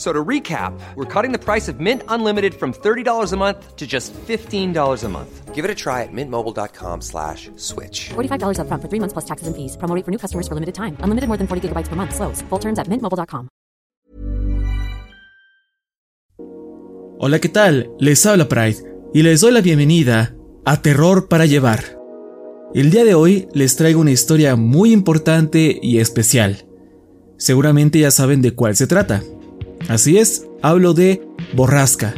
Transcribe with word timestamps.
So 0.00 0.14
to 0.14 0.24
recap, 0.24 0.72
we're 0.96 1.04
cutting 1.04 1.30
the 1.30 1.38
price 1.38 1.68
of 1.68 1.78
Mint 1.78 2.02
Unlimited 2.08 2.54
from 2.54 2.72
$30 2.72 3.32
a 3.32 3.36
month 3.36 3.76
to 3.76 3.86
just 3.86 4.14
$15 4.14 5.04
a 5.04 5.08
month. 5.10 5.54
Give 5.54 5.62
it 5.62 5.70
a 5.70 5.74
try 5.74 6.04
at 6.04 6.08
mintmobile.com 6.10 7.02
slash 7.02 7.50
switch. 7.56 8.08
$45 8.08 8.60
up 8.60 8.66
front 8.66 8.82
for 8.82 8.88
three 8.88 8.98
months 8.98 9.12
plus 9.12 9.26
taxes 9.26 9.46
and 9.46 9.54
fees. 9.54 9.76
Promo 9.76 10.02
for 10.02 10.10
new 10.10 10.16
customers 10.16 10.48
for 10.48 10.54
limited 10.54 10.74
time. 10.74 10.96
Unlimited 11.00 11.28
more 11.28 11.36
than 11.36 11.46
40 11.46 11.68
gigabytes 11.68 11.88
per 11.88 11.96
month. 11.96 12.14
Slows. 12.14 12.40
Full 12.48 12.58
terms 12.58 12.78
at 12.78 12.88
mintmobile.com. 12.88 13.48
Hola, 17.18 17.38
¿qué 17.38 17.50
tal? 17.50 17.90
Les 17.98 18.24
habla 18.24 18.48
Pride 18.48 18.78
y 19.12 19.22
les 19.22 19.42
doy 19.42 19.52
la 19.52 19.60
bienvenida 19.60 20.34
a 20.64 20.80
Terror 20.80 21.28
para 21.28 21.44
Llevar. 21.44 21.98
El 22.74 22.90
día 22.90 23.04
de 23.04 23.14
hoy 23.14 23.48
les 23.52 23.76
traigo 23.76 24.00
una 24.00 24.12
historia 24.12 24.56
muy 24.56 24.92
importante 24.92 25.78
y 25.82 25.98
especial. 25.98 26.64
Seguramente 27.36 27.98
ya 27.98 28.10
saben 28.10 28.40
de 28.40 28.54
cuál 28.54 28.76
se 28.76 28.86
trata. 28.86 29.22
Así 29.88 30.18
es, 30.18 30.46
hablo 30.62 30.94
de 30.94 31.22
borrasca. 31.54 32.14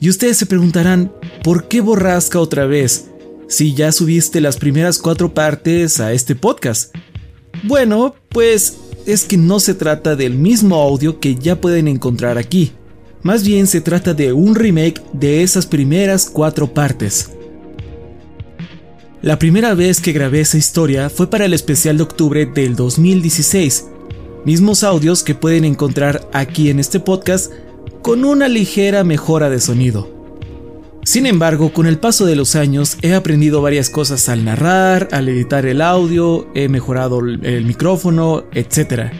Y 0.00 0.08
ustedes 0.08 0.36
se 0.36 0.46
preguntarán, 0.46 1.12
¿por 1.42 1.68
qué 1.68 1.80
borrasca 1.80 2.40
otra 2.40 2.66
vez? 2.66 3.08
Si 3.48 3.74
ya 3.74 3.92
subiste 3.92 4.40
las 4.40 4.56
primeras 4.56 4.98
cuatro 4.98 5.34
partes 5.34 6.00
a 6.00 6.12
este 6.12 6.34
podcast. 6.34 6.94
Bueno, 7.64 8.14
pues 8.28 8.76
es 9.06 9.24
que 9.24 9.36
no 9.36 9.58
se 9.58 9.74
trata 9.74 10.16
del 10.16 10.34
mismo 10.34 10.76
audio 10.76 11.18
que 11.18 11.34
ya 11.34 11.60
pueden 11.60 11.88
encontrar 11.88 12.38
aquí. 12.38 12.72
Más 13.22 13.44
bien 13.44 13.66
se 13.66 13.80
trata 13.80 14.14
de 14.14 14.32
un 14.32 14.54
remake 14.54 15.02
de 15.12 15.42
esas 15.42 15.66
primeras 15.66 16.30
cuatro 16.30 16.72
partes. 16.72 17.30
La 19.20 19.38
primera 19.38 19.74
vez 19.74 20.00
que 20.00 20.12
grabé 20.12 20.40
esa 20.40 20.58
historia 20.58 21.10
fue 21.10 21.28
para 21.28 21.46
el 21.46 21.52
especial 21.52 21.96
de 21.96 22.04
octubre 22.04 22.46
del 22.46 22.76
2016, 22.76 23.86
mismos 24.44 24.84
audios 24.84 25.22
que 25.22 25.34
pueden 25.34 25.64
encontrar 25.64 26.28
aquí 26.32 26.70
en 26.70 26.80
este 26.80 27.00
podcast 27.00 27.52
con 28.02 28.24
una 28.24 28.48
ligera 28.48 29.04
mejora 29.04 29.50
de 29.50 29.60
sonido. 29.60 30.18
Sin 31.04 31.26
embargo, 31.26 31.72
con 31.72 31.86
el 31.86 31.98
paso 31.98 32.26
de 32.26 32.36
los 32.36 32.54
años 32.54 32.98
he 33.02 33.14
aprendido 33.14 33.62
varias 33.62 33.88
cosas 33.88 34.28
al 34.28 34.44
narrar, 34.44 35.08
al 35.12 35.28
editar 35.28 35.64
el 35.64 35.80
audio, 35.80 36.46
he 36.54 36.68
mejorado 36.68 37.20
el 37.20 37.64
micrófono, 37.64 38.44
etc. 38.52 39.10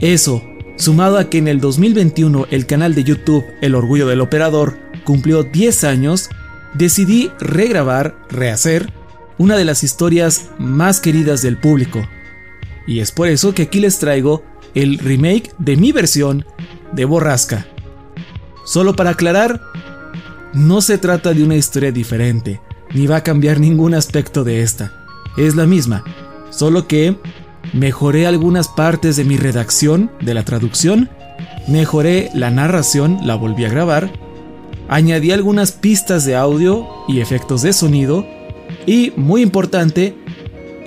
Eso, 0.00 0.42
sumado 0.76 1.18
a 1.18 1.28
que 1.28 1.38
en 1.38 1.48
el 1.48 1.60
2021 1.60 2.46
el 2.50 2.66
canal 2.66 2.94
de 2.94 3.02
YouTube 3.02 3.44
El 3.60 3.74
Orgullo 3.74 4.06
del 4.06 4.20
Operador 4.20 4.78
cumplió 5.04 5.42
10 5.42 5.84
años, 5.84 6.30
decidí 6.74 7.32
regrabar, 7.40 8.14
rehacer, 8.30 8.92
una 9.38 9.56
de 9.56 9.64
las 9.64 9.82
historias 9.82 10.50
más 10.58 11.00
queridas 11.00 11.42
del 11.42 11.58
público, 11.58 12.06
y 12.88 13.00
es 13.00 13.12
por 13.12 13.28
eso 13.28 13.52
que 13.54 13.64
aquí 13.64 13.80
les 13.80 13.98
traigo 13.98 14.42
el 14.74 14.98
remake 14.98 15.52
de 15.58 15.76
mi 15.76 15.92
versión 15.92 16.46
de 16.92 17.04
Borrasca. 17.04 17.66
Solo 18.64 18.96
para 18.96 19.10
aclarar, 19.10 19.60
no 20.54 20.80
se 20.80 20.96
trata 20.96 21.34
de 21.34 21.44
una 21.44 21.56
historia 21.56 21.92
diferente, 21.92 22.62
ni 22.94 23.06
va 23.06 23.16
a 23.16 23.22
cambiar 23.22 23.60
ningún 23.60 23.92
aspecto 23.92 24.42
de 24.42 24.62
esta. 24.62 25.06
Es 25.36 25.54
la 25.54 25.66
misma, 25.66 26.02
solo 26.48 26.88
que 26.88 27.16
mejoré 27.74 28.26
algunas 28.26 28.68
partes 28.68 29.16
de 29.16 29.24
mi 29.24 29.36
redacción, 29.36 30.10
de 30.22 30.32
la 30.32 30.44
traducción, 30.44 31.10
mejoré 31.68 32.30
la 32.32 32.50
narración, 32.50 33.18
la 33.24 33.34
volví 33.34 33.66
a 33.66 33.70
grabar, 33.70 34.10
añadí 34.88 35.30
algunas 35.30 35.72
pistas 35.72 36.24
de 36.24 36.36
audio 36.36 36.86
y 37.06 37.20
efectos 37.20 37.60
de 37.60 37.74
sonido, 37.74 38.26
y, 38.86 39.12
muy 39.16 39.42
importante, 39.42 40.16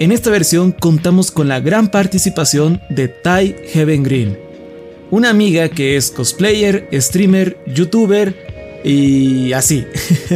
en 0.02 0.12
esta 0.12 0.32
versión 0.32 0.72
contamos 0.72 1.30
con 1.30 1.48
la 1.48 1.60
gran 1.60 1.92
participación 1.92 2.82
de 2.90 3.08
Ty 3.08 3.54
Heaven 3.68 4.02
Green, 4.02 4.40
una 5.12 5.30
amiga 5.30 5.70
que 5.70 5.96
es 5.96 6.10
cosplayer, 6.10 6.90
streamer, 6.92 7.60
youtuber 7.68 8.82
y 8.84 9.54
así, 9.54 9.86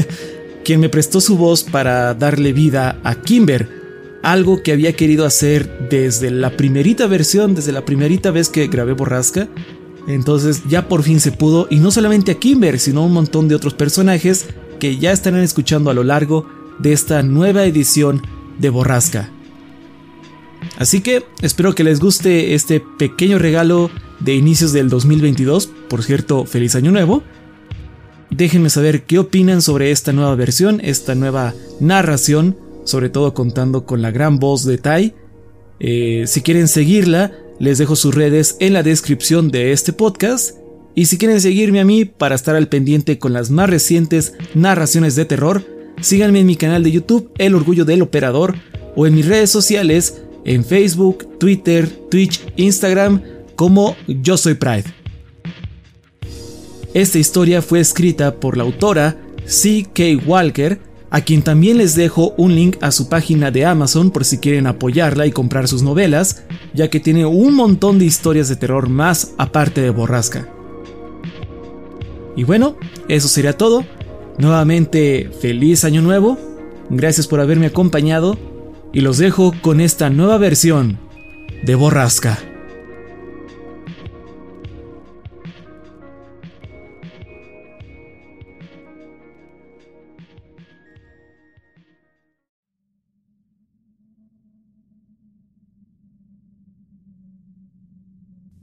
quien 0.63 0.79
me 0.81 0.89
prestó 0.89 1.19
su 1.19 1.35
voz 1.35 1.63
para 1.63 2.13
darle 2.13 2.53
vida 2.53 2.99
a 3.03 3.15
Kimber, 3.15 3.67
algo 4.21 4.61
que 4.61 4.71
había 4.71 4.93
querido 4.93 5.25
hacer 5.25 5.89
desde 5.89 6.29
la 6.29 6.51
primerita 6.51 7.07
versión, 7.07 7.55
desde 7.55 7.71
la 7.71 7.85
primerita 7.85 8.29
vez 8.29 8.49
que 8.49 8.67
grabé 8.67 8.93
Borrasca. 8.93 9.47
Entonces 10.07 10.61
ya 10.69 10.87
por 10.87 11.01
fin 11.01 11.19
se 11.19 11.31
pudo, 11.31 11.65
y 11.71 11.77
no 11.77 11.89
solamente 11.89 12.33
a 12.33 12.35
Kimber, 12.35 12.77
sino 12.79 12.99
a 12.99 13.05
un 13.05 13.13
montón 13.13 13.47
de 13.47 13.55
otros 13.55 13.73
personajes 13.73 14.45
que 14.79 14.99
ya 14.99 15.11
estarán 15.11 15.41
escuchando 15.41 15.89
a 15.89 15.95
lo 15.95 16.03
largo 16.03 16.47
de 16.77 16.93
esta 16.93 17.23
nueva 17.23 17.65
edición 17.65 18.21
de 18.59 18.69
Borrasca. 18.69 19.31
Así 20.77 21.01
que 21.01 21.23
espero 21.41 21.73
que 21.73 21.83
les 21.83 21.99
guste 21.99 22.53
este 22.53 22.79
pequeño 22.81 23.39
regalo 23.39 23.89
de 24.19 24.35
inicios 24.35 24.73
del 24.73 24.89
2022. 24.89 25.69
Por 25.89 26.03
cierto, 26.03 26.45
feliz 26.45 26.75
año 26.75 26.91
nuevo. 26.91 27.23
Déjenme 28.29 28.69
saber 28.69 29.03
qué 29.03 29.19
opinan 29.19 29.61
sobre 29.61 29.91
esta 29.91 30.11
nueva 30.11 30.35
versión, 30.35 30.81
esta 30.83 31.15
nueva 31.15 31.53
narración, 31.79 32.57
sobre 32.83 33.09
todo 33.09 33.33
contando 33.33 33.85
con 33.85 34.01
la 34.01 34.11
gran 34.11 34.39
voz 34.39 34.65
de 34.65 34.77
Tai. 34.77 35.13
Eh, 35.79 36.25
si 36.27 36.41
quieren 36.41 36.67
seguirla, 36.67 37.31
les 37.59 37.77
dejo 37.77 37.95
sus 37.95 38.13
redes 38.13 38.57
en 38.59 38.73
la 38.73 38.83
descripción 38.83 39.51
de 39.51 39.71
este 39.71 39.93
podcast. 39.93 40.57
Y 40.95 41.05
si 41.05 41.17
quieren 41.17 41.39
seguirme 41.39 41.79
a 41.79 41.85
mí 41.85 42.05
para 42.05 42.35
estar 42.35 42.55
al 42.55 42.67
pendiente 42.67 43.19
con 43.19 43.33
las 43.33 43.49
más 43.49 43.69
recientes 43.69 44.33
narraciones 44.53 45.15
de 45.15 45.25
terror, 45.25 45.63
síganme 46.01 46.39
en 46.39 46.47
mi 46.47 46.55
canal 46.55 46.83
de 46.83 46.91
YouTube 46.91 47.31
El 47.37 47.55
Orgullo 47.55 47.85
del 47.85 48.01
Operador 48.01 48.55
o 48.95 49.05
en 49.05 49.15
mis 49.15 49.25
redes 49.25 49.49
sociales 49.49 50.21
en 50.45 50.63
Facebook, 50.63 51.37
Twitter, 51.39 51.89
Twitch, 52.09 52.41
Instagram 52.55 53.21
como 53.55 53.95
Yo 54.07 54.37
Soy 54.37 54.53
Pride. 54.53 54.85
Esta 56.93 57.19
historia 57.19 57.61
fue 57.61 57.81
escrita 57.81 58.35
por 58.35 58.55
la 58.55 58.63
autora 58.63 59.17
C.K. 59.45 60.25
Walker, 60.25 60.79
a 61.09 61.21
quien 61.21 61.41
también 61.41 61.77
les 61.77 61.95
dejo 61.95 62.33
un 62.37 62.55
link 62.55 62.77
a 62.81 62.91
su 62.91 63.09
página 63.09 63.51
de 63.51 63.65
Amazon 63.65 64.11
por 64.11 64.23
si 64.23 64.37
quieren 64.37 64.67
apoyarla 64.67 65.25
y 65.25 65.31
comprar 65.31 65.67
sus 65.67 65.83
novelas, 65.83 66.43
ya 66.73 66.89
que 66.89 66.99
tiene 66.99 67.25
un 67.25 67.53
montón 67.53 67.99
de 67.99 68.05
historias 68.05 68.47
de 68.47 68.55
terror 68.55 68.89
más 68.89 69.33
aparte 69.37 69.81
de 69.81 69.89
Borrasca. 69.89 70.47
Y 72.35 72.43
bueno, 72.43 72.77
eso 73.07 73.27
sería 73.27 73.57
todo. 73.57 73.85
Nuevamente, 74.37 75.29
feliz 75.41 75.85
año 75.85 76.01
nuevo. 76.01 76.37
Gracias 76.89 77.27
por 77.27 77.39
haberme 77.39 77.67
acompañado 77.67 78.37
y 78.95 79.01
los 79.01 79.17
dejo 79.17 79.53
con 79.61 79.81
esta 79.81 80.09
nueva 80.09 80.37
versión 80.37 80.97
de 81.63 81.75
Borrasca. 81.75 82.39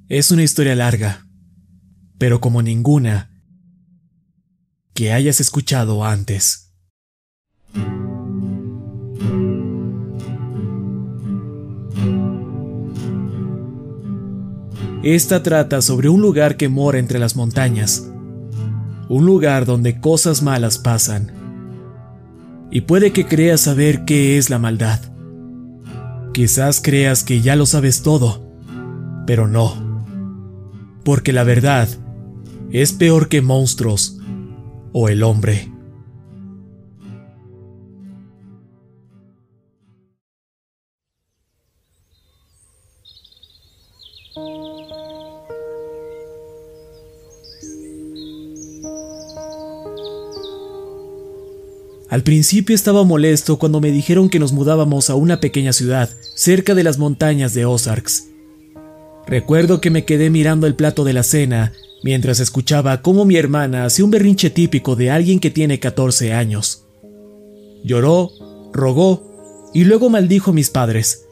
Es 0.09 0.31
una 0.31 0.43
historia 0.43 0.75
larga, 0.75 1.27
pero 2.17 2.41
como 2.41 2.63
ninguna 2.63 3.31
que 4.95 5.13
hayas 5.13 5.41
escuchado 5.41 6.07
antes. 6.07 6.62
Esta 15.03 15.43
trata 15.43 15.83
sobre 15.83 16.09
un 16.09 16.21
lugar 16.21 16.57
que 16.57 16.69
mora 16.69 17.01
entre 17.01 17.19
las 17.19 17.35
montañas, 17.35 18.09
un 19.09 19.27
lugar 19.27 19.67
donde 19.67 20.01
cosas 20.01 20.43
malas 20.43 20.79
pasan. 20.79 21.33
Y 22.71 22.83
puede 22.83 23.13
que 23.13 23.27
creas 23.27 23.63
saber 23.63 24.05
qué 24.05 24.39
es 24.39 24.49
la 24.49 24.61
maldad. 24.61 25.01
Quizás 26.33 26.81
creas 26.81 27.25
que 27.25 27.41
ya 27.41 27.57
lo 27.57 27.67
sabes 27.67 28.03
todo, 28.03 28.49
pero 29.27 29.49
no. 29.49 30.07
Porque 31.05 31.33
la 31.33 31.43
verdad 31.43 31.89
es 32.71 32.93
peor 32.93 33.29
que 33.29 33.43
monstruos 33.43 34.21
o 34.93 35.09
el 35.09 35.25
hombre. 35.25 35.72
Al 52.13 52.25
principio 52.25 52.75
estaba 52.75 53.05
molesto 53.05 53.59
cuando 53.59 53.81
me 53.81 53.91
dijeron 53.91 54.29
que 54.29 54.39
nos 54.39 54.53
mudábamos 54.53 55.09
a 55.09 55.15
una 55.15 55.41
pequeña 55.41 55.73
ciudad, 55.73 56.11
cerca 56.35 56.75
de 56.75 56.85
las 56.85 56.99
montañas 56.99 57.55
de 57.55 57.65
Ozarks. 57.65 58.29
Recuerdo 59.27 59.81
que 59.81 59.89
me 59.89 60.05
quedé 60.05 60.29
mirando 60.29 60.67
el 60.67 60.75
plato 60.75 61.05
de 61.05 61.15
la 61.15 61.23
cena 61.23 61.73
mientras 62.05 62.39
escuchaba 62.39 63.01
cómo 63.01 63.25
mi 63.25 63.37
hermana 63.37 63.87
hacía 63.87 64.05
un 64.05 64.11
berrinche 64.11 64.51
típico 64.51 64.95
de 64.95 65.11
alguien 65.11 65.41
que 65.41 65.51
tiene 65.51 65.81
14 65.81 66.35
años. 66.35 66.85
Lloró, 67.83 68.31
rogó 68.75 69.71
y 69.73 69.85
luego 69.85 70.11
maldijo 70.11 70.51
a 70.51 70.55
mis 70.55 70.69
padres. 70.69 71.25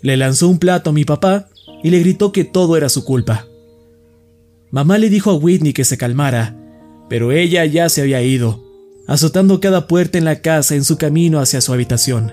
Le 0.00 0.16
lanzó 0.16 0.46
un 0.46 0.60
plato 0.60 0.90
a 0.90 0.92
mi 0.92 1.04
papá 1.04 1.48
y 1.82 1.90
le 1.90 1.98
gritó 1.98 2.30
que 2.30 2.44
todo 2.44 2.76
era 2.76 2.88
su 2.88 3.04
culpa. 3.04 3.48
Mamá 4.70 4.96
le 4.98 5.10
dijo 5.10 5.32
a 5.32 5.34
Whitney 5.34 5.72
que 5.72 5.82
se 5.82 5.98
calmara, 5.98 6.56
pero 7.08 7.32
ella 7.32 7.64
ya 7.64 7.88
se 7.88 8.02
había 8.02 8.22
ido 8.22 8.69
azotando 9.06 9.60
cada 9.60 9.86
puerta 9.86 10.18
en 10.18 10.24
la 10.24 10.40
casa 10.40 10.74
en 10.74 10.84
su 10.84 10.96
camino 10.96 11.40
hacia 11.40 11.60
su 11.60 11.72
habitación. 11.72 12.32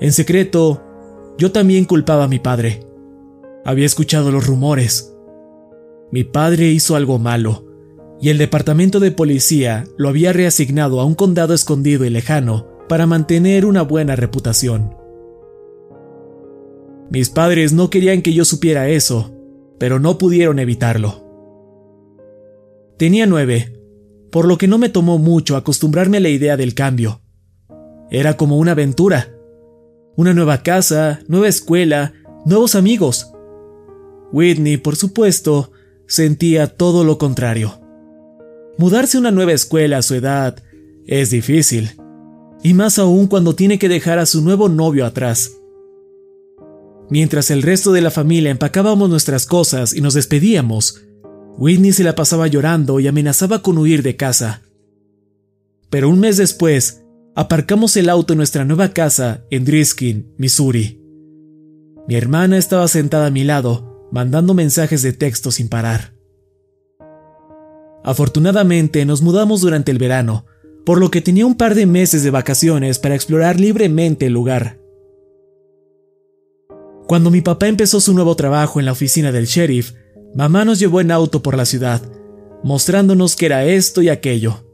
En 0.00 0.12
secreto, 0.12 0.82
yo 1.38 1.52
también 1.52 1.84
culpaba 1.84 2.24
a 2.24 2.28
mi 2.28 2.38
padre. 2.38 2.86
Había 3.64 3.86
escuchado 3.86 4.30
los 4.30 4.46
rumores. 4.46 5.14
Mi 6.10 6.24
padre 6.24 6.68
hizo 6.68 6.96
algo 6.96 7.18
malo, 7.18 7.66
y 8.20 8.30
el 8.30 8.38
departamento 8.38 9.00
de 9.00 9.10
policía 9.10 9.84
lo 9.96 10.08
había 10.08 10.32
reasignado 10.32 11.00
a 11.00 11.04
un 11.04 11.14
condado 11.14 11.54
escondido 11.54 12.04
y 12.04 12.10
lejano 12.10 12.66
para 12.88 13.06
mantener 13.06 13.64
una 13.64 13.82
buena 13.82 14.16
reputación. 14.16 14.96
Mis 17.10 17.30
padres 17.30 17.72
no 17.72 17.90
querían 17.90 18.22
que 18.22 18.32
yo 18.32 18.44
supiera 18.44 18.88
eso, 18.88 19.34
pero 19.78 19.98
no 19.98 20.18
pudieron 20.18 20.58
evitarlo. 20.58 21.24
Tenía 22.96 23.26
nueve, 23.26 23.79
por 24.30 24.46
lo 24.46 24.58
que 24.58 24.68
no 24.68 24.78
me 24.78 24.88
tomó 24.88 25.18
mucho 25.18 25.56
acostumbrarme 25.56 26.18
a 26.18 26.20
la 26.20 26.28
idea 26.28 26.56
del 26.56 26.74
cambio. 26.74 27.20
Era 28.10 28.36
como 28.36 28.58
una 28.58 28.72
aventura. 28.72 29.34
Una 30.16 30.34
nueva 30.34 30.62
casa, 30.62 31.20
nueva 31.28 31.48
escuela, 31.48 32.12
nuevos 32.44 32.74
amigos. 32.74 33.32
Whitney, 34.32 34.76
por 34.76 34.96
supuesto, 34.96 35.72
sentía 36.06 36.66
todo 36.66 37.04
lo 37.04 37.18
contrario. 37.18 37.80
Mudarse 38.78 39.16
a 39.16 39.20
una 39.20 39.30
nueva 39.30 39.52
escuela 39.52 39.98
a 39.98 40.02
su 40.02 40.14
edad 40.14 40.62
es 41.06 41.30
difícil, 41.30 41.90
y 42.62 42.74
más 42.74 42.98
aún 42.98 43.26
cuando 43.26 43.54
tiene 43.54 43.78
que 43.78 43.88
dejar 43.88 44.18
a 44.18 44.26
su 44.26 44.42
nuevo 44.42 44.68
novio 44.68 45.06
atrás. 45.06 45.52
Mientras 47.10 47.50
el 47.50 47.62
resto 47.62 47.92
de 47.92 48.00
la 48.00 48.10
familia 48.10 48.50
empacábamos 48.50 49.10
nuestras 49.10 49.46
cosas 49.46 49.94
y 49.94 50.00
nos 50.00 50.14
despedíamos, 50.14 51.02
Whitney 51.58 51.92
se 51.92 52.04
la 52.04 52.14
pasaba 52.14 52.46
llorando 52.46 53.00
y 53.00 53.08
amenazaba 53.08 53.62
con 53.62 53.78
huir 53.78 54.02
de 54.02 54.16
casa. 54.16 54.62
Pero 55.90 56.08
un 56.08 56.20
mes 56.20 56.36
después, 56.36 57.02
aparcamos 57.34 57.96
el 57.96 58.08
auto 58.08 58.32
en 58.32 58.38
nuestra 58.38 58.64
nueva 58.64 58.90
casa 58.90 59.44
en 59.50 59.64
Driskin, 59.64 60.32
Missouri. 60.38 61.00
Mi 62.06 62.14
hermana 62.14 62.56
estaba 62.58 62.88
sentada 62.88 63.26
a 63.26 63.30
mi 63.30 63.44
lado, 63.44 64.08
mandando 64.10 64.54
mensajes 64.54 65.02
de 65.02 65.12
texto 65.12 65.50
sin 65.50 65.68
parar. 65.68 66.14
Afortunadamente 68.02 69.04
nos 69.04 69.20
mudamos 69.20 69.60
durante 69.60 69.90
el 69.90 69.98
verano, 69.98 70.46
por 70.86 70.98
lo 70.98 71.10
que 71.10 71.20
tenía 71.20 71.46
un 71.46 71.56
par 71.56 71.74
de 71.74 71.86
meses 71.86 72.22
de 72.22 72.30
vacaciones 72.30 72.98
para 72.98 73.14
explorar 73.14 73.60
libremente 73.60 74.26
el 74.26 74.32
lugar. 74.32 74.78
Cuando 77.06 77.30
mi 77.30 77.40
papá 77.40 77.68
empezó 77.68 78.00
su 78.00 78.14
nuevo 78.14 78.36
trabajo 78.36 78.78
en 78.80 78.86
la 78.86 78.92
oficina 78.92 79.32
del 79.32 79.46
sheriff, 79.46 79.92
Mamá 80.34 80.64
nos 80.64 80.78
llevó 80.78 81.00
en 81.00 81.10
auto 81.10 81.42
por 81.42 81.56
la 81.56 81.64
ciudad, 81.64 82.02
mostrándonos 82.62 83.36
que 83.36 83.46
era 83.46 83.64
esto 83.64 84.02
y 84.02 84.08
aquello. 84.08 84.64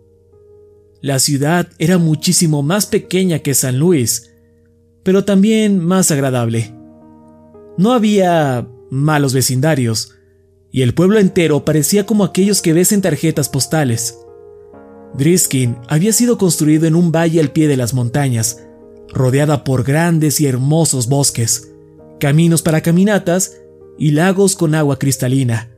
La 1.01 1.19
ciudad 1.19 1.69
era 1.79 1.99
muchísimo 1.99 2.63
más 2.63 2.87
pequeña 2.87 3.39
que 3.39 3.55
San 3.55 3.79
Luis, 3.79 4.31
pero 5.03 5.25
también 5.25 5.79
más 5.79 6.11
agradable. 6.11 6.75
No 7.79 7.93
había 7.93 8.69
malos 8.91 9.33
vecindarios, 9.35 10.15
y 10.73 10.83
el 10.83 10.95
pueblo 10.95 11.19
entero 11.19 11.65
parecía 11.65 12.05
como 12.05 12.25
aquellos 12.25 12.61
que 12.61 12.73
ves 12.73 12.93
en 12.93 13.03
tarjetas 13.03 13.49
postales. 13.49 14.19
Driskin 15.15 15.77
había 15.89 16.13
sido 16.13 16.37
construido 16.37 16.87
en 16.87 16.95
un 16.95 17.13
valle 17.13 17.41
al 17.41 17.53
pie 17.53 17.69
de 17.69 17.77
las 17.77 17.95
montañas, 17.95 18.63
rodeada 19.09 19.65
por 19.65 19.85
grandes 19.85 20.41
y 20.41 20.47
hermosos 20.47 21.09
bosques, 21.09 21.73
caminos 22.21 22.63
para 22.63 22.83
caminatas 22.83 23.57
y 23.99 24.11
lagos 24.13 24.57
con 24.57 24.75
agua 24.75 24.99
cristalina. 24.99 25.71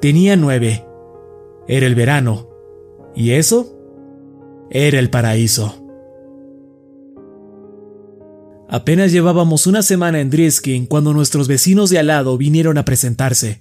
Tenía 0.00 0.36
nueve. 0.36 0.84
Era 1.66 1.86
el 1.86 1.94
verano. 1.94 2.48
¿Y 3.14 3.30
eso? 3.32 3.78
Era 4.70 4.98
el 4.98 5.10
paraíso. 5.10 5.80
Apenas 8.68 9.12
llevábamos 9.12 9.66
una 9.66 9.82
semana 9.82 10.20
en 10.20 10.30
Driskin 10.30 10.86
cuando 10.86 11.12
nuestros 11.12 11.48
vecinos 11.48 11.90
de 11.90 11.98
al 11.98 12.08
lado 12.08 12.36
vinieron 12.36 12.76
a 12.78 12.84
presentarse. 12.84 13.60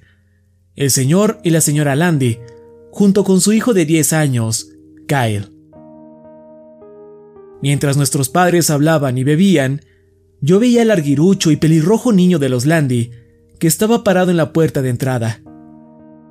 El 0.76 0.90
señor 0.90 1.40
y 1.44 1.52
la 1.52 1.62
señora 1.62 1.96
Landy, 1.96 2.40
junto 2.92 3.24
con 3.24 3.40
su 3.40 3.54
hijo 3.54 3.74
de 3.74 3.86
10 3.86 4.14
años, 4.14 4.70
Kyle. 5.08 5.50
Mientras 7.62 7.96
nuestros 7.96 8.30
padres 8.30 8.70
hablaban 8.70 9.18
y 9.18 9.24
bebían, 9.24 9.82
yo 10.42 10.60
veía 10.60 10.82
al 10.82 10.92
arguirucho 10.92 11.52
y 11.52 11.58
pelirrojo 11.58 12.12
niño 12.12 12.40
de 12.40 12.50
los 12.50 12.66
Landy 12.66 13.12
que 13.64 13.68
estaba 13.68 14.04
parado 14.04 14.30
en 14.30 14.36
la 14.36 14.52
puerta 14.52 14.82
de 14.82 14.90
entrada. 14.90 15.42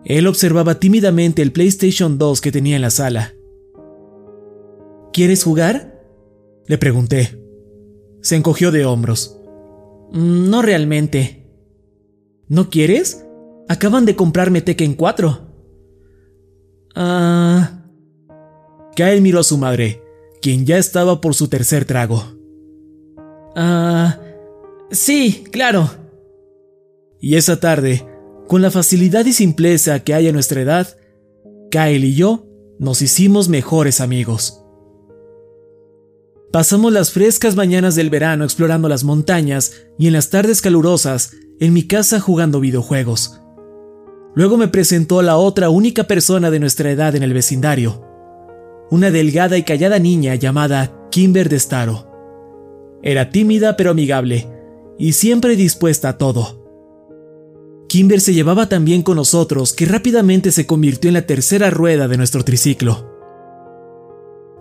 Él 0.05 0.27
observaba 0.27 0.79
tímidamente 0.79 1.41
el 1.41 1.51
PlayStation 1.51 2.19
2 2.19 2.43
que 2.43 2.53
tenía 2.53 2.77
en 2.77 2.83
la 2.83 2.91
sala. 2.91 3.33
¿Quieres 5.15 5.43
jugar? 5.43 5.99
Le 6.67 6.77
pregunté. 6.77 7.43
Se 8.21 8.37
encogió 8.37 8.71
de 8.71 8.85
hombros. 8.85 9.41
Mm, 10.13 10.51
no 10.51 10.61
realmente. 10.61 11.49
¿No 12.49 12.69
quieres? 12.69 13.25
Acaban 13.67 14.05
de 14.05 14.15
comprarme 14.15 14.61
Tekken 14.61 14.93
4. 14.93 15.41
Ah. 16.95 17.83
Kyle 18.95 19.23
miró 19.23 19.41
a 19.41 19.45
su 19.45 19.57
madre, 19.57 20.03
quien 20.43 20.67
ya 20.67 20.77
estaba 20.77 21.23
por 21.23 21.35
su 21.35 21.49
tercer 21.49 21.87
trago. 21.87 22.25
Ah. 23.57 24.19
Sí, 24.91 25.45
claro. 25.51 26.02
Y 27.25 27.37
esa 27.37 27.61
tarde, 27.61 28.05
con 28.49 28.63
la 28.63 28.73
facilidad 28.73 29.25
y 29.27 29.33
simpleza 29.33 30.01
que 30.01 30.13
hay 30.13 30.27
a 30.27 30.33
nuestra 30.33 30.61
edad, 30.61 30.89
Kyle 31.71 32.05
y 32.05 32.17
yo 32.17 32.49
nos 32.81 33.01
hicimos 33.01 33.49
mejores 33.49 34.01
amigos. 34.01 34.65
Pasamos 36.51 36.93
las 36.93 37.13
frescas 37.13 37.55
mañanas 37.55 37.95
del 37.95 38.11
verano 38.11 38.43
explorando 38.43 38.89
las 38.89 39.05
montañas 39.05 39.85
y 40.01 40.09
en 40.09 40.15
las 40.15 40.31
tardes 40.31 40.61
calurosas 40.61 41.31
en 41.61 41.73
mi 41.73 41.87
casa 41.87 42.19
jugando 42.19 42.59
videojuegos. 42.59 43.41
Luego 44.35 44.57
me 44.57 44.67
presentó 44.67 45.21
a 45.21 45.23
la 45.23 45.37
otra 45.37 45.71
única 45.71 46.09
persona 46.09 46.51
de 46.51 46.59
nuestra 46.59 46.91
edad 46.91 47.15
en 47.15 47.23
el 47.23 47.33
vecindario, 47.33 48.05
una 48.91 49.13
delgada 49.13 49.57
y 49.57 49.63
callada 49.63 50.01
niña 50.01 50.35
llamada 50.35 51.07
Kimber 51.13 51.49
de 51.49 51.61
Staro. 51.61 52.99
Era 53.01 53.31
tímida 53.31 53.77
pero 53.77 53.93
amigable 53.93 54.49
y 54.99 55.13
siempre 55.13 55.55
dispuesta 55.55 56.09
a 56.09 56.19
todo. 56.19 56.62
Kimber 57.93 58.23
se 58.23 58.33
llevaba 58.33 58.71
tan 58.71 58.87
bien 58.87 59.03
con 59.03 59.17
nosotros 59.17 59.75
que 59.75 59.85
rápidamente 59.85 60.51
se 60.51 60.67
convirtió 60.67 61.09
en 61.09 61.13
la 61.13 61.27
tercera 61.27 61.69
rueda 61.69 62.09
de 62.09 62.17
nuestro 62.17 62.43
triciclo. 62.43 63.13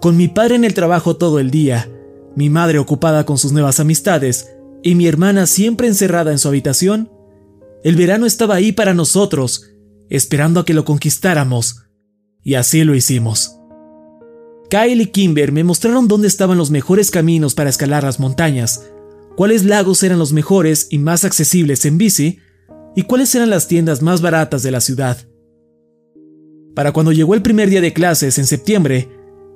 Con 0.02 0.18
mi 0.18 0.28
padre 0.28 0.56
en 0.56 0.66
el 0.66 0.74
trabajo 0.74 1.16
todo 1.16 1.40
el 1.40 1.50
día, 1.50 1.90
mi 2.36 2.50
madre 2.50 2.78
ocupada 2.78 3.26
con 3.26 3.38
sus 3.38 3.54
nuevas 3.54 3.80
amistades 3.80 4.52
y 4.84 4.96
mi 4.96 5.08
hermana 5.08 5.48
siempre 5.48 5.88
encerrada 5.88 6.34
en 6.34 6.40
su 6.40 6.50
habitación, 6.50 7.10
El 7.86 7.96
verano 7.96 8.26
estaba 8.26 8.56
ahí 8.56 8.74
para 8.74 8.94
nosotros, 8.94 9.72
esperando 10.10 10.60
a 10.60 10.66
que 10.66 10.74
lo 10.74 10.84
conquistáramos. 10.84 11.86
Y 12.44 12.56
así 12.56 12.84
lo 12.84 12.96
hicimos. 12.96 13.56
Kyle 14.70 15.02
y 15.02 15.06
Kimber 15.06 15.54
me 15.54 15.64
mostraron 15.64 16.10
dónde 16.10 16.28
estaban 16.28 16.58
los 16.58 16.70
mejores 16.70 17.12
caminos 17.12 17.56
para 17.56 17.70
escalar 17.70 18.04
las 18.04 18.20
montañas, 18.20 18.92
cuáles 19.38 19.64
lagos 19.64 20.04
eran 20.04 20.20
los 20.20 20.34
mejores 20.34 20.88
y 20.90 20.98
más 20.98 21.24
accesibles 21.24 21.86
en 21.86 21.98
bici, 21.98 22.40
y 22.96 23.04
cuáles 23.04 23.34
eran 23.36 23.50
las 23.50 23.68
tiendas 23.68 24.02
más 24.02 24.22
baratas 24.22 24.64
de 24.64 24.72
la 24.72 24.82
ciudad. 24.82 25.18
Para 26.76 26.92
cuando 26.92 27.12
llegó 27.12 27.34
el 27.34 27.42
primer 27.42 27.70
día 27.70 27.82
de 27.82 27.94
clases 27.94 28.38
en 28.38 28.46
septiembre, 28.46 29.10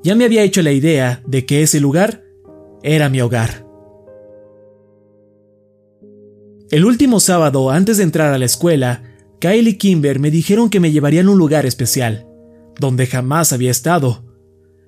ya 0.03 0.15
me 0.15 0.25
había 0.25 0.43
hecho 0.43 0.61
la 0.61 0.71
idea 0.71 1.23
de 1.25 1.45
que 1.45 1.63
ese 1.63 1.79
lugar 1.79 2.23
era 2.83 3.09
mi 3.09 3.21
hogar. 3.21 3.65
El 6.71 6.85
último 6.85 7.19
sábado, 7.19 7.69
antes 7.69 7.97
de 7.97 8.03
entrar 8.03 8.33
a 8.33 8.37
la 8.37 8.45
escuela, 8.45 9.03
Kyle 9.39 9.67
y 9.67 9.77
Kimber 9.77 10.19
me 10.19 10.31
dijeron 10.31 10.69
que 10.69 10.79
me 10.79 10.91
llevarían 10.91 11.27
a 11.27 11.31
un 11.31 11.37
lugar 11.37 11.65
especial, 11.65 12.27
donde 12.79 13.07
jamás 13.07 13.53
había 13.53 13.71
estado, 13.71 14.25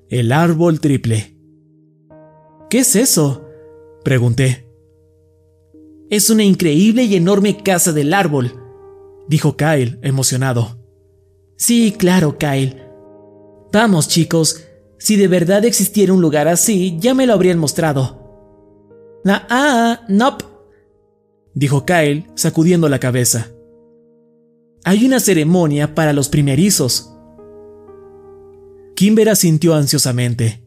el 0.10 0.32
árbol 0.32 0.80
triple. 0.80 1.38
¿Qué 2.70 2.80
es 2.80 2.96
eso? 2.96 3.48
Pregunté. 4.04 4.67
Es 6.10 6.30
una 6.30 6.44
increíble 6.44 7.04
y 7.04 7.16
enorme 7.16 7.62
casa 7.62 7.92
del 7.92 8.14
árbol, 8.14 8.54
dijo 9.28 9.58
Kyle, 9.58 10.00
emocionado. 10.02 10.80
Sí, 11.58 11.94
claro, 11.98 12.38
Kyle. 12.38 12.82
Vamos, 13.74 14.08
chicos, 14.08 14.64
si 14.98 15.18
de 15.18 15.28
verdad 15.28 15.66
existiera 15.66 16.14
un 16.14 16.22
lugar 16.22 16.48
así, 16.48 16.98
ya 17.00 17.14
me 17.14 17.28
lo 17.28 17.34
habrían 17.34 17.60
mostrado. 17.60 18.24
Ah, 19.26 19.46
ah, 19.50 20.02
nope, 20.08 20.46
dijo 21.54 21.86
Kyle, 21.86 22.26
sacudiendo 22.36 22.88
la 22.88 23.00
cabeza. 23.00 23.52
Hay 24.86 25.06
una 25.06 25.20
ceremonia 25.20 25.94
para 25.94 26.14
los 26.14 26.30
primerizos. 26.30 27.12
Kimber 28.96 29.28
asintió 29.28 29.76
ansiosamente. 29.76 30.64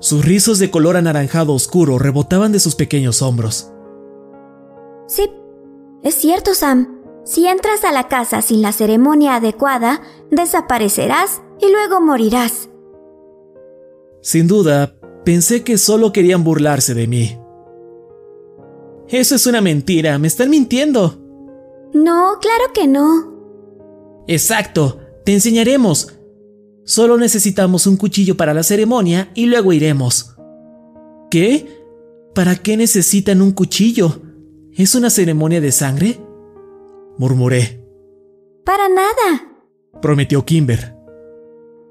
Sus 0.00 0.24
rizos 0.24 0.58
de 0.58 0.70
color 0.70 0.96
anaranjado 0.96 1.52
oscuro 1.52 1.98
rebotaban 1.98 2.50
de 2.50 2.58
sus 2.58 2.74
pequeños 2.74 3.22
hombros. 3.22 3.69
Sí, 5.10 5.28
es 6.04 6.14
cierto, 6.14 6.54
Sam. 6.54 7.00
Si 7.24 7.48
entras 7.48 7.82
a 7.82 7.90
la 7.90 8.06
casa 8.06 8.42
sin 8.42 8.62
la 8.62 8.72
ceremonia 8.72 9.34
adecuada, 9.34 10.02
desaparecerás 10.30 11.42
y 11.60 11.68
luego 11.68 12.00
morirás. 12.00 12.68
Sin 14.22 14.46
duda, 14.46 14.94
pensé 15.24 15.64
que 15.64 15.78
solo 15.78 16.12
querían 16.12 16.44
burlarse 16.44 16.94
de 16.94 17.08
mí. 17.08 17.36
Eso 19.08 19.34
es 19.34 19.48
una 19.48 19.60
mentira, 19.60 20.16
me 20.20 20.28
están 20.28 20.48
mintiendo. 20.48 21.18
No, 21.92 22.38
claro 22.40 22.72
que 22.72 22.86
no. 22.86 24.22
Exacto, 24.28 25.00
te 25.24 25.32
enseñaremos. 25.32 26.20
Solo 26.84 27.18
necesitamos 27.18 27.88
un 27.88 27.96
cuchillo 27.96 28.36
para 28.36 28.54
la 28.54 28.62
ceremonia 28.62 29.32
y 29.34 29.46
luego 29.46 29.72
iremos. 29.72 30.36
¿Qué? 31.32 31.66
¿Para 32.32 32.54
qué 32.54 32.76
necesitan 32.76 33.42
un 33.42 33.50
cuchillo? 33.50 34.29
¿Es 34.80 34.94
una 34.94 35.10
ceremonia 35.10 35.60
de 35.60 35.72
sangre? 35.72 36.18
Murmuré. 37.18 37.84
Para 38.64 38.88
nada, 38.88 39.60
prometió 40.00 40.46
Kimber. 40.46 40.96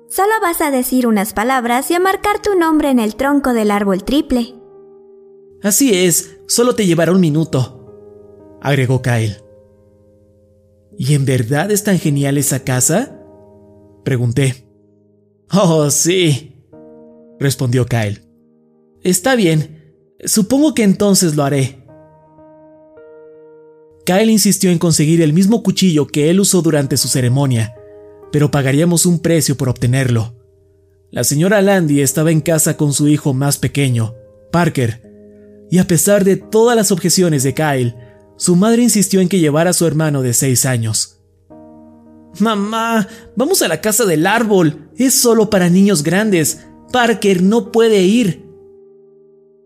Solo 0.09 0.31
vas 0.41 0.59
a 0.59 0.71
decir 0.71 1.05
unas 1.05 1.33
palabras 1.33 1.91
y 1.91 1.93
a 1.93 1.99
marcar 1.99 2.41
tu 2.41 2.55
nombre 2.57 2.89
en 2.89 2.97
el 2.97 3.15
tronco 3.15 3.53
del 3.53 3.69
árbol 3.69 4.03
triple. 4.03 4.55
Así 5.61 5.93
es, 5.93 6.39
solo 6.47 6.73
te 6.73 6.87
llevará 6.87 7.11
un 7.11 7.19
minuto, 7.19 8.57
agregó 8.59 9.03
Kyle. 9.03 9.37
¿Y 10.97 11.13
en 11.13 11.25
verdad 11.25 11.69
es 11.69 11.83
tan 11.83 11.99
genial 11.99 12.39
esa 12.39 12.63
casa? 12.63 13.21
Pregunté. 14.03 14.67
Oh, 15.53 15.91
sí, 15.91 16.65
respondió 17.39 17.85
Kyle. 17.85 18.23
Está 19.03 19.35
bien, 19.35 19.93
supongo 20.25 20.73
que 20.73 20.81
entonces 20.81 21.35
lo 21.35 21.43
haré. 21.43 21.78
Kyle 24.09 24.31
insistió 24.31 24.71
en 24.71 24.79
conseguir 24.79 25.21
el 25.21 25.33
mismo 25.33 25.61
cuchillo 25.61 26.07
que 26.07 26.31
él 26.31 26.39
usó 26.39 26.63
durante 26.63 26.97
su 26.97 27.07
ceremonia, 27.07 27.75
pero 28.31 28.49
pagaríamos 28.49 29.05
un 29.05 29.19
precio 29.19 29.55
por 29.55 29.69
obtenerlo. 29.69 30.33
La 31.11 31.23
señora 31.23 31.61
Landy 31.61 32.01
estaba 32.01 32.31
en 32.31 32.41
casa 32.41 32.75
con 32.75 32.91
su 32.91 33.07
hijo 33.07 33.35
más 33.35 33.59
pequeño, 33.59 34.15
Parker, 34.51 35.67
y 35.69 35.77
a 35.77 35.85
pesar 35.85 36.23
de 36.23 36.37
todas 36.37 36.75
las 36.75 36.91
objeciones 36.91 37.43
de 37.43 37.53
Kyle, 37.53 37.95
su 38.35 38.55
madre 38.55 38.81
insistió 38.81 39.21
en 39.21 39.29
que 39.29 39.37
llevara 39.37 39.69
a 39.69 39.73
su 39.73 39.85
hermano 39.85 40.23
de 40.23 40.33
seis 40.33 40.65
años. 40.65 41.21
Mamá, 42.39 43.07
vamos 43.35 43.61
a 43.61 43.67
la 43.67 43.79
casa 43.79 44.05
del 44.05 44.25
árbol. 44.25 44.89
Es 44.97 45.21
solo 45.21 45.51
para 45.51 45.69
niños 45.69 46.01
grandes. 46.01 46.65
Parker 46.91 47.43
no 47.43 47.71
puede 47.71 48.01
ir. 48.01 48.43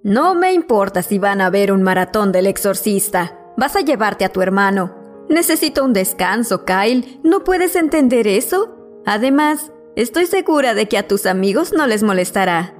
No 0.03 0.35
me 0.35 0.51
importa 0.51 1.01
si 1.01 1.17
van 1.17 1.39
a 1.39 1.49
ver 1.49 1.71
un 1.71 1.81
maratón 1.81 2.33
del 2.33 2.47
exorcista. 2.47 3.39
Vas 3.57 3.75
a 3.75 3.81
llevarte 3.81 4.25
a 4.25 4.29
tu 4.29 4.41
hermano. 4.41 4.95
Necesito 5.29 5.83
un 5.83 5.93
descanso, 5.93 6.65
Kyle. 6.65 7.19
¿No 7.23 7.43
puedes 7.43 7.75
entender 7.75 8.27
eso? 8.27 8.75
Además, 9.05 9.71
estoy 9.95 10.25
segura 10.25 10.73
de 10.73 10.87
que 10.87 10.97
a 10.97 11.07
tus 11.07 11.25
amigos 11.25 11.73
no 11.75 11.87
les 11.87 12.03
molestará. 12.03 12.75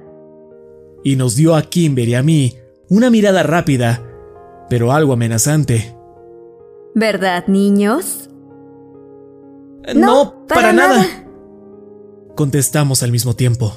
Y 1.02 1.16
nos 1.16 1.36
dio 1.36 1.54
a 1.54 1.62
Kimber 1.62 2.08
y 2.08 2.14
a 2.14 2.22
mí 2.22 2.58
una 2.88 3.10
mirada 3.10 3.42
rápida, 3.42 4.02
pero 4.68 4.92
algo 4.92 5.12
amenazante. 5.12 5.96
¿Verdad, 6.94 7.46
niños? 7.48 8.30
No, 9.94 10.46
para, 10.46 10.72
nada. 10.72 11.04
Contestamos 12.36 13.02
al 13.02 13.12
mismo 13.12 13.34
tiempo. 13.34 13.72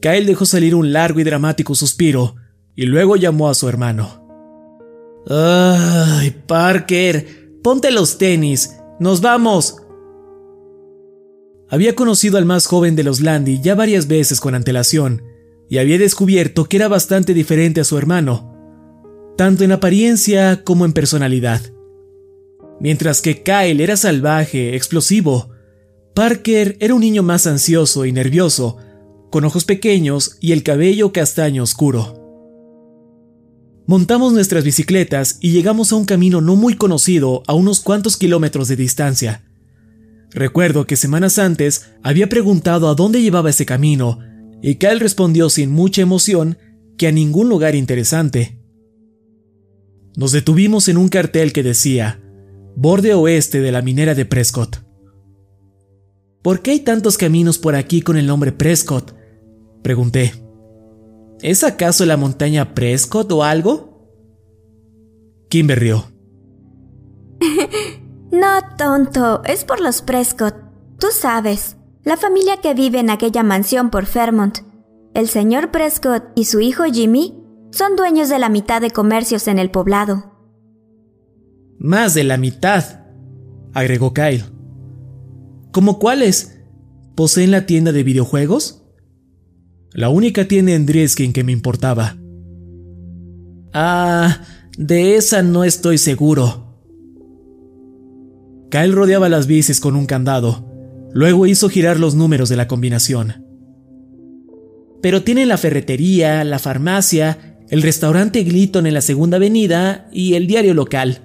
Kyle 0.00 0.26
dejó 0.26 0.44
salir 0.44 0.74
un 0.74 0.92
largo 0.92 1.20
y 1.20 1.24
dramático 1.24 1.74
suspiro 1.74 2.36
y 2.74 2.86
luego 2.86 3.16
llamó 3.16 3.48
a 3.48 3.54
su 3.54 3.68
hermano. 3.68 4.17
¡Ay, 5.28 6.34
Parker! 6.46 7.58
Ponte 7.62 7.90
los 7.90 8.16
tenis. 8.16 8.76
¡Nos 8.98 9.20
vamos! 9.20 9.76
Había 11.68 11.94
conocido 11.94 12.38
al 12.38 12.46
más 12.46 12.66
joven 12.66 12.96
de 12.96 13.04
los 13.04 13.20
Landy 13.20 13.60
ya 13.60 13.74
varias 13.74 14.08
veces 14.08 14.40
con 14.40 14.54
antelación 14.54 15.22
y 15.68 15.76
había 15.76 15.98
descubierto 15.98 16.64
que 16.64 16.78
era 16.78 16.88
bastante 16.88 17.34
diferente 17.34 17.82
a 17.82 17.84
su 17.84 17.98
hermano, 17.98 18.54
tanto 19.36 19.64
en 19.64 19.72
apariencia 19.72 20.64
como 20.64 20.86
en 20.86 20.94
personalidad. 20.94 21.60
Mientras 22.80 23.20
que 23.20 23.42
Kyle 23.42 23.82
era 23.82 23.98
salvaje, 23.98 24.76
explosivo, 24.76 25.50
Parker 26.14 26.78
era 26.80 26.94
un 26.94 27.00
niño 27.00 27.22
más 27.22 27.46
ansioso 27.46 28.06
y 28.06 28.12
nervioso, 28.12 28.78
con 29.30 29.44
ojos 29.44 29.66
pequeños 29.66 30.38
y 30.40 30.52
el 30.52 30.62
cabello 30.62 31.12
castaño 31.12 31.64
oscuro. 31.64 32.17
Montamos 33.88 34.34
nuestras 34.34 34.64
bicicletas 34.64 35.38
y 35.40 35.50
llegamos 35.50 35.92
a 35.92 35.96
un 35.96 36.04
camino 36.04 36.42
no 36.42 36.56
muy 36.56 36.74
conocido 36.74 37.42
a 37.46 37.54
unos 37.54 37.80
cuantos 37.80 38.18
kilómetros 38.18 38.68
de 38.68 38.76
distancia. 38.76 39.46
Recuerdo 40.30 40.86
que 40.86 40.94
semanas 40.94 41.38
antes 41.38 41.86
había 42.02 42.28
preguntado 42.28 42.90
a 42.90 42.94
dónde 42.94 43.22
llevaba 43.22 43.48
ese 43.48 43.64
camino, 43.64 44.18
y 44.60 44.74
Kyle 44.74 45.00
respondió 45.00 45.48
sin 45.48 45.70
mucha 45.70 46.02
emoción 46.02 46.58
que 46.98 47.06
a 47.06 47.12
ningún 47.12 47.48
lugar 47.48 47.74
interesante. 47.74 48.60
Nos 50.16 50.32
detuvimos 50.32 50.88
en 50.88 50.98
un 50.98 51.08
cartel 51.08 51.54
que 51.54 51.62
decía 51.62 52.20
borde 52.76 53.14
oeste 53.14 53.62
de 53.62 53.72
la 53.72 53.80
minera 53.80 54.14
de 54.14 54.26
Prescott. 54.26 54.84
¿Por 56.42 56.60
qué 56.60 56.72
hay 56.72 56.80
tantos 56.80 57.16
caminos 57.16 57.56
por 57.56 57.74
aquí 57.74 58.02
con 58.02 58.18
el 58.18 58.26
nombre 58.26 58.52
Prescott? 58.52 59.14
Pregunté. 59.82 60.47
¿Es 61.42 61.62
acaso 61.64 62.04
la 62.04 62.16
montaña 62.16 62.74
Prescott 62.74 63.30
o 63.32 63.44
algo? 63.44 63.88
Kimber 65.48 65.78
rió. 65.78 66.04
no, 68.32 68.76
tonto, 68.76 69.42
es 69.44 69.64
por 69.64 69.80
los 69.80 70.02
Prescott. 70.02 70.54
Tú 70.98 71.08
sabes, 71.12 71.76
la 72.04 72.16
familia 72.16 72.58
que 72.60 72.74
vive 72.74 72.98
en 72.98 73.10
aquella 73.10 73.42
mansión 73.42 73.90
por 73.90 74.06
Fairmont. 74.06 74.58
El 75.14 75.28
señor 75.28 75.70
Prescott 75.70 76.24
y 76.34 76.44
su 76.46 76.60
hijo 76.60 76.84
Jimmy 76.84 77.34
son 77.70 77.96
dueños 77.96 78.28
de 78.28 78.38
la 78.38 78.48
mitad 78.48 78.80
de 78.80 78.90
comercios 78.90 79.46
en 79.48 79.58
el 79.58 79.70
poblado. 79.70 80.32
Más 81.78 82.14
de 82.14 82.24
la 82.24 82.36
mitad, 82.36 83.04
agregó 83.72 84.12
Kyle. 84.12 84.44
¿Cómo 85.70 85.98
cuáles? 85.98 86.58
¿Poseen 87.14 87.52
la 87.52 87.66
tienda 87.66 87.92
de 87.92 88.02
videojuegos? 88.02 88.87
La 89.92 90.10
única 90.10 90.46
tienda 90.46 90.72
en 90.72 90.86
que 91.32 91.44
me 91.44 91.52
importaba. 91.52 92.16
Ah, 93.72 94.42
de 94.76 95.16
esa 95.16 95.42
no 95.42 95.64
estoy 95.64 95.98
seguro. 95.98 96.68
Kyle 98.70 98.92
rodeaba 98.92 99.28
las 99.28 99.46
bicis 99.46 99.80
con 99.80 99.96
un 99.96 100.06
candado. 100.06 100.66
Luego 101.12 101.46
hizo 101.46 101.68
girar 101.68 101.98
los 101.98 102.14
números 102.14 102.48
de 102.48 102.56
la 102.56 102.68
combinación. 102.68 103.44
Pero 105.00 105.22
tienen 105.22 105.48
la 105.48 105.56
ferretería, 105.56 106.44
la 106.44 106.58
farmacia, 106.58 107.58
el 107.70 107.82
restaurante 107.82 108.42
Gliton 108.44 108.86
en 108.86 108.94
la 108.94 109.00
segunda 109.00 109.36
avenida 109.38 110.08
y 110.12 110.34
el 110.34 110.46
diario 110.46 110.74
local. 110.74 111.22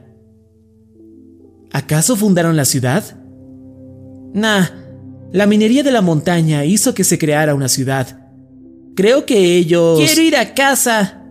¿Acaso 1.71 2.15
fundaron 2.15 2.55
la 2.55 2.65
ciudad? 2.65 3.19
Nah, 4.33 4.67
la 5.31 5.47
minería 5.47 5.83
de 5.83 5.91
la 5.91 6.01
montaña 6.01 6.63
hizo 6.65 6.93
que 6.93 7.03
se 7.03 7.17
creara 7.17 7.55
una 7.55 7.67
ciudad. 7.67 8.22
Creo 8.95 9.25
que 9.25 9.57
ellos... 9.57 9.99
Quiero 9.99 10.21
ir 10.21 10.35
a 10.35 10.53
casa. 10.53 11.23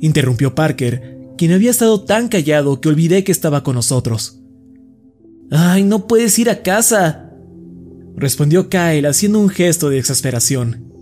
Interrumpió 0.00 0.54
Parker, 0.54 1.32
quien 1.38 1.52
había 1.52 1.70
estado 1.70 2.04
tan 2.04 2.28
callado 2.28 2.80
que 2.80 2.88
olvidé 2.88 3.24
que 3.24 3.32
estaba 3.32 3.62
con 3.62 3.74
nosotros. 3.74 4.40
Ay, 5.50 5.84
no 5.84 6.06
puedes 6.06 6.38
ir 6.38 6.50
a 6.50 6.62
casa. 6.62 7.32
Respondió 8.16 8.68
Kyle 8.68 9.06
haciendo 9.06 9.38
un 9.38 9.48
gesto 9.48 9.90
de 9.90 9.98
exasperación. 9.98 10.92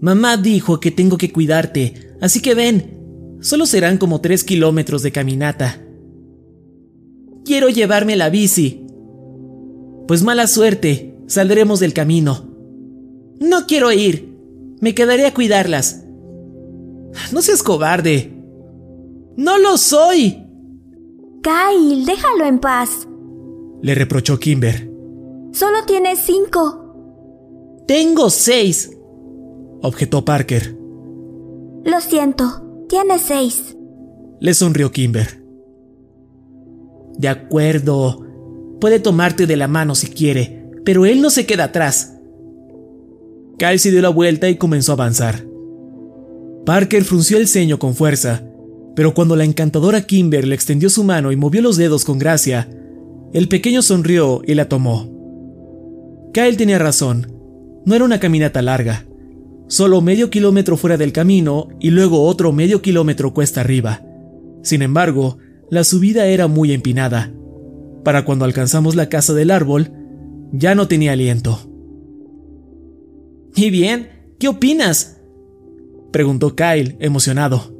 Mamá 0.00 0.36
dijo 0.36 0.80
que 0.80 0.90
tengo 0.90 1.18
que 1.18 1.32
cuidarte, 1.32 2.14
así 2.20 2.40
que 2.40 2.54
ven. 2.54 2.98
Solo 3.40 3.66
serán 3.66 3.98
como 3.98 4.20
tres 4.20 4.44
kilómetros 4.44 5.02
de 5.02 5.12
caminata. 5.12 5.80
Quiero 7.44 7.68
llevarme 7.68 8.16
la 8.16 8.30
bici. 8.30 8.84
Pues 10.06 10.22
mala 10.22 10.46
suerte, 10.46 11.16
saldremos 11.26 11.80
del 11.80 11.92
camino. 11.94 12.48
No 13.40 13.66
quiero 13.66 13.92
ir. 13.92 14.27
Me 14.80 14.94
quedaré 14.94 15.26
a 15.26 15.34
cuidarlas. 15.34 16.04
No 17.32 17.42
seas 17.42 17.62
cobarde. 17.62 18.32
No 19.36 19.58
lo 19.58 19.76
soy. 19.76 20.44
Kyle, 21.42 22.04
déjalo 22.04 22.46
en 22.46 22.58
paz. 22.58 23.08
Le 23.82 23.94
reprochó 23.94 24.38
Kimber. 24.38 24.90
Solo 25.52 25.78
tienes 25.86 26.20
cinco. 26.20 27.84
Tengo 27.86 28.30
seis. 28.30 28.90
Objetó 29.82 30.24
Parker. 30.24 30.76
Lo 31.84 32.00
siento, 32.00 32.84
tienes 32.88 33.22
seis. 33.22 33.76
Le 34.40 34.54
sonrió 34.54 34.90
Kimber. 34.92 35.42
De 37.16 37.28
acuerdo. 37.28 38.24
Puede 38.80 39.00
tomarte 39.00 39.46
de 39.46 39.56
la 39.56 39.66
mano 39.66 39.94
si 39.94 40.08
quiere, 40.08 40.70
pero 40.84 41.06
él 41.06 41.20
no 41.20 41.30
se 41.30 41.46
queda 41.46 41.64
atrás. 41.64 42.17
Kyle 43.58 43.78
se 43.78 43.90
dio 43.90 44.00
la 44.00 44.08
vuelta 44.08 44.48
y 44.48 44.56
comenzó 44.56 44.92
a 44.92 44.94
avanzar. 44.94 45.44
Parker 46.64 47.04
frunció 47.04 47.38
el 47.38 47.48
ceño 47.48 47.78
con 47.78 47.94
fuerza, 47.94 48.44
pero 48.94 49.14
cuando 49.14 49.36
la 49.36 49.44
encantadora 49.44 50.02
Kimber 50.02 50.46
le 50.46 50.54
extendió 50.54 50.90
su 50.90 51.02
mano 51.02 51.32
y 51.32 51.36
movió 51.36 51.62
los 51.62 51.76
dedos 51.76 52.04
con 52.04 52.18
gracia, 52.18 52.68
el 53.32 53.48
pequeño 53.48 53.82
sonrió 53.82 54.42
y 54.46 54.54
la 54.54 54.68
tomó. 54.68 55.08
Kyle 56.32 56.56
tenía 56.56 56.78
razón, 56.78 57.32
no 57.84 57.94
era 57.94 58.04
una 58.04 58.20
caminata 58.20 58.62
larga, 58.62 59.06
solo 59.66 60.00
medio 60.00 60.30
kilómetro 60.30 60.76
fuera 60.76 60.96
del 60.96 61.12
camino 61.12 61.68
y 61.80 61.90
luego 61.90 62.22
otro 62.22 62.52
medio 62.52 62.80
kilómetro 62.80 63.34
cuesta 63.34 63.60
arriba. 63.60 64.02
Sin 64.62 64.82
embargo, 64.82 65.38
la 65.70 65.84
subida 65.84 66.26
era 66.26 66.46
muy 66.46 66.72
empinada. 66.72 67.32
Para 68.04 68.24
cuando 68.24 68.44
alcanzamos 68.44 68.94
la 68.94 69.08
casa 69.08 69.34
del 69.34 69.50
árbol, 69.50 69.92
ya 70.52 70.74
no 70.74 70.88
tenía 70.88 71.12
aliento. 71.12 71.67
¿Y 73.54 73.70
bien? 73.70 74.10
¿Qué 74.38 74.48
opinas? 74.48 75.20
Preguntó 76.12 76.54
Kyle, 76.54 76.96
emocionado. 77.00 77.74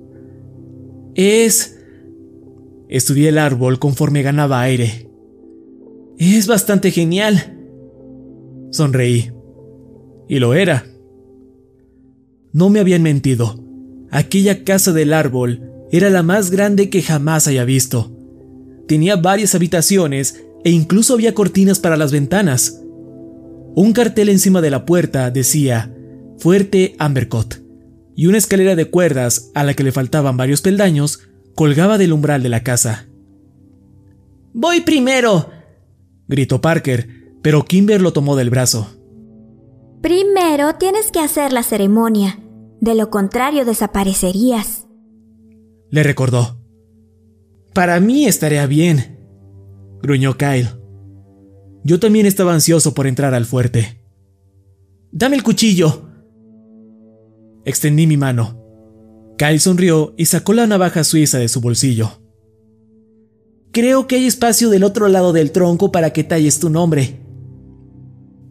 Es... 1.14 1.78
Estudié 2.88 3.28
el 3.28 3.38
árbol 3.38 3.78
conforme 3.78 4.22
ganaba 4.22 4.62
aire. 4.62 5.10
Es 6.18 6.46
bastante 6.46 6.90
genial. 6.90 7.58
Sonreí. 8.70 9.30
Y 10.28 10.38
lo 10.38 10.54
era. 10.54 10.86
No 12.52 12.70
me 12.70 12.80
habían 12.80 13.02
mentido. 13.02 13.62
Aquella 14.10 14.64
casa 14.64 14.92
del 14.92 15.12
árbol 15.12 15.70
era 15.92 16.10
la 16.10 16.22
más 16.22 16.50
grande 16.50 16.90
que 16.90 17.02
jamás 17.02 17.46
haya 17.46 17.64
visto. 17.64 18.10
Tenía 18.86 19.16
varias 19.16 19.54
habitaciones 19.54 20.42
e 20.64 20.70
incluso 20.70 21.14
había 21.14 21.34
cortinas 21.34 21.78
para 21.78 21.96
las 21.96 22.10
ventanas. 22.10 22.82
Un 23.80 23.92
cartel 23.92 24.28
encima 24.28 24.60
de 24.60 24.70
la 24.70 24.84
puerta 24.84 25.30
decía 25.30 25.94
Fuerte 26.38 26.96
Ambercott 26.98 27.62
y 28.16 28.26
una 28.26 28.36
escalera 28.36 28.74
de 28.74 28.90
cuerdas 28.90 29.52
a 29.54 29.62
la 29.62 29.74
que 29.74 29.84
le 29.84 29.92
faltaban 29.92 30.36
varios 30.36 30.62
peldaños 30.62 31.20
colgaba 31.54 31.96
del 31.96 32.12
umbral 32.12 32.42
de 32.42 32.48
la 32.48 32.64
casa. 32.64 33.06
Voy 34.52 34.80
primero, 34.80 35.50
gritó 36.26 36.60
Parker, 36.60 37.36
pero 37.40 37.64
Kimber 37.64 38.02
lo 38.02 38.12
tomó 38.12 38.34
del 38.34 38.50
brazo. 38.50 38.88
Primero 40.02 40.74
tienes 40.74 41.12
que 41.12 41.20
hacer 41.20 41.52
la 41.52 41.62
ceremonia, 41.62 42.40
de 42.80 42.96
lo 42.96 43.10
contrario 43.10 43.64
desaparecerías. 43.64 44.88
Le 45.88 46.02
recordó. 46.02 46.58
Para 47.74 48.00
mí 48.00 48.26
estaría 48.26 48.66
bien, 48.66 49.20
gruñó 50.02 50.36
Kyle. 50.36 50.77
Yo 51.84 52.00
también 52.00 52.26
estaba 52.26 52.54
ansioso 52.54 52.94
por 52.94 53.06
entrar 53.06 53.34
al 53.34 53.46
fuerte. 53.46 54.00
Dame 55.10 55.36
el 55.36 55.42
cuchillo. 55.42 56.08
Extendí 57.64 58.06
mi 58.06 58.16
mano. 58.16 58.62
Kyle 59.38 59.60
sonrió 59.60 60.14
y 60.16 60.26
sacó 60.26 60.52
la 60.52 60.66
navaja 60.66 61.04
suiza 61.04 61.38
de 61.38 61.48
su 61.48 61.60
bolsillo. 61.60 62.22
Creo 63.72 64.06
que 64.06 64.16
hay 64.16 64.26
espacio 64.26 64.70
del 64.70 64.82
otro 64.82 65.08
lado 65.08 65.32
del 65.32 65.52
tronco 65.52 65.92
para 65.92 66.12
que 66.12 66.24
talles 66.24 66.58
tu 66.58 66.70
nombre. 66.70 67.20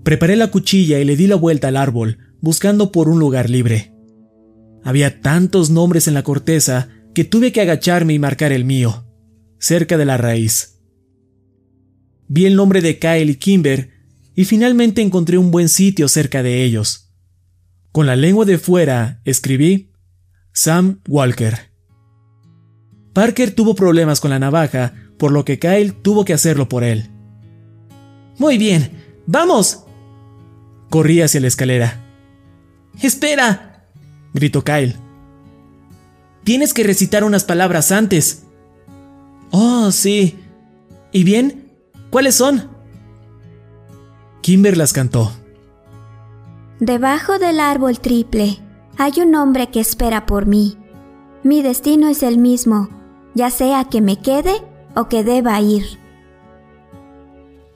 Preparé 0.04 0.36
la 0.36 0.50
cuchilla 0.52 1.00
y 1.00 1.06
le 1.06 1.18
di 1.18 1.28
la 1.28 1.36
vuelta 1.36 1.68
al 1.68 1.76
árbol, 1.76 2.20
buscando 2.40 2.92
por 2.92 3.10
un 3.10 3.20
lugar 3.20 3.50
libre. 3.50 3.94
Había 4.84 5.20
tantos 5.22 5.70
nombres 5.70 6.08
en 6.08 6.14
la 6.14 6.24
corteza 6.24 6.88
que 7.14 7.26
tuve 7.26 7.52
que 7.52 7.62
agacharme 7.62 8.14
y 8.14 8.20
marcar 8.20 8.54
el 8.54 8.64
mío, 8.64 9.06
cerca 9.60 9.98
de 9.98 10.06
la 10.06 10.16
raíz. 10.18 10.77
Vi 12.28 12.46
el 12.46 12.56
nombre 12.56 12.82
de 12.82 13.00
Kyle 13.00 13.30
y 13.30 13.36
Kimber 13.36 13.92
y 14.36 14.46
finalmente 14.46 15.02
encontré 15.02 15.38
un 15.38 15.52
buen 15.52 15.70
sitio 15.70 16.08
cerca 16.08 16.44
de 16.44 16.64
ellos. 16.64 17.12
Con 17.92 18.06
la 18.06 18.16
lengua 18.16 18.46
de 18.46 18.58
fuera 18.58 19.22
escribí 19.26 19.92
Sam 20.54 21.02
Walker. 21.08 21.72
Parker 23.14 23.52
tuvo 23.52 23.74
problemas 23.74 24.20
con 24.20 24.30
la 24.30 24.38
navaja, 24.38 24.94
por 25.18 25.32
lo 25.32 25.44
que 25.44 25.58
Kyle 25.58 25.94
tuvo 25.94 26.24
que 26.24 26.34
hacerlo 26.34 26.70
por 26.70 26.84
él. 26.84 27.10
Muy 28.38 28.60
bien, 28.60 28.92
vamos. 29.26 29.86
Corrí 30.90 31.22
hacia 31.22 31.42
la 31.42 31.48
escalera. 31.48 32.04
¡Espera! 33.02 33.90
gritó 34.34 34.64
Kyle. 34.64 34.96
Tienes 36.44 36.74
que 36.74 36.84
recitar 36.84 37.24
unas 37.24 37.44
palabras 37.44 37.92
antes. 37.92 38.44
Oh, 39.52 39.92
sí. 39.92 40.38
¿Y 41.12 41.24
bien? 41.24 41.67
¿Cuáles 42.18 42.34
son? 42.34 42.68
Kimber 44.42 44.76
las 44.76 44.92
cantó. 44.92 45.32
Debajo 46.80 47.38
del 47.38 47.60
árbol 47.60 48.00
triple 48.00 48.58
hay 48.98 49.22
un 49.22 49.36
hombre 49.36 49.70
que 49.70 49.80
espera 49.80 50.26
por 50.26 50.48
mí. 50.48 50.80
Mi 51.44 51.62
destino 51.62 52.08
es 52.08 52.24
el 52.24 52.40
mismo, 52.40 52.90
ya 53.36 53.52
sea 53.52 53.84
que 53.84 54.02
me 54.02 54.20
quede 54.20 54.64
o 54.96 55.08
que 55.10 55.24
deba 55.24 55.62
ir. 55.62 55.84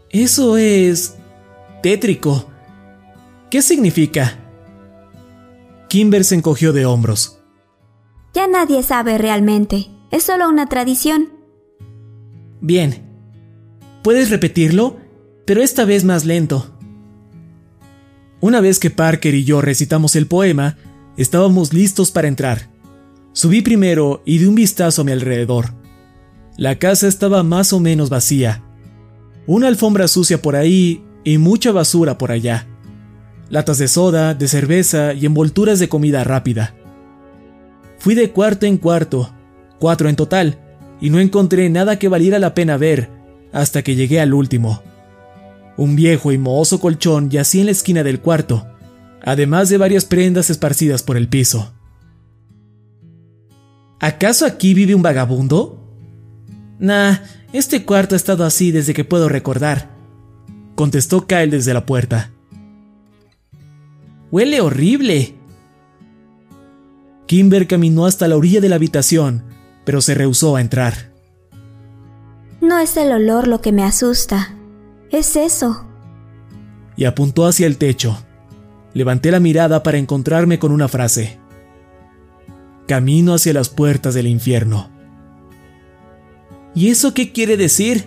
Eso 0.09 0.57
es... 0.57 1.19
tétrico. 1.83 2.49
¿Qué 3.51 3.61
significa? 3.61 4.39
Kimber 5.87 6.23
se 6.23 6.33
encogió 6.33 6.73
de 6.73 6.87
hombros. 6.87 7.43
Ya 8.33 8.47
nadie 8.47 8.81
sabe 8.81 9.19
realmente, 9.19 9.91
es 10.09 10.23
solo 10.23 10.49
una 10.49 10.65
tradición. 10.65 11.29
Bien. 12.59 13.10
¿Puedes 14.03 14.31
repetirlo? 14.31 14.97
Pero 15.45 15.61
esta 15.61 15.85
vez 15.85 16.03
más 16.03 16.25
lento. 16.25 16.75
Una 18.39 18.59
vez 18.59 18.79
que 18.79 18.89
Parker 18.89 19.35
y 19.35 19.43
yo 19.43 19.61
recitamos 19.61 20.15
el 20.15 20.25
poema, 20.25 20.77
estábamos 21.17 21.71
listos 21.71 22.09
para 22.09 22.27
entrar. 22.27 22.69
Subí 23.33 23.61
primero 23.61 24.23
y 24.25 24.39
di 24.39 24.45
un 24.45 24.55
vistazo 24.55 25.01
a 25.01 25.05
mi 25.05 25.11
alrededor. 25.11 25.75
La 26.57 26.79
casa 26.79 27.07
estaba 27.07 27.43
más 27.43 27.73
o 27.73 27.79
menos 27.79 28.09
vacía. 28.09 28.63
Una 29.45 29.67
alfombra 29.67 30.07
sucia 30.07 30.41
por 30.41 30.55
ahí 30.55 31.03
y 31.23 31.37
mucha 31.37 31.71
basura 31.71 32.17
por 32.17 32.31
allá. 32.31 32.67
Latas 33.49 33.77
de 33.77 33.87
soda, 33.87 34.33
de 34.33 34.47
cerveza 34.47 35.13
y 35.13 35.27
envolturas 35.27 35.79
de 35.79 35.89
comida 35.89 36.23
rápida. 36.23 36.73
Fui 37.99 38.15
de 38.15 38.31
cuarto 38.31 38.65
en 38.65 38.77
cuarto, 38.77 39.31
cuatro 39.77 40.09
en 40.09 40.15
total, 40.15 40.59
y 40.99 41.11
no 41.11 41.19
encontré 41.19 41.69
nada 41.69 41.99
que 41.99 42.07
valiera 42.07 42.39
la 42.39 42.55
pena 42.55 42.77
ver 42.77 43.20
hasta 43.51 43.81
que 43.81 43.95
llegué 43.95 44.19
al 44.19 44.33
último. 44.33 44.81
Un 45.77 45.95
viejo 45.95 46.31
y 46.31 46.37
mohoso 46.37 46.79
colchón 46.79 47.29
yacía 47.29 47.61
en 47.61 47.65
la 47.67 47.71
esquina 47.71 48.03
del 48.03 48.19
cuarto, 48.19 48.67
además 49.23 49.69
de 49.69 49.77
varias 49.77 50.05
prendas 50.05 50.49
esparcidas 50.49 51.03
por 51.03 51.17
el 51.17 51.27
piso. 51.27 51.73
¿Acaso 53.99 54.45
aquí 54.45 54.73
vive 54.73 54.95
un 54.95 55.01
vagabundo? 55.01 55.77
Nah, 56.79 57.17
este 57.53 57.85
cuarto 57.85 58.15
ha 58.15 58.17
estado 58.17 58.43
así 58.45 58.71
desde 58.71 58.93
que 58.93 59.03
puedo 59.03 59.29
recordar, 59.29 59.89
contestó 60.75 61.27
Kyle 61.27 61.51
desde 61.51 61.73
la 61.73 61.85
puerta. 61.85 62.31
Huele 64.31 64.61
horrible. 64.61 65.35
Kimber 67.27 67.67
caminó 67.67 68.05
hasta 68.05 68.27
la 68.27 68.37
orilla 68.37 68.61
de 68.61 68.69
la 68.69 68.77
habitación, 68.77 69.43
pero 69.85 70.01
se 70.01 70.15
rehusó 70.15 70.55
a 70.55 70.61
entrar. 70.61 71.10
No 72.61 72.77
es 72.77 72.95
el 72.95 73.11
olor 73.11 73.47
lo 73.47 73.59
que 73.59 73.71
me 73.71 73.83
asusta, 73.83 74.53
es 75.09 75.35
eso. 75.35 75.83
Y 76.95 77.05
apuntó 77.05 77.47
hacia 77.47 77.65
el 77.65 77.77
techo. 77.77 78.23
Levanté 78.93 79.31
la 79.31 79.39
mirada 79.39 79.81
para 79.81 79.97
encontrarme 79.97 80.59
con 80.59 80.71
una 80.71 80.87
frase. 80.87 81.39
Camino 82.87 83.33
hacia 83.33 83.53
las 83.53 83.69
puertas 83.69 84.13
del 84.13 84.27
infierno. 84.27 84.89
¿Y 86.75 86.89
eso 86.89 87.15
qué 87.15 87.31
quiere 87.31 87.57
decir? 87.57 88.05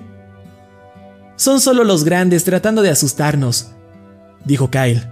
Son 1.34 1.60
solo 1.60 1.82
los 1.82 2.04
grandes 2.04 2.44
tratando 2.44 2.82
de 2.82 2.90
asustarnos, 2.90 3.72
dijo 4.44 4.70
Kyle. 4.70 5.02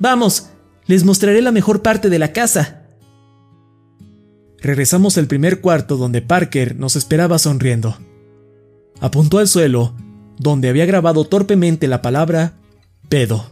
Vamos, 0.00 0.50
les 0.86 1.02
mostraré 1.04 1.40
la 1.40 1.50
mejor 1.50 1.80
parte 1.80 2.10
de 2.10 2.18
la 2.18 2.32
casa. 2.32 2.82
Regresamos 4.58 5.16
al 5.16 5.28
primer 5.28 5.62
cuarto 5.62 5.96
donde 5.96 6.20
Parker 6.20 6.76
nos 6.76 6.96
esperaba 6.96 7.38
sonriendo. 7.38 7.96
Apuntó 9.00 9.38
al 9.38 9.48
suelo, 9.48 9.94
donde 10.38 10.68
había 10.68 10.86
grabado 10.86 11.24
torpemente 11.24 11.88
la 11.88 12.02
palabra 12.02 12.54
pedo. 13.08 13.46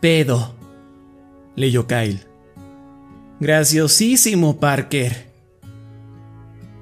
Pedo, 0.00 0.54
leyó 1.56 1.86
Kyle. 1.86 2.20
Graciosísimo, 3.40 4.58
Parker. 4.60 5.32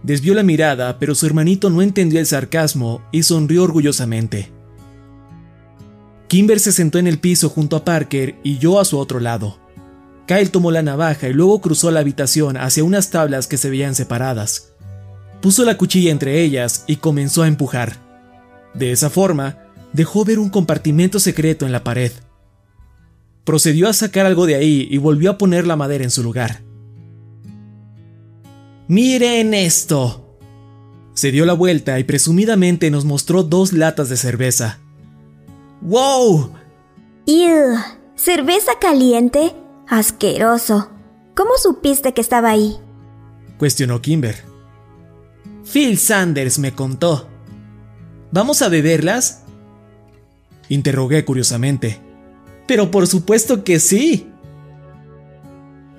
Desvió 0.02 0.34
la 0.34 0.42
mirada, 0.42 0.98
pero 0.98 1.14
su 1.14 1.26
hermanito 1.26 1.70
no 1.70 1.82
entendió 1.82 2.18
el 2.18 2.26
sarcasmo 2.26 3.02
y 3.12 3.22
sonrió 3.22 3.62
orgullosamente. 3.62 4.50
Kimber 6.28 6.58
se 6.58 6.72
sentó 6.72 6.98
en 6.98 7.06
el 7.06 7.18
piso 7.18 7.48
junto 7.48 7.76
a 7.76 7.84
Parker 7.84 8.36
y 8.42 8.58
yo 8.58 8.80
a 8.80 8.84
su 8.84 8.98
otro 8.98 9.20
lado. 9.20 9.58
Kyle 10.26 10.50
tomó 10.50 10.70
la 10.70 10.82
navaja 10.82 11.28
y 11.28 11.32
luego 11.32 11.60
cruzó 11.60 11.90
la 11.90 12.00
habitación 12.00 12.56
hacia 12.56 12.84
unas 12.84 13.10
tablas 13.10 13.46
que 13.46 13.58
se 13.58 13.70
veían 13.70 13.94
separadas. 13.94 14.71
Puso 15.42 15.64
la 15.64 15.76
cuchilla 15.76 16.12
entre 16.12 16.40
ellas 16.40 16.84
y 16.86 16.96
comenzó 16.96 17.42
a 17.42 17.48
empujar. 17.48 17.96
De 18.74 18.92
esa 18.92 19.10
forma, 19.10 19.58
dejó 19.92 20.24
ver 20.24 20.38
un 20.38 20.48
compartimento 20.48 21.18
secreto 21.18 21.66
en 21.66 21.72
la 21.72 21.84
pared. 21.84 22.12
Procedió 23.44 23.88
a 23.88 23.92
sacar 23.92 24.24
algo 24.24 24.46
de 24.46 24.54
ahí 24.54 24.86
y 24.88 24.98
volvió 24.98 25.32
a 25.32 25.38
poner 25.38 25.66
la 25.66 25.74
madera 25.74 26.04
en 26.04 26.12
su 26.12 26.22
lugar. 26.22 26.62
Miren 28.86 29.52
esto. 29.52 30.38
Se 31.14 31.32
dio 31.32 31.44
la 31.44 31.54
vuelta 31.54 31.98
y 31.98 32.04
presumidamente 32.04 32.90
nos 32.90 33.04
mostró 33.04 33.42
dos 33.42 33.72
latas 33.72 34.08
de 34.08 34.16
cerveza. 34.16 34.78
¡Wow! 35.80 36.52
¡Ew! 37.26 37.76
¿Cerveza 38.14 38.72
caliente? 38.80 39.54
Asqueroso. 39.88 40.90
¿Cómo 41.34 41.50
supiste 41.60 42.14
que 42.14 42.20
estaba 42.20 42.50
ahí? 42.50 42.76
Cuestionó 43.58 44.00
Kimber. 44.00 44.51
Phil 45.70 45.98
Sanders 45.98 46.58
me 46.58 46.72
contó. 46.72 47.28
¿Vamos 48.30 48.62
a 48.62 48.68
beberlas? 48.68 49.42
Interrogué 50.68 51.24
curiosamente. 51.24 52.00
Pero 52.66 52.90
por 52.90 53.06
supuesto 53.06 53.64
que 53.64 53.78
sí. 53.78 54.28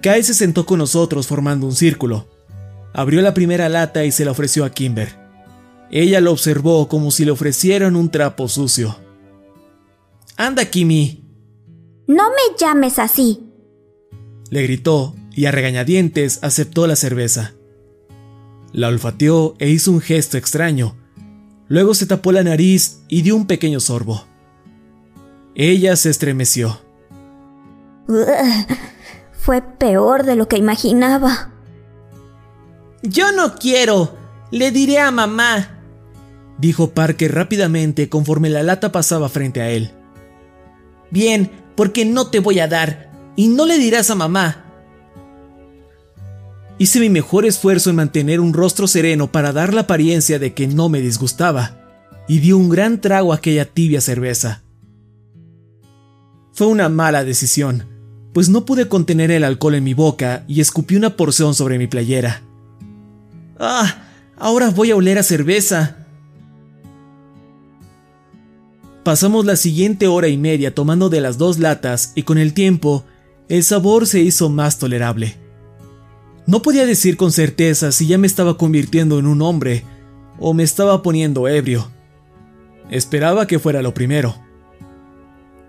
Kyle 0.01 0.23
se 0.23 0.33
sentó 0.33 0.65
con 0.65 0.79
nosotros 0.79 1.27
formando 1.27 1.65
un 1.65 1.75
círculo. 1.75 2.27
Abrió 2.93 3.21
la 3.21 3.33
primera 3.33 3.69
lata 3.69 4.03
y 4.05 4.11
se 4.11 4.25
la 4.25 4.31
ofreció 4.31 4.65
a 4.65 4.71
Kimber. 4.71 5.17
Ella 5.91 6.21
lo 6.21 6.31
observó 6.31 6.87
como 6.87 7.11
si 7.11 7.23
le 7.23 7.31
ofrecieran 7.31 7.95
un 7.95 8.09
trapo 8.09 8.47
sucio. 8.47 8.97
Anda, 10.35 10.65
Kimi. 10.65 11.23
No 12.07 12.29
me 12.29 12.57
llames 12.59 12.99
así. 12.99 13.43
Le 14.49 14.63
gritó 14.63 15.15
y 15.31 15.45
a 15.45 15.51
regañadientes 15.51 16.39
aceptó 16.41 16.87
la 16.87 16.95
cerveza. 16.95 17.53
La 18.73 18.87
olfateó 18.87 19.55
e 19.59 19.69
hizo 19.69 19.91
un 19.91 20.01
gesto 20.01 20.37
extraño. 20.37 20.95
Luego 21.67 21.93
se 21.93 22.07
tapó 22.07 22.31
la 22.31 22.43
nariz 22.43 23.03
y 23.07 23.21
dio 23.21 23.35
un 23.35 23.45
pequeño 23.45 23.79
sorbo. 23.79 24.25
Ella 25.55 25.95
se 25.95 26.09
estremeció. 26.09 26.81
fue 29.31 29.61
peor 29.61 30.23
de 30.23 30.35
lo 30.35 30.47
que 30.47 30.57
imaginaba. 30.57 31.51
Yo 33.03 33.31
no 33.31 33.55
quiero. 33.55 34.17
Le 34.51 34.71
diré 34.71 34.99
a 34.99 35.11
mamá. 35.11 35.81
Dijo 36.57 36.91
Parker 36.91 37.33
rápidamente 37.33 38.09
conforme 38.09 38.49
la 38.49 38.63
lata 38.63 38.91
pasaba 38.91 39.29
frente 39.29 39.61
a 39.61 39.69
él. 39.69 39.91
Bien, 41.11 41.51
porque 41.75 42.05
no 42.05 42.27
te 42.27 42.39
voy 42.39 42.59
a 42.59 42.67
dar. 42.67 43.11
Y 43.35 43.49
no 43.49 43.65
le 43.65 43.77
dirás 43.77 44.09
a 44.09 44.15
mamá. 44.15 44.62
Hice 46.79 46.99
mi 46.99 47.09
mejor 47.09 47.45
esfuerzo 47.45 47.89
en 47.89 47.97
mantener 47.97 48.39
un 48.39 48.53
rostro 48.53 48.87
sereno 48.87 49.31
para 49.31 49.51
dar 49.51 49.73
la 49.73 49.81
apariencia 49.81 50.39
de 50.39 50.53
que 50.53 50.67
no 50.67 50.89
me 50.89 51.01
disgustaba, 51.01 51.77
y 52.27 52.39
di 52.39 52.51
un 52.51 52.69
gran 52.69 52.99
trago 52.99 53.31
a 53.31 53.37
aquella 53.37 53.65
tibia 53.65 54.01
cerveza. 54.01 54.63
Fue 56.53 56.67
una 56.67 56.89
mala 56.89 57.23
decisión, 57.23 57.85
pues 58.33 58.49
no 58.49 58.65
pude 58.65 58.87
contener 58.87 59.31
el 59.31 59.43
alcohol 59.43 59.75
en 59.75 59.83
mi 59.83 59.93
boca 59.93 60.43
y 60.47 60.61
escupí 60.61 60.95
una 60.95 61.15
porción 61.15 61.53
sobre 61.53 61.77
mi 61.77 61.87
playera. 61.87 62.41
¡Ah! 63.59 64.07
Ahora 64.37 64.69
voy 64.69 64.91
a 64.91 64.95
oler 64.95 65.19
a 65.19 65.23
cerveza. 65.23 65.97
Pasamos 69.03 69.45
la 69.45 69.55
siguiente 69.55 70.07
hora 70.07 70.27
y 70.27 70.37
media 70.37 70.73
tomando 70.73 71.09
de 71.09 71.21
las 71.21 71.37
dos 71.37 71.59
latas 71.59 72.13
y 72.15 72.23
con 72.23 72.37
el 72.37 72.53
tiempo 72.53 73.05
el 73.47 73.63
sabor 73.63 74.07
se 74.07 74.21
hizo 74.21 74.49
más 74.49 74.79
tolerable. 74.79 75.42
No 76.45 76.61
podía 76.61 76.85
decir 76.85 77.15
con 77.15 77.31
certeza 77.31 77.91
si 77.91 78.07
ya 78.07 78.17
me 78.17 78.27
estaba 78.27 78.57
convirtiendo 78.57 79.17
en 79.19 79.27
un 79.27 79.41
hombre 79.41 79.83
o 80.39 80.53
me 80.53 80.63
estaba 80.63 81.01
poniendo 81.01 81.47
ebrio. 81.47 81.89
Esperaba 82.89 83.47
que 83.47 83.59
fuera 83.59 83.81
lo 83.81 83.93
primero. 83.93 84.35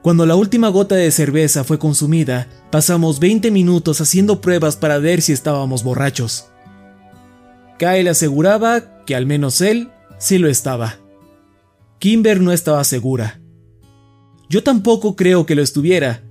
Cuando 0.02 0.26
la 0.26 0.34
última 0.34 0.68
gota 0.68 0.96
de 0.96 1.10
cerveza 1.10 1.64
fue 1.64 1.78
consumida, 1.78 2.48
pasamos 2.70 3.20
20 3.20 3.50
minutos 3.50 4.00
haciendo 4.00 4.40
pruebas 4.40 4.76
para 4.76 4.98
ver 4.98 5.22
si 5.22 5.32
estábamos 5.32 5.84
borrachos. 5.84 6.46
Kyle 7.78 8.08
aseguraba 8.08 9.04
que 9.06 9.14
al 9.14 9.26
menos 9.26 9.60
él 9.60 9.90
sí 10.18 10.38
lo 10.38 10.48
estaba. 10.48 10.96
Kimber 12.00 12.40
no 12.40 12.52
estaba 12.52 12.84
segura. 12.84 13.40
Yo 14.50 14.62
tampoco 14.62 15.16
creo 15.16 15.46
que 15.46 15.54
lo 15.54 15.62
estuviera, 15.62 16.22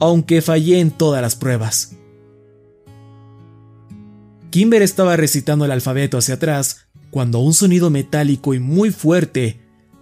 aunque 0.00 0.42
fallé 0.42 0.80
en 0.80 0.90
todas 0.90 1.22
las 1.22 1.36
pruebas. 1.36 1.96
Kimber 4.54 4.82
estaba 4.82 5.16
recitando 5.16 5.64
el 5.64 5.72
alfabeto 5.72 6.16
hacia 6.16 6.36
atrás 6.36 6.86
cuando 7.10 7.40
un 7.40 7.54
sonido 7.54 7.90
metálico 7.90 8.54
y 8.54 8.60
muy 8.60 8.92
fuerte 8.92 9.58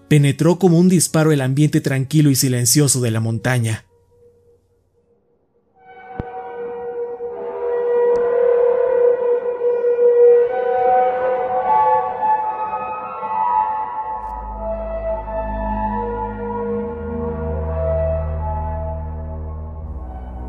penetró 0.08 0.58
como 0.58 0.78
un 0.78 0.90
disparo 0.90 1.32
el 1.32 1.40
ambiente 1.40 1.80
tranquilo 1.80 2.28
y 2.28 2.34
silencioso 2.34 3.00
de 3.00 3.10
la 3.10 3.20
montaña. 3.20 3.86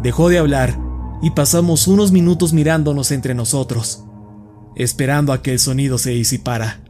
Dejó 0.01 0.27
de 0.27 0.39
hablar 0.39 0.92
y 1.23 1.31
pasamos 1.31 1.87
unos 1.87 2.11
minutos 2.11 2.51
mirándonos 2.51 3.09
entre 3.11 3.33
nosotros, 3.33 4.03
esperando 4.75 5.31
a 5.31 5.41
que 5.41 5.53
el 5.53 5.59
sonido 5.59 5.97
se 5.97 6.09
disipara. 6.09 6.83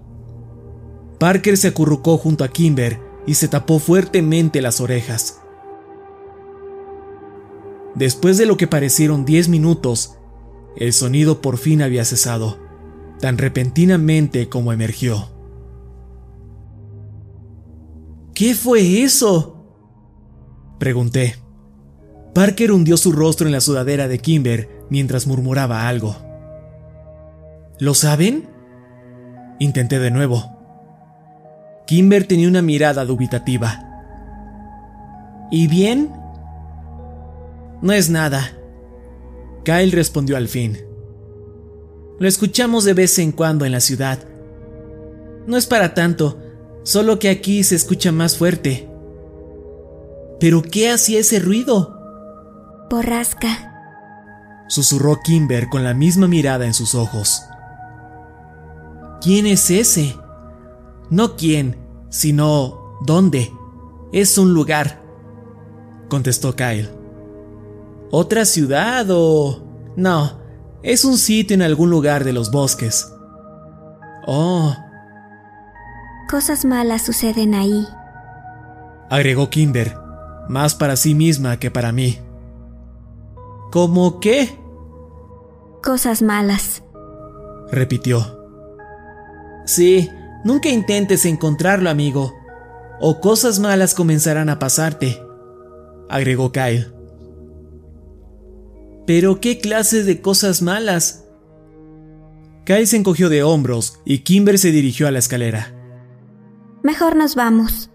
Parker 1.19 1.55
se 1.55 1.67
acurrucó 1.67 2.17
junto 2.17 2.43
a 2.43 2.47
Kimber 2.47 2.99
y 3.27 3.35
se 3.35 3.47
tapó 3.47 3.77
fuertemente 3.77 4.59
las 4.59 4.81
orejas. 4.81 5.39
Después 7.93 8.39
de 8.39 8.47
lo 8.47 8.57
que 8.57 8.65
parecieron 8.65 9.23
diez 9.23 9.49
minutos, 9.49 10.17
el 10.77 10.93
sonido 10.93 11.39
por 11.39 11.59
fin 11.59 11.83
había 11.83 12.03
cesado, 12.03 12.57
tan 13.19 13.37
repentinamente 13.37 14.49
como 14.49 14.73
emergió. 14.73 15.29
¿Qué 18.33 18.55
fue 18.55 19.03
eso? 19.03 19.63
Pregunté. 20.79 21.42
Parker 22.33 22.71
hundió 22.71 22.97
su 22.97 23.11
rostro 23.11 23.45
en 23.47 23.53
la 23.53 23.61
sudadera 23.61 24.07
de 24.07 24.19
Kimber 24.19 24.69
mientras 24.89 25.27
murmuraba 25.27 25.87
algo. 25.87 26.15
¿Lo 27.79 27.93
saben? 27.93 28.49
Intenté 29.59 29.99
de 29.99 30.09
nuevo. 30.09 30.57
Kimber 31.85 32.25
tenía 32.25 32.47
una 32.47 32.61
mirada 32.61 33.05
dubitativa. 33.05 33.79
¿Y 35.51 35.67
bien? 35.67 36.11
No 37.81 37.93
es 37.93 38.09
nada. 38.09 38.57
Kyle 39.63 39.91
respondió 39.91 40.35
al 40.35 40.47
fin. 40.47 40.79
Lo 42.19 42.27
escuchamos 42.27 42.83
de 42.83 42.93
vez 42.93 43.19
en 43.19 43.31
cuando 43.31 43.65
en 43.65 43.71
la 43.71 43.79
ciudad. 43.79 44.19
No 45.45 45.57
es 45.57 45.67
para 45.67 45.93
tanto, 45.93 46.39
solo 46.83 47.19
que 47.19 47.29
aquí 47.29 47.63
se 47.63 47.75
escucha 47.75 48.11
más 48.11 48.37
fuerte. 48.37 48.87
¿Pero 50.39 50.61
qué 50.61 50.89
hacía 50.89 51.19
ese 51.19 51.39
ruido? 51.39 52.02
Borrasca. 52.89 53.71
Susurró 54.67 55.19
Kimber 55.23 55.69
con 55.69 55.83
la 55.83 55.93
misma 55.93 56.27
mirada 56.27 56.65
en 56.65 56.73
sus 56.73 56.95
ojos. 56.95 57.43
¿Quién 59.21 59.45
es 59.45 59.69
ese? 59.69 60.17
No 61.09 61.35
quién, 61.35 61.77
sino 62.09 62.97
dónde. 63.05 63.51
Es 64.11 64.37
un 64.37 64.53
lugar, 64.53 65.01
contestó 66.09 66.55
Kyle. 66.55 66.89
¿Otra 68.11 68.45
ciudad 68.45 69.05
o...? 69.09 69.63
No, 69.95 70.39
es 70.81 71.05
un 71.05 71.17
sitio 71.17 71.55
en 71.55 71.61
algún 71.61 71.89
lugar 71.89 72.23
de 72.23 72.33
los 72.33 72.51
bosques. 72.51 73.11
Oh. 74.27 74.75
Cosas 76.29 76.65
malas 76.65 77.03
suceden 77.03 77.53
ahí, 77.53 77.85
agregó 79.13 79.49
Kimber, 79.49 79.95
más 80.49 80.73
para 80.73 80.95
sí 80.95 81.13
misma 81.13 81.57
que 81.57 81.69
para 81.69 81.91
mí. 81.91 82.19
¿Cómo 83.73 84.19
qué? 84.19 84.55
Cosas 85.81 86.21
malas, 86.21 86.83
repitió. 87.71 88.39
Sí, 89.65 90.11
nunca 90.43 90.69
intentes 90.69 91.25
encontrarlo, 91.25 91.89
amigo, 91.89 92.35
o 93.01 93.19
cosas 93.19 93.57
malas 93.57 93.95
comenzarán 93.95 94.49
a 94.49 94.59
pasarte, 94.59 95.19
agregó 96.07 96.51
Kyle. 96.51 96.93
¿Pero 99.07 99.41
qué 99.41 99.57
clase 99.57 100.03
de 100.03 100.21
cosas 100.21 100.61
malas? 100.61 101.25
Kyle 102.65 102.85
se 102.85 102.97
encogió 102.97 103.27
de 103.27 103.41
hombros 103.41 103.99
y 104.05 104.19
Kimber 104.19 104.59
se 104.59 104.69
dirigió 104.69 105.07
a 105.07 105.11
la 105.11 105.17
escalera. 105.17 105.73
Mejor 106.83 107.15
nos 107.15 107.33
vamos. 107.33 107.89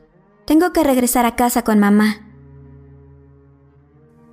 Tengo 0.44 0.72
que 0.72 0.82
regresar 0.82 1.24
a 1.24 1.36
casa 1.36 1.62
con 1.62 1.78
mamá. 1.78 2.27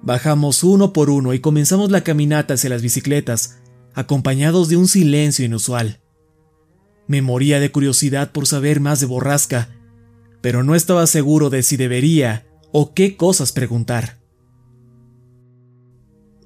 Bajamos 0.06 0.64
uno 0.64 0.94
por 0.94 1.10
uno 1.10 1.34
y 1.34 1.40
comenzamos 1.40 1.90
la 1.90 2.02
caminata 2.02 2.54
hacia 2.54 2.70
las 2.70 2.84
bicicletas, 2.84 3.60
acompañados 3.96 4.70
de 4.70 4.78
un 4.78 4.88
silencio 4.88 5.44
inusual. 5.44 6.00
Me 7.08 7.24
moría 7.24 7.60
de 7.60 7.72
curiosidad 7.72 8.32
por 8.32 8.46
saber 8.46 8.80
más 8.80 9.00
de 9.00 9.08
Borrasca, 9.08 9.70
pero 10.42 10.64
no 10.64 10.76
estaba 10.76 11.08
seguro 11.08 11.50
de 11.50 11.64
si 11.64 11.76
debería 11.76 12.46
o 12.72 12.94
qué 12.94 13.18
cosas 13.18 13.52
preguntar. 13.52 14.20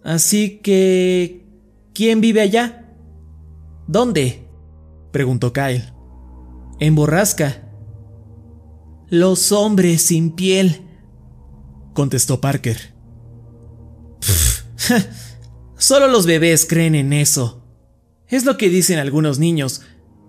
Así 0.04 0.60
que... 0.60 1.46
¿Quién 1.94 2.22
vive 2.22 2.40
allá? 2.40 2.96
¿Dónde? 3.88 4.48
preguntó 5.12 5.52
Kyle. 5.52 5.92
En 6.80 6.96
Borrasca. 6.96 7.70
Los 9.10 9.52
hombres 9.52 10.04
sin 10.04 10.32
piel, 10.32 10.82
contestó 11.94 12.40
Parker. 12.40 12.99
Solo 15.78 16.08
los 16.08 16.26
bebés 16.26 16.66
creen 16.66 16.96
en 16.96 17.14
eso. 17.14 17.64
Es 18.28 18.46
lo 18.46 18.58
que 18.58 18.70
dicen 18.70 19.00
algunos 19.00 19.40
niños, 19.40 19.82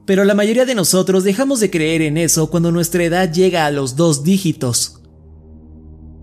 pero 0.06 0.24
la 0.24 0.34
mayoría 0.34 0.64
de 0.64 0.74
nosotros 0.74 1.24
dejamos 1.24 1.60
de 1.60 1.70
creer 1.70 2.02
en 2.02 2.16
eso 2.16 2.50
cuando 2.50 2.72
nuestra 2.72 3.04
edad 3.04 3.32
llega 3.32 3.66
a 3.66 3.70
los 3.70 3.96
dos 3.96 4.24
dígitos. 4.24 5.02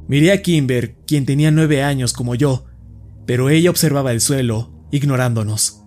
Miré 0.08 0.32
a 0.32 0.42
Kimber, 0.42 0.96
quien 1.06 1.26
tenía 1.26 1.52
nueve 1.52 1.84
años 1.84 2.14
como 2.14 2.36
yo, 2.36 2.66
pero 3.26 3.50
ella 3.50 3.70
observaba 3.70 4.12
el 4.12 4.22
suelo, 4.22 4.72
ignorándonos. 4.92 5.84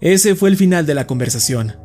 Ese 0.00 0.34
fue 0.34 0.50
el 0.50 0.56
final 0.56 0.84
de 0.86 0.94
la 0.94 1.06
conversación. 1.06 1.76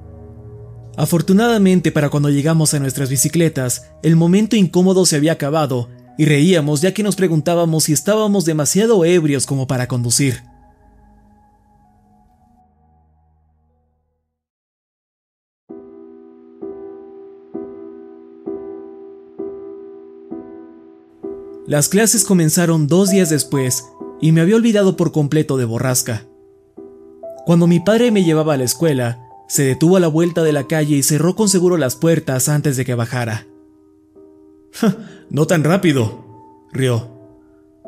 Afortunadamente 0.97 1.91
para 1.91 2.09
cuando 2.09 2.29
llegamos 2.29 2.73
a 2.73 2.79
nuestras 2.79 3.09
bicicletas, 3.09 3.91
el 4.03 4.15
momento 4.15 4.55
incómodo 4.55 5.05
se 5.05 5.15
había 5.15 5.33
acabado 5.33 5.89
y 6.17 6.25
reíamos 6.25 6.81
ya 6.81 6.93
que 6.93 7.03
nos 7.03 7.15
preguntábamos 7.15 7.85
si 7.85 7.93
estábamos 7.93 8.45
demasiado 8.45 9.05
ebrios 9.05 9.45
como 9.45 9.67
para 9.67 9.87
conducir. 9.87 10.43
Las 21.65 21.87
clases 21.89 22.25
comenzaron 22.25 22.87
dos 22.87 23.09
días 23.09 23.29
después 23.29 23.85
y 24.21 24.31
me 24.31 24.41
había 24.41 24.57
olvidado 24.57 24.95
por 24.97 25.11
completo 25.11 25.57
de 25.57 25.65
Borrasca. 25.65 26.27
Cuando 27.45 27.67
mi 27.67 27.79
padre 27.79 28.11
me 28.11 28.23
llevaba 28.23 28.53
a 28.53 28.57
la 28.57 28.63
escuela, 28.65 29.19
se 29.47 29.63
detuvo 29.63 29.97
a 29.97 29.99
la 29.99 30.07
vuelta 30.07 30.43
de 30.43 30.51
la 30.51 30.67
calle 30.67 30.95
y 30.97 31.03
cerró 31.03 31.35
con 31.35 31.49
seguro 31.49 31.77
las 31.77 31.95
puertas 31.95 32.49
antes 32.49 32.77
de 32.77 32.85
que 32.85 32.95
bajara. 32.95 33.47
no 35.29 35.47
tan 35.47 35.63
rápido, 35.63 36.67
rió. 36.71 37.09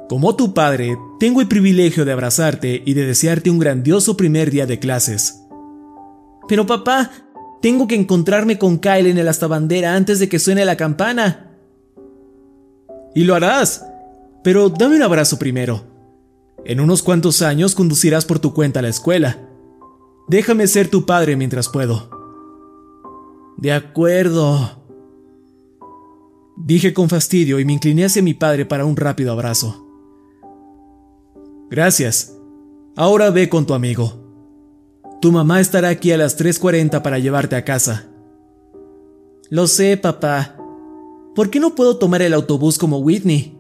Como 0.08 0.36
tu 0.36 0.54
padre, 0.54 0.98
tengo 1.19 1.41
el 1.41 1.48
privilegio 1.48 2.06
de 2.06 2.12
abrazarte 2.12 2.84
y 2.86 2.93
de 2.93 3.06
desearte 3.06 3.50
un 3.50 3.60
grandioso 3.60 4.15
primer 4.15 4.52
día 4.52 4.67
de 4.67 4.80
clases. 4.80 5.41
Pero 6.48 6.67
papá, 6.67 7.12
tengo 7.62 7.88
que 7.88 7.95
encontrarme 7.95 8.60
con 8.60 8.78
Kyle 8.78 9.08
en 9.08 9.17
el 9.17 9.28
astabandera 9.28 9.95
antes 9.95 10.19
de 10.19 10.30
que 10.30 10.38
suene 10.38 10.65
la 10.65 10.78
campana. 10.78 11.58
Y 13.15 13.24
lo 13.24 13.34
harás. 13.34 13.84
Pero 14.43 14.69
dame 14.69 14.98
un 14.98 15.02
abrazo 15.02 15.39
primero. 15.39 15.84
En 16.65 16.80
unos 16.80 17.02
cuantos 17.02 17.41
años 17.41 17.74
conducirás 17.74 18.26
por 18.26 18.38
tu 18.38 18.54
cuenta 18.54 18.80
a 18.80 18.84
la 18.84 18.89
escuela. 18.89 19.39
Déjame 20.28 20.67
ser 20.67 20.89
tu 20.89 21.08
padre 21.08 21.36
mientras 21.36 21.69
puedo. 21.69 22.10
De 23.58 23.71
acuerdo. 23.71 24.85
Dije 26.57 26.93
con 26.93 27.09
fastidio 27.09 27.59
y 27.59 27.65
me 27.65 27.73
incliné 27.73 28.05
hacia 28.05 28.21
mi 28.21 28.33
padre 28.33 28.65
para 28.65 28.85
un 28.85 28.95
rápido 28.95 29.31
abrazo. 29.31 29.85
Gracias. 31.69 32.35
Ahora 32.95 33.29
ve 33.29 33.49
con 33.49 33.65
tu 33.65 33.73
amigo. 33.73 34.13
Tu 35.21 35.31
mamá 35.31 35.59
estará 35.59 35.89
aquí 35.89 36.11
a 36.11 36.17
las 36.17 36.39
3.40 36.39 37.01
para 37.01 37.19
llevarte 37.19 37.55
a 37.55 37.65
casa. 37.65 38.07
Lo 39.49 39.67
sé, 39.67 39.97
papá. 39.97 40.55
¿Por 41.35 41.49
qué 41.49 41.59
no 41.59 41.75
puedo 41.75 41.97
tomar 41.97 42.21
el 42.21 42.33
autobús 42.33 42.77
como 42.77 42.99
Whitney? 42.99 43.59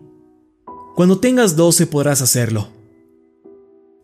Cuando 0.95 1.19
tengas 1.19 1.55
12 1.55 1.87
podrás 1.87 2.21
hacerlo. 2.21 2.69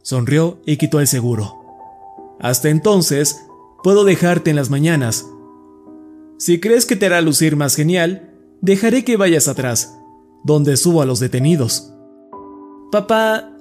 Sonrió 0.03 0.59
y 0.65 0.77
quitó 0.77 0.99
el 0.99 1.07
seguro. 1.07 1.55
Hasta 2.39 2.69
entonces, 2.69 3.39
puedo 3.83 4.03
dejarte 4.03 4.49
en 4.49 4.55
las 4.57 4.69
mañanas. 4.69 5.25
Si 6.37 6.59
crees 6.59 6.85
que 6.85 6.95
te 6.95 7.05
hará 7.05 7.21
lucir 7.21 7.55
más 7.55 7.75
genial, 7.75 8.30
Dejaré 8.61 9.03
que 9.03 9.17
vayas 9.17 9.47
atrás, 9.47 9.97
donde 10.43 10.77
subo 10.77 11.01
a 11.01 11.05
los 11.05 11.19
detenidos. 11.19 11.91
Papá, 12.91 13.57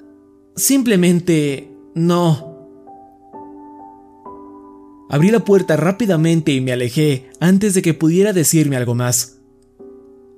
simplemente 0.56 1.74
no. 1.94 2.68
Abrí 5.08 5.30
la 5.30 5.44
puerta 5.44 5.76
rápidamente 5.76 6.52
y 6.52 6.60
me 6.60 6.72
alejé 6.72 7.30
antes 7.40 7.74
de 7.74 7.82
que 7.82 7.94
pudiera 7.94 8.32
decirme 8.32 8.76
algo 8.76 8.94
más. 8.94 9.38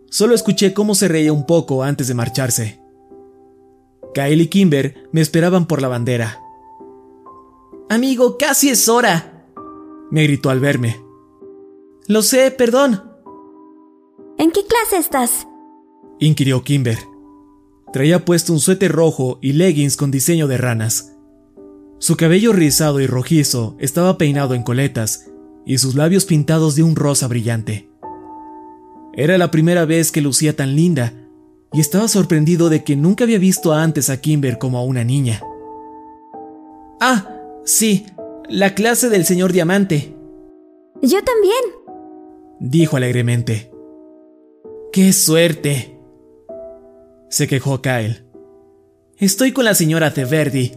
Solo 0.08 0.34
escuché 0.34 0.72
cómo 0.72 0.94
se 0.94 1.08
reía 1.08 1.32
un 1.32 1.44
poco 1.44 1.82
antes 1.82 2.06
de 2.06 2.14
marcharse. 2.14 2.80
Kyle 4.14 4.40
y 4.40 4.46
Kimber 4.46 5.08
me 5.10 5.20
esperaban 5.20 5.66
por 5.66 5.82
la 5.82 5.88
bandera. 5.88 6.38
Amigo, 7.88 8.38
casi 8.38 8.70
es 8.70 8.88
hora, 8.88 9.46
me 10.10 10.22
gritó 10.22 10.50
al 10.50 10.60
verme. 10.60 11.02
Lo 12.06 12.22
sé, 12.22 12.50
perdón, 12.50 13.11
¿En 14.38 14.50
qué 14.50 14.60
clase 14.66 14.96
estás? 14.98 15.46
inquirió 16.18 16.62
Kimber. 16.62 16.98
Traía 17.92 18.24
puesto 18.24 18.52
un 18.52 18.60
suéter 18.60 18.92
rojo 18.92 19.38
y 19.42 19.52
leggings 19.52 19.96
con 19.96 20.10
diseño 20.10 20.48
de 20.48 20.56
ranas. 20.56 21.14
Su 21.98 22.16
cabello 22.16 22.52
rizado 22.52 23.00
y 23.00 23.06
rojizo 23.06 23.76
estaba 23.78 24.18
peinado 24.18 24.54
en 24.54 24.62
coletas 24.62 25.30
y 25.64 25.78
sus 25.78 25.94
labios 25.94 26.24
pintados 26.24 26.74
de 26.74 26.82
un 26.82 26.96
rosa 26.96 27.28
brillante. 27.28 27.90
Era 29.14 29.36
la 29.38 29.50
primera 29.50 29.84
vez 29.84 30.10
que 30.10 30.22
lucía 30.22 30.56
tan 30.56 30.74
linda 30.74 31.12
y 31.72 31.80
estaba 31.80 32.08
sorprendido 32.08 32.68
de 32.68 32.82
que 32.82 32.96
nunca 32.96 33.24
había 33.24 33.38
visto 33.38 33.72
antes 33.72 34.10
a 34.10 34.20
Kimber 34.20 34.58
como 34.58 34.78
a 34.78 34.84
una 34.84 35.04
niña. 35.04 35.42
Ah, 37.00 37.28
sí, 37.64 38.06
la 38.48 38.74
clase 38.74 39.08
del 39.08 39.24
señor 39.24 39.52
Diamante. 39.52 40.16
Yo 41.02 41.18
también, 41.24 41.62
dijo 42.60 42.96
alegremente. 42.96 43.71
¡Qué 44.92 45.12
suerte! 45.14 45.98
se 47.30 47.48
quejó 47.48 47.80
Kyle. 47.80 48.26
Estoy 49.16 49.52
con 49.52 49.64
la 49.64 49.74
señora 49.74 50.12
Teverdi. 50.12 50.72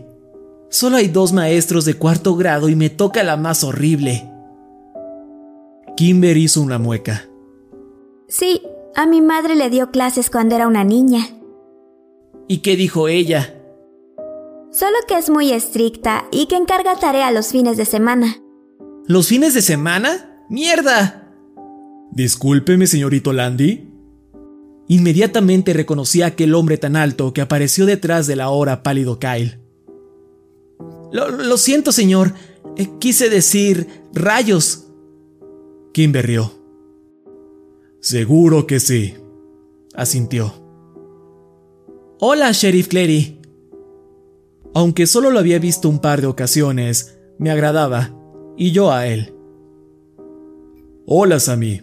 Solo 0.70 0.96
hay 0.96 1.10
dos 1.10 1.34
maestros 1.34 1.84
de 1.84 1.96
cuarto 1.96 2.38
grado 2.38 2.70
y 2.70 2.78
me 2.78 2.90
toca 2.90 3.24
la 3.26 3.36
más 3.36 3.66
horrible. 3.66 4.32
Kimber 5.98 6.38
hizo 6.38 6.62
una 6.62 6.80
mueca. 6.80 7.28
Sí, 8.30 8.62
a 8.96 9.06
mi 9.06 9.20
madre 9.20 9.56
le 9.56 9.70
dio 9.70 9.92
clases 9.92 10.30
cuando 10.30 10.56
era 10.56 10.68
una 10.68 10.86
niña. 10.86 11.28
¿Y 12.48 12.60
qué 12.60 12.78
dijo 12.78 13.10
ella? 13.10 13.54
Solo 14.72 14.96
que 15.10 15.18
es 15.18 15.30
muy 15.30 15.52
estricta 15.52 16.24
y 16.32 16.46
que 16.46 16.56
encarga 16.56 16.96
tarea 16.96 17.32
los 17.32 17.50
fines 17.50 17.76
de 17.76 17.84
semana. 17.84 18.38
¿Los 19.08 19.28
fines 19.28 19.54
de 19.54 19.62
semana? 19.62 20.42
¡Mierda! 20.50 21.34
Discúlpeme, 22.12 22.88
señorito 22.88 23.34
Landy. 23.34 23.95
Inmediatamente 24.88 25.74
reconocí 25.74 26.22
a 26.22 26.28
aquel 26.28 26.54
hombre 26.54 26.78
tan 26.78 26.96
alto 26.96 27.34
que 27.34 27.42
apareció 27.42 27.86
detrás 27.86 28.28
del 28.28 28.42
ahora 28.42 28.84
pálido 28.84 29.20
Kyle. 29.20 29.60
Lo, 31.12 31.58
siento, 31.58 31.92
señor. 31.92 32.34
Eh, 32.78 32.90
quise 33.00 33.30
decir 33.30 33.88
rayos. 34.14 34.88
Kimber 35.94 36.28
rió. 36.28 36.52
Seguro 38.02 38.68
que 38.68 38.80
sí, 38.80 39.16
asintió. 39.96 40.54
Hola, 42.20 42.52
Sheriff 42.52 42.88
Clary. 42.88 43.40
Aunque 44.74 45.08
solo 45.08 45.32
lo 45.32 45.40
había 45.40 45.58
visto 45.58 45.90
un 45.90 46.00
par 46.00 46.22
de 46.22 46.28
ocasiones, 46.28 47.18
me 47.40 47.50
agradaba, 47.50 48.14
y 48.58 48.72
yo 48.72 48.92
a 48.92 49.08
él. 49.08 49.34
Hola, 51.08 51.40
Sammy. 51.40 51.82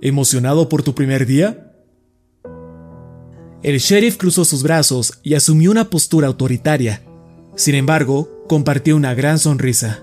¿Emocionado 0.00 0.68
por 0.68 0.82
tu 0.82 0.94
primer 0.94 1.26
día? 1.26 1.69
El 3.62 3.78
sheriff 3.78 4.16
cruzó 4.16 4.44
sus 4.44 4.62
brazos 4.62 5.20
y 5.22 5.34
asumió 5.34 5.70
una 5.70 5.90
postura 5.90 6.28
autoritaria. 6.28 7.02
Sin 7.56 7.74
embargo, 7.74 8.44
compartió 8.48 8.96
una 8.96 9.14
gran 9.14 9.38
sonrisa. 9.38 10.02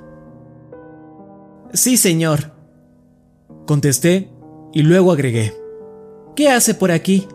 Sí, 1.73 1.97
señor. 1.97 2.51
Contesté 3.65 4.29
y 4.73 4.83
luego 4.83 5.11
agregué. 5.11 5.53
¿Qué 6.35 6.49
hace 6.49 6.75
por 6.75 6.91
aquí? 6.91 7.27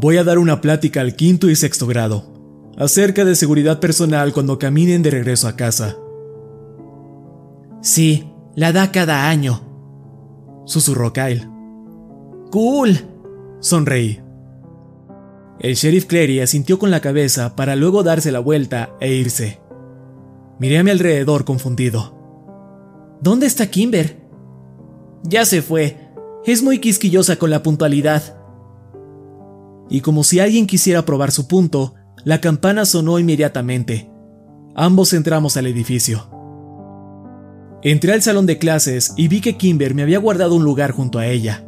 Voy 0.00 0.18
a 0.18 0.24
dar 0.24 0.38
una 0.38 0.60
plática 0.60 1.00
al 1.00 1.16
quinto 1.16 1.50
y 1.50 1.56
sexto 1.56 1.86
grado, 1.86 2.32
acerca 2.78 3.24
de 3.24 3.34
seguridad 3.34 3.80
personal 3.80 4.32
cuando 4.32 4.58
caminen 4.58 5.02
de 5.02 5.10
regreso 5.10 5.48
a 5.48 5.56
casa. 5.56 5.96
Sí, 7.82 8.30
la 8.54 8.72
da 8.72 8.92
cada 8.92 9.28
año, 9.28 10.62
susurró 10.64 11.12
Kyle. 11.12 11.48
Cool, 12.50 12.98
sonreí. 13.60 14.25
El 15.58 15.74
sheriff 15.74 16.04
Clary 16.04 16.40
asintió 16.40 16.78
con 16.78 16.90
la 16.90 17.00
cabeza 17.00 17.56
para 17.56 17.76
luego 17.76 18.02
darse 18.02 18.30
la 18.30 18.40
vuelta 18.40 18.90
e 19.00 19.14
irse. 19.14 19.60
Miré 20.58 20.78
a 20.78 20.84
mi 20.84 20.90
alrededor 20.90 21.44
confundido. 21.44 22.16
¿Dónde 23.20 23.46
está 23.46 23.66
Kimber? 23.70 24.16
Ya 25.22 25.46
se 25.46 25.62
fue. 25.62 25.96
Es 26.44 26.62
muy 26.62 26.78
quisquillosa 26.78 27.36
con 27.36 27.50
la 27.50 27.62
puntualidad. 27.62 28.36
Y 29.88 30.00
como 30.00 30.24
si 30.24 30.40
alguien 30.40 30.66
quisiera 30.66 31.04
probar 31.04 31.30
su 31.30 31.48
punto, 31.48 31.94
la 32.24 32.40
campana 32.40 32.84
sonó 32.84 33.18
inmediatamente. 33.18 34.10
Ambos 34.74 35.12
entramos 35.12 35.56
al 35.56 35.66
edificio. 35.66 36.28
Entré 37.82 38.12
al 38.12 38.22
salón 38.22 38.46
de 38.46 38.58
clases 38.58 39.14
y 39.16 39.28
vi 39.28 39.40
que 39.40 39.56
Kimber 39.56 39.94
me 39.94 40.02
había 40.02 40.18
guardado 40.18 40.54
un 40.54 40.64
lugar 40.64 40.90
junto 40.90 41.18
a 41.18 41.26
ella. 41.26 41.64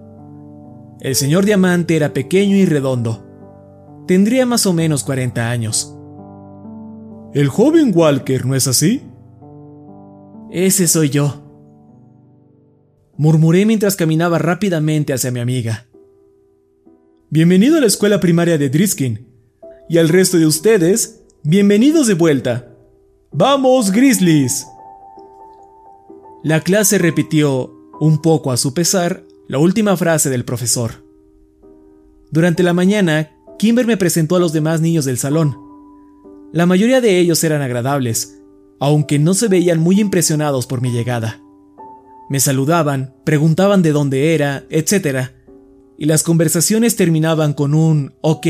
El 1.01 1.15
señor 1.15 1.45
Diamante 1.45 1.97
era 1.97 2.13
pequeño 2.13 2.57
y 2.57 2.67
redondo. 2.67 3.28
Tendría 4.09 4.47
más 4.47 4.65
o 4.65 4.73
menos 4.73 5.05
40 5.05 5.51
años. 5.51 5.95
El 7.35 7.49
joven 7.49 7.93
Walker, 7.95 8.47
¿no 8.47 8.55
es 8.55 8.67
así? 8.67 9.03
Ese 10.51 10.89
soy 10.89 11.11
yo. 11.11 11.43
Murmuré 13.19 13.67
mientras 13.67 13.97
caminaba 13.97 14.39
rápidamente 14.39 15.13
hacia 15.13 15.31
mi 15.31 15.41
amiga. 15.41 15.89
Bienvenido 17.29 17.77
a 17.77 17.83
la 17.83 17.87
escuela 17.87 18.19
primaria 18.19 18.57
de 18.57 18.71
Driskin. 18.71 19.29
Y 19.91 19.99
al 19.99 20.09
resto 20.09 20.39
de 20.39 20.47
ustedes, 20.47 21.25
bienvenidos 21.43 22.07
de 22.07 22.15
vuelta. 22.15 22.75
¡Vamos, 23.31 23.93
Grizzlies! 23.93 24.67
La 26.43 26.63
clase 26.63 26.97
repitió, 26.97 27.75
un 28.01 28.23
poco 28.23 28.53
a 28.53 28.57
su 28.57 28.73
pesar, 28.73 29.25
la 29.49 29.59
última 29.59 29.99
frase 29.99 30.31
del 30.31 30.47
profesor. 30.47 31.05
Durante 32.31 32.63
la 32.63 32.73
mañana, 32.73 33.33
Kimber 33.59 33.87
me 33.87 33.97
presentó 33.97 34.37
a 34.37 34.39
los 34.39 34.53
demás 34.53 34.81
niños 34.81 35.05
del 35.05 35.19
salón. 35.19 35.59
La 36.53 36.65
mayoría 36.65 37.01
de 37.01 37.19
ellos 37.19 37.43
eran 37.43 37.61
agradables, 37.61 38.41
aunque 38.79 39.19
no 39.19 39.35
se 39.35 39.49
veían 39.49 39.81
muy 39.81 40.01
impresionados 40.01 40.67
por 40.67 40.81
mi 40.81 40.93
llegada. 40.93 41.41
Me 42.31 42.41
saludaban, 42.41 43.15
preguntaban 43.25 43.83
de 43.83 43.93
dónde 43.93 44.35
era, 44.35 44.65
etc. 44.71 45.31
Y 45.99 46.07
las 46.07 46.23
conversaciones 46.23 46.95
terminaban 46.95 47.53
con 47.53 47.75
un 47.75 48.15
ok 48.21 48.47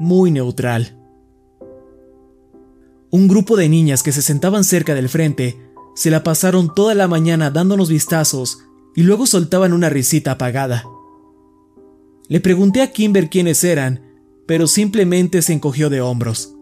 muy 0.00 0.30
neutral. 0.30 0.96
Un 3.10 3.28
grupo 3.28 3.56
de 3.56 3.68
niñas 3.68 4.02
que 4.02 4.12
se 4.12 4.20
sentaban 4.20 4.64
cerca 4.64 4.94
del 4.94 5.08
frente 5.08 5.56
se 5.94 6.10
la 6.10 6.24
pasaron 6.24 6.74
toda 6.74 6.94
la 6.94 7.08
mañana 7.08 7.50
dándonos 7.50 7.88
vistazos 7.88 8.58
y 8.96 9.02
luego 9.02 9.26
soltaban 9.26 9.72
una 9.72 9.88
risita 9.88 10.32
apagada. 10.32 10.84
Le 12.28 12.40
pregunté 12.40 12.82
a 12.82 12.92
Kimber 12.92 13.30
quiénes 13.30 13.64
eran, 13.64 14.07
pero 14.48 14.66
simplemente 14.66 15.42
se 15.42 15.52
encogió 15.52 15.90
de 15.90 16.00
hombros. 16.00 16.56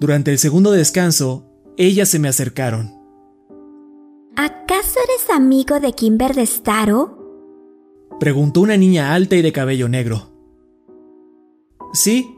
Durante 0.00 0.32
el 0.32 0.38
segundo 0.38 0.72
descanso, 0.72 1.46
ellas 1.76 2.08
se 2.08 2.18
me 2.18 2.26
acercaron. 2.26 2.92
¿Acaso 4.34 4.98
eres 5.04 5.30
amigo 5.32 5.78
de 5.78 5.92
Kimber 5.92 6.34
de 6.34 6.44
Staro? 6.44 7.16
Preguntó 8.18 8.62
una 8.62 8.76
niña 8.76 9.14
alta 9.14 9.36
y 9.36 9.42
de 9.42 9.52
cabello 9.52 9.88
negro. 9.88 10.32
Sí, 11.92 12.36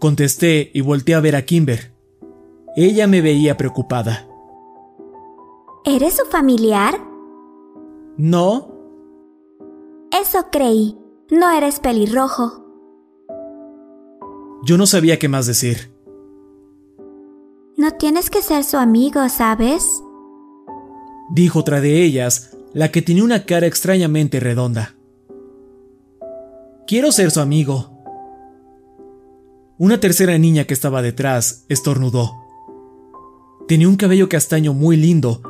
contesté 0.00 0.72
y 0.74 0.80
volteé 0.80 1.14
a 1.14 1.20
ver 1.20 1.36
a 1.36 1.42
Kimber. 1.42 1.92
Ella 2.74 3.06
me 3.06 3.20
veía 3.20 3.56
preocupada. 3.56 4.28
¿Eres 5.84 6.16
su 6.16 6.24
familiar? 6.24 7.00
No. 8.16 8.74
Eso 10.10 10.46
creí. 10.50 10.98
No 11.30 11.48
eres 11.52 11.78
pelirrojo. 11.78 12.69
Yo 14.62 14.76
no 14.76 14.86
sabía 14.86 15.18
qué 15.18 15.28
más 15.28 15.46
decir. 15.46 15.90
No 17.76 17.92
tienes 17.92 18.28
que 18.28 18.42
ser 18.42 18.64
su 18.64 18.76
amigo, 18.76 19.28
¿sabes? 19.28 20.02
Dijo 21.30 21.60
otra 21.60 21.80
de 21.80 22.02
ellas, 22.02 22.56
la 22.74 22.90
que 22.90 23.02
tenía 23.02 23.24
una 23.24 23.46
cara 23.46 23.66
extrañamente 23.66 24.38
redonda. 24.38 24.96
Quiero 26.86 27.12
ser 27.12 27.30
su 27.30 27.40
amigo. 27.40 27.90
Una 29.78 29.98
tercera 29.98 30.36
niña 30.36 30.64
que 30.64 30.74
estaba 30.74 31.00
detrás 31.00 31.64
estornudó. 31.68 32.32
Tenía 33.66 33.88
un 33.88 33.96
cabello 33.96 34.28
castaño 34.28 34.74
muy 34.74 34.96
lindo, 34.96 35.40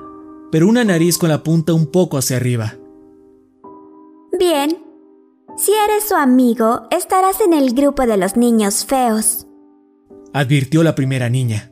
pero 0.53 0.69
una 0.69 0.85
nariz 0.85 1.19
con 1.19 1.31
la 1.31 1.43
punta 1.43 1.73
un 1.73 1.87
poco 1.87 2.19
hacia 2.19 2.37
arriba. 2.37 2.77
Bien. 4.39 4.90
Si 5.61 5.73
eres 5.75 6.09
su 6.09 6.15
amigo, 6.15 6.87
estarás 6.91 7.43
en 7.43 7.53
el 7.53 7.75
grupo 7.75 8.07
de 8.07 8.17
los 8.17 8.35
niños 8.35 8.87
feos. 8.87 9.47
Advirtió 10.33 10.83
la 10.83 10.95
primera 10.95 11.29
niña. 11.29 11.71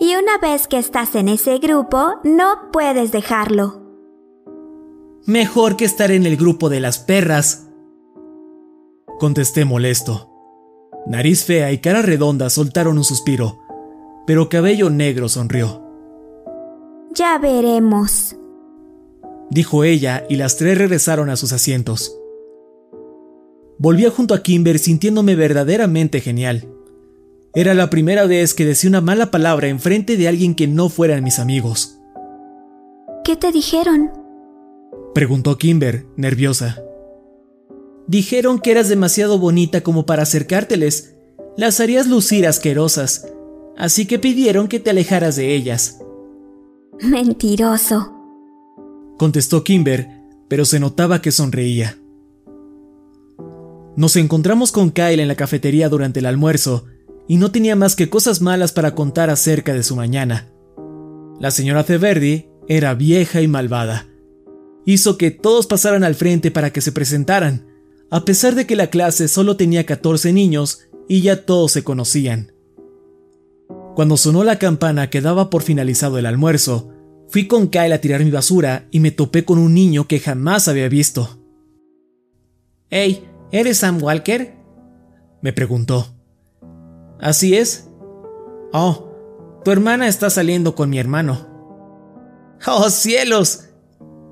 Y 0.00 0.16
una 0.16 0.38
vez 0.38 0.66
que 0.66 0.76
estás 0.76 1.14
en 1.14 1.28
ese 1.28 1.58
grupo, 1.58 2.14
no 2.24 2.72
puedes 2.72 3.12
dejarlo. 3.12 3.80
Mejor 5.24 5.76
que 5.76 5.84
estar 5.84 6.10
en 6.10 6.26
el 6.26 6.36
grupo 6.36 6.68
de 6.68 6.80
las 6.80 6.98
perras. 6.98 7.68
Contesté 9.20 9.64
molesto. 9.64 10.28
Nariz 11.06 11.44
fea 11.44 11.70
y 11.70 11.78
cara 11.78 12.02
redonda 12.02 12.50
soltaron 12.50 12.98
un 12.98 13.04
suspiro, 13.04 13.60
pero 14.26 14.48
cabello 14.48 14.90
negro 14.90 15.28
sonrió. 15.28 15.80
Ya 17.14 17.38
veremos, 17.38 18.34
dijo 19.48 19.84
ella 19.84 20.26
y 20.28 20.34
las 20.34 20.56
tres 20.56 20.76
regresaron 20.76 21.30
a 21.30 21.36
sus 21.36 21.52
asientos. 21.52 22.17
Volvía 23.78 24.10
junto 24.10 24.34
a 24.34 24.42
Kimber 24.42 24.78
sintiéndome 24.78 25.36
verdaderamente 25.36 26.20
genial. 26.20 26.68
Era 27.54 27.74
la 27.74 27.90
primera 27.90 28.26
vez 28.26 28.52
que 28.54 28.64
decía 28.64 28.90
una 28.90 29.00
mala 29.00 29.30
palabra 29.30 29.68
en 29.68 29.78
frente 29.78 30.16
de 30.16 30.28
alguien 30.28 30.54
que 30.54 30.66
no 30.66 30.88
fueran 30.88 31.22
mis 31.22 31.38
amigos. 31.38 31.98
¿Qué 33.24 33.36
te 33.36 33.52
dijeron? 33.52 34.10
Preguntó 35.14 35.58
Kimber, 35.58 36.06
nerviosa. 36.16 36.82
Dijeron 38.06 38.58
que 38.58 38.72
eras 38.72 38.88
demasiado 38.88 39.38
bonita 39.38 39.82
como 39.82 40.06
para 40.06 40.22
acercárteles. 40.22 41.14
Las 41.56 41.80
harías 41.80 42.06
lucir 42.06 42.46
asquerosas. 42.46 43.28
Así 43.76 44.06
que 44.06 44.18
pidieron 44.18 44.66
que 44.66 44.80
te 44.80 44.90
alejaras 44.90 45.36
de 45.36 45.54
ellas. 45.54 45.98
Mentiroso. 47.00 48.12
Contestó 49.18 49.62
Kimber, 49.62 50.08
pero 50.48 50.64
se 50.64 50.80
notaba 50.80 51.22
que 51.22 51.30
sonreía. 51.30 51.96
Nos 53.98 54.14
encontramos 54.14 54.70
con 54.70 54.92
Kyle 54.92 55.18
en 55.18 55.26
la 55.26 55.34
cafetería 55.34 55.88
durante 55.88 56.20
el 56.20 56.26
almuerzo 56.26 56.84
y 57.26 57.36
no 57.36 57.50
tenía 57.50 57.74
más 57.74 57.96
que 57.96 58.08
cosas 58.08 58.40
malas 58.40 58.70
para 58.70 58.94
contar 58.94 59.28
acerca 59.28 59.74
de 59.74 59.82
su 59.82 59.96
mañana. 59.96 60.52
La 61.40 61.50
señora 61.50 61.82
Ceverdi 61.82 62.46
era 62.68 62.94
vieja 62.94 63.42
y 63.42 63.48
malvada. 63.48 64.06
Hizo 64.86 65.18
que 65.18 65.32
todos 65.32 65.66
pasaran 65.66 66.04
al 66.04 66.14
frente 66.14 66.52
para 66.52 66.72
que 66.72 66.80
se 66.80 66.92
presentaran, 66.92 67.66
a 68.08 68.24
pesar 68.24 68.54
de 68.54 68.68
que 68.68 68.76
la 68.76 68.86
clase 68.86 69.26
solo 69.26 69.56
tenía 69.56 69.84
14 69.84 70.32
niños 70.32 70.82
y 71.08 71.22
ya 71.22 71.44
todos 71.44 71.72
se 71.72 71.82
conocían. 71.82 72.52
Cuando 73.96 74.16
sonó 74.16 74.44
la 74.44 74.60
campana 74.60 75.10
que 75.10 75.20
daba 75.20 75.50
por 75.50 75.64
finalizado 75.64 76.18
el 76.18 76.26
almuerzo, 76.26 76.88
fui 77.30 77.48
con 77.48 77.66
Kyle 77.66 77.92
a 77.92 78.00
tirar 78.00 78.22
mi 78.22 78.30
basura 78.30 78.86
y 78.92 79.00
me 79.00 79.10
topé 79.10 79.44
con 79.44 79.58
un 79.58 79.74
niño 79.74 80.06
que 80.06 80.20
jamás 80.20 80.68
había 80.68 80.88
visto. 80.88 81.40
Hey, 82.90 83.24
¿eres 83.52 83.78
Sam 83.78 84.02
Walker? 84.02 84.54
me 85.40 85.52
preguntó. 85.52 86.06
Así 87.20 87.56
es. 87.56 87.88
Oh, 88.72 89.06
Tu 89.64 89.70
hermana 89.70 90.08
está 90.08 90.30
saliendo 90.30 90.74
con 90.74 90.90
mi 90.90 90.98
hermano. 90.98 91.46
¡Oh, 92.66 92.90
cielos! 92.90 93.64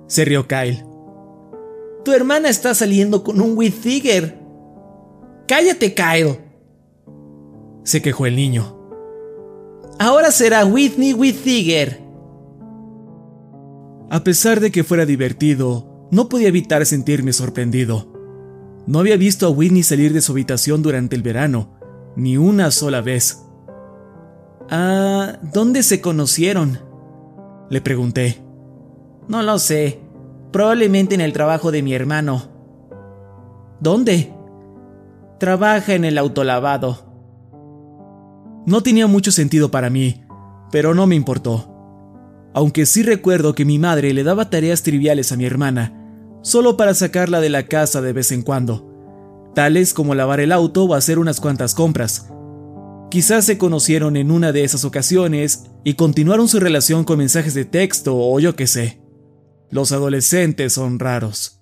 se 0.07 0.25
rió 0.25 0.47
Kyle. 0.47 0.85
Tu 2.05 2.13
hermana 2.13 2.49
está 2.49 2.75
saliendo 2.75 3.25
con 3.25 3.41
un 3.41 3.57
Whittiger. 3.57 4.39
¡Cállate, 5.49 5.95
Kyle! 5.95 6.41
se 7.83 8.03
quejó 8.03 8.27
el 8.27 8.37
niño. 8.37 8.77
Ahora 9.99 10.31
será 10.31 10.65
Whitney 10.65 11.15
Whittiger. 11.15 12.03
A 14.11 14.23
pesar 14.23 14.61
de 14.61 14.71
que 14.71 14.85
fuera 14.85 15.07
divertido, 15.07 16.09
no 16.11 16.29
podía 16.29 16.49
evitar 16.49 16.85
sentirme 16.87 17.33
sorprendido. 17.33 18.13
No 18.87 19.01
había 19.01 19.17
visto 19.17 19.47
a 19.47 19.51
Whitney 19.51 19.83
salir 19.83 20.13
de 20.13 20.21
su 20.21 20.33
habitación 20.33 20.83
durante 20.83 21.17
el 21.17 21.23
verano, 21.23 21.71
ni 22.15 22.37
una 22.37 22.71
sola 22.71 23.01
vez. 23.01 23.45
Ah, 24.71 25.39
¿dónde 25.53 25.83
se 25.83 26.01
conocieron? 26.01 26.79
Le 27.69 27.81
pregunté. 27.81 28.43
No 29.29 29.43
lo 29.43 29.59
sé. 29.59 30.01
Probablemente 30.53 31.15
en 31.15 31.21
el 31.21 31.33
trabajo 31.33 31.73
de 31.73 31.83
mi 31.83 31.95
hermano. 31.95 32.45
¿Dónde? 33.81 34.33
Trabaja 35.39 35.95
en 35.95 36.05
el 36.05 36.17
autolavado. 36.17 37.05
No 38.67 38.83
tenía 38.83 39.07
mucho 39.07 39.33
sentido 39.33 39.71
para 39.71 39.91
mí, 39.91 40.25
pero 40.71 40.95
no 40.95 41.07
me 41.07 41.15
importó. 41.15 41.73
Aunque 42.55 42.87
sí 42.87 43.03
recuerdo 43.03 43.55
que 43.55 43.65
mi 43.65 43.79
madre 43.79 44.15
le 44.15 44.25
daba 44.25 44.49
tareas 44.49 44.83
triviales 44.83 45.31
a 45.31 45.37
mi 45.37 45.45
hermana, 45.45 46.06
solo 46.47 46.77
para 46.77 46.95
sacarla 46.95 47.41
de 47.41 47.49
la 47.49 47.67
casa 47.67 48.01
de 48.01 48.13
vez 48.13 48.31
en 48.31 48.43
cuando, 48.43 49.51
tales 49.53 49.93
como 49.93 50.15
lavar 50.15 50.39
el 50.39 50.53
auto 50.53 50.85
o 50.85 50.95
hacer 50.95 51.19
unas 51.19 51.41
cuantas 51.41 51.75
compras. 51.75 52.29
Quizás 53.11 53.45
se 53.45 53.59
conocieron 53.59 54.17
en 54.17 54.31
una 54.31 54.53
de 54.53 54.63
esas 54.63 54.85
ocasiones 54.85 55.65
y 55.83 55.95
continuaron 55.95 56.47
su 56.47 56.61
relación 56.61 57.03
con 57.03 57.19
mensajes 57.19 57.55
de 57.55 57.65
texto 57.65 58.17
o 58.17 58.39
yo 58.39 58.55
qué 58.55 58.69
sé. 58.69 59.01
Los 59.73 59.91
adolescentes 59.91 60.75
son 60.75 61.01
raros. 61.01 61.61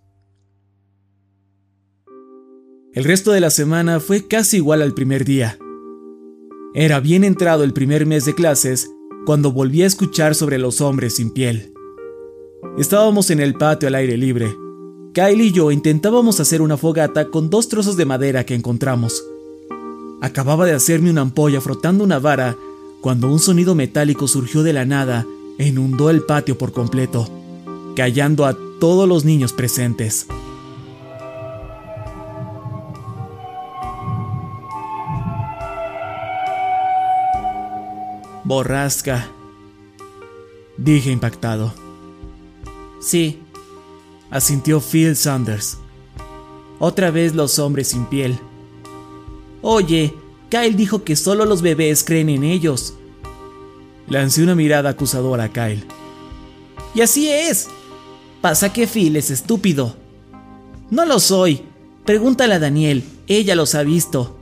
El 2.93 3.05
resto 3.05 3.33
de 3.33 3.41
la 3.41 3.49
semana 3.49 4.01
fue 4.01 4.29
casi 4.29 4.59
igual 4.59 4.83
al 4.83 4.93
primer 4.93 5.25
día. 5.25 5.59
Era 6.75 7.01
bien 7.01 7.25
entrado 7.25 7.65
el 7.65 7.73
primer 7.73 8.05
mes 8.05 8.27
de 8.27 8.35
clases 8.35 8.91
cuando 9.25 9.51
volví 9.51 9.83
a 9.83 9.87
escuchar 9.87 10.35
sobre 10.35 10.59
los 10.59 10.83
hombres 10.83 11.17
sin 11.17 11.33
piel. 11.33 11.73
Estábamos 12.77 13.31
en 13.31 13.41
el 13.41 13.55
patio 13.55 13.89
al 13.89 13.95
aire 13.95 14.19
libre. 14.19 14.55
Kyle 15.15 15.45
y 15.45 15.53
yo 15.53 15.71
intentábamos 15.71 16.41
hacer 16.41 16.61
una 16.61 16.77
fogata 16.77 17.31
con 17.31 17.49
dos 17.49 17.69
trozos 17.69 17.97
de 17.97 18.05
madera 18.05 18.45
que 18.45 18.55
encontramos. 18.55 19.25
Acababa 20.21 20.67
de 20.67 20.73
hacerme 20.73 21.11
una 21.11 21.21
ampolla 21.21 21.61
frotando 21.61 22.03
una 22.03 22.19
vara 22.19 22.57
cuando 23.01 23.29
un 23.29 23.39
sonido 23.39 23.77
metálico 23.77 24.27
surgió 24.27 24.65
de 24.65 24.73
la 24.73 24.85
nada 24.85 25.25
e 25.59 25.69
inundó 25.69 26.11
el 26.11 26.23
patio 26.23 26.59
por 26.59 26.73
completo 26.73 27.29
callando 27.95 28.45
a 28.45 28.57
todos 28.81 29.09
los 29.09 29.25
niños 29.25 29.53
presentes. 29.53 30.27
Borrasca, 38.43 39.31
dije 40.77 41.11
impactado. 41.11 41.73
Sí, 43.01 43.44
asintió 44.35 44.81
Phil 44.81 45.15
Sanders. 45.15 45.79
Otra 46.81 47.11
vez 47.11 47.35
los 47.35 47.59
hombres 47.59 47.89
sin 47.89 48.05
piel. 48.07 48.37
Oye, 49.63 50.13
Kyle 50.51 50.77
dijo 50.77 51.05
que 51.05 51.15
solo 51.17 51.45
los 51.47 51.63
bebés 51.63 52.03
creen 52.03 52.29
en 52.29 52.43
ellos. 52.43 52.95
Lancé 54.09 54.43
una 54.43 54.55
mirada 54.55 54.91
acusadora 54.91 55.45
a 55.45 55.53
Kyle. 55.53 55.87
Y 56.95 57.01
así 57.01 57.31
es, 57.31 57.69
Pasa 58.41 58.75
que 58.75 58.87
Phil 58.87 59.17
es 59.17 59.31
estúpido. 59.31 59.97
No 60.91 61.07
lo 61.07 61.19
soy. 61.19 61.63
Pregúntale 62.05 62.53
a 62.53 62.59
Daniel, 62.59 63.03
ella 63.27 63.55
los 63.55 63.75
ha 63.75 63.83
visto. 63.83 64.37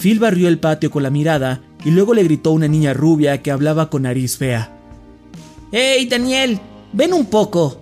Phil 0.00 0.18
barrió 0.18 0.48
el 0.48 0.58
patio 0.58 0.90
con 0.90 1.02
la 1.02 1.10
mirada 1.10 1.60
y 1.84 1.90
luego 1.90 2.14
le 2.14 2.22
gritó 2.22 2.48
a 2.48 2.52
una 2.54 2.68
niña 2.68 2.94
rubia 2.94 3.42
que 3.42 3.50
hablaba 3.50 3.90
con 3.90 4.04
nariz 4.04 4.38
fea. 4.38 4.74
¡Hey, 5.72 6.06
Daniel! 6.06 6.58
¡Ven 6.94 7.12
un 7.12 7.26
poco! 7.26 7.79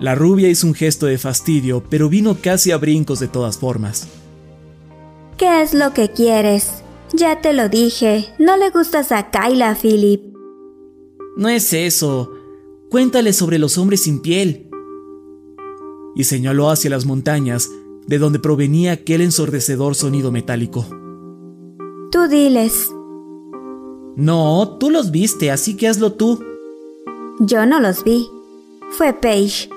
La 0.00 0.14
rubia 0.14 0.48
hizo 0.48 0.66
un 0.66 0.74
gesto 0.74 1.06
de 1.06 1.18
fastidio, 1.18 1.82
pero 1.88 2.08
vino 2.08 2.36
casi 2.40 2.70
a 2.70 2.78
brincos 2.78 3.18
de 3.18 3.28
todas 3.28 3.58
formas. 3.58 4.06
¿Qué 5.36 5.62
es 5.62 5.74
lo 5.74 5.92
que 5.92 6.10
quieres? 6.10 6.82
Ya 7.12 7.40
te 7.40 7.52
lo 7.52 7.68
dije, 7.68 8.26
no 8.38 8.56
le 8.56 8.70
gustas 8.70 9.12
a 9.12 9.30
Kyla, 9.30 9.76
Philip. 9.80 10.22
No 11.36 11.48
es 11.48 11.72
eso. 11.72 12.30
Cuéntale 12.90 13.32
sobre 13.32 13.58
los 13.58 13.78
hombres 13.78 14.02
sin 14.02 14.20
piel. 14.20 14.68
Y 16.14 16.24
señaló 16.24 16.70
hacia 16.70 16.90
las 16.90 17.06
montañas, 17.06 17.68
de 18.06 18.18
donde 18.18 18.38
provenía 18.38 18.92
aquel 18.92 19.20
ensordecedor 19.20 19.94
sonido 19.94 20.32
metálico. 20.32 20.86
Tú 22.10 22.26
diles. 22.28 22.90
No, 24.16 24.76
tú 24.80 24.90
los 24.90 25.10
viste, 25.10 25.50
así 25.50 25.76
que 25.76 25.88
hazlo 25.88 26.12
tú. 26.12 26.42
Yo 27.40 27.66
no 27.66 27.80
los 27.80 28.02
vi. 28.02 28.26
Fue 28.90 29.12
Paige. 29.12 29.68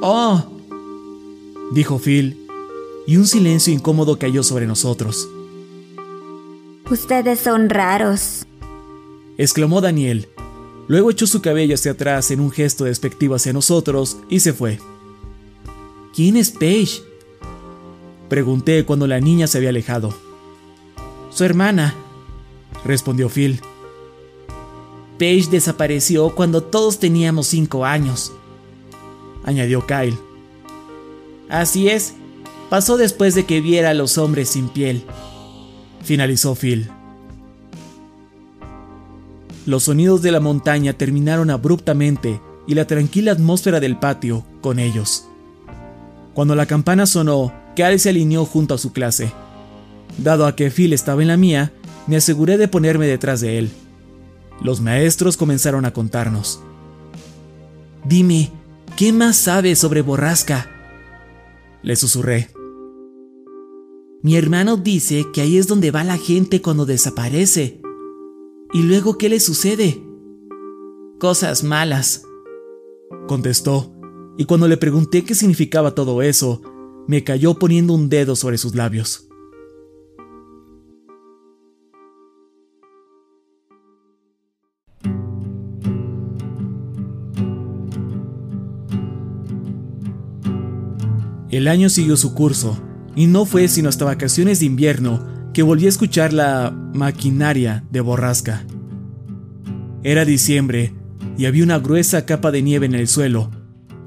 Oh, 0.00 0.44
dijo 1.72 1.98
Phil, 1.98 2.46
y 3.06 3.16
un 3.16 3.26
silencio 3.26 3.72
incómodo 3.72 4.18
cayó 4.18 4.42
sobre 4.42 4.66
nosotros. 4.66 5.28
Ustedes 6.90 7.40
son 7.40 7.68
raros, 7.68 8.46
exclamó 9.36 9.80
Daniel, 9.80 10.28
Luego 10.88 11.10
echó 11.10 11.26
su 11.26 11.42
cabello 11.42 11.74
hacia 11.74 11.92
atrás 11.92 12.30
en 12.30 12.40
un 12.40 12.50
gesto 12.50 12.84
despectivo 12.84 13.34
hacia 13.34 13.52
nosotros 13.52 14.16
y 14.30 14.40
se 14.40 14.54
fue. 14.54 14.80
¿Quién 16.14 16.36
es 16.36 16.50
Paige? 16.50 17.02
Pregunté 18.30 18.86
cuando 18.86 19.06
la 19.06 19.20
niña 19.20 19.46
se 19.46 19.58
había 19.58 19.68
alejado. 19.68 20.14
Su 21.30 21.44
hermana, 21.44 21.94
respondió 22.86 23.28
Phil. 23.28 23.60
Paige 25.18 25.50
desapareció 25.50 26.34
cuando 26.34 26.62
todos 26.62 26.98
teníamos 26.98 27.48
cinco 27.48 27.84
años, 27.84 28.32
añadió 29.48 29.86
Kyle. 29.86 30.18
Así 31.48 31.88
es, 31.88 32.14
pasó 32.68 32.96
después 32.96 33.34
de 33.34 33.46
que 33.46 33.60
viera 33.60 33.90
a 33.90 33.94
los 33.94 34.18
hombres 34.18 34.50
sin 34.50 34.68
piel, 34.68 35.02
finalizó 36.02 36.54
Phil. 36.54 36.90
Los 39.64 39.84
sonidos 39.84 40.22
de 40.22 40.32
la 40.32 40.40
montaña 40.40 40.92
terminaron 40.92 41.50
abruptamente 41.50 42.40
y 42.66 42.74
la 42.74 42.86
tranquila 42.86 43.32
atmósfera 43.32 43.80
del 43.80 43.98
patio 43.98 44.44
con 44.60 44.78
ellos. 44.78 45.26
Cuando 46.34 46.54
la 46.54 46.66
campana 46.66 47.06
sonó, 47.06 47.52
Cal 47.74 47.98
se 47.98 48.10
alineó 48.10 48.44
junto 48.44 48.74
a 48.74 48.78
su 48.78 48.92
clase. 48.92 49.32
Dado 50.18 50.46
a 50.46 50.54
que 50.54 50.70
Phil 50.70 50.92
estaba 50.92 51.22
en 51.22 51.28
la 51.28 51.36
mía, 51.36 51.72
me 52.06 52.16
aseguré 52.16 52.58
de 52.58 52.68
ponerme 52.68 53.06
detrás 53.06 53.40
de 53.40 53.58
él. 53.58 53.70
Los 54.62 54.80
maestros 54.80 55.36
comenzaron 55.36 55.84
a 55.84 55.92
contarnos. 55.92 56.60
Dime, 58.04 58.50
¿qué 58.98 59.12
más 59.12 59.36
sabes 59.36 59.78
sobre 59.78 60.02
Borrasca? 60.02 60.68
Le 61.84 61.94
susurré. 61.94 62.50
Mi 64.24 64.34
hermano 64.34 64.76
dice 64.76 65.26
que 65.32 65.40
ahí 65.40 65.56
es 65.56 65.68
donde 65.68 65.92
va 65.92 66.02
la 66.02 66.18
gente 66.18 66.60
cuando 66.60 66.84
desaparece, 66.84 67.80
¿Y 68.72 68.82
luego 68.82 69.16
qué 69.16 69.28
le 69.30 69.40
sucede? 69.40 70.02
Cosas 71.18 71.62
malas, 71.62 72.24
contestó, 73.26 73.94
y 74.36 74.44
cuando 74.44 74.68
le 74.68 74.76
pregunté 74.76 75.24
qué 75.24 75.34
significaba 75.34 75.94
todo 75.94 76.20
eso, 76.20 76.60
me 77.06 77.24
cayó 77.24 77.54
poniendo 77.54 77.94
un 77.94 78.10
dedo 78.10 78.36
sobre 78.36 78.58
sus 78.58 78.74
labios. 78.74 79.27
El 91.50 91.66
año 91.66 91.88
siguió 91.88 92.16
su 92.16 92.34
curso, 92.34 92.78
y 93.16 93.26
no 93.26 93.46
fue 93.46 93.68
sino 93.68 93.88
hasta 93.88 94.04
vacaciones 94.04 94.60
de 94.60 94.66
invierno 94.66 95.26
que 95.54 95.62
volví 95.62 95.86
a 95.86 95.88
escuchar 95.88 96.32
la 96.32 96.70
maquinaria 96.94 97.84
de 97.90 98.00
borrasca. 98.00 98.64
Era 100.02 100.24
diciembre 100.24 100.92
y 101.36 101.46
había 101.46 101.64
una 101.64 101.78
gruesa 101.78 102.26
capa 102.26 102.50
de 102.50 102.62
nieve 102.62 102.86
en 102.86 102.94
el 102.94 103.08
suelo, 103.08 103.50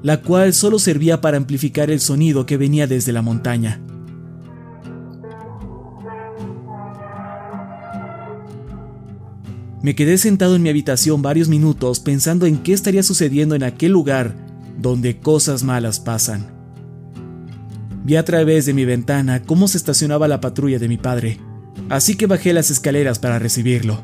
la 0.02 0.22
cual 0.22 0.54
solo 0.54 0.78
servía 0.78 1.20
para 1.20 1.36
amplificar 1.36 1.90
el 1.90 2.00
sonido 2.00 2.46
que 2.46 2.56
venía 2.56 2.86
desde 2.86 3.12
la 3.12 3.22
montaña. 3.22 3.80
Me 9.82 9.96
quedé 9.96 10.16
sentado 10.16 10.54
en 10.54 10.62
mi 10.62 10.68
habitación 10.68 11.22
varios 11.22 11.48
minutos 11.48 11.98
pensando 11.98 12.46
en 12.46 12.58
qué 12.58 12.72
estaría 12.72 13.02
sucediendo 13.02 13.56
en 13.56 13.64
aquel 13.64 13.90
lugar 13.90 14.36
donde 14.80 15.18
cosas 15.18 15.64
malas 15.64 15.98
pasan. 15.98 16.51
Vi 18.04 18.16
a 18.16 18.24
través 18.24 18.66
de 18.66 18.74
mi 18.74 18.84
ventana 18.84 19.42
cómo 19.42 19.68
se 19.68 19.78
estacionaba 19.78 20.28
la 20.28 20.40
patrulla 20.40 20.78
de 20.78 20.88
mi 20.88 20.96
padre, 20.96 21.38
así 21.88 22.16
que 22.16 22.26
bajé 22.26 22.52
las 22.52 22.70
escaleras 22.70 23.18
para 23.18 23.38
recibirlo. 23.38 24.02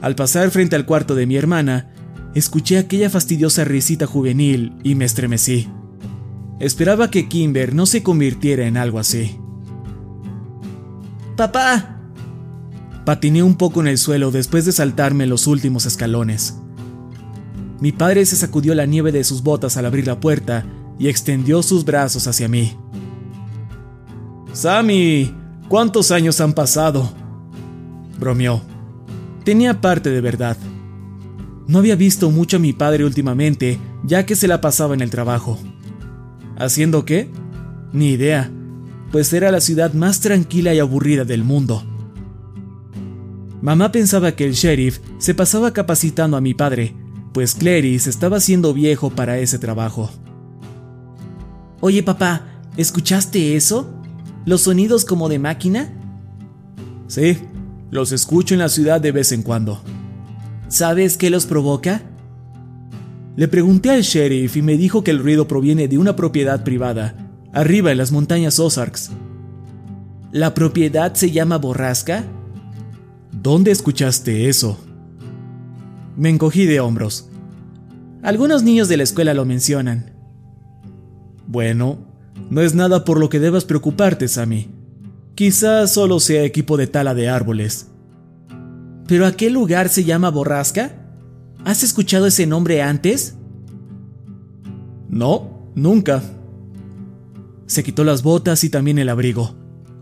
Al 0.00 0.14
pasar 0.14 0.50
frente 0.50 0.76
al 0.76 0.86
cuarto 0.86 1.14
de 1.14 1.26
mi 1.26 1.36
hermana, 1.36 1.90
escuché 2.34 2.78
aquella 2.78 3.10
fastidiosa 3.10 3.64
risita 3.64 4.06
juvenil 4.06 4.74
y 4.82 4.94
me 4.94 5.04
estremecí. 5.04 5.68
Esperaba 6.60 7.10
que 7.10 7.28
Kimber 7.28 7.74
no 7.74 7.86
se 7.86 8.02
convirtiera 8.02 8.66
en 8.66 8.76
algo 8.76 8.98
así. 8.98 9.38
¡Papá! 11.36 12.00
Patiné 13.04 13.42
un 13.42 13.56
poco 13.56 13.80
en 13.80 13.88
el 13.88 13.98
suelo 13.98 14.30
después 14.30 14.64
de 14.64 14.72
saltarme 14.72 15.26
los 15.26 15.46
últimos 15.46 15.84
escalones. 15.84 16.58
Mi 17.80 17.92
padre 17.92 18.24
se 18.24 18.36
sacudió 18.36 18.74
la 18.74 18.86
nieve 18.86 19.12
de 19.12 19.24
sus 19.24 19.42
botas 19.42 19.76
al 19.76 19.84
abrir 19.84 20.06
la 20.06 20.20
puerta 20.20 20.64
y 20.98 21.08
extendió 21.08 21.62
sus 21.62 21.84
brazos 21.84 22.26
hacia 22.26 22.48
mí. 22.48 22.76
Sammy, 24.54 25.34
¿cuántos 25.68 26.12
años 26.12 26.40
han 26.40 26.52
pasado? 26.52 27.12
bromeó. 28.20 28.62
Tenía 29.44 29.80
parte 29.80 30.10
de 30.10 30.20
verdad. 30.20 30.56
No 31.66 31.78
había 31.78 31.96
visto 31.96 32.30
mucho 32.30 32.58
a 32.58 32.60
mi 32.60 32.72
padre 32.72 33.04
últimamente, 33.04 33.80
ya 34.04 34.24
que 34.24 34.36
se 34.36 34.46
la 34.46 34.60
pasaba 34.60 34.94
en 34.94 35.00
el 35.00 35.10
trabajo. 35.10 35.58
¿Haciendo 36.56 37.04
qué? 37.04 37.28
Ni 37.92 38.10
idea, 38.10 38.48
pues 39.10 39.32
era 39.32 39.50
la 39.50 39.60
ciudad 39.60 39.92
más 39.92 40.20
tranquila 40.20 40.72
y 40.72 40.78
aburrida 40.78 41.24
del 41.24 41.42
mundo. 41.42 41.82
Mamá 43.60 43.90
pensaba 43.90 44.36
que 44.36 44.44
el 44.44 44.52
sheriff 44.52 45.00
se 45.18 45.34
pasaba 45.34 45.72
capacitando 45.72 46.36
a 46.36 46.40
mi 46.40 46.54
padre, 46.54 46.94
pues 47.32 47.56
Clarice 47.56 48.08
estaba 48.08 48.38
siendo 48.38 48.72
viejo 48.72 49.10
para 49.10 49.36
ese 49.38 49.58
trabajo. 49.58 50.10
Oye 51.80 52.04
papá, 52.04 52.46
¿escuchaste 52.76 53.56
eso? 53.56 54.03
¿Los 54.46 54.62
sonidos 54.62 55.04
como 55.04 55.28
de 55.28 55.38
máquina? 55.38 55.90
Sí, 57.06 57.38
los 57.90 58.12
escucho 58.12 58.54
en 58.54 58.60
la 58.60 58.68
ciudad 58.68 59.00
de 59.00 59.12
vez 59.12 59.32
en 59.32 59.42
cuando. 59.42 59.80
¿Sabes 60.68 61.16
qué 61.16 61.30
los 61.30 61.46
provoca? 61.46 62.02
Le 63.36 63.48
pregunté 63.48 63.90
al 63.90 64.02
sheriff 64.02 64.56
y 64.56 64.62
me 64.62 64.76
dijo 64.76 65.02
que 65.02 65.10
el 65.10 65.18
ruido 65.18 65.48
proviene 65.48 65.88
de 65.88 65.98
una 65.98 66.14
propiedad 66.14 66.62
privada, 66.62 67.16
arriba 67.52 67.90
en 67.90 67.98
las 67.98 68.12
montañas 68.12 68.58
Ozarks. 68.58 69.10
¿La 70.30 70.54
propiedad 70.54 71.14
se 71.14 71.30
llama 71.30 71.58
Borrasca? 71.58 72.24
¿Dónde 73.32 73.70
escuchaste 73.70 74.48
eso? 74.48 74.78
Me 76.16 76.28
encogí 76.28 76.66
de 76.66 76.80
hombros. 76.80 77.28
Algunos 78.22 78.62
niños 78.62 78.88
de 78.88 78.96
la 78.96 79.02
escuela 79.02 79.34
lo 79.34 79.44
mencionan. 79.44 80.12
Bueno, 81.46 81.98
no 82.50 82.60
es 82.60 82.74
nada 82.74 83.04
por 83.04 83.18
lo 83.18 83.28
que 83.28 83.40
debas 83.40 83.64
preocuparte, 83.64 84.28
Sammy. 84.28 84.68
Quizás 85.34 85.92
solo 85.92 86.20
sea 86.20 86.44
equipo 86.44 86.76
de 86.76 86.86
tala 86.86 87.14
de 87.14 87.28
árboles. 87.28 87.88
¿Pero 89.06 89.26
a 89.26 89.32
qué 89.32 89.50
lugar 89.50 89.88
se 89.88 90.04
llama 90.04 90.30
Borrasca? 90.30 90.92
¿Has 91.64 91.82
escuchado 91.82 92.26
ese 92.26 92.46
nombre 92.46 92.82
antes? 92.82 93.36
No, 95.08 95.70
nunca. 95.74 96.22
Se 97.66 97.82
quitó 97.82 98.04
las 98.04 98.22
botas 98.22 98.64
y 98.64 98.70
también 98.70 98.98
el 98.98 99.08
abrigo. 99.08 99.56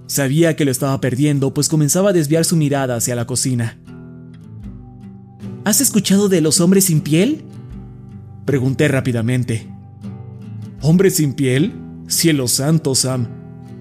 Sabía 0.07 0.57
que 0.57 0.65
lo 0.65 0.71
estaba 0.71 1.01
perdiendo, 1.01 1.55
pues 1.55 1.69
comenzaba 1.69 2.11
a 2.11 2.13
desviar 2.13 2.45
su 2.45 2.57
mirada 2.57 2.97
hacia 2.97 3.15
la 3.15 3.27
cocina. 3.27 3.79
¿Has 5.65 5.81
escuchado 5.81 6.29
de 6.29 6.41
los 6.41 6.61
hombres 6.61 6.87
sin 6.87 7.01
piel? 7.01 7.45
Pregunté 8.45 8.89
rápidamente. 8.89 9.69
¿Hombres 10.81 11.17
sin 11.17 11.35
piel? 11.35 11.73
Cielo 12.13 12.47
santo, 12.47 12.95
Sam. 12.95 13.27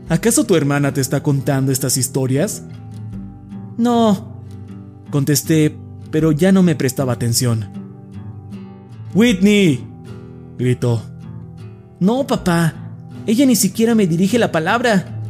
¿Acaso 0.08 0.46
tu 0.46 0.56
hermana 0.56 0.94
te 0.94 1.02
está 1.02 1.22
contando 1.22 1.70
estas 1.70 1.98
historias? 1.98 2.64
No, 3.78 4.42
contesté, 5.12 5.78
pero 6.12 6.32
ya 6.32 6.54
no 6.54 6.64
me 6.64 6.76
prestaba 6.76 7.12
atención. 7.12 7.68
¡Whitney! 9.14 9.86
gritó. 10.58 11.04
No, 12.00 12.26
papá. 12.26 12.74
Ella 13.28 13.46
ni 13.46 13.58
siquiera 13.58 13.96
me 13.96 14.08
dirige 14.08 14.40
la 14.40 14.52
palabra. 14.52 15.22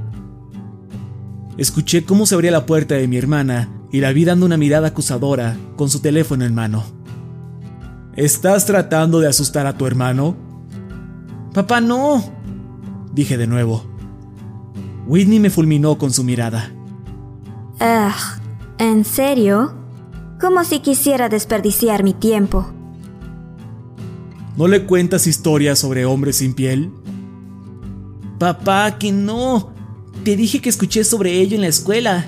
Escuché 1.57 2.05
cómo 2.05 2.27
se 2.27 2.35
abría 2.35 2.51
la 2.51 2.67
puerta 2.67 2.95
de 2.95 3.07
mi 3.07 3.17
hermana 3.17 3.67
y 3.91 3.99
la 3.99 4.13
vi 4.13 4.25
dando 4.25 4.45
una 4.45 4.57
mirada 4.57 4.89
acusadora 4.89 5.57
con 5.75 5.89
su 5.89 6.01
teléfono 6.01 6.45
en 6.45 6.53
mano. 6.53 6.83
¿Estás 8.15 8.67
tratando 8.67 9.19
de 9.19 9.27
asustar 9.27 9.65
a 9.65 9.75
tu 9.75 9.87
hermano? 9.87 10.37
Papá, 11.51 11.81
no, 11.81 12.40
dije 13.13 13.37
de 13.37 13.47
nuevo. 13.47 13.83
Whitney 15.07 15.39
me 15.39 15.49
fulminó 15.49 15.97
con 15.97 16.11
su 16.11 16.23
mirada. 16.23 16.71
Ugh, 17.79 18.41
¿en 18.77 19.03
serio? 19.03 19.73
Como 20.39 20.63
si 20.63 20.79
quisiera 20.79 21.29
desperdiciar 21.29 22.03
mi 22.03 22.13
tiempo. 22.13 22.71
¿No 24.57 24.67
le 24.67 24.85
cuentas 24.85 25.27
historias 25.27 25.79
sobre 25.79 26.05
hombres 26.05 26.37
sin 26.37 26.53
piel? 26.53 26.91
Papá, 28.37 28.97
que 28.97 29.11
no. 29.11 29.73
Te 30.23 30.35
dije 30.35 30.61
que 30.61 30.69
escuché 30.69 31.03
sobre 31.03 31.33
ello 31.33 31.55
en 31.55 31.61
la 31.61 31.67
escuela. 31.67 32.25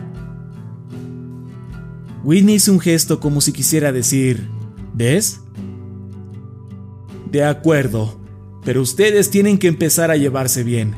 Whitney 2.24 2.56
hizo 2.56 2.72
un 2.72 2.80
gesto 2.80 3.20
como 3.20 3.42
si 3.42 3.52
quisiera 3.52 3.92
decir, 3.92 4.50
¿ves? 4.94 5.42
De 7.30 7.44
acuerdo, 7.44 8.23
pero 8.66 8.82
ustedes 8.82 9.30
tienen 9.30 9.58
que 9.58 9.68
empezar 9.68 10.12
a 10.12 10.18
llevarse 10.18 10.64
bien. 10.64 10.96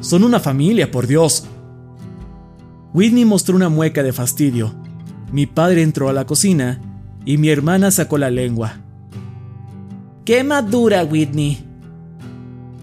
Son 0.00 0.24
una 0.24 0.40
familia, 0.40 0.90
por 0.90 1.06
Dios. 1.06 1.46
Whitney 2.92 3.24
mostró 3.24 3.56
una 3.56 3.68
mueca 3.68 4.02
de 4.02 4.12
fastidio. 4.12 4.74
Mi 5.32 5.46
padre 5.46 5.82
entró 5.82 6.08
a 6.08 6.12
la 6.12 6.26
cocina 6.26 6.80
y 7.24 7.38
mi 7.38 7.48
hermana 7.48 7.90
sacó 7.90 8.18
la 8.18 8.30
lengua. 8.30 8.80
¡Qué 10.24 10.44
madura, 10.44 11.04
Whitney! 11.04 11.64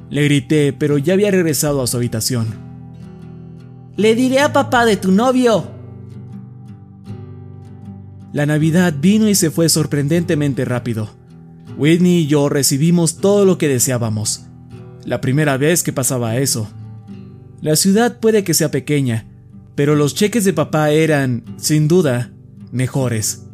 Le 0.09 0.23
grité, 0.23 0.73
pero 0.73 0.97
ya 0.97 1.13
había 1.13 1.31
regresado 1.31 1.81
a 1.81 1.87
su 1.87 1.97
habitación. 1.97 2.47
Le 3.95 4.15
diré 4.15 4.39
a 4.39 4.53
papá 4.53 4.85
de 4.85 4.97
tu 4.97 5.11
novio. 5.11 5.67
La 8.33 8.45
Navidad 8.45 8.93
vino 8.99 9.27
y 9.27 9.35
se 9.35 9.51
fue 9.51 9.69
sorprendentemente 9.69 10.65
rápido. 10.65 11.18
Whitney 11.79 12.19
y 12.19 12.27
yo 12.27 12.49
recibimos 12.49 13.19
todo 13.19 13.45
lo 13.45 13.57
que 13.57 13.69
deseábamos. 13.69 14.41
La 15.05 15.21
primera 15.21 15.55
vez 15.55 15.81
que 15.81 15.93
pasaba 15.93 16.35
eso. 16.35 16.69
La 17.61 17.77
ciudad 17.77 18.19
puede 18.19 18.43
que 18.43 18.53
sea 18.53 18.69
pequeña, 18.69 19.27
pero 19.75 19.95
los 19.95 20.13
cheques 20.13 20.43
de 20.43 20.51
papá 20.51 20.91
eran, 20.91 21.45
sin 21.55 21.87
duda, 21.87 22.33
mejores. 22.73 23.45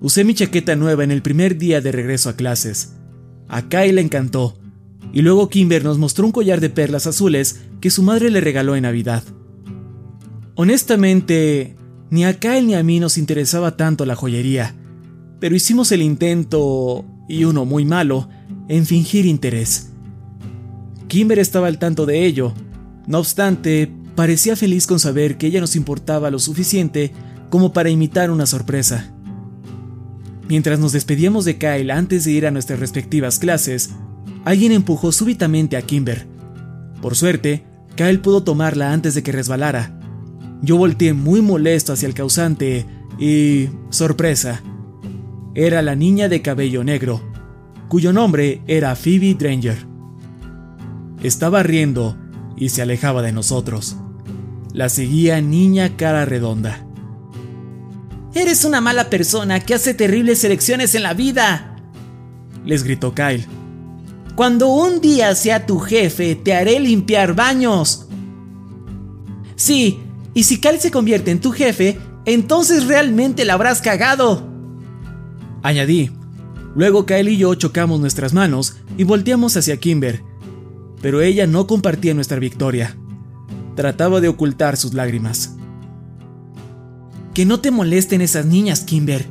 Usé 0.00 0.22
mi 0.22 0.34
chaqueta 0.34 0.76
nueva 0.76 1.02
en 1.02 1.10
el 1.10 1.20
primer 1.20 1.58
día 1.58 1.80
de 1.80 1.90
regreso 1.90 2.28
a 2.28 2.36
clases. 2.36 2.94
A 3.48 3.62
Kyle 3.62 3.96
le 3.96 4.00
encantó, 4.00 4.56
y 5.12 5.22
luego 5.22 5.48
Kimber 5.48 5.82
nos 5.82 5.98
mostró 5.98 6.26
un 6.26 6.32
collar 6.32 6.60
de 6.60 6.70
perlas 6.70 7.08
azules 7.08 7.62
que 7.80 7.90
su 7.90 8.04
madre 8.04 8.30
le 8.30 8.40
regaló 8.40 8.76
en 8.76 8.82
Navidad. 8.82 9.24
Honestamente, 10.54 11.74
ni 12.10 12.24
a 12.24 12.38
Kyle 12.38 12.68
ni 12.68 12.74
a 12.76 12.84
mí 12.84 13.00
nos 13.00 13.18
interesaba 13.18 13.76
tanto 13.76 14.06
la 14.06 14.14
joyería, 14.14 14.76
pero 15.44 15.56
hicimos 15.56 15.92
el 15.92 16.00
intento, 16.00 17.04
y 17.28 17.44
uno 17.44 17.66
muy 17.66 17.84
malo, 17.84 18.30
en 18.66 18.86
fingir 18.86 19.26
interés. 19.26 19.90
Kimber 21.06 21.38
estaba 21.38 21.66
al 21.66 21.78
tanto 21.78 22.06
de 22.06 22.24
ello. 22.24 22.54
No 23.06 23.18
obstante, 23.18 23.92
parecía 24.14 24.56
feliz 24.56 24.86
con 24.86 24.98
saber 24.98 25.36
que 25.36 25.48
ella 25.48 25.60
nos 25.60 25.76
importaba 25.76 26.30
lo 26.30 26.38
suficiente 26.38 27.12
como 27.50 27.74
para 27.74 27.90
imitar 27.90 28.30
una 28.30 28.46
sorpresa. 28.46 29.12
Mientras 30.48 30.78
nos 30.78 30.92
despedíamos 30.92 31.44
de 31.44 31.58
Kyle 31.58 31.90
antes 31.90 32.24
de 32.24 32.30
ir 32.30 32.46
a 32.46 32.50
nuestras 32.50 32.80
respectivas 32.80 33.38
clases, 33.38 33.90
alguien 34.46 34.72
empujó 34.72 35.12
súbitamente 35.12 35.76
a 35.76 35.82
Kimber. 35.82 36.26
Por 37.02 37.16
suerte, 37.16 37.64
Kyle 37.96 38.20
pudo 38.20 38.44
tomarla 38.44 38.94
antes 38.94 39.14
de 39.14 39.22
que 39.22 39.32
resbalara. 39.32 40.00
Yo 40.62 40.78
volteé 40.78 41.12
muy 41.12 41.42
molesto 41.42 41.92
hacia 41.92 42.06
el 42.08 42.14
causante 42.14 42.86
y... 43.18 43.68
sorpresa. 43.90 44.62
Era 45.56 45.82
la 45.82 45.94
niña 45.94 46.28
de 46.28 46.42
cabello 46.42 46.82
negro, 46.82 47.22
cuyo 47.88 48.12
nombre 48.12 48.62
era 48.66 48.96
Phoebe 48.96 49.34
Dranger. 49.34 49.86
Estaba 51.22 51.62
riendo 51.62 52.16
y 52.56 52.70
se 52.70 52.82
alejaba 52.82 53.22
de 53.22 53.30
nosotros. 53.30 53.96
La 54.72 54.88
seguía 54.88 55.40
niña 55.40 55.96
cara 55.96 56.24
redonda. 56.24 56.84
Eres 58.34 58.64
una 58.64 58.80
mala 58.80 59.10
persona 59.10 59.60
que 59.60 59.74
hace 59.74 59.94
terribles 59.94 60.42
elecciones 60.42 60.96
en 60.96 61.04
la 61.04 61.14
vida. 61.14 61.76
Les 62.64 62.82
gritó 62.82 63.14
Kyle. 63.14 63.46
Cuando 64.34 64.66
un 64.70 65.00
día 65.00 65.36
sea 65.36 65.66
tu 65.66 65.78
jefe, 65.78 66.34
te 66.34 66.52
haré 66.52 66.80
limpiar 66.80 67.36
baños. 67.36 68.08
Sí, 69.54 70.00
y 70.34 70.42
si 70.42 70.60
Kyle 70.60 70.80
se 70.80 70.90
convierte 70.90 71.30
en 71.30 71.40
tu 71.40 71.52
jefe, 71.52 71.96
entonces 72.24 72.86
realmente 72.86 73.44
la 73.44 73.54
habrás 73.54 73.80
cagado. 73.80 74.53
Añadí. 75.64 76.10
Luego 76.76 77.06
Kyle 77.06 77.30
y 77.30 77.38
yo 77.38 77.54
chocamos 77.54 77.98
nuestras 77.98 78.34
manos 78.34 78.76
y 78.98 79.04
volteamos 79.04 79.56
hacia 79.56 79.78
Kimber, 79.78 80.22
pero 81.00 81.22
ella 81.22 81.46
no 81.46 81.66
compartía 81.66 82.12
nuestra 82.12 82.38
victoria. 82.38 82.96
trataba 83.74 84.20
de 84.20 84.28
ocultar 84.28 84.76
sus 84.76 84.92
lágrimas. 84.92 85.56
Que 87.32 87.46
no 87.46 87.60
te 87.60 87.70
molesten 87.70 88.20
esas 88.20 88.44
niñas, 88.44 88.82
Kimber. 88.82 89.26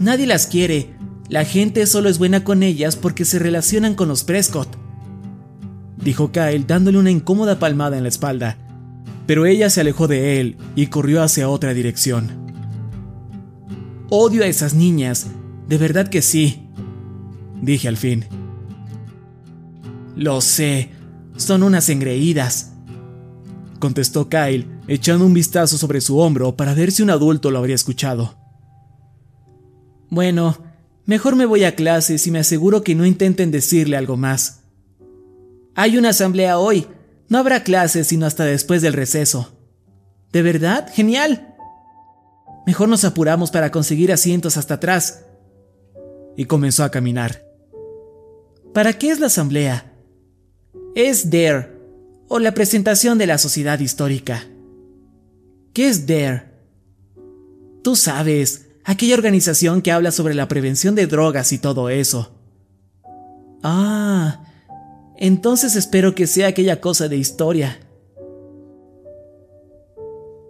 Nadie 0.00 0.26
las 0.26 0.46
quiere. 0.46 0.96
La 1.28 1.44
gente 1.44 1.86
solo 1.86 2.08
es 2.08 2.18
buena 2.18 2.44
con 2.44 2.62
ellas 2.62 2.96
porque 2.96 3.26
se 3.26 3.38
relacionan 3.38 3.94
con 3.94 4.08
los 4.08 4.24
Prescott. 4.24 4.68
Dijo 5.98 6.32
Kyle 6.32 6.66
dándole 6.66 6.96
una 6.96 7.10
incómoda 7.10 7.58
palmada 7.58 7.98
en 7.98 8.04
la 8.04 8.08
espalda, 8.08 8.56
pero 9.26 9.44
ella 9.44 9.68
se 9.68 9.82
alejó 9.82 10.08
de 10.08 10.40
él 10.40 10.56
y 10.74 10.86
corrió 10.86 11.22
hacia 11.22 11.50
otra 11.50 11.74
dirección. 11.74 12.30
Odio 14.08 14.44
a 14.44 14.46
esas 14.46 14.74
niñas, 14.74 15.28
de 15.68 15.78
verdad 15.78 16.08
que 16.08 16.22
sí, 16.22 16.68
dije 17.60 17.88
al 17.88 17.96
fin. 17.96 18.26
Lo 20.16 20.40
sé, 20.40 20.90
son 21.36 21.62
unas 21.62 21.88
engreídas, 21.88 22.72
contestó 23.78 24.28
Kyle, 24.28 24.68
echando 24.88 25.26
un 25.26 25.34
vistazo 25.34 25.76
sobre 25.76 26.00
su 26.00 26.18
hombro 26.18 26.56
para 26.56 26.74
ver 26.74 26.92
si 26.92 27.02
un 27.02 27.10
adulto 27.10 27.50
lo 27.50 27.58
habría 27.58 27.74
escuchado. 27.74 28.36
Bueno, 30.10 30.58
mejor 31.06 31.36
me 31.36 31.46
voy 31.46 31.64
a 31.64 31.74
clases 31.74 32.26
y 32.26 32.30
me 32.30 32.38
aseguro 32.38 32.82
que 32.82 32.94
no 32.94 33.04
intenten 33.04 33.50
decirle 33.50 33.96
algo 33.96 34.16
más. 34.16 34.60
Hay 35.74 35.98
una 35.98 36.10
asamblea 36.10 36.58
hoy. 36.58 36.86
No 37.28 37.38
habrá 37.38 37.64
clases 37.64 38.06
sino 38.06 38.26
hasta 38.26 38.44
después 38.44 38.80
del 38.82 38.92
receso. 38.92 39.58
¿De 40.32 40.42
verdad? 40.42 40.88
¡Genial! 40.92 41.54
Mejor 42.66 42.88
nos 42.88 43.04
apuramos 43.04 43.50
para 43.50 43.70
conseguir 43.70 44.12
asientos 44.12 44.56
hasta 44.56 44.74
atrás. 44.74 45.24
Y 46.36 46.46
comenzó 46.46 46.84
a 46.84 46.90
caminar. 46.90 47.44
¿Para 48.72 48.92
qué 48.94 49.10
es 49.10 49.20
la 49.20 49.26
asamblea? 49.26 49.92
Es 50.94 51.30
DARE, 51.30 51.70
o 52.28 52.38
la 52.38 52.54
presentación 52.54 53.18
de 53.18 53.26
la 53.26 53.38
sociedad 53.38 53.78
histórica. 53.78 54.44
¿Qué 55.72 55.88
es 55.88 56.06
DARE? 56.06 56.44
Tú 57.82 57.96
sabes, 57.96 58.66
aquella 58.84 59.14
organización 59.14 59.82
que 59.82 59.92
habla 59.92 60.10
sobre 60.10 60.34
la 60.34 60.48
prevención 60.48 60.94
de 60.94 61.06
drogas 61.06 61.52
y 61.52 61.58
todo 61.58 61.88
eso. 61.88 62.32
Ah, 63.62 64.44
entonces 65.16 65.76
espero 65.76 66.14
que 66.14 66.26
sea 66.26 66.48
aquella 66.48 66.80
cosa 66.80 67.08
de 67.08 67.16
historia. 67.16 67.78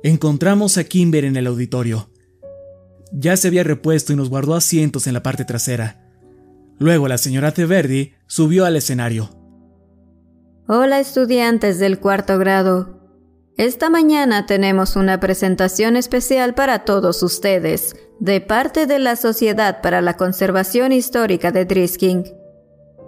Encontramos 0.03 0.79
a 0.79 0.85
Kimber 0.85 1.25
en 1.25 1.37
el 1.37 1.47
auditorio. 1.47 2.11
Ya 3.17 3.37
se 3.37 3.47
había 3.47 3.63
repuesto 3.63 4.13
y 4.13 4.17
nos 4.17 4.29
guardó 4.29 4.57
asientos 4.57 5.07
en 5.07 5.15
la 5.15 5.23
parte 5.23 5.45
trasera. 5.45 6.01
Luego 6.79 7.07
la 7.07 7.17
señora 7.17 7.53
Teverdi 7.53 8.13
subió 8.27 8.65
al 8.65 8.75
escenario. 8.75 9.31
Hola 10.67 10.99
estudiantes 10.99 11.79
del 11.79 12.01
cuarto 12.01 12.39
grado. 12.39 13.01
Esta 13.57 13.89
mañana 13.89 14.47
tenemos 14.47 14.97
una 14.97 15.21
presentación 15.21 15.95
especial 15.95 16.55
para 16.55 16.85
todos 16.85 17.23
ustedes, 17.23 17.95
de 18.19 18.41
parte 18.41 18.87
de 18.87 18.99
la 18.99 19.15
Sociedad 19.15 19.81
para 19.81 20.01
la 20.01 20.17
Conservación 20.17 20.91
Histórica 20.91 21.53
de 21.53 21.67
Drisking. 21.67 22.25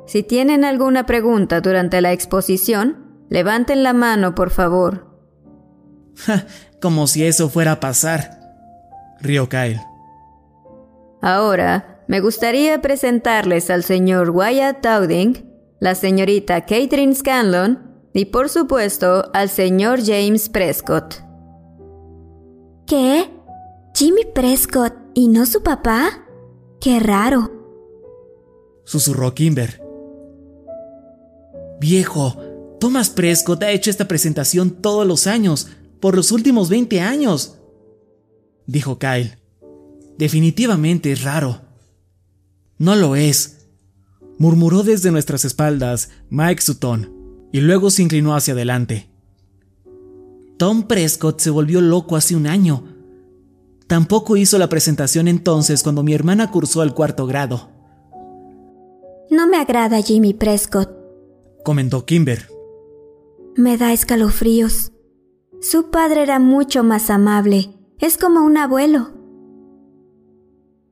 Si 0.07 0.23
tienen 0.23 0.65
alguna 0.65 1.05
pregunta 1.05 1.61
durante 1.61 2.01
la 2.01 2.13
exposición, 2.13 3.25
levanten 3.29 3.83
la 3.83 3.93
mano, 3.93 4.37
por 4.37 4.51
favor. 4.51 5.19
Como 6.81 7.09
si 7.09 7.25
eso 7.25 7.49
fuera 7.49 7.73
a 7.73 7.81
pasar, 7.81 8.39
rió 9.21 9.49
Kyle. 9.49 9.81
Ahora, 11.27 12.05
me 12.07 12.21
gustaría 12.21 12.81
presentarles 12.81 13.69
al 13.71 13.83
señor 13.83 14.31
Wyatt 14.31 14.81
Dowding, 14.81 15.35
la 15.81 15.97
señorita 15.97 16.61
Catherine 16.61 17.13
Scanlon 17.13 17.81
y 18.15 18.27
por 18.27 18.49
supuesto 18.49 19.29
al 19.35 19.51
señor 19.51 19.99
James 20.07 20.49
Prescott. 20.49 21.17
¿Qué? 22.87 23.29
¿Jimmy 23.97 24.23
Prescott 24.37 24.95
y 25.15 25.27
no 25.27 25.47
su 25.47 25.65
papá? 25.65 26.25
Qué 26.81 27.01
raro. 27.01 27.51
Susurró 28.85 29.35
Kimber. 29.35 29.83
Viejo, 31.81 32.37
Thomas 32.79 33.11
Prescott 33.11 33.65
ha 33.65 33.73
hecho 33.73 33.91
esta 33.91 34.07
presentación 34.07 34.71
todos 34.71 35.05
los 35.05 35.27
años, 35.27 35.71
por 35.99 36.15
los 36.15 36.31
últimos 36.31 36.69
20 36.69 37.01
años. 37.01 37.59
Dijo 38.69 39.01
Kyle. 39.01 39.37
Definitivamente 40.19 41.13
es 41.13 41.23
raro. 41.23 41.63
No 42.79 42.95
lo 42.97 43.17
es, 43.17 43.69
murmuró 44.39 44.83
desde 44.83 45.11
nuestras 45.11 45.45
espaldas 45.45 46.11
Mike 46.31 46.63
Sutton, 46.63 47.49
y 47.53 47.61
luego 47.61 47.91
se 47.91 48.03
inclinó 48.03 48.35
hacia 48.35 48.55
adelante. 48.55 49.09
Tom 50.59 50.85
Prescott 50.85 51.41
se 51.41 51.51
volvió 51.51 51.81
loco 51.81 52.17
hace 52.17 52.35
un 52.35 52.47
año. 52.47 52.85
Tampoco 53.87 54.37
hizo 54.37 54.59
la 54.59 54.69
presentación 54.69 55.29
entonces 55.29 55.83
cuando 55.83 56.03
mi 56.03 56.15
hermana 56.15 56.51
cursó 56.51 56.81
al 56.81 56.95
cuarto 56.95 57.27
grado. 57.27 57.71
No 59.31 59.47
me 59.47 59.59
agrada 59.59 60.01
Jimmy 60.03 60.35
Prescott, 60.35 60.91
comentó 61.65 62.05
Kimber. 62.05 62.49
Me 63.57 63.77
da 63.77 63.93
escalofríos. 63.93 64.93
Su 65.61 65.91
padre 65.91 66.23
era 66.23 66.39
mucho 66.39 66.85
más 66.85 67.11
amable. 67.11 67.71
Es 67.99 68.19
como 68.19 68.45
un 68.45 68.57
abuelo. 68.59 69.16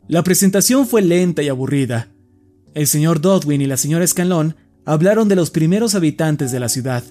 La 0.06 0.22
presentación 0.22 0.86
fue 0.86 1.00
lenta 1.00 1.42
y 1.42 1.48
aburrida. 1.48 2.08
El 2.74 2.86
señor 2.86 3.22
Dodwin 3.22 3.62
y 3.62 3.66
la 3.66 3.78
señora 3.78 4.06
Scanlon 4.06 4.54
hablaron 4.84 5.28
de 5.28 5.36
los 5.36 5.50
primeros 5.50 5.94
habitantes 5.94 6.52
de 6.52 6.60
la 6.60 6.68
ciudad. 6.68 7.02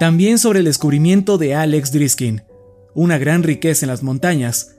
También 0.00 0.38
sobre 0.38 0.58
el 0.58 0.64
descubrimiento 0.64 1.38
de 1.38 1.54
Alex 1.54 1.92
Driskin, 1.92 2.42
una 2.94 3.18
gran 3.18 3.44
riqueza 3.44 3.86
en 3.86 3.90
las 3.90 4.02
montañas, 4.02 4.76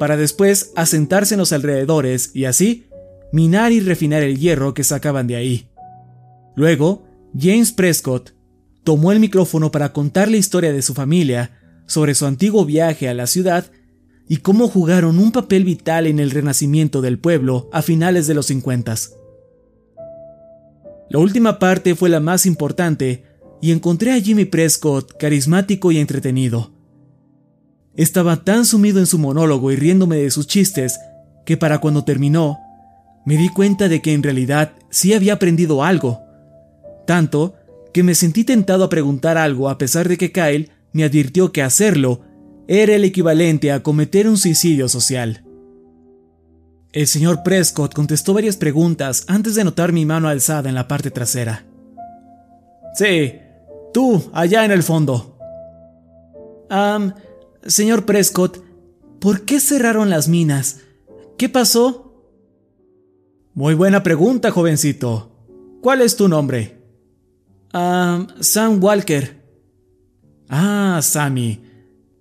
para 0.00 0.16
después 0.16 0.72
asentarse 0.74 1.34
en 1.34 1.38
los 1.38 1.52
alrededores 1.52 2.32
y 2.34 2.44
así 2.46 2.86
minar 3.32 3.70
y 3.70 3.78
refinar 3.78 4.24
el 4.24 4.38
hierro 4.38 4.74
que 4.74 4.82
sacaban 4.82 5.28
de 5.28 5.36
ahí. 5.36 5.68
Luego, 6.56 7.04
James 7.38 7.70
Prescott 7.70 8.34
tomó 8.82 9.12
el 9.12 9.20
micrófono 9.20 9.70
para 9.70 9.92
contar 9.92 10.28
la 10.28 10.38
historia 10.38 10.72
de 10.72 10.82
su 10.82 10.94
familia, 10.94 11.52
sobre 11.86 12.14
su 12.14 12.26
antiguo 12.26 12.64
viaje 12.64 13.08
a 13.08 13.14
la 13.14 13.26
ciudad 13.26 13.70
y 14.28 14.38
cómo 14.38 14.68
jugaron 14.68 15.18
un 15.18 15.32
papel 15.32 15.64
vital 15.64 16.06
en 16.06 16.20
el 16.20 16.30
renacimiento 16.30 17.00
del 17.00 17.18
pueblo 17.18 17.68
a 17.72 17.82
finales 17.82 18.26
de 18.26 18.34
los 18.34 18.46
50. 18.46 18.94
La 21.10 21.18
última 21.18 21.58
parte 21.58 21.94
fue 21.94 22.10
la 22.10 22.20
más 22.20 22.44
importante 22.44 23.24
y 23.62 23.72
encontré 23.72 24.12
a 24.12 24.20
Jimmy 24.20 24.44
Prescott 24.44 25.16
carismático 25.18 25.90
y 25.90 25.98
entretenido. 25.98 26.70
Estaba 27.96 28.44
tan 28.44 28.64
sumido 28.66 29.00
en 29.00 29.06
su 29.06 29.18
monólogo 29.18 29.72
y 29.72 29.76
riéndome 29.76 30.18
de 30.18 30.30
sus 30.30 30.46
chistes 30.46 30.98
que 31.46 31.56
para 31.56 31.78
cuando 31.78 32.04
terminó, 32.04 32.58
me 33.24 33.36
di 33.36 33.48
cuenta 33.48 33.88
de 33.88 34.02
que 34.02 34.12
en 34.12 34.22
realidad 34.22 34.72
sí 34.90 35.14
había 35.14 35.34
aprendido 35.34 35.82
algo. 35.82 36.20
Tanto 37.06 37.54
que 37.92 38.02
me 38.02 38.14
sentí 38.14 38.44
tentado 38.44 38.84
a 38.84 38.90
preguntar 38.90 39.38
algo 39.38 39.68
a 39.70 39.78
pesar 39.78 40.08
de 40.08 40.18
que 40.18 40.30
Kyle 40.30 40.70
me 40.92 41.04
advirtió 41.04 41.52
que 41.52 41.62
hacerlo 41.62 42.20
era 42.68 42.94
el 42.94 43.04
equivalente 43.04 43.72
a 43.72 43.82
cometer 43.82 44.28
un 44.28 44.36
suicidio 44.36 44.88
social. 44.88 45.42
El 46.92 47.06
señor 47.06 47.42
Prescott 47.42 47.94
contestó 47.94 48.34
varias 48.34 48.56
preguntas 48.56 49.24
antes 49.26 49.54
de 49.54 49.64
notar 49.64 49.92
mi 49.92 50.04
mano 50.04 50.28
alzada 50.28 50.68
en 50.68 50.74
la 50.74 50.86
parte 50.86 51.10
trasera. 51.10 51.64
Sí, 52.94 53.34
tú, 53.94 54.30
allá 54.34 54.66
en 54.66 54.70
el 54.70 54.82
fondo. 54.82 55.38
Ah, 56.68 57.14
señor 57.66 58.04
Prescott, 58.04 58.62
¿por 59.18 59.46
qué 59.46 59.60
cerraron 59.60 60.10
las 60.10 60.28
minas? 60.28 60.82
¿Qué 61.38 61.48
pasó? 61.48 62.12
Muy 63.54 63.74
buena 63.74 64.02
pregunta, 64.02 64.50
jovencito. 64.50 65.32
¿Cuál 65.80 66.02
es 66.02 66.16
tu 66.16 66.28
nombre? 66.28 66.82
Ah, 67.72 68.26
Sam 68.40 68.82
Walker. 68.82 69.42
Ah, 70.50 71.00
Sammy. 71.02 71.67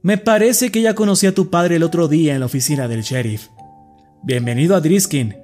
Me 0.08 0.18
parece 0.18 0.72
que 0.72 0.82
ya 0.82 0.96
conocí 0.96 1.28
a 1.28 1.36
tu 1.36 1.50
padre 1.50 1.76
el 1.76 1.84
otro 1.84 2.08
día 2.08 2.34
en 2.34 2.40
la 2.40 2.46
oficina 2.46 2.88
del 2.88 3.02
sheriff. 3.02 3.50
Bienvenido 4.24 4.74
a 4.74 4.80
Driskin. 4.80 5.36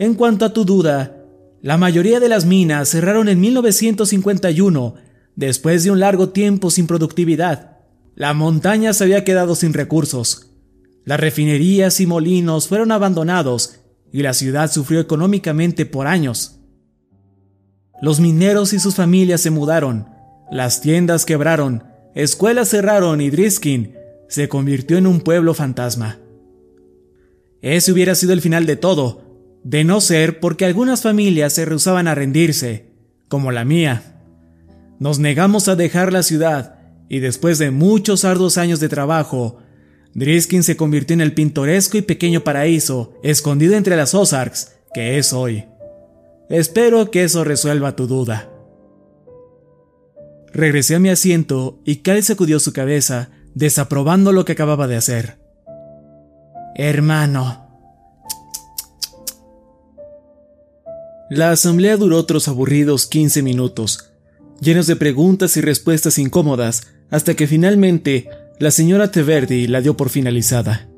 En 0.00 0.14
cuanto 0.14 0.44
a 0.44 0.52
tu 0.52 0.64
duda, 0.64 1.18
la 1.62 1.76
mayoría 1.76 2.18
de 2.18 2.28
las 2.28 2.46
minas 2.46 2.88
cerraron 2.88 3.28
en 3.28 3.38
1951, 3.38 4.96
después 5.36 5.84
de 5.84 5.92
un 5.92 6.00
largo 6.00 6.30
tiempo 6.30 6.72
sin 6.72 6.88
productividad. 6.88 7.76
La 8.16 8.34
montaña 8.34 8.92
se 8.92 9.04
había 9.04 9.22
quedado 9.22 9.54
sin 9.54 9.72
recursos. 9.72 10.50
Las 11.04 11.20
refinerías 11.20 12.00
y 12.00 12.08
molinos 12.08 12.66
fueron 12.66 12.90
abandonados 12.90 13.76
y 14.10 14.22
la 14.22 14.34
ciudad 14.34 14.68
sufrió 14.68 14.98
económicamente 14.98 15.86
por 15.86 16.08
años. 16.08 16.58
Los 18.02 18.18
mineros 18.18 18.72
y 18.72 18.80
sus 18.80 18.96
familias 18.96 19.42
se 19.42 19.52
mudaron, 19.52 20.08
las 20.50 20.80
tiendas 20.80 21.24
quebraron, 21.24 21.94
escuelas 22.16 22.70
cerraron 22.70 23.20
y 23.20 23.30
Driskin 23.30 23.94
se 24.28 24.48
convirtió 24.48 24.98
en 24.98 25.06
un 25.06 25.20
pueblo 25.20 25.54
fantasma. 25.54 26.18
Ese 27.62 27.92
hubiera 27.92 28.16
sido 28.16 28.32
el 28.32 28.40
final 28.40 28.66
de 28.66 28.74
todo, 28.74 29.60
de 29.62 29.84
no 29.84 30.00
ser 30.00 30.40
porque 30.40 30.64
algunas 30.64 31.02
familias 31.02 31.52
se 31.52 31.64
rehusaban 31.64 32.08
a 32.08 32.14
rendirse, 32.14 32.86
como 33.28 33.52
la 33.52 33.64
mía. 33.64 34.20
Nos 34.98 35.18
negamos 35.18 35.68
a 35.68 35.76
dejar 35.76 36.12
la 36.12 36.22
ciudad 36.22 36.78
y 37.08 37.20
después 37.20 37.58
de 37.58 37.70
muchos 37.70 38.24
arduos 38.24 38.58
años 38.58 38.80
de 38.80 38.88
trabajo, 38.88 39.58
Driskin 40.14 40.62
se 40.62 40.76
convirtió 40.76 41.14
en 41.14 41.20
el 41.20 41.34
pintoresco 41.34 41.98
y 41.98 42.02
pequeño 42.02 42.40
paraíso 42.42 43.12
escondido 43.22 43.76
entre 43.76 43.96
las 43.96 44.14
Ozarks 44.14 44.72
que 44.94 45.18
es 45.18 45.34
hoy. 45.34 45.66
Espero 46.48 47.10
que 47.10 47.24
eso 47.24 47.44
resuelva 47.44 47.96
tu 47.96 48.06
duda. 48.06 48.48
Regresé 50.56 50.94
a 50.94 50.98
mi 50.98 51.10
asiento 51.10 51.82
y 51.84 51.96
Cal 51.96 52.22
sacudió 52.22 52.58
su 52.60 52.72
cabeza, 52.72 53.28
desaprobando 53.54 54.32
lo 54.32 54.46
que 54.46 54.52
acababa 54.52 54.86
de 54.86 54.96
hacer. 54.96 55.36
Hermano. 56.74 57.68
La 61.28 61.50
asamblea 61.50 61.98
duró 61.98 62.16
otros 62.16 62.48
aburridos 62.48 63.06
15 63.06 63.42
minutos, 63.42 64.12
llenos 64.58 64.86
de 64.86 64.96
preguntas 64.96 65.58
y 65.58 65.60
respuestas 65.60 66.16
incómodas, 66.16 66.86
hasta 67.10 67.34
que 67.34 67.46
finalmente 67.46 68.30
la 68.58 68.70
señora 68.70 69.10
Teverdi 69.10 69.66
la 69.66 69.82
dio 69.82 69.94
por 69.94 70.08
finalizada. 70.08 70.88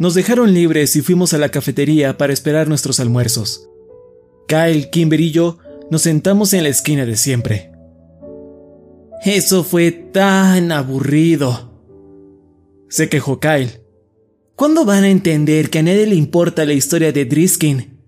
Nos 0.00 0.14
dejaron 0.14 0.52
libres 0.52 0.96
y 0.96 1.00
fuimos 1.00 1.32
a 1.32 1.38
la 1.38 1.50
cafetería 1.50 2.18
para 2.18 2.32
esperar 2.32 2.66
nuestros 2.66 2.98
almuerzos. 2.98 3.68
Kyle, 4.48 4.90
Kimber 4.90 5.20
y 5.20 5.30
yo 5.30 5.58
nos 5.92 6.02
sentamos 6.02 6.54
en 6.54 6.64
la 6.64 6.70
esquina 6.70 7.06
de 7.06 7.16
siempre. 7.16 7.73
Eso 9.24 9.64
fue 9.64 9.90
tan 9.90 10.70
aburrido. 10.70 11.72
Se 12.90 13.08
quejó 13.08 13.40
Kyle. 13.40 13.80
¿Cuándo 14.54 14.84
van 14.84 15.04
a 15.04 15.08
entender 15.08 15.70
que 15.70 15.78
a 15.78 15.82
nadie 15.82 16.06
le 16.06 16.14
importa 16.14 16.66
la 16.66 16.74
historia 16.74 17.10
de 17.10 17.24
Driskin? 17.24 17.98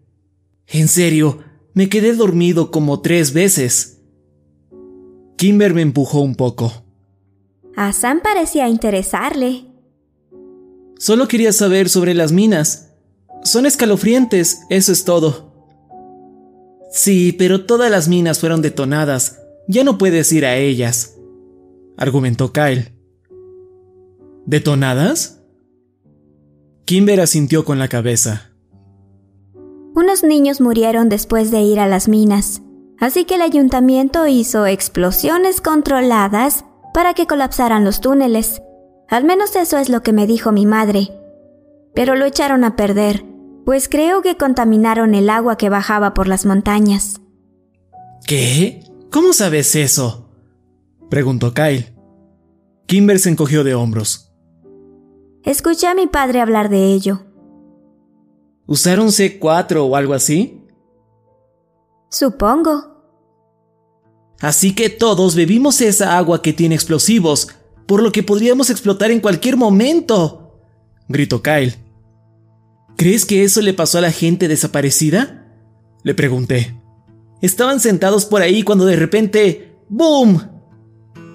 En 0.66 0.88
serio, 0.88 1.38
me 1.72 1.88
quedé 1.88 2.14
dormido 2.14 2.70
como 2.70 3.00
tres 3.00 3.32
veces. 3.32 4.02
Kimber 5.36 5.72
me 5.72 5.80
empujó 5.80 6.20
un 6.20 6.34
poco. 6.34 6.84
A 7.76 7.94
Sam 7.94 8.20
parecía 8.22 8.68
interesarle. 8.68 9.64
Solo 10.98 11.28
quería 11.28 11.52
saber 11.52 11.88
sobre 11.88 12.12
las 12.12 12.32
minas. 12.32 12.90
Son 13.42 13.64
escalofriantes, 13.64 14.62
eso 14.68 14.92
es 14.92 15.04
todo. 15.04 15.54
Sí, 16.90 17.32
pero 17.32 17.64
todas 17.64 17.90
las 17.90 18.06
minas 18.06 18.38
fueron 18.38 18.60
detonadas. 18.60 19.45
Ya 19.68 19.84
no 19.84 19.98
puedes 19.98 20.32
ir 20.32 20.46
a 20.46 20.56
ellas, 20.56 21.16
argumentó 21.96 22.52
Kyle. 22.52 22.92
¿Detonadas? 24.46 25.42
Kimber 26.84 27.20
asintió 27.20 27.64
con 27.64 27.80
la 27.80 27.88
cabeza. 27.88 28.52
Unos 29.94 30.22
niños 30.22 30.60
murieron 30.60 31.08
después 31.08 31.50
de 31.50 31.62
ir 31.62 31.80
a 31.80 31.88
las 31.88 32.06
minas, 32.06 32.62
así 33.00 33.24
que 33.24 33.34
el 33.34 33.42
ayuntamiento 33.42 34.26
hizo 34.28 34.66
explosiones 34.66 35.60
controladas 35.60 36.64
para 36.94 37.14
que 37.14 37.26
colapsaran 37.26 37.84
los 37.84 38.00
túneles. 38.00 38.62
Al 39.08 39.24
menos 39.24 39.56
eso 39.56 39.78
es 39.78 39.88
lo 39.88 40.02
que 40.02 40.12
me 40.12 40.26
dijo 40.26 40.52
mi 40.52 40.64
madre. 40.64 41.10
Pero 41.94 42.14
lo 42.14 42.24
echaron 42.24 42.62
a 42.62 42.76
perder, 42.76 43.24
pues 43.64 43.88
creo 43.88 44.22
que 44.22 44.36
contaminaron 44.36 45.14
el 45.14 45.28
agua 45.28 45.56
que 45.56 45.70
bajaba 45.70 46.14
por 46.14 46.28
las 46.28 46.46
montañas. 46.46 47.20
¿Qué? 48.26 48.84
¿Cómo 49.16 49.32
sabes 49.32 49.74
eso? 49.74 50.28
preguntó 51.08 51.54
Kyle. 51.54 51.94
Kimber 52.84 53.18
se 53.18 53.30
encogió 53.30 53.64
de 53.64 53.74
hombros. 53.74 54.30
Escuché 55.42 55.86
a 55.86 55.94
mi 55.94 56.06
padre 56.06 56.42
hablar 56.42 56.68
de 56.68 56.92
ello. 56.92 57.24
¿Usaron 58.66 59.06
C4 59.06 59.88
o 59.88 59.96
algo 59.96 60.12
así? 60.12 60.60
Supongo. 62.10 63.06
Así 64.38 64.74
que 64.74 64.90
todos 64.90 65.34
bebimos 65.34 65.80
esa 65.80 66.18
agua 66.18 66.42
que 66.42 66.52
tiene 66.52 66.74
explosivos, 66.74 67.48
por 67.86 68.02
lo 68.02 68.12
que 68.12 68.22
podríamos 68.22 68.68
explotar 68.68 69.10
en 69.10 69.20
cualquier 69.20 69.56
momento, 69.56 70.60
gritó 71.08 71.42
Kyle. 71.42 71.74
¿Crees 72.98 73.24
que 73.24 73.44
eso 73.44 73.62
le 73.62 73.72
pasó 73.72 73.96
a 73.96 74.02
la 74.02 74.12
gente 74.12 74.46
desaparecida? 74.46 75.56
Le 76.02 76.12
pregunté. 76.12 76.85
Estaban 77.40 77.80
sentados 77.80 78.24
por 78.24 78.42
ahí 78.42 78.62
cuando 78.62 78.84
de 78.86 78.96
repente... 78.96 79.76
¡Boom! 79.88 80.42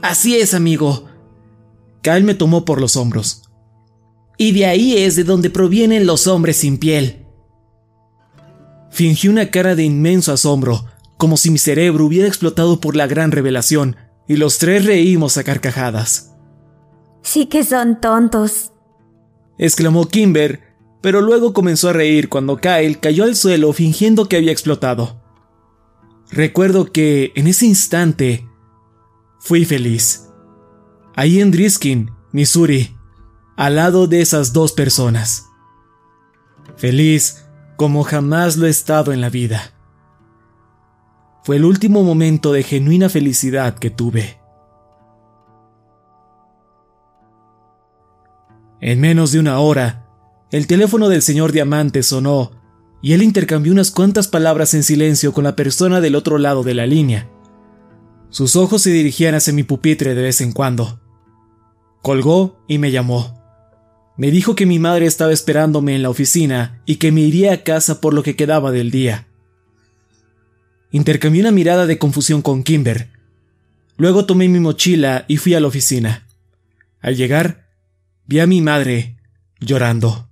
Así 0.01 0.35
es, 0.35 0.53
amigo. 0.53 1.07
Kyle 2.01 2.23
me 2.23 2.33
tomó 2.33 2.65
por 2.65 2.81
los 2.81 2.95
hombros. 2.97 3.43
Y 4.37 4.51
de 4.51 4.65
ahí 4.65 4.97
es 4.97 5.15
de 5.15 5.23
donde 5.23 5.49
provienen 5.49 6.05
los 6.05 6.27
hombres 6.27 6.57
sin 6.57 6.77
piel. 6.77 7.25
Fingí 8.89 9.27
una 9.27 9.51
cara 9.51 9.75
de 9.75 9.83
inmenso 9.83 10.33
asombro, 10.33 10.85
como 11.17 11.37
si 11.37 11.51
mi 11.51 11.59
cerebro 11.59 12.05
hubiera 12.05 12.27
explotado 12.27 12.81
por 12.81 12.95
la 12.95 13.07
gran 13.07 13.31
revelación, 13.31 13.95
y 14.27 14.37
los 14.37 14.57
tres 14.57 14.85
reímos 14.85 15.37
a 15.37 15.43
carcajadas. 15.43 16.33
Sí 17.21 17.45
que 17.45 17.63
son 17.63 18.01
tontos, 18.01 18.71
exclamó 19.61 20.07
Kimber, 20.07 20.59
pero 21.01 21.21
luego 21.21 21.53
comenzó 21.53 21.89
a 21.89 21.93
reír 21.93 22.29
cuando 22.29 22.57
Kyle 22.57 22.99
cayó 22.99 23.23
al 23.23 23.35
suelo 23.35 23.71
fingiendo 23.73 24.27
que 24.27 24.37
había 24.37 24.51
explotado. 24.51 25.20
Recuerdo 26.31 26.93
que 26.93 27.33
en 27.35 27.47
ese 27.47 27.65
instante 27.65 28.47
fui 29.39 29.65
feliz. 29.65 30.29
Ahí 31.13 31.41
en 31.41 31.51
Driskin, 31.51 32.09
Missouri, 32.31 32.95
al 33.57 33.75
lado 33.75 34.07
de 34.07 34.21
esas 34.21 34.53
dos 34.53 34.71
personas. 34.71 35.47
Feliz 36.77 37.45
como 37.75 38.03
jamás 38.03 38.55
lo 38.55 38.65
he 38.65 38.69
estado 38.69 39.11
en 39.11 39.19
la 39.19 39.29
vida. 39.29 39.73
Fue 41.43 41.57
el 41.57 41.65
último 41.65 42.03
momento 42.03 42.53
de 42.53 42.63
genuina 42.63 43.09
felicidad 43.09 43.77
que 43.77 43.89
tuve. 43.89 44.39
En 48.79 49.01
menos 49.01 49.33
de 49.33 49.39
una 49.39 49.59
hora, 49.59 50.07
el 50.49 50.65
teléfono 50.65 51.09
del 51.09 51.21
señor 51.21 51.51
Diamante 51.51 52.03
sonó 52.03 52.60
y 53.01 53.13
él 53.13 53.23
intercambió 53.23 53.71
unas 53.71 53.91
cuantas 53.91 54.27
palabras 54.27 54.73
en 54.73 54.83
silencio 54.83 55.33
con 55.33 55.43
la 55.43 55.55
persona 55.55 56.01
del 56.01 56.15
otro 56.15 56.37
lado 56.37 56.63
de 56.63 56.75
la 56.75 56.85
línea. 56.85 57.29
Sus 58.29 58.55
ojos 58.55 58.83
se 58.83 58.91
dirigían 58.91 59.35
hacia 59.35 59.53
mi 59.53 59.63
pupitre 59.63 60.15
de 60.15 60.21
vez 60.21 60.41
en 60.41 60.51
cuando. 60.51 61.01
Colgó 62.01 62.63
y 62.67 62.77
me 62.77 62.91
llamó. 62.91 63.41
Me 64.17 64.31
dijo 64.31 64.55
que 64.55 64.65
mi 64.65 64.79
madre 64.79 65.05
estaba 65.05 65.33
esperándome 65.33 65.95
en 65.95 66.03
la 66.03 66.09
oficina 66.09 66.81
y 66.85 66.95
que 66.95 67.11
me 67.11 67.21
iría 67.21 67.53
a 67.53 67.63
casa 67.63 68.01
por 68.01 68.13
lo 68.13 68.23
que 68.23 68.35
quedaba 68.35 68.71
del 68.71 68.91
día. 68.91 69.27
Intercambié 70.91 71.41
una 71.41 71.51
mirada 71.51 71.87
de 71.87 71.97
confusión 71.97 72.41
con 72.41 72.63
Kimber. 72.63 73.09
Luego 73.97 74.25
tomé 74.25 74.47
mi 74.47 74.59
mochila 74.59 75.25
y 75.27 75.37
fui 75.37 75.53
a 75.53 75.59
la 75.59 75.67
oficina. 75.67 76.27
Al 77.01 77.15
llegar, 77.15 77.69
vi 78.25 78.39
a 78.39 78.47
mi 78.47 78.61
madre 78.61 79.17
llorando. 79.59 80.30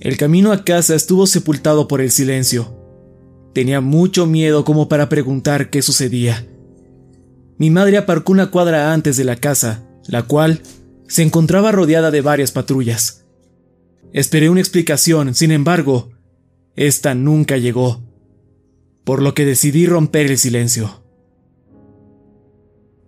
El 0.00 0.16
camino 0.16 0.50
a 0.50 0.64
casa 0.64 0.94
estuvo 0.94 1.26
sepultado 1.26 1.86
por 1.86 2.00
el 2.00 2.10
silencio. 2.10 2.74
Tenía 3.52 3.82
mucho 3.82 4.26
miedo 4.26 4.64
como 4.64 4.88
para 4.88 5.10
preguntar 5.10 5.68
qué 5.68 5.82
sucedía. 5.82 6.46
Mi 7.58 7.68
madre 7.68 7.98
aparcó 7.98 8.32
una 8.32 8.50
cuadra 8.50 8.94
antes 8.94 9.18
de 9.18 9.24
la 9.24 9.36
casa, 9.36 9.86
la 10.06 10.22
cual 10.22 10.62
se 11.06 11.22
encontraba 11.22 11.70
rodeada 11.70 12.10
de 12.10 12.22
varias 12.22 12.50
patrullas. 12.50 13.26
Esperé 14.14 14.48
una 14.48 14.60
explicación, 14.60 15.34
sin 15.34 15.50
embargo, 15.50 16.12
esta 16.76 17.14
nunca 17.14 17.58
llegó, 17.58 18.02
por 19.04 19.20
lo 19.20 19.34
que 19.34 19.44
decidí 19.44 19.84
romper 19.86 20.30
el 20.30 20.38
silencio. 20.38 21.02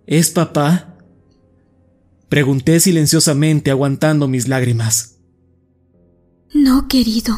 ¿Es 0.05 0.29
papá? 0.29 0.99
Pregunté 2.29 2.79
silenciosamente 2.79 3.71
aguantando 3.71 4.27
mis 4.27 4.47
lágrimas. 4.47 5.12
No, 6.53 6.87
querido, 6.87 7.33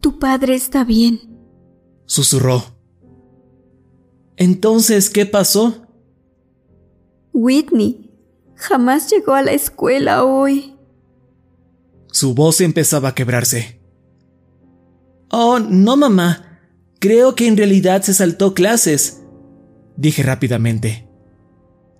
tu 0.00 0.18
padre 0.18 0.54
está 0.54 0.84
bien, 0.84 1.20
susurró. 2.06 2.64
Entonces, 4.36 5.10
¿qué 5.10 5.26
pasó? 5.26 5.86
Whitney 7.32 8.10
jamás 8.54 9.10
llegó 9.10 9.34
a 9.34 9.42
la 9.42 9.52
escuela 9.52 10.24
hoy. 10.24 10.74
Su 12.10 12.34
voz 12.34 12.60
empezaba 12.60 13.10
a 13.10 13.14
quebrarse. 13.14 13.80
Oh, 15.30 15.58
no, 15.58 15.96
mamá. 15.96 16.60
Creo 17.00 17.34
que 17.34 17.46
en 17.46 17.56
realidad 17.56 18.02
se 18.02 18.14
saltó 18.14 18.54
clases, 18.54 19.22
dije 19.96 20.22
rápidamente. 20.22 21.08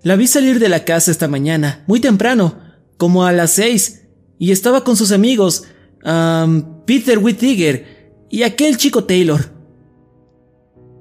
La 0.03 0.17
vi 0.17 0.27
salir 0.27 0.59
de 0.59 0.69
la 0.69 0.85
casa 0.85 1.11
esta 1.11 1.29
mañana, 1.29 1.85
muy 1.87 2.01
temprano, 2.01 2.59
como 2.97 3.25
a 3.25 3.33
las 3.33 3.53
seis, 3.53 4.09
y 4.39 4.51
estaba 4.51 4.83
con 4.83 4.97
sus 4.97 5.13
amigos, 5.13 5.65
Peter 6.01 7.19
Whittiger 7.19 8.27
y 8.31 8.43
aquel 8.43 8.77
chico 8.77 9.05
Taylor. 9.05 9.53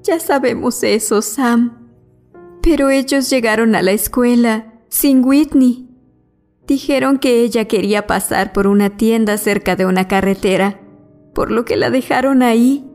Ya 0.03 0.19
sabemos 0.19 0.83
eso, 0.83 1.21
Sam. 1.21 1.89
Pero 2.61 2.89
ellos 2.89 3.29
llegaron 3.29 3.75
a 3.75 3.81
la 3.81 3.91
escuela 3.91 4.73
sin 4.89 5.23
Whitney. 5.23 5.89
Dijeron 6.67 7.17
que 7.19 7.41
ella 7.43 7.65
quería 7.65 8.07
pasar 8.07 8.51
por 8.53 8.67
una 8.67 8.97
tienda 8.97 9.37
cerca 9.37 9.75
de 9.75 9.85
una 9.85 10.07
carretera, 10.07 10.81
por 11.33 11.51
lo 11.51 11.63
que 11.63 11.77
la 11.77 11.89
dejaron 11.89 12.41
ahí, 12.41 12.89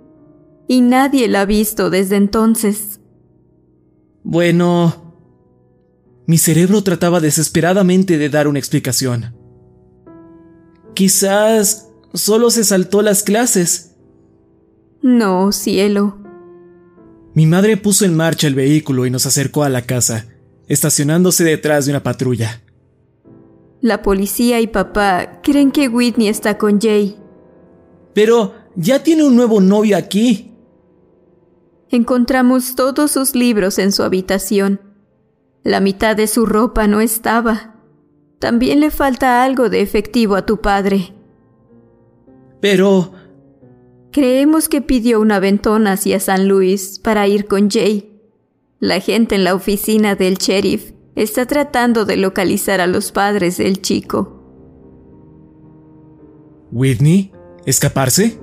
y 0.68 0.80
nadie 0.80 1.28
la 1.28 1.42
ha 1.42 1.44
visto 1.46 1.90
desde 1.90 2.16
entonces. 2.16 3.00
Bueno... 4.22 5.00
Mi 6.24 6.38
cerebro 6.38 6.84
trataba 6.84 7.18
desesperadamente 7.18 8.16
de 8.16 8.28
dar 8.28 8.46
una 8.46 8.60
explicación. 8.60 9.34
Quizás 10.94 11.88
solo 12.14 12.50
se 12.50 12.64
saltó 12.64 13.02
las 13.02 13.22
clases. 13.22 13.96
No, 15.02 15.52
cielo. 15.52 16.18
Mi 17.34 17.46
madre 17.46 17.76
puso 17.76 18.04
en 18.04 18.14
marcha 18.14 18.46
el 18.46 18.54
vehículo 18.54 19.06
y 19.06 19.10
nos 19.10 19.26
acercó 19.26 19.64
a 19.64 19.68
la 19.68 19.82
casa, 19.82 20.26
estacionándose 20.68 21.44
detrás 21.44 21.86
de 21.86 21.92
una 21.92 22.02
patrulla. 22.02 22.62
La 23.80 24.02
policía 24.02 24.60
y 24.60 24.66
papá 24.66 25.40
creen 25.42 25.72
que 25.72 25.88
Whitney 25.88 26.28
está 26.28 26.58
con 26.58 26.80
Jay. 26.80 27.16
Pero 28.14 28.54
ya 28.76 29.02
tiene 29.02 29.24
un 29.24 29.34
nuevo 29.34 29.60
novio 29.60 29.96
aquí. 29.96 30.54
Encontramos 31.90 32.76
todos 32.76 33.10
sus 33.10 33.34
libros 33.34 33.78
en 33.78 33.92
su 33.92 34.02
habitación. 34.02 34.80
La 35.64 35.80
mitad 35.80 36.16
de 36.16 36.26
su 36.26 36.46
ropa 36.46 36.86
no 36.86 37.00
estaba. 37.00 37.76
También 38.38 38.80
le 38.80 38.90
falta 38.90 39.42
algo 39.44 39.68
de 39.68 39.80
efectivo 39.80 40.36
a 40.36 40.46
tu 40.46 40.60
padre. 40.60 41.14
Pero... 42.62 43.12
Creemos 44.12 44.68
que 44.68 44.80
pidió 44.80 45.20
una 45.20 45.40
ventona 45.40 45.92
hacia 45.92 46.20
San 46.20 46.46
Luis 46.48 47.00
para 47.02 47.26
ir 47.26 47.46
con 47.46 47.68
Jay. 47.68 48.20
La 48.78 49.00
gente 49.00 49.34
en 49.34 49.44
la 49.44 49.54
oficina 49.54 50.14
del 50.14 50.36
sheriff 50.36 50.92
está 51.16 51.44
tratando 51.46 52.04
de 52.04 52.16
localizar 52.16 52.80
a 52.80 52.86
los 52.86 53.10
padres 53.10 53.58
del 53.58 53.82
chico. 53.82 54.38
¿Whitney? 56.70 57.32
¿Escaparse? 57.66 58.38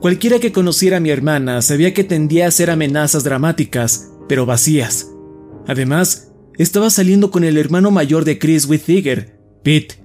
Cualquiera 0.00 0.40
que 0.40 0.50
conociera 0.50 0.96
a 0.96 1.00
mi 1.00 1.10
hermana 1.10 1.62
sabía 1.62 1.94
que 1.94 2.04
tendía 2.04 2.46
a 2.46 2.48
hacer 2.48 2.68
amenazas 2.68 3.22
dramáticas, 3.22 4.12
pero 4.28 4.44
vacías. 4.44 5.12
Además, 5.68 6.32
estaba 6.58 6.90
saliendo 6.90 7.30
con 7.30 7.44
el 7.44 7.58
hermano 7.58 7.92
mayor 7.92 8.24
de 8.24 8.38
Chris 8.38 8.66
Wittiger, 8.66 9.38
Pete. 9.62 10.02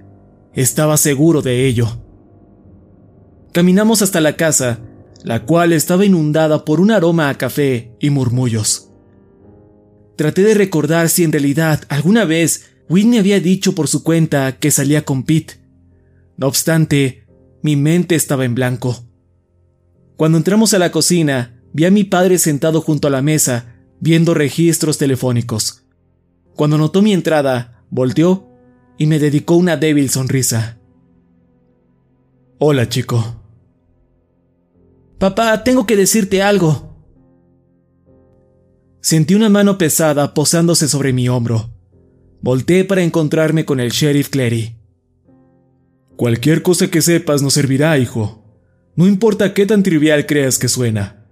Estaba 0.54 0.98
seguro 0.98 1.42
de 1.42 1.66
ello. 1.66 2.05
Caminamos 3.56 4.02
hasta 4.02 4.20
la 4.20 4.36
casa, 4.36 4.82
la 5.24 5.46
cual 5.46 5.72
estaba 5.72 6.06
inundada 6.06 6.66
por 6.66 6.82
un 6.82 6.92
aroma 6.92 7.30
a 7.30 7.38
café 7.38 7.90
y 8.02 8.10
murmullos. 8.10 8.90
Traté 10.18 10.42
de 10.42 10.56
recordar 10.56 11.08
si 11.08 11.24
en 11.24 11.32
realidad 11.32 11.82
alguna 11.88 12.26
vez 12.26 12.66
Whitney 12.90 13.18
había 13.18 13.40
dicho 13.40 13.74
por 13.74 13.88
su 13.88 14.04
cuenta 14.04 14.58
que 14.60 14.72
salía 14.72 15.06
con 15.06 15.24
Pete. 15.24 15.54
No 16.36 16.48
obstante, 16.48 17.28
mi 17.62 17.78
mente 17.78 18.16
estaba 18.16 18.44
en 18.44 18.56
blanco. 18.56 19.06
Cuando 20.18 20.38
entramos 20.38 20.74
a 20.74 20.78
la 20.78 20.92
cocina, 20.92 21.62
vi 21.72 21.86
a 21.86 21.92
mi 21.92 22.04
padre 22.04 22.40
sentado 22.40 22.82
junto 22.82 23.08
a 23.08 23.12
la 23.12 23.22
mesa, 23.22 23.78
viendo 24.02 24.34
registros 24.34 24.98
telefónicos. 24.98 25.86
Cuando 26.58 26.78
notó 26.78 27.02
mi 27.02 27.14
entrada, 27.14 27.86
volteó 27.90 28.50
y 28.98 29.06
me 29.06 29.18
dedicó 29.18 29.56
una 29.56 29.78
débil 29.78 30.10
sonrisa. 30.10 30.78
Hola, 32.58 32.90
chico. 32.90 33.45
Papá, 35.18 35.64
tengo 35.64 35.86
que 35.86 35.96
decirte 35.96 36.42
algo. 36.42 36.96
Sentí 39.02 39.36
una 39.36 39.50
mano 39.50 39.78
pesada 39.78 40.34
posándose 40.34 40.88
sobre 40.88 41.14
mi 41.14 41.30
hombro. 41.30 41.70
Volté 42.42 42.84
para 42.86 43.04
encontrarme 43.04 43.66
con 43.66 43.80
el 43.80 43.92
sheriff 43.92 44.30
Clary. 44.30 44.78
Cualquier 46.16 46.62
cosa 46.62 46.90
que 46.90 47.02
sepas 47.02 47.42
nos 47.42 47.54
servirá, 47.54 47.98
hijo, 47.98 48.44
no 48.96 49.08
importa 49.08 49.54
qué 49.54 49.66
tan 49.66 49.84
trivial 49.84 50.26
creas 50.26 50.58
que 50.58 50.70
suena. 50.70 51.26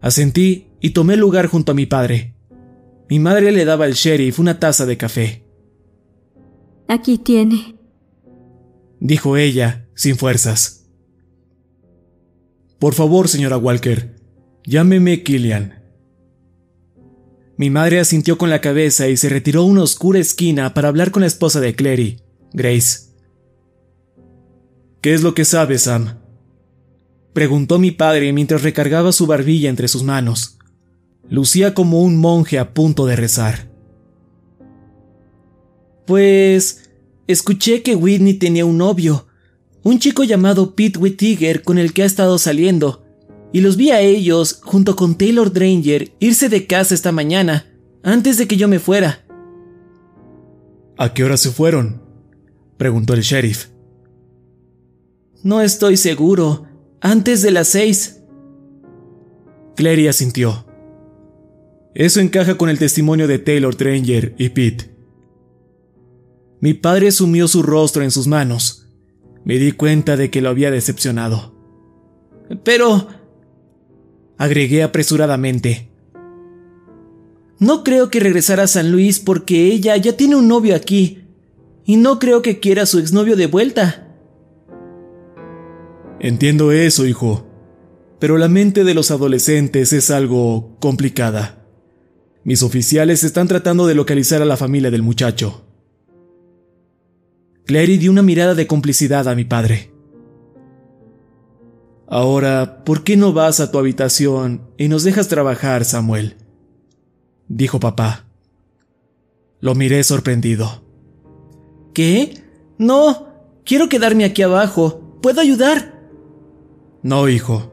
Asentí 0.00 0.68
y 0.80 0.90
tomé 0.90 1.16
lugar 1.16 1.46
junto 1.46 1.72
a 1.72 1.74
mi 1.74 1.86
padre. 1.86 2.34
Mi 3.08 3.18
madre 3.18 3.52
le 3.52 3.64
daba 3.64 3.84
al 3.84 3.94
sheriff 3.94 4.38
una 4.38 4.58
taza 4.58 4.86
de 4.86 4.96
café. 4.96 5.44
Aquí 6.88 7.18
tiene, 7.18 7.76
dijo 9.00 9.36
ella, 9.36 9.88
sin 9.94 10.16
fuerzas. 10.16 10.83
Por 12.78 12.94
favor, 12.94 13.28
señora 13.28 13.56
Walker, 13.56 14.16
llámeme 14.64 15.22
Killian. 15.22 15.82
Mi 17.56 17.70
madre 17.70 18.00
asintió 18.00 18.36
con 18.36 18.50
la 18.50 18.60
cabeza 18.60 19.08
y 19.08 19.16
se 19.16 19.28
retiró 19.28 19.60
a 19.60 19.64
una 19.64 19.82
oscura 19.82 20.18
esquina 20.18 20.74
para 20.74 20.88
hablar 20.88 21.12
con 21.12 21.20
la 21.20 21.28
esposa 21.28 21.60
de 21.60 21.74
Clary, 21.74 22.20
Grace. 22.52 23.10
¿Qué 25.00 25.14
es 25.14 25.22
lo 25.22 25.34
que 25.34 25.44
sabes, 25.44 25.82
Sam? 25.82 26.18
Preguntó 27.32 27.78
mi 27.78 27.90
padre 27.90 28.32
mientras 28.32 28.62
recargaba 28.62 29.12
su 29.12 29.26
barbilla 29.26 29.68
entre 29.70 29.88
sus 29.88 30.02
manos. 30.02 30.58
Lucía 31.28 31.74
como 31.74 32.00
un 32.00 32.16
monje 32.16 32.58
a 32.58 32.74
punto 32.74 33.06
de 33.06 33.16
rezar. 33.16 33.68
Pues... 36.06 36.90
escuché 37.26 37.82
que 37.82 37.96
Whitney 37.96 38.34
tenía 38.34 38.64
un 38.66 38.78
novio, 38.78 39.26
un 39.84 39.98
chico 39.98 40.24
llamado 40.24 40.74
Pete 40.74 40.98
Whittiger 40.98 41.62
con 41.62 41.78
el 41.78 41.92
que 41.92 42.02
ha 42.02 42.06
estado 42.06 42.38
saliendo, 42.38 43.04
y 43.52 43.60
los 43.60 43.76
vi 43.76 43.90
a 43.90 44.00
ellos, 44.00 44.60
junto 44.64 44.96
con 44.96 45.16
Taylor 45.16 45.52
Dranger, 45.52 46.12
irse 46.18 46.48
de 46.48 46.66
casa 46.66 46.94
esta 46.94 47.12
mañana, 47.12 47.66
antes 48.02 48.36
de 48.36 48.48
que 48.48 48.56
yo 48.56 48.66
me 48.66 48.80
fuera. 48.80 49.24
¿A 50.96 51.14
qué 51.14 51.22
hora 51.22 51.36
se 51.36 51.50
fueron? 51.50 52.02
preguntó 52.76 53.14
el 53.14 53.20
sheriff. 53.20 53.68
No 55.42 55.60
estoy 55.60 55.96
seguro. 55.96 56.66
Antes 57.00 57.42
de 57.42 57.50
las 57.50 57.68
seis. 57.68 58.22
Clary 59.76 60.08
asintió. 60.08 60.66
Eso 61.94 62.20
encaja 62.20 62.56
con 62.56 62.70
el 62.70 62.78
testimonio 62.78 63.28
de 63.28 63.38
Taylor 63.38 63.74
Tranger 63.74 64.34
y 64.38 64.48
Pete. 64.48 64.90
Mi 66.60 66.72
padre 66.72 67.12
sumió 67.12 67.46
su 67.46 67.62
rostro 67.62 68.02
en 68.02 68.10
sus 68.10 68.26
manos. 68.26 68.83
Me 69.44 69.58
di 69.58 69.72
cuenta 69.72 70.16
de 70.16 70.30
que 70.30 70.40
lo 70.40 70.48
había 70.48 70.70
decepcionado. 70.70 71.54
Pero... 72.62 73.08
agregué 74.38 74.82
apresuradamente. 74.82 75.90
No 77.58 77.84
creo 77.84 78.10
que 78.10 78.20
regresara 78.20 78.64
a 78.64 78.68
San 78.68 78.90
Luis 78.90 79.20
porque 79.20 79.66
ella 79.66 79.96
ya 79.96 80.16
tiene 80.16 80.36
un 80.36 80.48
novio 80.48 80.74
aquí. 80.74 81.28
Y 81.86 81.96
no 81.96 82.18
creo 82.18 82.42
que 82.42 82.60
quiera 82.60 82.82
a 82.82 82.86
su 82.86 82.98
exnovio 82.98 83.36
de 83.36 83.46
vuelta. 83.46 84.16
Entiendo 86.18 86.72
eso, 86.72 87.04
hijo, 87.04 87.46
pero 88.18 88.38
la 88.38 88.48
mente 88.48 88.84
de 88.84 88.94
los 88.94 89.10
adolescentes 89.10 89.92
es 89.92 90.10
algo 90.10 90.78
complicada. 90.80 91.66
Mis 92.44 92.62
oficiales 92.62 93.24
están 93.24 93.48
tratando 93.48 93.86
de 93.86 93.94
localizar 93.94 94.40
a 94.40 94.46
la 94.46 94.56
familia 94.56 94.90
del 94.90 95.02
muchacho. 95.02 95.63
Clary 97.66 97.96
dio 97.96 98.10
una 98.10 98.22
mirada 98.22 98.54
de 98.54 98.66
complicidad 98.66 99.26
a 99.28 99.34
mi 99.34 99.44
padre. 99.44 99.90
Ahora, 102.06 102.84
¿por 102.84 103.02
qué 103.02 103.16
no 103.16 103.32
vas 103.32 103.60
a 103.60 103.70
tu 103.70 103.78
habitación 103.78 104.68
y 104.76 104.88
nos 104.88 105.04
dejas 105.04 105.28
trabajar, 105.28 105.84
Samuel? 105.84 106.36
dijo 107.48 107.80
papá. 107.80 108.26
Lo 109.60 109.74
miré 109.74 110.04
sorprendido. 110.04 110.84
¿Qué? 111.94 112.42
No, 112.76 113.28
quiero 113.64 113.88
quedarme 113.88 114.24
aquí 114.24 114.42
abajo. 114.42 115.18
¿Puedo 115.22 115.40
ayudar? 115.40 116.02
No, 117.02 117.28
hijo. 117.28 117.72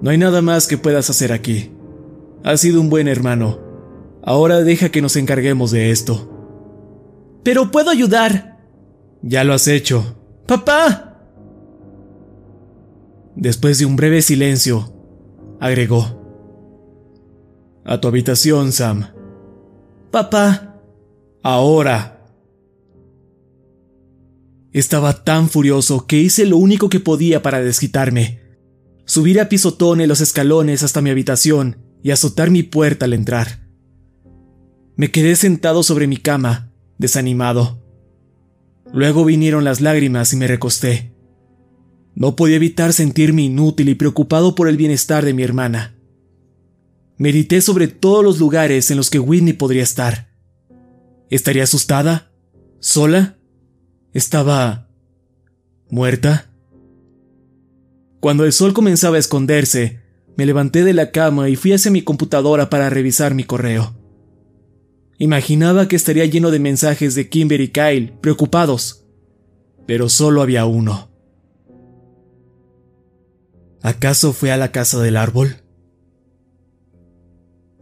No 0.00 0.10
hay 0.10 0.18
nada 0.18 0.40
más 0.40 0.66
que 0.66 0.78
puedas 0.78 1.10
hacer 1.10 1.32
aquí. 1.32 1.70
Has 2.42 2.60
sido 2.60 2.80
un 2.80 2.88
buen 2.88 3.06
hermano. 3.06 3.60
Ahora 4.22 4.60
deja 4.60 4.90
que 4.90 5.02
nos 5.02 5.16
encarguemos 5.16 5.70
de 5.70 5.90
esto. 5.90 6.30
Pero 7.42 7.70
puedo 7.70 7.90
ayudar. 7.90 8.49
Ya 9.22 9.44
lo 9.44 9.54
has 9.54 9.68
hecho. 9.68 10.16
Papá. 10.46 11.18
Después 13.36 13.78
de 13.78 13.86
un 13.86 13.96
breve 13.96 14.22
silencio, 14.22 14.92
agregó. 15.60 16.20
A 17.84 18.00
tu 18.00 18.08
habitación, 18.08 18.72
Sam. 18.72 19.06
Papá. 20.10 20.80
Ahora. 21.42 22.26
Estaba 24.72 25.24
tan 25.24 25.48
furioso 25.48 26.06
que 26.06 26.18
hice 26.18 26.46
lo 26.46 26.56
único 26.56 26.88
que 26.88 27.00
podía 27.00 27.42
para 27.42 27.60
desquitarme 27.60 28.40
subir 29.10 29.40
a 29.40 29.48
pisotones 29.48 30.06
los 30.06 30.20
escalones 30.20 30.84
hasta 30.84 31.00
mi 31.00 31.10
habitación 31.10 31.78
y 32.00 32.12
azotar 32.12 32.48
mi 32.48 32.62
puerta 32.62 33.06
al 33.06 33.12
entrar. 33.12 33.66
Me 34.94 35.10
quedé 35.10 35.34
sentado 35.34 35.82
sobre 35.82 36.06
mi 36.06 36.16
cama, 36.16 36.70
desanimado. 36.96 37.79
Luego 38.92 39.24
vinieron 39.24 39.64
las 39.64 39.80
lágrimas 39.80 40.32
y 40.32 40.36
me 40.36 40.46
recosté. 40.46 41.12
No 42.14 42.34
podía 42.36 42.56
evitar 42.56 42.92
sentirme 42.92 43.42
inútil 43.42 43.88
y 43.88 43.94
preocupado 43.94 44.54
por 44.54 44.68
el 44.68 44.76
bienestar 44.76 45.24
de 45.24 45.32
mi 45.32 45.42
hermana. 45.42 45.96
Medité 47.16 47.60
sobre 47.60 47.86
todos 47.86 48.24
los 48.24 48.38
lugares 48.38 48.90
en 48.90 48.96
los 48.96 49.10
que 49.10 49.20
Whitney 49.20 49.52
podría 49.52 49.82
estar. 49.82 50.28
¿Estaría 51.28 51.64
asustada? 51.64 52.32
¿Sola? 52.80 53.38
¿Estaba... 54.12 54.88
muerta? 55.88 56.50
Cuando 58.18 58.44
el 58.44 58.52
sol 58.52 58.72
comenzaba 58.72 59.16
a 59.16 59.20
esconderse, 59.20 60.00
me 60.36 60.46
levanté 60.46 60.82
de 60.82 60.94
la 60.94 61.10
cama 61.10 61.48
y 61.48 61.56
fui 61.56 61.72
hacia 61.72 61.90
mi 61.90 62.02
computadora 62.02 62.70
para 62.70 62.90
revisar 62.90 63.34
mi 63.34 63.44
correo. 63.44 63.99
Imaginaba 65.20 65.86
que 65.86 65.96
estaría 65.96 66.24
lleno 66.24 66.50
de 66.50 66.58
mensajes 66.58 67.14
de 67.14 67.28
Kimber 67.28 67.60
y 67.60 67.68
Kyle, 67.68 68.14
preocupados, 68.22 69.04
pero 69.86 70.08
solo 70.08 70.40
había 70.40 70.64
uno. 70.64 71.10
¿Acaso 73.82 74.32
fue 74.32 74.50
a 74.50 74.56
la 74.56 74.72
casa 74.72 74.98
del 75.02 75.18
árbol? 75.18 75.56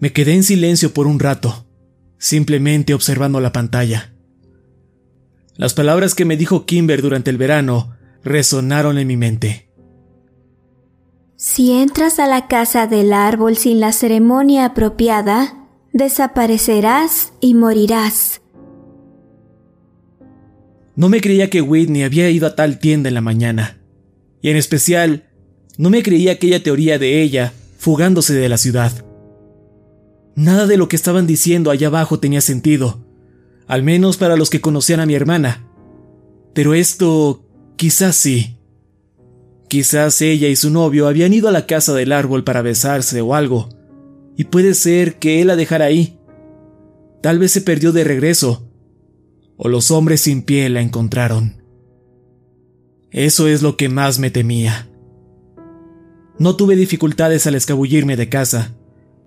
Me 0.00 0.12
quedé 0.12 0.34
en 0.34 0.42
silencio 0.42 0.92
por 0.92 1.06
un 1.06 1.20
rato, 1.20 1.64
simplemente 2.18 2.92
observando 2.92 3.40
la 3.40 3.52
pantalla. 3.52 4.12
Las 5.54 5.74
palabras 5.74 6.16
que 6.16 6.24
me 6.24 6.36
dijo 6.36 6.66
Kimber 6.66 7.02
durante 7.02 7.30
el 7.30 7.38
verano 7.38 7.94
resonaron 8.24 8.98
en 8.98 9.06
mi 9.06 9.16
mente. 9.16 9.70
Si 11.36 11.70
entras 11.70 12.18
a 12.18 12.26
la 12.26 12.48
casa 12.48 12.88
del 12.88 13.12
árbol 13.12 13.56
sin 13.56 13.78
la 13.78 13.92
ceremonia 13.92 14.64
apropiada, 14.64 15.57
desaparecerás 15.92 17.32
y 17.40 17.54
morirás. 17.54 18.40
No 20.96 21.08
me 21.08 21.20
creía 21.20 21.48
que 21.48 21.62
Whitney 21.62 22.02
había 22.02 22.28
ido 22.30 22.46
a 22.46 22.56
tal 22.56 22.78
tienda 22.78 23.08
en 23.08 23.14
la 23.14 23.20
mañana, 23.20 23.78
y 24.42 24.50
en 24.50 24.56
especial, 24.56 25.28
no 25.76 25.90
me 25.90 26.02
creía 26.02 26.32
aquella 26.32 26.62
teoría 26.62 26.98
de 26.98 27.22
ella 27.22 27.52
fugándose 27.78 28.34
de 28.34 28.48
la 28.48 28.58
ciudad. 28.58 29.04
Nada 30.34 30.66
de 30.66 30.76
lo 30.76 30.88
que 30.88 30.96
estaban 30.96 31.26
diciendo 31.26 31.70
allá 31.70 31.86
abajo 31.86 32.18
tenía 32.18 32.40
sentido, 32.40 33.04
al 33.66 33.82
menos 33.82 34.16
para 34.16 34.36
los 34.36 34.50
que 34.50 34.60
conocían 34.60 35.00
a 35.00 35.06
mi 35.06 35.14
hermana. 35.14 35.68
Pero 36.52 36.74
esto 36.74 37.44
quizás 37.76 38.16
sí. 38.16 38.56
Quizás 39.68 40.20
ella 40.22 40.48
y 40.48 40.56
su 40.56 40.70
novio 40.70 41.06
habían 41.06 41.32
ido 41.32 41.48
a 41.48 41.52
la 41.52 41.66
casa 41.66 41.94
del 41.94 42.12
árbol 42.12 42.42
para 42.42 42.62
besarse 42.62 43.20
o 43.20 43.34
algo, 43.34 43.68
y 44.38 44.44
puede 44.44 44.74
ser 44.74 45.18
que 45.18 45.42
él 45.42 45.48
la 45.48 45.56
dejara 45.56 45.86
ahí. 45.86 46.16
Tal 47.20 47.40
vez 47.40 47.50
se 47.50 47.60
perdió 47.60 47.90
de 47.90 48.04
regreso, 48.04 48.70
o 49.56 49.68
los 49.68 49.90
hombres 49.90 50.20
sin 50.20 50.42
pie 50.42 50.68
la 50.68 50.80
encontraron. 50.80 51.60
Eso 53.10 53.48
es 53.48 53.62
lo 53.62 53.76
que 53.76 53.88
más 53.88 54.20
me 54.20 54.30
temía. 54.30 54.88
No 56.38 56.54
tuve 56.54 56.76
dificultades 56.76 57.48
al 57.48 57.56
escabullirme 57.56 58.16
de 58.16 58.28
casa, 58.28 58.76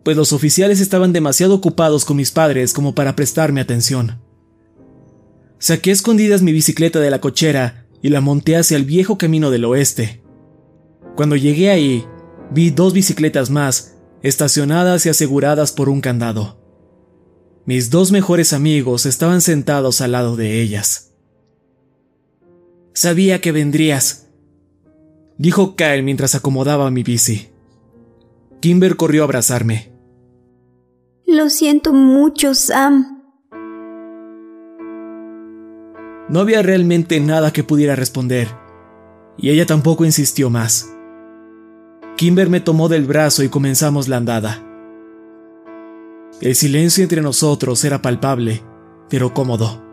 pues 0.04 0.16
los 0.16 0.32
oficiales 0.32 0.80
estaban 0.80 1.12
demasiado 1.12 1.56
ocupados 1.56 2.06
con 2.06 2.16
mis 2.16 2.32
padres 2.32 2.72
como 2.72 2.96
para 2.96 3.14
prestarme 3.18 3.60
atención. 3.60 4.22
Saqué 5.60 5.92
escondidas 5.92 6.42
mi 6.42 6.54
bicicleta 6.54 7.02
de 7.02 7.12
la 7.12 7.20
cochera 7.20 7.86
y 8.02 8.10
la 8.10 8.22
monté 8.22 8.56
hacia 8.56 8.78
el 8.78 8.86
viejo 8.86 9.18
camino 9.18 9.52
del 9.52 9.66
oeste. 9.66 10.24
Cuando 11.18 11.36
llegué 11.36 11.70
ahí, 11.70 12.06
vi 12.50 12.70
dos 12.70 12.94
bicicletas 12.94 13.50
más, 13.50 13.91
estacionadas 14.24 15.06
y 15.06 15.10
aseguradas 15.10 15.72
por 15.72 15.90
un 15.90 16.02
candado. 16.02 16.58
Mis 17.66 17.90
dos 17.90 18.12
mejores 18.12 18.54
amigos 18.54 19.06
estaban 19.06 19.42
sentados 19.42 20.02
al 20.02 20.14
lado 20.14 20.36
de 20.36 20.62
ellas. 20.62 21.14
Sabía 22.94 23.40
que 23.40 23.52
vendrías, 23.52 24.30
dijo 25.38 25.76
Kyle 25.76 26.04
mientras 26.04 26.36
acomodaba 26.36 26.92
mi 26.92 27.04
bici. 27.04 27.50
Kimber 28.60 28.96
corrió 28.96 29.22
a 29.22 29.26
abrazarme. 29.26 29.92
Lo 31.26 31.50
siento 31.50 31.94
mucho, 31.94 32.54
Sam. 32.54 33.22
No 36.30 36.40
había 36.40 36.62
realmente 36.62 37.20
nada 37.20 37.52
que 37.52 37.64
pudiera 37.64 37.96
responder, 37.96 38.48
y 39.38 39.50
ella 39.50 39.66
tampoco 39.66 40.06
insistió 40.06 40.50
más. 40.50 40.90
Kimber 42.22 42.52
me 42.52 42.60
tomó 42.62 42.88
del 42.88 43.06
brazo 43.06 43.42
y 43.42 43.50
comenzamos 43.50 44.08
la 44.08 44.18
andada. 44.18 44.64
El 46.40 46.54
silencio 46.54 47.02
entre 47.02 47.20
nosotros 47.20 47.84
era 47.84 48.04
palpable, 48.04 48.62
pero 49.10 49.34
cómodo. 49.34 49.84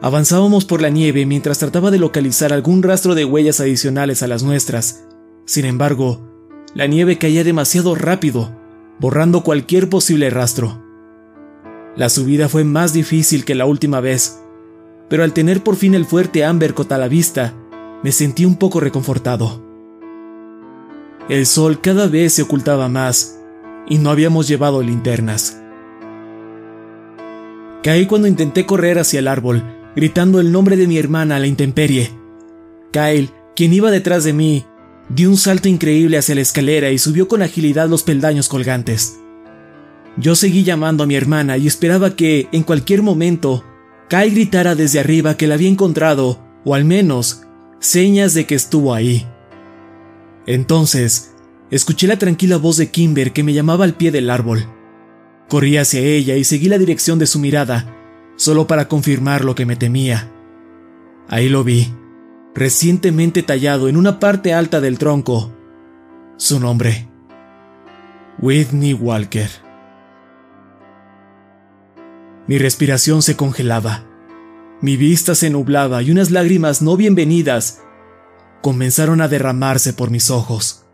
Avanzábamos 0.00 0.64
por 0.64 0.80
la 0.80 0.90
nieve 0.90 1.26
mientras 1.26 1.58
trataba 1.58 1.90
de 1.90 1.98
localizar 1.98 2.52
algún 2.52 2.84
rastro 2.84 3.16
de 3.16 3.24
huellas 3.24 3.58
adicionales 3.58 4.22
a 4.22 4.28
las 4.28 4.44
nuestras. 4.44 5.08
Sin 5.44 5.64
embargo, 5.64 6.20
la 6.72 6.86
nieve 6.86 7.18
caía 7.18 7.42
demasiado 7.42 7.96
rápido, 7.96 8.56
borrando 9.00 9.42
cualquier 9.42 9.88
posible 9.88 10.30
rastro. 10.30 10.80
La 11.96 12.10
subida 12.10 12.48
fue 12.48 12.62
más 12.62 12.92
difícil 12.92 13.44
que 13.44 13.56
la 13.56 13.66
última 13.66 13.98
vez, 13.98 14.38
pero 15.08 15.24
al 15.24 15.32
tener 15.32 15.64
por 15.64 15.74
fin 15.74 15.96
el 15.96 16.04
fuerte 16.04 16.44
Ambercot 16.44 16.92
a 16.92 16.98
la 16.98 17.08
vista, 17.08 17.54
me 18.04 18.12
sentí 18.12 18.44
un 18.44 18.54
poco 18.54 18.78
reconfortado. 18.78 19.66
El 21.28 21.44
sol 21.44 21.80
cada 21.80 22.06
vez 22.06 22.32
se 22.32 22.42
ocultaba 22.42 22.88
más, 22.88 23.38
y 23.86 23.98
no 23.98 24.10
habíamos 24.10 24.48
llevado 24.48 24.82
linternas. 24.82 25.60
Caí 27.82 28.06
cuando 28.06 28.28
intenté 28.28 28.64
correr 28.64 28.98
hacia 28.98 29.18
el 29.18 29.28
árbol, 29.28 29.62
gritando 29.94 30.40
el 30.40 30.52
nombre 30.52 30.76
de 30.76 30.86
mi 30.86 30.96
hermana 30.96 31.36
a 31.36 31.38
la 31.38 31.46
intemperie. 31.46 32.10
Kyle, 32.92 33.30
quien 33.54 33.72
iba 33.72 33.90
detrás 33.90 34.24
de 34.24 34.32
mí, 34.32 34.64
dio 35.10 35.28
un 35.28 35.36
salto 35.36 35.68
increíble 35.68 36.16
hacia 36.16 36.34
la 36.34 36.40
escalera 36.40 36.90
y 36.90 36.98
subió 36.98 37.28
con 37.28 37.42
agilidad 37.42 37.88
los 37.88 38.02
peldaños 38.02 38.48
colgantes. 38.48 39.18
Yo 40.16 40.34
seguí 40.34 40.64
llamando 40.64 41.04
a 41.04 41.06
mi 41.06 41.14
hermana 41.14 41.58
y 41.58 41.66
esperaba 41.66 42.16
que, 42.16 42.48
en 42.52 42.62
cualquier 42.62 43.02
momento, 43.02 43.64
Kai 44.08 44.30
gritara 44.30 44.74
desde 44.74 45.00
arriba 45.00 45.36
que 45.36 45.46
la 45.46 45.54
había 45.54 45.68
encontrado, 45.68 46.38
o 46.64 46.74
al 46.74 46.86
menos, 46.86 47.42
señas 47.80 48.32
de 48.32 48.46
que 48.46 48.54
estuvo 48.54 48.94
ahí. 48.94 49.26
Entonces, 50.48 51.34
escuché 51.70 52.06
la 52.06 52.18
tranquila 52.18 52.56
voz 52.56 52.78
de 52.78 52.90
Kimber 52.90 53.34
que 53.34 53.42
me 53.42 53.52
llamaba 53.52 53.84
al 53.84 53.92
pie 53.92 54.10
del 54.10 54.30
árbol. 54.30 54.64
Corrí 55.46 55.76
hacia 55.76 56.00
ella 56.00 56.36
y 56.36 56.44
seguí 56.44 56.70
la 56.70 56.78
dirección 56.78 57.18
de 57.18 57.26
su 57.26 57.38
mirada, 57.38 57.94
solo 58.36 58.66
para 58.66 58.88
confirmar 58.88 59.44
lo 59.44 59.54
que 59.54 59.66
me 59.66 59.76
temía. 59.76 60.32
Ahí 61.28 61.50
lo 61.50 61.64
vi, 61.64 61.92
recientemente 62.54 63.42
tallado 63.42 63.90
en 63.90 63.98
una 63.98 64.18
parte 64.18 64.54
alta 64.54 64.80
del 64.80 64.96
tronco. 64.96 65.52
Su 66.38 66.58
nombre. 66.58 67.10
Whitney 68.40 68.94
Walker. 68.94 69.50
Mi 72.46 72.56
respiración 72.56 73.20
se 73.20 73.36
congelaba, 73.36 74.06
mi 74.80 74.96
vista 74.96 75.34
se 75.34 75.50
nublaba 75.50 76.02
y 76.02 76.10
unas 76.10 76.30
lágrimas 76.30 76.80
no 76.80 76.96
bienvenidas 76.96 77.82
comenzaron 78.62 79.20
a 79.20 79.28
derramarse 79.28 79.92
por 79.92 80.10
mis 80.10 80.30
ojos. 80.30 80.84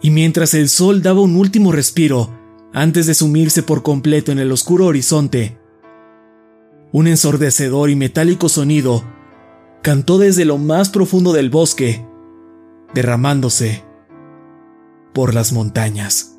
Y 0.00 0.10
mientras 0.10 0.54
el 0.54 0.68
sol 0.68 1.02
daba 1.02 1.20
un 1.20 1.36
último 1.36 1.72
respiro 1.72 2.30
antes 2.72 3.06
de 3.06 3.14
sumirse 3.14 3.62
por 3.62 3.82
completo 3.82 4.30
en 4.30 4.38
el 4.38 4.52
oscuro 4.52 4.86
horizonte, 4.86 5.58
un 6.92 7.06
ensordecedor 7.06 7.90
y 7.90 7.96
metálico 7.96 8.48
sonido 8.48 9.04
cantó 9.82 10.18
desde 10.18 10.44
lo 10.44 10.58
más 10.58 10.88
profundo 10.88 11.32
del 11.32 11.50
bosque, 11.50 12.06
derramándose 12.94 13.84
por 15.12 15.34
las 15.34 15.52
montañas. 15.52 16.37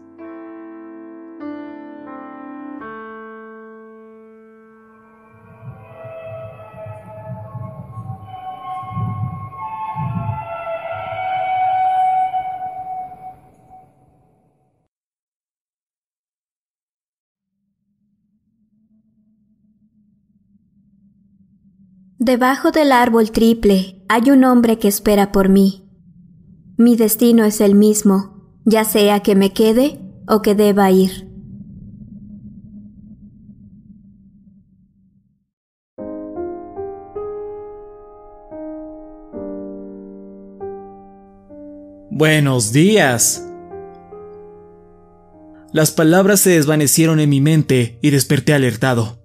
Debajo 22.21 22.71
del 22.71 22.91
árbol 22.91 23.31
triple 23.31 24.03
hay 24.09 24.29
un 24.29 24.43
hombre 24.43 24.77
que 24.77 24.89
espera 24.89 25.31
por 25.31 25.47
mí. 25.47 25.89
Mi 26.75 26.97
destino 26.97 27.45
es 27.45 27.61
el 27.61 27.75
mismo, 27.75 28.59
ya 28.65 28.83
sea 28.83 29.21
que 29.21 29.35
me 29.35 29.53
quede 29.53 30.01
o 30.27 30.41
que 30.41 30.53
deba 30.53 30.91
ir. 30.91 31.29
Buenos 42.11 42.73
días. 42.73 43.47
Las 45.71 45.91
palabras 45.91 46.41
se 46.41 46.49
desvanecieron 46.49 47.21
en 47.21 47.29
mi 47.29 47.39
mente 47.39 47.97
y 48.01 48.09
desperté 48.09 48.53
alertado. 48.53 49.18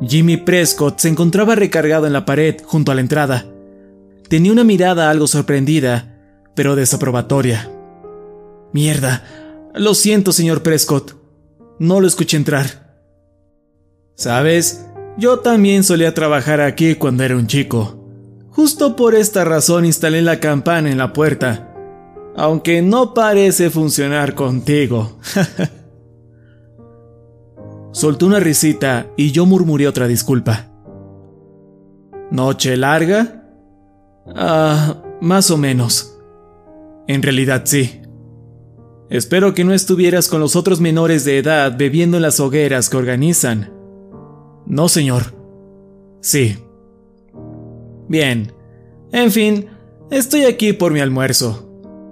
Jimmy 0.00 0.36
Prescott 0.36 0.98
se 0.98 1.08
encontraba 1.08 1.54
recargado 1.54 2.06
en 2.06 2.12
la 2.12 2.24
pared 2.24 2.56
junto 2.64 2.92
a 2.92 2.94
la 2.94 3.00
entrada. 3.00 3.46
Tenía 4.28 4.52
una 4.52 4.64
mirada 4.64 5.08
algo 5.08 5.26
sorprendida, 5.26 6.18
pero 6.54 6.76
desaprobatoria. 6.76 7.70
Mierda. 8.72 9.24
Lo 9.74 9.94
siento, 9.94 10.32
señor 10.32 10.62
Prescott. 10.62 11.14
No 11.78 12.00
lo 12.00 12.06
escuché 12.06 12.36
entrar. 12.36 12.98
Sabes, 14.14 14.86
yo 15.18 15.40
también 15.40 15.84
solía 15.84 16.14
trabajar 16.14 16.60
aquí 16.60 16.94
cuando 16.94 17.22
era 17.24 17.36
un 17.36 17.46
chico. 17.46 18.02
Justo 18.50 18.96
por 18.96 19.14
esta 19.14 19.44
razón 19.44 19.84
instalé 19.84 20.22
la 20.22 20.40
campana 20.40 20.90
en 20.90 20.98
la 20.98 21.12
puerta. 21.12 21.72
aunque 22.38 22.82
no 22.82 23.14
parece 23.14 23.70
funcionar 23.70 24.34
contigo. 24.34 25.18
Soltó 27.96 28.26
una 28.26 28.40
risita 28.40 29.06
y 29.16 29.32
yo 29.32 29.46
murmuré 29.46 29.88
otra 29.88 30.06
disculpa. 30.06 30.70
¿Noche 32.30 32.76
larga? 32.76 33.48
Ah, 34.34 35.02
más 35.22 35.50
o 35.50 35.56
menos. 35.56 36.18
En 37.08 37.22
realidad 37.22 37.62
sí. 37.64 38.02
Espero 39.08 39.54
que 39.54 39.64
no 39.64 39.72
estuvieras 39.72 40.28
con 40.28 40.40
los 40.40 40.56
otros 40.56 40.78
menores 40.78 41.24
de 41.24 41.38
edad 41.38 41.74
bebiendo 41.78 42.18
en 42.18 42.24
las 42.24 42.38
hogueras 42.38 42.90
que 42.90 42.98
organizan. 42.98 43.72
No, 44.66 44.90
señor. 44.90 45.34
Sí. 46.20 46.58
Bien. 48.08 48.52
En 49.10 49.30
fin, 49.30 49.68
estoy 50.10 50.44
aquí 50.44 50.74
por 50.74 50.92
mi 50.92 51.00
almuerzo. 51.00 51.66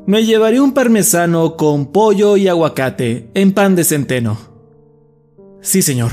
Me 0.07 0.25
llevaré 0.25 0.63
un 0.63 0.73
parmesano 0.73 1.59
con 1.59 1.93
pollo 1.93 2.39
y 2.39 2.49
aguacate 2.49 3.29
en 3.35 3.53
pan 3.53 3.77
de 3.77 3.85
centeno. 3.85 4.54
Sí, 5.65 5.81
señor. 5.81 6.13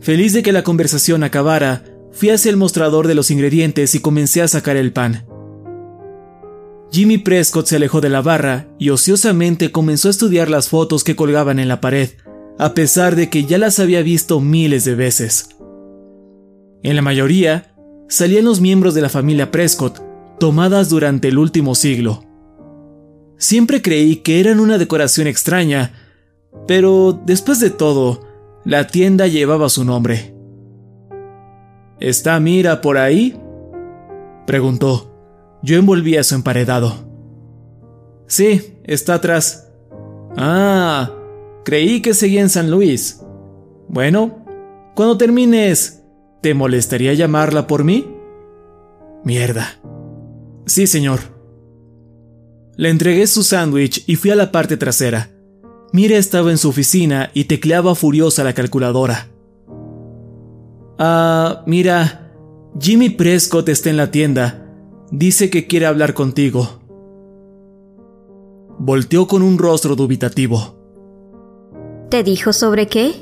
Feliz 0.00 0.32
de 0.32 0.42
que 0.42 0.52
la 0.52 0.64
conversación 0.64 1.22
acabara, 1.22 1.84
fui 2.12 2.30
hacia 2.30 2.50
el 2.50 2.56
mostrador 2.56 3.06
de 3.06 3.14
los 3.14 3.30
ingredientes 3.30 3.94
y 3.94 4.00
comencé 4.00 4.40
a 4.40 4.48
sacar 4.48 4.76
el 4.76 4.92
pan. 4.92 5.26
Jimmy 6.90 7.18
Prescott 7.18 7.66
se 7.66 7.76
alejó 7.76 8.00
de 8.00 8.08
la 8.08 8.22
barra 8.22 8.68
y 8.78 8.88
ociosamente 8.88 9.70
comenzó 9.70 10.08
a 10.08 10.12
estudiar 10.12 10.48
las 10.48 10.70
fotos 10.70 11.04
que 11.04 11.14
colgaban 11.14 11.58
en 11.58 11.68
la 11.68 11.82
pared, 11.82 12.08
a 12.58 12.72
pesar 12.72 13.16
de 13.16 13.28
que 13.28 13.44
ya 13.44 13.58
las 13.58 13.78
había 13.78 14.00
visto 14.00 14.40
miles 14.40 14.86
de 14.86 14.94
veces. 14.94 15.50
En 16.82 16.96
la 16.96 17.02
mayoría, 17.02 17.74
salían 18.08 18.46
los 18.46 18.62
miembros 18.62 18.94
de 18.94 19.02
la 19.02 19.10
familia 19.10 19.50
Prescott, 19.50 20.00
tomadas 20.40 20.88
durante 20.88 21.28
el 21.28 21.36
último 21.36 21.74
siglo. 21.74 22.24
Siempre 23.36 23.82
creí 23.82 24.16
que 24.16 24.40
eran 24.40 24.58
una 24.58 24.78
decoración 24.78 25.26
extraña, 25.26 26.07
pero 26.66 27.12
después 27.24 27.60
de 27.60 27.70
todo, 27.70 28.20
la 28.64 28.86
tienda 28.86 29.26
llevaba 29.26 29.68
su 29.68 29.84
nombre. 29.84 30.34
¿Está 32.00 32.38
Mira 32.40 32.80
por 32.80 32.98
ahí? 32.98 33.40
preguntó. 34.46 35.14
Yo 35.62 35.76
envolví 35.76 36.16
a 36.16 36.24
su 36.24 36.34
emparedado. 36.34 36.94
Sí, 38.26 38.78
está 38.84 39.14
atrás. 39.14 39.72
Ah, 40.36 41.12
creí 41.64 42.00
que 42.00 42.14
seguía 42.14 42.40
en 42.40 42.50
San 42.50 42.70
Luis. 42.70 43.20
Bueno, 43.88 44.44
cuando 44.94 45.18
termines, 45.18 46.04
¿te 46.42 46.54
molestaría 46.54 47.14
llamarla 47.14 47.66
por 47.66 47.84
mí? 47.84 48.14
Mierda. 49.24 49.80
Sí, 50.66 50.86
señor. 50.86 51.20
Le 52.76 52.90
entregué 52.90 53.26
su 53.26 53.42
sándwich 53.42 54.04
y 54.06 54.16
fui 54.16 54.30
a 54.30 54.36
la 54.36 54.52
parte 54.52 54.76
trasera. 54.76 55.30
Mira 55.92 56.16
estaba 56.16 56.50
en 56.50 56.58
su 56.58 56.68
oficina 56.68 57.30
y 57.34 57.44
tecleaba 57.44 57.94
furiosa 57.94 58.44
la 58.44 58.52
calculadora. 58.52 59.28
Ah, 60.98 61.62
mira, 61.66 62.32
Jimmy 62.78 63.10
Prescott 63.10 63.68
está 63.68 63.90
en 63.90 63.96
la 63.96 64.10
tienda. 64.10 64.66
Dice 65.10 65.48
que 65.48 65.66
quiere 65.66 65.86
hablar 65.86 66.14
contigo. 66.14 66.80
Volteó 68.78 69.26
con 69.26 69.42
un 69.42 69.58
rostro 69.58 69.96
dubitativo. 69.96 70.76
¿Te 72.10 72.22
dijo 72.22 72.52
sobre 72.52 72.86
qué? 72.86 73.14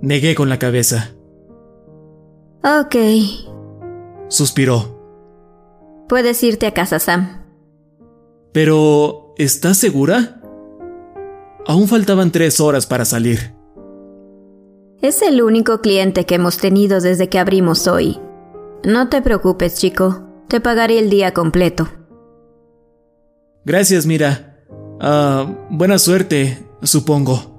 Negué 0.00 0.34
con 0.34 0.48
la 0.48 0.58
cabeza. 0.58 1.12
Ok. 2.64 2.96
Suspiró. 4.28 5.00
Puedes 6.08 6.42
irte 6.42 6.66
a 6.66 6.74
casa, 6.74 6.98
Sam. 6.98 7.44
Pero, 8.52 9.34
¿estás 9.38 9.78
segura? 9.78 10.41
Aún 11.66 11.88
faltaban 11.88 12.32
tres 12.32 12.60
horas 12.60 12.86
para 12.86 13.04
salir. 13.04 13.54
Es 15.00 15.22
el 15.22 15.42
único 15.42 15.80
cliente 15.80 16.26
que 16.26 16.36
hemos 16.36 16.58
tenido 16.58 17.00
desde 17.00 17.28
que 17.28 17.38
abrimos 17.38 17.86
hoy. 17.88 18.20
No 18.84 19.08
te 19.08 19.22
preocupes, 19.22 19.76
chico. 19.76 20.28
Te 20.48 20.60
pagaré 20.60 20.98
el 20.98 21.10
día 21.10 21.32
completo. 21.32 21.88
Gracias, 23.64 24.06
mira. 24.06 24.64
Ah, 25.00 25.46
buena 25.70 25.98
suerte, 25.98 26.66
supongo. 26.82 27.52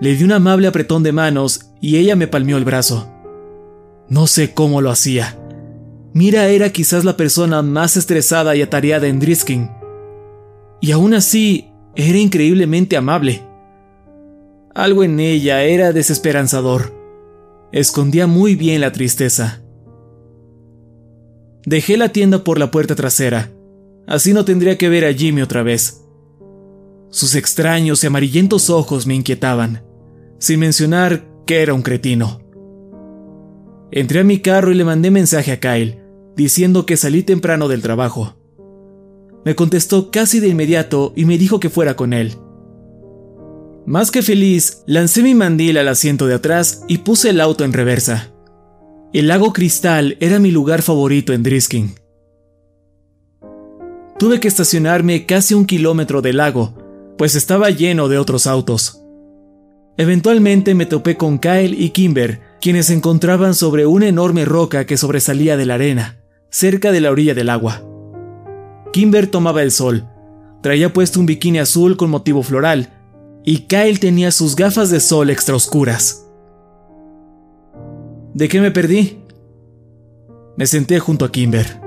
Le 0.00 0.14
di 0.14 0.24
un 0.24 0.32
amable 0.32 0.66
apretón 0.66 1.02
de 1.02 1.12
manos 1.12 1.72
y 1.80 1.96
ella 1.96 2.16
me 2.16 2.26
palmeó 2.26 2.56
el 2.56 2.64
brazo. 2.64 3.12
No 4.08 4.26
sé 4.26 4.54
cómo 4.54 4.80
lo 4.80 4.90
hacía. 4.90 5.38
Mira 6.12 6.48
era 6.48 6.70
quizás 6.70 7.04
la 7.04 7.16
persona 7.16 7.62
más 7.62 7.96
estresada 7.96 8.56
y 8.56 8.62
atareada 8.62 9.06
en 9.06 9.20
Driskin. 9.20 9.70
Y 10.80 10.92
aún 10.92 11.14
así, 11.14 11.69
era 11.96 12.18
increíblemente 12.18 12.96
amable. 12.96 13.42
Algo 14.74 15.04
en 15.04 15.18
ella 15.20 15.62
era 15.64 15.92
desesperanzador. 15.92 16.92
Escondía 17.72 18.26
muy 18.26 18.54
bien 18.54 18.80
la 18.80 18.92
tristeza. 18.92 19.62
Dejé 21.66 21.96
la 21.96 22.10
tienda 22.10 22.44
por 22.44 22.58
la 22.58 22.70
puerta 22.70 22.94
trasera. 22.94 23.50
Así 24.06 24.32
no 24.32 24.44
tendría 24.44 24.78
que 24.78 24.88
ver 24.88 25.04
a 25.04 25.12
Jimmy 25.12 25.42
otra 25.42 25.62
vez. 25.62 26.04
Sus 27.10 27.34
extraños 27.34 28.02
y 28.02 28.06
amarillentos 28.06 28.70
ojos 28.70 29.06
me 29.06 29.14
inquietaban, 29.14 29.82
sin 30.38 30.60
mencionar 30.60 31.26
que 31.46 31.62
era 31.62 31.74
un 31.74 31.82
cretino. 31.82 32.40
Entré 33.90 34.20
a 34.20 34.24
mi 34.24 34.38
carro 34.38 34.70
y 34.70 34.74
le 34.74 34.84
mandé 34.84 35.10
mensaje 35.10 35.50
a 35.50 35.58
Kyle, 35.58 36.00
diciendo 36.36 36.86
que 36.86 36.96
salí 36.96 37.24
temprano 37.24 37.66
del 37.66 37.82
trabajo. 37.82 38.39
Me 39.44 39.54
contestó 39.54 40.10
casi 40.10 40.40
de 40.40 40.48
inmediato 40.48 41.12
y 41.16 41.24
me 41.24 41.38
dijo 41.38 41.60
que 41.60 41.70
fuera 41.70 41.96
con 41.96 42.12
él. 42.12 42.36
Más 43.86 44.10
que 44.10 44.22
feliz, 44.22 44.82
lancé 44.86 45.22
mi 45.22 45.34
mandil 45.34 45.78
al 45.78 45.88
asiento 45.88 46.26
de 46.26 46.34
atrás 46.34 46.84
y 46.86 46.98
puse 46.98 47.30
el 47.30 47.40
auto 47.40 47.64
en 47.64 47.72
reversa. 47.72 48.32
El 49.12 49.28
lago 49.28 49.52
Cristal 49.52 50.16
era 50.20 50.38
mi 50.38 50.50
lugar 50.50 50.82
favorito 50.82 51.32
en 51.32 51.42
Driskin. 51.42 51.94
Tuve 54.18 54.38
que 54.38 54.48
estacionarme 54.48 55.26
casi 55.26 55.54
un 55.54 55.64
kilómetro 55.64 56.20
del 56.22 56.36
lago, 56.36 56.76
pues 57.16 57.34
estaba 57.34 57.70
lleno 57.70 58.08
de 58.08 58.18
otros 58.18 58.46
autos. 58.46 59.02
Eventualmente 59.96 60.74
me 60.74 60.86
topé 60.86 61.16
con 61.16 61.38
Kyle 61.38 61.74
y 61.74 61.90
Kimber, 61.90 62.40
quienes 62.60 62.86
se 62.86 62.94
encontraban 62.94 63.54
sobre 63.54 63.86
una 63.86 64.06
enorme 64.06 64.44
roca 64.44 64.86
que 64.86 64.96
sobresalía 64.96 65.56
de 65.56 65.66
la 65.66 65.74
arena, 65.74 66.20
cerca 66.50 66.92
de 66.92 67.00
la 67.00 67.10
orilla 67.10 67.34
del 67.34 67.48
agua. 67.48 67.89
Kimber 68.92 69.26
tomaba 69.26 69.62
el 69.62 69.70
sol, 69.70 70.08
traía 70.62 70.92
puesto 70.92 71.20
un 71.20 71.26
bikini 71.26 71.58
azul 71.58 71.96
con 71.96 72.10
motivo 72.10 72.42
floral, 72.42 72.90
y 73.44 73.66
Kyle 73.66 73.98
tenía 73.98 74.30
sus 74.30 74.56
gafas 74.56 74.90
de 74.90 75.00
sol 75.00 75.30
extra 75.30 75.54
oscuras. 75.54 76.26
¿De 78.34 78.48
qué 78.48 78.60
me 78.60 78.70
perdí? 78.70 79.22
Me 80.56 80.66
senté 80.66 80.98
junto 80.98 81.24
a 81.24 81.32
Kimber. 81.32 81.80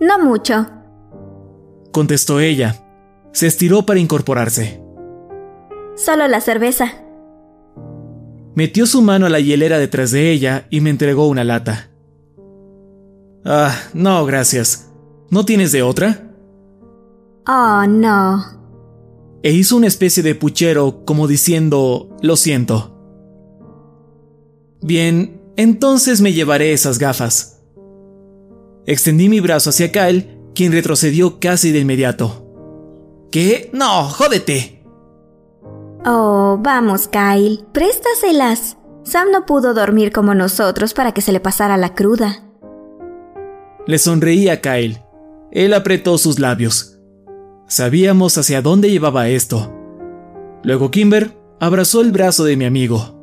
No 0.00 0.18
mucho, 0.18 0.66
contestó 1.92 2.40
ella. 2.40 2.82
Se 3.32 3.46
estiró 3.46 3.84
para 3.84 4.00
incorporarse. 4.00 4.82
Solo 5.94 6.28
la 6.28 6.40
cerveza. 6.40 6.92
Metió 8.54 8.86
su 8.86 9.02
mano 9.02 9.26
a 9.26 9.28
la 9.28 9.40
hielera 9.40 9.78
detrás 9.78 10.10
de 10.10 10.30
ella 10.30 10.66
y 10.70 10.80
me 10.80 10.90
entregó 10.90 11.28
una 11.28 11.44
lata. 11.44 11.90
Ah, 13.44 13.74
no, 13.92 14.24
gracias. 14.24 14.85
¿No 15.30 15.44
tienes 15.44 15.72
de 15.72 15.82
otra? 15.82 16.30
Oh, 17.46 17.84
no. 17.86 18.44
E 19.42 19.52
hizo 19.52 19.76
una 19.76 19.86
especie 19.86 20.22
de 20.22 20.34
puchero 20.34 21.04
como 21.04 21.28
diciendo, 21.28 22.16
lo 22.22 22.36
siento. 22.36 22.92
Bien, 24.82 25.40
entonces 25.56 26.20
me 26.20 26.32
llevaré 26.32 26.72
esas 26.72 26.98
gafas. 26.98 27.62
Extendí 28.86 29.28
mi 29.28 29.40
brazo 29.40 29.70
hacia 29.70 29.90
Kyle, 29.90 30.38
quien 30.54 30.72
retrocedió 30.72 31.40
casi 31.40 31.72
de 31.72 31.80
inmediato. 31.80 32.46
¿Qué? 33.30 33.70
No, 33.72 34.04
jódete. 34.04 34.84
Oh, 36.04 36.58
vamos, 36.60 37.08
Kyle, 37.08 37.64
préstaselas. 37.72 38.76
Sam 39.02 39.30
no 39.30 39.46
pudo 39.46 39.74
dormir 39.74 40.12
como 40.12 40.34
nosotros 40.34 40.94
para 40.94 41.12
que 41.12 41.20
se 41.20 41.32
le 41.32 41.40
pasara 41.40 41.76
la 41.76 41.94
cruda. 41.94 42.44
Le 43.86 43.98
sonreí 43.98 44.48
a 44.48 44.60
Kyle. 44.60 45.05
Él 45.56 45.72
apretó 45.72 46.18
sus 46.18 46.38
labios. 46.38 46.98
Sabíamos 47.66 48.36
hacia 48.36 48.60
dónde 48.60 48.90
llevaba 48.90 49.28
esto. 49.28 49.72
Luego 50.62 50.90
Kimber 50.90 51.34
abrazó 51.58 52.02
el 52.02 52.12
brazo 52.12 52.44
de 52.44 52.58
mi 52.58 52.66
amigo. 52.66 53.16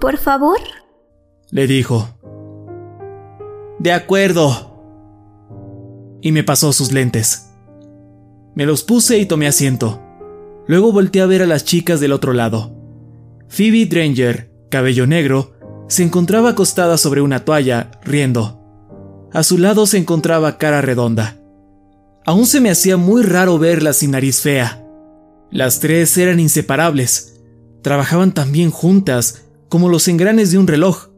¿Por 0.00 0.16
favor? 0.16 0.58
Le 1.52 1.68
dijo. 1.68 2.08
De 3.78 3.92
acuerdo. 3.92 4.82
Y 6.22 6.32
me 6.32 6.42
pasó 6.42 6.72
sus 6.72 6.90
lentes. 6.90 7.52
Me 8.56 8.66
los 8.66 8.82
puse 8.82 9.16
y 9.18 9.26
tomé 9.26 9.46
asiento. 9.46 10.02
Luego 10.66 10.90
volteé 10.90 11.22
a 11.22 11.26
ver 11.26 11.42
a 11.42 11.46
las 11.46 11.64
chicas 11.64 12.00
del 12.00 12.12
otro 12.12 12.32
lado. 12.32 12.74
Phoebe 13.46 13.86
Dranger, 13.86 14.50
cabello 14.70 15.06
negro, 15.06 15.52
se 15.86 16.02
encontraba 16.02 16.50
acostada 16.50 16.98
sobre 16.98 17.20
una 17.20 17.44
toalla, 17.44 17.92
riendo. 18.02 18.59
A 19.32 19.42
su 19.42 19.58
lado 19.58 19.86
se 19.86 19.98
encontraba 19.98 20.58
cara 20.58 20.80
redonda. 20.80 21.36
Aún 22.26 22.46
se 22.46 22.60
me 22.60 22.70
hacía 22.70 22.96
muy 22.96 23.22
raro 23.22 23.58
verla 23.58 23.92
sin 23.92 24.12
nariz 24.12 24.40
fea. 24.40 24.84
Las 25.50 25.80
tres 25.80 26.16
eran 26.18 26.40
inseparables. 26.40 27.40
Trabajaban 27.82 28.34
tan 28.34 28.52
bien 28.52 28.70
juntas 28.70 29.46
como 29.68 29.88
los 29.88 30.08
engranes 30.08 30.50
de 30.50 30.58
un 30.58 30.66
reloj. 30.66 31.08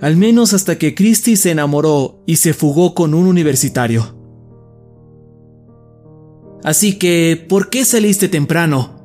Al 0.00 0.16
menos 0.16 0.52
hasta 0.54 0.78
que 0.78 0.94
Christie 0.94 1.36
se 1.36 1.50
enamoró 1.50 2.22
y 2.26 2.36
se 2.36 2.52
fugó 2.52 2.94
con 2.94 3.14
un 3.14 3.26
universitario. 3.26 4.16
Así 6.62 6.98
que, 6.98 7.44
¿por 7.48 7.70
qué 7.70 7.84
saliste 7.84 8.28
temprano? 8.28 9.00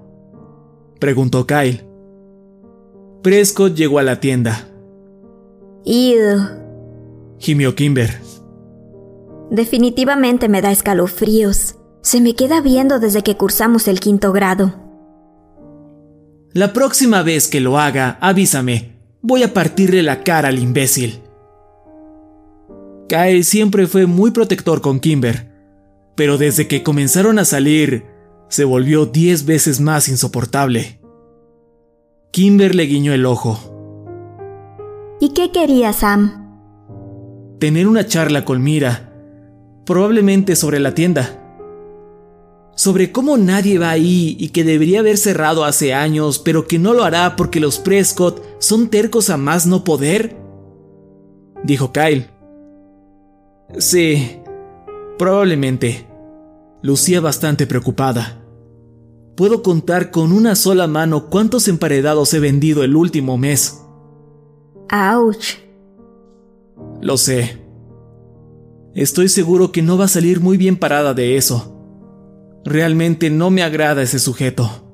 preguntó 1.00 1.46
Kyle. 1.46 1.86
Prescott 3.22 3.76
llegó 3.76 4.00
a 4.00 4.04
la 4.04 4.20
tienda. 4.20 4.68
Ido. 5.86 6.65
Gimió 7.40 7.76
Kimber. 7.76 8.22
Definitivamente 9.52 10.50
me 10.50 10.62
da 10.62 10.72
escalofríos. 10.72 11.76
Se 12.02 12.22
me 12.22 12.36
queda 12.36 12.62
viendo 12.62 13.00
desde 13.00 13.24
que 13.24 13.38
cursamos 13.38 13.88
el 13.88 14.00
quinto 14.00 14.32
grado. 14.32 14.76
La 16.54 16.72
próxima 16.72 17.22
vez 17.22 17.48
que 17.48 17.60
lo 17.60 17.80
haga, 17.80 18.18
avísame. 18.22 18.96
Voy 19.22 19.44
a 19.44 19.54
partirle 19.54 20.04
la 20.04 20.24
cara 20.24 20.50
al 20.50 20.60
imbécil. 20.60 21.22
Kyle 23.10 23.44
siempre 23.44 23.88
fue 23.88 24.06
muy 24.06 24.32
protector 24.32 24.82
con 24.82 25.00
Kimber, 25.00 25.52
pero 26.16 26.38
desde 26.38 26.68
que 26.68 26.82
comenzaron 26.82 27.40
a 27.40 27.46
salir, 27.46 28.06
se 28.50 28.64
volvió 28.64 29.06
diez 29.06 29.46
veces 29.46 29.80
más 29.80 30.08
insoportable. 30.08 31.00
Kimber 32.32 32.76
le 32.76 32.84
guiñó 32.84 33.14
el 33.14 33.26
ojo. 33.26 33.60
¿Y 35.20 35.30
qué 35.30 35.52
quería 35.52 35.94
Sam? 35.94 36.45
Tener 37.60 37.88
una 37.88 38.06
charla 38.06 38.44
con 38.44 38.62
Mira, 38.62 39.14
probablemente 39.86 40.56
sobre 40.56 40.80
la 40.80 40.94
tienda. 40.94 41.42
Sobre 42.76 43.14
cómo 43.14 43.38
nadie 43.38 43.80
va 43.80 43.92
ahí 43.92 44.36
y 44.38 44.50
que 44.50 44.66
debería 44.66 45.00
haber 45.00 45.18
cerrado 45.18 45.64
hace 45.64 45.94
años, 45.94 46.40
pero 46.40 46.68
que 46.68 46.80
no 46.80 46.94
lo 46.94 47.06
hará 47.06 47.38
porque 47.38 47.62
los 47.62 47.80
Prescott 47.80 48.44
son 48.60 48.90
tercos 48.90 49.30
a 49.30 49.38
más 49.38 49.66
no 49.66 49.86
poder. 49.86 50.36
Dijo 51.64 51.94
Kyle. 51.94 52.30
Sí, 53.78 54.38
probablemente. 55.18 56.08
Lucía 56.82 57.22
bastante 57.22 57.66
preocupada. 57.66 58.42
Puedo 59.36 59.64
contar 59.64 60.12
con 60.12 60.32
una 60.32 60.56
sola 60.56 60.88
mano 60.88 61.30
cuántos 61.30 61.68
emparedados 61.68 62.34
he 62.34 62.40
vendido 62.40 62.84
el 62.84 62.96
último 62.96 63.38
mes. 63.38 63.82
¡Auch! 64.90 65.65
Lo 67.02 67.18
sé. 67.18 67.62
Estoy 68.94 69.30
seguro 69.30 69.72
que 69.72 69.82
no 69.82 69.98
va 69.98 70.06
a 70.06 70.10
salir 70.10 70.40
muy 70.40 70.58
bien 70.58 70.78
parada 70.78 71.14
de 71.14 71.38
eso. 71.38 71.76
Realmente 72.64 73.30
no 73.30 73.50
me 73.50 73.62
agrada 73.62 74.02
ese 74.02 74.20
sujeto. 74.20 74.86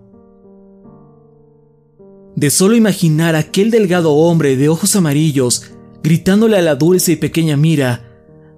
De 2.35 2.49
solo 2.49 2.75
imaginar 2.75 3.35
aquel 3.35 3.71
delgado 3.71 4.13
hombre 4.13 4.57
de 4.57 4.69
ojos 4.69 4.95
amarillos 4.95 5.71
gritándole 6.03 6.57
a 6.57 6.61
la 6.61 6.75
dulce 6.75 7.13
y 7.13 7.15
pequeña 7.17 7.57
Mira, 7.57 8.03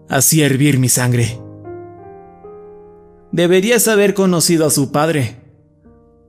hacía 0.08 0.46
hervir 0.46 0.80
mi 0.80 0.90
sangre. 0.90 1.40
Deberías 3.32 3.88
haber 3.88 4.14
conocido 4.14 4.66
a 4.66 4.70
su 4.70 4.92
padre, 4.92 5.42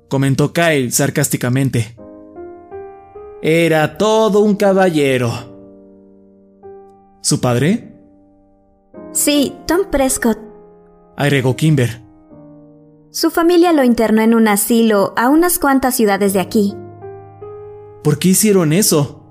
comentó 0.09 0.53
Kyle 0.53 0.91
sarcásticamente. 0.91 1.97
Era 3.43 3.99
todo 3.99 4.41
un 4.41 4.57
caballero. 4.57 5.54
¿Su 7.25 7.41
padre? 7.41 7.91
Sí, 9.13 9.57
Tom 9.67 9.87
Prescott. 9.91 10.39
Agregó 11.17 11.57
Kimber. 11.57 12.03
Su 13.11 13.31
familia 13.31 13.73
lo 13.73 13.83
internó 13.83 14.21
en 14.21 14.35
un 14.35 14.47
asilo 14.47 15.15
a 15.17 15.31
unas 15.31 15.59
cuantas 15.59 15.95
ciudades 15.95 16.35
de 16.35 16.41
aquí. 16.41 16.75
¿Por 18.03 18.19
qué 18.19 18.29
hicieron 18.29 18.75
eso? 18.75 19.25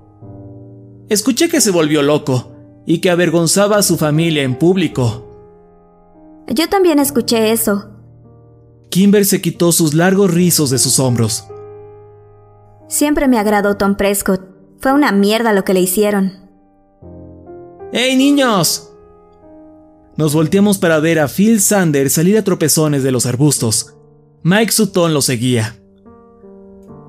Escuché 1.08 1.48
que 1.48 1.60
se 1.60 1.70
volvió 1.70 2.02
loco 2.02 2.50
y 2.84 3.00
que 3.00 3.10
avergonzaba 3.10 3.76
a 3.76 3.82
su 3.84 3.96
familia 3.96 4.42
en 4.42 4.58
público. 4.58 6.42
Yo 6.48 6.68
también 6.68 6.98
escuché 6.98 7.52
eso. 7.52 7.92
Kimber 8.90 9.24
se 9.24 9.40
quitó 9.40 9.70
sus 9.70 9.94
largos 9.94 10.34
rizos 10.34 10.70
de 10.70 10.78
sus 10.78 10.98
hombros. 10.98 11.46
Siempre 12.88 13.28
me 13.28 13.38
agradó 13.38 13.76
Tom 13.76 13.94
Prescott. 13.94 14.42
Fue 14.80 14.92
una 14.92 15.12
mierda 15.12 15.52
lo 15.52 15.62
que 15.62 15.74
le 15.74 15.80
hicieron. 15.80 16.43
¡Hey, 17.92 18.16
niños! 18.16 18.90
Nos 20.16 20.34
volteamos 20.34 20.78
para 20.78 21.00
ver 21.00 21.18
a 21.18 21.28
Phil 21.28 21.60
Sander 21.60 22.08
salir 22.10 22.38
a 22.38 22.44
tropezones 22.44 23.02
de 23.02 23.10
los 23.10 23.26
arbustos. 23.26 23.94
Mike 24.42 24.72
Sutton 24.72 25.12
lo 25.12 25.22
seguía. 25.22 25.76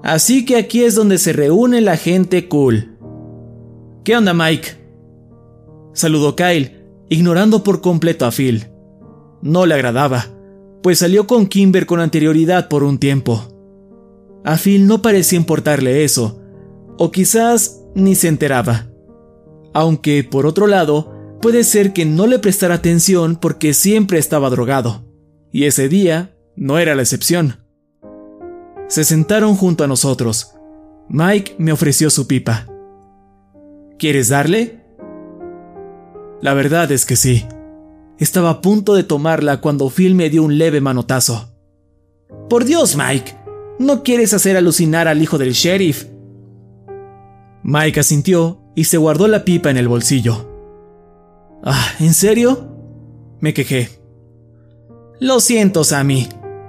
Así 0.04 0.46
que 0.46 0.58
aquí 0.58 0.84
es 0.84 0.96
donde 0.96 1.18
se 1.18 1.34
reúne 1.34 1.82
la 1.82 1.98
gente 1.98 2.48
cool. 2.48 2.98
¿Qué 4.04 4.16
onda, 4.16 4.34
Mike? 4.34 4.86
Saludó 5.94 6.36
Kyle, 6.36 6.84
ignorando 7.10 7.64
por 7.64 7.82
completo 7.82 8.26
a 8.26 8.32
Phil. 8.32 8.68
No 9.42 9.66
le 9.66 9.76
agradaba, 9.76 10.28
pues 10.82 11.00
salió 11.00 11.26
con 11.26 11.48
Kimber 11.48 11.86
con 11.86 12.00
anterioridad 12.00 12.70
por 12.70 12.84
un 12.84 13.00
tiempo. 13.00 13.42
A 14.44 14.58
Phil 14.58 14.86
no 14.88 15.02
parecía 15.02 15.38
importarle 15.38 16.04
eso, 16.04 16.40
o 16.98 17.12
quizás 17.12 17.82
ni 17.96 18.14
se 18.16 18.28
enteraba. 18.28 18.88
Aunque, 19.76 20.24
por 20.24 20.46
otro 20.46 20.68
lado, 20.68 21.14
puede 21.42 21.66
ser 21.66 21.92
que 21.92 22.06
no 22.06 22.28
le 22.28 22.40
prestara 22.40 22.76
atención 22.76 23.36
porque 23.36 23.74
siempre 23.74 24.18
estaba 24.18 24.50
drogado, 24.50 25.04
y 25.52 25.66
ese 25.66 25.90
día 25.90 26.34
no 26.56 26.78
era 26.78 26.96
la 26.96 27.02
excepción. 27.02 27.58
Se 28.88 29.04
sentaron 29.04 29.58
junto 29.58 29.84
a 29.84 29.88
nosotros. 29.88 30.56
Mike 31.10 31.56
me 31.58 31.74
ofreció 31.74 32.10
su 32.10 32.26
pipa. 32.26 32.68
¿Quieres 34.00 34.30
darle? 34.30 34.86
La 36.42 36.54
verdad 36.54 36.90
es 36.94 37.06
que 37.06 37.18
sí. 37.18 37.46
Estaba 38.18 38.52
a 38.52 38.62
punto 38.62 38.96
de 38.96 39.04
tomarla 39.04 39.60
cuando 39.60 39.90
Phil 39.90 40.16
me 40.16 40.30
dio 40.30 40.44
un 40.44 40.58
leve 40.58 40.80
manotazo. 40.80 41.54
Por 42.50 42.64
Dios, 42.64 42.96
Mike, 42.96 43.36
¿no 43.78 44.04
quieres 44.04 44.34
hacer 44.34 44.56
alucinar 44.56 45.10
al 45.10 45.22
hijo 45.22 45.38
del 45.38 45.52
sheriff? 45.52 46.06
Mike 47.62 48.00
asintió 48.00 48.65
y 48.76 48.84
se 48.84 48.98
guardó 48.98 49.28
la 49.28 49.46
pipa 49.46 49.72
en 49.72 49.78
el 49.78 49.88
bolsillo. 49.88 50.52
Ah, 51.64 51.88
¿en 52.00 52.14
serio? 52.14 52.76
Me 53.40 53.54
quejé. 53.54 53.90
Lo 55.20 55.40
siento, 55.40 55.84
Sammy. 55.84 56.28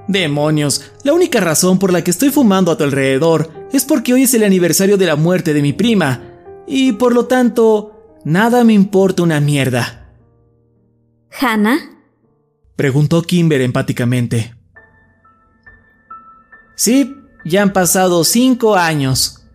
Demonios, 0.08 0.92
la 1.02 1.12
única 1.12 1.40
razón 1.40 1.78
por 1.78 1.92
la 1.92 2.04
que 2.04 2.12
estoy 2.12 2.30
fumando 2.30 2.70
a 2.70 2.78
tu 2.78 2.84
alrededor 2.84 3.50
es 3.72 3.84
porque 3.84 4.14
hoy 4.14 4.22
es 4.22 4.34
el 4.34 4.44
aniversario 4.44 4.96
de 4.96 5.06
la 5.06 5.16
muerte 5.16 5.52
de 5.52 5.62
mi 5.62 5.72
prima, 5.72 6.22
y 6.66 6.92
por 6.92 7.12
lo 7.12 7.26
tanto, 7.26 8.18
nada 8.24 8.62
me 8.62 8.72
importa 8.72 9.24
una 9.24 9.40
mierda. 9.40 10.12
¿Hannah? 11.40 11.78
Preguntó 12.76 13.22
Kimber 13.22 13.60
empáticamente. 13.60 14.54
Sí, 16.76 17.16
ya 17.44 17.62
han 17.62 17.72
pasado 17.72 18.22
cinco 18.22 18.76
años. 18.76 19.45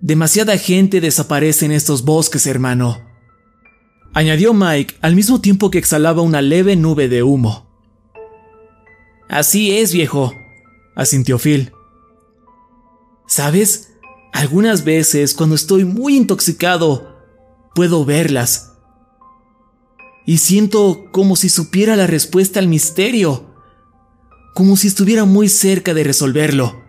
Demasiada 0.00 0.56
gente 0.56 1.02
desaparece 1.02 1.66
en 1.66 1.72
estos 1.72 2.04
bosques, 2.04 2.46
hermano. 2.46 3.02
Añadió 4.14 4.54
Mike 4.54 4.94
al 5.02 5.14
mismo 5.14 5.42
tiempo 5.42 5.70
que 5.70 5.78
exhalaba 5.78 6.22
una 6.22 6.40
leve 6.40 6.74
nube 6.74 7.08
de 7.08 7.22
humo. 7.22 7.68
Así 9.28 9.76
es, 9.76 9.92
viejo, 9.92 10.34
asintió 10.96 11.38
Phil. 11.38 11.72
¿Sabes? 13.28 13.92
Algunas 14.32 14.84
veces, 14.84 15.34
cuando 15.34 15.54
estoy 15.54 15.84
muy 15.84 16.16
intoxicado, 16.16 17.16
puedo 17.74 18.04
verlas. 18.06 18.72
Y 20.24 20.38
siento 20.38 21.04
como 21.12 21.36
si 21.36 21.50
supiera 21.50 21.94
la 21.94 22.06
respuesta 22.06 22.58
al 22.58 22.68
misterio, 22.68 23.54
como 24.54 24.76
si 24.76 24.88
estuviera 24.88 25.26
muy 25.26 25.48
cerca 25.48 25.92
de 25.92 26.04
resolverlo. 26.04 26.82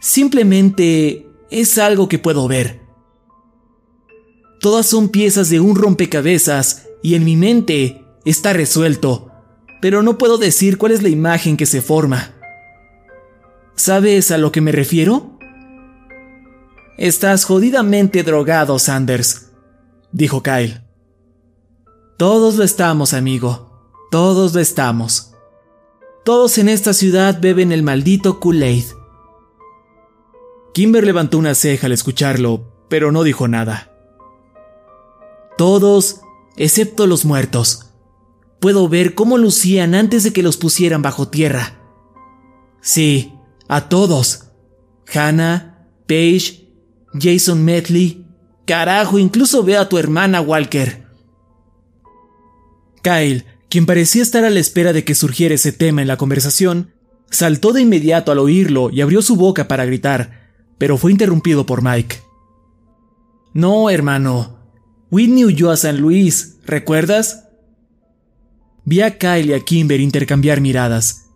Simplemente 0.00 1.29
es 1.50 1.78
algo 1.78 2.08
que 2.08 2.18
puedo 2.18 2.46
ver. 2.48 2.80
Todas 4.60 4.86
son 4.86 5.08
piezas 5.08 5.48
de 5.48 5.60
un 5.60 5.74
rompecabezas 5.76 6.86
y 7.02 7.14
en 7.14 7.24
mi 7.24 7.36
mente 7.36 8.04
está 8.24 8.52
resuelto, 8.52 9.30
pero 9.80 10.02
no 10.02 10.18
puedo 10.18 10.38
decir 10.38 10.78
cuál 10.78 10.92
es 10.92 11.02
la 11.02 11.08
imagen 11.08 11.56
que 11.56 11.66
se 11.66 11.80
forma. 11.82 12.34
¿Sabes 13.74 14.30
a 14.30 14.38
lo 14.38 14.52
que 14.52 14.60
me 14.60 14.72
refiero? 14.72 15.38
Estás 16.98 17.44
jodidamente 17.44 18.22
drogado, 18.22 18.78
Sanders, 18.78 19.50
dijo 20.12 20.42
Kyle. 20.42 20.82
Todos 22.18 22.56
lo 22.56 22.64
estamos, 22.64 23.14
amigo. 23.14 23.70
Todos 24.10 24.52
lo 24.52 24.60
estamos. 24.60 25.32
Todos 26.26 26.58
en 26.58 26.68
esta 26.68 26.92
ciudad 26.92 27.40
beben 27.40 27.72
el 27.72 27.82
maldito 27.82 28.40
Kool-Aid. 28.40 28.99
Kimber 30.72 31.04
levantó 31.04 31.38
una 31.38 31.54
ceja 31.54 31.86
al 31.86 31.92
escucharlo, 31.92 32.86
pero 32.88 33.12
no 33.12 33.22
dijo 33.22 33.48
nada. 33.48 33.92
Todos 35.56 36.20
excepto 36.56 37.06
los 37.06 37.24
muertos. 37.24 37.90
Puedo 38.60 38.88
ver 38.88 39.14
cómo 39.14 39.38
lucían 39.38 39.94
antes 39.94 40.22
de 40.22 40.32
que 40.32 40.42
los 40.42 40.56
pusieran 40.56 41.02
bajo 41.02 41.28
tierra. 41.28 41.80
Sí, 42.82 43.32
a 43.68 43.88
todos. 43.88 44.50
Hannah, 45.12 45.88
Paige, 46.06 46.68
Jason 47.18 47.64
Medley. 47.64 48.26
Carajo, 48.66 49.18
incluso 49.18 49.64
veo 49.64 49.80
a 49.80 49.88
tu 49.88 49.98
hermana, 49.98 50.40
Walker. 50.40 51.06
Kyle, 53.02 53.44
quien 53.68 53.86
parecía 53.86 54.22
estar 54.22 54.44
a 54.44 54.50
la 54.50 54.60
espera 54.60 54.92
de 54.92 55.04
que 55.04 55.14
surgiera 55.14 55.54
ese 55.54 55.72
tema 55.72 56.02
en 56.02 56.08
la 56.08 56.16
conversación, 56.16 56.92
saltó 57.30 57.72
de 57.72 57.82
inmediato 57.82 58.32
al 58.32 58.38
oírlo 58.38 58.90
y 58.90 59.00
abrió 59.00 59.22
su 59.22 59.36
boca 59.36 59.68
para 59.68 59.84
gritar, 59.84 60.39
pero 60.80 60.96
fue 60.96 61.12
interrumpido 61.12 61.66
por 61.66 61.82
Mike. 61.82 62.16
No, 63.52 63.90
hermano. 63.90 64.56
Whitney 65.10 65.44
huyó 65.44 65.70
a 65.70 65.76
San 65.76 66.00
Luis, 66.00 66.56
¿recuerdas? 66.64 67.48
Vi 68.86 69.02
a 69.02 69.18
Kyle 69.18 69.50
y 69.50 69.52
a 69.52 69.60
Kimber 69.60 70.00
intercambiar 70.00 70.62
miradas. 70.62 71.26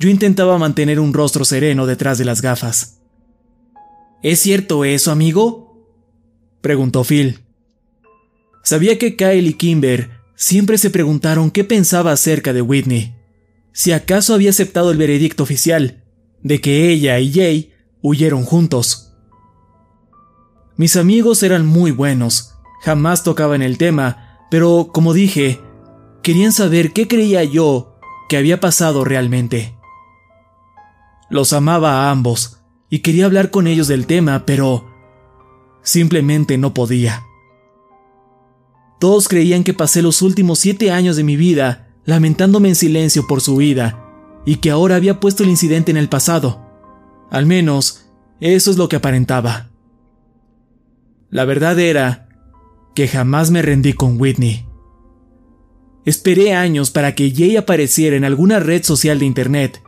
Yo 0.00 0.08
intentaba 0.08 0.56
mantener 0.56 0.98
un 0.98 1.12
rostro 1.12 1.44
sereno 1.44 1.84
detrás 1.84 2.16
de 2.16 2.24
las 2.24 2.40
gafas. 2.40 3.02
¿Es 4.22 4.40
cierto 4.40 4.82
eso, 4.86 5.10
amigo? 5.12 5.86
preguntó 6.62 7.04
Phil. 7.04 7.40
Sabía 8.64 8.96
que 8.96 9.14
Kyle 9.14 9.46
y 9.46 9.52
Kimber 9.52 10.08
siempre 10.36 10.78
se 10.78 10.88
preguntaron 10.88 11.50
qué 11.50 11.64
pensaba 11.64 12.12
acerca 12.12 12.54
de 12.54 12.62
Whitney, 12.62 13.14
si 13.72 13.92
acaso 13.92 14.32
había 14.32 14.48
aceptado 14.48 14.90
el 14.90 14.96
veredicto 14.96 15.42
oficial 15.42 16.02
de 16.42 16.62
que 16.62 16.90
ella 16.90 17.18
y 17.18 17.30
Jay 17.30 17.75
huyeron 18.06 18.44
juntos. 18.44 19.14
Mis 20.76 20.96
amigos 20.96 21.42
eran 21.42 21.66
muy 21.66 21.90
buenos, 21.90 22.54
jamás 22.82 23.24
tocaban 23.24 23.62
el 23.62 23.78
tema, 23.78 24.38
pero 24.48 24.90
como 24.92 25.12
dije, 25.12 25.60
querían 26.22 26.52
saber 26.52 26.92
qué 26.92 27.08
creía 27.08 27.42
yo 27.42 27.98
que 28.28 28.36
había 28.36 28.60
pasado 28.60 29.04
realmente. 29.04 29.76
Los 31.30 31.52
amaba 31.52 32.04
a 32.04 32.10
ambos 32.12 32.60
y 32.88 33.00
quería 33.00 33.24
hablar 33.24 33.50
con 33.50 33.66
ellos 33.66 33.88
del 33.88 34.06
tema, 34.06 34.46
pero 34.46 34.86
simplemente 35.82 36.58
no 36.58 36.74
podía. 36.74 37.24
Todos 39.00 39.26
creían 39.26 39.64
que 39.64 39.74
pasé 39.74 40.00
los 40.00 40.22
últimos 40.22 40.60
siete 40.60 40.92
años 40.92 41.16
de 41.16 41.24
mi 41.24 41.34
vida 41.34 41.88
lamentándome 42.04 42.68
en 42.68 42.76
silencio 42.76 43.26
por 43.26 43.40
su 43.40 43.56
vida 43.56 44.00
y 44.44 44.56
que 44.56 44.70
ahora 44.70 44.94
había 44.94 45.18
puesto 45.18 45.42
el 45.42 45.48
incidente 45.48 45.90
en 45.90 45.96
el 45.96 46.08
pasado. 46.08 46.65
Al 47.30 47.46
menos, 47.46 48.06
eso 48.40 48.70
es 48.70 48.76
lo 48.76 48.88
que 48.88 48.96
aparentaba. 48.96 49.70
La 51.30 51.44
verdad 51.44 51.78
era 51.78 52.28
que 52.94 53.08
jamás 53.08 53.50
me 53.50 53.62
rendí 53.62 53.92
con 53.92 54.20
Whitney. 54.20 54.66
Esperé 56.04 56.54
años 56.54 56.90
para 56.90 57.14
que 57.14 57.32
Jay 57.34 57.56
apareciera 57.56 58.16
en 58.16 58.24
alguna 58.24 58.60
red 58.60 58.84
social 58.84 59.18
de 59.18 59.26
Internet, 59.26 59.82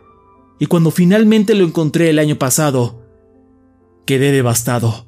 y 0.58 0.66
cuando 0.66 0.90
finalmente 0.90 1.54
lo 1.54 1.64
encontré 1.64 2.10
el 2.10 2.18
año 2.18 2.36
pasado, 2.36 3.04
quedé 4.04 4.32
devastado. 4.32 5.06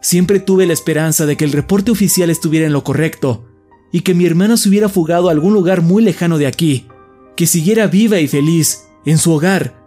Siempre 0.00 0.38
tuve 0.38 0.66
la 0.66 0.72
esperanza 0.72 1.26
de 1.26 1.36
que 1.36 1.44
el 1.44 1.52
reporte 1.52 1.90
oficial 1.90 2.30
estuviera 2.30 2.66
en 2.66 2.72
lo 2.72 2.84
correcto, 2.84 3.46
y 3.90 4.02
que 4.02 4.14
mi 4.14 4.24
hermana 4.24 4.56
se 4.56 4.68
hubiera 4.68 4.88
fugado 4.88 5.28
a 5.28 5.32
algún 5.32 5.52
lugar 5.52 5.82
muy 5.82 6.02
lejano 6.02 6.38
de 6.38 6.46
aquí, 6.46 6.86
que 7.36 7.46
siguiera 7.46 7.88
viva 7.88 8.20
y 8.20 8.28
feliz 8.28 8.84
en 9.04 9.18
su 9.18 9.32
hogar 9.32 9.81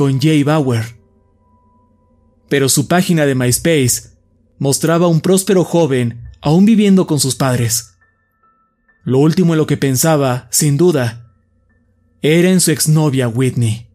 con 0.00 0.18
Jay 0.18 0.44
Bauer. 0.44 0.96
Pero 2.48 2.70
su 2.70 2.88
página 2.88 3.26
de 3.26 3.34
MySpace 3.34 4.16
mostraba 4.58 5.04
a 5.04 5.08
un 5.10 5.20
próspero 5.20 5.62
joven 5.62 6.30
aún 6.40 6.64
viviendo 6.64 7.06
con 7.06 7.20
sus 7.20 7.34
padres. 7.34 7.98
Lo 9.04 9.18
último 9.18 9.52
en 9.52 9.58
lo 9.58 9.66
que 9.66 9.76
pensaba, 9.76 10.48
sin 10.50 10.78
duda, 10.78 11.34
era 12.22 12.48
en 12.48 12.62
su 12.62 12.70
exnovia 12.70 13.28
Whitney. 13.28 13.88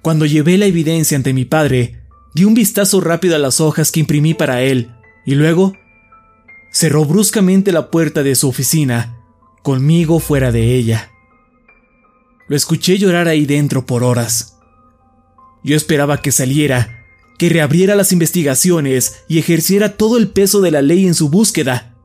Cuando 0.00 0.26
llevé 0.26 0.58
la 0.58 0.66
evidencia 0.66 1.16
ante 1.16 1.32
mi 1.32 1.44
padre, 1.44 2.04
di 2.36 2.44
un 2.44 2.54
vistazo 2.54 3.00
rápido 3.00 3.34
a 3.34 3.40
las 3.40 3.60
hojas 3.60 3.90
que 3.90 3.98
imprimí 3.98 4.32
para 4.32 4.62
él 4.62 4.92
y 5.26 5.34
luego 5.34 5.72
cerró 6.70 7.04
bruscamente 7.04 7.72
la 7.72 7.90
puerta 7.90 8.22
de 8.22 8.36
su 8.36 8.48
oficina, 8.48 9.18
conmigo 9.64 10.20
fuera 10.20 10.52
de 10.52 10.76
ella. 10.76 11.11
Lo 12.52 12.56
escuché 12.56 12.98
llorar 12.98 13.28
ahí 13.28 13.46
dentro 13.46 13.86
por 13.86 14.04
horas. 14.04 14.58
Yo 15.64 15.74
esperaba 15.74 16.20
que 16.20 16.32
saliera 16.32 17.06
que 17.38 17.48
reabriera 17.48 17.94
las 17.94 18.12
investigaciones 18.12 19.24
y 19.26 19.38
ejerciera 19.38 19.96
todo 19.96 20.18
el 20.18 20.28
peso 20.28 20.60
de 20.60 20.70
la 20.70 20.82
ley 20.82 21.06
en 21.06 21.14
su 21.14 21.30
búsqueda. 21.30 21.96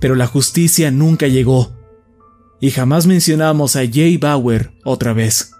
Pero 0.00 0.16
la 0.16 0.26
justicia 0.26 0.90
nunca 0.90 1.28
llegó, 1.28 1.76
y 2.60 2.72
jamás 2.72 3.06
mencionamos 3.06 3.76
a 3.76 3.82
Jay 3.88 4.16
Bauer 4.16 4.72
otra 4.82 5.12
vez. 5.12 5.52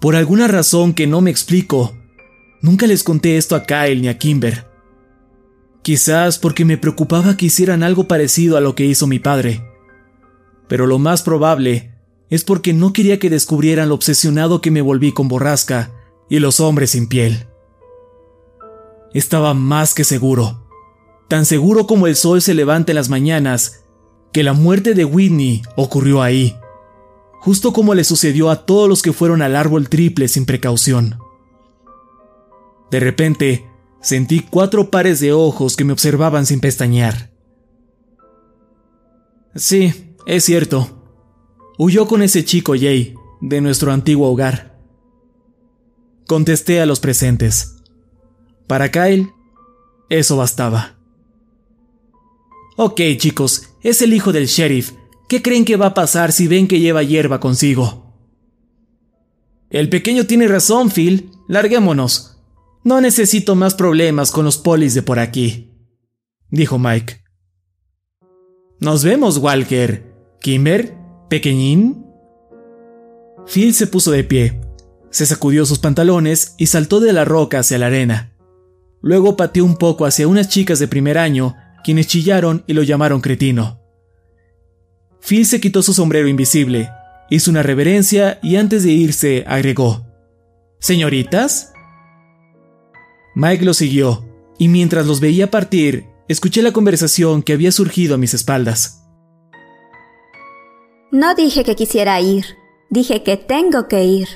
Por 0.00 0.16
alguna 0.16 0.48
razón 0.48 0.94
que 0.94 1.06
no 1.06 1.20
me 1.20 1.30
explico, 1.30 1.96
nunca 2.60 2.88
les 2.88 3.04
conté 3.04 3.36
esto 3.36 3.54
a 3.54 3.62
Kyle 3.62 4.02
ni 4.02 4.08
a 4.08 4.18
Kimber. 4.18 4.66
Quizás 5.82 6.40
porque 6.40 6.64
me 6.64 6.76
preocupaba 6.76 7.36
que 7.36 7.46
hicieran 7.46 7.84
algo 7.84 8.08
parecido 8.08 8.56
a 8.56 8.60
lo 8.60 8.74
que 8.74 8.84
hizo 8.84 9.06
mi 9.06 9.20
padre. 9.20 9.65
Pero 10.68 10.86
lo 10.86 10.98
más 10.98 11.22
probable 11.22 11.92
es 12.28 12.44
porque 12.44 12.72
no 12.72 12.92
quería 12.92 13.18
que 13.18 13.30
descubrieran 13.30 13.88
lo 13.88 13.94
obsesionado 13.94 14.60
que 14.60 14.70
me 14.70 14.82
volví 14.82 15.12
con 15.12 15.28
borrasca 15.28 15.92
y 16.28 16.38
los 16.38 16.60
hombres 16.60 16.90
sin 16.90 17.08
piel. 17.08 17.46
Estaba 19.14 19.54
más 19.54 19.94
que 19.94 20.04
seguro, 20.04 20.66
tan 21.28 21.46
seguro 21.46 21.86
como 21.86 22.06
el 22.06 22.16
sol 22.16 22.42
se 22.42 22.54
levanta 22.54 22.92
en 22.92 22.96
las 22.96 23.08
mañanas, 23.08 23.84
que 24.32 24.42
la 24.42 24.52
muerte 24.52 24.94
de 24.94 25.04
Whitney 25.04 25.62
ocurrió 25.76 26.20
ahí, 26.20 26.56
justo 27.40 27.72
como 27.72 27.94
le 27.94 28.04
sucedió 28.04 28.50
a 28.50 28.66
todos 28.66 28.88
los 28.88 29.02
que 29.02 29.12
fueron 29.12 29.40
al 29.40 29.56
árbol 29.56 29.88
triple 29.88 30.28
sin 30.28 30.44
precaución. 30.44 31.18
De 32.90 33.00
repente, 33.00 33.66
sentí 34.00 34.40
cuatro 34.40 34.90
pares 34.90 35.20
de 35.20 35.32
ojos 35.32 35.76
que 35.76 35.84
me 35.84 35.92
observaban 35.92 36.44
sin 36.44 36.60
pestañear. 36.60 37.30
Sí, 39.54 40.05
es 40.26 40.44
cierto, 40.44 40.96
Huyó 41.78 42.06
con 42.06 42.22
ese 42.22 42.44
chico 42.44 42.72
Jay, 42.72 43.14
de 43.40 43.60
nuestro 43.60 43.92
antiguo 43.92 44.30
hogar. 44.30 44.80
Contesté 46.26 46.80
a 46.80 46.86
los 46.86 47.00
presentes. 47.00 47.82
Para 48.66 48.90
Kyle, 48.90 49.30
eso 50.08 50.38
bastaba. 50.38 50.96
Ok, 52.78 53.00
chicos, 53.18 53.74
es 53.82 54.00
el 54.00 54.14
hijo 54.14 54.32
del 54.32 54.46
sheriff. 54.46 54.92
¿Qué 55.28 55.42
creen 55.42 55.64
que 55.66 55.76
va 55.76 55.86
a 55.86 55.94
pasar 55.94 56.32
si 56.32 56.48
ven 56.48 56.66
que 56.66 56.80
lleva 56.80 57.02
hierba 57.02 57.40
consigo? 57.40 58.14
El 59.68 59.90
pequeño 59.90 60.26
tiene 60.26 60.48
razón, 60.48 60.90
Phil. 60.90 61.30
Larguémonos. 61.48 62.38
No 62.84 63.00
necesito 63.00 63.54
más 63.54 63.74
problemas 63.74 64.30
con 64.30 64.44
los 64.44 64.56
polis 64.56 64.94
de 64.94 65.02
por 65.02 65.18
aquí, 65.18 65.72
dijo 66.50 66.78
Mike. 66.78 67.20
Nos 68.78 69.02
vemos, 69.04 69.38
Walker. 69.38 70.05
Kimber, 70.46 70.94
¿Pequeñín? 71.28 72.06
Phil 73.52 73.74
se 73.74 73.88
puso 73.88 74.12
de 74.12 74.22
pie, 74.22 74.60
se 75.10 75.26
sacudió 75.26 75.66
sus 75.66 75.80
pantalones 75.80 76.54
y 76.56 76.66
saltó 76.66 77.00
de 77.00 77.12
la 77.12 77.24
roca 77.24 77.58
hacia 77.58 77.78
la 77.78 77.86
arena. 77.86 78.36
Luego 79.02 79.36
pateó 79.36 79.64
un 79.64 79.76
poco 79.76 80.06
hacia 80.06 80.28
unas 80.28 80.48
chicas 80.48 80.78
de 80.78 80.86
primer 80.86 81.18
año, 81.18 81.56
quienes 81.82 82.06
chillaron 82.06 82.62
y 82.68 82.74
lo 82.74 82.84
llamaron 82.84 83.22
cretino. 83.22 83.80
Phil 85.20 85.46
se 85.46 85.60
quitó 85.60 85.82
su 85.82 85.92
sombrero 85.92 86.28
invisible, 86.28 86.90
hizo 87.28 87.50
una 87.50 87.64
reverencia 87.64 88.38
y 88.40 88.54
antes 88.54 88.84
de 88.84 88.92
irse 88.92 89.42
agregó, 89.48 90.06
¿Señoritas? 90.78 91.72
Mike 93.34 93.64
lo 93.64 93.74
siguió, 93.74 94.24
y 94.60 94.68
mientras 94.68 95.06
los 95.06 95.18
veía 95.18 95.50
partir, 95.50 96.06
escuché 96.28 96.62
la 96.62 96.70
conversación 96.70 97.42
que 97.42 97.52
había 97.52 97.72
surgido 97.72 98.14
a 98.14 98.18
mis 98.18 98.32
espaldas. 98.32 99.05
No 101.10 101.34
dije 101.34 101.64
que 101.64 101.76
quisiera 101.76 102.20
ir, 102.20 102.44
dije 102.90 103.22
que 103.22 103.36
tengo 103.36 103.88
que 103.88 104.04
ir. 104.04 104.28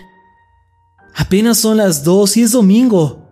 Apenas 1.15 1.59
son 1.59 1.77
las 1.77 2.05
dos 2.05 2.37
y 2.37 2.43
es 2.43 2.53
domingo. 2.53 3.29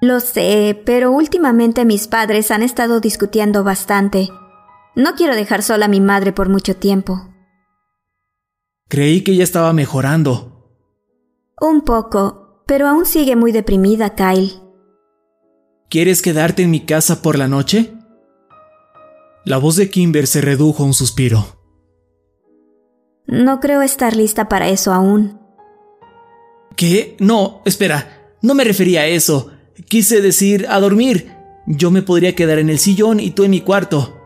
Lo 0.00 0.20
sé, 0.20 0.80
pero 0.84 1.12
últimamente 1.12 1.84
mis 1.84 2.08
padres 2.08 2.50
han 2.50 2.62
estado 2.62 3.00
discutiendo 3.00 3.64
bastante. 3.64 4.28
No 4.94 5.14
quiero 5.14 5.34
dejar 5.34 5.62
sola 5.62 5.86
a 5.86 5.88
mi 5.88 6.00
madre 6.00 6.32
por 6.32 6.48
mucho 6.48 6.76
tiempo. 6.76 7.28
Creí 8.88 9.22
que 9.22 9.36
ya 9.36 9.44
estaba 9.44 9.72
mejorando. 9.72 10.68
Un 11.60 11.82
poco, 11.82 12.64
pero 12.66 12.88
aún 12.88 13.06
sigue 13.06 13.36
muy 13.36 13.52
deprimida, 13.52 14.14
Kyle. 14.14 14.52
¿Quieres 15.88 16.20
quedarte 16.20 16.62
en 16.62 16.70
mi 16.70 16.80
casa 16.80 17.22
por 17.22 17.38
la 17.38 17.48
noche? 17.48 17.94
La 19.44 19.58
voz 19.58 19.76
de 19.76 19.88
Kimber 19.88 20.26
se 20.26 20.40
redujo 20.40 20.82
a 20.82 20.86
un 20.86 20.94
suspiro. 20.94 21.61
No 23.26 23.60
creo 23.60 23.82
estar 23.82 24.16
lista 24.16 24.48
para 24.48 24.68
eso 24.68 24.92
aún. 24.92 25.40
¿Qué? 26.76 27.16
No, 27.20 27.62
espera, 27.64 28.36
no 28.42 28.54
me 28.54 28.64
refería 28.64 29.02
a 29.02 29.06
eso. 29.06 29.50
quise 29.88 30.20
decir 30.20 30.66
a 30.68 30.80
dormir. 30.80 31.32
Yo 31.66 31.90
me 31.90 32.02
podría 32.02 32.34
quedar 32.34 32.58
en 32.58 32.70
el 32.70 32.78
sillón 32.78 33.20
y 33.20 33.30
tú 33.30 33.44
en 33.44 33.52
mi 33.52 33.60
cuarto. 33.60 34.18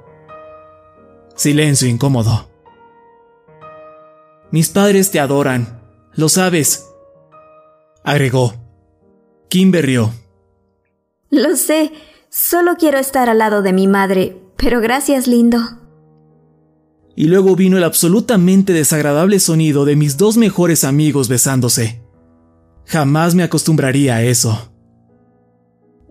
Silencio 1.35 1.87
incómodo. 1.87 2.49
Mis 4.51 4.71
padres 4.71 5.11
te 5.11 5.21
adoran, 5.21 5.83
lo 6.15 6.29
sabes. 6.29 6.89
Agregó. 8.03 8.55
Kimber 9.49 9.85
rió. 9.85 10.11
Lo 11.31 11.57
sé, 11.57 11.93
solo 12.31 12.77
quiero 12.77 12.99
estar 12.99 13.29
al 13.29 13.39
lado 13.39 13.61
de 13.63 13.73
mi 13.73 13.87
madre, 13.87 14.41
pero 14.57 14.81
gracias, 14.81 15.27
lindo. 15.27 15.59
Y 17.17 17.25
luego 17.25 17.57
vino 17.57 17.79
el 17.79 17.85
absolutamente 17.85 18.75
desagradable 18.75 19.41
sonido 19.41 19.87
de 19.87 19.97
mis 19.97 20.19
dos 20.19 20.37
mejores 20.37 20.85
amigos 20.85 21.29
besándose. 21.29 22.03
Jamás 22.85 23.35
me 23.35 23.43
acostumbraría 23.43 24.17
a 24.17 24.23
eso. 24.23 24.71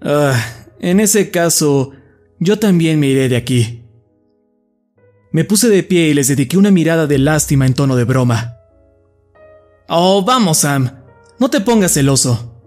Ah, 0.02 0.36
en 0.80 1.00
ese 1.00 1.30
caso, 1.30 1.92
yo 2.40 2.60
también 2.60 3.00
me 3.00 3.08
iré 3.08 3.30
de 3.30 3.38
aquí. 3.38 3.84
Me 5.32 5.44
puse 5.44 5.70
de 5.70 5.84
pie 5.84 6.10
y 6.10 6.14
les 6.14 6.28
dediqué 6.28 6.58
una 6.58 6.72
mirada 6.72 7.08
de 7.08 7.20
lástima 7.20 7.66
en 7.66 7.74
tono 7.74 7.96
de 7.96 8.04
broma. 8.04 8.58
Oh, 9.88 10.24
vamos, 10.24 10.60
Sam. 10.60 10.90
No 11.40 11.50
te 11.50 11.62
pongas 11.62 11.94
celoso. 11.94 12.62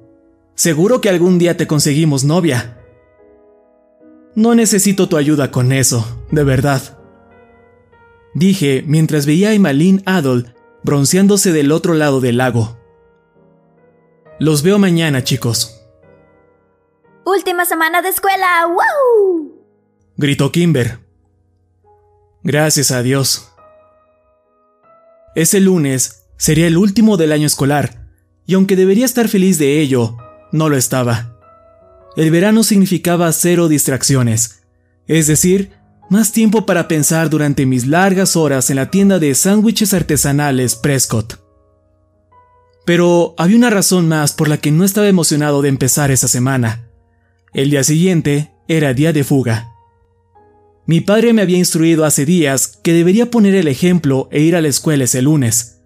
Seguro 0.54 1.00
que 1.00 1.08
algún 1.08 1.38
día 1.38 1.56
te 1.56 1.66
conseguimos 1.66 2.24
novia. 2.24 2.78
No 4.34 4.54
necesito 4.54 5.08
tu 5.08 5.16
ayuda 5.16 5.50
con 5.50 5.72
eso, 5.72 6.26
de 6.30 6.44
verdad. 6.44 6.97
Dije 8.34 8.84
mientras 8.86 9.26
veía 9.26 9.50
a 9.50 9.52
Emmeline 9.54 10.02
Adol 10.06 10.54
bronceándose 10.84 11.52
del 11.52 11.72
otro 11.72 11.94
lado 11.94 12.20
del 12.20 12.38
lago. 12.38 12.78
Los 14.38 14.62
veo 14.62 14.78
mañana, 14.78 15.24
chicos. 15.24 15.82
Última 17.24 17.64
semana 17.64 18.00
de 18.00 18.08
escuela, 18.08 18.66
¡wow! 18.66 19.52
Gritó 20.16 20.50
Kimber. 20.52 21.00
Gracias 22.42 22.90
a 22.90 23.02
Dios. 23.02 23.52
Ese 25.34 25.60
lunes 25.60 26.24
sería 26.36 26.66
el 26.66 26.76
último 26.76 27.16
del 27.16 27.32
año 27.32 27.46
escolar, 27.46 28.08
y 28.46 28.54
aunque 28.54 28.76
debería 28.76 29.04
estar 29.04 29.28
feliz 29.28 29.58
de 29.58 29.80
ello, 29.80 30.16
no 30.52 30.68
lo 30.68 30.76
estaba. 30.76 31.38
El 32.16 32.30
verano 32.30 32.62
significaba 32.62 33.30
cero 33.32 33.68
distracciones, 33.68 34.62
es 35.06 35.26
decir, 35.26 35.72
más 36.08 36.32
tiempo 36.32 36.64
para 36.64 36.88
pensar 36.88 37.28
durante 37.28 37.66
mis 37.66 37.86
largas 37.86 38.36
horas 38.36 38.70
en 38.70 38.76
la 38.76 38.90
tienda 38.90 39.18
de 39.18 39.34
sándwiches 39.34 39.92
artesanales 39.92 40.74
Prescott. 40.74 41.40
Pero 42.84 43.34
había 43.36 43.56
una 43.56 43.70
razón 43.70 44.08
más 44.08 44.32
por 44.32 44.48
la 44.48 44.56
que 44.56 44.70
no 44.70 44.84
estaba 44.84 45.08
emocionado 45.08 45.60
de 45.60 45.68
empezar 45.68 46.10
esa 46.10 46.28
semana. 46.28 46.88
El 47.52 47.70
día 47.70 47.84
siguiente 47.84 48.52
era 48.66 48.94
día 48.94 49.12
de 49.12 49.24
fuga. 49.24 49.72
Mi 50.86 51.02
padre 51.02 51.34
me 51.34 51.42
había 51.42 51.58
instruido 51.58 52.06
hace 52.06 52.24
días 52.24 52.78
que 52.82 52.94
debería 52.94 53.30
poner 53.30 53.54
el 53.54 53.68
ejemplo 53.68 54.28
e 54.32 54.40
ir 54.40 54.56
a 54.56 54.62
la 54.62 54.68
escuela 54.68 55.04
ese 55.04 55.20
lunes. 55.20 55.82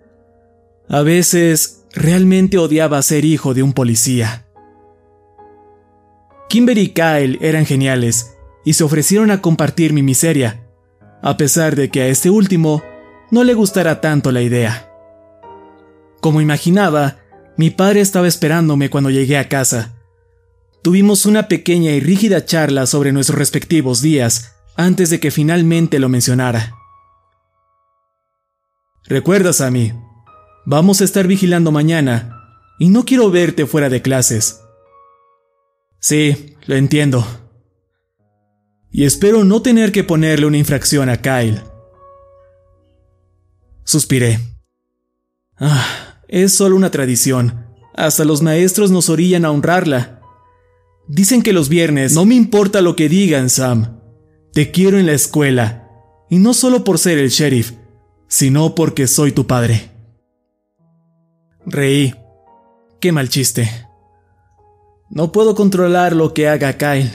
A 0.89 1.03
veces 1.03 1.85
realmente 1.93 2.59
odiaba 2.59 3.03
ser 3.03 3.25
hijo 3.25 3.55
de 3.55 3.65
un 3.65 3.73
policía. 3.73 4.47
Kimber 6.49 6.79
y 6.79 6.91
Kyle 6.91 7.39
eran 7.41 7.67
geniales 7.67 8.32
y 8.65 8.75
se 8.75 8.85
ofrecieron 8.85 9.31
a 9.31 9.41
compartir 9.41 9.93
mi 9.93 10.03
miseria, 10.03 10.67
a 11.23 11.37
pesar 11.37 11.77
de 11.77 11.91
que 11.91 12.03
a 12.03 12.09
este 12.09 12.31
último 12.31 12.83
no 13.31 13.45
le 13.45 13.55
gustara 13.55 14.01
tanto 14.01 14.31
la 14.33 14.43
idea. 14.43 14.89
Como 16.21 16.41
imaginaba, 16.41 17.19
mi 17.57 17.71
padre 17.71 18.01
estaba 18.01 18.29
esperándome 18.29 18.91
cuando 18.91 19.11
llegué 19.11 19.39
a 19.39 19.49
casa. 19.49 19.95
Tuvimos 20.83 21.27
una 21.27 21.49
pequeña 21.49 21.93
y 21.93 22.01
rígida 22.01 22.45
charla 22.45 22.87
sobre 22.87 23.13
nuestros 23.13 23.39
respectivos 23.39 24.03
días 24.03 24.55
antes 24.77 25.11
de 25.11 25.21
que 25.21 25.31
finalmente 25.31 25.99
lo 25.99 26.09
mencionara. 26.09 26.75
Recuerda, 29.05 29.53
Sammy, 29.53 29.93
vamos 30.65 31.01
a 31.01 31.05
estar 31.05 31.27
vigilando 31.27 31.73
mañana 31.73 32.39
y 32.79 32.89
no 32.89 33.05
quiero 33.05 33.31
verte 33.31 33.67
fuera 33.67 33.89
de 33.89 34.03
clases. 34.03 34.61
Sí, 35.99 36.57
lo 36.67 36.77
entiendo 36.77 37.42
y 38.93 39.05
espero 39.05 39.43
no 39.43 39.63
tener 39.63 39.91
que 39.91 40.05
ponerle 40.05 40.47
una 40.47 40.59
infracción 40.59 41.09
a 41.09 41.17
Kyle. 41.17 41.63
Suspiré. 43.85 44.39
Ah, 45.59 46.21
es 46.29 46.55
solo 46.55 46.77
una 46.77 46.91
tradición. 46.91 47.67
Hasta 47.95 48.25
los 48.25 48.43
maestros 48.43 48.91
nos 48.91 49.09
orillan 49.09 49.47
a 49.47 49.51
honrarla. 49.51 50.21
Dicen 51.09 51.43
que 51.43 51.55
los 51.55 51.69
viernes 51.69 52.15
no 52.15 52.27
me 52.27 52.35
importa 52.35 52.83
lo 52.83 52.95
que 52.95 53.09
digan, 53.09 53.49
Sam. 53.49 53.99
Te 54.53 54.71
quiero 54.71 54.99
en 54.99 55.07
la 55.07 55.13
escuela. 55.13 55.89
Y 56.29 56.39
no 56.39 56.55
solo 56.55 56.85
por 56.85 56.99
ser 56.99 57.19
el 57.19 57.31
sheriff, 57.31 57.73
sino 58.29 58.75
porque 58.75 59.07
soy 59.07 59.33
tu 59.33 59.47
padre. 59.47 59.91
Reí. 61.65 62.15
Qué 63.01 63.11
mal 63.11 63.29
chiste. 63.29 63.71
No 65.11 65.33
puedo 65.33 65.55
controlar 65.55 66.15
lo 66.15 66.33
que 66.33 66.49
haga 66.49 66.79
Kyle. 66.79 67.11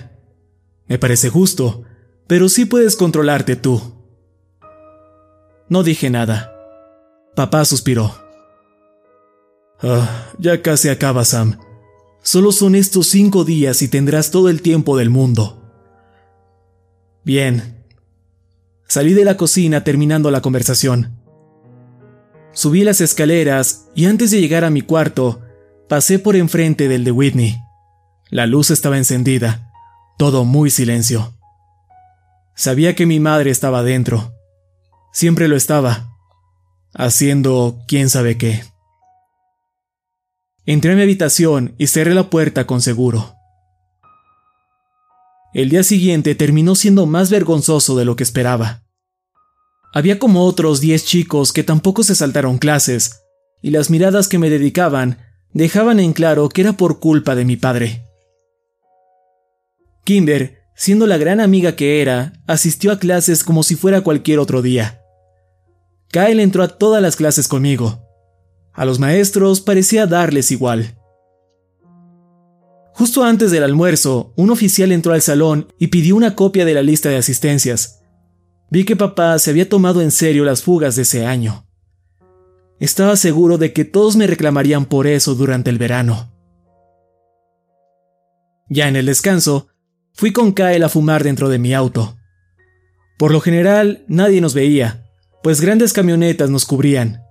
Me 0.88 0.98
parece 0.98 1.30
justo, 1.30 1.84
pero 2.28 2.50
sí 2.50 2.66
puedes 2.66 2.96
controlarte 2.96 3.56
tú. 3.56 3.82
No 5.70 5.84
dije 5.84 6.10
nada. 6.10 6.54
Papá 7.36 7.66
suspiró. 7.66 8.16
Ah, 9.82 10.32
ya 10.40 10.62
casi 10.62 10.90
acaba, 10.90 11.24
Sam. 11.26 11.60
Solo 12.22 12.52
son 12.52 12.76
estos 12.76 13.08
cinco 13.08 13.44
días 13.44 13.82
y 13.82 13.88
tendrás 13.88 14.32
todo 14.32 14.50
el 14.50 14.62
tiempo 14.62 14.98
del 14.98 15.10
mundo. 15.10 15.62
Bien. 17.24 17.86
Salí 18.88 19.14
de 19.14 19.26
la 19.26 19.38
cocina 19.38 19.84
terminando 19.84 20.32
la 20.32 20.42
conversación. 20.42 21.18
Subí 22.54 22.84
las 22.84 23.02
escaleras 23.02 23.90
y 23.94 24.06
antes 24.06 24.32
de 24.32 24.40
llegar 24.40 24.64
a 24.64 24.70
mi 24.70 24.82
cuarto, 24.82 25.42
pasé 25.88 26.18
por 26.18 26.36
enfrente 26.36 26.88
del 26.88 27.04
de 27.04 27.12
Whitney. 27.12 27.58
La 28.30 28.48
luz 28.48 28.72
estaba 28.72 28.98
encendida 28.98 29.67
todo 30.18 30.46
muy 30.46 30.70
silencio. 30.70 31.34
Sabía 32.56 32.96
que 32.96 33.06
mi 33.06 33.20
madre 33.20 33.52
estaba 33.52 33.84
dentro. 33.84 34.34
Siempre 35.14 35.48
lo 35.48 35.56
estaba. 35.56 36.18
Haciendo 36.94 37.80
quién 37.88 38.10
sabe 38.10 38.38
qué. 38.38 38.64
Entré 40.66 40.94
a 40.94 40.96
mi 40.96 41.04
habitación 41.04 41.76
y 41.78 41.88
cerré 41.88 42.16
la 42.16 42.30
puerta 42.30 42.66
con 42.66 42.82
seguro. 42.82 43.36
El 45.54 45.70
día 45.70 45.84
siguiente 45.84 46.36
terminó 46.36 46.76
siendo 46.76 47.06
más 47.06 47.30
vergonzoso 47.30 47.96
de 47.96 48.06
lo 48.06 48.16
que 48.16 48.24
esperaba. 48.24 48.84
Había 49.94 50.20
como 50.20 50.44
otros 50.44 50.82
diez 50.82 51.06
chicos 51.06 51.54
que 51.54 51.64
tampoco 51.64 52.04
se 52.04 52.16
saltaron 52.16 52.58
clases, 52.58 53.22
y 53.62 53.70
las 53.70 53.90
miradas 53.90 54.28
que 54.28 54.40
me 54.40 54.50
dedicaban 54.50 55.20
dejaban 55.54 56.00
en 56.00 56.14
claro 56.14 56.50
que 56.50 56.62
era 56.62 56.74
por 56.74 57.00
culpa 57.00 57.36
de 57.36 57.46
mi 57.46 57.56
padre. 57.56 58.07
Kimber, 60.08 60.62
siendo 60.74 61.06
la 61.06 61.18
gran 61.18 61.42
amiga 61.42 61.76
que 61.76 62.02
era, 62.02 62.32
asistió 62.48 62.94
a 62.94 62.98
clases 62.98 63.44
como 63.44 63.62
si 63.62 63.76
fuera 63.76 64.00
cualquier 64.00 64.40
otro 64.40 64.62
día. 64.62 65.02
Kyle 66.12 66.40
entró 66.40 66.64
a 66.64 66.78
todas 66.78 67.02
las 67.02 67.18
clases 67.18 67.50
conmigo. 67.50 68.08
A 68.72 68.86
los 68.86 69.00
maestros 69.00 69.60
parecía 69.60 70.08
darles 70.08 70.50
igual. 70.50 70.98
Justo 72.94 73.26
antes 73.26 73.52
del 73.52 73.66
almuerzo, 73.66 74.32
un 74.38 74.50
oficial 74.50 74.94
entró 74.94 75.12
al 75.12 75.22
salón 75.22 75.74
y 75.78 75.88
pidió 75.88 76.16
una 76.16 76.36
copia 76.36 76.64
de 76.64 76.74
la 76.74 76.84
lista 76.84 77.10
de 77.10 77.18
asistencias. 77.18 78.02
Vi 78.72 78.86
que 78.86 78.96
papá 78.96 79.38
se 79.40 79.50
había 79.50 79.68
tomado 79.68 80.02
en 80.02 80.12
serio 80.12 80.46
las 80.46 80.64
fugas 80.64 80.96
de 80.96 81.02
ese 81.02 81.26
año. 81.26 81.68
Estaba 82.80 83.18
seguro 83.18 83.58
de 83.58 83.74
que 83.74 83.84
todos 83.84 84.16
me 84.16 84.26
reclamarían 84.26 84.86
por 84.86 85.06
eso 85.06 85.36
durante 85.36 85.70
el 85.70 85.78
verano. 85.78 86.32
Ya 88.70 88.88
en 88.88 88.96
el 88.96 89.08
descanso, 89.08 89.68
Fui 90.18 90.34
con 90.34 90.54
Kyle 90.54 90.84
a 90.84 90.90
fumar 90.90 91.24
dentro 91.24 91.48
de 91.48 91.60
mi 91.60 91.76
auto. 91.76 92.18
Por 93.20 93.32
lo 93.32 93.40
general, 93.40 94.04
nadie 94.08 94.42
nos 94.42 94.56
veía, 94.56 95.08
pues 95.44 95.62
grandes 95.62 95.94
camionetas 95.94 96.50
nos 96.50 96.66
cubrían. 96.66 97.22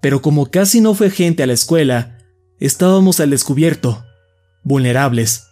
Pero 0.00 0.22
como 0.22 0.48
casi 0.48 0.80
no 0.80 0.94
fue 0.94 1.10
gente 1.10 1.42
a 1.42 1.48
la 1.48 1.54
escuela, 1.54 2.18
estábamos 2.60 3.18
al 3.18 3.30
descubierto, 3.30 4.04
vulnerables. 4.62 5.48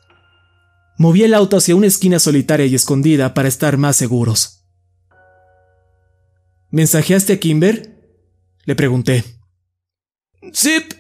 Moví 0.99 1.25
el 1.25 1.35
auto 1.35 1.57
hacia 1.57 1.75
una 1.75 1.89
esquina 1.89 2.21
solitaria 2.21 2.67
y 2.67 2.77
escondida 2.77 3.35
para 3.35 3.49
estar 3.49 3.77
más 3.77 3.97
seguros. 3.97 4.65
¿Mensajeaste 6.71 7.33
a 7.33 7.41
Kimber? 7.41 7.99
Le 8.67 8.77
pregunté. 8.77 9.25
Zip. 10.55 10.93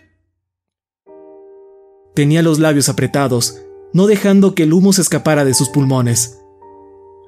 Tenía 2.16 2.42
los 2.42 2.58
labios 2.58 2.88
apretados 2.88 3.60
no 3.92 4.06
dejando 4.06 4.54
que 4.54 4.64
el 4.64 4.72
humo 4.72 4.92
se 4.92 5.02
escapara 5.02 5.44
de 5.44 5.54
sus 5.54 5.68
pulmones. 5.68 6.40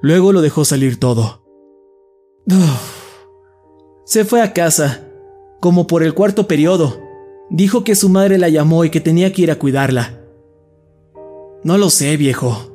Luego 0.01 0.31
lo 0.33 0.41
dejó 0.41 0.65
salir 0.65 0.99
todo. 0.99 1.43
Se 4.05 4.25
fue 4.25 4.41
a 4.41 4.53
casa, 4.53 5.07
como 5.59 5.87
por 5.87 6.03
el 6.03 6.13
cuarto 6.13 6.47
periodo. 6.47 6.99
Dijo 7.49 7.83
que 7.83 7.95
su 7.95 8.09
madre 8.09 8.37
la 8.37 8.49
llamó 8.49 8.85
y 8.85 8.89
que 8.89 9.01
tenía 9.01 9.31
que 9.31 9.43
ir 9.43 9.51
a 9.51 9.59
cuidarla. 9.59 10.21
No 11.63 11.77
lo 11.77 11.89
sé, 11.89 12.17
viejo. 12.17 12.71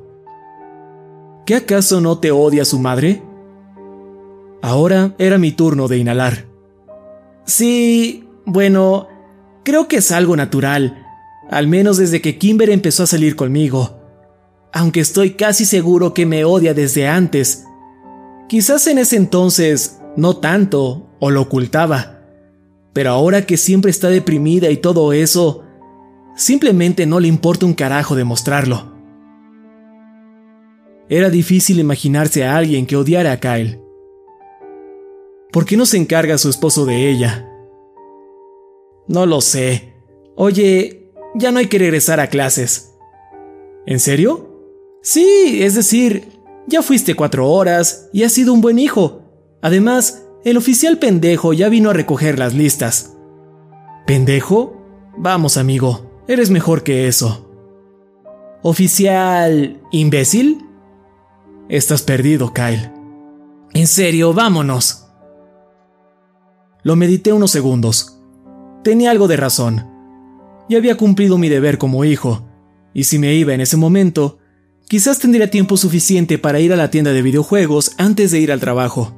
¿Qué 1.45 1.55
acaso 1.55 2.01
no 2.01 2.19
te 2.19 2.31
odia 2.31 2.65
su 2.65 2.79
madre? 2.79 3.23
Ahora 4.63 5.15
era 5.19 5.39
mi 5.39 5.53
turno 5.53 5.89
de 5.89 5.99
inhalar. 5.99 6.47
Sí, 7.45 8.29
bueno, 8.45 9.09
creo 9.63 9.89
que 9.89 9.97
es 9.99 10.11
algo 10.13 10.37
natural, 10.37 11.06
al 11.51 11.66
menos 11.68 11.97
desde 11.97 12.20
que 12.20 12.39
Kimber 12.39 12.70
empezó 12.70 13.05
a 13.05 13.06
salir 13.06 13.36
conmigo. 13.36 14.01
Aunque 14.73 15.01
estoy 15.01 15.32
casi 15.32 15.64
seguro 15.64 16.12
que 16.12 16.27
me 16.27 16.44
odia 16.44 16.74
desde 16.74 17.09
antes. 17.09 17.64
Quizás 18.48 18.86
en 18.86 18.98
ese 18.98 19.16
entonces 19.16 20.01
no 20.16 20.36
tanto, 20.39 21.06
o 21.18 21.31
lo 21.31 21.43
ocultaba. 21.43 22.20
Pero 22.93 23.10
ahora 23.10 23.47
que 23.47 23.56
siempre 23.56 23.90
está 23.90 24.09
deprimida 24.09 24.70
y 24.70 24.78
todo 24.78 25.12
eso, 25.12 25.64
simplemente 26.35 27.06
no 27.06 27.20
le 27.20 27.28
importa 27.28 27.66
un 27.66 27.74
carajo 27.74 28.16
demostrarlo. 28.16 28.94
Era 31.09 31.31
difícil 31.31 31.78
imaginarse 31.78 32.44
a 32.44 32.56
alguien 32.56 32.86
que 32.86 32.97
odiara 32.97 33.32
a 33.32 33.40
Kyle. 33.40 33.81
¿Por 35.52 35.64
qué 35.64 35.77
no 35.77 35.86
se 35.86 35.97
encarga 35.98 36.39
su 36.39 36.48
esposo 36.48 36.85
de 36.85 37.09
ella? 37.10 37.48
No 39.06 39.24
lo 39.24 39.40
sé. 39.40 39.94
Oye, 40.35 41.06
ya 41.37 41.53
no 41.53 41.59
hay 41.59 41.67
que 41.67 41.79
regresar 41.79 42.21
a 42.21 42.29
clases. 42.29 42.95
¿En 43.87 44.01
serio? 44.01 44.51
Sí, 45.03 45.63
es 45.63 45.75
decir, 45.75 46.41
ya 46.67 46.83
fuiste 46.83 47.15
cuatro 47.15 47.49
horas 47.49 48.09
y 48.13 48.25
has 48.25 48.33
sido 48.33 48.53
un 48.53 48.61
buen 48.61 48.79
hijo. 48.79 49.23
Además, 49.63 50.25
el 50.45 50.57
oficial 50.57 50.99
pendejo 50.99 51.53
ya 51.53 51.69
vino 51.69 51.91
a 51.91 51.93
recoger 51.93 52.39
las 52.39 52.55
listas. 52.55 53.17
¿Pendejo? 54.07 54.77
Vamos, 55.17 55.57
amigo, 55.57 56.25
eres 56.27 56.51
mejor 56.51 56.83
que 56.83 57.09
eso. 57.09 57.49
¿Oficial 58.63 59.81
imbécil? 59.93 60.65
Estás 61.69 62.03
perdido, 62.03 62.53
Kyle. 62.53 62.93
En 63.75 63.87
serio, 63.87 64.33
vámonos. 64.33 65.09
Lo 66.83 66.97
medité 66.97 67.33
unos 67.33 67.51
segundos. 67.51 68.21
Tenía 68.83 69.11
algo 69.11 69.29
de 69.29 69.37
razón. 69.37 69.95
Ya 70.69 70.79
había 70.79 70.97
cumplido 70.97 71.39
mi 71.39 71.49
deber 71.49 71.79
como 71.79 72.05
hijo, 72.05 72.47
y 72.93 73.05
si 73.05 73.19
me 73.19 73.35
iba 73.35 73.55
en 73.55 73.61
ese 73.61 73.77
momento, 73.77 74.39
quizás 74.89 75.19
tendría 75.19 75.51
tiempo 75.51 75.77
suficiente 75.77 76.39
para 76.39 76.61
ir 76.61 76.73
a 76.73 76.77
la 76.77 76.91
tienda 76.91 77.13
de 77.13 77.23
videojuegos 77.23 77.93
antes 77.99 78.31
de 78.31 78.41
ir 78.41 78.51
al 78.51 78.61
trabajo. 78.61 79.15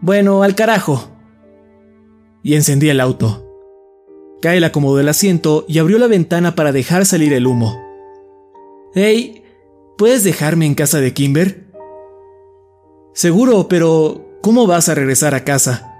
Bueno, 0.00 0.42
al 0.42 0.54
carajo. 0.54 1.10
Y 2.42 2.54
encendí 2.54 2.88
el 2.88 3.00
auto. 3.00 3.46
Kyle 4.42 4.64
acomodó 4.64 5.00
el 5.00 5.08
asiento 5.08 5.64
y 5.68 5.78
abrió 5.78 5.98
la 5.98 6.06
ventana 6.06 6.54
para 6.54 6.72
dejar 6.72 7.06
salir 7.06 7.32
el 7.32 7.46
humo. 7.46 7.80
Hey, 8.94 9.42
¿puedes 9.98 10.24
dejarme 10.24 10.66
en 10.66 10.74
casa 10.74 11.00
de 11.00 11.12
Kimber? 11.12 11.66
Seguro, 13.14 13.66
pero 13.68 14.38
¿cómo 14.42 14.66
vas 14.66 14.88
a 14.88 14.94
regresar 14.94 15.34
a 15.34 15.44
casa? 15.44 15.95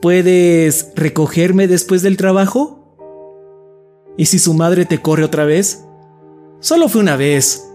¿Puedes 0.00 0.92
recogerme 0.96 1.68
después 1.68 2.00
del 2.02 2.16
trabajo? 2.16 2.96
¿Y 4.16 4.26
si 4.26 4.38
su 4.38 4.54
madre 4.54 4.86
te 4.86 5.02
corre 5.02 5.24
otra 5.24 5.44
vez? 5.44 5.84
Solo 6.60 6.88
fue 6.88 7.02
una 7.02 7.16
vez. 7.16 7.66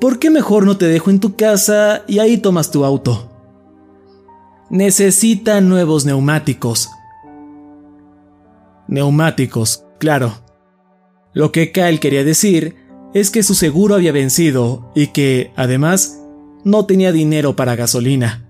¿Por 0.00 0.18
qué 0.18 0.30
mejor 0.30 0.64
no 0.64 0.76
te 0.76 0.86
dejo 0.86 1.10
en 1.10 1.20
tu 1.20 1.36
casa 1.36 2.02
y 2.08 2.18
ahí 2.18 2.38
tomas 2.38 2.72
tu 2.72 2.84
auto? 2.84 3.30
Necesita 4.68 5.60
nuevos 5.60 6.04
neumáticos. 6.04 6.90
Neumáticos, 8.88 9.84
claro. 9.98 10.34
Lo 11.34 11.52
que 11.52 11.70
Kyle 11.70 12.00
quería 12.00 12.24
decir 12.24 12.76
es 13.14 13.30
que 13.30 13.44
su 13.44 13.54
seguro 13.54 13.94
había 13.94 14.10
vencido 14.10 14.90
y 14.94 15.08
que, 15.08 15.52
además, 15.54 16.20
no 16.64 16.84
tenía 16.86 17.12
dinero 17.12 17.54
para 17.54 17.76
gasolina. 17.76 18.41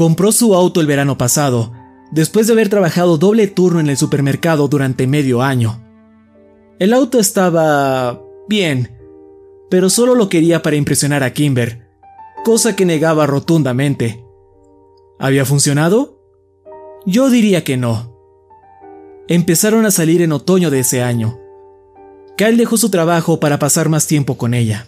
Compró 0.00 0.32
su 0.32 0.54
auto 0.54 0.80
el 0.80 0.86
verano 0.86 1.18
pasado, 1.18 1.74
después 2.10 2.46
de 2.46 2.54
haber 2.54 2.70
trabajado 2.70 3.18
doble 3.18 3.48
turno 3.48 3.80
en 3.80 3.90
el 3.90 3.98
supermercado 3.98 4.66
durante 4.66 5.06
medio 5.06 5.42
año. 5.42 5.84
El 6.78 6.94
auto 6.94 7.18
estaba... 7.18 8.18
bien, 8.48 8.96
pero 9.68 9.90
solo 9.90 10.14
lo 10.14 10.30
quería 10.30 10.62
para 10.62 10.76
impresionar 10.76 11.22
a 11.22 11.34
Kimber, 11.34 11.86
cosa 12.46 12.74
que 12.74 12.86
negaba 12.86 13.26
rotundamente. 13.26 14.24
¿Había 15.18 15.44
funcionado? 15.44 16.18
Yo 17.04 17.28
diría 17.28 17.62
que 17.62 17.76
no. 17.76 18.16
Empezaron 19.28 19.84
a 19.84 19.90
salir 19.90 20.22
en 20.22 20.32
otoño 20.32 20.70
de 20.70 20.80
ese 20.80 21.02
año. 21.02 21.38
Kyle 22.38 22.56
dejó 22.56 22.78
su 22.78 22.88
trabajo 22.88 23.38
para 23.38 23.58
pasar 23.58 23.90
más 23.90 24.06
tiempo 24.06 24.38
con 24.38 24.54
ella. 24.54 24.86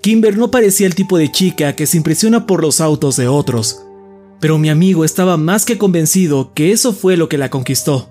Kimber 0.00 0.36
no 0.38 0.50
parecía 0.50 0.86
el 0.86 0.94
tipo 0.94 1.18
de 1.18 1.30
chica 1.30 1.74
que 1.74 1.86
se 1.86 1.96
impresiona 1.96 2.46
por 2.46 2.62
los 2.62 2.80
autos 2.80 3.16
de 3.16 3.28
otros, 3.28 3.84
pero 4.40 4.58
mi 4.58 4.70
amigo 4.70 5.04
estaba 5.04 5.36
más 5.36 5.64
que 5.64 5.78
convencido 5.78 6.52
que 6.54 6.72
eso 6.72 6.92
fue 6.92 7.16
lo 7.16 7.28
que 7.28 7.38
la 7.38 7.50
conquistó. 7.50 8.08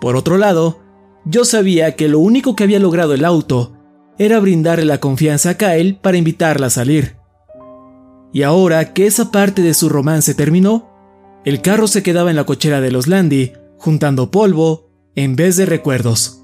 Por 0.00 0.16
otro 0.16 0.38
lado, 0.38 0.80
yo 1.24 1.44
sabía 1.44 1.94
que 1.94 2.08
lo 2.08 2.18
único 2.18 2.56
que 2.56 2.64
había 2.64 2.80
logrado 2.80 3.14
el 3.14 3.24
auto 3.24 3.76
era 4.18 4.40
brindarle 4.40 4.84
la 4.84 4.98
confianza 4.98 5.50
a 5.50 5.54
Kyle 5.54 5.96
para 5.96 6.16
invitarla 6.16 6.66
a 6.66 6.70
salir. 6.70 7.16
Y 8.32 8.42
ahora 8.42 8.94
que 8.94 9.06
esa 9.06 9.30
parte 9.30 9.62
de 9.62 9.74
su 9.74 9.88
romance 9.88 10.34
terminó, 10.34 10.90
el 11.44 11.60
carro 11.60 11.86
se 11.86 12.02
quedaba 12.02 12.30
en 12.30 12.36
la 12.36 12.44
cochera 12.44 12.80
de 12.80 12.90
los 12.90 13.06
Landy, 13.06 13.52
juntando 13.78 14.30
polvo 14.30 14.90
en 15.14 15.36
vez 15.36 15.56
de 15.56 15.66
recuerdos. 15.66 16.41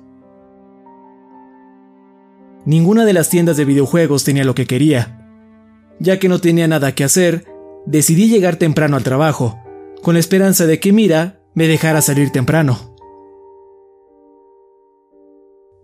Ninguna 2.68 3.06
de 3.06 3.14
las 3.14 3.30
tiendas 3.30 3.56
de 3.56 3.64
videojuegos 3.64 4.24
tenía 4.24 4.44
lo 4.44 4.54
que 4.54 4.66
quería. 4.66 5.26
Ya 6.00 6.18
que 6.18 6.28
no 6.28 6.38
tenía 6.38 6.68
nada 6.68 6.94
que 6.94 7.02
hacer, 7.02 7.46
decidí 7.86 8.28
llegar 8.28 8.56
temprano 8.56 8.98
al 8.98 9.04
trabajo, 9.04 9.58
con 10.02 10.12
la 10.12 10.20
esperanza 10.20 10.66
de 10.66 10.78
que 10.78 10.92
Mira 10.92 11.40
me 11.54 11.66
dejara 11.66 12.02
salir 12.02 12.30
temprano. 12.30 12.94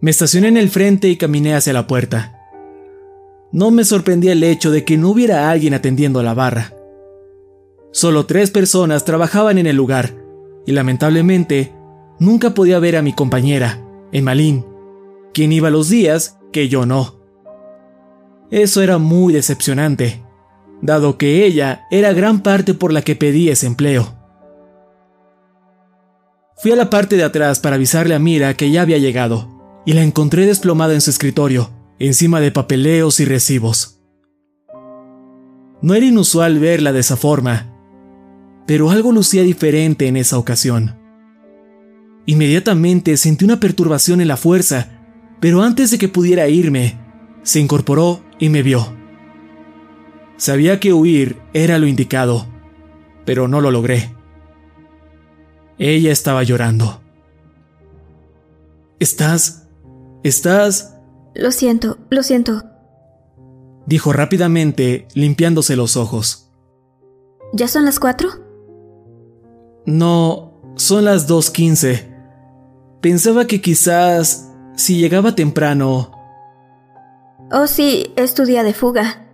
Me 0.03 0.11
estacioné 0.11 0.49
en 0.49 0.59
el 0.59 0.69
frente 0.69 1.09
y 1.09 1.17
caminé 1.17 1.55
hacia 1.55 1.73
la 1.73 1.87
puerta. 1.87 2.39
No 3.51 3.71
me 3.71 3.85
sorprendía 3.85 4.33
el 4.33 4.45
hecho 4.45 4.71
de 4.71 4.85
que 4.85 4.99
no 4.99 5.09
hubiera 5.09 5.51
alguien 5.51 5.73
atendiendo 5.73 6.21
a 6.21 6.23
la 6.23 6.35
barra. 6.35 6.75
Solo 7.93 8.27
tres 8.27 8.51
personas 8.51 9.07
trabajaban 9.07 9.57
en 9.57 9.67
el 9.67 9.77
lugar, 9.77 10.11
y 10.67 10.73
lamentablemente 10.73 11.73
nunca 12.19 12.53
podía 12.53 12.79
ver 12.79 12.97
a 12.97 13.03
mi 13.03 13.15
compañera, 13.15 13.83
Emalín, 14.13 14.67
quien 15.33 15.51
iba 15.51 15.71
los 15.71 15.89
días 15.89 16.37
que 16.55 16.69
yo 16.69 16.87
no. 16.87 17.17
Eso 18.53 18.81
era 18.81 18.99
muy 18.99 19.35
decepcionante, 19.35 20.23
dado 20.81 21.19
que 21.19 21.45
ella 21.45 21.85
era 21.91 22.13
gran 22.13 22.43
parte 22.43 22.75
por 22.75 22.93
la 22.93 23.03
que 23.03 23.17
pedí 23.17 23.51
ese 23.51 23.67
empleo. 23.67 24.15
Fui 26.57 26.71
a 26.71 26.77
la 26.77 26.89
parte 26.89 27.17
de 27.17 27.25
atrás 27.25 27.59
para 27.59 27.75
avisarle 27.75 28.15
a 28.15 28.21
Mira 28.21 28.55
que 28.55 28.71
ya 28.71 28.83
había 28.83 28.99
llegado, 28.99 29.83
y 29.85 29.95
la 29.95 30.03
encontré 30.03 30.47
desplomada 30.47 30.95
en 30.95 31.01
su 31.01 31.11
escritorio, 31.11 31.71
encima 31.99 32.41
de 32.41 32.53
papeleos 32.53 33.19
y 33.19 33.25
recibos. 33.25 34.01
No 35.83 35.95
era 35.95 36.07
inusual 36.07 36.61
verla 36.61 36.93
de 36.93 37.01
esa 37.01 37.17
forma, 37.17 37.75
pero 38.65 38.91
algo 38.91 39.11
lucía 39.11 39.43
diferente 39.43 40.07
en 40.07 40.17
esa 40.17 40.39
ocasión. 40.39 40.97
Inmediatamente 42.27 43.17
sentí 43.17 43.45
una 43.45 43.59
perturbación 43.59 44.21
en 44.21 44.29
la 44.29 44.37
fuerza, 44.37 44.94
pero 45.45 45.61
antes 45.61 45.91
de 45.91 45.99
que 45.99 46.09
pudiera 46.09 46.49
irme, 46.49 46.99
se 47.43 47.61
incorporó 47.61 48.23
y 48.39 48.49
me 48.49 48.63
vio. 48.63 48.97
Sabía 50.39 50.81
que 50.81 50.95
huir 50.95 51.39
era 51.53 51.77
lo 51.77 51.87
indicado, 51.87 52.47
pero 53.27 53.47
no 53.47 53.61
lo 53.61 53.71
logré. 53.71 54.15
Ella 55.77 56.13
estaba 56.13 56.45
llorando. 56.45 57.03
¿Estás? 58.99 59.69
¿Estás? 60.23 60.97
Lo 61.35 61.51
siento, 61.51 61.99
lo 62.09 62.23
siento. 62.23 62.65
Dijo 63.85 64.15
rápidamente, 64.15 65.09
limpiándose 65.13 65.77
los 65.77 65.99
ojos. 65.99 66.51
¿Ya 67.53 67.69
son 67.69 67.85
las 67.85 68.01
cuatro? 68.01 68.31
No, 69.85 70.55
son 70.77 71.05
las 71.05 71.27
dos 71.27 71.51
quince. 71.51 72.11
Pensaba 73.03 73.47
que 73.47 73.61
quizás, 73.61 74.54
si 74.77 74.99
llegaba 74.99 75.35
temprano... 75.35 76.11
Oh, 77.51 77.67
sí, 77.67 78.13
es 78.17 78.35
tu 78.35 78.45
día 78.45 78.63
de 78.63 78.73
fuga. 78.73 79.27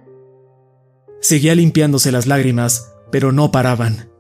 Seguía 1.21 1.55
limpiándose 1.55 2.13
las 2.13 2.27
lágrimas, 2.27 2.93
pero 3.11 3.33
no 3.33 3.51
paraban. 3.53 4.11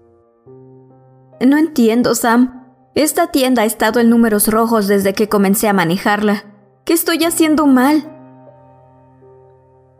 No 1.41 1.57
entiendo, 1.57 2.15
Sam. 2.15 2.65
Esta 2.95 3.31
tienda 3.31 3.63
ha 3.63 3.65
estado 3.65 4.01
en 4.01 4.11
números 4.11 4.49
rojos 4.49 4.87
desde 4.87 5.15
que 5.15 5.29
comencé 5.29 5.69
a 5.69 5.73
manejarla. 5.73 6.45
¿Qué 6.85 6.93
estoy 6.93 7.25
haciendo 7.25 7.67
mal? 7.67 8.17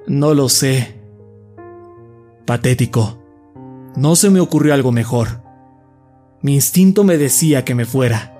No 0.07 0.35
lo 0.35 0.49
sé. 0.49 1.01
Patético. 2.47 3.19
No 3.97 4.17
se 4.17 4.31
me 4.31 4.41
ocurrió 4.41 4.75
algo 4.75 4.93
mejor. 4.93 5.43
Mi 6.43 6.55
instinto 6.55 7.05
me 7.05 7.19
decía 7.19 7.65
que 7.65 7.75
me 7.75 7.85
fuera. 7.85 8.40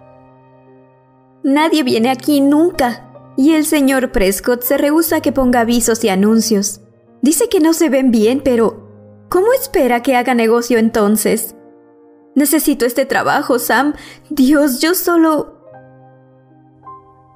Nadie 1.43 1.83
viene 1.83 2.11
aquí 2.11 2.41
nunca. 2.41 3.07
Y 3.37 3.53
el 3.53 3.65
señor 3.65 4.13
Prescott 4.13 4.63
se 4.63 4.77
rehúsa 4.77 5.17
a 5.17 5.21
que 5.21 5.33
ponga 5.33 5.61
avisos 5.61 6.05
y 6.05 6.09
anuncios. 6.09 6.81
Dice 7.23 7.49
que 7.49 7.61
no 7.61 7.73
se 7.73 7.89
ven 7.89 8.11
bien, 8.11 8.43
pero 8.45 9.27
¿cómo 9.29 9.53
espera 9.53 10.03
que 10.03 10.17
haga 10.17 10.35
negocio 10.35 10.79
entonces? 10.79 11.55
Necesito 12.35 12.85
este 12.85 13.07
trabajo, 13.07 13.59
Sam. 13.59 13.95
Dios, 14.29 14.81
yo 14.81 14.95
solo... 14.95 15.59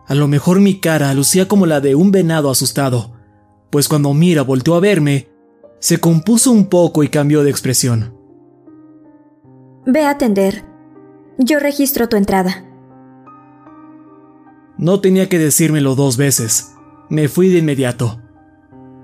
A 0.06 0.14
lo 0.14 0.28
mejor 0.28 0.60
mi 0.60 0.80
cara 0.80 1.14
lucía 1.14 1.48
como 1.48 1.64
la 1.64 1.80
de 1.80 1.94
un 1.94 2.10
venado 2.10 2.50
asustado, 2.50 3.12
pues 3.70 3.88
cuando 3.88 4.12
Mira 4.12 4.42
volteó 4.42 4.74
a 4.74 4.80
verme, 4.80 5.30
se 5.78 5.98
compuso 5.98 6.50
un 6.52 6.66
poco 6.66 7.02
y 7.02 7.08
cambió 7.08 7.42
de 7.42 7.50
expresión. 7.50 8.14
Ve 9.86 10.02
a 10.02 10.10
atender. 10.10 10.64
Yo 11.38 11.58
registro 11.58 12.08
tu 12.08 12.16
entrada. 12.16 12.73
No 14.78 15.00
tenía 15.00 15.28
que 15.28 15.38
decírmelo 15.38 15.94
dos 15.94 16.16
veces. 16.16 16.72
Me 17.08 17.28
fui 17.28 17.48
de 17.48 17.58
inmediato. 17.58 18.20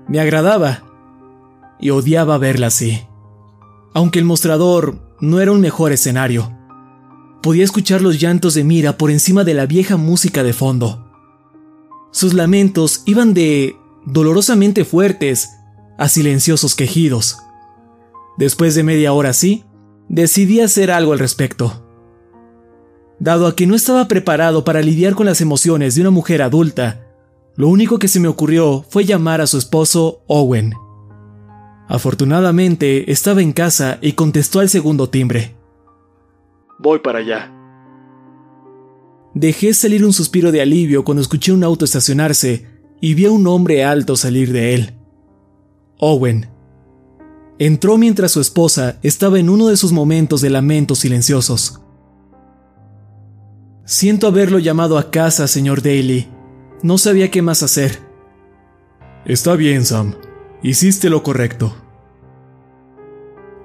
Me 0.07 0.19
agradaba 0.19 0.83
y 1.79 1.89
odiaba 1.91 2.37
verla 2.37 2.67
así. 2.67 3.01
Aunque 3.93 4.19
el 4.19 4.25
mostrador 4.25 5.15
no 5.19 5.39
era 5.39 5.51
un 5.51 5.61
mejor 5.61 5.91
escenario. 5.91 6.51
Podía 7.41 7.63
escuchar 7.63 8.01
los 8.01 8.19
llantos 8.19 8.53
de 8.53 8.63
Mira 8.63 8.97
por 8.97 9.11
encima 9.11 9.43
de 9.43 9.53
la 9.53 9.65
vieja 9.65 9.97
música 9.97 10.43
de 10.43 10.53
fondo. 10.53 11.11
Sus 12.11 12.33
lamentos 12.33 13.03
iban 13.05 13.33
de 13.33 13.75
dolorosamente 14.05 14.85
fuertes 14.85 15.49
a 15.97 16.09
silenciosos 16.09 16.75
quejidos. 16.75 17.37
Después 18.37 18.75
de 18.75 18.83
media 18.83 19.13
hora 19.13 19.29
así, 19.29 19.63
decidí 20.09 20.59
hacer 20.59 20.91
algo 20.91 21.13
al 21.13 21.19
respecto. 21.19 21.90
Dado 23.21 23.45
a 23.45 23.55
que 23.55 23.67
no 23.67 23.75
estaba 23.75 24.07
preparado 24.07 24.63
para 24.63 24.81
lidiar 24.81 25.13
con 25.13 25.27
las 25.27 25.41
emociones 25.41 25.93
de 25.93 26.01
una 26.01 26.09
mujer 26.09 26.41
adulta, 26.41 27.05
lo 27.55 27.67
único 27.67 27.99
que 27.99 28.07
se 28.07 28.19
me 28.19 28.27
ocurrió 28.27 28.83
fue 28.89 29.05
llamar 29.05 29.41
a 29.41 29.45
su 29.45 29.59
esposo 29.59 30.23
Owen. 30.25 30.73
Afortunadamente 31.87 33.11
estaba 33.11 33.43
en 33.43 33.53
casa 33.53 33.99
y 34.01 34.13
contestó 34.13 34.59
al 34.59 34.69
segundo 34.69 35.09
timbre. 35.09 35.55
Voy 36.79 36.97
para 36.97 37.19
allá. 37.19 37.53
Dejé 39.35 39.75
salir 39.75 40.03
un 40.03 40.13
suspiro 40.13 40.51
de 40.51 40.61
alivio 40.61 41.03
cuando 41.03 41.21
escuché 41.21 41.51
un 41.51 41.63
auto 41.63 41.85
estacionarse 41.85 42.65
y 43.01 43.13
vi 43.13 43.27
a 43.27 43.31
un 43.31 43.45
hombre 43.45 43.85
alto 43.85 44.15
salir 44.15 44.51
de 44.51 44.73
él. 44.73 44.93
Owen. 45.99 46.49
Entró 47.59 47.99
mientras 47.99 48.31
su 48.31 48.41
esposa 48.41 48.97
estaba 49.03 49.37
en 49.37 49.47
uno 49.47 49.67
de 49.67 49.77
sus 49.77 49.91
momentos 49.91 50.41
de 50.41 50.49
lamentos 50.49 50.97
silenciosos. 50.97 51.81
Siento 53.91 54.27
haberlo 54.27 54.57
llamado 54.57 54.97
a 54.97 55.11
casa, 55.11 55.49
señor 55.49 55.81
Daly. 55.81 56.29
No 56.81 56.97
sabía 56.97 57.29
qué 57.29 57.41
más 57.41 57.61
hacer. 57.61 57.99
Está 59.25 59.57
bien, 59.57 59.83
Sam. 59.83 60.15
Hiciste 60.63 61.09
lo 61.09 61.23
correcto. 61.23 61.75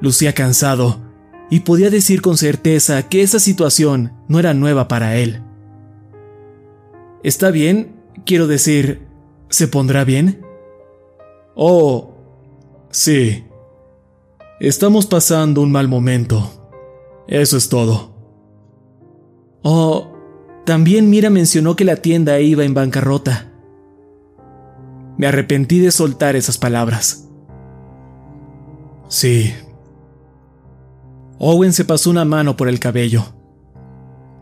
Lucía 0.00 0.34
cansado, 0.34 1.00
y 1.48 1.60
podía 1.60 1.90
decir 1.90 2.22
con 2.22 2.36
certeza 2.38 3.08
que 3.08 3.22
esa 3.22 3.38
situación 3.38 4.14
no 4.26 4.40
era 4.40 4.52
nueva 4.52 4.88
para 4.88 5.14
él. 5.14 5.44
¿Está 7.22 7.52
bien? 7.52 7.94
Quiero 8.24 8.48
decir, 8.48 9.06
¿se 9.48 9.68
pondrá 9.68 10.02
bien? 10.02 10.44
Oh, 11.54 12.16
sí. 12.90 13.44
Estamos 14.58 15.06
pasando 15.06 15.62
un 15.62 15.70
mal 15.70 15.86
momento. 15.86 16.50
Eso 17.28 17.56
es 17.56 17.68
todo. 17.68 18.12
Oh, 19.62 20.15
también 20.66 21.08
Mira 21.08 21.30
mencionó 21.30 21.76
que 21.76 21.86
la 21.86 21.96
tienda 21.96 22.38
iba 22.40 22.64
en 22.64 22.74
bancarrota. 22.74 23.50
Me 25.16 25.26
arrepentí 25.26 25.78
de 25.78 25.90
soltar 25.90 26.36
esas 26.36 26.58
palabras. 26.58 27.28
Sí, 29.08 29.54
Owen 31.38 31.72
se 31.72 31.84
pasó 31.84 32.10
una 32.10 32.24
mano 32.24 32.56
por 32.56 32.68
el 32.68 32.80
cabello. 32.80 33.24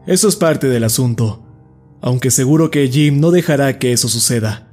Eso 0.07 0.29
es 0.29 0.37
parte 0.37 0.69
del 0.69 0.85
asunto, 0.85 1.43
aunque 2.01 2.31
seguro 2.31 2.71
que 2.71 2.89
Jim 2.89 3.21
no 3.21 3.31
dejará 3.31 3.79
que 3.79 3.93
eso 3.93 4.09
suceda. 4.09 4.69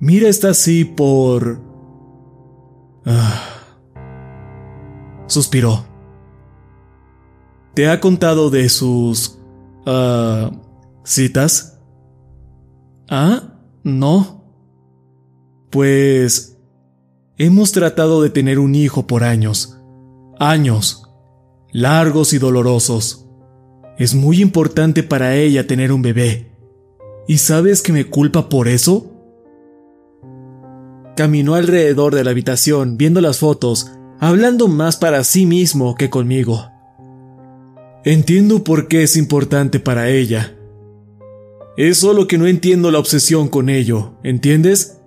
Mira 0.00 0.28
está 0.28 0.50
así 0.50 0.84
por... 0.84 1.60
Ah. 3.06 3.50
Suspiró. 5.26 5.86
¿Te 7.74 7.88
ha 7.88 8.00
contado 8.00 8.50
de 8.50 8.68
sus... 8.68 9.38
Ah, 9.86 10.50
citas? 11.04 11.80
Ah, 13.08 13.58
no. 13.82 14.44
Pues... 15.70 16.50
Hemos 17.36 17.72
tratado 17.72 18.22
de 18.22 18.30
tener 18.30 18.60
un 18.60 18.76
hijo 18.76 19.08
por 19.08 19.24
años. 19.24 19.76
Años 20.38 21.04
largos 21.74 22.32
y 22.32 22.38
dolorosos. 22.38 23.26
Es 23.98 24.14
muy 24.14 24.40
importante 24.40 25.02
para 25.02 25.34
ella 25.34 25.66
tener 25.66 25.92
un 25.92 26.02
bebé. 26.02 26.52
¿Y 27.26 27.38
sabes 27.38 27.82
que 27.82 27.92
me 27.92 28.06
culpa 28.06 28.48
por 28.48 28.68
eso? 28.68 29.10
Caminó 31.16 31.56
alrededor 31.56 32.14
de 32.14 32.22
la 32.22 32.30
habitación 32.30 32.96
viendo 32.96 33.20
las 33.20 33.38
fotos, 33.38 33.90
hablando 34.20 34.68
más 34.68 34.96
para 34.96 35.24
sí 35.24 35.46
mismo 35.46 35.96
que 35.96 36.10
conmigo. 36.10 36.70
Entiendo 38.06 38.64
por 38.64 38.86
qué 38.86 39.02
es 39.02 39.16
importante 39.16 39.80
para 39.80 40.10
ella. 40.10 40.54
Es 41.78 41.98
solo 41.98 42.26
que 42.26 42.36
no 42.36 42.46
entiendo 42.46 42.90
la 42.90 42.98
obsesión 42.98 43.48
con 43.48 43.70
ello, 43.70 44.18
¿entiendes? 44.22 45.00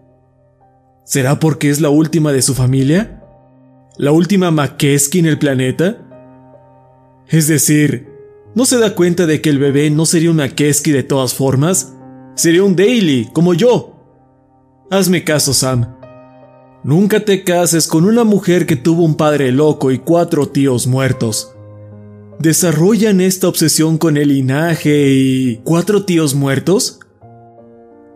¿Será 1.05 1.39
porque 1.39 1.69
es 1.69 1.79
la 1.79 1.89
última 1.89 2.33
de 2.33 2.41
su 2.41 2.55
familia? 2.55 3.23
¿La 3.97 4.11
última 4.11 4.49
Makeski 4.49 5.19
en 5.19 5.27
el 5.27 5.37
planeta? 5.37 6.07
Es 7.27 7.47
decir, 7.47 8.09
¿no 8.55 8.65
se 8.65 8.79
da 8.79 8.95
cuenta 8.95 9.27
de 9.27 9.41
que 9.41 9.51
el 9.51 9.59
bebé 9.59 9.91
no 9.91 10.07
sería 10.07 10.31
una 10.31 10.49
Keski 10.49 10.91
de 10.91 11.03
todas 11.03 11.35
formas? 11.35 11.93
Sería 12.33 12.63
un 12.63 12.75
Daily, 12.75 13.29
como 13.31 13.53
yo. 13.53 13.93
Hazme 14.89 15.23
caso, 15.23 15.53
Sam. 15.53 15.97
Nunca 16.83 17.19
te 17.19 17.43
cases 17.43 17.87
con 17.87 18.05
una 18.05 18.23
mujer 18.23 18.65
que 18.65 18.75
tuvo 18.75 19.03
un 19.03 19.15
padre 19.15 19.51
loco 19.51 19.91
y 19.91 19.99
cuatro 19.99 20.47
tíos 20.47 20.87
muertos. 20.87 21.53
¿Desarrollan 22.39 23.19
esta 23.19 23.47
obsesión 23.47 23.97
con 23.97 24.15
el 24.15 24.29
linaje 24.29 25.09
y... 25.09 25.61
cuatro 25.63 26.05
tíos 26.05 26.35
muertos? 26.35 26.99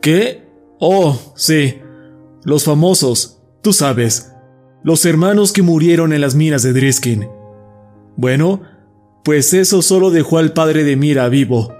¿Qué? 0.01 0.43
Oh, 0.79 1.19
sí. 1.35 1.79
Los 2.43 2.63
famosos, 2.63 3.41
tú 3.61 3.73
sabes. 3.73 4.31
Los 4.83 5.05
hermanos 5.05 5.53
que 5.53 5.61
murieron 5.61 6.13
en 6.13 6.21
las 6.21 6.35
minas 6.35 6.63
de 6.63 6.73
Driskin. 6.73 7.27
Bueno, 8.15 8.61
pues 9.23 9.53
eso 9.53 9.81
solo 9.81 10.11
dejó 10.11 10.37
al 10.37 10.53
padre 10.53 10.83
de 10.83 10.95
Mira 10.95 11.29
vivo, 11.29 11.73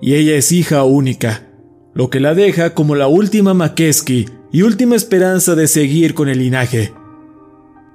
y 0.00 0.14
ella 0.14 0.36
es 0.36 0.52
hija 0.52 0.84
única, 0.84 1.48
lo 1.94 2.10
que 2.10 2.20
la 2.20 2.34
deja 2.34 2.74
como 2.74 2.94
la 2.94 3.08
última 3.08 3.54
Makeski 3.54 4.26
y 4.52 4.62
última 4.62 4.94
esperanza 4.96 5.54
de 5.54 5.66
seguir 5.66 6.14
con 6.14 6.28
el 6.28 6.38
linaje. 6.38 6.92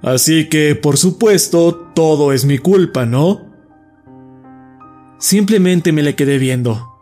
Así 0.02 0.50
que, 0.50 0.76
por 0.76 0.98
supuesto, 0.98 1.92
todo 1.94 2.34
es 2.34 2.46
mi 2.46 2.58
culpa, 2.58 3.06
¿no? 3.06 3.49
Simplemente 5.20 5.92
me 5.92 6.02
le 6.02 6.16
quedé 6.16 6.38
viendo. 6.38 6.96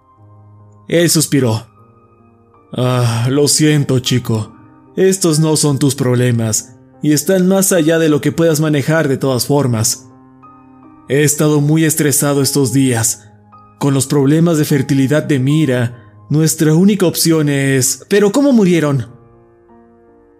Él 0.87 1.09
suspiró. 1.09 1.67
Ah, 2.73 3.27
lo 3.29 3.47
siento, 3.47 3.99
chico. 3.99 4.53
Estos 4.95 5.39
no 5.39 5.55
son 5.55 5.77
tus 5.77 5.93
problemas, 5.93 6.75
y 7.03 7.13
están 7.13 7.47
más 7.47 7.71
allá 7.71 7.99
de 7.99 8.09
lo 8.09 8.19
que 8.19 8.31
puedas 8.31 8.59
manejar 8.59 9.07
de 9.07 9.17
todas 9.17 9.45
formas. 9.45 10.07
He 11.07 11.23
estado 11.23 11.61
muy 11.61 11.85
estresado 11.85 12.41
estos 12.41 12.73
días. 12.73 13.29
Con 13.79 13.93
los 13.93 14.07
problemas 14.07 14.57
de 14.57 14.65
fertilidad 14.65 15.23
de 15.23 15.37
Mira, 15.37 16.25
nuestra 16.29 16.73
única 16.73 17.05
opción 17.05 17.47
es... 17.47 18.03
¿Pero 18.09 18.31
cómo 18.31 18.51
murieron? 18.51 19.07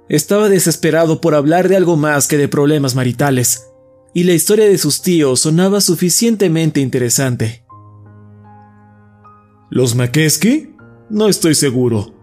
Estaba 0.09 0.49
desesperado 0.49 1.21
por 1.21 1.35
hablar 1.35 1.69
de 1.69 1.75
algo 1.75 1.95
más 1.95 2.27
que 2.27 2.37
de 2.37 2.47
problemas 2.47 2.95
maritales, 2.95 3.67
y 4.13 4.23
la 4.23 4.33
historia 4.33 4.65
de 4.65 4.79
sus 4.79 5.03
tíos 5.03 5.41
sonaba 5.41 5.81
suficientemente 5.81 6.79
interesante. 6.79 7.66
¿Los 9.69 9.95
Makeski? 9.95 10.75
No 11.09 11.27
estoy 11.27 11.55
seguro. 11.55 12.13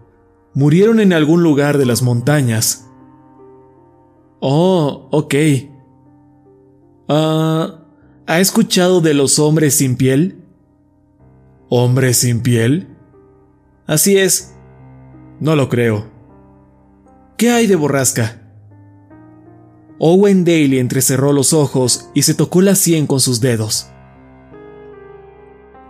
Murieron 0.53 0.99
en 0.99 1.13
algún 1.13 1.43
lugar 1.43 1.77
de 1.77 1.85
las 1.85 2.01
montañas. 2.01 2.89
Oh, 4.39 5.07
ok. 5.11 5.35
Ah... 7.09 7.81
¿Ha 8.27 8.39
escuchado 8.39 9.01
de 9.01 9.13
los 9.13 9.37
hombres 9.37 9.77
sin 9.77 9.97
piel? 9.97 10.41
¿Hombres 11.69 12.17
sin 12.17 12.41
piel? 12.41 12.87
Así 13.85 14.17
es. 14.17 14.55
No 15.39 15.55
lo 15.55 15.69
creo. 15.69 16.09
¿Qué 17.37 17.51
hay 17.51 17.67
de 17.67 17.75
borrasca? 17.75 18.41
Owen 19.99 20.43
Daly 20.43 20.79
entrecerró 20.79 21.33
los 21.33 21.53
ojos 21.53 22.09
y 22.15 22.23
se 22.23 22.33
tocó 22.33 22.61
la 22.61 22.73
sien 22.73 23.05
con 23.05 23.19
sus 23.19 23.41
dedos. 23.41 23.89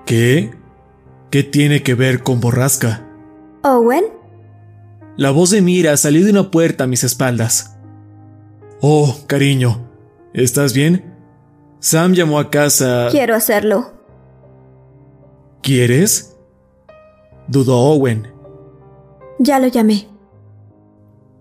¿Qué? 0.05 0.51
¿Qué 1.29 1.43
tiene 1.43 1.83
que 1.83 1.95
ver 1.95 2.23
con 2.23 2.39
borrasca? 2.39 3.05
¿Owen? 3.63 4.05
La 5.17 5.31
voz 5.31 5.49
de 5.49 5.61
Mira 5.61 5.95
salió 5.97 6.23
de 6.23 6.31
una 6.31 6.51
puerta 6.51 6.83
a 6.83 6.87
mis 6.87 7.03
espaldas. 7.03 7.77
Oh, 8.81 9.17
cariño, 9.27 9.89
¿estás 10.33 10.73
bien? 10.73 11.15
Sam 11.79 12.13
llamó 12.13 12.39
a 12.39 12.49
casa. 12.49 13.07
Quiero 13.11 13.35
hacerlo. 13.35 13.93
¿Quieres? 15.61 16.37
Dudó 17.47 17.77
Owen. 17.77 18.27
Ya 19.39 19.59
lo 19.59 19.67
llamé. 19.67 20.07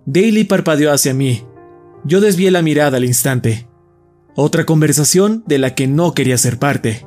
Daly 0.06 0.44
parpadeó 0.44 0.93
hacia 0.93 1.15
mí. 1.15 1.44
Yo 2.05 2.20
desvié 2.20 2.51
la 2.51 2.62
mirada 2.62 2.98
al 2.98 3.05
instante. 3.05 3.69
Otra 4.36 4.66
conversación 4.66 5.44
de 5.47 5.59
la 5.59 5.74
que 5.74 5.86
no 5.86 6.12
quería 6.12 6.36
ser 6.36 6.59
parte. 6.59 7.06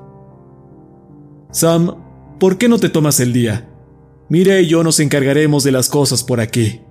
Sam, 1.51 2.06
¿por 2.39 2.57
qué 2.57 2.67
no 2.67 2.79
te 2.79 2.89
tomas 2.89 3.19
el 3.19 3.33
día? 3.33 3.69
Mira 4.29 4.59
y 4.59 4.67
yo 4.67 4.83
nos 4.83 4.99
encargaremos 4.99 5.63
de 5.63 5.71
las 5.71 5.89
cosas 5.89 6.23
por 6.23 6.39
aquí. 6.39 6.81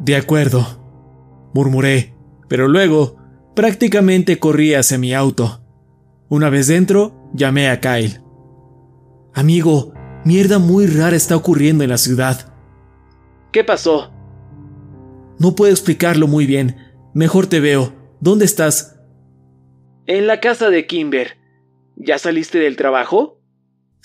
De 0.00 0.16
acuerdo, 0.16 1.50
murmuré, 1.54 2.14
pero 2.48 2.68
luego 2.68 3.16
prácticamente 3.54 4.38
corrí 4.38 4.74
hacia 4.74 4.98
mi 4.98 5.14
auto. 5.14 5.60
Una 6.28 6.50
vez 6.50 6.66
dentro, 6.68 7.30
llamé 7.34 7.68
a 7.68 7.80
Kyle. 7.80 8.20
Amigo, 9.34 9.92
mierda 10.24 10.58
muy 10.58 10.86
rara 10.86 11.16
está 11.16 11.36
ocurriendo 11.36 11.84
en 11.84 11.90
la 11.90 11.98
ciudad. 11.98 12.52
¿Qué 13.52 13.64
pasó? 13.64 14.12
No 15.38 15.54
puedo 15.54 15.72
explicarlo 15.72 16.26
muy 16.26 16.46
bien. 16.46 16.76
Mejor 17.12 17.46
te 17.46 17.60
veo. 17.60 17.92
¿Dónde 18.20 18.44
estás? 18.44 19.00
En 20.06 20.26
la 20.26 20.40
casa 20.40 20.70
de 20.70 20.86
Kimber. 20.86 21.36
¿Ya 21.96 22.18
saliste 22.18 22.58
del 22.58 22.76
trabajo? 22.76 23.40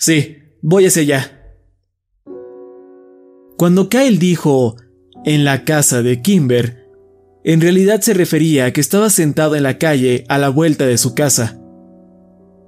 Sí, 0.00 0.38
voy 0.62 0.86
hacia 0.86 1.02
allá. 1.02 1.54
Cuando 3.58 3.90
Kyle 3.90 4.18
dijo 4.18 4.76
en 5.26 5.44
la 5.44 5.66
casa 5.66 6.00
de 6.00 6.22
Kimber, 6.22 6.88
en 7.44 7.60
realidad 7.60 8.00
se 8.00 8.14
refería 8.14 8.64
a 8.64 8.72
que 8.72 8.80
estaba 8.80 9.10
sentado 9.10 9.56
en 9.56 9.62
la 9.62 9.76
calle 9.76 10.24
a 10.30 10.38
la 10.38 10.48
vuelta 10.48 10.86
de 10.86 10.96
su 10.96 11.14
casa. 11.14 11.60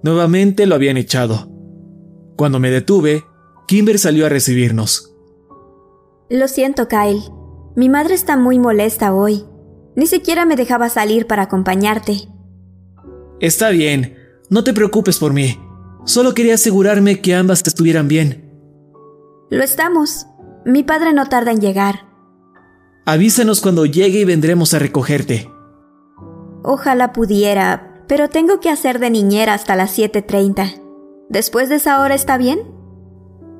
Nuevamente 0.02 0.66
lo 0.66 0.74
habían 0.74 0.98
echado. 0.98 1.50
Cuando 2.36 2.60
me 2.60 2.70
detuve, 2.70 3.24
Kimber 3.66 3.98
salió 3.98 4.26
a 4.26 4.28
recibirnos. 4.28 5.14
Lo 6.28 6.48
siento, 6.48 6.86
Kyle. 6.86 7.22
Mi 7.76 7.88
madre 7.88 8.12
está 8.12 8.36
muy 8.36 8.59
molesta 8.59 9.14
hoy. 9.14 9.44
Ni 9.96 10.06
siquiera 10.06 10.44
me 10.44 10.56
dejaba 10.56 10.90
salir 10.90 11.26
para 11.26 11.44
acompañarte. 11.44 12.28
Está 13.40 13.70
bien, 13.70 14.18
no 14.50 14.64
te 14.64 14.74
preocupes 14.74 15.18
por 15.18 15.32
mí. 15.32 15.56
Solo 16.04 16.34
quería 16.34 16.54
asegurarme 16.54 17.20
que 17.20 17.34
ambas 17.34 17.62
estuvieran 17.66 18.08
bien. 18.08 18.50
Lo 19.50 19.62
estamos. 19.62 20.26
Mi 20.64 20.82
padre 20.82 21.12
no 21.12 21.26
tarda 21.26 21.52
en 21.52 21.60
llegar. 21.60 22.06
Avísanos 23.04 23.60
cuando 23.60 23.86
llegue 23.86 24.20
y 24.20 24.24
vendremos 24.24 24.74
a 24.74 24.78
recogerte. 24.78 25.50
Ojalá 26.62 27.12
pudiera, 27.12 28.04
pero 28.06 28.28
tengo 28.28 28.60
que 28.60 28.70
hacer 28.70 28.98
de 28.98 29.10
niñera 29.10 29.54
hasta 29.54 29.76
las 29.76 29.98
7.30. 29.98 30.80
¿Después 31.28 31.68
de 31.68 31.76
esa 31.76 32.00
hora 32.00 32.14
está 32.14 32.38
bien? 32.38 32.60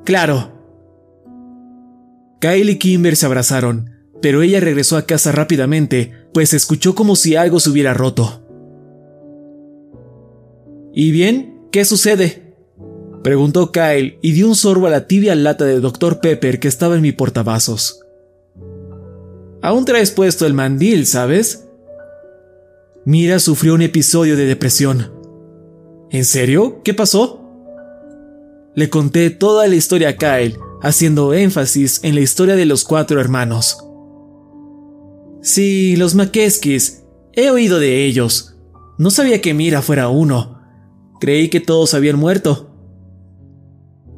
Claro. 0.05 0.53
Kyle 2.41 2.71
y 2.71 2.79
Kimber 2.79 3.17
se 3.17 3.27
abrazaron, 3.27 3.91
pero 4.21 4.43
ella 4.43 4.61
regresó 4.61 4.97
a 4.97 5.03
casa 5.03 5.33
rápidamente, 5.33 6.13
pues 6.35 6.55
escuchó 6.55 6.95
como 6.95 7.17
si 7.17 7.37
algo 7.37 7.61
se 7.61 7.71
hubiera 7.71 7.95
roto. 7.95 8.43
¿Y 10.93 11.11
bien? 11.11 11.52
¿Qué 11.73 11.87
sucede? 11.87 12.55
Preguntó 13.25 13.73
Kyle 13.73 14.19
y 14.21 14.33
dio 14.33 14.47
un 14.47 14.55
sorbo 14.55 14.89
a 14.89 14.91
la 14.91 15.07
tibia 15.07 15.35
lata 15.35 15.65
de 15.65 15.81
Dr. 15.81 16.21
Pepper 16.21 16.61
que 16.61 16.69
estaba 16.69 16.97
en 16.97 17.01
mi 17.01 17.13
portavasos. 17.13 18.01
Aún 19.63 19.87
traes 19.87 20.11
puesto 20.11 20.45
el 20.45 20.53
mandil, 20.53 21.07
¿sabes? 21.07 21.67
Mira 23.07 23.39
sufrió 23.39 23.73
un 23.73 23.81
episodio 23.81 24.37
de 24.37 24.45
depresión. 24.45 25.13
¿En 26.11 26.27
serio? 26.27 26.83
¿Qué 26.85 26.93
pasó? 26.93 27.41
Le 28.75 28.91
conté 28.91 29.31
toda 29.31 29.67
la 29.67 29.75
historia 29.75 30.11
a 30.11 30.17
Kyle, 30.17 30.59
haciendo 30.83 31.33
énfasis 31.33 32.01
en 32.03 32.17
la 32.17 32.21
historia 32.21 32.55
de 32.55 32.67
los 32.67 32.85
cuatro 32.85 33.19
hermanos. 33.19 33.79
Sí, 35.41 35.97
los 35.97 36.15
Makeskis. 36.15 37.05
He 37.33 37.51
oído 37.51 37.79
de 37.79 38.05
ellos. 38.05 38.57
No 38.99 39.11
sabía 39.11 39.41
que 39.41 39.55
Mira 39.55 39.81
fuera 39.81 40.11
uno. 40.11 40.52
Creí 41.23 41.51
que 41.51 41.61
todos 41.61 41.95
habían 41.95 42.19
muerto. 42.19 42.69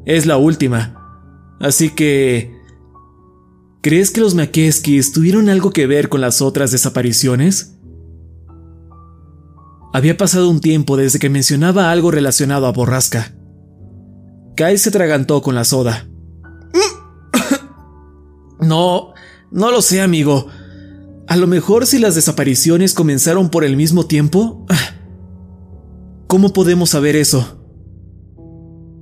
Es 0.06 0.24
la 0.24 0.38
última. 0.38 1.52
Así 1.60 1.90
que... 1.90 2.56
¿Crees 3.82 4.10
que 4.10 4.22
los 4.22 4.34
Makeskis 4.34 5.12
tuvieron 5.12 5.50
algo 5.50 5.70
que 5.70 5.86
ver 5.86 6.08
con 6.08 6.22
las 6.22 6.40
otras 6.40 6.70
desapariciones? 6.70 7.76
Había 9.92 10.16
pasado 10.16 10.48
un 10.48 10.62
tiempo 10.62 10.96
desde 10.96 11.18
que 11.18 11.28
mencionaba 11.28 11.90
algo 11.90 12.10
relacionado 12.10 12.66
a 12.66 12.72
Borrasca. 12.72 13.34
Kyle 14.56 14.78
se 14.78 14.90
tragantó 14.90 15.42
con 15.42 15.54
la 15.54 15.64
soda. 15.64 16.08
No, 18.60 19.12
no 19.50 19.70
lo 19.70 19.82
sé, 19.82 20.00
amigo. 20.00 20.46
A 21.28 21.36
lo 21.36 21.46
mejor 21.46 21.84
si 21.84 21.98
las 21.98 22.14
desapariciones 22.14 22.94
comenzaron 22.94 23.50
por 23.50 23.62
el 23.62 23.76
mismo 23.76 24.06
tiempo... 24.06 24.64
¿Cómo 26.34 26.52
podemos 26.52 26.90
saber 26.90 27.14
eso? 27.14 27.64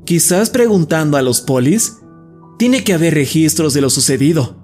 Quizás 0.04 0.50
preguntando 0.50 1.16
a 1.16 1.22
los 1.22 1.40
polis. 1.40 1.96
Tiene 2.59 2.84
que 2.84 2.92
haber 2.92 3.14
registros 3.14 3.72
de 3.72 3.80
lo 3.80 3.88
sucedido. 3.88 4.54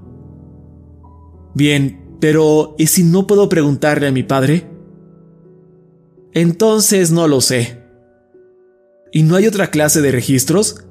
Bien, 1.55 2.19
pero 2.21 2.75
¿y 2.77 2.89
si 2.89 3.05
no 3.05 3.27
puedo 3.27 3.49
preguntarle 3.49 4.09
a 4.09 4.13
mi 4.13 4.23
padre? 4.23 4.69
Entonces 6.35 7.11
no 7.11 7.27
lo 7.27 7.41
sé. 7.41 7.85
¿Y 9.13 9.23
no 9.23 9.37
hay 9.37 9.47
otra 9.47 9.71
clase 9.71 10.03
de 10.03 10.13
registros? 10.13 10.85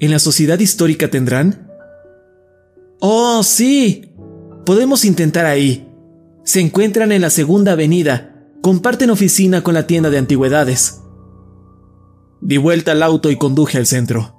¿En 0.00 0.10
la 0.10 0.18
sociedad 0.18 0.58
histórica 0.58 1.08
tendrán? 1.08 1.72
Oh, 3.00 3.42
sí. 3.42 4.12
Podemos 4.66 5.06
intentar 5.06 5.46
ahí. 5.46 5.88
Se 6.44 6.60
encuentran 6.60 7.10
en 7.10 7.22
la 7.22 7.30
segunda 7.30 7.72
avenida. 7.72 8.50
Comparten 8.60 9.08
oficina 9.08 9.62
con 9.62 9.72
la 9.72 9.86
tienda 9.86 10.10
de 10.10 10.18
antigüedades. 10.18 11.01
Di 12.42 12.56
vuelta 12.56 12.92
al 12.92 13.04
auto 13.04 13.30
y 13.30 13.36
conduje 13.36 13.78
al 13.78 13.86
centro. 13.86 14.36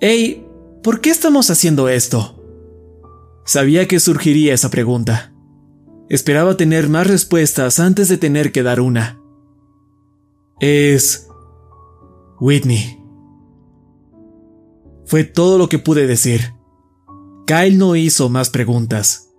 Hey, 0.00 0.44
¿por 0.82 1.00
qué 1.00 1.10
estamos 1.10 1.48
haciendo 1.48 1.88
esto? 1.88 2.36
Sabía 3.46 3.86
que 3.86 4.00
surgiría 4.00 4.54
esa 4.54 4.70
pregunta. 4.70 5.32
Esperaba 6.08 6.56
tener 6.56 6.88
más 6.88 7.06
respuestas 7.06 7.78
antes 7.78 8.08
de 8.08 8.18
tener 8.18 8.50
que 8.50 8.64
dar 8.64 8.80
una. 8.80 9.20
Es... 10.58 11.28
Whitney. 12.40 12.98
Fue 15.06 15.22
todo 15.22 15.58
lo 15.58 15.68
que 15.68 15.78
pude 15.78 16.08
decir. 16.08 16.54
Kyle 17.46 17.78
no 17.78 17.94
hizo 17.94 18.28
más 18.28 18.50
preguntas. 18.50 19.29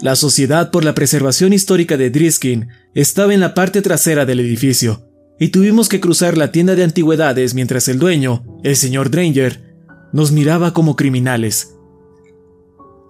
La 0.00 0.14
Sociedad 0.14 0.70
por 0.70 0.84
la 0.84 0.94
Preservación 0.94 1.52
Histórica 1.52 1.96
de 1.96 2.10
Driskin 2.10 2.68
estaba 2.94 3.34
en 3.34 3.40
la 3.40 3.54
parte 3.54 3.82
trasera 3.82 4.24
del 4.26 4.38
edificio, 4.38 5.08
y 5.40 5.48
tuvimos 5.48 5.88
que 5.88 5.98
cruzar 5.98 6.38
la 6.38 6.52
tienda 6.52 6.76
de 6.76 6.84
antigüedades 6.84 7.54
mientras 7.54 7.88
el 7.88 7.98
dueño, 7.98 8.44
el 8.62 8.76
señor 8.76 9.10
Dranger, 9.10 9.76
nos 10.12 10.30
miraba 10.30 10.72
como 10.72 10.94
criminales. 10.94 11.74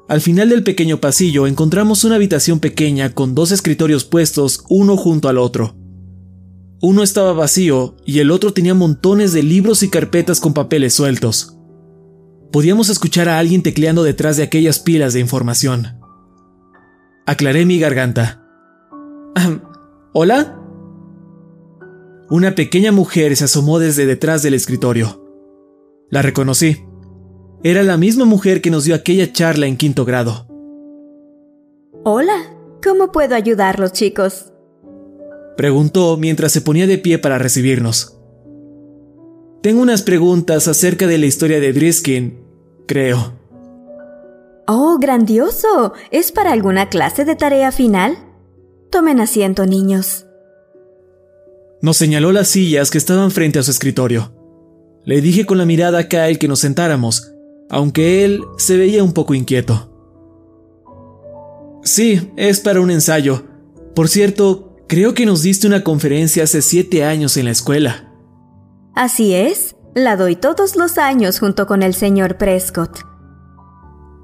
Al 0.08 0.22
final 0.22 0.48
del 0.48 0.62
pequeño 0.62 0.98
pasillo 0.98 1.46
encontramos 1.46 2.04
una 2.04 2.14
habitación 2.14 2.58
pequeña 2.58 3.14
con 3.14 3.34
dos 3.34 3.52
escritorios 3.52 4.06
puestos 4.06 4.64
uno 4.70 4.96
junto 4.96 5.28
al 5.28 5.36
otro. 5.36 5.76
Uno 6.80 7.02
estaba 7.02 7.34
vacío 7.34 7.96
y 8.06 8.20
el 8.20 8.30
otro 8.30 8.54
tenía 8.54 8.72
montones 8.72 9.34
de 9.34 9.42
libros 9.42 9.82
y 9.82 9.90
carpetas 9.90 10.40
con 10.40 10.54
papeles 10.54 10.94
sueltos. 10.94 11.58
Podíamos 12.50 12.88
escuchar 12.88 13.28
a 13.28 13.38
alguien 13.38 13.62
tecleando 13.62 14.04
detrás 14.04 14.38
de 14.38 14.44
aquellas 14.44 14.78
pilas 14.78 15.12
de 15.12 15.20
información. 15.20 15.97
Aclaré 17.28 17.66
mi 17.66 17.78
garganta. 17.78 18.42
¿Hola? 20.14 20.58
Una 22.30 22.54
pequeña 22.54 22.90
mujer 22.90 23.36
se 23.36 23.44
asomó 23.44 23.78
desde 23.78 24.06
detrás 24.06 24.42
del 24.42 24.54
escritorio. 24.54 25.22
La 26.08 26.22
reconocí. 26.22 26.86
Era 27.62 27.82
la 27.82 27.98
misma 27.98 28.24
mujer 28.24 28.62
que 28.62 28.70
nos 28.70 28.84
dio 28.84 28.94
aquella 28.94 29.30
charla 29.30 29.66
en 29.66 29.76
quinto 29.76 30.06
grado. 30.06 30.46
Hola, 32.02 32.56
¿cómo 32.82 33.12
puedo 33.12 33.34
ayudarlos, 33.34 33.92
chicos? 33.92 34.50
Preguntó 35.58 36.16
mientras 36.16 36.50
se 36.50 36.62
ponía 36.62 36.86
de 36.86 36.96
pie 36.96 37.18
para 37.18 37.36
recibirnos. 37.36 38.18
Tengo 39.60 39.82
unas 39.82 40.00
preguntas 40.00 40.66
acerca 40.66 41.06
de 41.06 41.18
la 41.18 41.26
historia 41.26 41.60
de 41.60 41.74
Driskin, 41.74 42.42
creo. 42.86 43.37
¡Oh, 44.70 44.98
grandioso! 44.98 45.94
¿Es 46.10 46.30
para 46.30 46.52
alguna 46.52 46.90
clase 46.90 47.24
de 47.24 47.34
tarea 47.34 47.72
final? 47.72 48.18
Tomen 48.90 49.18
asiento, 49.18 49.64
niños. 49.64 50.26
Nos 51.80 51.96
señaló 51.96 52.32
las 52.32 52.48
sillas 52.48 52.90
que 52.90 52.98
estaban 52.98 53.30
frente 53.30 53.58
a 53.58 53.62
su 53.62 53.70
escritorio. 53.70 54.30
Le 55.06 55.22
dije 55.22 55.46
con 55.46 55.56
la 55.56 55.64
mirada 55.64 56.00
a 56.00 56.08
Kyle 56.08 56.38
que 56.38 56.48
nos 56.48 56.60
sentáramos, 56.60 57.32
aunque 57.70 58.26
él 58.26 58.42
se 58.58 58.76
veía 58.76 59.02
un 59.02 59.14
poco 59.14 59.32
inquieto. 59.32 59.90
Sí, 61.82 62.30
es 62.36 62.60
para 62.60 62.82
un 62.82 62.90
ensayo. 62.90 63.44
Por 63.94 64.08
cierto, 64.08 64.76
creo 64.86 65.14
que 65.14 65.24
nos 65.24 65.40
diste 65.40 65.66
una 65.66 65.82
conferencia 65.82 66.44
hace 66.44 66.60
siete 66.60 67.04
años 67.04 67.38
en 67.38 67.46
la 67.46 67.52
escuela. 67.52 68.12
Así 68.94 69.32
es, 69.32 69.76
la 69.94 70.16
doy 70.16 70.36
todos 70.36 70.76
los 70.76 70.98
años 70.98 71.38
junto 71.38 71.66
con 71.66 71.82
el 71.82 71.94
señor 71.94 72.36
Prescott. 72.36 73.07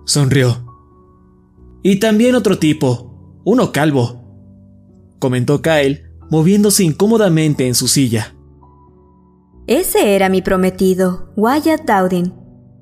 Sonrió. 0.05 0.65
Y 1.83 2.01
también 2.01 2.35
otro 2.35 2.59
tipo, 2.59 3.41
uno 3.45 3.73
calvo, 3.73 4.25
comentó 5.19 5.63
Kyle, 5.63 6.05
moviéndose 6.31 6.85
incómodamente 6.85 7.67
en 7.67 7.75
su 7.75 7.89
silla. 7.89 8.35
Ese 9.67 10.15
era 10.15 10.29
mi 10.29 10.43
prometido, 10.43 11.33
Wyatt 11.37 11.87
Dowding. 11.87 12.33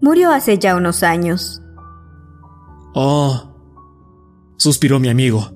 Murió 0.00 0.32
hace 0.32 0.58
ya 0.58 0.74
unos 0.74 1.02
años. 1.04 1.62
Oh, 2.94 3.54
suspiró 4.56 4.98
mi 4.98 5.08
amigo. 5.08 5.48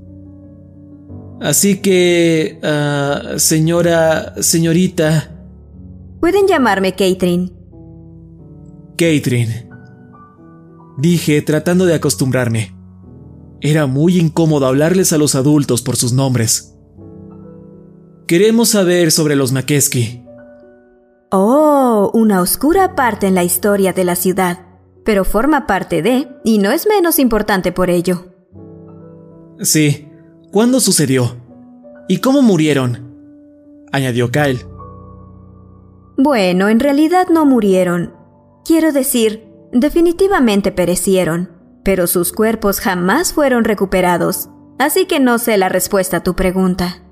Así 1.40 1.82
que, 1.82 2.60
uh, 2.62 3.38
señora, 3.38 4.34
señorita... 4.42 5.32
Pueden 6.20 6.46
llamarme 6.46 6.92
Catherine. 6.92 7.52
Catherine. 8.96 9.65
Dije 10.96 11.42
tratando 11.42 11.84
de 11.86 11.94
acostumbrarme. 11.94 12.74
Era 13.60 13.86
muy 13.86 14.18
incómodo 14.18 14.66
hablarles 14.66 15.12
a 15.12 15.18
los 15.18 15.34
adultos 15.34 15.82
por 15.82 15.96
sus 15.96 16.12
nombres. 16.12 16.74
Queremos 18.26 18.70
saber 18.70 19.12
sobre 19.12 19.36
los 19.36 19.52
Makeski. 19.52 20.24
Oh, 21.30 22.10
una 22.14 22.40
oscura 22.40 22.94
parte 22.94 23.26
en 23.26 23.34
la 23.34 23.44
historia 23.44 23.92
de 23.92 24.04
la 24.04 24.16
ciudad, 24.16 24.66
pero 25.04 25.24
forma 25.24 25.66
parte 25.66 26.02
de, 26.02 26.28
y 26.44 26.58
no 26.58 26.70
es 26.70 26.86
menos 26.86 27.18
importante 27.18 27.72
por 27.72 27.90
ello. 27.90 28.26
Sí. 29.60 30.08
¿Cuándo 30.52 30.80
sucedió? 30.80 31.36
¿Y 32.08 32.18
cómo 32.18 32.40
murieron? 32.40 33.14
añadió 33.92 34.30
Kyle. 34.30 34.66
Bueno, 36.16 36.68
en 36.68 36.80
realidad 36.80 37.26
no 37.30 37.44
murieron. 37.44 38.14
Quiero 38.64 38.92
decir, 38.92 39.45
definitivamente 39.80 40.72
perecieron, 40.72 41.50
pero 41.84 42.06
sus 42.06 42.32
cuerpos 42.32 42.80
jamás 42.80 43.32
fueron 43.32 43.64
recuperados, 43.64 44.48
así 44.78 45.06
que 45.06 45.20
no 45.20 45.38
sé 45.38 45.56
la 45.56 45.68
respuesta 45.68 46.18
a 46.18 46.22
tu 46.22 46.34
pregunta. 46.34 47.02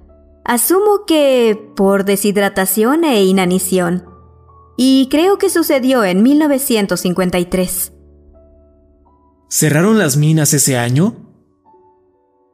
Asumo 0.45 1.07
que 1.07 1.73
por 1.75 2.05
deshidratación 2.05 3.05
e 3.05 3.25
inanición. 3.25 4.05
Y 4.77 5.09
creo 5.11 5.39
que 5.39 5.49
sucedió 5.49 6.05
en 6.05 6.23
1953. 6.23 7.93
¿Cerraron 9.49 9.99
las 9.99 10.17
minas 10.17 10.53
ese 10.53 10.77
año? 10.77 11.15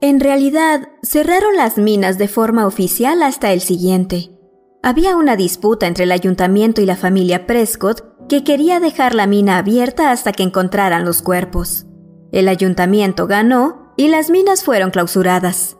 En 0.03 0.21
realidad, 0.21 0.89
cerraron 1.03 1.57
las 1.57 1.79
minas 1.79 2.17
de 2.17 2.29
forma 2.29 2.67
oficial 2.67 3.23
hasta 3.23 3.53
el 3.53 3.61
siguiente. 3.61 4.31
Había 4.83 5.17
una 5.17 5.37
disputa 5.37 5.87
entre 5.87 6.05
el 6.05 6.13
ayuntamiento 6.13 6.81
y 6.81 6.87
la 6.87 6.97
familia 6.97 7.47
Prescott 7.47 8.10
que 8.31 8.45
quería 8.45 8.79
dejar 8.79 9.17
la 9.17 9.27
mina 9.27 9.59
abierta 9.59 10.13
hasta 10.13 10.31
que 10.31 10.45
encontraran 10.45 11.05
los 11.05 11.21
cuerpos. 11.21 11.87
El 12.31 12.47
ayuntamiento 12.47 13.27
ganó 13.27 13.93
y 13.97 14.07
las 14.07 14.31
minas 14.31 14.63
fueron 14.63 14.93
clausuradas. 14.93 15.77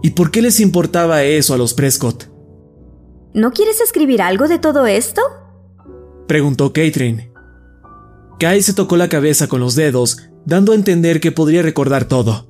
¿Y 0.00 0.10
por 0.10 0.30
qué 0.30 0.42
les 0.42 0.60
importaba 0.60 1.24
eso 1.24 1.54
a 1.54 1.58
los 1.58 1.74
Prescott? 1.74 2.30
¿No 3.34 3.50
quieres 3.50 3.80
escribir 3.80 4.22
algo 4.22 4.46
de 4.46 4.60
todo 4.60 4.86
esto? 4.86 5.20
Preguntó 6.28 6.72
Catherine. 6.72 7.32
Kai 8.38 8.62
se 8.62 8.72
tocó 8.72 8.96
la 8.96 9.08
cabeza 9.08 9.48
con 9.48 9.58
los 9.58 9.74
dedos, 9.74 10.18
dando 10.46 10.70
a 10.70 10.76
entender 10.76 11.18
que 11.18 11.32
podría 11.32 11.62
recordar 11.62 12.04
todo. 12.04 12.46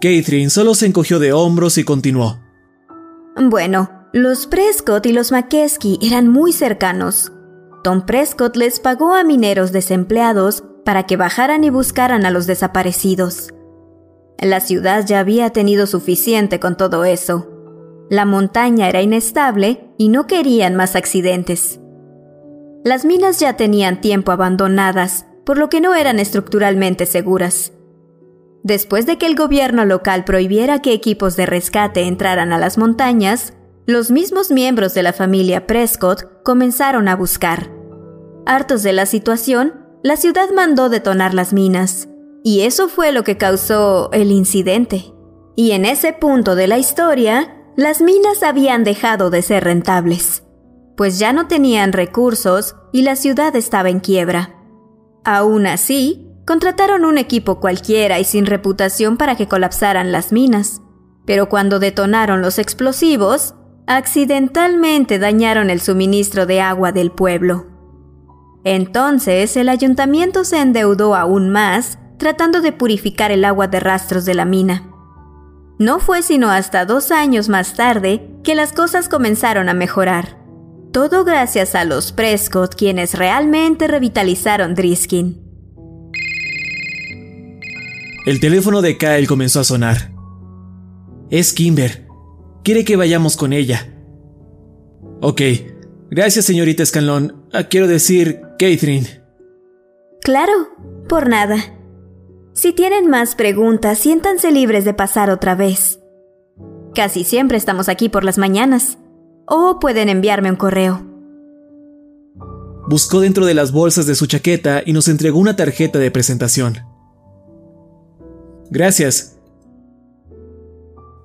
Catherine 0.00 0.50
solo 0.50 0.76
se 0.76 0.86
encogió 0.86 1.18
de 1.18 1.32
hombros 1.32 1.78
y 1.78 1.84
continuó. 1.84 2.38
Bueno, 3.34 3.90
los 4.12 4.46
Prescott 4.46 5.04
y 5.06 5.12
los 5.12 5.32
McKesky 5.32 5.98
eran 6.00 6.28
muy 6.28 6.52
cercanos. 6.52 7.32
Tom 7.82 8.04
Prescott 8.06 8.56
les 8.56 8.80
pagó 8.80 9.14
a 9.14 9.24
mineros 9.24 9.72
desempleados 9.72 10.64
para 10.84 11.04
que 11.04 11.16
bajaran 11.16 11.64
y 11.64 11.70
buscaran 11.70 12.26
a 12.26 12.30
los 12.30 12.46
desaparecidos. 12.46 13.54
La 14.38 14.60
ciudad 14.60 15.04
ya 15.06 15.20
había 15.20 15.50
tenido 15.50 15.86
suficiente 15.86 16.60
con 16.60 16.76
todo 16.76 17.04
eso. 17.04 17.48
La 18.10 18.24
montaña 18.24 18.88
era 18.88 19.02
inestable 19.02 19.90
y 19.98 20.08
no 20.08 20.26
querían 20.26 20.76
más 20.76 20.96
accidentes. 20.96 21.80
Las 22.84 23.04
minas 23.04 23.40
ya 23.40 23.56
tenían 23.56 24.00
tiempo 24.00 24.32
abandonadas, 24.32 25.26
por 25.44 25.58
lo 25.58 25.68
que 25.68 25.80
no 25.80 25.94
eran 25.94 26.18
estructuralmente 26.18 27.04
seguras. 27.04 27.72
Después 28.62 29.06
de 29.06 29.18
que 29.18 29.26
el 29.26 29.34
gobierno 29.34 29.84
local 29.84 30.24
prohibiera 30.24 30.80
que 30.80 30.92
equipos 30.92 31.36
de 31.36 31.46
rescate 31.46 32.02
entraran 32.02 32.52
a 32.52 32.58
las 32.58 32.78
montañas, 32.78 33.54
los 33.88 34.10
mismos 34.10 34.50
miembros 34.50 34.92
de 34.92 35.02
la 35.02 35.14
familia 35.14 35.66
Prescott 35.66 36.42
comenzaron 36.44 37.08
a 37.08 37.16
buscar. 37.16 37.72
Hartos 38.44 38.82
de 38.82 38.92
la 38.92 39.06
situación, 39.06 39.86
la 40.02 40.16
ciudad 40.16 40.50
mandó 40.54 40.90
detonar 40.90 41.32
las 41.32 41.54
minas, 41.54 42.06
y 42.44 42.60
eso 42.60 42.88
fue 42.88 43.12
lo 43.12 43.24
que 43.24 43.38
causó 43.38 44.10
el 44.12 44.30
incidente. 44.30 45.14
Y 45.56 45.72
en 45.72 45.86
ese 45.86 46.12
punto 46.12 46.54
de 46.54 46.66
la 46.66 46.76
historia, 46.76 47.64
las 47.76 48.02
minas 48.02 48.42
habían 48.42 48.84
dejado 48.84 49.30
de 49.30 49.40
ser 49.40 49.64
rentables, 49.64 50.42
pues 50.94 51.18
ya 51.18 51.32
no 51.32 51.48
tenían 51.48 51.94
recursos 51.94 52.76
y 52.92 53.02
la 53.02 53.16
ciudad 53.16 53.56
estaba 53.56 53.88
en 53.88 54.00
quiebra. 54.00 54.54
Aún 55.24 55.66
así, 55.66 56.28
Contrataron 56.48 57.04
un 57.04 57.18
equipo 57.18 57.60
cualquiera 57.60 58.18
y 58.18 58.24
sin 58.24 58.46
reputación 58.46 59.18
para 59.18 59.36
que 59.36 59.48
colapsaran 59.48 60.12
las 60.12 60.32
minas, 60.32 60.80
pero 61.26 61.50
cuando 61.50 61.78
detonaron 61.78 62.40
los 62.40 62.58
explosivos, 62.58 63.54
accidentalmente 63.88 65.18
dañaron 65.18 65.70
el 65.70 65.80
suministro 65.80 66.46
de 66.46 66.60
agua 66.60 66.92
del 66.92 67.10
pueblo. 67.10 67.66
Entonces 68.62 69.56
el 69.56 69.68
ayuntamiento 69.68 70.44
se 70.44 70.60
endeudó 70.60 71.16
aún 71.16 71.48
más 71.48 71.98
tratando 72.18 72.60
de 72.60 72.72
purificar 72.72 73.30
el 73.30 73.44
agua 73.44 73.66
de 73.66 73.80
rastros 73.80 74.24
de 74.24 74.34
la 74.34 74.44
mina. 74.44 74.90
No 75.78 76.00
fue 76.00 76.22
sino 76.22 76.50
hasta 76.50 76.84
dos 76.84 77.10
años 77.10 77.48
más 77.48 77.74
tarde 77.74 78.28
que 78.44 78.54
las 78.54 78.72
cosas 78.72 79.08
comenzaron 79.08 79.68
a 79.68 79.74
mejorar. 79.74 80.36
Todo 80.92 81.24
gracias 81.24 81.74
a 81.74 81.84
los 81.84 82.12
Prescott 82.12 82.74
quienes 82.74 83.14
realmente 83.14 83.86
revitalizaron 83.86 84.74
Driskin. 84.74 85.40
El 88.26 88.40
teléfono 88.40 88.82
de 88.82 88.98
Kyle 88.98 89.26
comenzó 89.26 89.60
a 89.60 89.64
sonar. 89.64 90.12
Es 91.30 91.52
Kimber. 91.52 92.07
Quiere 92.68 92.84
que 92.84 92.96
vayamos 92.96 93.38
con 93.38 93.54
ella. 93.54 93.88
Ok. 95.22 95.40
Gracias, 96.10 96.44
señorita 96.44 96.84
Scanlon. 96.84 97.46
Ah, 97.50 97.64
quiero 97.64 97.88
decir, 97.88 98.42
Catherine. 98.58 99.22
Claro, 100.20 100.52
por 101.08 101.30
nada. 101.30 101.56
Si 102.52 102.74
tienen 102.74 103.08
más 103.08 103.36
preguntas, 103.36 103.98
siéntanse 103.98 104.52
libres 104.52 104.84
de 104.84 104.92
pasar 104.92 105.30
otra 105.30 105.54
vez. 105.54 106.00
Casi 106.94 107.24
siempre 107.24 107.56
estamos 107.56 107.88
aquí 107.88 108.10
por 108.10 108.22
las 108.22 108.36
mañanas. 108.36 108.98
O 109.46 109.78
pueden 109.80 110.10
enviarme 110.10 110.50
un 110.50 110.56
correo. 110.56 111.06
Buscó 112.86 113.20
dentro 113.20 113.46
de 113.46 113.54
las 113.54 113.72
bolsas 113.72 114.06
de 114.06 114.14
su 114.14 114.26
chaqueta 114.26 114.82
y 114.84 114.92
nos 114.92 115.08
entregó 115.08 115.38
una 115.38 115.56
tarjeta 115.56 115.98
de 115.98 116.10
presentación. 116.10 116.76
Gracias. 118.70 119.38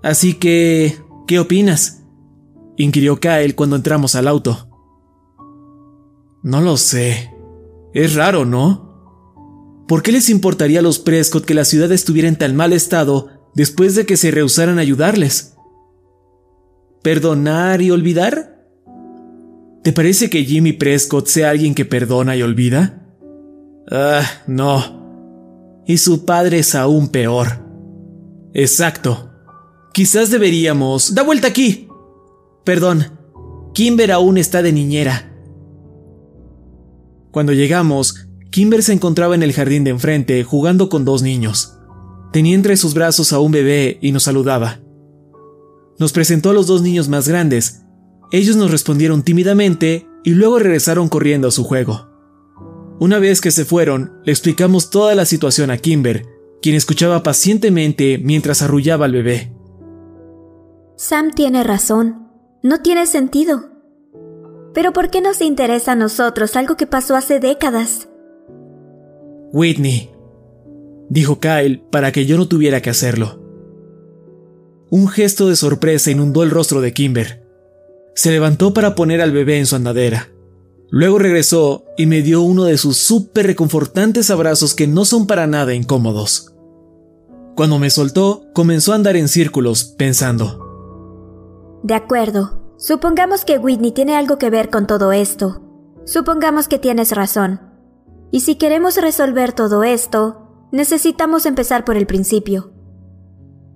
Así 0.03 0.35
que, 0.35 1.03
¿qué 1.27 1.39
opinas? 1.39 2.03
inquirió 2.77 3.19
Kyle 3.19 3.55
cuando 3.55 3.75
entramos 3.75 4.15
al 4.15 4.27
auto. 4.27 4.69
No 6.43 6.61
lo 6.61 6.77
sé. 6.77 7.31
Es 7.93 8.15
raro, 8.15 8.45
¿no? 8.45 9.85
¿Por 9.87 10.01
qué 10.01 10.11
les 10.11 10.29
importaría 10.29 10.79
a 10.79 10.83
los 10.83 10.99
Prescott 10.99 11.45
que 11.45 11.53
la 11.53 11.65
ciudad 11.65 11.91
estuviera 11.91 12.27
en 12.27 12.37
tan 12.37 12.55
mal 12.55 12.73
estado 12.73 13.29
después 13.53 13.95
de 13.95 14.05
que 14.05 14.17
se 14.17 14.31
rehusaran 14.31 14.77
a 14.77 14.81
ayudarles? 14.81 15.55
¿Perdonar 17.01 17.81
y 17.81 17.91
olvidar? 17.91 18.65
¿Te 19.83 19.91
parece 19.91 20.29
que 20.29 20.45
Jimmy 20.45 20.73
Prescott 20.73 21.27
sea 21.27 21.49
alguien 21.49 21.75
que 21.75 21.85
perdona 21.85 22.35
y 22.35 22.41
olvida? 22.41 23.05
Ah, 23.91 24.23
no. 24.47 25.83
Y 25.85 25.97
su 25.97 26.25
padre 26.25 26.59
es 26.59 26.73
aún 26.73 27.09
peor. 27.09 27.47
Exacto. 28.53 29.32
Quizás 29.93 30.31
deberíamos... 30.31 31.13
¡Da 31.13 31.23
vuelta 31.23 31.47
aquí! 31.47 31.87
Perdón. 32.63 33.19
Kimber 33.73 34.11
aún 34.11 34.37
está 34.37 34.61
de 34.61 34.71
niñera. 34.71 35.31
Cuando 37.31 37.53
llegamos, 37.53 38.27
Kimber 38.51 38.83
se 38.83 38.93
encontraba 38.93 39.35
en 39.35 39.43
el 39.43 39.53
jardín 39.53 39.83
de 39.83 39.91
enfrente 39.91 40.43
jugando 40.43 40.89
con 40.89 41.05
dos 41.05 41.21
niños. 41.21 41.77
Tenía 42.31 42.55
entre 42.55 42.75
sus 42.75 42.95
brazos 42.95 43.33
a 43.33 43.39
un 43.39 43.51
bebé 43.51 43.99
y 44.01 44.11
nos 44.11 44.23
saludaba. 44.23 44.79
Nos 45.99 46.11
presentó 46.11 46.49
a 46.49 46.53
los 46.53 46.65
dos 46.65 46.81
niños 46.81 47.07
más 47.07 47.27
grandes, 47.27 47.81
Ellos 48.31 48.55
nos 48.55 48.71
respondieron 48.71 49.21
tímidamente 49.21 50.07
y 50.23 50.31
luego 50.31 50.57
regresaron 50.57 51.07
corriendo 51.07 51.49
a 51.49 51.51
su 51.51 51.63
juego. 51.63 52.09
Una 52.99 53.19
vez 53.19 53.41
que 53.41 53.51
se 53.51 53.63
fueron, 53.63 54.13
le 54.25 54.31
explicamos 54.31 54.89
toda 54.89 55.13
la 55.13 55.25
situación 55.25 55.69
a 55.69 55.77
Kimber, 55.77 56.25
quien 56.59 56.75
escuchaba 56.75 57.21
pacientemente 57.21 58.17
mientras 58.17 58.63
arrullaba 58.63 59.05
al 59.05 59.11
bebé. 59.11 59.52
Sam 60.95 61.31
tiene 61.31 61.63
razón. 61.63 62.29
No 62.61 62.81
tiene 62.81 63.07
sentido. 63.07 63.71
Pero 64.73 64.93
¿por 64.93 65.09
qué 65.09 65.21
nos 65.21 65.41
interesa 65.41 65.93
a 65.93 65.95
nosotros 65.95 66.55
algo 66.55 66.77
que 66.77 66.87
pasó 66.87 67.15
hace 67.15 67.39
décadas? 67.39 68.07
Whitney, 69.51 70.11
dijo 71.09 71.39
Kyle 71.39 71.83
para 71.91 72.11
que 72.11 72.25
yo 72.25 72.37
no 72.37 72.47
tuviera 72.47 72.81
que 72.81 72.89
hacerlo. 72.89 73.39
Un 74.89 75.07
gesto 75.07 75.47
de 75.47 75.55
sorpresa 75.55 76.11
inundó 76.11 76.43
el 76.43 76.51
rostro 76.51 76.81
de 76.81 76.93
Kimber. 76.93 77.43
Se 78.15 78.31
levantó 78.31 78.73
para 78.73 78.95
poner 78.95 79.21
al 79.21 79.31
bebé 79.31 79.57
en 79.57 79.65
su 79.65 79.75
andadera. 79.75 80.29
Luego 80.89 81.17
regresó 81.17 81.85
y 81.97 82.05
me 82.05 82.21
dio 82.21 82.41
uno 82.43 82.65
de 82.65 82.77
sus 82.77 82.97
súper 82.97 83.47
reconfortantes 83.47 84.29
abrazos 84.29 84.75
que 84.75 84.85
no 84.85 85.05
son 85.05 85.25
para 85.25 85.47
nada 85.47 85.73
incómodos. 85.73 86.53
Cuando 87.55 87.79
me 87.79 87.89
soltó, 87.89 88.45
comenzó 88.53 88.91
a 88.91 88.95
andar 88.95 89.15
en 89.15 89.27
círculos, 89.27 89.83
pensando. 89.83 90.62
De 91.83 91.93
acuerdo. 91.93 92.61
Supongamos 92.77 93.45
que 93.45 93.57
Whitney 93.57 93.91
tiene 93.91 94.15
algo 94.15 94.37
que 94.37 94.49
ver 94.49 94.69
con 94.69 94.87
todo 94.87 95.11
esto. 95.11 95.61
Supongamos 96.05 96.67
que 96.67 96.79
tienes 96.79 97.11
razón. 97.11 97.61
Y 98.31 98.39
si 98.39 98.55
queremos 98.55 98.97
resolver 98.97 99.53
todo 99.53 99.83
esto, 99.83 100.67
necesitamos 100.71 101.45
empezar 101.45 101.85
por 101.85 101.97
el 101.97 102.07
principio. 102.07 102.73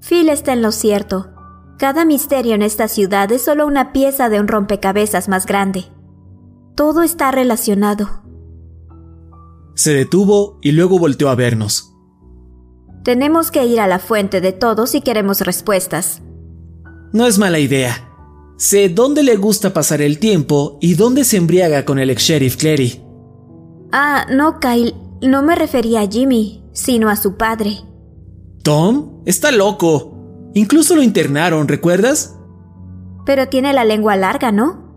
Phil 0.02 0.30
está 0.30 0.54
en 0.54 0.62
lo 0.62 0.72
cierto. 0.72 1.34
Cada 1.78 2.06
misterio 2.06 2.56
en 2.56 2.64
esta 2.64 2.88
ciudad 2.88 3.32
es 3.32 3.44
solo 3.44 3.68
una 3.68 3.94
pieza 3.94 4.30
de 4.30 4.40
un 4.40 4.48
rompecabezas 4.48 5.30
más 5.30 5.46
grande. 5.46 5.86
Todo 6.76 7.04
está 7.04 7.32
relacionado. 7.32 8.24
Se 9.76 9.94
detuvo 9.94 10.60
y 10.62 10.72
luego 10.72 10.98
volteó 10.98 11.30
a 11.30 11.36
vernos. 11.36 11.94
Tenemos 13.04 13.52
que 13.52 13.66
ir 13.66 13.80
a 13.80 13.88
la 13.88 14.00
fuente 14.00 14.42
de 14.42 14.54
todo 14.54 14.88
si 14.88 15.02
queremos 15.02 15.42
respuestas. 15.42 16.24
No 17.14 17.26
es 17.26 17.38
mala 17.38 17.60
idea. 17.60 18.04
Sé 18.58 18.90
dónde 18.90 19.24
le 19.24 19.36
gusta 19.36 19.74
pasar 19.74 20.02
el 20.02 20.20
tiempo 20.20 20.78
y 20.82 20.96
dónde 20.96 21.24
se 21.24 21.38
embriaga 21.38 21.86
con 21.86 22.00
el 22.00 22.10
ex 22.10 22.24
sheriff 22.24 22.58
Clary. 22.58 23.02
Ah, 23.92 24.26
no, 24.30 24.60
Kyle. 24.60 24.96
No 25.22 25.42
me 25.42 25.56
refería 25.56 26.02
a 26.02 26.08
Jimmy, 26.08 26.64
sino 26.74 27.10
a 27.10 27.16
su 27.16 27.38
padre. 27.38 27.78
¿Tom? 28.64 29.22
Está 29.26 29.52
loco. 29.52 30.52
Incluso 30.54 30.96
lo 30.96 31.04
internaron, 31.04 31.68
¿recuerdas? 31.68 32.36
Pero 33.26 33.48
tiene 33.48 33.74
la 33.74 33.86
lengua 33.86 34.16
larga, 34.16 34.52
¿no? 34.52 34.88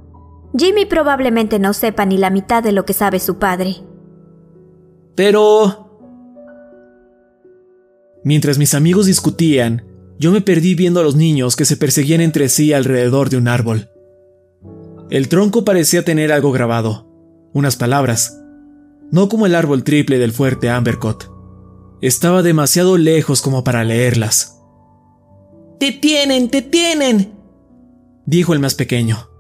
Jimmy 0.57 0.87
probablemente 0.87 1.59
no 1.59 1.73
sepa 1.73 2.07
ni 2.07 2.19
la 2.19 2.31
mitad 2.31 2.63
de 2.63 2.73
lo 2.73 2.85
que 2.85 2.93
sabe 2.93 3.21
su 3.21 3.39
padre. 3.39 3.77
Pero... 5.15 5.87
Mientras 8.25 8.59
mis 8.59 8.75
amigos 8.75 9.07
discutían, 9.07 9.85
yo 10.21 10.31
me 10.33 10.43
perdí 10.43 10.75
viendo 10.75 11.01
a 11.01 11.03
los 11.03 11.17
niños 11.17 11.57
que 11.57 11.65
se 11.65 11.79
perseguían 11.79 12.21
entre 12.21 12.51
sí 12.51 12.75
alrededor 12.75 13.31
de 13.31 13.39
un 13.39 13.49
árbol. 13.49 13.89
El 15.09 15.31
tronco 15.31 15.65
parecía 15.65 16.05
tener 16.05 16.31
algo 16.31 16.53
grabado, 16.53 17.09
unas 17.55 17.77
palabras, 17.77 18.39
no 19.11 19.31
como 19.31 19.47
el 19.47 19.55
árbol 19.55 19.83
triple 19.83 20.19
del 20.19 20.33
fuerte 20.33 20.69
Ambercott. 20.69 21.25
Estaba 22.03 22.43
demasiado 22.43 22.99
lejos 22.99 23.41
como 23.41 23.65
para 23.65 23.83
leerlas. 23.83 24.61
¡Te 25.79 25.91
tienen, 25.91 26.51
te 26.51 26.61
tienen! 26.61 27.33
dijo 28.27 28.53
el 28.53 28.61
más 28.61 28.75
pequeño. 28.75 29.31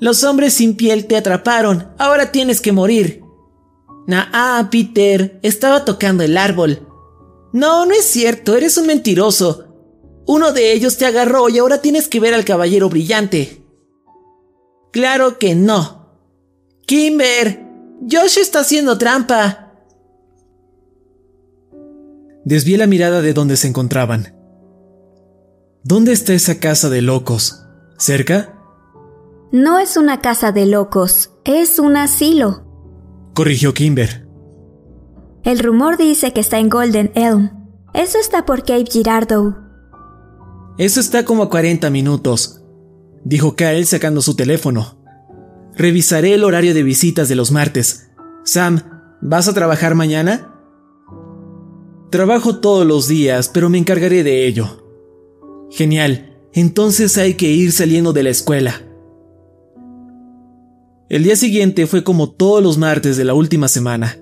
Los 0.00 0.22
hombres 0.22 0.52
sin 0.52 0.76
piel 0.76 1.06
te 1.06 1.16
atraparon, 1.16 1.88
ahora 1.98 2.30
tienes 2.30 2.60
que 2.60 2.72
morir. 2.72 3.22
Ah, 4.12 4.68
Peter, 4.70 5.40
estaba 5.42 5.86
tocando 5.86 6.24
el 6.24 6.36
árbol. 6.36 6.89
No, 7.52 7.86
no 7.86 7.92
es 7.92 8.04
cierto, 8.04 8.56
eres 8.56 8.76
un 8.78 8.86
mentiroso. 8.86 9.66
Uno 10.26 10.52
de 10.52 10.72
ellos 10.72 10.96
te 10.96 11.06
agarró 11.06 11.48
y 11.48 11.58
ahora 11.58 11.82
tienes 11.82 12.06
que 12.06 12.20
ver 12.20 12.34
al 12.34 12.44
caballero 12.44 12.88
brillante. 12.88 13.64
Claro 14.92 15.38
que 15.38 15.54
no. 15.54 16.16
Kimber, 16.86 17.64
Josh 18.10 18.38
está 18.38 18.60
haciendo 18.60 18.98
trampa. 18.98 19.72
Desvié 22.44 22.78
la 22.78 22.86
mirada 22.86 23.20
de 23.20 23.32
donde 23.32 23.56
se 23.56 23.68
encontraban. 23.68 24.34
¿Dónde 25.82 26.12
está 26.12 26.32
esa 26.32 26.58
casa 26.58 26.88
de 26.88 27.02
locos? 27.02 27.64
¿Cerca? 27.98 28.54
No 29.52 29.78
es 29.78 29.96
una 29.96 30.20
casa 30.20 30.52
de 30.52 30.66
locos, 30.66 31.30
es 31.44 31.78
un 31.78 31.96
asilo. 31.96 32.64
Corrigió 33.34 33.74
Kimber. 33.74 34.29
El 35.42 35.58
rumor 35.58 35.96
dice 35.96 36.32
que 36.32 36.40
está 36.40 36.58
en 36.58 36.68
Golden 36.68 37.12
Elm. 37.14 37.50
Eso 37.94 38.18
está 38.18 38.44
por 38.44 38.60
Cape 38.60 38.84
Girardeau. 38.90 39.56
Eso 40.76 41.00
está 41.00 41.24
como 41.24 41.44
a 41.44 41.50
40 41.50 41.88
minutos, 41.90 42.62
dijo 43.24 43.56
Kyle 43.56 43.86
sacando 43.86 44.20
su 44.20 44.36
teléfono. 44.36 44.98
Revisaré 45.76 46.34
el 46.34 46.44
horario 46.44 46.74
de 46.74 46.82
visitas 46.82 47.28
de 47.28 47.36
los 47.36 47.52
martes. 47.52 48.10
Sam, 48.44 48.82
¿vas 49.22 49.48
a 49.48 49.54
trabajar 49.54 49.94
mañana? 49.94 50.54
Trabajo 52.10 52.60
todos 52.60 52.86
los 52.86 53.08
días, 53.08 53.48
pero 53.48 53.70
me 53.70 53.78
encargaré 53.78 54.22
de 54.22 54.46
ello. 54.46 54.86
Genial, 55.70 56.38
entonces 56.52 57.16
hay 57.16 57.34
que 57.34 57.50
ir 57.50 57.72
saliendo 57.72 58.12
de 58.12 58.24
la 58.24 58.30
escuela. 58.30 58.82
El 61.08 61.24
día 61.24 61.36
siguiente 61.36 61.86
fue 61.86 62.04
como 62.04 62.30
todos 62.30 62.62
los 62.62 62.76
martes 62.76 63.16
de 63.16 63.24
la 63.24 63.34
última 63.34 63.68
semana. 63.68 64.16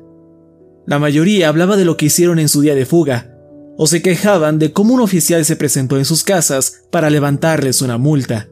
La 0.89 0.99
mayoría 0.99 1.51
hablaba 1.51 1.77
de 1.77 1.85
lo 1.85 1.99
que 1.99 2.07
hicieron 2.07 2.39
en 2.39 2.49
su 2.49 2.63
día 2.63 2.75
de 2.75 2.87
fuga, 2.87 3.31
o 3.77 3.87
se 3.87 4.01
quejaban 4.01 4.59
de 4.59 4.73
cómo 4.73 4.95
un 4.95 5.03
oficial 5.03 5.45
se 5.45 5.55
presentó 5.55 5.99
en 5.99 6.07
sus 6.07 6.25
casas 6.25 6.87
para 6.91 7.11
levantarles 7.11 7.83
una 7.83 7.99
multa. 7.99 8.49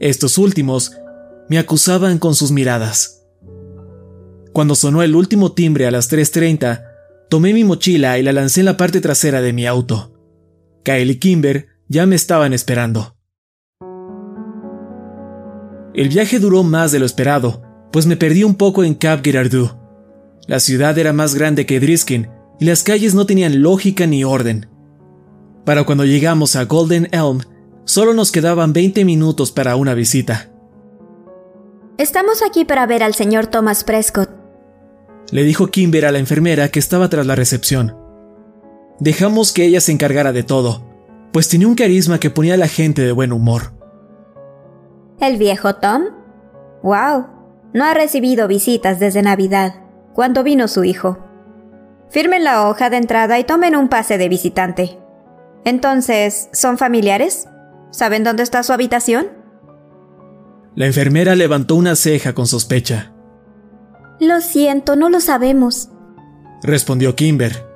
Estos 0.00 0.38
últimos 0.38 0.96
me 1.48 1.58
acusaban 1.58 2.18
con 2.18 2.34
sus 2.34 2.50
miradas. 2.50 3.22
Cuando 4.52 4.74
sonó 4.74 5.02
el 5.02 5.14
último 5.14 5.52
timbre 5.52 5.86
a 5.86 5.92
las 5.92 6.10
3.30, 6.10 6.82
tomé 7.30 7.54
mi 7.54 7.62
mochila 7.62 8.18
y 8.18 8.24
la 8.24 8.32
lancé 8.32 8.62
en 8.62 8.66
la 8.66 8.76
parte 8.76 9.00
trasera 9.00 9.40
de 9.40 9.52
mi 9.52 9.66
auto. 9.66 10.14
Kyle 10.82 11.12
y 11.12 11.16
Kimber 11.20 11.68
ya 11.86 12.06
me 12.06 12.16
estaban 12.16 12.54
esperando. 12.54 13.16
El 15.94 16.08
viaje 16.08 16.40
duró 16.40 16.64
más 16.64 16.90
de 16.90 16.98
lo 16.98 17.06
esperado, 17.06 17.62
pues 17.92 18.04
me 18.04 18.16
perdí 18.16 18.42
un 18.42 18.56
poco 18.56 18.82
en 18.82 18.94
Cap 18.94 19.20
Girardeau. 19.22 19.75
La 20.46 20.60
ciudad 20.60 20.96
era 20.98 21.12
más 21.12 21.34
grande 21.34 21.66
que 21.66 21.80
Driskin 21.80 22.28
y 22.60 22.64
las 22.66 22.82
calles 22.82 23.14
no 23.14 23.26
tenían 23.26 23.62
lógica 23.62 24.06
ni 24.06 24.24
orden. 24.24 24.68
Para 25.64 25.84
cuando 25.84 26.04
llegamos 26.04 26.54
a 26.56 26.64
Golden 26.64 27.08
Elm, 27.10 27.40
solo 27.84 28.14
nos 28.14 28.30
quedaban 28.30 28.72
20 28.72 29.04
minutos 29.04 29.50
para 29.50 29.76
una 29.76 29.94
visita. 29.94 30.50
Estamos 31.98 32.42
aquí 32.42 32.64
para 32.64 32.86
ver 32.86 33.02
al 33.02 33.14
señor 33.14 33.46
Thomas 33.46 33.82
Prescott, 33.82 34.30
le 35.32 35.42
dijo 35.42 35.68
Kimber 35.68 36.06
a 36.06 36.12
la 36.12 36.18
enfermera 36.18 36.68
que 36.68 36.78
estaba 36.78 37.08
tras 37.08 37.26
la 37.26 37.34
recepción. 37.34 37.96
Dejamos 39.00 39.52
que 39.52 39.64
ella 39.64 39.80
se 39.80 39.92
encargara 39.92 40.32
de 40.32 40.42
todo, 40.42 40.86
pues 41.32 41.48
tenía 41.48 41.66
un 41.66 41.74
carisma 41.74 42.20
que 42.20 42.30
ponía 42.30 42.54
a 42.54 42.58
la 42.58 42.68
gente 42.68 43.02
de 43.02 43.12
buen 43.12 43.32
humor. 43.32 43.72
¿El 45.20 45.36
viejo 45.36 45.76
Tom? 45.76 46.04
¡Wow! 46.82 47.26
No 47.74 47.84
ha 47.84 47.94
recibido 47.94 48.46
visitas 48.46 49.00
desde 49.00 49.22
Navidad, 49.22 49.85
cuando 50.16 50.42
vino 50.42 50.66
su 50.66 50.82
hijo. 50.82 51.18
Firmen 52.08 52.42
la 52.42 52.66
hoja 52.66 52.88
de 52.88 52.96
entrada 52.96 53.38
y 53.38 53.44
tomen 53.44 53.76
un 53.76 53.88
pase 53.88 54.16
de 54.16 54.30
visitante. 54.30 54.98
Entonces, 55.66 56.48
¿son 56.54 56.78
familiares? 56.78 57.48
¿Saben 57.90 58.24
dónde 58.24 58.42
está 58.42 58.62
su 58.62 58.72
habitación? 58.72 59.26
La 60.74 60.86
enfermera 60.86 61.34
levantó 61.34 61.74
una 61.74 61.96
ceja 61.96 62.34
con 62.34 62.46
sospecha. 62.46 63.12
Lo 64.18 64.40
siento, 64.40 64.96
no 64.96 65.10
lo 65.10 65.20
sabemos, 65.20 65.90
respondió 66.62 67.14
Kimber. 67.14 67.66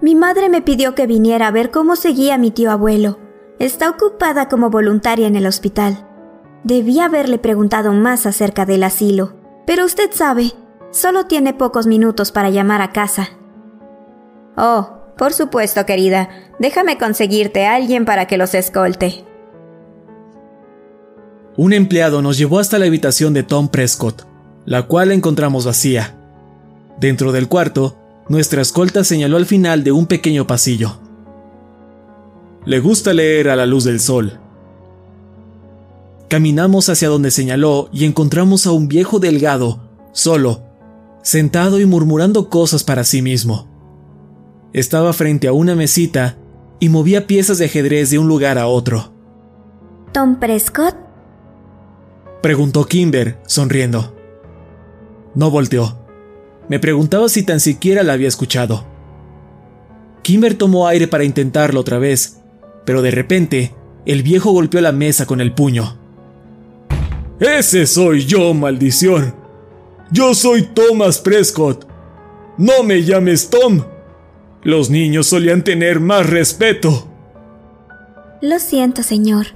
Mi 0.00 0.16
madre 0.16 0.48
me 0.48 0.62
pidió 0.62 0.96
que 0.96 1.06
viniera 1.06 1.46
a 1.46 1.52
ver 1.52 1.70
cómo 1.70 1.94
seguía 1.94 2.36
mi 2.36 2.50
tío 2.50 2.72
abuelo. 2.72 3.20
Está 3.60 3.90
ocupada 3.90 4.48
como 4.48 4.70
voluntaria 4.70 5.28
en 5.28 5.36
el 5.36 5.46
hospital. 5.46 6.08
Debí 6.64 6.98
haberle 6.98 7.38
preguntado 7.38 7.92
más 7.92 8.26
acerca 8.26 8.66
del 8.66 8.82
asilo, 8.82 9.34
pero 9.66 9.84
usted 9.84 10.10
sabe, 10.12 10.52
solo 10.90 11.26
tiene 11.26 11.54
pocos 11.54 11.86
minutos 11.86 12.32
para 12.32 12.50
llamar 12.50 12.82
a 12.82 12.92
casa. 12.92 13.30
Oh, 14.56 15.00
por 15.16 15.32
supuesto, 15.32 15.86
querida. 15.86 16.30
Déjame 16.58 16.98
conseguirte 16.98 17.66
a 17.66 17.74
alguien 17.74 18.04
para 18.04 18.26
que 18.26 18.38
los 18.38 18.54
escolte. 18.54 19.24
Un 21.56 21.72
empleado 21.72 22.22
nos 22.22 22.38
llevó 22.38 22.58
hasta 22.58 22.78
la 22.78 22.86
habitación 22.86 23.34
de 23.34 23.42
Tom 23.42 23.68
Prescott, 23.68 24.22
la 24.64 24.84
cual 24.84 25.12
encontramos 25.12 25.66
vacía. 25.66 26.16
Dentro 26.98 27.32
del 27.32 27.48
cuarto 27.48 27.96
nuestra 28.30 28.62
escolta 28.62 29.02
señaló 29.02 29.36
al 29.36 29.46
final 29.46 29.82
de 29.82 29.90
un 29.90 30.06
pequeño 30.06 30.46
pasillo. 30.46 31.00
Le 32.64 32.78
gusta 32.78 33.12
leer 33.12 33.48
a 33.48 33.56
la 33.56 33.66
luz 33.66 33.84
del 33.84 33.98
sol. 33.98 34.38
Caminamos 36.28 36.88
hacia 36.88 37.08
donde 37.08 37.32
señaló 37.32 37.88
y 37.92 38.04
encontramos 38.04 38.66
a 38.66 38.72
un 38.72 38.86
viejo 38.86 39.18
delgado, 39.18 39.90
solo, 40.12 40.69
sentado 41.22 41.80
y 41.80 41.86
murmurando 41.86 42.48
cosas 42.48 42.84
para 42.84 43.04
sí 43.04 43.22
mismo. 43.22 43.68
Estaba 44.72 45.12
frente 45.12 45.48
a 45.48 45.52
una 45.52 45.74
mesita 45.74 46.38
y 46.78 46.88
movía 46.88 47.26
piezas 47.26 47.58
de 47.58 47.66
ajedrez 47.66 48.10
de 48.10 48.18
un 48.18 48.28
lugar 48.28 48.58
a 48.58 48.66
otro. 48.66 49.12
¿Tom 50.12 50.36
Prescott? 50.36 50.96
Preguntó 52.42 52.86
Kimber, 52.86 53.38
sonriendo. 53.46 54.16
No 55.34 55.50
volteó. 55.50 55.98
Me 56.68 56.78
preguntaba 56.78 57.28
si 57.28 57.42
tan 57.42 57.60
siquiera 57.60 58.02
la 58.02 58.14
había 58.14 58.28
escuchado. 58.28 58.86
Kimber 60.22 60.54
tomó 60.54 60.86
aire 60.86 61.08
para 61.08 61.24
intentarlo 61.24 61.80
otra 61.80 61.98
vez, 61.98 62.40
pero 62.84 63.02
de 63.02 63.10
repente, 63.10 63.74
el 64.06 64.22
viejo 64.22 64.52
golpeó 64.52 64.80
la 64.80 64.92
mesa 64.92 65.26
con 65.26 65.40
el 65.40 65.52
puño. 65.52 65.98
Ese 67.40 67.86
soy 67.86 68.24
yo, 68.26 68.54
maldición. 68.54 69.39
Yo 70.10 70.34
soy 70.34 70.62
Thomas 70.62 71.18
Prescott. 71.18 71.86
No 72.58 72.82
me 72.82 73.04
llames 73.04 73.48
Tom. 73.48 73.84
Los 74.62 74.90
niños 74.90 75.28
solían 75.28 75.64
tener 75.64 76.00
más 76.00 76.28
respeto. 76.28 77.08
Lo 78.42 78.58
siento, 78.58 79.02
señor. 79.02 79.46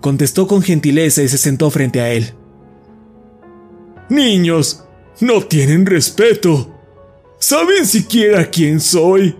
Contestó 0.00 0.46
con 0.46 0.62
gentileza 0.62 1.22
y 1.22 1.28
se 1.28 1.38
sentó 1.38 1.70
frente 1.70 2.00
a 2.00 2.10
él. 2.10 2.32
Niños, 4.08 4.84
no 5.20 5.42
tienen 5.42 5.86
respeto. 5.86 6.74
¿Saben 7.38 7.86
siquiera 7.86 8.50
quién 8.50 8.80
soy? 8.80 9.36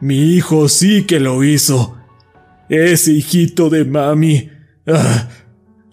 Mi 0.00 0.34
hijo 0.34 0.68
sí 0.68 1.04
que 1.04 1.20
lo 1.20 1.44
hizo. 1.44 1.96
Ese 2.68 3.12
hijito 3.12 3.70
de 3.70 3.84
mami. 3.84 4.50
Ah, 4.86 5.28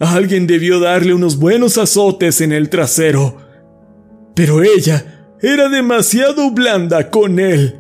alguien 0.02 0.48
debió 0.48 0.80
darle 0.80 1.14
unos 1.14 1.38
buenos 1.38 1.78
azotes 1.78 2.42
en 2.42 2.52
el 2.52 2.70
trasero. 2.70 3.38
Pero 4.34 4.64
ella 4.64 5.36
era 5.42 5.70
demasiado 5.70 6.50
blanda 6.52 7.10
con 7.12 7.40
él. 7.40 7.80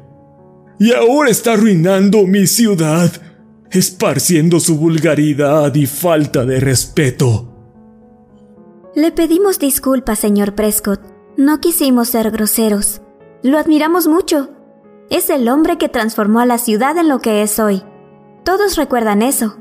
Y 0.79 0.93
ahora 0.93 1.29
está 1.29 1.53
arruinando 1.53 2.25
mi 2.27 2.45
ciudad, 2.45 3.11
esparciendo 3.71 4.59
su 4.59 4.77
vulgaridad 4.77 5.73
y 5.73 5.87
falta 5.87 6.45
de 6.45 6.59
respeto. 6.59 7.47
Le 8.95 9.11
pedimos 9.11 9.57
disculpas, 9.57 10.19
señor 10.19 10.53
Prescott. 10.53 11.01
No 11.37 11.59
quisimos 11.59 12.09
ser 12.09 12.29
groseros. 12.29 13.01
Lo 13.41 13.57
admiramos 13.57 14.07
mucho. 14.07 14.49
Es 15.09 15.29
el 15.29 15.47
hombre 15.49 15.77
que 15.77 15.89
transformó 15.89 16.39
a 16.39 16.45
la 16.45 16.57
ciudad 16.57 16.97
en 16.97 17.09
lo 17.09 17.19
que 17.19 17.41
es 17.41 17.57
hoy. 17.57 17.83
Todos 18.43 18.75
recuerdan 18.75 19.21
eso. 19.21 19.60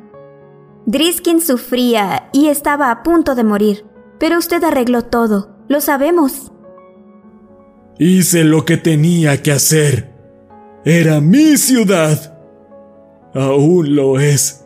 Driskin 0.91 1.41
sufría 1.41 2.31
y 2.33 2.49
estaba 2.49 2.91
a 2.91 3.05
punto 3.05 3.37
de 3.37 3.45
morir, 3.45 3.87
pero 4.19 4.39
usted 4.39 4.65
arregló 4.65 5.03
todo, 5.03 5.55
lo 5.69 5.81
sabemos. 5.81 6.51
Hice 7.97 8.43
lo 8.43 8.65
que 8.65 8.77
tenía 8.77 9.41
que 9.41 9.53
hacer. 9.53 10.13
Era 10.85 11.21
mi 11.21 11.57
ciudad. 11.59 12.37
Aún 13.35 13.95
lo 13.95 14.19
es. 14.19 14.65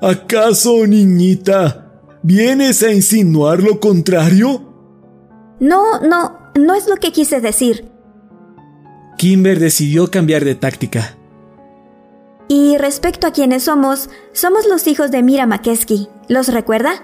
¿Acaso, 0.00 0.86
niñita, 0.86 1.90
vienes 2.22 2.84
a 2.84 2.92
insinuar 2.92 3.60
lo 3.60 3.80
contrario? 3.80 4.62
No, 5.58 5.98
no, 6.00 6.52
no 6.54 6.74
es 6.76 6.88
lo 6.88 6.94
que 6.98 7.10
quise 7.10 7.40
decir. 7.40 7.90
Kimber 9.18 9.58
decidió 9.58 10.08
cambiar 10.12 10.44
de 10.44 10.54
táctica. 10.54 11.16
Y 12.48 12.76
respecto 12.78 13.26
a 13.26 13.32
quienes 13.32 13.64
somos, 13.64 14.10
somos 14.32 14.66
los 14.66 14.86
hijos 14.86 15.10
de 15.10 15.22
Mira 15.22 15.46
Makeski. 15.46 16.08
¿Los 16.28 16.48
recuerda? 16.48 17.02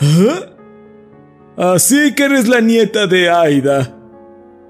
¿Ah? 0.00 1.74
Así 1.74 2.14
que 2.14 2.24
eres 2.24 2.48
la 2.48 2.60
nieta 2.60 3.06
de 3.06 3.30
Aida. 3.30 3.94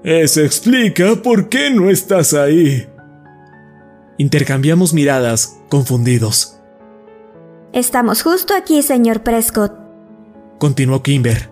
Eso 0.03 0.41
explica 0.41 1.15
por 1.21 1.49
qué 1.49 1.69
no 1.69 1.89
estás 1.89 2.33
ahí. 2.33 2.87
Intercambiamos 4.17 4.93
miradas, 4.93 5.59
confundidos. 5.69 6.59
Estamos 7.71 8.23
justo 8.23 8.55
aquí, 8.55 8.81
señor 8.81 9.21
Prescott. 9.23 9.73
Continuó 10.57 11.03
Kimber. 11.03 11.49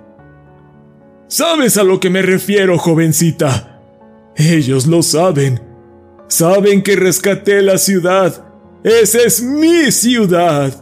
¿Sabes 1.28 1.78
a 1.78 1.84
lo 1.84 2.00
que 2.00 2.10
me 2.10 2.22
refiero, 2.22 2.78
jovencita? 2.78 3.82
Ellos 4.36 4.88
lo 4.88 5.04
saben. 5.04 5.67
Saben 6.28 6.82
que 6.82 6.96
rescaté 6.96 7.62
la 7.62 7.78
ciudad. 7.78 8.46
Esa 8.84 9.20
es 9.20 9.42
mi 9.42 9.92
ciudad. 9.92 10.74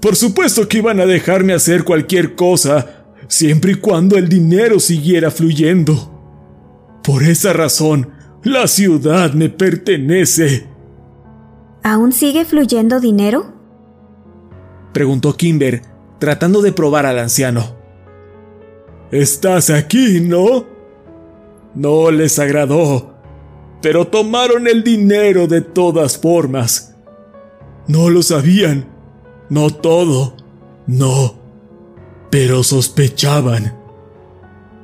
Por 0.00 0.16
supuesto 0.16 0.68
que 0.68 0.78
iban 0.78 1.00
a 1.00 1.06
dejarme 1.06 1.52
hacer 1.52 1.84
cualquier 1.84 2.34
cosa, 2.34 3.04
siempre 3.28 3.72
y 3.72 3.74
cuando 3.76 4.16
el 4.16 4.28
dinero 4.28 4.80
siguiera 4.80 5.30
fluyendo. 5.30 6.10
Por 7.04 7.22
esa 7.22 7.52
razón, 7.52 8.10
la 8.42 8.66
ciudad 8.66 9.32
me 9.32 9.48
pertenece. 9.48 10.66
¿Aún 11.84 12.12
sigue 12.12 12.44
fluyendo 12.44 13.00
dinero? 13.00 13.52
Preguntó 14.92 15.36
Kimber, 15.36 15.82
tratando 16.18 16.62
de 16.62 16.72
probar 16.72 17.06
al 17.06 17.18
anciano. 17.18 17.76
Estás 19.10 19.70
aquí, 19.70 20.20
¿no? 20.20 20.66
No 21.74 22.10
les 22.10 22.38
agradó, 22.38 23.11
pero 23.82 24.06
tomaron 24.06 24.68
el 24.68 24.84
dinero 24.84 25.48
de 25.48 25.60
todas 25.60 26.16
formas. 26.16 26.94
No 27.88 28.08
lo 28.08 28.22
sabían, 28.22 28.86
no 29.50 29.70
todo, 29.70 30.36
no, 30.86 31.34
pero 32.30 32.62
sospechaban. 32.62 33.76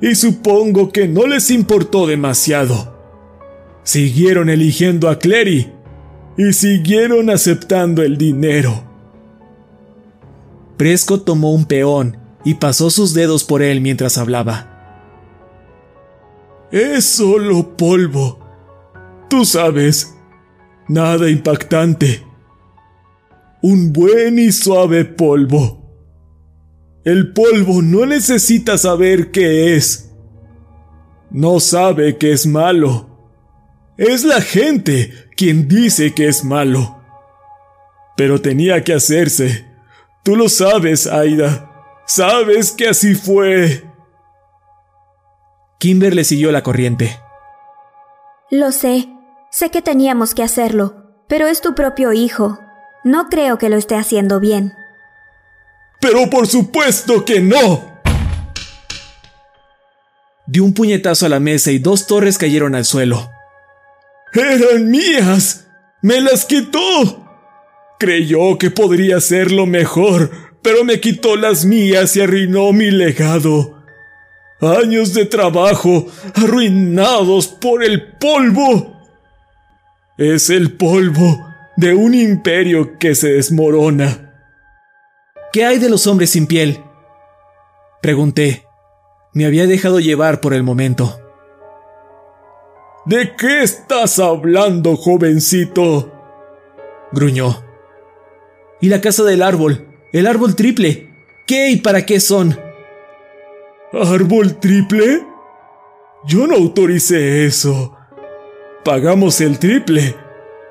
Y 0.02 0.14
supongo 0.16 0.90
que 0.92 1.08
no 1.08 1.26
les 1.26 1.50
importó 1.50 2.06
demasiado. 2.06 2.98
Siguieron 3.84 4.50
eligiendo 4.50 5.08
a 5.08 5.18
Clary 5.18 5.72
y 6.36 6.52
siguieron 6.52 7.30
aceptando 7.30 8.02
el 8.02 8.18
dinero. 8.18 8.84
Prescott 10.76 11.24
tomó 11.24 11.52
un 11.52 11.64
peón 11.64 12.18
y 12.44 12.54
pasó 12.54 12.90
sus 12.90 13.14
dedos 13.14 13.44
por 13.44 13.62
él 13.62 13.80
mientras 13.80 14.18
hablaba. 14.18 14.74
Es 16.70 17.04
solo 17.04 17.76
polvo. 17.76 18.37
Tú 19.28 19.44
sabes, 19.44 20.16
nada 20.88 21.28
impactante. 21.28 22.24
Un 23.60 23.92
buen 23.92 24.38
y 24.38 24.52
suave 24.52 25.04
polvo. 25.04 25.78
El 27.04 27.32
polvo 27.32 27.82
no 27.82 28.06
necesita 28.06 28.78
saber 28.78 29.30
qué 29.30 29.76
es. 29.76 30.12
No 31.30 31.60
sabe 31.60 32.16
que 32.16 32.32
es 32.32 32.46
malo. 32.46 33.08
Es 33.98 34.24
la 34.24 34.40
gente 34.40 35.12
quien 35.36 35.68
dice 35.68 36.14
que 36.14 36.28
es 36.28 36.44
malo. 36.44 37.02
Pero 38.16 38.40
tenía 38.40 38.82
que 38.84 38.94
hacerse. 38.94 39.66
Tú 40.24 40.36
lo 40.36 40.48
sabes, 40.48 41.06
Aida. 41.06 41.70
Sabes 42.06 42.72
que 42.72 42.88
así 42.88 43.14
fue. 43.14 43.84
Kimber 45.78 46.14
le 46.14 46.24
siguió 46.24 46.50
la 46.50 46.62
corriente. 46.62 47.18
Lo 48.50 48.72
sé. 48.72 49.17
Sé 49.50 49.70
que 49.70 49.80
teníamos 49.80 50.34
que 50.34 50.42
hacerlo, 50.42 51.24
pero 51.26 51.46
es 51.46 51.62
tu 51.62 51.74
propio 51.74 52.12
hijo. 52.12 52.58
No 53.02 53.28
creo 53.30 53.56
que 53.56 53.70
lo 53.70 53.76
esté 53.76 53.96
haciendo 53.96 54.40
bien. 54.40 54.74
Pero 56.00 56.28
por 56.28 56.46
supuesto 56.46 57.24
que 57.24 57.40
no. 57.40 57.98
Dio 60.46 60.64
un 60.64 60.74
puñetazo 60.74 61.26
a 61.26 61.28
la 61.30 61.40
mesa 61.40 61.70
y 61.70 61.78
dos 61.78 62.06
torres 62.06 62.36
cayeron 62.36 62.74
al 62.74 62.84
suelo. 62.84 63.30
Eran 64.34 64.90
mías. 64.90 65.66
Me 66.02 66.20
las 66.20 66.44
quitó. 66.44 67.26
Creyó 67.98 68.58
que 68.58 68.70
podría 68.70 69.16
hacerlo 69.16 69.66
mejor, 69.66 70.30
pero 70.62 70.84
me 70.84 71.00
quitó 71.00 71.36
las 71.36 71.64
mías 71.64 72.14
y 72.16 72.20
arruinó 72.20 72.72
mi 72.72 72.90
legado. 72.90 73.82
Años 74.60 75.14
de 75.14 75.24
trabajo 75.24 76.06
arruinados 76.34 77.48
por 77.48 77.82
el 77.82 78.12
polvo. 78.18 78.97
Es 80.18 80.50
el 80.50 80.76
polvo 80.76 81.46
de 81.76 81.94
un 81.94 82.12
imperio 82.12 82.98
que 82.98 83.14
se 83.14 83.34
desmorona. 83.34 84.34
¿Qué 85.52 85.64
hay 85.64 85.78
de 85.78 85.88
los 85.88 86.08
hombres 86.08 86.30
sin 86.30 86.48
piel? 86.48 86.82
Pregunté. 88.02 88.64
Me 89.32 89.46
había 89.46 89.68
dejado 89.68 90.00
llevar 90.00 90.40
por 90.40 90.54
el 90.54 90.64
momento. 90.64 91.20
¿De 93.06 93.36
qué 93.36 93.62
estás 93.62 94.18
hablando, 94.18 94.96
jovencito? 94.96 96.12
gruñó. 97.12 97.62
¿Y 98.80 98.88
la 98.88 99.00
casa 99.00 99.22
del 99.22 99.40
árbol? 99.40 99.86
El 100.12 100.26
árbol 100.26 100.56
triple. 100.56 101.10
¿Qué 101.46 101.70
y 101.70 101.76
para 101.76 102.04
qué 102.04 102.18
son? 102.18 102.58
¿Árbol 103.92 104.58
triple? 104.58 105.24
Yo 106.26 106.48
no 106.48 106.56
autoricé 106.56 107.46
eso. 107.46 107.97
Pagamos 108.88 109.42
el 109.42 109.58
triple, 109.58 110.16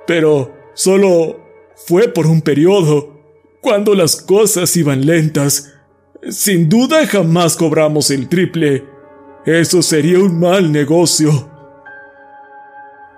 pero 0.08 0.52
solo 0.74 1.40
fue 1.76 2.08
por 2.08 2.26
un 2.26 2.42
periodo, 2.42 3.16
cuando 3.62 3.94
las 3.94 4.16
cosas 4.16 4.76
iban 4.76 5.06
lentas. 5.06 5.72
Sin 6.28 6.68
duda 6.68 7.06
jamás 7.06 7.56
cobramos 7.56 8.10
el 8.10 8.28
triple. 8.28 8.86
Eso 9.46 9.84
sería 9.84 10.18
un 10.18 10.40
mal 10.40 10.72
negocio. 10.72 11.48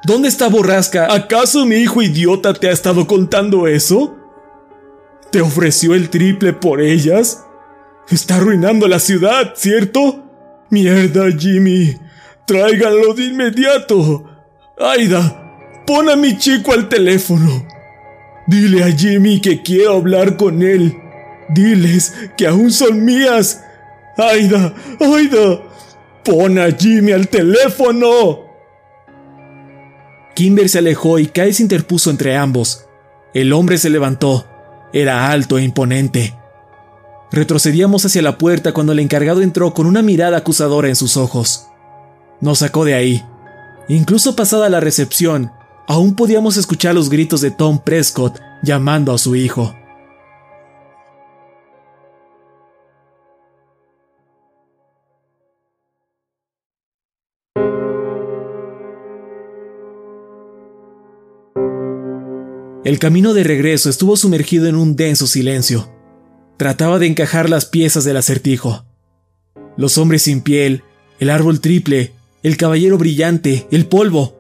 ¿Dónde 0.04 0.28
está 0.28 0.50
Borrasca? 0.50 1.14
¿Acaso 1.14 1.66
mi 1.66 1.78
hijo 1.78 2.02
idiota 2.02 2.54
te 2.54 2.68
ha 2.68 2.74
estado 2.74 3.08
contando 3.08 3.68
eso? 3.68 4.18
¿Te 5.32 5.40
ofreció 5.40 5.96
el 5.96 6.10
triple 6.10 6.52
por 6.52 6.82
ellas? 6.82 7.46
Está 8.10 8.36
arruinando 8.36 8.86
la 8.86 9.00
ciudad, 9.00 9.54
¿cierto? 9.56 10.26
Mierda, 10.70 11.32
Jimmy. 11.32 11.96
Tráiganlo 12.46 13.14
de 13.14 13.24
inmediato. 13.28 14.29
Aida, 14.80 15.84
pon 15.86 16.10
a 16.10 16.16
mi 16.16 16.38
chico 16.38 16.72
al 16.72 16.88
teléfono. 16.88 17.68
Dile 18.48 18.84
a 18.84 18.92
Jimmy 18.92 19.42
que 19.42 19.62
quiero 19.62 19.96
hablar 19.96 20.38
con 20.38 20.64
él. 20.64 20.98
Diles 21.50 22.14
que 22.38 22.48
aún 22.48 22.72
son 22.72 23.04
mías. 23.04 23.62
Aida, 24.18 24.74
Aida, 25.02 25.62
pon 26.24 26.58
a 26.58 26.72
Jimmy 26.72 27.12
al 27.12 27.28
teléfono. 27.28 28.48
Kimber 30.34 30.70
se 30.70 30.78
alejó 30.78 31.20
y 31.20 31.28
Kyle 31.28 31.54
se 31.54 31.64
interpuso 31.64 32.10
entre 32.10 32.38
ambos. 32.38 32.86
El 33.34 33.52
hombre 33.52 33.78
se 33.78 33.90
levantó. 33.90 34.48
Era 34.94 35.30
alto 35.30 35.58
e 35.58 35.64
imponente. 35.64 36.34
Retrocedíamos 37.32 38.06
hacia 38.06 38.22
la 38.22 38.38
puerta 38.38 38.72
cuando 38.72 38.94
el 38.94 39.00
encargado 39.00 39.42
entró 39.42 39.74
con 39.74 39.86
una 39.86 40.02
mirada 40.02 40.38
acusadora 40.38 40.88
en 40.88 40.96
sus 40.96 41.18
ojos. 41.18 41.68
Nos 42.40 42.60
sacó 42.60 42.86
de 42.86 42.96
ahí. 42.96 43.24
Incluso 43.90 44.36
pasada 44.36 44.70
la 44.70 44.80
recepción, 44.80 45.52
aún 45.88 46.16
podíamos 46.16 46.58
escuchar 46.58 46.94
los 46.94 47.10
gritos 47.10 47.42
de 47.42 47.50
Tom 47.50 47.80
Prescott 47.84 48.40
llamando 48.62 49.12
a 49.12 49.18
su 49.18 49.36
hijo. 49.36 49.76
El 62.86 63.00
camino 63.00 63.34
de 63.34 63.44
regreso 63.44 63.90
estuvo 63.90 64.16
sumergido 64.16 64.68
en 64.68 64.76
un 64.76 64.96
denso 64.96 65.26
silencio. 65.26 65.92
Trataba 66.58 67.00
de 67.00 67.08
encajar 67.08 67.50
las 67.50 67.66
piezas 67.66 68.04
del 68.04 68.18
acertijo. 68.18 68.86
Los 69.78 69.98
hombres 69.98 70.22
sin 70.22 70.42
piel, 70.42 70.84
el 71.20 71.32
árbol 71.32 71.60
triple, 71.60 72.14
el 72.44 72.58
caballero 72.58 72.98
brillante, 72.98 73.68
el 73.72 73.88
polvo. 73.88 74.36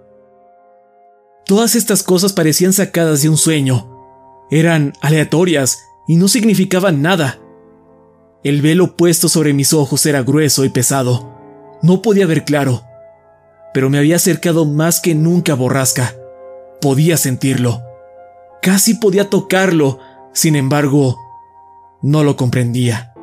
Todas 1.45 1.75
estas 1.75 2.03
cosas 2.03 2.33
parecían 2.33 2.73
sacadas 2.73 3.21
de 3.21 3.29
un 3.29 3.37
sueño. 3.37 3.89
Eran 4.51 4.93
aleatorias 5.01 5.79
y 6.07 6.15
no 6.15 6.27
significaban 6.27 7.01
nada. 7.01 7.39
El 8.43 8.61
velo 8.61 8.95
puesto 8.95 9.27
sobre 9.27 9.53
mis 9.53 9.73
ojos 9.73 10.05
era 10.05 10.23
grueso 10.23 10.63
y 10.63 10.69
pesado. 10.69 11.35
No 11.81 12.01
podía 12.01 12.25
ver 12.25 12.45
claro. 12.45 12.83
Pero 13.73 13.89
me 13.89 13.97
había 13.97 14.15
acercado 14.15 14.65
más 14.65 15.01
que 15.01 15.13
nunca 15.13 15.53
a 15.53 15.55
Borrasca. 15.55 16.15
Podía 16.81 17.17
sentirlo. 17.17 17.81
Casi 18.61 18.95
podía 18.95 19.29
tocarlo, 19.29 19.99
sin 20.33 20.55
embargo, 20.55 21.17
no 22.01 22.23
lo 22.23 22.35
comprendía. 22.35 23.13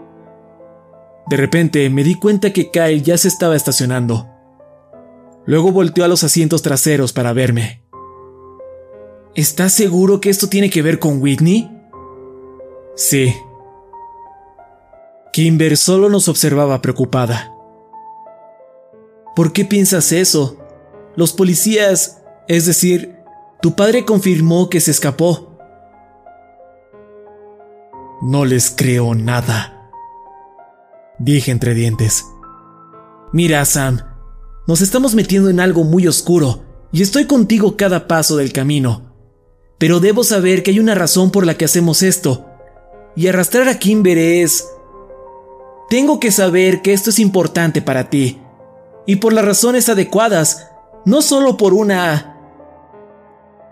De 1.28 1.36
repente 1.36 1.90
me 1.90 2.04
di 2.04 2.14
cuenta 2.14 2.52
que 2.52 2.70
Kyle 2.70 3.02
ya 3.02 3.18
se 3.18 3.28
estaba 3.28 3.56
estacionando. 3.56 4.35
Luego 5.46 5.72
volteó 5.72 6.04
a 6.04 6.08
los 6.08 6.24
asientos 6.24 6.62
traseros 6.62 7.12
para 7.12 7.32
verme. 7.32 7.82
¿Estás 9.34 9.72
seguro 9.72 10.20
que 10.20 10.30
esto 10.30 10.48
tiene 10.48 10.70
que 10.70 10.82
ver 10.82 10.98
con 10.98 11.22
Whitney? 11.22 11.70
Sí. 12.96 13.34
Kimber 15.32 15.76
solo 15.76 16.08
nos 16.08 16.28
observaba 16.28 16.82
preocupada. 16.82 17.52
¿Por 19.36 19.52
qué 19.52 19.64
piensas 19.64 20.12
eso? 20.12 20.56
Los 21.14 21.32
policías, 21.34 22.22
es 22.48 22.66
decir, 22.66 23.16
tu 23.60 23.76
padre 23.76 24.04
confirmó 24.04 24.70
que 24.70 24.80
se 24.80 24.90
escapó. 24.90 25.58
No 28.22 28.46
les 28.46 28.70
creo 28.70 29.14
nada, 29.14 29.90
dije 31.18 31.50
entre 31.50 31.74
dientes. 31.74 32.24
Mira, 33.32 33.62
Sam, 33.66 34.00
nos 34.66 34.80
estamos 34.80 35.14
metiendo 35.14 35.48
en 35.48 35.60
algo 35.60 35.84
muy 35.84 36.06
oscuro 36.06 36.62
y 36.92 37.02
estoy 37.02 37.26
contigo 37.26 37.76
cada 37.76 38.08
paso 38.08 38.36
del 38.36 38.52
camino. 38.52 39.14
Pero 39.78 40.00
debo 40.00 40.24
saber 40.24 40.62
que 40.62 40.70
hay 40.70 40.80
una 40.80 40.94
razón 40.94 41.30
por 41.30 41.46
la 41.46 41.54
que 41.54 41.66
hacemos 41.66 42.02
esto. 42.02 42.46
Y 43.14 43.28
arrastrar 43.28 43.68
a 43.68 43.78
Kimber 43.78 44.18
es... 44.18 44.66
Tengo 45.88 46.18
que 46.18 46.32
saber 46.32 46.82
que 46.82 46.92
esto 46.92 47.10
es 47.10 47.18
importante 47.18 47.82
para 47.82 48.10
ti. 48.10 48.40
Y 49.06 49.16
por 49.16 49.32
las 49.32 49.44
razones 49.44 49.88
adecuadas, 49.88 50.68
no 51.04 51.22
solo 51.22 51.56
por 51.56 51.74
una 51.74 52.36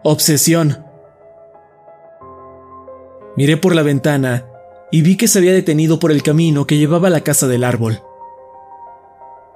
Obsesión. 0.06 0.84
Miré 3.38 3.56
por 3.56 3.74
la 3.74 3.82
ventana 3.82 4.46
y 4.92 5.00
vi 5.00 5.16
que 5.16 5.28
se 5.28 5.38
había 5.38 5.52
detenido 5.52 5.98
por 5.98 6.12
el 6.12 6.22
camino 6.22 6.66
que 6.66 6.76
llevaba 6.76 7.08
a 7.08 7.10
la 7.10 7.22
casa 7.22 7.48
del 7.48 7.64
árbol. 7.64 8.02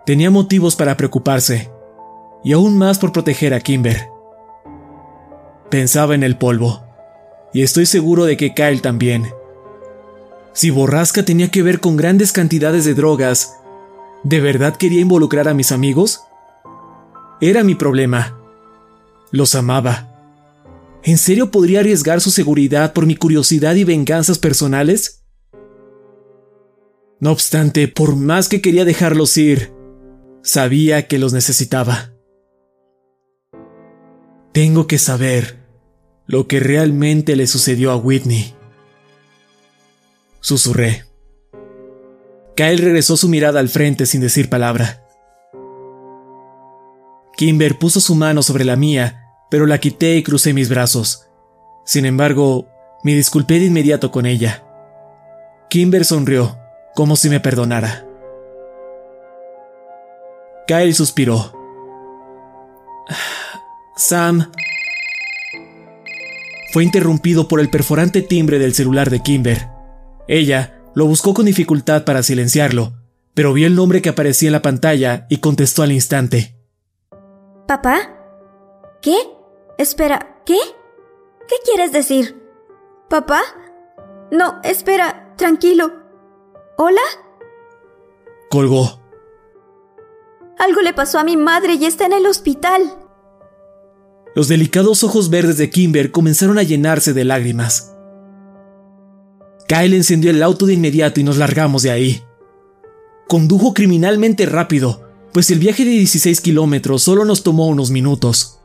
Tenía 0.08 0.30
motivos 0.30 0.74
para 0.74 0.96
preocuparse, 0.96 1.70
y 2.42 2.54
aún 2.54 2.78
más 2.78 2.98
por 2.98 3.12
proteger 3.12 3.52
a 3.52 3.60
Kimber. 3.60 4.08
Pensaba 5.70 6.14
en 6.14 6.22
el 6.22 6.38
polvo, 6.38 6.82
y 7.52 7.60
estoy 7.60 7.84
seguro 7.84 8.24
de 8.24 8.38
que 8.38 8.54
Kyle 8.54 8.80
también. 8.80 9.28
Si 10.54 10.70
Borrasca 10.70 11.26
tenía 11.26 11.50
que 11.50 11.62
ver 11.62 11.80
con 11.80 11.98
grandes 11.98 12.32
cantidades 12.32 12.86
de 12.86 12.94
drogas, 12.94 13.58
¿de 14.22 14.40
verdad 14.40 14.76
quería 14.76 15.02
involucrar 15.02 15.46
a 15.46 15.52
mis 15.52 15.72
amigos? 15.72 16.22
Era 17.42 17.62
mi 17.62 17.74
problema. 17.74 18.40
Los 19.30 19.54
amaba 19.54 20.08
¿En 21.02 21.18
serio 21.18 21.50
podría 21.50 21.80
arriesgar 21.80 22.22
su 22.22 22.30
seguridad 22.30 22.94
por 22.94 23.04
mi 23.04 23.14
curiosidad 23.14 23.74
y 23.74 23.84
venganzas 23.84 24.38
personales? 24.38 25.26
No 27.20 27.30
obstante, 27.30 27.88
por 27.88 28.16
más 28.16 28.48
que 28.48 28.62
quería 28.62 28.86
dejarlos 28.86 29.36
ir, 29.36 29.76
sabía 30.48 31.06
que 31.06 31.18
los 31.18 31.32
necesitaba. 31.32 32.12
Tengo 34.52 34.86
que 34.86 34.98
saber 34.98 35.58
lo 36.26 36.48
que 36.48 36.60
realmente 36.60 37.36
le 37.36 37.46
sucedió 37.46 37.90
a 37.90 37.96
Whitney. 37.96 38.54
Susurré. 40.40 41.04
Kyle 42.56 42.78
regresó 42.78 43.16
su 43.16 43.28
mirada 43.28 43.60
al 43.60 43.68
frente 43.68 44.06
sin 44.06 44.20
decir 44.20 44.48
palabra. 44.48 45.04
Kimber 47.36 47.78
puso 47.78 48.00
su 48.00 48.14
mano 48.14 48.42
sobre 48.42 48.64
la 48.64 48.74
mía 48.74 49.24
pero 49.50 49.66
la 49.66 49.78
quité 49.78 50.16
y 50.16 50.22
crucé 50.22 50.52
mis 50.52 50.68
brazos. 50.68 51.28
Sin 51.84 52.04
embargo, 52.04 52.68
me 53.02 53.14
disculpé 53.14 53.58
de 53.58 53.66
inmediato 53.66 54.10
con 54.10 54.26
ella. 54.26 54.64
Kimber 55.70 56.04
sonrió, 56.04 56.58
como 56.94 57.16
si 57.16 57.30
me 57.30 57.40
perdonara. 57.40 58.07
Kyle 60.68 60.92
suspiró. 60.92 61.50
Sam. 63.96 64.52
Fue 66.74 66.84
interrumpido 66.84 67.48
por 67.48 67.60
el 67.60 67.70
perforante 67.70 68.20
timbre 68.20 68.58
del 68.58 68.74
celular 68.74 69.08
de 69.08 69.22
Kimber. 69.22 69.70
Ella 70.28 70.82
lo 70.94 71.06
buscó 71.06 71.32
con 71.32 71.46
dificultad 71.46 72.04
para 72.04 72.22
silenciarlo, 72.22 72.92
pero 73.32 73.54
vio 73.54 73.66
el 73.66 73.74
nombre 73.74 74.02
que 74.02 74.10
aparecía 74.10 74.48
en 74.48 74.52
la 74.52 74.60
pantalla 74.60 75.26
y 75.30 75.38
contestó 75.38 75.82
al 75.82 75.90
instante. 75.90 76.54
¿Papá? 77.66 78.00
¿Qué? 79.00 79.16
Espera, 79.78 80.42
¿qué? 80.44 80.58
¿Qué 81.48 81.54
quieres 81.64 81.92
decir? 81.92 82.42
¿Papá? 83.08 83.40
No, 84.30 84.60
espera, 84.62 85.32
tranquilo. 85.38 85.90
¿Hola? 86.76 87.00
Colgó. 88.50 88.97
Algo 90.58 90.82
le 90.82 90.92
pasó 90.92 91.18
a 91.18 91.24
mi 91.24 91.36
madre 91.36 91.74
y 91.74 91.84
está 91.84 92.06
en 92.06 92.12
el 92.12 92.26
hospital. 92.26 92.82
Los 94.34 94.48
delicados 94.48 95.04
ojos 95.04 95.30
verdes 95.30 95.56
de 95.56 95.70
Kimber 95.70 96.10
comenzaron 96.10 96.58
a 96.58 96.62
llenarse 96.62 97.12
de 97.12 97.24
lágrimas. 97.24 97.94
Kyle 99.68 99.94
encendió 99.94 100.30
el 100.30 100.42
auto 100.42 100.66
de 100.66 100.74
inmediato 100.74 101.20
y 101.20 101.24
nos 101.24 101.36
largamos 101.36 101.82
de 101.82 101.90
ahí. 101.90 102.22
Condujo 103.28 103.74
criminalmente 103.74 104.46
rápido, 104.46 105.08
pues 105.32 105.50
el 105.50 105.58
viaje 105.58 105.84
de 105.84 105.90
16 105.90 106.40
kilómetros 106.40 107.02
solo 107.02 107.24
nos 107.24 107.42
tomó 107.42 107.66
unos 107.66 107.90
minutos. 107.90 108.60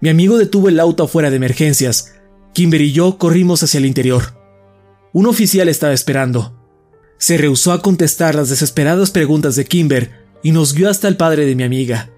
Mi 0.00 0.08
amigo 0.08 0.38
detuvo 0.38 0.68
el 0.68 0.78
auto 0.78 1.04
afuera 1.04 1.30
de 1.30 1.36
emergencias. 1.36 2.14
Kimber 2.52 2.80
y 2.80 2.92
yo 2.92 3.18
corrimos 3.18 3.62
hacia 3.62 3.78
el 3.78 3.86
interior. 3.86 4.38
Un 5.12 5.26
oficial 5.26 5.68
estaba 5.68 5.92
esperando. 5.92 6.54
Se 7.18 7.38
rehusó 7.38 7.72
a 7.72 7.82
contestar 7.82 8.34
las 8.34 8.50
desesperadas 8.50 9.10
preguntas 9.10 9.56
de 9.56 9.64
Kimber 9.64 10.25
y 10.46 10.52
nos 10.52 10.74
guió 10.74 10.88
hasta 10.88 11.08
el 11.08 11.16
padre 11.16 11.44
de 11.44 11.56
mi 11.56 11.64
amiga. 11.64 12.08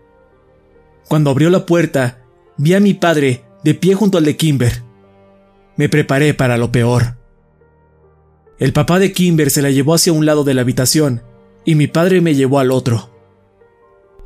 Cuando 1.09 1.31
abrió 1.31 1.49
la 1.49 1.65
puerta, 1.65 2.27
vi 2.59 2.75
a 2.75 2.79
mi 2.79 2.93
padre 2.93 3.43
de 3.65 3.73
pie 3.73 3.95
junto 3.95 4.19
al 4.19 4.27
de 4.27 4.37
Kimber. 4.37 4.83
Me 5.79 5.89
preparé 5.89 6.35
para 6.35 6.59
lo 6.59 6.71
peor. 6.71 7.17
El 8.59 8.75
papá 8.75 8.99
de 8.99 9.13
Kimber 9.13 9.51
se 9.51 9.63
la 9.63 9.71
llevó 9.71 9.95
hacia 9.95 10.13
un 10.13 10.27
lado 10.27 10.45
de 10.45 10.53
la 10.53 10.61
habitación 10.61 11.23
y 11.65 11.75
mi 11.75 11.87
padre 11.87 12.21
me 12.21 12.35
llevó 12.35 12.59
al 12.59 12.71
otro. 12.71 13.09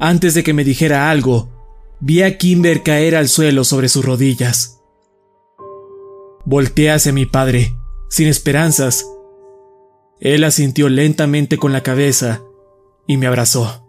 Antes 0.01 0.35
de 0.35 0.43
que 0.43 0.53
me 0.53 0.65
dijera 0.65 1.09
algo, 1.09 1.53
vi 2.01 2.23
a 2.23 2.39
Kimber 2.39 2.83
caer 2.83 3.15
al 3.15 3.29
suelo 3.29 3.63
sobre 3.63 3.89
sus 3.89 4.05
rodillas. 4.05 4.81
Volteé 6.45 6.91
hacia 6.91 7.13
mi 7.13 7.25
padre, 7.25 7.73
sin 8.11 8.27
esperanzas. 8.27 9.07
Él 10.19 10.43
asintió 10.43 10.89
lentamente 10.89 11.57
con 11.57 11.73
la 11.73 11.85
cabeza 11.85 12.43
y 13.07 13.17
me 13.17 13.29
abrazó. 13.29 13.82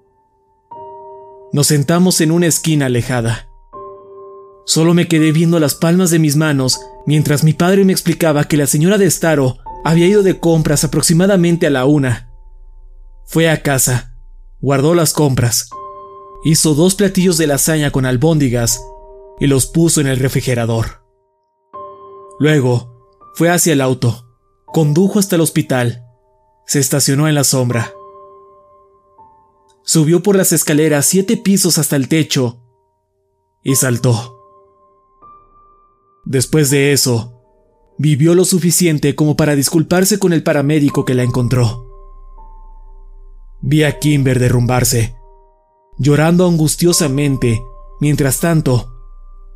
Nos 1.53 1.67
sentamos 1.67 2.19
en 2.19 2.31
una 2.31 2.47
esquina 2.47 2.87
alejada. 2.87 3.47
Solo 4.65 4.95
me 4.95 5.07
quedé 5.07 5.31
viendo 5.31 5.59
las 5.59 5.75
palmas 5.75 6.09
de 6.09 6.17
mis 6.17 6.35
manos 6.35 6.81
mientras 7.05 7.43
mi 7.43 7.53
padre 7.53 7.85
me 7.85 7.93
explicaba 7.93 8.45
que 8.45 8.57
la 8.57 8.65
señora 8.65 8.97
de 8.97 9.09
Staro 9.09 9.59
había 9.83 10.07
ido 10.07 10.23
de 10.23 10.39
compras 10.39 10.83
aproximadamente 10.83 11.67
a 11.67 11.69
la 11.69 11.85
una. 11.85 12.31
Fue 13.25 13.51
a 13.51 13.61
casa, 13.61 14.15
guardó 14.61 14.95
las 14.95 15.13
compras, 15.13 15.69
hizo 16.43 16.73
dos 16.73 16.95
platillos 16.95 17.37
de 17.37 17.45
lasaña 17.45 17.91
con 17.91 18.07
albóndigas 18.07 18.83
y 19.39 19.45
los 19.45 19.67
puso 19.67 20.01
en 20.01 20.07
el 20.07 20.17
refrigerador. 20.17 21.03
Luego, 22.39 23.07
fue 23.35 23.51
hacia 23.51 23.73
el 23.73 23.81
auto, 23.81 24.27
condujo 24.65 25.19
hasta 25.19 25.35
el 25.35 25.41
hospital, 25.41 26.03
se 26.65 26.79
estacionó 26.79 27.27
en 27.27 27.35
la 27.35 27.43
sombra. 27.43 27.93
Subió 29.83 30.23
por 30.23 30.35
las 30.35 30.51
escaleras 30.53 31.05
siete 31.05 31.37
pisos 31.37 31.77
hasta 31.77 31.95
el 31.95 32.07
techo 32.07 32.59
y 33.63 33.75
saltó. 33.75 34.39
Después 36.25 36.69
de 36.69 36.93
eso, 36.93 37.41
vivió 37.97 38.33
lo 38.33 38.45
suficiente 38.45 39.15
como 39.15 39.35
para 39.35 39.55
disculparse 39.55 40.19
con 40.19 40.33
el 40.33 40.43
paramédico 40.43 41.05
que 41.05 41.13
la 41.13 41.23
encontró. 41.23 41.89
Vi 43.61 43.83
a 43.83 43.99
Kimber 43.99 44.39
derrumbarse, 44.39 45.15
llorando 45.97 46.47
angustiosamente, 46.47 47.61
mientras 47.99 48.39
tanto, 48.39 48.93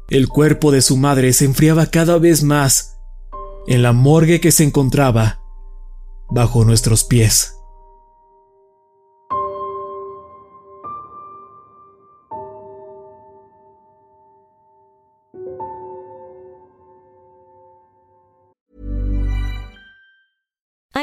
el 0.09 0.27
cuerpo 0.29 0.71
de 0.71 0.81
su 0.81 0.97
madre 0.97 1.33
se 1.33 1.45
enfriaba 1.45 1.87
cada 1.87 2.17
vez 2.17 2.43
más 2.43 2.97
en 3.67 3.81
la 3.81 3.91
morgue 3.91 4.39
que 4.39 4.51
se 4.51 4.63
encontraba 4.63 5.41
bajo 6.29 6.63
nuestros 6.63 7.03
pies. 7.03 7.56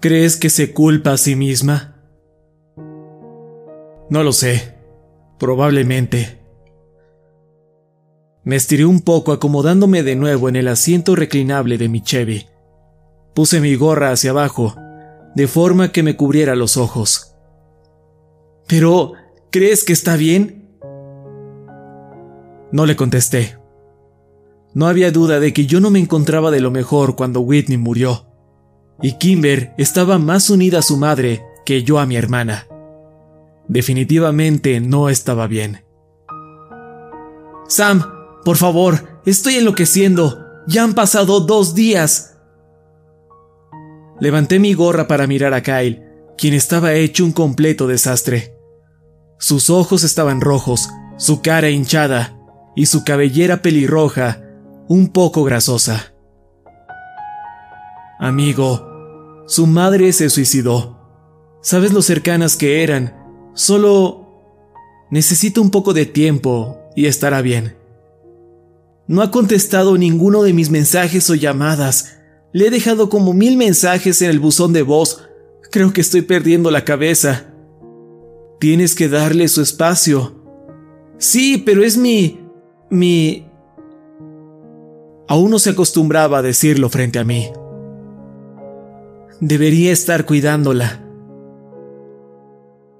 ¿Crees 0.00 0.38
que 0.38 0.48
se 0.48 0.72
culpa 0.72 1.12
a 1.12 1.18
sí 1.18 1.36
misma? 1.36 1.96
No 4.08 4.22
lo 4.22 4.32
sé. 4.32 4.74
Probablemente. 5.38 6.40
Me 8.42 8.56
estiré 8.56 8.86
un 8.86 9.02
poco 9.02 9.32
acomodándome 9.32 10.02
de 10.02 10.16
nuevo 10.16 10.48
en 10.48 10.56
el 10.56 10.68
asiento 10.68 11.16
reclinable 11.16 11.76
de 11.76 11.90
mi 11.90 12.02
Chevy. 12.02 12.46
Puse 13.34 13.60
mi 13.60 13.74
gorra 13.74 14.10
hacia 14.10 14.30
abajo, 14.30 14.74
de 15.34 15.46
forma 15.46 15.92
que 15.92 16.02
me 16.02 16.16
cubriera 16.16 16.54
los 16.56 16.78
ojos. 16.78 17.34
Pero, 18.66 19.12
¿crees 19.50 19.84
que 19.84 19.92
está 19.92 20.16
bien? 20.16 20.78
No 22.72 22.86
le 22.86 22.96
contesté. 22.96 23.58
No 24.72 24.86
había 24.86 25.12
duda 25.12 25.40
de 25.40 25.52
que 25.52 25.66
yo 25.66 25.78
no 25.80 25.90
me 25.90 25.98
encontraba 25.98 26.50
de 26.50 26.60
lo 26.60 26.70
mejor 26.70 27.16
cuando 27.16 27.40
Whitney 27.40 27.76
murió, 27.76 28.29
y 29.02 29.12
Kimber 29.18 29.72
estaba 29.78 30.18
más 30.18 30.50
unida 30.50 30.80
a 30.80 30.82
su 30.82 30.96
madre 30.96 31.42
que 31.64 31.82
yo 31.82 31.98
a 31.98 32.06
mi 32.06 32.16
hermana. 32.16 32.66
Definitivamente 33.68 34.80
no 34.80 35.08
estaba 35.08 35.46
bien. 35.46 35.84
Sam, 37.68 38.04
por 38.44 38.56
favor, 38.56 39.20
estoy 39.24 39.54
enloqueciendo. 39.54 40.44
Ya 40.66 40.82
han 40.82 40.94
pasado 40.94 41.40
dos 41.40 41.74
días. 41.74 42.36
Levanté 44.18 44.58
mi 44.58 44.74
gorra 44.74 45.06
para 45.06 45.26
mirar 45.26 45.54
a 45.54 45.62
Kyle, 45.62 46.02
quien 46.36 46.54
estaba 46.54 46.94
hecho 46.94 47.24
un 47.24 47.32
completo 47.32 47.86
desastre. 47.86 48.54
Sus 49.38 49.70
ojos 49.70 50.04
estaban 50.04 50.40
rojos, 50.40 50.90
su 51.16 51.40
cara 51.40 51.70
hinchada 51.70 52.36
y 52.76 52.86
su 52.86 53.04
cabellera 53.04 53.62
pelirroja 53.62 54.42
un 54.88 55.08
poco 55.08 55.44
grasosa. 55.44 56.12
Amigo, 58.18 58.89
su 59.50 59.66
madre 59.66 60.12
se 60.12 60.30
suicidó. 60.30 60.96
¿Sabes 61.60 61.92
lo 61.92 62.02
cercanas 62.02 62.56
que 62.56 62.84
eran? 62.84 63.50
Solo... 63.52 64.28
Necesito 65.10 65.60
un 65.60 65.72
poco 65.72 65.92
de 65.92 66.06
tiempo 66.06 66.78
y 66.94 67.06
estará 67.06 67.42
bien. 67.42 67.74
No 69.08 69.22
ha 69.22 69.32
contestado 69.32 69.98
ninguno 69.98 70.44
de 70.44 70.52
mis 70.52 70.70
mensajes 70.70 71.28
o 71.30 71.34
llamadas. 71.34 72.18
Le 72.52 72.68
he 72.68 72.70
dejado 72.70 73.08
como 73.08 73.32
mil 73.32 73.56
mensajes 73.56 74.22
en 74.22 74.30
el 74.30 74.38
buzón 74.38 74.72
de 74.72 74.82
voz. 74.82 75.28
Creo 75.72 75.92
que 75.92 76.00
estoy 76.00 76.22
perdiendo 76.22 76.70
la 76.70 76.84
cabeza. 76.84 77.52
Tienes 78.60 78.94
que 78.94 79.08
darle 79.08 79.48
su 79.48 79.62
espacio. 79.62 80.44
Sí, 81.18 81.58
pero 81.66 81.82
es 81.82 81.96
mi... 81.96 82.38
mi... 82.88 83.48
Aún 85.26 85.50
no 85.50 85.58
se 85.58 85.70
acostumbraba 85.70 86.38
a 86.38 86.42
decirlo 86.42 86.88
frente 86.88 87.18
a 87.18 87.24
mí. 87.24 87.50
Debería 89.40 89.90
estar 89.90 90.26
cuidándola. 90.26 91.02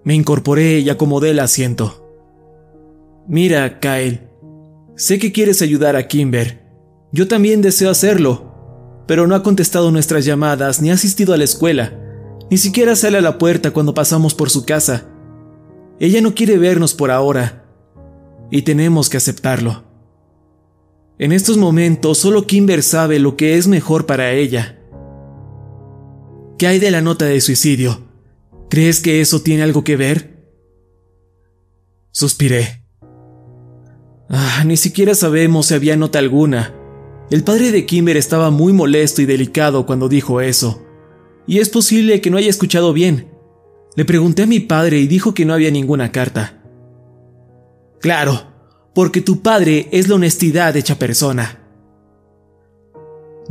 Me 0.05 0.15
incorporé 0.15 0.79
y 0.79 0.89
acomodé 0.89 1.31
el 1.31 1.39
asiento. 1.39 2.07
Mira, 3.29 3.79
Kyle, 3.79 4.23
sé 4.97 5.19
que 5.19 5.33
quieres 5.33 5.61
ayudar 5.61 5.97
a 5.97 6.09
Kimber. 6.09 6.67
Yo 7.13 7.29
también 7.29 7.61
deseo 7.61 7.91
hacerlo, 7.91 9.05
pero 9.07 9.27
no 9.27 9.35
ha 9.35 9.43
contestado 9.43 9.91
nuestras 9.91 10.25
llamadas 10.25 10.81
ni 10.81 10.91
ha 10.91 10.95
asistido 10.95 11.35
a 11.35 11.37
la 11.37 11.45
escuela. 11.45 11.93
Ni 12.51 12.57
siquiera 12.57 12.97
sale 12.97 13.19
a 13.19 13.21
la 13.23 13.37
puerta 13.37 13.73
cuando 13.73 13.93
pasamos 13.93 14.35
por 14.35 14.49
su 14.49 14.65
casa. 14.65 15.11
Ella 15.99 16.23
no 16.23 16.35
quiere 16.35 16.57
vernos 16.57 16.95
por 16.95 17.11
ahora, 17.11 17.67
y 18.51 18.63
tenemos 18.63 19.11
que 19.11 19.19
aceptarlo. 19.19 19.85
En 21.19 21.33
estos 21.33 21.59
momentos 21.59 22.17
solo 22.17 22.47
Kimber 22.47 22.83
sabe 22.83 23.19
lo 23.19 23.37
que 23.37 23.59
es 23.59 23.69
mejor 23.69 24.07
para 24.07 24.33
ella. 24.33 24.80
¿Qué 26.61 26.67
hay 26.67 26.79
de 26.79 26.91
la 26.91 27.01
nota 27.01 27.25
de 27.25 27.41
suicidio? 27.41 28.03
¿Crees 28.69 29.01
que 29.01 29.23
eso 29.23 29.41
tiene 29.41 29.63
algo 29.63 29.83
que 29.83 29.97
ver? 29.97 30.45
Suspiré. 32.11 32.85
Ah, 34.29 34.63
ni 34.67 34.77
siquiera 34.77 35.15
sabemos 35.15 35.65
si 35.65 35.75
había 35.75 35.97
nota 35.97 36.19
alguna. 36.19 36.75
El 37.31 37.45
padre 37.45 37.73
de 37.73 37.87
Kimber 37.87 38.19
estaba 38.19 38.51
muy 38.51 38.75
molesto 38.75 39.23
y 39.23 39.25
delicado 39.25 39.87
cuando 39.87 40.11
dijo 40.11 40.43
eso, 40.43 40.85
y 41.47 41.61
es 41.61 41.71
posible 41.71 42.21
que 42.21 42.29
no 42.29 42.37
haya 42.37 42.51
escuchado 42.51 42.93
bien. 42.93 43.31
Le 43.97 44.05
pregunté 44.05 44.43
a 44.43 44.47
mi 44.47 44.61
padre 44.61 44.99
y 44.99 45.07
dijo 45.07 45.33
que 45.33 45.47
no 45.47 45.55
había 45.55 45.71
ninguna 45.71 46.13
carta. 46.13 46.63
Claro, 48.03 48.53
porque 48.95 49.23
tu 49.23 49.41
padre 49.41 49.89
es 49.93 50.09
la 50.09 50.17
honestidad 50.17 50.77
hecha 50.77 50.99
persona. 50.99 51.60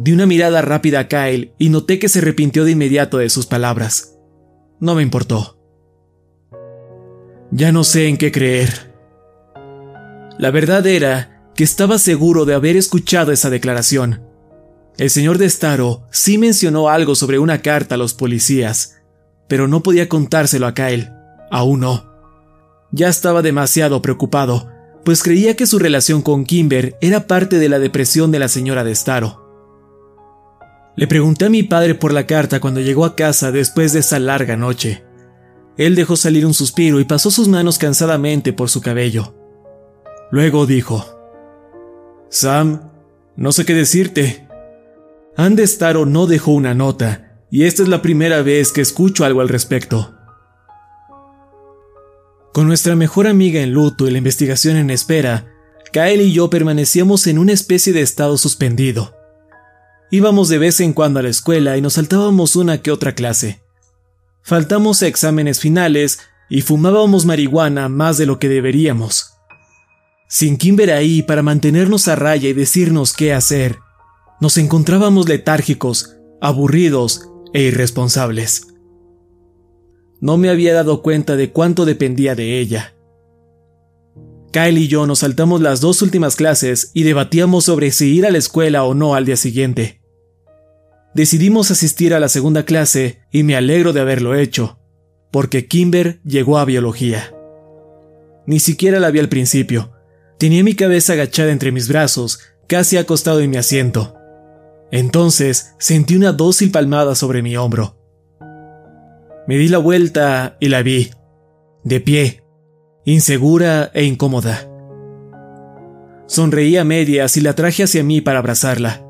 Di 0.02 0.14
una 0.14 0.26
mirada 0.26 0.62
rápida 0.62 1.00
a 1.00 1.08
Kyle 1.10 1.52
y 1.58 1.68
noté 1.68 2.00
que 2.00 2.08
se 2.08 2.20
arrepintió 2.20 2.64
de 2.64 2.72
inmediato 2.72 3.18
de 3.18 3.30
sus 3.30 3.46
palabras. 3.46 4.18
No 4.80 4.96
me 4.96 5.04
importó. 5.04 5.60
Ya 7.52 7.74
no 7.74 7.84
sé 7.84 8.08
en 8.08 8.16
qué 8.16 8.32
creer. 8.32 8.94
La 10.38 10.52
verdad 10.52 10.88
era 10.88 11.52
que 11.54 11.66
estaba 11.66 12.00
seguro 12.00 12.46
de 12.46 12.54
haber 12.54 12.78
escuchado 12.78 13.34
esa 13.34 13.50
declaración. 13.50 14.24
El 14.98 15.10
señor 15.10 15.38
de 15.38 15.50
Staro 15.50 16.08
sí 16.12 16.38
mencionó 16.38 16.88
algo 16.88 17.14
sobre 17.14 17.38
una 17.38 17.62
carta 17.62 17.96
a 17.96 17.98
los 17.98 18.14
policías, 18.14 19.02
pero 19.50 19.68
no 19.68 19.84
podía 19.84 20.08
contárselo 20.08 20.66
a 20.66 20.74
Kyle. 20.74 21.12
Aún 21.52 21.82
no. 21.82 22.10
Ya 22.94 23.10
estaba 23.10 23.42
demasiado 23.42 24.02
preocupado, 24.02 24.72
pues 25.04 25.24
creía 25.24 25.58
que 25.58 25.68
su 25.68 25.78
relación 25.78 26.22
con 26.22 26.46
Kimber 26.46 26.98
era 27.02 27.28
parte 27.28 27.60
de 27.60 27.68
la 27.68 27.80
depresión 27.80 28.32
de 28.32 28.40
la 28.40 28.48
señora 28.48 28.86
de 28.86 28.96
Staro. 28.96 29.49
Le 31.00 31.08
pregunté 31.08 31.46
a 31.46 31.50
mi 31.50 31.64
padre 31.64 31.96
por 31.96 32.12
la 32.12 32.28
carta 32.28 32.60
cuando 32.60 32.82
llegó 32.82 33.06
a 33.06 33.16
casa 33.16 33.54
después 33.54 33.94
de 33.94 34.00
esa 34.00 34.20
larga 34.20 34.58
noche. 34.58 35.02
Él 35.78 35.96
dejó 35.96 36.18
salir 36.18 36.46
un 36.46 36.54
suspiro 36.54 37.00
y 37.00 37.06
pasó 37.06 37.32
sus 37.32 37.48
manos 37.48 37.78
cansadamente 37.78 38.52
por 38.52 38.70
su 38.70 38.82
cabello. 38.82 39.34
Luego 40.30 40.66
dijo, 40.66 41.06
Sam, 42.28 42.92
no 43.38 43.54
sé 43.54 43.64
qué 43.64 43.74
decirte. 43.74 44.46
Andy 45.38 45.66
Staro 45.68 46.06
no 46.06 46.28
dejó 46.28 46.52
una 46.52 46.74
nota, 46.74 47.46
y 47.50 47.64
esta 47.64 47.82
es 47.82 47.88
la 47.88 48.02
primera 48.02 48.42
vez 48.42 48.74
que 48.74 48.82
escucho 48.82 49.24
algo 49.24 49.40
al 49.40 49.48
respecto. 49.48 50.18
Con 52.52 52.68
nuestra 52.68 52.98
mejor 52.98 53.26
amiga 53.26 53.62
en 53.62 53.72
luto 53.72 54.06
y 54.06 54.12
la 54.12 54.18
investigación 54.18 54.76
en 54.76 54.90
espera, 54.90 55.48
Kyle 55.94 56.22
y 56.22 56.34
yo 56.34 56.50
permanecíamos 56.50 57.26
en 57.28 57.40
una 57.40 57.54
especie 57.54 57.94
de 57.94 58.02
estado 58.02 58.38
suspendido. 58.38 59.18
Íbamos 60.12 60.50
de 60.50 60.58
vez 60.58 60.80
en 60.80 60.94
cuando 60.94 61.20
a 61.20 61.24
la 61.24 61.30
escuela 61.30 61.78
y 61.78 61.82
nos 61.82 61.94
saltábamos 61.94 62.56
una 62.56 62.82
que 62.82 62.92
otra 62.92 63.14
clase. 63.14 63.62
Faltamos 64.42 65.04
exámenes 65.04 65.60
finales 65.60 66.20
y 66.50 66.62
fumábamos 66.62 67.26
marihuana 67.26 67.90
más 67.90 68.18
de 68.18 68.26
lo 68.26 68.40
que 68.40 68.50
deberíamos. 68.50 69.34
Sin 70.28 70.58
Kimber 70.58 70.92
ahí 70.92 71.22
para 71.22 71.44
mantenernos 71.44 72.08
a 72.08 72.16
raya 72.16 72.50
y 72.50 72.54
decirnos 72.54 73.14
qué 73.14 73.34
hacer, 73.34 73.80
nos 74.42 74.58
encontrábamos 74.58 75.30
letárgicos, 75.30 76.16
aburridos 76.42 77.30
e 77.54 77.64
irresponsables. 77.64 78.68
No 80.22 80.38
me 80.38 80.50
había 80.50 80.74
dado 80.74 81.04
cuenta 81.04 81.36
de 81.36 81.52
cuánto 81.52 81.86
dependía 81.86 82.36
de 82.36 82.60
ella. 82.60 82.96
Kyle 84.52 84.80
y 84.80 84.88
yo 84.88 85.06
nos 85.06 85.20
saltamos 85.20 85.62
las 85.62 85.82
dos 85.82 86.02
últimas 86.02 86.36
clases 86.36 86.90
y 86.96 87.04
debatíamos 87.04 87.66
sobre 87.66 87.92
si 87.92 88.16
ir 88.16 88.26
a 88.26 88.32
la 88.32 88.40
escuela 88.40 88.84
o 88.84 88.96
no 88.96 89.14
al 89.14 89.26
día 89.26 89.38
siguiente. 89.38 89.99
Decidimos 91.14 91.72
asistir 91.72 92.14
a 92.14 92.20
la 92.20 92.30
segunda 92.30 92.64
clase 92.64 93.22
y 93.32 93.44
me 93.44 93.56
alegro 93.56 93.94
de 93.94 94.02
haberlo 94.02 94.36
hecho, 94.36 94.80
porque 95.32 95.68
Kimber 95.68 96.22
llegó 96.24 96.60
a 96.60 96.66
biología. 96.66 97.34
Ni 98.46 98.60
siquiera 98.60 99.00
la 99.00 99.12
vi 99.12 99.20
al 99.20 99.30
principio. 99.30 99.92
Tenía 100.38 100.64
mi 100.64 100.76
cabeza 100.76 101.14
agachada 101.14 101.52
entre 101.52 101.72
mis 101.72 101.88
brazos, 101.88 102.40
casi 102.68 102.98
acostado 102.98 103.42
en 103.42 103.50
mi 103.50 103.58
asiento. 103.58 104.16
Entonces 104.92 105.76
sentí 105.80 106.16
una 106.16 106.32
dócil 106.32 106.72
palmada 106.72 107.16
sobre 107.16 107.42
mi 107.42 107.58
hombro. 107.58 107.98
Me 109.48 109.58
di 109.58 109.68
la 109.68 109.80
vuelta 109.80 110.58
y 110.60 110.70
la 110.70 110.84
vi, 110.84 111.10
de 111.84 112.00
pie, 112.00 112.44
insegura 113.04 113.90
e 113.94 114.04
incómoda. 114.04 114.68
Sonreí 116.28 116.78
a 116.78 116.84
medias 116.84 117.36
y 117.38 117.42
la 117.42 117.56
traje 117.56 117.84
hacia 117.84 118.04
mí 118.04 118.22
para 118.22 118.40
abrazarla, 118.40 119.04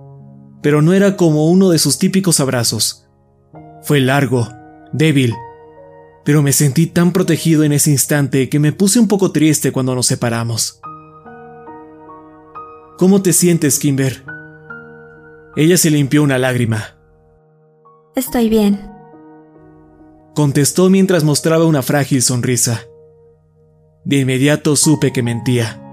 pero 0.61 0.81
no 0.81 0.93
era 0.93 1.15
como 1.17 1.47
uno 1.49 1.69
de 1.69 1.79
sus 1.79 1.99
típicos 1.99 2.39
abrazos. 2.39 3.07
Fue 3.81 3.99
largo, 3.99 4.49
débil, 4.91 5.33
pero 6.25 6.41
me 6.41 6.53
sentí 6.53 6.87
tan 6.87 7.13
protegido 7.13 7.63
en 7.63 7.71
ese 7.71 7.91
instante 7.91 8.49
que 8.49 8.59
me 8.59 8.73
puse 8.73 8.99
un 8.99 9.07
poco 9.07 9.31
triste 9.31 9.71
cuando 9.71 9.95
nos 9.95 10.07
separamos. 10.07 10.81
¿Cómo 12.97 13.21
te 13.21 13.33
sientes, 13.33 13.79
Kimber? 13.79 14.23
Ella 15.55 15.77
se 15.77 15.89
limpió 15.89 16.21
una 16.23 16.37
lágrima. 16.37 16.95
Estoy 18.15 18.49
bien 18.49 18.89
contestó 20.39 20.89
mientras 20.89 21.25
mostraba 21.25 21.65
una 21.65 21.81
frágil 21.81 22.21
sonrisa. 22.21 22.83
De 24.05 24.19
inmediato 24.19 24.77
supe 24.77 25.11
que 25.11 25.21
mentía. 25.21 25.83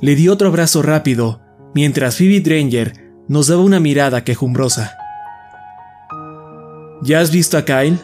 Le 0.00 0.14
di 0.14 0.28
otro 0.28 0.46
abrazo 0.46 0.82
rápido, 0.82 1.40
mientras 1.74 2.16
Phoebe 2.16 2.40
Dranger 2.40 3.05
nos 3.28 3.48
daba 3.48 3.62
una 3.62 3.80
mirada 3.80 4.24
quejumbrosa. 4.24 4.96
¿Ya 7.02 7.20
has 7.20 7.30
visto 7.30 7.58
a 7.58 7.64
Kyle? 7.64 8.00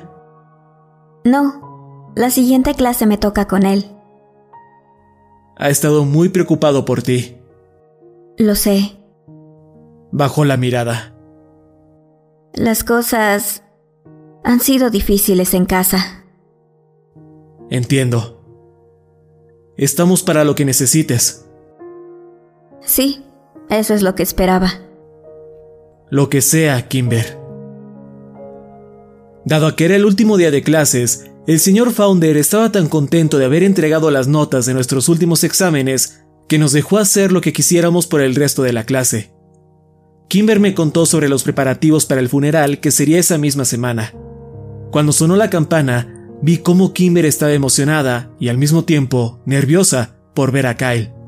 No, 1.24 2.12
la 2.16 2.30
siguiente 2.30 2.74
clase 2.74 3.06
me 3.06 3.18
toca 3.18 3.46
con 3.46 3.64
él. 3.64 3.86
Ha 5.56 5.70
estado 5.70 6.04
muy 6.04 6.28
preocupado 6.28 6.84
por 6.84 7.02
ti. 7.02 7.38
Lo 8.36 8.54
sé. 8.54 8.98
Bajó 10.10 10.44
la 10.44 10.56
mirada. 10.56 11.14
Las 12.52 12.84
cosas 12.84 13.62
han 14.44 14.60
sido 14.60 14.90
difíciles 14.90 15.54
en 15.54 15.64
casa. 15.64 16.24
Entiendo. 17.70 18.42
Estamos 19.76 20.22
para 20.22 20.44
lo 20.44 20.54
que 20.54 20.64
necesites. 20.64 21.46
Sí, 22.80 23.24
eso 23.70 23.94
es 23.94 24.02
lo 24.02 24.14
que 24.14 24.22
esperaba. 24.22 24.70
Lo 26.12 26.28
que 26.28 26.42
sea, 26.42 26.88
Kimber. 26.88 27.38
Dado 29.46 29.74
que 29.74 29.86
era 29.86 29.96
el 29.96 30.04
último 30.04 30.36
día 30.36 30.50
de 30.50 30.62
clases, 30.62 31.30
el 31.46 31.58
señor 31.58 31.90
Founder 31.90 32.36
estaba 32.36 32.70
tan 32.70 32.90
contento 32.90 33.38
de 33.38 33.46
haber 33.46 33.62
entregado 33.62 34.10
las 34.10 34.28
notas 34.28 34.66
de 34.66 34.74
nuestros 34.74 35.08
últimos 35.08 35.42
exámenes 35.42 36.22
que 36.50 36.58
nos 36.58 36.72
dejó 36.72 36.98
hacer 36.98 37.32
lo 37.32 37.40
que 37.40 37.54
quisiéramos 37.54 38.06
por 38.06 38.20
el 38.20 38.34
resto 38.34 38.62
de 38.62 38.74
la 38.74 38.84
clase. 38.84 39.32
Kimber 40.28 40.60
me 40.60 40.74
contó 40.74 41.06
sobre 41.06 41.30
los 41.30 41.44
preparativos 41.44 42.04
para 42.04 42.20
el 42.20 42.28
funeral 42.28 42.80
que 42.80 42.90
sería 42.90 43.18
esa 43.18 43.38
misma 43.38 43.64
semana. 43.64 44.12
Cuando 44.90 45.12
sonó 45.12 45.36
la 45.36 45.48
campana, 45.48 46.28
vi 46.42 46.58
cómo 46.58 46.92
Kimber 46.92 47.24
estaba 47.24 47.54
emocionada 47.54 48.30
y 48.38 48.50
al 48.50 48.58
mismo 48.58 48.84
tiempo 48.84 49.40
nerviosa 49.46 50.16
por 50.34 50.52
ver 50.52 50.66
a 50.66 50.76
Kyle. 50.76 51.21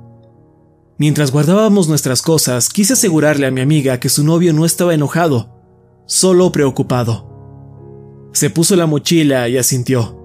Mientras 0.96 1.32
guardábamos 1.32 1.88
nuestras 1.88 2.22
cosas, 2.22 2.68
quise 2.68 2.92
asegurarle 2.92 3.46
a 3.46 3.50
mi 3.50 3.60
amiga 3.60 3.98
que 3.98 4.08
su 4.08 4.22
novio 4.22 4.52
no 4.52 4.64
estaba 4.64 4.94
enojado, 4.94 5.60
solo 6.06 6.52
preocupado. 6.52 8.30
Se 8.32 8.48
puso 8.48 8.76
la 8.76 8.86
mochila 8.86 9.48
y 9.48 9.58
asintió. 9.58 10.20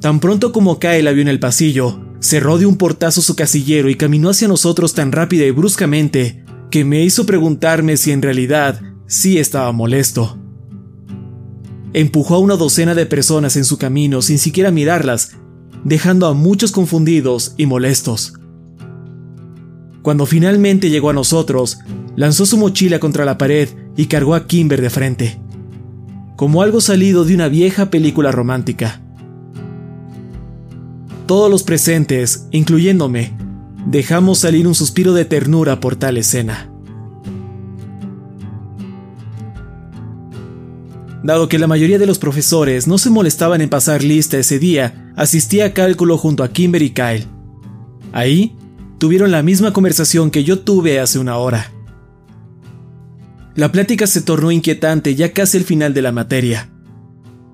Tan 0.00 0.18
pronto 0.20 0.52
como 0.52 0.78
Kyle 0.78 1.04
la 1.04 1.12
vio 1.12 1.22
en 1.22 1.28
el 1.28 1.40
pasillo, 1.40 2.00
cerró 2.20 2.58
de 2.58 2.66
un 2.66 2.76
portazo 2.76 3.22
su 3.22 3.36
casillero 3.36 3.88
y 3.88 3.94
caminó 3.94 4.30
hacia 4.30 4.48
nosotros 4.48 4.94
tan 4.94 5.12
rápida 5.12 5.44
y 5.44 5.52
bruscamente 5.52 6.44
que 6.70 6.84
me 6.84 7.04
hizo 7.04 7.24
preguntarme 7.24 7.96
si 7.96 8.10
en 8.10 8.22
realidad 8.22 8.80
sí 9.06 9.38
estaba 9.38 9.70
molesto. 9.70 10.38
Empujó 11.92 12.34
a 12.34 12.40
una 12.40 12.56
docena 12.56 12.94
de 12.94 13.06
personas 13.06 13.56
en 13.56 13.64
su 13.64 13.78
camino 13.78 14.22
sin 14.22 14.38
siquiera 14.38 14.70
mirarlas, 14.70 15.36
dejando 15.86 16.26
a 16.26 16.34
muchos 16.34 16.72
confundidos 16.72 17.54
y 17.56 17.66
molestos. 17.66 18.34
Cuando 20.02 20.26
finalmente 20.26 20.90
llegó 20.90 21.10
a 21.10 21.12
nosotros, 21.12 21.78
lanzó 22.16 22.44
su 22.44 22.56
mochila 22.56 22.98
contra 22.98 23.24
la 23.24 23.38
pared 23.38 23.68
y 23.96 24.06
cargó 24.06 24.34
a 24.34 24.48
Kimber 24.48 24.80
de 24.80 24.90
frente, 24.90 25.40
como 26.34 26.62
algo 26.62 26.80
salido 26.80 27.24
de 27.24 27.36
una 27.36 27.46
vieja 27.46 27.88
película 27.88 28.32
romántica. 28.32 29.00
Todos 31.26 31.48
los 31.48 31.62
presentes, 31.62 32.48
incluyéndome, 32.50 33.36
dejamos 33.86 34.38
salir 34.38 34.66
un 34.66 34.74
suspiro 34.74 35.12
de 35.12 35.24
ternura 35.24 35.78
por 35.78 35.94
tal 35.94 36.16
escena. 36.16 36.68
Dado 41.26 41.48
que 41.48 41.58
la 41.58 41.66
mayoría 41.66 41.98
de 41.98 42.06
los 42.06 42.20
profesores 42.20 42.86
no 42.86 42.98
se 42.98 43.10
molestaban 43.10 43.60
en 43.60 43.68
pasar 43.68 44.04
lista 44.04 44.38
ese 44.38 44.60
día, 44.60 45.12
asistí 45.16 45.60
a 45.60 45.74
cálculo 45.74 46.18
junto 46.18 46.44
a 46.44 46.52
Kimber 46.52 46.82
y 46.82 46.90
Kyle. 46.90 47.26
Ahí, 48.12 48.54
tuvieron 48.98 49.32
la 49.32 49.42
misma 49.42 49.72
conversación 49.72 50.30
que 50.30 50.44
yo 50.44 50.60
tuve 50.60 51.00
hace 51.00 51.18
una 51.18 51.36
hora. 51.38 51.72
La 53.56 53.72
plática 53.72 54.06
se 54.06 54.20
tornó 54.20 54.52
inquietante 54.52 55.16
ya 55.16 55.32
casi 55.32 55.58
al 55.58 55.64
final 55.64 55.94
de 55.94 56.02
la 56.02 56.12
materia. 56.12 56.70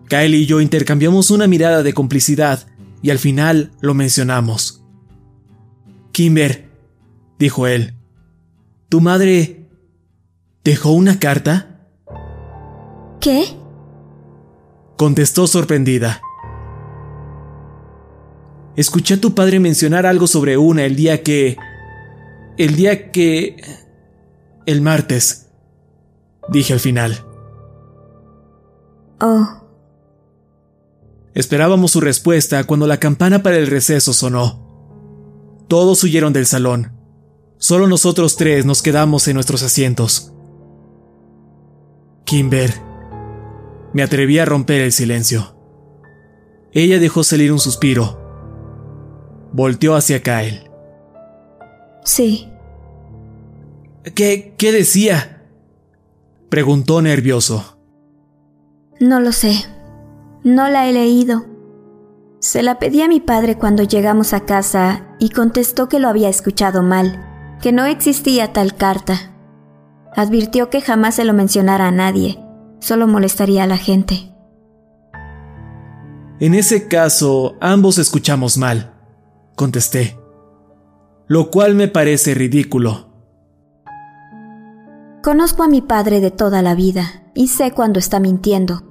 Kyle 0.07 0.35
y 0.35 0.45
yo 0.45 0.61
intercambiamos 0.61 1.31
una 1.31 1.47
mirada 1.47 1.83
de 1.83 1.95
complicidad 1.95 2.67
y 3.01 3.09
al 3.09 3.19
final 3.19 3.71
lo 3.81 3.95
mencionamos. 3.95 4.85
Kimber, 6.13 6.69
dijo 7.39 7.67
él, 7.67 7.95
¿tu 8.91 9.01
madre 9.01 9.71
dejó 10.63 10.91
una 10.91 11.19
carta? 11.19 11.89
¿Qué? 13.19 13.62
Contestó 14.97 15.47
sorprendida. 15.47 16.21
Escuché 18.77 19.15
a 19.15 19.21
tu 19.21 19.35
padre 19.35 19.61
mencionar 19.61 20.07
algo 20.07 20.27
sobre 20.27 20.57
una 20.57 20.85
el 20.85 20.97
día 20.97 21.23
que... 21.23 21.57
El 22.57 22.77
día 22.77 23.11
que... 23.11 23.57
El 24.67 24.81
martes. 24.81 25.51
Dije 26.49 26.73
al 26.73 26.81
final. 26.81 27.25
Oh. 29.21 29.63
Esperábamos 31.35 31.93
su 31.93 32.01
respuesta 32.01 32.65
cuando 32.65 32.87
la 32.87 32.99
campana 32.99 33.43
para 33.43 33.57
el 33.57 33.67
receso 33.67 34.13
sonó. 34.13 34.63
Todos 35.69 36.03
huyeron 36.05 36.33
del 36.33 36.47
salón. 36.47 36.93
Solo 37.59 37.87
nosotros 37.87 38.37
tres 38.37 38.67
nos 38.67 38.83
quedamos 38.83 39.29
en 39.29 39.35
nuestros 39.35 39.63
asientos. 39.63 40.33
Kimber. 42.25 42.92
Me 43.95 44.03
atreví 44.03 44.39
a 44.39 44.45
romper 44.45 44.81
el 44.81 44.93
silencio. 44.93 45.55
Ella 46.73 46.99
dejó 46.99 47.25
salir 47.25 47.53
un 47.53 47.59
suspiro. 47.59 48.19
Volteó 49.53 49.95
hacia 49.95 50.23
Kyle. 50.23 50.71
Sí. 52.05 52.49
¿Qué, 54.15 54.55
qué 54.57 54.73
decía? 54.73 55.43
Preguntó 56.49 57.03
nervioso. 57.03 57.79
No 58.99 59.21
lo 59.21 59.33
sé. 59.33 59.55
No 60.43 60.69
la 60.69 60.89
he 60.89 60.93
leído. 60.93 61.47
Se 62.41 62.63
la 62.63 62.79
pedí 62.79 63.03
a 63.03 63.09
mi 63.09 63.21
padre 63.21 63.57
cuando 63.57 63.85
llegamos 63.85 64.33
a 64.33 64.41
casa 64.41 65.07
y 65.21 65.29
contestó 65.29 65.89
que 65.89 66.01
lo 66.01 66.09
había 66.09 66.29
escuchado 66.29 66.83
mal, 66.83 67.57
que 67.63 67.71
no 67.71 67.85
existía 67.85 68.53
tal 68.53 68.75
carta. 68.75 69.33
Advirtió 70.17 70.69
que 70.69 70.81
jamás 70.81 71.15
se 71.15 71.25
lo 71.25 71.35
mencionara 71.35 71.87
a 71.87 71.93
nadie, 71.93 72.42
solo 72.83 73.07
molestaría 73.07 73.63
a 73.63 73.67
la 73.67 73.79
gente. 73.79 74.35
En 76.41 76.55
ese 76.55 76.89
caso, 76.89 77.55
ambos 77.61 77.99
escuchamos 77.99 78.59
mal, 78.59 78.95
contesté, 79.55 80.19
lo 81.29 81.51
cual 81.51 81.77
me 81.77 81.87
parece 81.87 82.35
ridículo. 82.35 83.09
Conozco 85.23 85.63
a 85.63 85.69
mi 85.69 85.81
padre 85.81 86.21
de 86.21 86.33
toda 86.33 86.63
la 86.63 86.75
vida 86.75 87.31
y 87.37 87.47
sé 87.47 87.71
cuando 87.71 88.01
está 88.01 88.19
mintiendo. 88.19 88.83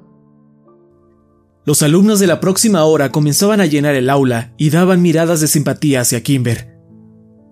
Los 1.66 1.84
alumnos 1.84 2.22
de 2.22 2.28
la 2.28 2.40
próxima 2.40 2.86
hora 2.86 3.12
comenzaban 3.12 3.60
a 3.60 3.66
llenar 3.66 3.96
el 3.96 4.10
aula 4.10 4.54
y 4.58 4.70
daban 4.70 5.02
miradas 5.02 5.42
de 5.42 5.48
simpatía 5.48 6.02
hacia 6.02 6.24
Kimber. 6.24 6.80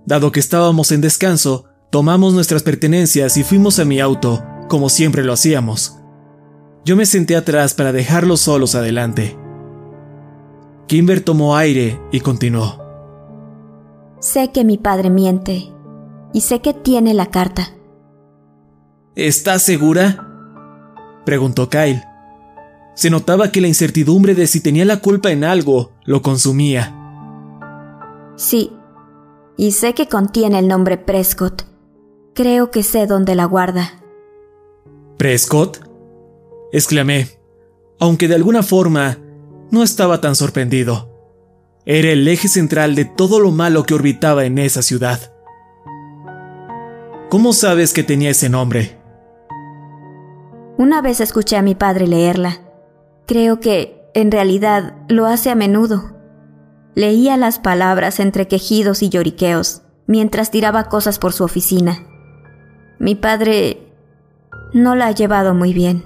Dado 0.05 0.31
que 0.31 0.39
estábamos 0.39 0.93
en 0.93 1.01
descanso, 1.01 1.65
tomamos 1.91 2.33
nuestras 2.33 2.63
pertenencias 2.63 3.35
y 3.35 3.43
fuimos 3.43 3.77
a 3.79 3.85
mi 3.85 3.99
auto, 3.99 4.41
como 4.69 4.87
siempre 4.87 5.23
lo 5.23 5.33
hacíamos. 5.33 5.98
Yo 6.85 6.95
me 6.95 7.05
senté 7.05 7.35
atrás 7.35 7.73
para 7.73 7.91
dejarlos 7.91 8.41
solos 8.41 8.75
adelante. 8.75 9.37
Kimber 10.87 11.21
tomó 11.21 11.55
aire 11.55 11.99
y 12.11 12.19
continuó. 12.21 12.83
Sé 14.19 14.51
que 14.51 14.63
mi 14.63 14.77
padre 14.77 15.09
miente 15.09 15.71
y 16.33 16.41
sé 16.41 16.61
que 16.61 16.73
tiene 16.73 17.13
la 17.13 17.27
carta. 17.27 17.69
¿Estás 19.15 19.61
segura? 19.61 20.25
preguntó 21.25 21.69
Kyle. 21.69 22.03
Se 22.95 23.09
notaba 23.09 23.51
que 23.51 23.61
la 23.61 23.67
incertidumbre 23.67 24.35
de 24.35 24.47
si 24.47 24.61
tenía 24.61 24.83
la 24.83 24.99
culpa 24.99 25.31
en 25.31 25.43
algo 25.43 25.91
lo 26.05 26.21
consumía. 26.21 26.95
Sí, 28.35 28.73
y 29.57 29.71
sé 29.73 29.93
que 29.93 30.07
contiene 30.07 30.59
el 30.59 30.67
nombre 30.67 30.97
Prescott. 30.97 31.63
Creo 32.33 32.71
que 32.71 32.83
sé 32.83 33.05
dónde 33.07 33.35
la 33.35 33.45
guarda. 33.45 34.01
¿Prescott? 35.17 35.88
Exclamé, 36.71 37.27
aunque 37.99 38.27
de 38.27 38.35
alguna 38.35 38.63
forma 38.63 39.17
no 39.71 39.83
estaba 39.83 40.21
tan 40.21 40.35
sorprendido. 40.35 41.09
Era 41.85 42.11
el 42.11 42.27
eje 42.27 42.47
central 42.47 42.95
de 42.95 43.05
todo 43.05 43.39
lo 43.39 43.51
malo 43.51 43.83
que 43.83 43.93
orbitaba 43.93 44.45
en 44.45 44.57
esa 44.57 44.81
ciudad. 44.81 45.33
¿Cómo 47.29 47.53
sabes 47.53 47.93
que 47.93 48.03
tenía 48.03 48.31
ese 48.31 48.49
nombre? 48.49 48.97
Una 50.77 51.01
vez 51.01 51.19
escuché 51.19 51.57
a 51.57 51.61
mi 51.61 51.75
padre 51.75 52.07
leerla. 52.07 52.61
Creo 53.27 53.59
que, 53.59 54.09
en 54.13 54.31
realidad, 54.31 54.95
lo 55.07 55.27
hace 55.27 55.49
a 55.49 55.55
menudo. 55.55 56.15
Leía 56.95 57.37
las 57.37 57.59
palabras 57.59 58.19
entre 58.19 58.47
quejidos 58.47 59.03
y 59.03 59.09
lloriqueos, 59.09 59.83
mientras 60.07 60.51
tiraba 60.51 60.85
cosas 60.85 61.19
por 61.19 61.33
su 61.33 61.43
oficina. 61.43 62.07
Mi 62.97 63.15
padre 63.15 63.93
no 64.73 64.95
la 64.95 65.07
ha 65.07 65.11
llevado 65.11 65.53
muy 65.53 65.73
bien. 65.73 66.03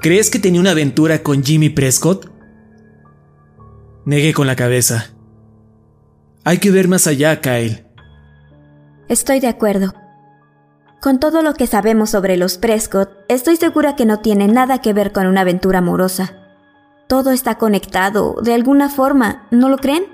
¿Crees 0.00 0.30
que 0.30 0.38
tenía 0.38 0.60
una 0.60 0.72
aventura 0.72 1.22
con 1.22 1.42
Jimmy 1.42 1.70
Prescott? 1.70 2.30
Negué 4.04 4.34
con 4.34 4.46
la 4.46 4.56
cabeza. 4.56 5.10
Hay 6.44 6.58
que 6.58 6.70
ver 6.70 6.88
más 6.88 7.06
allá, 7.06 7.40
Kyle. 7.40 7.86
Estoy 9.08 9.40
de 9.40 9.48
acuerdo. 9.48 9.94
Con 11.00 11.20
todo 11.20 11.42
lo 11.42 11.54
que 11.54 11.66
sabemos 11.66 12.10
sobre 12.10 12.36
los 12.36 12.58
Prescott, 12.58 13.10
estoy 13.28 13.56
segura 13.56 13.96
que 13.96 14.06
no 14.06 14.20
tiene 14.20 14.48
nada 14.48 14.80
que 14.80 14.92
ver 14.92 15.12
con 15.12 15.26
una 15.26 15.42
aventura 15.42 15.78
amorosa. 15.78 16.32
Todo 17.06 17.30
está 17.30 17.56
conectado, 17.56 18.36
de 18.42 18.54
alguna 18.54 18.88
forma, 18.88 19.46
¿no 19.50 19.68
lo 19.68 19.76
creen? 19.76 20.06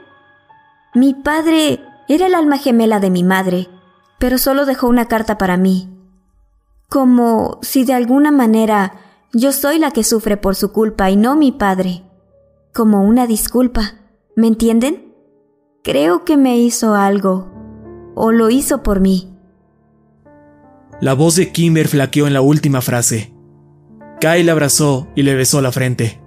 Mi 0.95 1.15
padre 1.15 1.81
era 2.09 2.27
el 2.27 2.35
alma 2.35 2.59
gemela 2.59 2.99
de 2.99 3.11
mi 3.11 3.23
madre, 3.23 3.69
pero 4.19 4.39
solo 4.39 4.67
dejó 4.67 4.89
una 4.89 5.07
carta 5.07 5.39
para 5.39 5.57
mí. 5.57 5.89
Como 6.89 7.61
si 7.63 7.85
de 7.85 7.95
alguna 7.95 8.33
manera 8.33 8.95
yo 9.33 9.53
soy 9.53 9.79
la 9.79 9.91
que 9.91 10.05
sufre 10.05 10.37
por 10.37 10.57
su 10.57 10.73
culpa 10.73 11.11
y 11.11 11.17
no 11.17 11.37
mi 11.37 11.53
padre. 11.53 12.03
Como 12.75 13.03
una 13.03 13.27
disculpa, 13.27 13.95
¿me 14.37 14.47
entienden? 14.47 15.15
Creo 15.83 16.25
que 16.25 16.37
me 16.37 16.59
hizo 16.59 16.95
algo, 16.95 17.51
o 18.15 18.33
lo 18.33 18.51
hizo 18.51 18.83
por 18.83 19.01
mí. 19.01 19.33
La 21.01 21.15
voz 21.15 21.37
de 21.37 21.51
Kimber 21.53 21.89
flaqueó 21.89 22.27
en 22.27 22.35
la 22.35 22.43
última 22.43 22.81
frase. 22.81 23.33
Kyle 24.21 24.45
la 24.45 24.53
abrazó 24.53 25.09
y 25.15 25.23
le 25.23 25.35
besó 25.35 25.63
la 25.63 25.73
frente. 25.73 26.21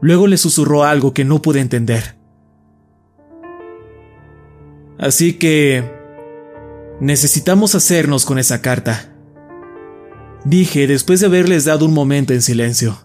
Luego 0.00 0.26
le 0.26 0.36
susurró 0.36 0.84
algo 0.84 1.14
que 1.14 1.24
no 1.24 1.40
pude 1.40 1.60
entender. 1.60 2.16
Así 4.98 5.38
que... 5.38 5.96
Necesitamos 7.00 7.76
hacernos 7.76 8.24
con 8.24 8.38
esa 8.38 8.60
carta. 8.60 9.14
Dije 10.44 10.86
después 10.86 11.20
de 11.20 11.26
haberles 11.26 11.64
dado 11.64 11.86
un 11.86 11.94
momento 11.94 12.32
en 12.32 12.42
silencio. 12.42 12.98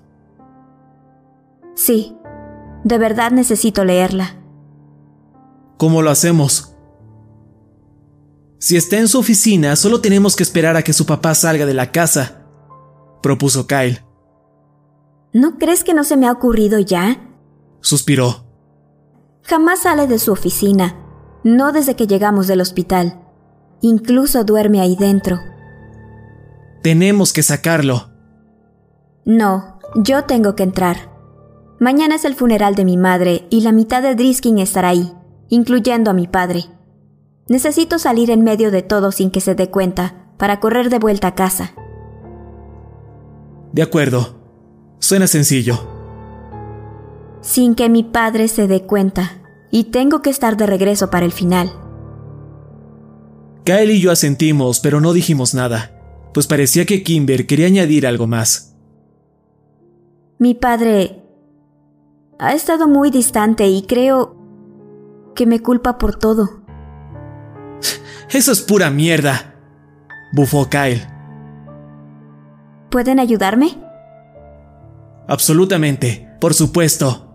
Sí, 1.76 2.16
de 2.84 2.98
verdad 2.98 3.32
necesito 3.32 3.84
leerla. 3.84 4.36
¿Cómo 5.78 6.02
lo 6.02 6.12
hacemos? 6.12 6.76
Si 8.60 8.78
está 8.78 8.98
en 8.98 9.08
su 9.08 9.20
oficina, 9.20 9.76
solo 9.76 10.00
tenemos 10.00 10.36
que 10.36 10.44
esperar 10.44 10.78
a 10.78 10.84
que 10.84 10.94
su 10.94 11.06
papá 11.06 11.36
salga 11.36 11.66
de 11.66 11.74
la 11.74 11.92
casa, 11.92 12.46
propuso 13.22 13.68
Kyle. 13.68 14.02
¿No 15.34 15.58
crees 15.58 15.84
que 15.84 15.94
no 15.94 16.04
se 16.04 16.16
me 16.16 16.28
ha 16.28 16.32
ocurrido 16.32 16.80
ya? 16.80 17.30
Suspiró. 17.82 18.46
Jamás 19.42 19.82
sale 19.82 20.08
de 20.08 20.20
su 20.20 20.32
oficina, 20.32 20.96
no 21.44 21.74
desde 21.74 21.96
que 21.96 22.08
llegamos 22.08 22.48
del 22.48 22.62
hospital. 22.62 23.20
Incluso 23.82 24.46
duerme 24.46 24.80
ahí 24.80 24.96
dentro. 24.96 25.40
Tenemos 26.84 27.32
que 27.32 27.44
sacarlo. 27.44 28.10
No, 29.24 29.80
yo 29.96 30.26
tengo 30.26 30.54
que 30.54 30.64
entrar. 30.64 31.10
Mañana 31.80 32.16
es 32.16 32.26
el 32.26 32.36
funeral 32.36 32.76
de 32.76 32.84
mi 32.84 32.98
madre 32.98 33.48
y 33.50 33.62
la 33.62 33.72
mitad 33.72 34.04
de 34.04 34.16
Driskin 34.16 34.60
estará 34.60 34.90
ahí, 34.90 35.14
incluyendo 35.48 36.12
a 36.12 36.14
mi 36.14 36.28
padre. 36.28 36.66
Necesito 37.48 38.00
salir 38.00 38.30
en 38.32 38.44
medio 38.44 38.70
de 38.70 38.82
todo 38.82 39.14
sin 39.14 39.32
que 39.32 39.40
se 39.40 39.56
dé 39.56 39.70
cuenta, 39.70 40.28
para 40.38 40.60
correr 40.60 40.90
de 40.90 41.00
vuelta 41.00 41.30
a 41.30 41.36
casa. 41.36 41.74
De 43.72 43.82
acuerdo. 43.82 44.36
Suena 45.00 45.28
sencillo. 45.28 45.88
Sin 47.40 47.76
que 47.76 47.88
mi 47.88 48.04
padre 48.04 48.50
se 48.50 48.68
dé 48.68 48.84
cuenta, 48.84 49.42
y 49.72 49.86
tengo 49.86 50.22
que 50.22 50.30
estar 50.30 50.58
de 50.58 50.66
regreso 50.66 51.10
para 51.10 51.26
el 51.26 51.32
final. 51.32 51.72
Kyle 53.64 53.92
y 53.92 54.02
yo 54.02 54.12
asentimos, 54.12 54.82
pero 54.82 55.00
no 55.00 55.14
dijimos 55.14 55.54
nada, 55.54 56.03
pues 56.34 56.48
parecía 56.48 56.86
que 56.86 57.04
Kimber 57.04 57.48
quería 57.48 57.68
añadir 57.68 58.08
algo 58.08 58.28
más. 58.28 58.76
Mi 60.40 60.56
padre 60.56 61.22
ha 62.40 62.54
estado 62.54 62.88
muy 62.88 63.12
distante 63.12 63.68
y 63.68 63.84
creo 63.84 64.36
que 65.36 65.46
me 65.46 65.62
culpa 65.62 65.98
por 65.98 66.16
todo. 66.18 66.64
Eso 68.30 68.52
es 68.52 68.62
pura 68.62 68.90
mierda, 68.90 69.56
bufó 70.34 70.70
Kyle. 70.70 71.08
¿Pueden 72.90 73.20
ayudarme? 73.20 73.78
Absolutamente, 75.28 76.30
por 76.40 76.54
supuesto. 76.54 77.30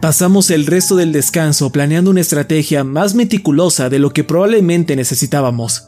Pasamos 0.00 0.50
el 0.50 0.66
resto 0.66 0.96
del 0.96 1.12
descanso 1.12 1.72
planeando 1.72 2.10
una 2.10 2.20
estrategia 2.20 2.84
más 2.84 3.14
meticulosa 3.14 3.88
de 3.88 3.98
lo 3.98 4.10
que 4.10 4.22
probablemente 4.22 4.96
necesitábamos. 4.96 5.86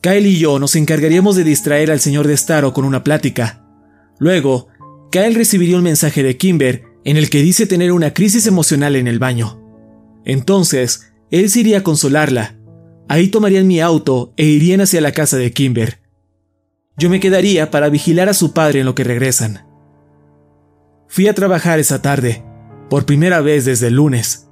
Kyle 0.00 0.26
y 0.26 0.38
yo 0.38 0.58
nos 0.58 0.76
encargaríamos 0.76 1.36
de 1.36 1.44
distraer 1.44 1.90
al 1.90 2.00
señor 2.00 2.26
de 2.26 2.36
Staro 2.36 2.72
con 2.72 2.84
una 2.84 3.02
plática, 3.02 3.64
Luego, 4.18 4.68
Kyle 5.10 5.34
recibiría 5.34 5.76
un 5.76 5.84
mensaje 5.84 6.22
de 6.22 6.36
Kimber 6.36 6.84
en 7.04 7.16
el 7.16 7.30
que 7.30 7.40
dice 7.40 7.66
tener 7.66 7.92
una 7.92 8.12
crisis 8.12 8.46
emocional 8.46 8.96
en 8.96 9.06
el 9.06 9.18
baño. 9.18 9.62
Entonces, 10.24 11.12
él 11.30 11.48
se 11.48 11.60
iría 11.60 11.78
a 11.78 11.82
consolarla. 11.82 12.56
Ahí 13.08 13.28
tomarían 13.28 13.66
mi 13.66 13.80
auto 13.80 14.34
e 14.36 14.44
irían 14.44 14.80
hacia 14.80 15.00
la 15.00 15.12
casa 15.12 15.38
de 15.38 15.52
Kimber. 15.52 16.00
Yo 16.98 17.08
me 17.08 17.20
quedaría 17.20 17.70
para 17.70 17.88
vigilar 17.88 18.28
a 18.28 18.34
su 18.34 18.52
padre 18.52 18.80
en 18.80 18.86
lo 18.86 18.94
que 18.94 19.04
regresan. 19.04 19.64
Fui 21.06 21.28
a 21.28 21.34
trabajar 21.34 21.78
esa 21.78 22.02
tarde, 22.02 22.44
por 22.90 23.06
primera 23.06 23.40
vez 23.40 23.64
desde 23.64 23.86
el 23.86 23.94
lunes. 23.94 24.48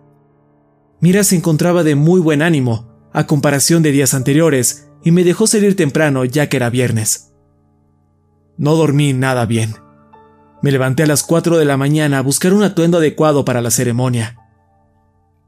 Mira 1.00 1.24
se 1.24 1.36
encontraba 1.36 1.82
de 1.82 1.96
muy 1.96 2.20
buen 2.20 2.40
ánimo, 2.40 2.88
a 3.12 3.26
comparación 3.26 3.82
de 3.82 3.92
días 3.92 4.14
anteriores, 4.14 4.85
y 5.06 5.12
me 5.12 5.22
dejó 5.22 5.46
salir 5.46 5.76
temprano 5.76 6.24
ya 6.24 6.48
que 6.48 6.56
era 6.56 6.68
viernes. 6.68 7.32
No 8.58 8.74
dormí 8.74 9.12
nada 9.12 9.46
bien. 9.46 9.76
Me 10.62 10.72
levanté 10.72 11.04
a 11.04 11.06
las 11.06 11.22
4 11.22 11.58
de 11.58 11.64
la 11.64 11.76
mañana 11.76 12.18
a 12.18 12.22
buscar 12.22 12.52
un 12.52 12.64
atuendo 12.64 12.98
adecuado 12.98 13.44
para 13.44 13.62
la 13.62 13.70
ceremonia. 13.70 14.36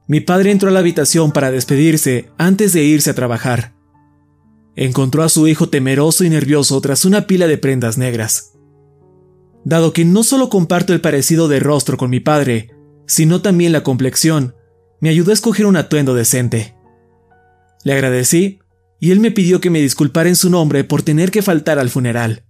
Mi 0.07 0.21
padre 0.21 0.53
entró 0.53 0.69
a 0.69 0.73
la 0.73 0.79
habitación 0.79 1.33
para 1.33 1.51
despedirse 1.51 2.31
antes 2.39 2.73
de 2.73 2.85
irse 2.85 3.11
a 3.11 3.15
trabajar. 3.15 3.75
Encontró 4.77 5.25
a 5.25 5.29
su 5.29 5.49
hijo 5.49 5.69
temeroso 5.69 6.23
y 6.23 6.31
nervioso 6.31 6.81
tras 6.81 7.05
una 7.05 7.27
pila 7.27 7.49
de 7.49 7.59
prendas 7.59 7.99
negras. 7.99 8.53
Dado 9.65 9.93
que 9.93 10.05
no 10.05 10.23
solo 10.23 10.51
comparto 10.51 10.93
el 10.93 11.01
parecido 11.01 11.49
de 11.49 11.59
rostro 11.59 11.97
con 11.97 12.11
mi 12.11 12.21
padre, 12.21 12.71
sino 13.09 13.43
también 13.43 13.73
la 13.73 13.83
complexión, 13.83 14.55
me 15.01 15.09
ayudó 15.09 15.33
a 15.33 15.35
escoger 15.35 15.67
un 15.67 15.77
atuendo 15.77 16.15
decente. 16.15 16.77
Le 17.83 17.93
agradecí 17.95 18.61
y 19.01 19.11
él 19.11 19.21
me 19.21 19.31
pidió 19.31 19.61
que 19.61 19.71
me 19.71 19.81
disculpara 19.81 20.29
en 20.29 20.37
su 20.37 20.51
nombre 20.51 20.85
por 20.85 21.03
tener 21.03 21.31
que 21.31 21.43
faltar 21.43 21.79
al 21.79 21.91
funeral. 21.91 22.45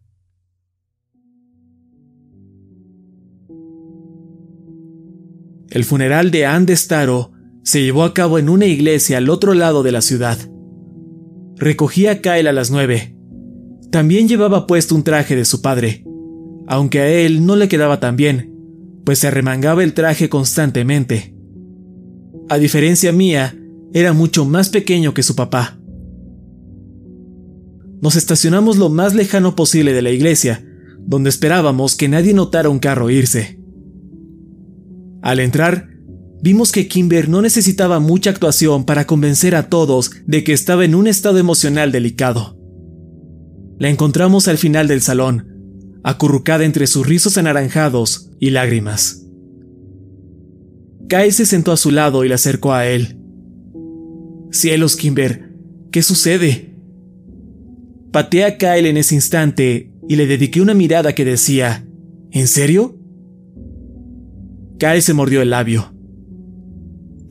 El 5.71 5.85
funeral 5.85 6.31
de 6.31 6.47
Anne 6.47 6.75
Staro 6.75 7.33
se 7.63 7.83
llevó 7.83 8.05
a 8.05 8.15
cabo 8.15 8.39
en 8.39 8.49
una 8.49 8.65
iglesia 8.65 9.19
al 9.19 9.29
otro 9.29 9.53
lado 9.53 9.83
de 9.83 9.93
la 9.93 10.01
ciudad. 10.01 10.39
Recogí 11.57 12.07
a 12.07 12.23
Kyle 12.23 12.49
a 12.49 12.53
las 12.53 12.71
nueve. 12.71 13.15
También 13.91 14.29
llevaba 14.29 14.67
puesto 14.67 14.95
un 14.95 15.05
traje 15.05 15.37
de 15.37 15.45
su 15.45 15.61
padre, 15.61 16.05
aunque 16.67 17.01
a 17.01 17.09
él 17.09 17.45
no 17.45 17.57
le 17.57 17.69
quedaba 17.69 18.01
tan 18.01 18.17
bien, 18.17 18.55
pues 19.05 19.19
se 19.19 19.27
arremangaba 19.27 19.85
el 19.85 19.93
traje 19.93 20.29
constantemente. 20.31 21.35
A 22.49 22.57
diferencia 22.57 23.13
mía, 23.13 23.55
era 23.93 24.13
mucho 24.15 24.45
más 24.45 24.71
pequeño 24.71 25.13
que 25.13 25.23
su 25.23 25.37
papá. 25.37 25.79
Nos 28.01 28.17
estacionamos 28.17 28.77
lo 28.77 28.89
más 28.89 29.15
lejano 29.15 29.57
posible 29.57 29.93
de 29.93 30.03
la 30.03 30.11
iglesia, 30.11 30.65
donde 31.01 31.31
esperábamos 31.31 31.97
que 31.97 32.09
nadie 32.09 32.35
notara 32.35 32.69
un 32.69 32.79
carro 32.79 33.11
irse. 33.11 33.59
Al 35.23 35.41
entrar, 35.41 35.89
vimos 36.43 36.71
que 36.71 36.87
Kimber 36.87 37.29
no 37.29 37.43
necesitaba 37.43 37.99
mucha 37.99 38.31
actuación 38.31 38.85
para 38.85 39.07
convencer 39.07 39.55
a 39.55 39.69
todos 39.69 40.11
de 40.27 40.45
que 40.45 40.53
estaba 40.53 40.85
en 40.85 40.95
un 40.95 41.07
estado 41.07 41.39
emocional 41.39 41.91
delicado. 41.91 42.57
La 43.79 43.89
encontramos 43.89 44.49
al 44.49 44.59
final 44.59 44.87
del 44.89 45.03
salón, 45.03 46.01
acurrucada 46.05 46.65
entre 46.65 46.87
sus 46.87 47.07
rizos 47.07 47.39
anaranjados 47.39 48.31
y 48.39 48.51
lágrimas. 48.51 49.25
Kai 51.09 51.33
se 51.33 51.47
sentó 51.47 51.73
a 51.73 51.77
su 51.77 51.91
lado 51.91 52.25
y 52.25 52.29
la 52.29 52.35
acercó 52.35 52.75
a 52.75 52.87
él. 52.87 53.19
Cielos, 54.51 54.97
Kimber, 54.97 55.55
¿qué 55.91 56.03
sucede? 56.03 56.68
Pateé 58.13 58.45
a 58.45 58.59
Kyle 58.59 58.89
en 58.89 58.97
ese 58.97 59.15
instante 59.15 59.93
y 60.09 60.17
le 60.17 60.27
dediqué 60.27 60.61
una 60.61 60.75
mirada 60.75 61.15
que 61.15 61.25
decía, 61.25 61.85
¿En 62.31 62.47
serio? 62.47 62.97
Kyle 64.79 65.03
se 65.03 65.15
mordió 65.15 65.43
el 65.43 65.51
labio. 65.51 65.93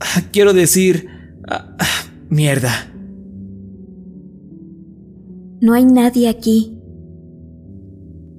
Ah, 0.00 0.22
quiero 0.32 0.52
decir... 0.52 1.08
Ah, 1.48 1.76
ah, 1.78 2.10
mierda. 2.28 2.92
No 5.60 5.72
hay 5.72 5.84
nadie 5.84 6.28
aquí. 6.28 6.76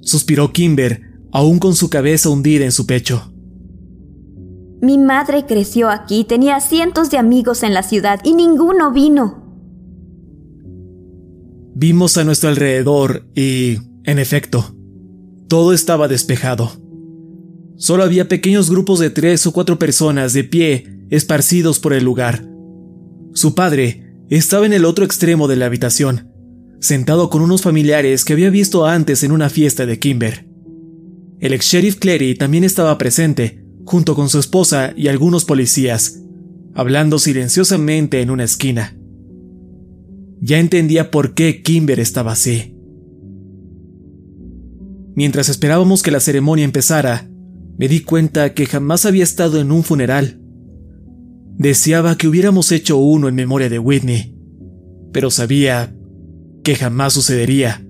Suspiró 0.00 0.52
Kimber, 0.52 1.02
aún 1.32 1.58
con 1.58 1.74
su 1.74 1.90
cabeza 1.90 2.30
hundida 2.30 2.64
en 2.64 2.72
su 2.72 2.86
pecho. 2.86 3.32
Mi 4.80 4.96
madre 4.96 5.44
creció 5.44 5.90
aquí, 5.90 6.24
tenía 6.24 6.60
cientos 6.60 7.10
de 7.10 7.18
amigos 7.18 7.62
en 7.62 7.74
la 7.74 7.82
ciudad 7.82 8.20
y 8.24 8.34
ninguno 8.34 8.92
vino. 8.92 9.49
Vimos 11.82 12.18
a 12.18 12.24
nuestro 12.24 12.50
alrededor 12.50 13.26
y, 13.34 13.78
en 14.04 14.18
efecto, 14.18 14.76
todo 15.48 15.72
estaba 15.72 16.08
despejado. 16.08 16.72
Solo 17.78 18.02
había 18.02 18.28
pequeños 18.28 18.68
grupos 18.68 18.98
de 18.98 19.08
tres 19.08 19.46
o 19.46 19.52
cuatro 19.54 19.78
personas 19.78 20.34
de 20.34 20.44
pie, 20.44 21.06
esparcidos 21.08 21.78
por 21.78 21.94
el 21.94 22.04
lugar. 22.04 22.46
Su 23.32 23.54
padre 23.54 24.12
estaba 24.28 24.66
en 24.66 24.74
el 24.74 24.84
otro 24.84 25.06
extremo 25.06 25.48
de 25.48 25.56
la 25.56 25.64
habitación, 25.64 26.30
sentado 26.80 27.30
con 27.30 27.40
unos 27.40 27.62
familiares 27.62 28.26
que 28.26 28.34
había 28.34 28.50
visto 28.50 28.84
antes 28.84 29.24
en 29.24 29.32
una 29.32 29.48
fiesta 29.48 29.86
de 29.86 29.98
Kimber. 29.98 30.46
El 31.38 31.54
ex 31.54 31.64
sheriff 31.64 31.96
Clary 31.96 32.34
también 32.34 32.64
estaba 32.64 32.98
presente, 32.98 33.64
junto 33.86 34.14
con 34.14 34.28
su 34.28 34.38
esposa 34.38 34.92
y 34.94 35.08
algunos 35.08 35.46
policías, 35.46 36.20
hablando 36.74 37.18
silenciosamente 37.18 38.20
en 38.20 38.28
una 38.28 38.44
esquina. 38.44 38.99
Ya 40.40 40.58
entendía 40.58 41.10
por 41.10 41.34
qué 41.34 41.62
Kimber 41.62 42.00
estaba 42.00 42.32
así. 42.32 42.74
Mientras 45.14 45.48
esperábamos 45.48 46.02
que 46.02 46.10
la 46.10 46.20
ceremonia 46.20 46.64
empezara, 46.64 47.28
me 47.76 47.88
di 47.88 48.00
cuenta 48.00 48.54
que 48.54 48.66
jamás 48.66 49.06
había 49.06 49.24
estado 49.24 49.60
en 49.60 49.70
un 49.70 49.84
funeral. 49.84 50.40
Deseaba 51.56 52.16
que 52.16 52.26
hubiéramos 52.26 52.72
hecho 52.72 52.96
uno 52.96 53.28
en 53.28 53.34
memoria 53.34 53.68
de 53.68 53.78
Whitney, 53.78 54.34
pero 55.12 55.30
sabía 55.30 55.94
que 56.62 56.74
jamás 56.74 57.12
sucedería, 57.12 57.86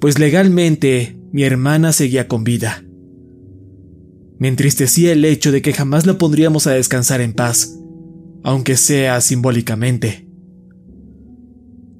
pues 0.00 0.18
legalmente 0.18 1.18
mi 1.32 1.42
hermana 1.42 1.92
seguía 1.92 2.28
con 2.28 2.44
vida. 2.44 2.82
Me 4.38 4.48
entristecía 4.48 5.12
el 5.12 5.24
hecho 5.24 5.52
de 5.52 5.62
que 5.62 5.72
jamás 5.72 6.06
la 6.06 6.18
pondríamos 6.18 6.66
a 6.66 6.72
descansar 6.72 7.20
en 7.20 7.32
paz, 7.32 7.78
aunque 8.44 8.76
sea 8.76 9.20
simbólicamente. 9.20 10.25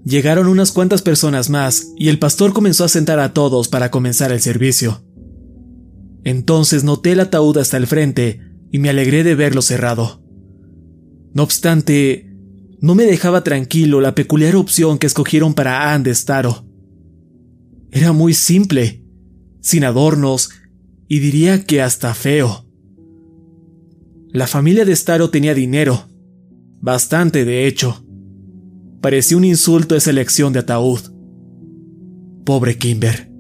Llegaron 0.06 0.46
unas 0.46 0.70
cuantas 0.70 1.02
personas 1.02 1.50
más 1.50 1.92
y 1.96 2.10
el 2.10 2.20
pastor 2.20 2.52
comenzó 2.52 2.84
a 2.84 2.88
sentar 2.88 3.18
a 3.18 3.34
todos 3.34 3.66
para 3.66 3.90
comenzar 3.90 4.30
el 4.30 4.40
servicio. 4.40 5.04
Entonces 6.22 6.84
noté 6.84 7.10
el 7.10 7.18
ataúd 7.18 7.58
hasta 7.58 7.76
el 7.76 7.88
frente 7.88 8.40
y 8.70 8.78
me 8.78 8.88
alegré 8.88 9.24
de 9.24 9.34
verlo 9.34 9.62
cerrado. 9.62 10.22
No 11.34 11.42
obstante, 11.42 12.32
no 12.80 12.94
me 12.94 13.02
dejaba 13.02 13.42
tranquilo 13.42 14.00
la 14.00 14.14
peculiar 14.14 14.54
opción 14.54 14.98
que 14.98 15.08
escogieron 15.08 15.54
para 15.54 15.92
Anne 15.92 16.04
de 16.04 16.14
Staro. 16.14 16.64
Era 17.90 18.12
muy 18.12 18.32
simple, 18.32 19.04
sin 19.60 19.82
adornos 19.82 20.50
y 21.08 21.18
diría 21.18 21.64
que 21.64 21.82
hasta 21.82 22.14
feo. 22.14 22.64
La 24.28 24.46
familia 24.46 24.84
de 24.84 24.94
Staro 24.94 25.30
tenía 25.30 25.52
dinero, 25.52 26.06
bastante 26.80 27.44
de 27.44 27.66
hecho. 27.66 28.05
Parecía 29.06 29.36
un 29.36 29.44
insulto 29.44 29.94
esa 29.94 30.10
elección 30.10 30.52
de 30.52 30.58
ataúd. 30.58 30.98
Pobre 32.44 32.76
Kimber. 32.76 33.30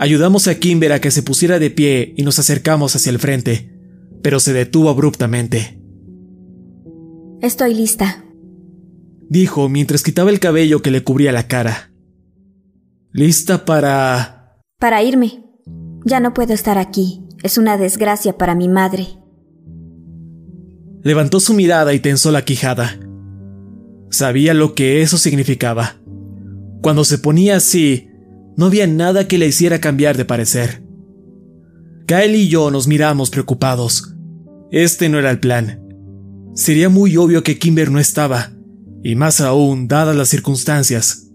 Ayudamos 0.00 0.48
a 0.48 0.56
Kimber 0.56 0.90
a 0.90 1.00
que 1.00 1.12
se 1.12 1.22
pusiera 1.22 1.60
de 1.60 1.70
pie 1.70 2.12
y 2.16 2.24
nos 2.24 2.40
acercamos 2.40 2.96
hacia 2.96 3.10
el 3.10 3.20
frente, 3.20 3.72
pero 4.20 4.40
se 4.40 4.52
detuvo 4.52 4.90
abruptamente. 4.90 5.80
Estoy 7.40 7.72
lista, 7.72 8.24
dijo 9.28 9.68
mientras 9.68 10.02
quitaba 10.02 10.30
el 10.30 10.40
cabello 10.40 10.82
que 10.82 10.90
le 10.90 11.04
cubría 11.04 11.30
la 11.30 11.46
cara. 11.46 11.92
¿Lista 13.12 13.64
para... 13.64 14.58
Para 14.80 15.04
irme. 15.04 15.44
Ya 16.04 16.18
no 16.18 16.34
puedo 16.34 16.52
estar 16.52 16.78
aquí. 16.78 17.22
Es 17.44 17.58
una 17.58 17.76
desgracia 17.76 18.36
para 18.36 18.56
mi 18.56 18.66
madre. 18.68 19.06
Levantó 21.04 21.38
su 21.38 21.54
mirada 21.54 21.94
y 21.94 22.00
tensó 22.00 22.32
la 22.32 22.44
quijada. 22.44 22.98
Sabía 24.10 24.54
lo 24.54 24.74
que 24.74 25.02
eso 25.02 25.18
significaba. 25.18 25.96
Cuando 26.82 27.04
se 27.04 27.18
ponía 27.18 27.56
así, 27.56 28.08
no 28.56 28.66
había 28.66 28.86
nada 28.86 29.28
que 29.28 29.38
le 29.38 29.46
hiciera 29.46 29.80
cambiar 29.80 30.16
de 30.16 30.24
parecer. 30.24 30.82
Kyle 32.06 32.34
y 32.34 32.48
yo 32.48 32.70
nos 32.70 32.88
miramos 32.88 33.30
preocupados. 33.30 34.14
Este 34.70 35.08
no 35.08 35.18
era 35.18 35.30
el 35.30 35.40
plan. 35.40 35.80
Sería 36.54 36.88
muy 36.88 37.16
obvio 37.16 37.42
que 37.42 37.58
Kimber 37.58 37.90
no 37.90 38.00
estaba, 38.00 38.50
y 39.02 39.14
más 39.14 39.40
aún 39.40 39.86
dadas 39.86 40.16
las 40.16 40.28
circunstancias. 40.28 41.30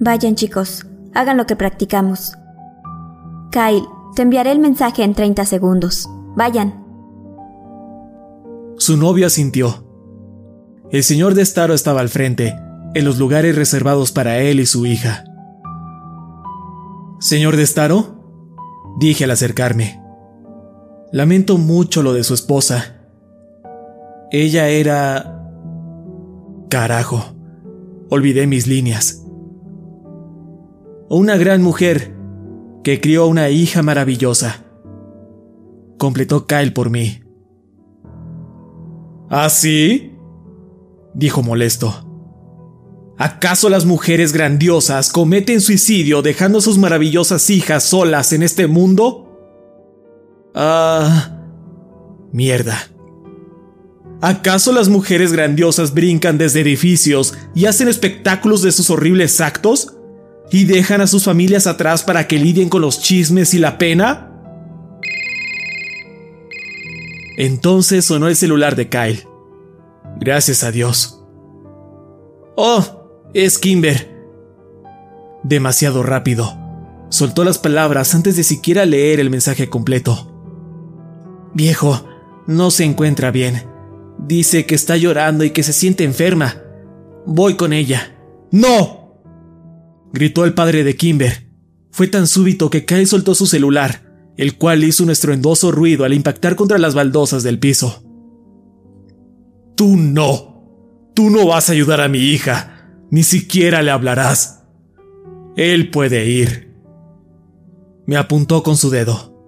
Vayan 0.00 0.34
chicos, 0.34 0.86
hagan 1.14 1.36
lo 1.36 1.46
que 1.46 1.56
practicamos. 1.56 2.32
Kyle, 3.52 3.84
te 4.16 4.22
enviaré 4.22 4.52
el 4.52 4.58
mensaje 4.58 5.02
en 5.02 5.14
30 5.14 5.44
segundos. 5.44 6.08
Vayan. 6.36 6.84
Su 8.78 8.96
novio 8.96 9.26
asintió. 9.26 9.87
El 10.90 11.02
señor 11.02 11.34
de 11.34 11.44
Staro 11.44 11.74
estaba 11.74 12.00
al 12.00 12.08
frente, 12.08 12.58
en 12.94 13.04
los 13.04 13.18
lugares 13.18 13.54
reservados 13.54 14.10
para 14.10 14.38
él 14.38 14.58
y 14.58 14.64
su 14.66 14.86
hija. 14.86 15.24
Señor 17.20 17.56
Destaro, 17.56 18.24
dije 18.98 19.24
al 19.24 19.32
acercarme. 19.32 20.00
Lamento 21.12 21.58
mucho 21.58 22.02
lo 22.02 22.14
de 22.14 22.24
su 22.24 22.32
esposa. 22.32 22.96
Ella 24.30 24.68
era... 24.68 25.34
Carajo, 26.70 27.34
olvidé 28.08 28.46
mis 28.46 28.66
líneas. 28.66 29.26
Una 31.10 31.36
gran 31.36 31.62
mujer 31.62 32.14
que 32.82 33.00
crió 33.00 33.26
una 33.26 33.50
hija 33.50 33.82
maravillosa. 33.82 34.64
Completó 35.98 36.46
Kyle 36.46 36.72
por 36.72 36.88
mí. 36.88 37.20
¿Ah, 39.28 39.50
sí? 39.50 40.07
Dijo 41.18 41.42
molesto. 41.42 42.04
¿Acaso 43.18 43.68
las 43.68 43.84
mujeres 43.84 44.32
grandiosas 44.32 45.10
cometen 45.10 45.60
suicidio 45.60 46.22
dejando 46.22 46.58
a 46.58 46.62
sus 46.62 46.78
maravillosas 46.78 47.50
hijas 47.50 47.82
solas 47.82 48.32
en 48.32 48.44
este 48.44 48.68
mundo? 48.68 49.24
Ah... 50.54 51.34
Mierda. 52.32 52.78
¿Acaso 54.20 54.72
las 54.72 54.88
mujeres 54.88 55.32
grandiosas 55.32 55.94
brincan 55.94 56.38
desde 56.38 56.60
edificios 56.60 57.34
y 57.54 57.66
hacen 57.66 57.88
espectáculos 57.88 58.62
de 58.62 58.70
sus 58.70 58.90
horribles 58.90 59.40
actos? 59.40 59.94
¿Y 60.52 60.64
dejan 60.64 61.00
a 61.00 61.06
sus 61.06 61.24
familias 61.24 61.66
atrás 61.66 62.02
para 62.02 62.28
que 62.28 62.38
lidien 62.38 62.68
con 62.68 62.82
los 62.82 63.00
chismes 63.00 63.54
y 63.54 63.58
la 63.58 63.78
pena? 63.78 64.30
Entonces 67.36 68.04
sonó 68.04 68.28
el 68.28 68.36
celular 68.36 68.76
de 68.76 68.88
Kyle. 68.88 69.24
Gracias 70.20 70.64
a 70.64 70.70
Dios. 70.70 71.22
Oh, 72.56 72.84
es 73.34 73.58
Kimber. 73.58 74.16
Demasiado 75.44 76.02
rápido. 76.02 76.56
Soltó 77.10 77.44
las 77.44 77.58
palabras 77.58 78.14
antes 78.14 78.36
de 78.36 78.42
siquiera 78.42 78.84
leer 78.84 79.20
el 79.20 79.30
mensaje 79.30 79.68
completo. 79.68 80.34
Viejo, 81.54 82.04
no 82.46 82.70
se 82.70 82.84
encuentra 82.84 83.30
bien. 83.30 83.62
Dice 84.18 84.66
que 84.66 84.74
está 84.74 84.96
llorando 84.96 85.44
y 85.44 85.50
que 85.50 85.62
se 85.62 85.72
siente 85.72 86.04
enferma. 86.04 86.62
Voy 87.24 87.54
con 87.54 87.72
ella. 87.72 88.16
¡No! 88.50 89.22
gritó 90.12 90.44
el 90.44 90.54
padre 90.54 90.82
de 90.82 90.96
Kimber. 90.96 91.48
Fue 91.90 92.08
tan 92.08 92.26
súbito 92.26 92.70
que 92.70 92.84
Kyle 92.84 93.06
soltó 93.06 93.34
su 93.34 93.46
celular, 93.46 94.32
el 94.36 94.56
cual 94.56 94.84
hizo 94.84 95.04
un 95.04 95.10
estruendoso 95.10 95.70
ruido 95.70 96.04
al 96.04 96.12
impactar 96.12 96.56
contra 96.56 96.78
las 96.78 96.94
baldosas 96.94 97.42
del 97.42 97.58
piso. 97.58 98.07
Tú 99.78 99.96
no. 99.96 101.12
Tú 101.14 101.30
no 101.30 101.46
vas 101.46 101.68
a 101.68 101.72
ayudar 101.72 102.00
a 102.00 102.08
mi 102.08 102.18
hija. 102.18 102.90
Ni 103.12 103.22
siquiera 103.22 103.80
le 103.80 103.92
hablarás. 103.92 104.64
Él 105.54 105.92
puede 105.92 106.26
ir. 106.26 106.74
Me 108.04 108.16
apuntó 108.16 108.64
con 108.64 108.76
su 108.76 108.90
dedo. 108.90 109.38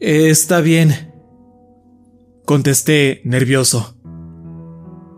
Está 0.00 0.60
bien. 0.60 1.14
Contesté, 2.44 3.20
nervioso. 3.24 3.96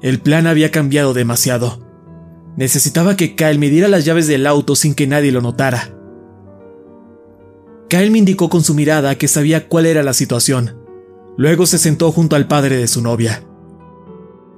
El 0.02 0.20
plan 0.20 0.47
había 0.47 0.70
cambiado 0.70 1.15
demasiado. 1.15 1.89
Necesitaba 2.59 3.17
que 3.17 3.34
Kyle 3.34 3.59
me 3.59 3.70
diera 3.70 3.89
las 3.89 4.05
llaves 4.05 4.26
del 4.26 4.47
auto 4.47 4.76
sin 4.76 4.94
que 4.94 5.07
nadie 5.07 5.33
lo 5.33 5.41
notara. 5.41 5.97
Kyle 7.89 8.10
me 8.10 8.18
indicó 8.18 8.50
con 8.50 8.62
su 8.62 8.75
mirada 8.75 9.17
que 9.17 9.26
sabía 9.26 9.68
cuál 9.68 9.86
era 9.86 10.02
la 10.02 10.12
situación. 10.12 10.76
Luego 11.39 11.65
se 11.65 11.78
sentó 11.78 12.12
junto 12.12 12.36
al 12.36 12.47
padre 12.47 12.76
de 12.76 12.86
su 12.86 13.00
novia. 13.00 13.47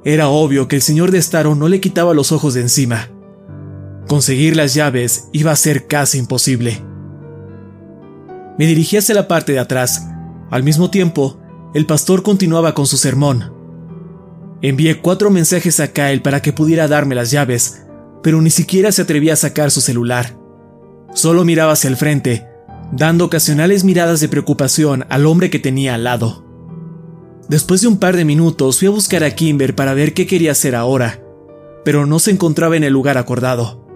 Era 0.04 0.28
obvio 0.28 0.66
que 0.66 0.76
el 0.76 0.82
señor 0.82 1.10
de 1.10 1.22
Staro 1.22 1.54
no 1.54 1.68
le 1.68 1.80
quitaba 1.80 2.14
los 2.14 2.32
ojos 2.32 2.54
de 2.54 2.62
encima. 2.62 3.08
Conseguir 4.08 4.56
las 4.56 4.74
llaves 4.74 5.28
iba 5.32 5.52
a 5.52 5.56
ser 5.56 5.86
casi 5.86 6.18
imposible. 6.18 6.82
Me 8.58 8.66
dirigí 8.66 8.96
hacia 8.96 9.14
la 9.14 9.28
parte 9.28 9.52
de 9.52 9.60
atrás. 9.60 10.08
Al 10.50 10.64
mismo 10.64 10.90
tiempo, 10.90 11.38
el 11.72 11.86
pastor 11.86 12.22
continuaba 12.22 12.74
con 12.74 12.86
su 12.86 12.96
sermón. 12.96 13.52
Envié 14.60 15.00
cuatro 15.00 15.30
mensajes 15.30 15.80
a 15.80 15.92
Kyle 15.92 16.20
para 16.20 16.42
que 16.42 16.52
pudiera 16.52 16.88
darme 16.88 17.14
las 17.14 17.30
llaves, 17.30 17.84
pero 18.22 18.42
ni 18.42 18.50
siquiera 18.50 18.92
se 18.92 19.02
atrevía 19.02 19.32
a 19.32 19.36
sacar 19.36 19.70
su 19.70 19.80
celular. 19.80 20.36
Solo 21.14 21.44
miraba 21.44 21.72
hacia 21.72 21.88
el 21.88 21.96
frente, 21.96 22.46
dando 22.92 23.24
ocasionales 23.24 23.84
miradas 23.84 24.20
de 24.20 24.28
preocupación 24.28 25.06
al 25.08 25.26
hombre 25.26 25.48
que 25.48 25.58
tenía 25.58 25.94
al 25.94 26.04
lado. 26.04 26.51
Después 27.52 27.82
de 27.82 27.86
un 27.88 27.98
par 27.98 28.16
de 28.16 28.24
minutos 28.24 28.78
fui 28.78 28.88
a 28.88 28.92
buscar 28.92 29.22
a 29.24 29.34
Kimber 29.34 29.74
para 29.76 29.92
ver 29.92 30.14
qué 30.14 30.26
quería 30.26 30.52
hacer 30.52 30.74
ahora, 30.74 31.22
pero 31.84 32.06
no 32.06 32.18
se 32.18 32.30
encontraba 32.30 32.78
en 32.78 32.82
el 32.82 32.94
lugar 32.94 33.18
acordado. 33.18 33.86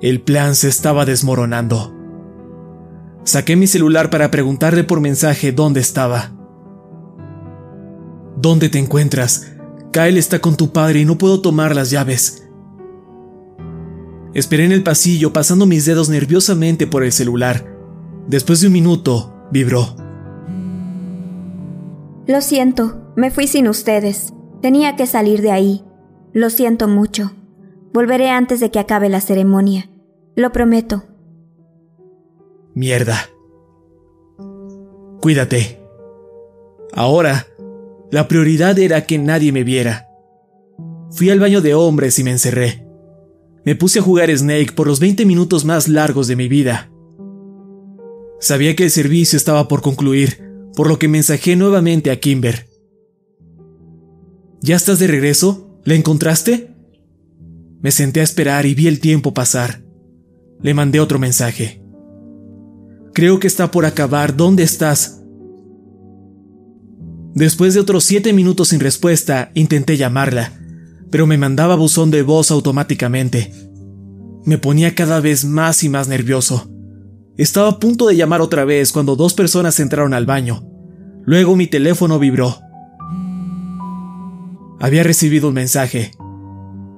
El 0.00 0.20
plan 0.20 0.56
se 0.56 0.66
estaba 0.66 1.04
desmoronando. 1.04 1.94
Saqué 3.22 3.54
mi 3.54 3.68
celular 3.68 4.10
para 4.10 4.32
preguntarle 4.32 4.82
por 4.82 5.00
mensaje 5.00 5.52
dónde 5.52 5.78
estaba. 5.78 6.32
¿Dónde 8.36 8.68
te 8.68 8.80
encuentras? 8.80 9.52
Kyle 9.92 10.18
está 10.18 10.40
con 10.40 10.56
tu 10.56 10.72
padre 10.72 11.02
y 11.02 11.04
no 11.04 11.18
puedo 11.18 11.40
tomar 11.40 11.76
las 11.76 11.88
llaves. 11.90 12.48
Esperé 14.34 14.64
en 14.64 14.72
el 14.72 14.82
pasillo 14.82 15.32
pasando 15.32 15.66
mis 15.66 15.84
dedos 15.84 16.08
nerviosamente 16.08 16.88
por 16.88 17.04
el 17.04 17.12
celular. 17.12 17.64
Después 18.26 18.60
de 18.60 18.66
un 18.66 18.72
minuto, 18.72 19.36
vibró. 19.52 19.94
Lo 22.26 22.40
siento, 22.40 23.12
me 23.16 23.30
fui 23.30 23.46
sin 23.46 23.68
ustedes. 23.68 24.32
Tenía 24.60 24.94
que 24.94 25.06
salir 25.06 25.42
de 25.42 25.50
ahí. 25.50 25.84
Lo 26.32 26.50
siento 26.50 26.86
mucho. 26.86 27.32
Volveré 27.92 28.30
antes 28.30 28.60
de 28.60 28.70
que 28.70 28.78
acabe 28.78 29.08
la 29.08 29.20
ceremonia. 29.20 29.90
Lo 30.36 30.52
prometo. 30.52 31.04
Mierda. 32.74 33.28
Cuídate. 35.20 35.80
Ahora, 36.92 37.46
la 38.10 38.28
prioridad 38.28 38.78
era 38.78 39.04
que 39.04 39.18
nadie 39.18 39.52
me 39.52 39.64
viera. 39.64 40.08
Fui 41.10 41.28
al 41.28 41.40
baño 41.40 41.60
de 41.60 41.74
hombres 41.74 42.18
y 42.18 42.24
me 42.24 42.30
encerré. 42.30 42.86
Me 43.64 43.76
puse 43.76 43.98
a 43.98 44.02
jugar 44.02 44.30
Snake 44.36 44.72
por 44.74 44.86
los 44.86 45.00
20 45.00 45.26
minutos 45.26 45.64
más 45.64 45.88
largos 45.88 46.28
de 46.28 46.36
mi 46.36 46.48
vida. 46.48 46.90
Sabía 48.40 48.74
que 48.74 48.84
el 48.84 48.90
servicio 48.90 49.36
estaba 49.36 49.68
por 49.68 49.82
concluir, 49.82 50.51
por 50.74 50.88
lo 50.88 50.98
que 50.98 51.08
mensajé 51.08 51.56
nuevamente 51.56 52.10
a 52.10 52.18
Kimber. 52.18 52.68
¿Ya 54.60 54.76
estás 54.76 54.98
de 54.98 55.06
regreso? 55.06 55.80
¿La 55.84 55.94
encontraste? 55.94 56.74
Me 57.80 57.90
senté 57.90 58.20
a 58.20 58.22
esperar 58.22 58.64
y 58.64 58.74
vi 58.74 58.86
el 58.86 59.00
tiempo 59.00 59.34
pasar. 59.34 59.82
Le 60.60 60.72
mandé 60.72 61.00
otro 61.00 61.18
mensaje. 61.18 61.82
Creo 63.12 63.40
que 63.40 63.48
está 63.48 63.70
por 63.70 63.84
acabar. 63.84 64.36
¿Dónde 64.36 64.62
estás? 64.62 65.22
Después 67.34 67.74
de 67.74 67.80
otros 67.80 68.04
siete 68.04 68.32
minutos 68.32 68.68
sin 68.68 68.80
respuesta, 68.80 69.50
intenté 69.54 69.96
llamarla, 69.96 70.60
pero 71.10 71.26
me 71.26 71.38
mandaba 71.38 71.74
buzón 71.74 72.10
de 72.10 72.22
voz 72.22 72.50
automáticamente. 72.50 73.52
Me 74.44 74.58
ponía 74.58 74.94
cada 74.94 75.20
vez 75.20 75.44
más 75.44 75.82
y 75.82 75.88
más 75.88 76.08
nervioso. 76.08 76.71
Estaba 77.36 77.68
a 77.68 77.78
punto 77.78 78.06
de 78.06 78.16
llamar 78.16 78.42
otra 78.42 78.64
vez 78.64 78.92
cuando 78.92 79.16
dos 79.16 79.32
personas 79.32 79.80
entraron 79.80 80.12
al 80.12 80.26
baño. 80.26 80.64
Luego 81.24 81.56
mi 81.56 81.66
teléfono 81.66 82.18
vibró. 82.18 82.58
Había 84.80 85.02
recibido 85.02 85.48
un 85.48 85.54
mensaje. 85.54 86.10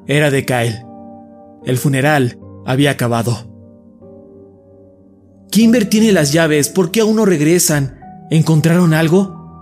Era 0.06 0.30
de 0.30 0.44
Kyle. 0.44 0.84
El 1.64 1.78
funeral 1.78 2.38
había 2.66 2.90
acabado. 2.90 3.52
Kimber 5.50 5.88
tiene 5.88 6.10
las 6.10 6.32
llaves, 6.32 6.68
¿por 6.68 6.90
qué 6.90 7.02
aún 7.02 7.16
no 7.16 7.24
regresan? 7.24 8.00
¿Encontraron 8.30 8.92
algo? 8.92 9.60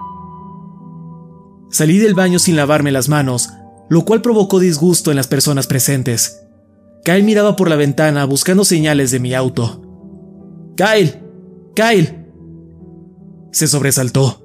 Salí 1.70 1.98
del 1.98 2.14
baño 2.14 2.38
sin 2.38 2.56
lavarme 2.56 2.92
las 2.92 3.10
manos, 3.10 3.50
lo 3.90 4.04
cual 4.04 4.22
provocó 4.22 4.58
disgusto 4.58 5.10
en 5.10 5.16
las 5.16 5.26
personas 5.26 5.66
presentes. 5.66 6.46
Kyle 7.04 7.24
miraba 7.24 7.56
por 7.56 7.68
la 7.68 7.76
ventana 7.76 8.24
buscando 8.24 8.64
señales 8.64 9.10
de 9.10 9.20
mi 9.20 9.34
auto. 9.34 9.91
Kyle, 10.76 11.22
Kyle. 11.74 12.26
Se 13.50 13.66
sobresaltó. 13.66 14.42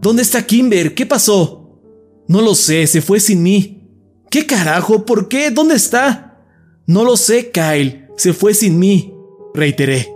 ¿Dónde 0.00 0.22
está 0.22 0.46
Kimber? 0.46 0.94
¿Qué 0.94 1.04
pasó? 1.04 1.80
No 2.28 2.40
lo 2.40 2.54
sé, 2.54 2.86
se 2.86 3.02
fue 3.02 3.20
sin 3.20 3.42
mí. 3.42 3.82
¿Qué 4.30 4.46
carajo? 4.46 5.04
¿Por 5.04 5.28
qué? 5.28 5.50
¿Dónde 5.50 5.74
está? 5.74 6.44
No 6.86 7.04
lo 7.04 7.16
sé, 7.16 7.50
Kyle. 7.50 8.08
Se 8.16 8.32
fue 8.32 8.54
sin 8.54 8.78
mí, 8.78 9.14
reiteré. 9.54 10.12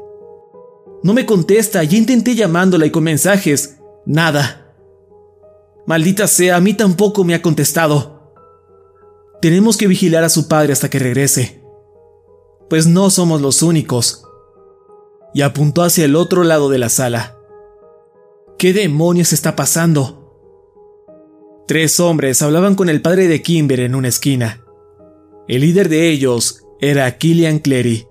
No 1.02 1.12
me 1.12 1.26
contesta, 1.26 1.82
ya 1.84 1.98
intenté 1.98 2.34
llamándola 2.34 2.86
y 2.86 2.90
con 2.90 3.04
mensajes. 3.04 3.78
Nada. 4.06 4.74
Maldita 5.86 6.26
sea, 6.26 6.56
a 6.56 6.60
mí 6.60 6.74
tampoco 6.74 7.24
me 7.24 7.34
ha 7.34 7.42
contestado. 7.42 8.32
Tenemos 9.42 9.76
que 9.76 9.86
vigilar 9.86 10.24
a 10.24 10.28
su 10.28 10.48
padre 10.48 10.72
hasta 10.72 10.88
que 10.88 10.98
regrese. 10.98 11.62
Pues 12.68 12.86
no 12.86 13.10
somos 13.10 13.40
los 13.40 13.62
únicos 13.62 14.24
y 15.34 15.42
apuntó 15.42 15.82
hacia 15.82 16.04
el 16.04 16.16
otro 16.16 16.44
lado 16.44 16.68
de 16.68 16.78
la 16.78 16.88
sala. 16.88 17.36
¿Qué 18.58 18.72
demonios 18.72 19.32
está 19.32 19.56
pasando? 19.56 20.20
Tres 21.66 22.00
hombres 22.00 22.42
hablaban 22.42 22.74
con 22.74 22.88
el 22.88 23.00
padre 23.00 23.28
de 23.28 23.42
Kimber 23.42 23.80
en 23.80 23.94
una 23.94 24.08
esquina. 24.08 24.64
El 25.48 25.62
líder 25.62 25.88
de 25.88 26.10
ellos 26.10 26.62
era 26.80 27.16
Killian 27.16 27.60
Clery, 27.60 28.06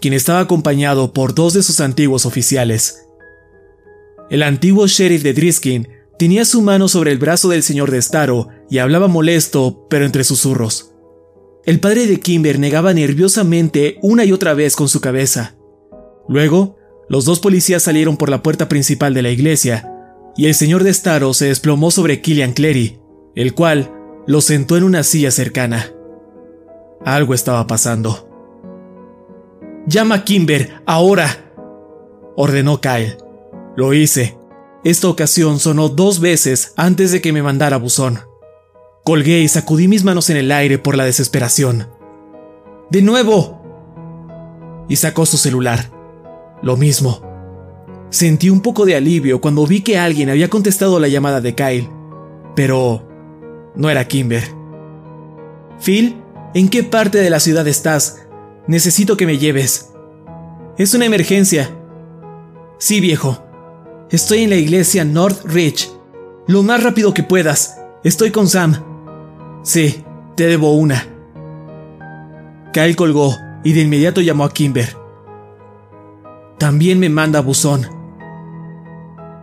quien 0.00 0.14
estaba 0.14 0.40
acompañado 0.40 1.12
por 1.12 1.34
dos 1.34 1.54
de 1.54 1.62
sus 1.62 1.80
antiguos 1.80 2.26
oficiales. 2.26 3.06
El 4.28 4.42
antiguo 4.42 4.86
sheriff 4.86 5.22
de 5.22 5.34
Driskin 5.34 5.88
tenía 6.18 6.44
su 6.44 6.62
mano 6.62 6.88
sobre 6.88 7.12
el 7.12 7.18
brazo 7.18 7.48
del 7.48 7.62
señor 7.62 7.90
de 7.90 8.02
Staro 8.02 8.48
y 8.70 8.78
hablaba 8.78 9.06
molesto, 9.06 9.86
pero 9.88 10.04
entre 10.04 10.24
susurros. 10.24 10.92
El 11.64 11.80
padre 11.80 12.06
de 12.06 12.20
Kimber 12.20 12.58
negaba 12.58 12.94
nerviosamente 12.94 13.98
una 14.02 14.24
y 14.24 14.32
otra 14.32 14.54
vez 14.54 14.76
con 14.76 14.88
su 14.88 15.00
cabeza. 15.00 15.55
Luego, 16.28 16.76
los 17.08 17.24
dos 17.24 17.40
policías 17.40 17.82
salieron 17.82 18.16
por 18.16 18.28
la 18.28 18.42
puerta 18.42 18.68
principal 18.68 19.14
de 19.14 19.22
la 19.22 19.30
iglesia, 19.30 19.92
y 20.36 20.46
el 20.46 20.54
señor 20.54 20.84
de 20.84 20.92
Staro 20.92 21.32
se 21.34 21.46
desplomó 21.46 21.90
sobre 21.90 22.20
Killian 22.20 22.52
Clery, 22.52 23.00
el 23.34 23.54
cual 23.54 23.92
lo 24.26 24.40
sentó 24.40 24.76
en 24.76 24.84
una 24.84 25.02
silla 25.02 25.30
cercana. 25.30 25.92
Algo 27.04 27.32
estaba 27.32 27.66
pasando. 27.66 28.28
Llama 29.86 30.16
a 30.16 30.24
Kimber, 30.24 30.82
ahora, 30.84 31.52
ordenó 32.36 32.80
Kyle. 32.80 33.16
Lo 33.76 33.94
hice. 33.94 34.36
Esta 34.84 35.08
ocasión 35.08 35.58
sonó 35.58 35.88
dos 35.88 36.20
veces 36.20 36.72
antes 36.76 37.12
de 37.12 37.20
que 37.20 37.32
me 37.32 37.42
mandara 37.42 37.76
buzón. 37.76 38.20
Colgué 39.04 39.40
y 39.40 39.48
sacudí 39.48 39.86
mis 39.86 40.02
manos 40.02 40.30
en 40.30 40.36
el 40.36 40.50
aire 40.50 40.78
por 40.78 40.96
la 40.96 41.04
desesperación. 41.04 41.88
¡De 42.90 43.02
nuevo! 43.02 43.62
Y 44.88 44.96
sacó 44.96 45.26
su 45.26 45.36
celular. 45.38 45.95
Lo 46.66 46.76
mismo. 46.76 47.20
Sentí 48.10 48.50
un 48.50 48.60
poco 48.60 48.86
de 48.86 48.96
alivio 48.96 49.40
cuando 49.40 49.64
vi 49.68 49.82
que 49.82 49.98
alguien 49.98 50.30
había 50.30 50.50
contestado 50.50 50.98
la 50.98 51.06
llamada 51.06 51.40
de 51.40 51.54
Kyle, 51.54 51.88
pero 52.56 53.06
no 53.76 53.88
era 53.88 54.08
Kimber. 54.08 54.42
Phil, 55.80 56.20
¿en 56.54 56.68
qué 56.68 56.82
parte 56.82 57.18
de 57.18 57.30
la 57.30 57.38
ciudad 57.38 57.68
estás? 57.68 58.26
Necesito 58.66 59.16
que 59.16 59.26
me 59.26 59.38
lleves. 59.38 59.92
Es 60.76 60.92
una 60.92 61.04
emergencia. 61.04 61.70
Sí, 62.78 63.00
viejo. 63.00 63.38
Estoy 64.10 64.42
en 64.42 64.50
la 64.50 64.56
iglesia 64.56 65.04
North 65.04 65.44
Ridge. 65.44 65.88
Lo 66.48 66.64
más 66.64 66.82
rápido 66.82 67.14
que 67.14 67.22
puedas. 67.22 67.78
Estoy 68.02 68.32
con 68.32 68.48
Sam. 68.48 68.74
Sí, 69.62 70.02
te 70.34 70.48
debo 70.48 70.72
una. 70.72 71.06
Kyle 72.72 72.96
colgó 72.96 73.36
y 73.62 73.72
de 73.72 73.82
inmediato 73.82 74.20
llamó 74.20 74.42
a 74.42 74.52
Kimber. 74.52 75.05
También 76.58 76.98
me 76.98 77.08
manda 77.08 77.40
buzón. 77.40 77.86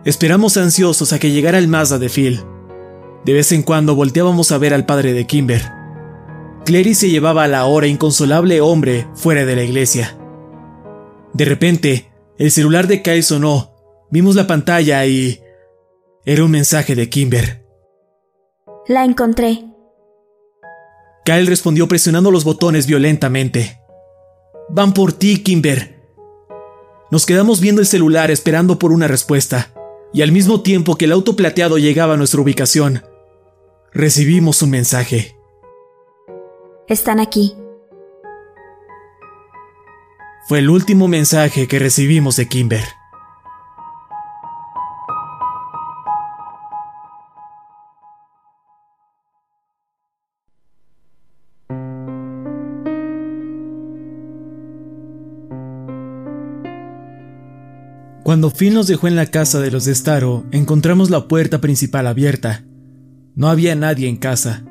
Esperamos 0.04 0.56
ansiosos 0.56 1.12
a 1.12 1.18
que 1.18 1.30
llegara 1.30 1.58
el 1.58 1.68
Mazda 1.68 1.98
de 1.98 2.08
Phil. 2.08 2.42
De 3.24 3.32
vez 3.32 3.52
en 3.52 3.62
cuando 3.62 3.94
volteábamos 3.94 4.52
a 4.52 4.58
ver 4.58 4.74
al 4.74 4.84
padre 4.84 5.12
de 5.12 5.26
Kimber. 5.26 5.62
Clary 6.64 6.94
se 6.94 7.10
llevaba 7.10 7.44
a 7.44 7.48
la 7.48 7.64
hora 7.66 7.86
inconsolable 7.86 8.60
hombre 8.60 9.06
fuera 9.14 9.44
de 9.44 9.56
la 9.56 9.62
iglesia. 9.62 10.18
De 11.32 11.44
repente, 11.44 12.10
el 12.38 12.50
celular 12.50 12.86
de 12.86 13.02
Kyle 13.02 13.22
sonó. 13.22 13.74
Vimos 14.10 14.34
la 14.34 14.46
pantalla 14.46 15.04
y... 15.06 15.40
Era 16.24 16.44
un 16.44 16.50
mensaje 16.50 16.94
de 16.94 17.08
Kimber. 17.08 17.64
La 18.88 19.04
encontré. 19.04 19.64
Kyle 21.24 21.46
respondió 21.46 21.88
presionando 21.88 22.30
los 22.30 22.44
botones 22.44 22.86
violentamente. 22.86 23.80
Van 24.68 24.92
por 24.92 25.12
ti, 25.12 25.42
Kimber. 25.42 25.93
Nos 27.14 27.26
quedamos 27.26 27.60
viendo 27.60 27.80
el 27.80 27.86
celular 27.86 28.32
esperando 28.32 28.76
por 28.80 28.90
una 28.90 29.06
respuesta, 29.06 29.72
y 30.12 30.22
al 30.22 30.32
mismo 30.32 30.62
tiempo 30.62 30.96
que 30.96 31.04
el 31.04 31.12
auto 31.12 31.36
plateado 31.36 31.78
llegaba 31.78 32.14
a 32.14 32.16
nuestra 32.16 32.40
ubicación, 32.40 33.04
recibimos 33.92 34.62
un 34.62 34.70
mensaje. 34.70 35.36
Están 36.88 37.20
aquí. 37.20 37.54
Fue 40.48 40.58
el 40.58 40.68
último 40.68 41.06
mensaje 41.06 41.68
que 41.68 41.78
recibimos 41.78 42.34
de 42.34 42.48
Kimber. 42.48 42.82
Cuando 58.24 58.50
Phil 58.50 58.72
nos 58.72 58.86
dejó 58.86 59.06
en 59.06 59.16
la 59.16 59.26
casa 59.26 59.60
de 59.60 59.70
los 59.70 59.84
de 59.84 59.94
Staro, 59.94 60.46
encontramos 60.50 61.10
la 61.10 61.28
puerta 61.28 61.60
principal 61.60 62.06
abierta. 62.06 62.64
No 63.34 63.48
había 63.48 63.74
nadie 63.74 64.08
en 64.08 64.16
casa. 64.16 64.64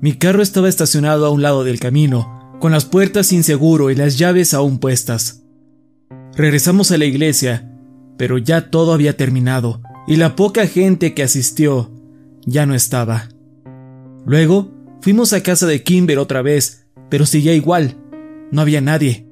Mi 0.00 0.12
carro 0.12 0.40
estaba 0.40 0.68
estacionado 0.68 1.26
a 1.26 1.30
un 1.30 1.42
lado 1.42 1.64
del 1.64 1.80
camino, 1.80 2.56
con 2.60 2.70
las 2.70 2.84
puertas 2.84 3.26
sin 3.26 3.42
seguro 3.42 3.90
y 3.90 3.96
las 3.96 4.18
llaves 4.18 4.54
aún 4.54 4.78
puestas. 4.78 5.42
Regresamos 6.36 6.92
a 6.92 6.98
la 6.98 7.06
iglesia, 7.06 7.76
pero 8.16 8.38
ya 8.38 8.70
todo 8.70 8.92
había 8.92 9.16
terminado, 9.16 9.82
y 10.06 10.14
la 10.14 10.36
poca 10.36 10.68
gente 10.68 11.12
que 11.12 11.24
asistió 11.24 11.90
ya 12.46 12.66
no 12.66 12.76
estaba. 12.76 13.30
Luego 14.24 14.70
fuimos 15.00 15.32
a 15.32 15.42
casa 15.42 15.66
de 15.66 15.82
Kimber 15.82 16.20
otra 16.20 16.40
vez, 16.40 16.86
pero 17.08 17.26
seguía 17.26 17.52
igual, 17.52 17.96
no 18.52 18.60
había 18.60 18.80
nadie. 18.80 19.26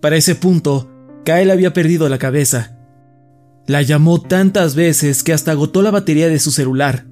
Para 0.00 0.16
ese 0.16 0.34
punto, 0.34 0.90
Kyle 1.26 1.50
había 1.50 1.72
perdido 1.72 2.08
la 2.08 2.18
cabeza. 2.18 2.78
La 3.66 3.82
llamó 3.82 4.22
tantas 4.22 4.76
veces 4.76 5.24
que 5.24 5.32
hasta 5.32 5.50
agotó 5.50 5.82
la 5.82 5.90
batería 5.90 6.28
de 6.28 6.38
su 6.38 6.52
celular. 6.52 7.04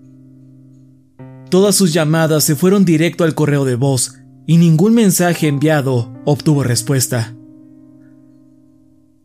Todas 1.50 1.74
sus 1.74 1.92
llamadas 1.92 2.44
se 2.44 2.54
fueron 2.54 2.84
directo 2.84 3.24
al 3.24 3.34
correo 3.34 3.64
de 3.64 3.74
voz 3.74 4.20
y 4.46 4.58
ningún 4.58 4.94
mensaje 4.94 5.48
enviado 5.48 6.14
obtuvo 6.24 6.62
respuesta. 6.62 7.34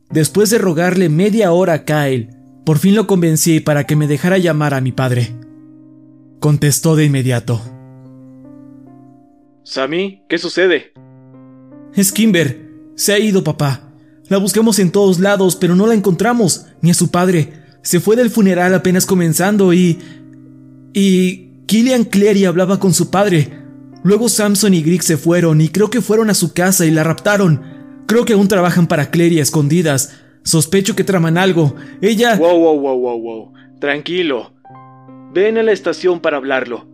Después 0.09 0.49
de 0.49 0.57
rogarle 0.57 1.07
media 1.07 1.51
hora 1.51 1.73
a 1.73 1.85
Kyle, 1.85 2.31
por 2.65 2.79
fin 2.79 2.95
lo 2.95 3.05
convencí 3.05 3.59
para 3.59 3.83
que 3.83 3.95
me 3.95 4.07
dejara 4.07 4.39
llamar 4.39 4.73
a 4.73 4.81
mi 4.81 4.91
padre. 4.91 5.35
Contestó 6.39 6.95
de 6.95 7.05
inmediato. 7.05 7.61
Sammy, 9.63 10.23
¿qué 10.27 10.39
sucede? 10.39 10.93
Es 11.93 12.11
Kimber. 12.11 12.71
Se 12.95 13.13
ha 13.13 13.19
ido, 13.19 13.43
papá. 13.43 13.88
La 14.29 14.37
buscamos 14.37 14.79
en 14.79 14.91
todos 14.91 15.19
lados, 15.19 15.55
pero 15.55 15.75
no 15.75 15.87
la 15.87 15.95
encontramos, 15.95 16.67
ni 16.81 16.91
a 16.91 16.93
su 16.93 17.09
padre. 17.09 17.53
Se 17.81 17.99
fue 17.99 18.15
del 18.15 18.29
funeral 18.29 18.73
apenas 18.73 19.05
comenzando 19.05 19.73
y... 19.73 19.99
Y... 20.93 21.49
Killian 21.65 22.05
Clary 22.05 22.45
hablaba 22.45 22.79
con 22.79 22.95
su 22.95 23.11
padre. 23.11 23.51
Luego 24.03 24.27
Samson 24.27 24.73
y 24.73 24.81
Greg 24.81 25.03
se 25.03 25.17
fueron 25.17 25.61
y 25.61 25.69
creo 25.69 25.91
que 25.91 26.01
fueron 26.01 26.31
a 26.31 26.33
su 26.33 26.51
casa 26.51 26.87
y 26.87 26.91
la 26.91 27.03
raptaron. 27.03 27.61
Creo 28.07 28.25
que 28.25 28.33
aún 28.33 28.47
trabajan 28.47 28.87
para 28.87 29.11
Clary 29.11 29.37
a 29.37 29.43
escondidas. 29.43 30.19
Sospecho 30.43 30.95
que 30.95 31.03
traman 31.03 31.37
algo. 31.37 31.75
Ella... 32.01 32.37
Wow, 32.37 32.57
wow, 32.57 32.79
wow, 32.79 32.99
wow, 32.99 33.21
wow. 33.21 33.53
Tranquilo. 33.79 34.53
Ven 35.31 35.59
a 35.59 35.63
la 35.63 35.71
estación 35.71 36.21
para 36.21 36.37
hablarlo. 36.37 36.87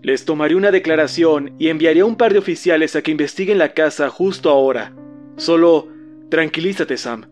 Les 0.00 0.24
tomaré 0.24 0.54
una 0.54 0.70
declaración 0.70 1.56
y 1.58 1.68
enviaré 1.68 2.00
a 2.00 2.06
un 2.06 2.14
par 2.14 2.32
de 2.32 2.38
oficiales 2.38 2.94
a 2.94 3.02
que 3.02 3.10
investiguen 3.10 3.58
la 3.58 3.72
casa 3.72 4.10
justo 4.10 4.48
ahora. 4.48 4.94
Solo 5.36 5.88
Tranquilízate, 6.34 6.96
Sam. 6.96 7.26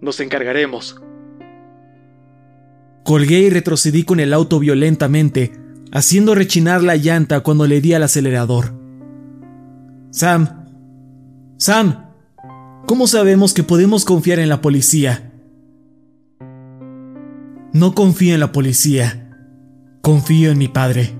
Nos 0.00 0.18
encargaremos. 0.18 1.00
Colgué 3.04 3.38
y 3.42 3.50
retrocedí 3.50 4.02
con 4.02 4.18
el 4.18 4.32
auto 4.32 4.58
violentamente, 4.58 5.52
haciendo 5.92 6.34
rechinar 6.34 6.82
la 6.82 6.96
llanta 6.96 7.38
cuando 7.38 7.68
le 7.68 7.80
di 7.80 7.94
al 7.94 8.02
acelerador. 8.02 8.74
Sam. 10.10 10.66
Sam. 11.56 12.06
¿Cómo 12.88 13.06
sabemos 13.06 13.54
que 13.54 13.62
podemos 13.62 14.04
confiar 14.04 14.40
en 14.40 14.48
la 14.48 14.60
policía? 14.60 15.30
No 17.72 17.94
confío 17.94 18.34
en 18.34 18.40
la 18.40 18.50
policía. 18.50 19.38
Confío 20.00 20.50
en 20.50 20.58
mi 20.58 20.66
padre. 20.66 21.16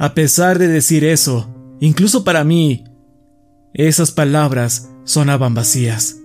A 0.00 0.12
pesar 0.12 0.58
de 0.58 0.66
decir 0.66 1.04
eso, 1.04 1.54
incluso 1.78 2.24
para 2.24 2.42
mí, 2.42 2.82
esas 3.74 4.10
palabras 4.10 4.90
sonaban 5.08 5.54
vacías. 5.54 6.18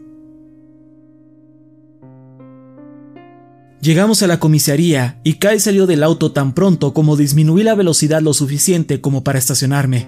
Llegamos 3.82 4.22
a 4.24 4.28
la 4.28 4.40
comisaría 4.40 5.20
y 5.24 5.36
Kyle 5.36 5.60
salió 5.60 5.88
del 5.88 6.04
auto 6.04 6.34
tan 6.34 6.54
pronto 6.54 6.94
como 6.94 7.16
disminuí 7.16 7.64
la 7.64 7.76
velocidad 7.76 8.22
lo 8.22 8.34
suficiente 8.34 9.00
como 9.02 9.24
para 9.24 9.40
estacionarme. 9.40 10.08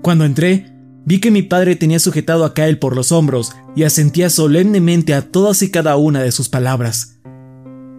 Cuando 0.00 0.24
entré, 0.24 0.74
vi 1.04 1.20
que 1.20 1.30
mi 1.30 1.42
padre 1.42 1.76
tenía 1.76 1.98
sujetado 1.98 2.44
a 2.44 2.54
Kyle 2.54 2.78
por 2.78 2.96
los 2.96 3.12
hombros 3.12 3.52
y 3.76 3.84
asentía 3.84 4.30
solemnemente 4.30 5.12
a 5.14 5.30
todas 5.30 5.62
y 5.62 5.70
cada 5.70 5.96
una 5.96 6.22
de 6.22 6.32
sus 6.32 6.48
palabras. 6.48 7.20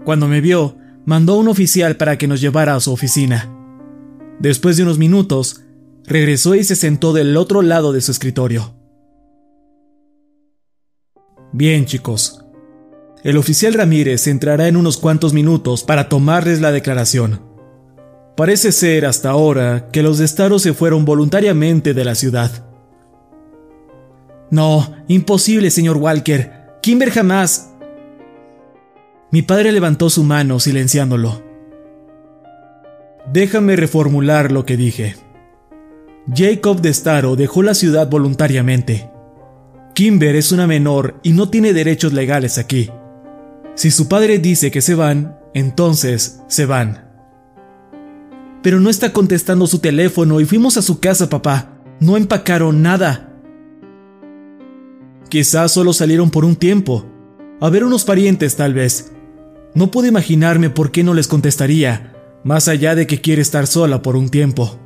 Cuando 0.06 0.28
me 0.28 0.42
vio, 0.42 0.76
mandó 1.06 1.34
a 1.34 1.38
un 1.38 1.48
oficial 1.48 1.98
para 1.98 2.18
que 2.18 2.28
nos 2.28 2.42
llevara 2.42 2.76
a 2.76 2.80
su 2.80 2.92
oficina. 2.92 3.52
Después 4.40 4.76
de 4.76 4.84
unos 4.84 4.98
minutos, 4.98 5.62
regresó 6.06 6.56
y 6.56 6.64
se 6.64 6.76
sentó 6.76 7.14
del 7.14 7.38
otro 7.38 7.62
lado 7.62 7.94
de 7.94 8.02
su 8.02 8.12
escritorio. 8.12 8.83
Bien, 11.54 11.86
chicos. 11.86 12.44
El 13.24 13.38
oficial 13.38 13.76
Ramírez 13.76 14.26
entrará 14.26 14.68
en 14.68 14.76
unos 14.76 14.98
cuantos 14.98 15.34
minutos 15.34 15.84
para 15.84 16.10
tomarles 16.10 16.60
la 16.60 16.72
declaración. 16.72 17.42
Parece 18.36 18.72
ser 18.72 19.06
hasta 19.06 19.30
ahora 19.30 19.90
que 19.92 20.02
los 20.02 20.18
de 20.18 20.26
Estaro 20.26 20.58
se 20.58 20.74
fueron 20.74 21.06
voluntariamente 21.06 21.94
de 21.94 22.06
la 22.06 22.16
ciudad. 22.16 22.66
No, 24.50 24.96
imposible, 25.08 25.70
señor 25.70 25.98
Walker. 25.98 26.64
Kimber 26.82 27.12
jamás. 27.12 27.72
Mi 29.30 29.44
padre 29.44 29.72
levantó 29.72 30.10
su 30.10 30.24
mano, 30.24 30.60
silenciándolo. 30.60 31.44
Déjame 33.32 33.76
reformular 33.76 34.52
lo 34.52 34.66
que 34.66 34.76
dije. 34.76 35.16
Jacob 36.36 36.82
de 36.82 36.94
Staro 36.94 37.36
dejó 37.36 37.62
la 37.62 37.76
ciudad 37.76 38.10
voluntariamente. 38.10 39.13
Kimber 39.94 40.36
es 40.36 40.52
una 40.52 40.68
menor 40.68 41.20
y 41.24 41.34
no 41.34 41.50
tiene 41.50 41.74
derechos 41.74 42.14
legales 42.14 42.58
aquí. 42.58 42.90
Si 43.76 43.92
su 43.92 44.08
padre 44.08 44.40
dice 44.40 44.72
que 44.72 44.82
se 44.82 44.96
van, 44.96 45.38
entonces 45.54 46.42
se 46.48 46.66
van. 46.66 47.10
Pero 48.64 48.80
no 48.80 48.90
está 48.90 49.14
contestando 49.14 49.68
su 49.68 49.80
teléfono 49.80 50.40
y 50.40 50.46
fuimos 50.46 50.78
a 50.78 50.82
su 50.82 51.00
casa, 51.00 51.30
papá. 51.30 51.80
No 52.00 52.18
empacaron 52.18 52.82
nada. 52.82 53.34
Quizás 55.30 55.72
solo 55.72 55.94
salieron 55.94 56.32
por 56.32 56.46
un 56.46 56.56
tiempo. 56.56 57.06
A 57.60 57.70
ver 57.70 57.84
unos 57.84 58.06
parientes, 58.06 58.56
tal 58.56 58.74
vez. 58.74 59.12
No 59.76 59.92
puedo 59.92 60.08
imaginarme 60.08 60.70
por 60.70 60.92
qué 60.92 61.04
no 61.04 61.14
les 61.14 61.28
contestaría, 61.28 62.14
más 62.44 62.68
allá 62.68 62.96
de 62.96 63.08
que 63.08 63.22
quiere 63.22 63.42
estar 63.42 63.68
sola 63.68 64.02
por 64.02 64.16
un 64.16 64.30
tiempo. 64.30 64.80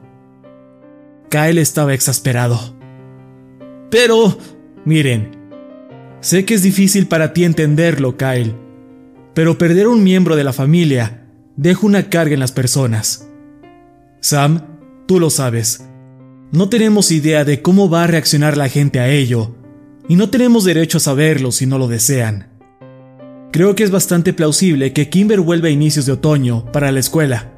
Kyle 1.30 1.58
estaba 1.58 1.94
exasperado. 1.94 2.76
Pero, 3.90 4.38
miren, 4.88 5.32
sé 6.22 6.46
que 6.46 6.54
es 6.54 6.64
difícil 6.64 7.08
para 7.08 7.34
ti 7.34 7.44
entenderlo, 7.44 8.16
Kyle, 8.16 8.56
pero 9.34 9.58
perder 9.58 9.90
un 9.90 10.02
miembro 10.02 10.38
de 10.38 10.46
la 10.46 10.54
familia 10.54 11.28
deja 11.58 11.86
una 11.86 12.10
carga 12.10 12.34
en 12.34 12.40
las 12.40 12.54
personas. 12.54 13.28
Sam, 14.22 14.62
tú 15.06 15.20
lo 15.20 15.30
sabes. 15.30 15.86
No 16.54 16.70
tenemos 16.70 17.12
idea 17.12 17.44
de 17.44 17.62
cómo 17.62 17.90
va 17.90 18.06
a 18.06 18.08
reaccionar 18.08 18.56
la 18.56 18.70
gente 18.70 19.02
a 19.02 19.10
ello, 19.10 19.56
y 20.08 20.16
no 20.16 20.30
tenemos 20.30 20.64
derecho 20.64 21.00
a 21.00 21.02
saberlo 21.02 21.52
si 21.52 21.66
no 21.66 21.78
lo 21.78 21.90
desean. 21.90 22.48
Creo 23.52 23.76
que 23.76 23.84
es 23.84 23.92
bastante 23.92 24.32
plausible 24.32 24.94
que 24.94 25.10
Kimber 25.10 25.42
vuelva 25.42 25.68
a 25.68 25.72
inicios 25.72 26.06
de 26.06 26.14
otoño 26.14 26.72
para 26.72 26.94
la 26.94 27.02
escuela. 27.02 27.52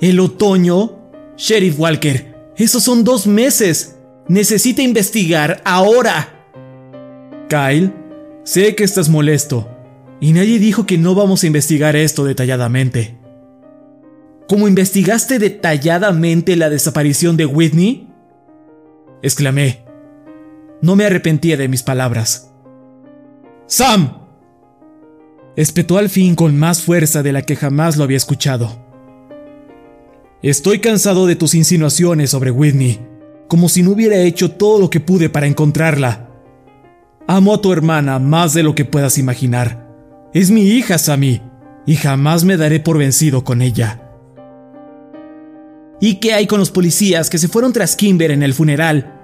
¿El 0.00 0.20
otoño? 0.20 1.10
Sheriff 1.36 1.80
Walker, 1.80 2.36
esos 2.56 2.84
son 2.84 3.02
dos 3.02 3.26
meses. 3.26 3.96
Necesita 4.30 4.80
investigar 4.80 5.60
ahora. 5.64 6.28
Kyle, 7.48 7.92
sé 8.44 8.76
que 8.76 8.84
estás 8.84 9.08
molesto, 9.08 9.68
y 10.20 10.32
nadie 10.32 10.60
dijo 10.60 10.86
que 10.86 10.98
no 10.98 11.16
vamos 11.16 11.42
a 11.42 11.48
investigar 11.48 11.96
esto 11.96 12.24
detalladamente. 12.24 13.18
¿Cómo 14.46 14.68
investigaste 14.68 15.40
detalladamente 15.40 16.54
la 16.54 16.70
desaparición 16.70 17.36
de 17.36 17.46
Whitney? 17.46 18.08
exclamé. 19.20 19.84
No 20.80 20.94
me 20.94 21.06
arrepentía 21.06 21.56
de 21.56 21.66
mis 21.66 21.82
palabras. 21.82 22.52
¡Sam! 23.66 24.28
espetó 25.56 25.98
al 25.98 26.08
fin 26.08 26.36
con 26.36 26.56
más 26.56 26.82
fuerza 26.82 27.24
de 27.24 27.32
la 27.32 27.42
que 27.42 27.56
jamás 27.56 27.96
lo 27.96 28.04
había 28.04 28.18
escuchado. 28.18 28.80
Estoy 30.40 30.78
cansado 30.78 31.26
de 31.26 31.34
tus 31.34 31.56
insinuaciones 31.56 32.30
sobre 32.30 32.52
Whitney, 32.52 33.09
como 33.50 33.68
si 33.68 33.82
no 33.82 33.90
hubiera 33.90 34.16
hecho 34.16 34.52
todo 34.52 34.78
lo 34.78 34.90
que 34.90 35.00
pude 35.00 35.28
para 35.28 35.48
encontrarla. 35.48 36.30
Amo 37.26 37.52
a 37.52 37.60
tu 37.60 37.72
hermana 37.72 38.20
más 38.20 38.54
de 38.54 38.62
lo 38.62 38.76
que 38.76 38.84
puedas 38.84 39.18
imaginar. 39.18 39.90
Es 40.32 40.52
mi 40.52 40.62
hija, 40.62 40.98
Sammy, 40.98 41.42
y 41.84 41.96
jamás 41.96 42.44
me 42.44 42.56
daré 42.56 42.78
por 42.78 42.96
vencido 42.96 43.42
con 43.42 43.60
ella. 43.60 44.08
¿Y 46.00 46.20
qué 46.20 46.32
hay 46.32 46.46
con 46.46 46.60
los 46.60 46.70
policías 46.70 47.28
que 47.28 47.38
se 47.38 47.48
fueron 47.48 47.72
tras 47.72 47.96
Kimber 47.96 48.30
en 48.30 48.44
el 48.44 48.54
funeral? 48.54 49.18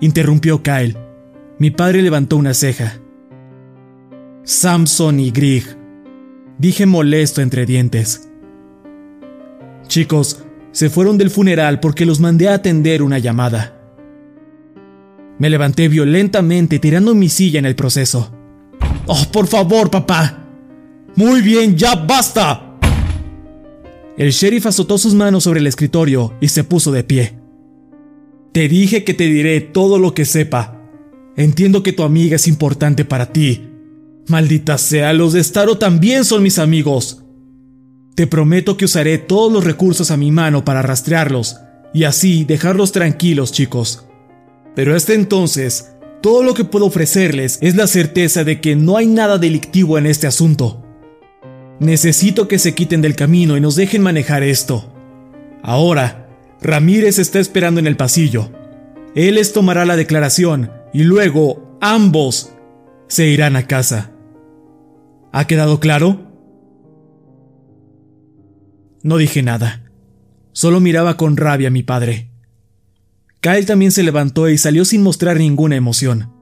Interrumpió 0.00 0.64
Kyle. 0.64 0.98
Mi 1.60 1.70
padre 1.70 2.02
levantó 2.02 2.36
una 2.38 2.52
ceja. 2.52 2.98
Samson 4.42 5.20
y 5.20 5.30
Grig. 5.30 5.64
Dije 6.58 6.84
molesto 6.84 7.42
entre 7.42 7.64
dientes. 7.64 8.28
Chicos, 9.86 10.45
se 10.76 10.90
fueron 10.90 11.16
del 11.16 11.30
funeral 11.30 11.80
porque 11.80 12.04
los 12.04 12.20
mandé 12.20 12.50
a 12.50 12.52
atender 12.52 13.00
una 13.00 13.18
llamada. 13.18 13.80
Me 15.38 15.48
levanté 15.48 15.88
violentamente 15.88 16.78
tirando 16.78 17.14
mi 17.14 17.30
silla 17.30 17.58
en 17.58 17.64
el 17.64 17.74
proceso. 17.74 18.30
¡Oh, 19.06 19.24
por 19.32 19.46
favor, 19.46 19.90
papá! 19.90 20.44
Muy 21.14 21.40
bien, 21.40 21.78
ya 21.78 21.94
basta. 21.94 22.76
El 24.18 24.32
sheriff 24.32 24.66
azotó 24.66 24.98
sus 24.98 25.14
manos 25.14 25.44
sobre 25.44 25.60
el 25.60 25.66
escritorio 25.66 26.34
y 26.42 26.48
se 26.48 26.62
puso 26.62 26.92
de 26.92 27.04
pie. 27.04 27.38
Te 28.52 28.68
dije 28.68 29.02
que 29.02 29.14
te 29.14 29.24
diré 29.28 29.62
todo 29.62 29.98
lo 29.98 30.12
que 30.12 30.26
sepa. 30.26 30.78
Entiendo 31.38 31.82
que 31.82 31.94
tu 31.94 32.02
amiga 32.02 32.36
es 32.36 32.46
importante 32.46 33.06
para 33.06 33.32
ti. 33.32 33.70
Maldita 34.28 34.76
sea, 34.76 35.14
los 35.14 35.32
de 35.32 35.42
Staro 35.42 35.78
también 35.78 36.26
son 36.26 36.42
mis 36.42 36.58
amigos. 36.58 37.22
Te 38.16 38.26
prometo 38.26 38.78
que 38.78 38.86
usaré 38.86 39.18
todos 39.18 39.52
los 39.52 39.62
recursos 39.62 40.10
a 40.10 40.16
mi 40.16 40.32
mano 40.32 40.64
para 40.64 40.80
rastrearlos 40.80 41.58
y 41.92 42.04
así 42.04 42.44
dejarlos 42.44 42.90
tranquilos, 42.90 43.52
chicos. 43.52 44.06
Pero 44.74 44.96
hasta 44.96 45.12
entonces, 45.12 45.92
todo 46.22 46.42
lo 46.42 46.54
que 46.54 46.64
puedo 46.64 46.86
ofrecerles 46.86 47.58
es 47.60 47.76
la 47.76 47.86
certeza 47.86 48.42
de 48.42 48.62
que 48.62 48.74
no 48.74 48.96
hay 48.96 49.06
nada 49.06 49.36
delictivo 49.36 49.98
en 49.98 50.06
este 50.06 50.26
asunto. 50.26 50.82
Necesito 51.78 52.48
que 52.48 52.58
se 52.58 52.74
quiten 52.74 53.02
del 53.02 53.16
camino 53.16 53.54
y 53.54 53.60
nos 53.60 53.76
dejen 53.76 54.00
manejar 54.00 54.42
esto. 54.42 54.94
Ahora, 55.62 56.26
Ramírez 56.62 57.18
está 57.18 57.38
esperando 57.38 57.80
en 57.80 57.86
el 57.86 57.98
pasillo. 57.98 58.50
Él 59.14 59.34
les 59.34 59.52
tomará 59.52 59.84
la 59.84 59.96
declaración 59.96 60.70
y 60.94 61.02
luego 61.02 61.76
ambos 61.82 62.54
se 63.08 63.26
irán 63.26 63.56
a 63.56 63.66
casa. 63.66 64.10
¿Ha 65.32 65.46
quedado 65.46 65.80
claro? 65.80 66.25
No 69.06 69.18
dije 69.18 69.40
nada. 69.40 69.84
Solo 70.50 70.80
miraba 70.80 71.16
con 71.16 71.36
rabia 71.36 71.68
a 71.68 71.70
mi 71.70 71.84
padre. 71.84 72.32
Kyle 73.40 73.64
también 73.64 73.92
se 73.92 74.02
levantó 74.02 74.48
y 74.48 74.58
salió 74.58 74.84
sin 74.84 75.04
mostrar 75.04 75.38
ninguna 75.38 75.76
emoción. 75.76 76.32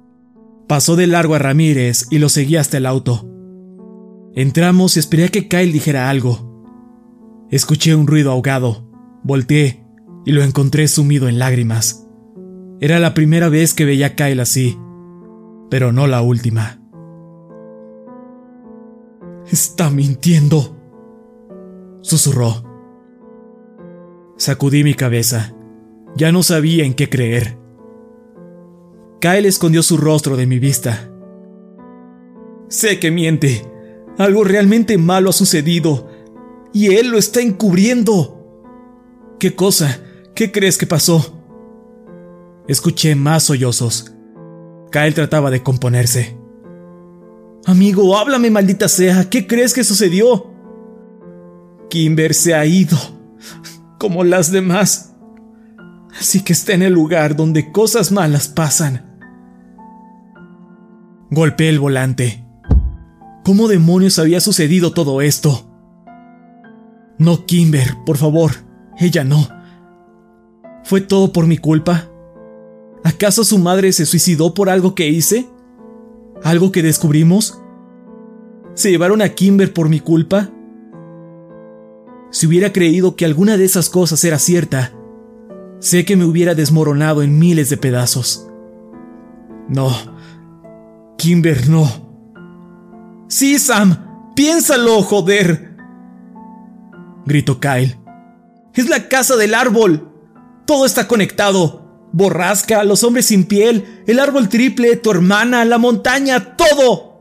Pasó 0.67 0.97
de 0.97 1.07
largo 1.07 1.35
a 1.35 1.39
Ramírez 1.39 2.07
y 2.11 2.21
lo 2.21 2.31
seguí 2.31 2.57
hasta 2.57 2.79
el 2.79 2.87
auto. 2.87 3.29
Entramos 4.35 4.97
y 4.97 5.01
esperé 5.01 5.25
a 5.25 5.29
que 5.29 5.47
Kyle 5.47 5.75
dijera 5.75 6.09
algo. 6.09 6.65
Escuché 7.51 7.95
un 7.95 8.07
ruido 8.07 8.33
ahogado, 8.33 8.91
volteé 9.23 9.85
y 10.25 10.33
lo 10.33 10.43
encontré 10.43 10.89
sumido 10.89 11.29
en 11.29 11.39
lágrimas. 11.39 12.07
Era 12.81 12.99
la 12.99 13.13
primera 13.13 13.51
vez 13.51 13.75
que 13.75 13.85
veía 13.85 14.07
a 14.07 14.15
Kyle 14.15 14.41
así, 14.41 14.79
pero 15.69 15.93
no 15.93 16.07
la 16.07 16.23
última. 16.23 16.81
Está 19.53 19.91
mintiendo, 19.91 20.74
susurró. 22.05 22.63
Sacudí 24.37 24.85
mi 24.85 24.95
cabeza. 24.95 25.55
Ya 26.17 26.31
no 26.33 26.43
sabía 26.43 26.85
en 26.85 26.95
qué 26.95 27.09
creer. 27.09 27.57
Kyle 29.21 29.47
escondió 29.47 29.83
su 29.83 29.97
rostro 29.97 30.37
de 30.37 30.47
mi 30.47 30.59
vista. 30.59 31.11
Sé 32.69 33.01
que 33.01 33.11
miente. 33.11 33.67
Algo 34.19 34.45
realmente 34.45 34.99
malo 34.99 35.31
ha 35.31 35.33
sucedido. 35.33 36.09
Y 36.75 36.95
él 36.95 37.09
lo 37.09 37.19
está 37.19 37.41
encubriendo. 37.41 38.61
¿Qué 39.39 39.55
cosa? 39.55 40.01
¿Qué 40.35 40.53
crees 40.53 40.77
que 40.77 40.87
pasó? 40.87 41.41
Escuché 42.69 43.15
más 43.15 43.45
sollozos. 43.45 44.15
Kyle 44.93 45.15
trataba 45.15 45.51
de 45.51 45.63
componerse. 45.63 46.39
Amigo, 47.65 48.17
háblame, 48.19 48.51
maldita 48.51 48.89
sea. 48.89 49.31
¿Qué 49.31 49.47
crees 49.47 49.73
que 49.73 49.85
sucedió? 49.85 50.54
Kimber 51.89 52.35
se 52.35 52.55
ha 52.55 52.67
ido, 52.67 52.99
como 53.99 54.25
las 54.25 54.51
demás. 54.51 55.15
Así 56.19 56.43
que 56.43 56.53
está 56.53 56.73
en 56.73 56.83
el 56.83 56.93
lugar 56.93 57.37
donde 57.37 57.73
cosas 57.73 58.13
malas 58.13 58.49
pasan. 58.49 59.19
Golpeé 61.31 61.69
el 61.69 61.81
volante. 61.81 62.45
¿Cómo 63.45 63.69
demonios 63.69 64.19
había 64.19 64.41
sucedido 64.41 64.93
todo 64.93 65.21
esto? 65.21 65.71
No, 67.19 67.47
Kimber, 67.47 67.97
por 68.07 68.17
favor, 68.17 68.53
ella 68.99 69.25
no. 69.25 69.49
¿Fue 70.85 71.01
todo 71.01 71.33
por 71.33 71.47
mi 71.47 71.59
culpa? 71.59 72.09
¿Acaso 73.05 73.45
su 73.45 73.59
madre 73.59 73.93
se 73.93 74.07
suicidó 74.07 74.55
por 74.55 74.71
algo 74.71 74.95
que 74.95 75.09
hice? 75.09 75.47
¿Algo 76.43 76.73
que 76.73 76.83
descubrimos? 76.83 77.61
¿Se 78.75 78.91
llevaron 78.91 79.23
a 79.23 79.29
Kimber 79.31 79.73
por 79.73 79.89
mi 79.89 80.01
culpa? 80.01 80.51
Si 82.35 82.49
hubiera 82.49 82.73
creído 82.73 83.15
que 83.15 83.25
alguna 83.25 83.57
de 83.57 83.65
esas 83.65 83.89
cosas 83.89 84.25
era 84.25 84.41
cierta, 84.41 84.93
sé 85.79 86.05
que 86.05 86.17
me 86.17 86.25
hubiera 86.25 86.57
desmoronado 86.57 87.23
en 87.23 87.39
miles 87.39 87.71
de 87.71 87.77
pedazos. 87.77 88.49
No, 89.69 89.95
Kimber 91.17 91.69
no. 91.69 91.89
Sí, 93.29 93.57
Sam, 93.61 94.33
piénsalo, 94.35 95.01
joder. 95.03 95.77
Gritó 97.25 97.61
Kyle. 97.61 97.97
Es 98.75 98.89
la 98.89 99.07
casa 99.09 99.37
del 99.37 99.55
árbol. 99.55 100.09
Todo 100.67 100.87
está 100.87 101.07
conectado. 101.07 102.09
Borrasca, 102.13 102.83
los 102.83 103.05
hombres 103.05 103.27
sin 103.27 103.45
piel, 103.45 104.03
el 104.09 104.19
árbol 104.19 104.49
triple, 104.49 104.97
tu 104.97 105.13
hermana, 105.13 105.65
la 105.65 105.79
montaña, 105.79 106.57
todo. 106.57 107.21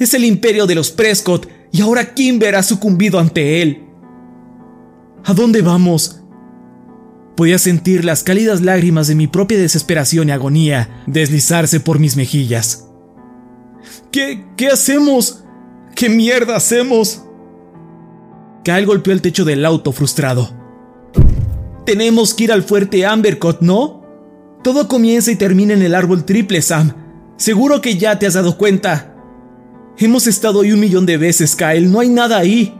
Es 0.00 0.14
el 0.14 0.24
imperio 0.24 0.66
de 0.66 0.74
los 0.74 0.90
Prescott 0.90 1.48
y 1.70 1.80
ahora 1.80 2.12
Kimber 2.12 2.56
ha 2.56 2.64
sucumbido 2.64 3.20
ante 3.20 3.62
él. 3.62 3.87
¿A 5.24 5.34
dónde 5.34 5.62
vamos? 5.62 6.22
Podía 7.36 7.58
sentir 7.58 8.04
las 8.04 8.24
cálidas 8.24 8.62
lágrimas 8.62 9.06
de 9.06 9.14
mi 9.14 9.26
propia 9.26 9.58
desesperación 9.58 10.28
y 10.28 10.32
agonía 10.32 11.04
deslizarse 11.06 11.80
por 11.80 11.98
mis 11.98 12.16
mejillas. 12.16 12.88
¿Qué, 14.10 14.44
qué 14.56 14.68
hacemos? 14.68 15.44
¿Qué 15.94 16.08
mierda 16.08 16.56
hacemos? 16.56 17.22
Kyle 18.64 18.86
golpeó 18.86 19.12
el 19.12 19.22
techo 19.22 19.44
del 19.44 19.64
auto 19.64 19.92
frustrado. 19.92 20.50
Tenemos 21.86 22.34
que 22.34 22.44
ir 22.44 22.52
al 22.52 22.62
fuerte 22.62 23.06
Ambercott, 23.06 23.60
¿no? 23.62 24.02
Todo 24.62 24.88
comienza 24.88 25.30
y 25.30 25.36
termina 25.36 25.74
en 25.74 25.82
el 25.82 25.94
árbol 25.94 26.24
triple, 26.24 26.60
Sam. 26.60 26.92
Seguro 27.36 27.80
que 27.80 27.96
ya 27.96 28.18
te 28.18 28.26
has 28.26 28.34
dado 28.34 28.58
cuenta. 28.58 29.14
Hemos 29.96 30.26
estado 30.26 30.60
ahí 30.60 30.72
un 30.72 30.80
millón 30.80 31.06
de 31.06 31.16
veces, 31.16 31.56
Kyle. 31.56 31.90
No 31.90 32.00
hay 32.00 32.08
nada 32.08 32.38
ahí. 32.38 32.77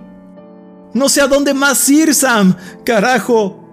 No 0.95 1.09
sé 1.09 1.21
a 1.21 1.29
dónde 1.29 1.55
más 1.55 1.89
ir, 1.89 2.15
Sam. 2.15 2.57
Carajo. 2.85 3.65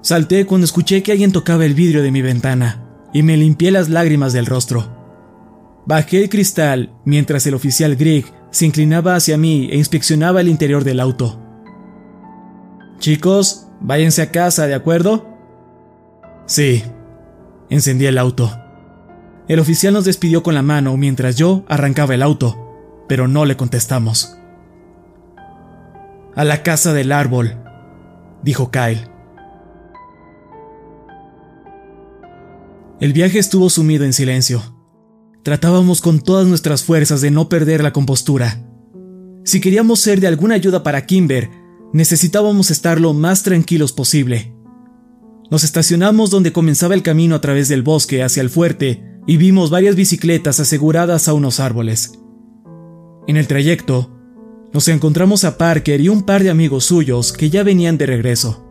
Salté 0.00 0.46
cuando 0.46 0.64
escuché 0.64 1.02
que 1.02 1.12
alguien 1.12 1.32
tocaba 1.32 1.64
el 1.64 1.74
vidrio 1.74 2.02
de 2.02 2.12
mi 2.12 2.22
ventana 2.22 2.84
y 3.12 3.22
me 3.22 3.36
limpié 3.36 3.70
las 3.70 3.88
lágrimas 3.88 4.32
del 4.32 4.46
rostro. 4.46 4.86
Bajé 5.84 6.22
el 6.22 6.28
cristal 6.28 6.92
mientras 7.04 7.46
el 7.46 7.54
oficial 7.54 7.96
Greg 7.96 8.24
se 8.50 8.66
inclinaba 8.66 9.16
hacia 9.16 9.36
mí 9.36 9.68
e 9.70 9.76
inspeccionaba 9.76 10.40
el 10.40 10.48
interior 10.48 10.84
del 10.84 11.00
auto. 11.00 11.40
Chicos, 12.98 13.66
váyanse 13.80 14.22
a 14.22 14.30
casa, 14.30 14.66
¿de 14.66 14.74
acuerdo? 14.74 15.26
Sí. 16.46 16.82
Encendí 17.68 18.06
el 18.06 18.18
auto. 18.18 18.50
El 19.48 19.60
oficial 19.60 19.92
nos 19.92 20.04
despidió 20.04 20.42
con 20.42 20.54
la 20.54 20.62
mano 20.62 20.96
mientras 20.96 21.36
yo 21.36 21.64
arrancaba 21.68 22.14
el 22.14 22.22
auto, 22.22 22.65
pero 23.08 23.28
no 23.28 23.44
le 23.44 23.56
contestamos. 23.56 24.36
A 26.34 26.44
la 26.44 26.62
casa 26.62 26.92
del 26.92 27.12
árbol, 27.12 27.56
dijo 28.42 28.70
Kyle. 28.70 29.08
El 33.00 33.12
viaje 33.12 33.38
estuvo 33.38 33.68
sumido 33.68 34.04
en 34.04 34.12
silencio. 34.12 34.62
Tratábamos 35.42 36.00
con 36.00 36.20
todas 36.20 36.46
nuestras 36.46 36.82
fuerzas 36.82 37.20
de 37.20 37.30
no 37.30 37.48
perder 37.48 37.82
la 37.82 37.92
compostura. 37.92 38.62
Si 39.44 39.60
queríamos 39.60 40.00
ser 40.00 40.20
de 40.20 40.26
alguna 40.26 40.54
ayuda 40.54 40.82
para 40.82 41.06
Kimber, 41.06 41.50
necesitábamos 41.92 42.70
estar 42.70 43.00
lo 43.00 43.12
más 43.12 43.42
tranquilos 43.42 43.92
posible. 43.92 44.54
Nos 45.50 45.62
estacionamos 45.62 46.30
donde 46.30 46.52
comenzaba 46.52 46.94
el 46.94 47.02
camino 47.02 47.36
a 47.36 47.40
través 47.40 47.68
del 47.68 47.82
bosque 47.82 48.22
hacia 48.22 48.40
el 48.40 48.50
fuerte 48.50 49.20
y 49.26 49.36
vimos 49.36 49.70
varias 49.70 49.94
bicicletas 49.94 50.58
aseguradas 50.58 51.28
a 51.28 51.34
unos 51.34 51.60
árboles. 51.60 52.18
En 53.26 53.36
el 53.36 53.48
trayecto, 53.48 54.10
nos 54.72 54.86
encontramos 54.88 55.44
a 55.44 55.58
Parker 55.58 56.00
y 56.00 56.08
un 56.08 56.22
par 56.22 56.42
de 56.42 56.50
amigos 56.50 56.84
suyos 56.84 57.32
que 57.32 57.50
ya 57.50 57.64
venían 57.64 57.98
de 57.98 58.06
regreso. 58.06 58.64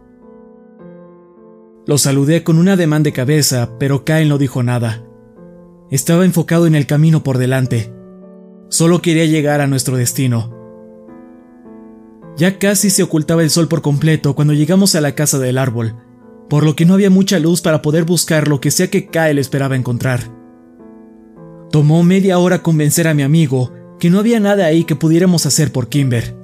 Los 1.85 2.01
saludé 2.03 2.43
con 2.43 2.57
un 2.57 2.69
ademán 2.69 3.03
de 3.03 3.11
cabeza, 3.11 3.71
pero 3.79 4.05
Kyle 4.05 4.29
no 4.29 4.37
dijo 4.37 4.63
nada. 4.63 5.03
Estaba 5.91 6.23
enfocado 6.23 6.67
en 6.67 6.75
el 6.75 6.87
camino 6.87 7.21
por 7.21 7.37
delante. 7.37 7.93
Solo 8.69 9.01
quería 9.01 9.25
llegar 9.25 9.61
a 9.61 9.67
nuestro 9.67 9.97
destino. 9.97 10.53
Ya 12.37 12.59
casi 12.59 12.89
se 12.89 13.03
ocultaba 13.03 13.43
el 13.43 13.49
sol 13.49 13.67
por 13.67 13.81
completo 13.81 14.35
cuando 14.35 14.53
llegamos 14.53 14.95
a 14.95 15.01
la 15.01 15.15
casa 15.15 15.37
del 15.37 15.57
árbol, 15.57 15.95
por 16.49 16.63
lo 16.63 16.75
que 16.75 16.85
no 16.85 16.93
había 16.93 17.09
mucha 17.09 17.39
luz 17.39 17.61
para 17.61 17.81
poder 17.81 18.05
buscar 18.05 18.47
lo 18.47 18.61
que 18.61 18.71
sea 18.71 18.89
que 18.89 19.07
Kyle 19.07 19.37
esperaba 19.37 19.75
encontrar. 19.75 20.21
Tomó 21.71 22.03
media 22.03 22.39
hora 22.39 22.61
convencer 22.61 23.07
a 23.07 23.13
mi 23.13 23.23
amigo 23.23 23.71
que 23.99 24.09
no 24.09 24.19
había 24.19 24.39
nada 24.39 24.65
ahí 24.65 24.83
que 24.83 24.95
pudiéramos 24.95 25.45
hacer 25.45 25.71
por 25.71 25.87
Kimber. 25.89 26.35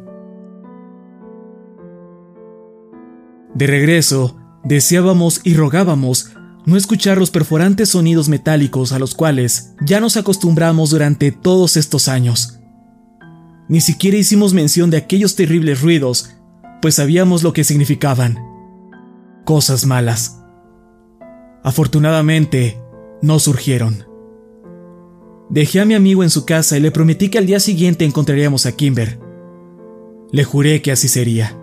De 3.53 3.67
regreso, 3.67 4.37
deseábamos 4.63 5.41
y 5.43 5.53
rogábamos 5.53 6.31
no 6.65 6.77
escuchar 6.77 7.17
los 7.17 7.31
perforantes 7.31 7.89
sonidos 7.89 8.29
metálicos 8.29 8.91
a 8.91 8.99
los 8.99 9.15
cuales 9.15 9.73
ya 9.83 9.99
nos 9.99 10.15
acostumbramos 10.17 10.91
durante 10.91 11.31
todos 11.31 11.75
estos 11.75 12.07
años. 12.07 12.59
Ni 13.67 13.81
siquiera 13.81 14.17
hicimos 14.17 14.53
mención 14.53 14.89
de 14.89 14.97
aquellos 14.97 15.35
terribles 15.35 15.81
ruidos, 15.81 16.35
pues 16.81 16.95
sabíamos 16.95 17.43
lo 17.43 17.53
que 17.53 17.63
significaban. 17.63 18.37
Cosas 19.45 19.85
malas. 19.85 20.39
Afortunadamente, 21.63 22.77
no 23.21 23.39
surgieron. 23.39 24.10
Dejé 25.51 25.81
a 25.81 25.85
mi 25.85 25.95
amigo 25.95 26.23
en 26.23 26.29
su 26.29 26.45
casa 26.45 26.77
y 26.77 26.79
le 26.79 26.91
prometí 26.91 27.27
que 27.29 27.37
al 27.37 27.45
día 27.45 27.59
siguiente 27.59 28.05
encontraríamos 28.05 28.65
a 28.65 28.71
Kimber. 28.71 29.19
Le 30.31 30.45
juré 30.45 30.81
que 30.81 30.93
así 30.93 31.09
sería. 31.09 31.57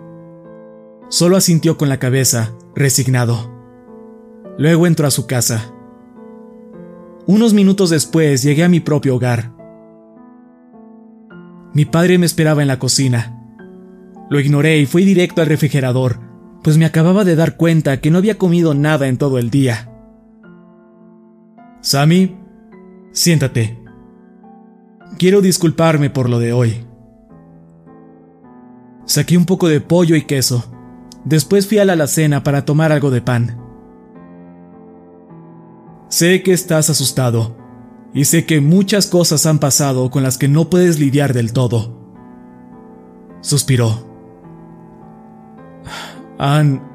Solo 1.09 1.35
asintió 1.35 1.75
con 1.75 1.89
la 1.89 1.97
cabeza, 1.97 2.53
resignado. 2.75 3.51
Luego 4.59 4.85
entró 4.85 5.07
a 5.07 5.11
su 5.11 5.25
casa. 5.25 5.73
Unos 7.25 7.55
minutos 7.55 7.89
después 7.89 8.43
llegué 8.43 8.63
a 8.63 8.69
mi 8.69 8.79
propio 8.79 9.15
hogar. 9.15 9.53
Mi 11.73 11.85
padre 11.85 12.19
me 12.19 12.27
esperaba 12.27 12.61
en 12.61 12.67
la 12.67 12.77
cocina. 12.77 13.35
Lo 14.29 14.39
ignoré 14.39 14.77
y 14.77 14.85
fui 14.85 15.03
directo 15.03 15.41
al 15.41 15.47
refrigerador, 15.47 16.19
pues 16.63 16.77
me 16.77 16.85
acababa 16.85 17.23
de 17.23 17.35
dar 17.35 17.57
cuenta 17.57 17.99
que 18.01 18.11
no 18.11 18.19
había 18.19 18.37
comido 18.37 18.75
nada 18.75 19.07
en 19.07 19.17
todo 19.17 19.39
el 19.39 19.49
día. 19.49 19.91
Sammy, 21.81 22.35
siéntate. 23.11 23.77
Quiero 25.17 25.41
disculparme 25.41 26.09
por 26.09 26.29
lo 26.29 26.39
de 26.39 26.53
hoy. 26.53 26.85
Saqué 29.05 29.37
un 29.37 29.45
poco 29.45 29.67
de 29.67 29.81
pollo 29.81 30.15
y 30.15 30.23
queso. 30.23 30.65
Después 31.25 31.67
fui 31.67 31.79
a 31.79 31.85
la 31.85 31.93
alacena 31.93 32.43
para 32.43 32.65
tomar 32.65 32.91
algo 32.91 33.09
de 33.11 33.21
pan. 33.21 33.59
Sé 36.09 36.41
que 36.43 36.53
estás 36.53 36.89
asustado, 36.89 37.55
y 38.13 38.25
sé 38.25 38.45
que 38.45 38.61
muchas 38.61 39.07
cosas 39.07 39.45
han 39.45 39.59
pasado 39.59 40.09
con 40.09 40.23
las 40.23 40.37
que 40.37 40.47
no 40.47 40.69
puedes 40.69 40.99
lidiar 40.99 41.33
del 41.33 41.53
todo. 41.53 41.97
Suspiró. 43.41 44.07
Han... 46.37 46.87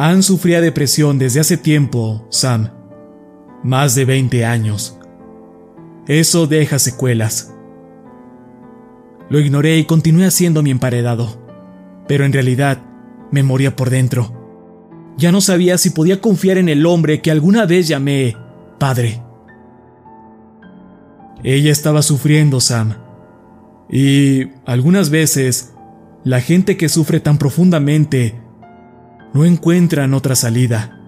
Han 0.00 0.22
sufrido 0.22 0.60
depresión 0.60 1.18
desde 1.18 1.40
hace 1.40 1.56
tiempo, 1.56 2.24
Sam. 2.30 2.70
Más 3.64 3.96
de 3.96 4.04
20 4.04 4.44
años. 4.44 4.97
Eso 6.08 6.46
deja 6.46 6.78
secuelas. 6.78 7.54
Lo 9.28 9.38
ignoré 9.38 9.76
y 9.76 9.84
continué 9.84 10.26
haciendo 10.26 10.62
mi 10.62 10.70
emparedado, 10.70 11.38
pero 12.08 12.24
en 12.24 12.32
realidad 12.32 12.82
me 13.30 13.42
moría 13.42 13.76
por 13.76 13.90
dentro. 13.90 14.32
Ya 15.18 15.32
no 15.32 15.42
sabía 15.42 15.76
si 15.76 15.90
podía 15.90 16.22
confiar 16.22 16.56
en 16.56 16.70
el 16.70 16.86
hombre 16.86 17.20
que 17.20 17.30
alguna 17.30 17.66
vez 17.66 17.88
llamé 17.88 18.36
padre. 18.78 19.22
Ella 21.44 21.70
estaba 21.70 22.00
sufriendo, 22.00 22.60
Sam. 22.60 22.94
Y 23.90 24.48
algunas 24.64 25.10
veces, 25.10 25.74
la 26.24 26.40
gente 26.40 26.78
que 26.78 26.88
sufre 26.88 27.20
tan 27.20 27.36
profundamente 27.36 28.40
no 29.34 29.44
encuentran 29.44 30.14
otra 30.14 30.34
salida. 30.36 30.98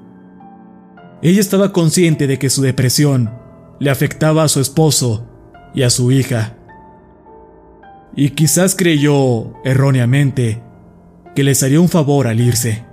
Ella 1.23 1.41
estaba 1.41 1.73
consciente 1.73 2.27
de 2.27 2.39
que 2.39 2.51
su 2.51 2.61
depresión 2.61 3.40
le 3.81 3.91
afectaba 3.91 4.44
a 4.44 4.49
su 4.49 4.60
esposo 4.60 5.26
y 5.75 5.83
a 5.83 5.91
su 5.91 6.12
hija. 6.12 6.57
Y 8.15 8.31
quizás 8.31 8.76
creyó, 8.76 9.55
erróneamente, 9.65 10.62
que 11.34 11.42
les 11.42 11.62
haría 11.62 11.81
un 11.81 11.89
favor 11.89 12.26
al 12.26 12.41
irse. 12.41 12.84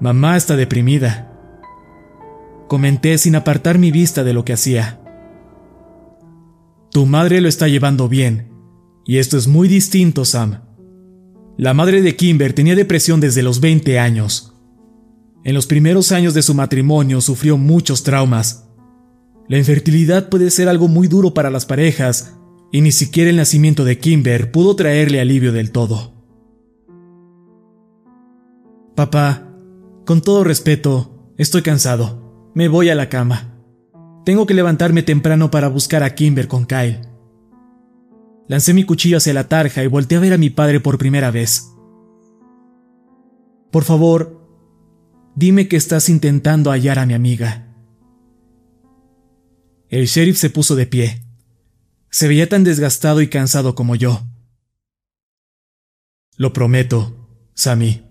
Mamá 0.00 0.36
está 0.36 0.56
deprimida. 0.56 1.32
Comenté 2.68 3.18
sin 3.18 3.34
apartar 3.34 3.78
mi 3.78 3.90
vista 3.90 4.24
de 4.24 4.32
lo 4.32 4.44
que 4.44 4.52
hacía. 4.52 5.00
Tu 6.90 7.04
madre 7.06 7.40
lo 7.40 7.48
está 7.48 7.66
llevando 7.68 8.08
bien, 8.08 8.52
y 9.04 9.18
esto 9.18 9.36
es 9.36 9.48
muy 9.48 9.68
distinto, 9.68 10.24
Sam. 10.24 10.62
La 11.56 11.74
madre 11.74 12.02
de 12.02 12.14
Kimber 12.16 12.52
tenía 12.52 12.76
depresión 12.76 13.20
desde 13.20 13.42
los 13.42 13.60
20 13.60 13.98
años. 13.98 14.55
En 15.46 15.54
los 15.54 15.68
primeros 15.68 16.10
años 16.10 16.34
de 16.34 16.42
su 16.42 16.54
matrimonio 16.54 17.20
sufrió 17.20 17.56
muchos 17.56 18.02
traumas. 18.02 18.68
La 19.46 19.56
infertilidad 19.56 20.28
puede 20.28 20.50
ser 20.50 20.68
algo 20.68 20.88
muy 20.88 21.06
duro 21.06 21.34
para 21.34 21.50
las 21.50 21.66
parejas, 21.66 22.36
y 22.72 22.80
ni 22.80 22.90
siquiera 22.90 23.30
el 23.30 23.36
nacimiento 23.36 23.84
de 23.84 23.96
Kimber 24.00 24.50
pudo 24.50 24.74
traerle 24.74 25.20
alivio 25.20 25.52
del 25.52 25.70
todo. 25.70 26.14
Papá, 28.96 29.54
con 30.04 30.20
todo 30.20 30.42
respeto, 30.42 31.32
estoy 31.38 31.62
cansado. 31.62 32.50
Me 32.56 32.66
voy 32.66 32.88
a 32.88 32.96
la 32.96 33.08
cama. 33.08 33.54
Tengo 34.24 34.46
que 34.46 34.54
levantarme 34.54 35.04
temprano 35.04 35.52
para 35.52 35.68
buscar 35.68 36.02
a 36.02 36.16
Kimber 36.16 36.48
con 36.48 36.66
Kyle. 36.66 37.02
Lancé 38.48 38.74
mi 38.74 38.82
cuchillo 38.82 39.18
hacia 39.18 39.32
la 39.32 39.46
tarja 39.46 39.84
y 39.84 39.86
volteé 39.86 40.18
a 40.18 40.22
ver 40.22 40.32
a 40.32 40.38
mi 40.38 40.50
padre 40.50 40.80
por 40.80 40.98
primera 40.98 41.30
vez. 41.30 41.72
Por 43.70 43.84
favor, 43.84 44.45
dime 45.36 45.68
que 45.68 45.76
estás 45.76 46.08
intentando 46.08 46.72
hallar 46.72 46.98
a 46.98 47.06
mi 47.06 47.14
amiga. 47.14 47.68
El 49.88 50.06
sheriff 50.06 50.36
se 50.36 50.50
puso 50.50 50.74
de 50.74 50.86
pie. 50.86 51.22
Se 52.10 52.26
veía 52.26 52.48
tan 52.48 52.64
desgastado 52.64 53.20
y 53.20 53.28
cansado 53.28 53.76
como 53.76 53.94
yo. 53.94 54.24
Lo 56.36 56.52
prometo, 56.52 57.28
Sammy. 57.54 58.02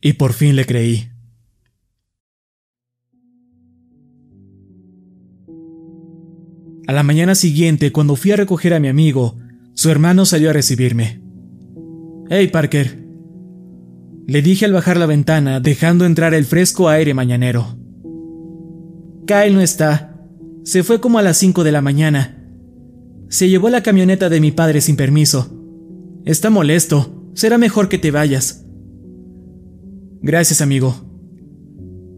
Y 0.00 0.14
por 0.14 0.34
fin 0.34 0.56
le 0.56 0.66
creí. 0.66 1.10
A 6.86 6.92
la 6.92 7.02
mañana 7.02 7.34
siguiente, 7.34 7.92
cuando 7.92 8.16
fui 8.16 8.32
a 8.32 8.36
recoger 8.36 8.74
a 8.74 8.80
mi 8.80 8.88
amigo, 8.88 9.38
su 9.74 9.90
hermano 9.90 10.24
salió 10.24 10.50
a 10.50 10.54
recibirme. 10.54 11.20
Hey, 12.30 12.48
Parker. 12.48 12.97
Le 14.28 14.42
dije 14.42 14.66
al 14.66 14.74
bajar 14.74 14.98
la 14.98 15.06
ventana, 15.06 15.58
dejando 15.58 16.04
entrar 16.04 16.34
el 16.34 16.44
fresco 16.44 16.90
aire 16.90 17.14
mañanero. 17.14 17.78
Kyle 19.26 19.54
no 19.54 19.62
está. 19.62 20.20
Se 20.64 20.82
fue 20.82 21.00
como 21.00 21.18
a 21.18 21.22
las 21.22 21.38
5 21.38 21.64
de 21.64 21.72
la 21.72 21.80
mañana. 21.80 22.46
Se 23.30 23.48
llevó 23.48 23.70
la 23.70 23.82
camioneta 23.82 24.28
de 24.28 24.40
mi 24.40 24.52
padre 24.52 24.82
sin 24.82 24.96
permiso. 24.96 25.58
Está 26.26 26.50
molesto. 26.50 27.30
Será 27.32 27.56
mejor 27.56 27.88
que 27.88 27.96
te 27.96 28.10
vayas. 28.10 28.66
Gracias, 30.20 30.60
amigo. 30.60 30.94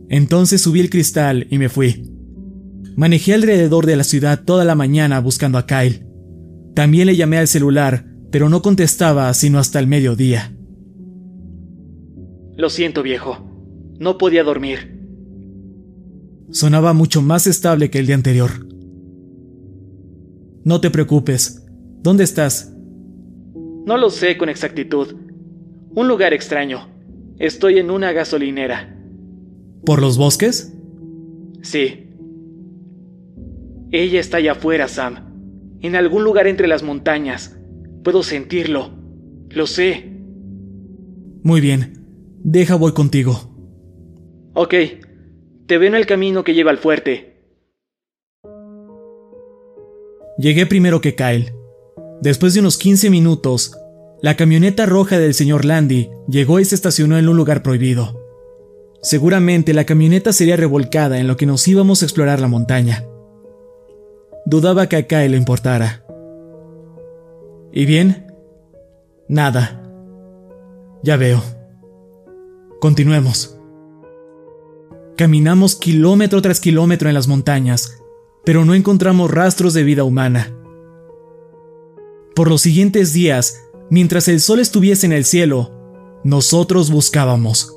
Entonces 0.09 0.61
subí 0.61 0.81
el 0.81 0.91
cristal 0.91 1.47
y 1.49 1.59
me 1.59 1.69
fui. 1.69 2.11
Manejé 2.97 3.35
alrededor 3.35 3.87
de 3.87 3.95
la 3.95 4.03
ciudad 4.03 4.43
toda 4.45 4.65
la 4.65 4.75
mañana 4.75 5.21
buscando 5.21 5.59
a 5.59 5.67
Kyle. 5.69 6.05
También 6.75 7.07
le 7.07 7.15
llamé 7.15 7.39
al 7.39 7.47
celular, 7.47 8.05
pero 8.33 8.49
no 8.49 8.63
contestaba 8.63 9.33
sino 9.33 9.61
hasta 9.61 9.79
el 9.79 9.87
mediodía. 9.87 10.57
Lo 12.61 12.69
siento, 12.69 13.03
viejo. 13.03 13.39
No 13.99 14.19
podía 14.19 14.45
dormir. 14.45 15.01
Sonaba 16.51 16.93
mucho 16.93 17.23
más 17.23 17.47
estable 17.47 17.89
que 17.89 18.01
el 18.01 18.07
día 18.07 18.17
anterior. 18.17 18.51
No 20.63 20.83
te 20.83 20.91
preocupes. 20.91 21.67
¿Dónde 22.03 22.25
estás? 22.25 22.71
No 23.87 23.97
lo 23.97 24.11
sé 24.11 24.37
con 24.37 24.51
exactitud. 24.51 25.15
Un 25.95 26.07
lugar 26.07 26.35
extraño. 26.35 26.87
Estoy 27.39 27.79
en 27.79 27.91
una 27.91 28.13
gasolinera. 28.13 28.95
¿Por 29.87 30.03
los 30.03 30.19
bosques? 30.19 30.75
Sí. 31.63 32.11
Ella 33.91 34.21
está 34.21 34.37
allá 34.37 34.53
afuera, 34.53 34.87
Sam. 34.87 35.79
En 35.81 35.97
algún 35.97 36.25
lugar 36.25 36.47
entre 36.47 36.69
las 36.69 36.83
montañas. 36.83 37.59
Puedo 38.05 38.23
sentirlo. 38.23 38.91
Lo 39.49 39.67
sé. 39.67 40.13
Muy 41.43 41.63
bien. 41.63 42.00
Deja 42.43 42.75
voy 42.75 42.93
contigo. 42.93 43.39
Ok. 44.55 44.75
Te 45.67 45.79
veo 45.79 45.89
en 45.89 45.95
el 45.95 46.07
camino 46.07 46.43
que 46.43 46.55
lleva 46.55 46.71
al 46.71 46.79
fuerte. 46.79 47.31
Llegué 50.39 50.65
primero 50.67 51.01
que 51.01 51.15
Kyle. 51.15 51.53
Después 52.23 52.55
de 52.55 52.61
unos 52.61 52.79
15 52.79 53.11
minutos, 53.11 53.77
la 54.23 54.37
camioneta 54.37 54.87
roja 54.87 55.19
del 55.19 55.35
señor 55.35 55.65
Landy 55.65 56.11
llegó 56.29 56.61
y 56.61 56.65
se 56.65 56.75
estacionó 56.75 57.19
en 57.19 57.29
un 57.29 57.37
lugar 57.37 57.63
prohibido. 57.63 58.19
Seguramente 59.03 59.75
la 59.75 59.85
camioneta 59.85 60.33
sería 60.33 60.57
revolcada 60.57 61.19
en 61.19 61.29
lo 61.29 61.37
que 61.37 61.47
nos 61.47 61.67
íbamos 61.69 62.03
a 62.03 62.07
explorar 62.07 62.41
la 62.41 62.49
montaña. 62.49 63.05
Dudaba 64.47 64.89
que 64.89 64.97
a 64.97 65.07
Kyle 65.07 65.31
le 65.31 65.37
importara. 65.37 66.05
¿Y 67.73 67.85
bien? 67.85 68.33
Nada. 69.29 69.83
Ya 71.03 71.17
veo. 71.17 71.60
Continuemos. 72.81 73.57
Caminamos 75.17 75.77
kilómetro 75.77 76.43
tras 76.43 76.61
kilómetro 76.61 77.09
en 77.09 77.15
las 77.15 77.29
montañas, 77.29 78.03
pero 78.45 78.65
no 78.65 78.75
encontramos 78.75 79.31
rastros 79.31 79.75
de 79.75 79.85
vida 79.85 80.03
humana. 80.03 80.57
Por 82.35 82.49
los 82.49 82.63
siguientes 82.63 83.13
días, 83.13 83.69
mientras 83.91 84.27
el 84.29 84.41
sol 84.41 84.61
estuviese 84.61 85.07
en 85.07 85.13
el 85.13 85.25
cielo, 85.25 85.71
nosotros 86.25 86.91
buscábamos. 86.91 87.77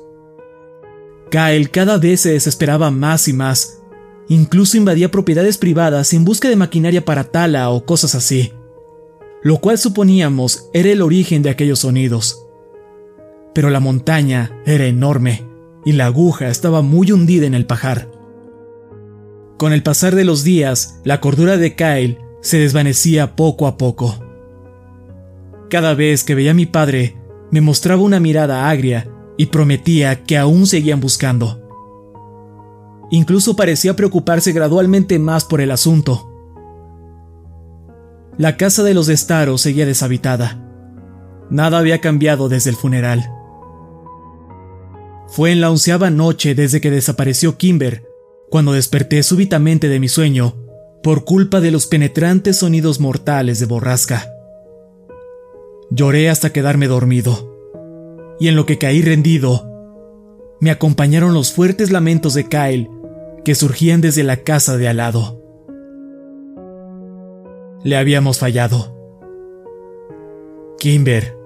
Kyle 1.30 1.70
cada 1.70 1.98
vez 1.98 2.22
se 2.22 2.32
desesperaba 2.32 2.90
más 2.90 3.28
y 3.28 3.32
más, 3.32 3.84
Incluso 4.28 4.76
invadía 4.76 5.10
propiedades 5.10 5.58
privadas 5.58 6.12
en 6.14 6.24
busca 6.24 6.48
de 6.48 6.56
maquinaria 6.56 7.04
para 7.04 7.24
tala 7.24 7.68
o 7.70 7.84
cosas 7.84 8.14
así, 8.14 8.52
lo 9.42 9.58
cual 9.58 9.76
suponíamos 9.76 10.70
era 10.72 10.90
el 10.90 11.02
origen 11.02 11.42
de 11.42 11.50
aquellos 11.50 11.80
sonidos. 11.80 12.43
Pero 13.54 13.70
la 13.70 13.80
montaña 13.80 14.50
era 14.66 14.86
enorme 14.86 15.46
y 15.84 15.92
la 15.92 16.06
aguja 16.06 16.48
estaba 16.48 16.82
muy 16.82 17.12
hundida 17.12 17.46
en 17.46 17.54
el 17.54 17.66
pajar. 17.66 18.10
Con 19.56 19.72
el 19.72 19.82
pasar 19.82 20.14
de 20.14 20.24
los 20.24 20.42
días, 20.42 21.00
la 21.04 21.20
cordura 21.20 21.56
de 21.56 21.76
Kyle 21.76 22.18
se 22.40 22.58
desvanecía 22.58 23.36
poco 23.36 23.66
a 23.66 23.78
poco. 23.78 24.18
Cada 25.70 25.94
vez 25.94 26.24
que 26.24 26.34
veía 26.34 26.50
a 26.50 26.54
mi 26.54 26.66
padre, 26.66 27.16
me 27.50 27.60
mostraba 27.60 28.02
una 28.02 28.20
mirada 28.20 28.68
agria 28.68 29.08
y 29.36 29.46
prometía 29.46 30.24
que 30.24 30.36
aún 30.36 30.66
seguían 30.66 31.00
buscando. 31.00 31.60
Incluso 33.10 33.54
parecía 33.54 33.94
preocuparse 33.94 34.52
gradualmente 34.52 35.18
más 35.18 35.44
por 35.44 35.60
el 35.60 35.70
asunto. 35.70 36.30
La 38.36 38.56
casa 38.56 38.82
de 38.82 38.94
los 38.94 39.06
Destaros 39.06 39.60
seguía 39.60 39.86
deshabitada. 39.86 40.60
Nada 41.50 41.78
había 41.78 42.00
cambiado 42.00 42.48
desde 42.48 42.70
el 42.70 42.76
funeral. 42.76 43.33
Fue 45.26 45.52
en 45.52 45.60
la 45.60 45.70
onceava 45.70 46.10
noche 46.10 46.54
desde 46.54 46.80
que 46.80 46.90
desapareció 46.90 47.56
Kimber, 47.56 48.06
cuando 48.50 48.72
desperté 48.72 49.22
súbitamente 49.22 49.88
de 49.88 49.98
mi 49.98 50.08
sueño 50.08 50.54
por 51.02 51.24
culpa 51.24 51.60
de 51.60 51.70
los 51.70 51.86
penetrantes 51.86 52.58
sonidos 52.58 53.00
mortales 53.00 53.58
de 53.58 53.66
borrasca. 53.66 54.32
Lloré 55.90 56.30
hasta 56.30 56.52
quedarme 56.52 56.86
dormido, 56.86 57.52
y 58.40 58.48
en 58.48 58.56
lo 58.56 58.64
que 58.64 58.78
caí 58.78 59.02
rendido, 59.02 59.70
me 60.60 60.70
acompañaron 60.70 61.34
los 61.34 61.52
fuertes 61.52 61.90
lamentos 61.90 62.34
de 62.34 62.48
Kyle 62.48 62.88
que 63.44 63.54
surgían 63.54 64.00
desde 64.00 64.22
la 64.22 64.38
casa 64.38 64.76
de 64.76 64.88
al 64.88 64.96
lado. 64.96 65.42
Le 67.82 67.96
habíamos 67.96 68.38
fallado. 68.38 68.96
Kimber 70.78 71.36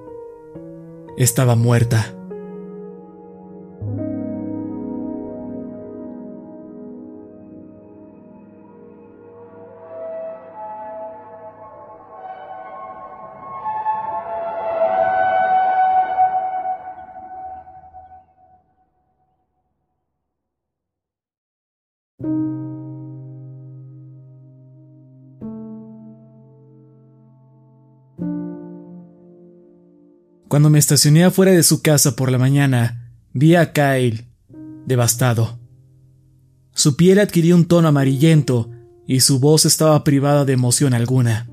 estaba 1.16 1.56
muerta. 1.56 2.17
Cuando 30.48 30.70
me 30.70 30.78
estacioné 30.78 31.24
afuera 31.24 31.52
de 31.52 31.62
su 31.62 31.82
casa 31.82 32.16
por 32.16 32.32
la 32.32 32.38
mañana, 32.38 33.12
vi 33.34 33.54
a 33.54 33.72
Kyle, 33.72 34.26
devastado. 34.86 35.58
Su 36.72 36.96
piel 36.96 37.18
adquirió 37.18 37.54
un 37.54 37.66
tono 37.66 37.88
amarillento 37.88 38.70
y 39.06 39.20
su 39.20 39.40
voz 39.40 39.66
estaba 39.66 40.02
privada 40.04 40.46
de 40.46 40.54
emoción 40.54 40.94
alguna. 40.94 41.50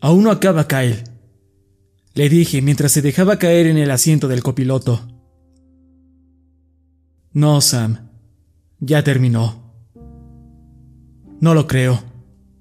Aún 0.00 0.24
no 0.24 0.30
acaba, 0.32 0.66
Kyle, 0.66 1.04
le 2.14 2.28
dije 2.28 2.62
mientras 2.62 2.92
se 2.92 3.02
dejaba 3.02 3.38
caer 3.38 3.66
en 3.66 3.76
el 3.76 3.90
asiento 3.92 4.26
del 4.26 4.42
copiloto. 4.42 5.06
No, 7.32 7.60
Sam, 7.60 8.10
ya 8.80 9.04
terminó. 9.04 9.72
No 11.40 11.54
lo 11.54 11.66
creo. 11.66 12.02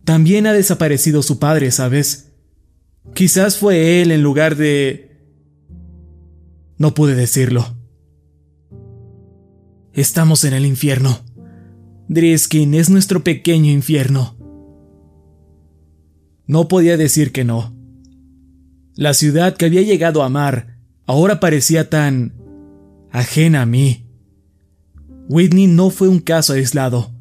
También 0.04 0.46
ha 0.46 0.54
desaparecido 0.54 1.24
su 1.24 1.40
padre, 1.40 1.72
¿sabes? 1.72 2.25
Quizás 3.14 3.58
fue 3.58 4.02
él 4.02 4.12
en 4.12 4.24
lugar 4.24 4.56
de... 4.56 5.18
No 6.78 6.94
pude 6.94 7.16
decirlo. 7.16 7.76
Estamos 9.94 10.44
en 10.44 10.54
el 10.54 10.66
infierno. 10.66 11.22
Driskin 12.10 12.74
es 12.74 12.90
nuestro 12.90 13.24
pequeño 13.24 13.72
infierno. 13.72 14.36
No 16.48 16.68
podía 16.68 16.98
decir 16.98 17.32
que 17.32 17.46
no. 17.46 17.74
La 18.96 19.14
ciudad 19.14 19.56
que 19.56 19.66
había 19.66 19.82
llegado 19.82 20.22
a 20.22 20.28
amar 20.28 20.78
ahora 21.06 21.40
parecía 21.40 21.90
tan 21.90 22.34
ajena 23.12 23.62
a 23.62 23.66
mí. 23.66 24.06
Whitney 25.30 25.68
no 25.68 25.90
fue 25.90 26.08
un 26.08 26.20
caso 26.20 26.54
aislado. 26.54 27.14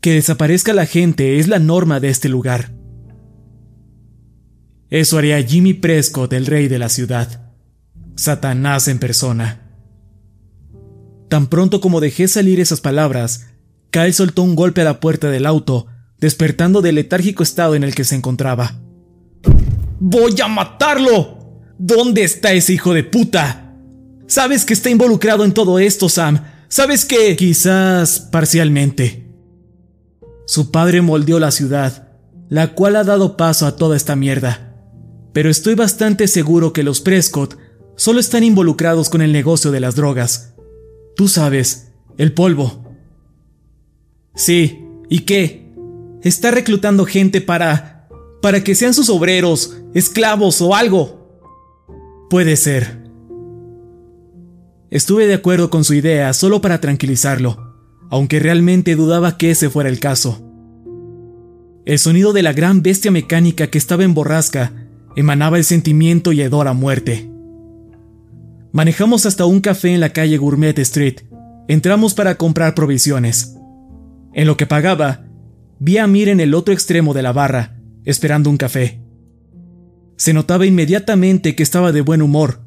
Que 0.00 0.14
desaparezca 0.14 0.72
la 0.72 0.86
gente 0.86 1.38
es 1.38 1.48
la 1.48 1.58
norma 1.58 2.00
de 2.00 2.08
este 2.08 2.28
lugar. 2.28 2.72
Eso 4.90 5.18
haría 5.18 5.40
Jimmy 5.40 5.72
Prescott 5.72 6.32
el 6.32 6.46
rey 6.46 6.66
de 6.66 6.78
la 6.78 6.88
ciudad. 6.88 7.52
Satanás 8.16 8.88
en 8.88 8.98
persona. 8.98 9.60
Tan 11.28 11.46
pronto 11.46 11.80
como 11.80 12.00
dejé 12.00 12.26
salir 12.26 12.58
esas 12.58 12.80
palabras, 12.80 13.46
Kyle 13.90 14.12
soltó 14.12 14.42
un 14.42 14.56
golpe 14.56 14.80
a 14.80 14.84
la 14.84 14.98
puerta 14.98 15.30
del 15.30 15.46
auto, 15.46 15.86
despertando 16.18 16.82
del 16.82 16.96
letárgico 16.96 17.44
estado 17.44 17.76
en 17.76 17.84
el 17.84 17.94
que 17.94 18.02
se 18.02 18.16
encontraba. 18.16 18.80
¡Voy 20.00 20.34
a 20.42 20.48
matarlo! 20.48 21.38
¿Dónde 21.78 22.24
está 22.24 22.52
ese 22.52 22.72
hijo 22.72 22.92
de 22.92 23.04
puta? 23.04 23.74
Sabes 24.26 24.64
que 24.64 24.74
está 24.74 24.90
involucrado 24.90 25.44
en 25.44 25.52
todo 25.52 25.78
esto, 25.78 26.08
Sam. 26.08 26.42
Sabes 26.68 27.04
que... 27.04 27.36
Quizás 27.36 28.20
parcialmente. 28.20 29.26
Su 30.46 30.70
padre 30.72 31.00
moldeó 31.00 31.38
la 31.38 31.52
ciudad, 31.52 32.08
la 32.48 32.74
cual 32.74 32.96
ha 32.96 33.04
dado 33.04 33.36
paso 33.36 33.66
a 33.66 33.76
toda 33.76 33.96
esta 33.96 34.16
mierda. 34.16 34.69
Pero 35.32 35.50
estoy 35.50 35.74
bastante 35.74 36.28
seguro 36.28 36.72
que 36.72 36.82
los 36.82 37.00
Prescott 37.00 37.56
solo 37.96 38.20
están 38.20 38.44
involucrados 38.44 39.08
con 39.08 39.22
el 39.22 39.32
negocio 39.32 39.70
de 39.70 39.80
las 39.80 39.96
drogas. 39.96 40.54
Tú 41.16 41.28
sabes, 41.28 41.92
el 42.18 42.32
polvo. 42.32 42.84
Sí, 44.34 44.84
¿y 45.08 45.20
qué? 45.20 45.70
Está 46.22 46.50
reclutando 46.50 47.04
gente 47.04 47.40
para... 47.40 48.08
para 48.42 48.64
que 48.64 48.74
sean 48.74 48.94
sus 48.94 49.08
obreros, 49.10 49.76
esclavos 49.94 50.60
o 50.60 50.74
algo. 50.74 51.40
Puede 52.28 52.56
ser. 52.56 53.00
Estuve 54.90 55.26
de 55.26 55.34
acuerdo 55.34 55.70
con 55.70 55.84
su 55.84 55.94
idea 55.94 56.32
solo 56.32 56.60
para 56.60 56.80
tranquilizarlo 56.80 57.70
aunque 58.10 58.40
realmente 58.40 58.96
dudaba 58.96 59.38
que 59.38 59.52
ese 59.52 59.70
fuera 59.70 59.88
el 59.88 60.00
caso. 60.00 60.44
El 61.86 61.98
sonido 61.98 62.32
de 62.32 62.42
la 62.42 62.52
gran 62.52 62.82
bestia 62.82 63.10
mecánica 63.10 63.68
que 63.68 63.78
estaba 63.78 64.04
en 64.04 64.14
borrasca 64.14 64.79
emanaba 65.20 65.58
el 65.58 65.64
sentimiento 65.64 66.32
y 66.32 66.40
hedor 66.40 66.66
a 66.66 66.72
muerte. 66.72 67.30
Manejamos 68.72 69.26
hasta 69.26 69.44
un 69.44 69.60
café 69.60 69.92
en 69.92 70.00
la 70.00 70.12
calle 70.12 70.38
Gourmet 70.38 70.78
Street. 70.78 71.20
Entramos 71.68 72.14
para 72.14 72.36
comprar 72.36 72.74
provisiones. 72.74 73.56
En 74.32 74.46
lo 74.46 74.56
que 74.56 74.66
pagaba, 74.66 75.26
vi 75.78 75.98
a 75.98 76.06
Mir 76.06 76.28
en 76.28 76.40
el 76.40 76.54
otro 76.54 76.72
extremo 76.72 77.14
de 77.14 77.22
la 77.22 77.32
barra, 77.32 77.76
esperando 78.04 78.48
un 78.48 78.56
café. 78.56 79.00
Se 80.16 80.32
notaba 80.32 80.66
inmediatamente 80.66 81.54
que 81.54 81.62
estaba 81.62 81.92
de 81.92 82.00
buen 82.00 82.22
humor, 82.22 82.60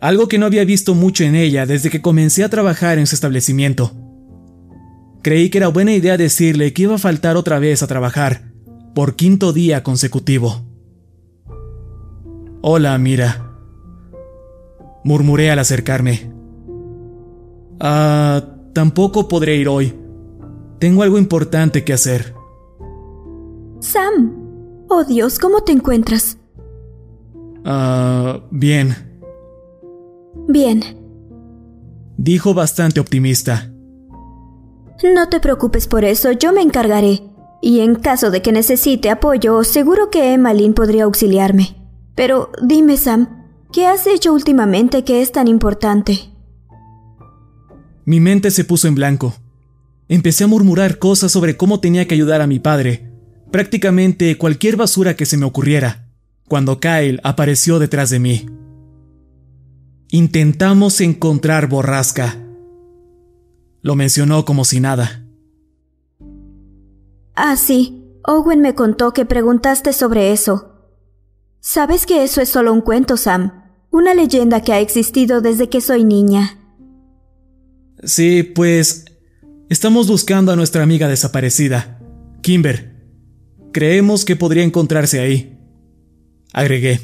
algo 0.00 0.28
que 0.28 0.38
no 0.38 0.46
había 0.46 0.64
visto 0.64 0.94
mucho 0.94 1.24
en 1.24 1.34
ella 1.34 1.66
desde 1.66 1.90
que 1.90 2.02
comencé 2.02 2.44
a 2.44 2.48
trabajar 2.48 2.98
en 2.98 3.06
su 3.06 3.14
establecimiento. 3.14 3.92
Creí 5.22 5.50
que 5.50 5.58
era 5.58 5.68
buena 5.68 5.92
idea 5.92 6.16
decirle 6.16 6.72
que 6.72 6.82
iba 6.82 6.94
a 6.94 6.98
faltar 6.98 7.36
otra 7.36 7.58
vez 7.58 7.82
a 7.82 7.86
trabajar, 7.86 8.52
por 8.94 9.16
quinto 9.16 9.52
día 9.52 9.82
consecutivo. 9.82 10.67
Hola, 12.60 12.98
mira. 12.98 13.56
Murmuré 15.04 15.50
al 15.50 15.58
acercarme. 15.60 16.32
Ah, 17.80 18.42
tampoco 18.72 19.28
podré 19.28 19.56
ir 19.56 19.68
hoy. 19.68 19.94
Tengo 20.78 21.02
algo 21.02 21.18
importante 21.18 21.84
que 21.84 21.92
hacer. 21.92 22.34
Sam. 23.80 24.34
Oh 24.88 25.04
Dios, 25.04 25.38
¿cómo 25.38 25.60
te 25.62 25.72
encuentras? 25.72 26.38
Ah, 27.64 28.40
bien. 28.50 28.94
Bien. 30.48 30.82
Dijo 32.16 32.54
bastante 32.54 32.98
optimista. 32.98 33.70
No 35.14 35.28
te 35.28 35.38
preocupes 35.38 35.86
por 35.86 36.04
eso, 36.04 36.32
yo 36.32 36.52
me 36.52 36.62
encargaré. 36.62 37.22
Y 37.62 37.80
en 37.80 37.94
caso 37.94 38.30
de 38.30 38.42
que 38.42 38.52
necesite 38.52 39.10
apoyo, 39.10 39.62
seguro 39.62 40.10
que 40.10 40.32
Emmeline 40.32 40.74
podría 40.74 41.04
auxiliarme. 41.04 41.76
Pero 42.18 42.50
dime, 42.60 42.96
Sam, 42.96 43.46
¿qué 43.72 43.86
has 43.86 44.08
hecho 44.08 44.32
últimamente 44.32 45.04
que 45.04 45.22
es 45.22 45.30
tan 45.30 45.46
importante? 45.46 46.18
Mi 48.04 48.18
mente 48.18 48.50
se 48.50 48.64
puso 48.64 48.88
en 48.88 48.96
blanco. 48.96 49.34
Empecé 50.08 50.42
a 50.42 50.48
murmurar 50.48 50.98
cosas 50.98 51.30
sobre 51.30 51.56
cómo 51.56 51.78
tenía 51.78 52.08
que 52.08 52.16
ayudar 52.16 52.40
a 52.40 52.48
mi 52.48 52.58
padre, 52.58 53.12
prácticamente 53.52 54.36
cualquier 54.36 54.74
basura 54.74 55.14
que 55.14 55.26
se 55.26 55.36
me 55.36 55.46
ocurriera, 55.46 56.08
cuando 56.48 56.80
Kyle 56.80 57.20
apareció 57.22 57.78
detrás 57.78 58.10
de 58.10 58.18
mí. 58.18 58.46
Intentamos 60.10 61.00
encontrar 61.00 61.68
borrasca 61.68 62.36
lo 63.80 63.94
mencionó 63.94 64.44
como 64.44 64.64
si 64.64 64.80
nada. 64.80 65.24
Ah, 67.34 67.56
sí. 67.56 68.04
Owen 68.24 68.60
me 68.60 68.74
contó 68.74 69.12
que 69.12 69.24
preguntaste 69.24 69.92
sobre 69.92 70.32
eso. 70.32 70.67
Sabes 71.70 72.06
que 72.06 72.24
eso 72.24 72.40
es 72.40 72.48
solo 72.48 72.72
un 72.72 72.80
cuento, 72.80 73.18
Sam. 73.18 73.62
Una 73.90 74.14
leyenda 74.14 74.62
que 74.62 74.72
ha 74.72 74.80
existido 74.80 75.42
desde 75.42 75.68
que 75.68 75.82
soy 75.82 76.02
niña. 76.02 76.56
Sí, 78.02 78.42
pues... 78.42 79.04
Estamos 79.68 80.08
buscando 80.08 80.50
a 80.50 80.56
nuestra 80.56 80.82
amiga 80.82 81.08
desaparecida, 81.08 82.00
Kimber. 82.40 83.04
Creemos 83.70 84.24
que 84.24 84.34
podría 84.34 84.62
encontrarse 84.62 85.20
ahí. 85.20 85.60
Agregué. 86.54 87.00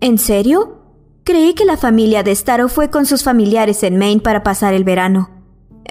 ¿En 0.00 0.16
serio? 0.16 0.94
Creí 1.24 1.54
que 1.54 1.64
la 1.64 1.76
familia 1.76 2.22
de 2.22 2.36
Staro 2.36 2.68
fue 2.68 2.88
con 2.88 3.04
sus 3.04 3.24
familiares 3.24 3.82
en 3.82 3.98
Maine 3.98 4.20
para 4.20 4.44
pasar 4.44 4.74
el 4.74 4.84
verano. 4.84 5.42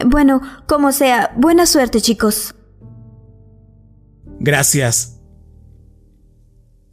Bueno, 0.06 0.42
como 0.66 0.94
sea, 0.94 1.34
buena 1.36 1.66
suerte, 1.66 2.00
chicos. 2.00 2.56
Gracias. 4.40 5.15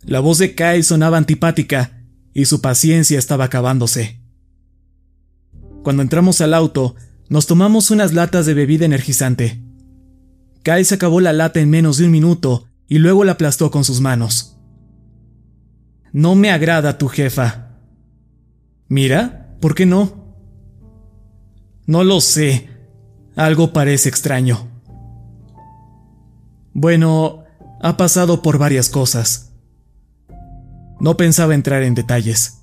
La 0.05 0.21
voz 0.21 0.39
de 0.39 0.55
Kyle 0.55 0.83
sonaba 0.83 1.17
antipática 1.17 2.05
y 2.35 2.47
su 2.47 2.61
paciencia 2.61 3.19
estaba 3.19 3.45
acabándose. 3.45 4.21
Cuando 5.83 6.03
entramos 6.03 6.41
al 6.41 6.55
auto, 6.55 6.95
nos 7.29 7.47
tomamos 7.47 7.91
unas 7.91 8.13
latas 8.13 8.47
de 8.47 8.55
bebida 8.55 8.85
energizante. 8.85 9.63
Kyle 10.63 10.85
se 10.85 10.95
acabó 10.95 11.21
la 11.21 11.33
lata 11.33 11.61
en 11.61 11.71
menos 11.71 11.97
de 11.97 12.07
un 12.07 12.11
minuto 12.11 12.67
y 12.89 12.99
luego 12.99 13.25
la 13.25 13.33
aplastó 13.33 13.71
con 13.71 13.85
sus 13.85 14.01
manos. 14.01 14.57
No 16.13 16.35
me 16.35 16.51
agrada 16.51 16.99
tu 16.99 17.09
jefa, 17.09 17.73
Mira, 18.93 19.57
¿por 19.59 19.75
qué 19.75 19.87
no? 19.87 20.37
No 21.87 22.05
lo 22.05 22.21
sé. 22.21 22.69
Algo 23.37 23.73
parece 23.73 24.11
extraño. 24.11 24.69
Bueno, 26.75 27.45
ha 27.81 27.97
pasado 27.97 28.43
por 28.43 28.59
varias 28.59 28.91
cosas. 28.91 29.52
No 31.03 31.17
pensaba 31.17 31.57
entrar 31.57 31.83
en 31.83 31.97
detalles. 31.97 32.63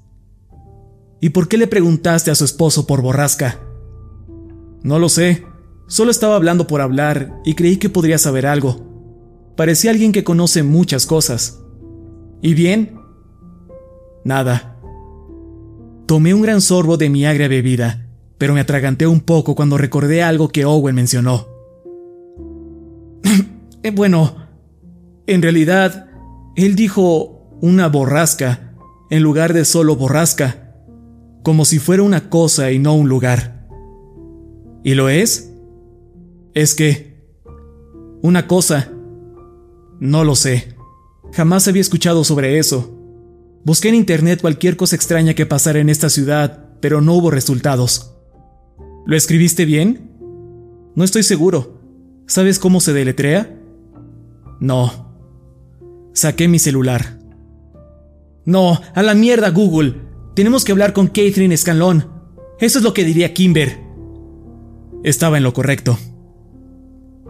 ¿Y 1.20 1.32
por 1.32 1.50
qué 1.50 1.58
le 1.58 1.68
preguntaste 1.68 2.32
a 2.32 2.36
su 2.36 2.46
esposo 2.46 2.88
por 2.88 3.02
borrasca? 3.02 3.60
No 4.82 4.98
lo 4.98 5.10
sé. 5.10 5.44
Solo 5.88 6.10
estaba 6.10 6.38
hablando 6.38 6.66
por 6.66 6.80
hablar 6.80 7.42
y 7.44 7.56
creí 7.56 7.76
que 7.76 7.90
podría 7.90 8.18
saber 8.18 8.46
algo. 8.46 9.52
Parecía 9.58 9.92
alguien 9.92 10.14
que 10.14 10.24
conoce 10.24 10.64
muchas 10.64 11.06
cosas. 11.06 11.60
¿Y 12.42 12.54
bien? 12.54 13.02
Nada. 14.24 14.78
Tomé 16.06 16.34
un 16.34 16.42
gran 16.42 16.62
sorbo 16.62 16.96
de 16.96 17.10
mi 17.10 17.26
agria 17.26 17.50
bebida, 17.50 18.08
pero 18.38 18.54
me 18.54 18.62
atraganté 18.62 19.06
un 19.06 19.20
poco 19.20 19.54
cuando 19.54 19.78
recordé 19.78 20.24
algo 20.24 20.48
que 20.48 20.64
Owen 20.64 20.96
mencionó. 20.96 21.46
Eh, 23.82 23.92
bueno, 23.92 24.36
en 25.26 25.42
realidad, 25.42 26.10
él 26.58 26.76
dijo 26.76 27.39
una 27.62 27.88
borrasca 27.88 28.74
en 29.10 29.24
lugar 29.24 29.54
de 29.54 29.66
solo 29.66 29.96
borrasca, 29.96 30.76
como 31.44 31.66
si 31.66 31.80
fuera 31.80 32.04
una 32.04 32.30
cosa 32.30 32.72
y 32.72 32.80
no 32.80 32.96
un 32.96 33.10
lugar. 33.10 33.68
¿Y 34.84 34.94
lo 34.94 35.10
es? 35.10 35.54
Es 36.54 36.74
que... 36.74 37.20
Una 38.22 38.48
cosa... 38.48 38.92
No 40.00 40.24
lo 40.24 40.36
sé. 40.36 40.76
Jamás 41.34 41.68
había 41.68 41.82
escuchado 41.82 42.24
sobre 42.24 42.58
eso. 42.58 42.96
Busqué 43.66 43.90
en 43.90 43.96
internet 43.96 44.40
cualquier 44.40 44.78
cosa 44.78 44.96
extraña 44.96 45.34
que 45.34 45.46
pasara 45.46 45.80
en 45.80 45.90
esta 45.90 46.10
ciudad, 46.10 46.70
pero 46.80 47.02
no 47.02 47.14
hubo 47.16 47.32
resultados. 47.32 48.16
¿Lo 49.06 49.18
escribiste 49.18 49.66
bien? 49.66 50.12
No 50.96 51.04
estoy 51.04 51.24
seguro. 51.24 51.82
¿Sabes 52.28 52.60
cómo 52.60 52.80
se 52.80 52.94
deletrea? 52.94 53.60
No. 54.62 55.14
Saqué 56.14 56.48
mi 56.48 56.60
celular. 56.60 57.19
No, 58.50 58.82
a 58.96 59.04
la 59.04 59.14
mierda 59.14 59.52
Google. 59.52 59.94
Tenemos 60.34 60.66
que 60.66 60.72
hablar 60.72 60.92
con 60.92 61.06
Catherine 61.06 61.56
Scanlon. 61.56 62.10
Eso 62.60 62.80
es 62.80 62.84
lo 62.84 62.96
que 62.96 63.04
diría 63.04 63.32
Kimber. 63.32 63.80
Estaba 65.04 65.38
en 65.38 65.44
lo 65.44 65.54
correcto. 65.54 66.00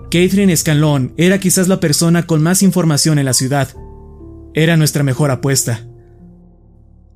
Catherine 0.03 0.55
Scanlon 0.55 1.13
era 1.17 1.37
quizás 1.37 1.67
la 1.67 1.81
persona 1.81 2.25
con 2.25 2.41
más 2.41 2.63
información 2.63 3.19
en 3.19 3.25
la 3.25 3.33
ciudad. 3.33 3.67
Era 4.53 4.77
nuestra 4.77 5.03
mejor 5.03 5.29
apuesta. 5.29 5.85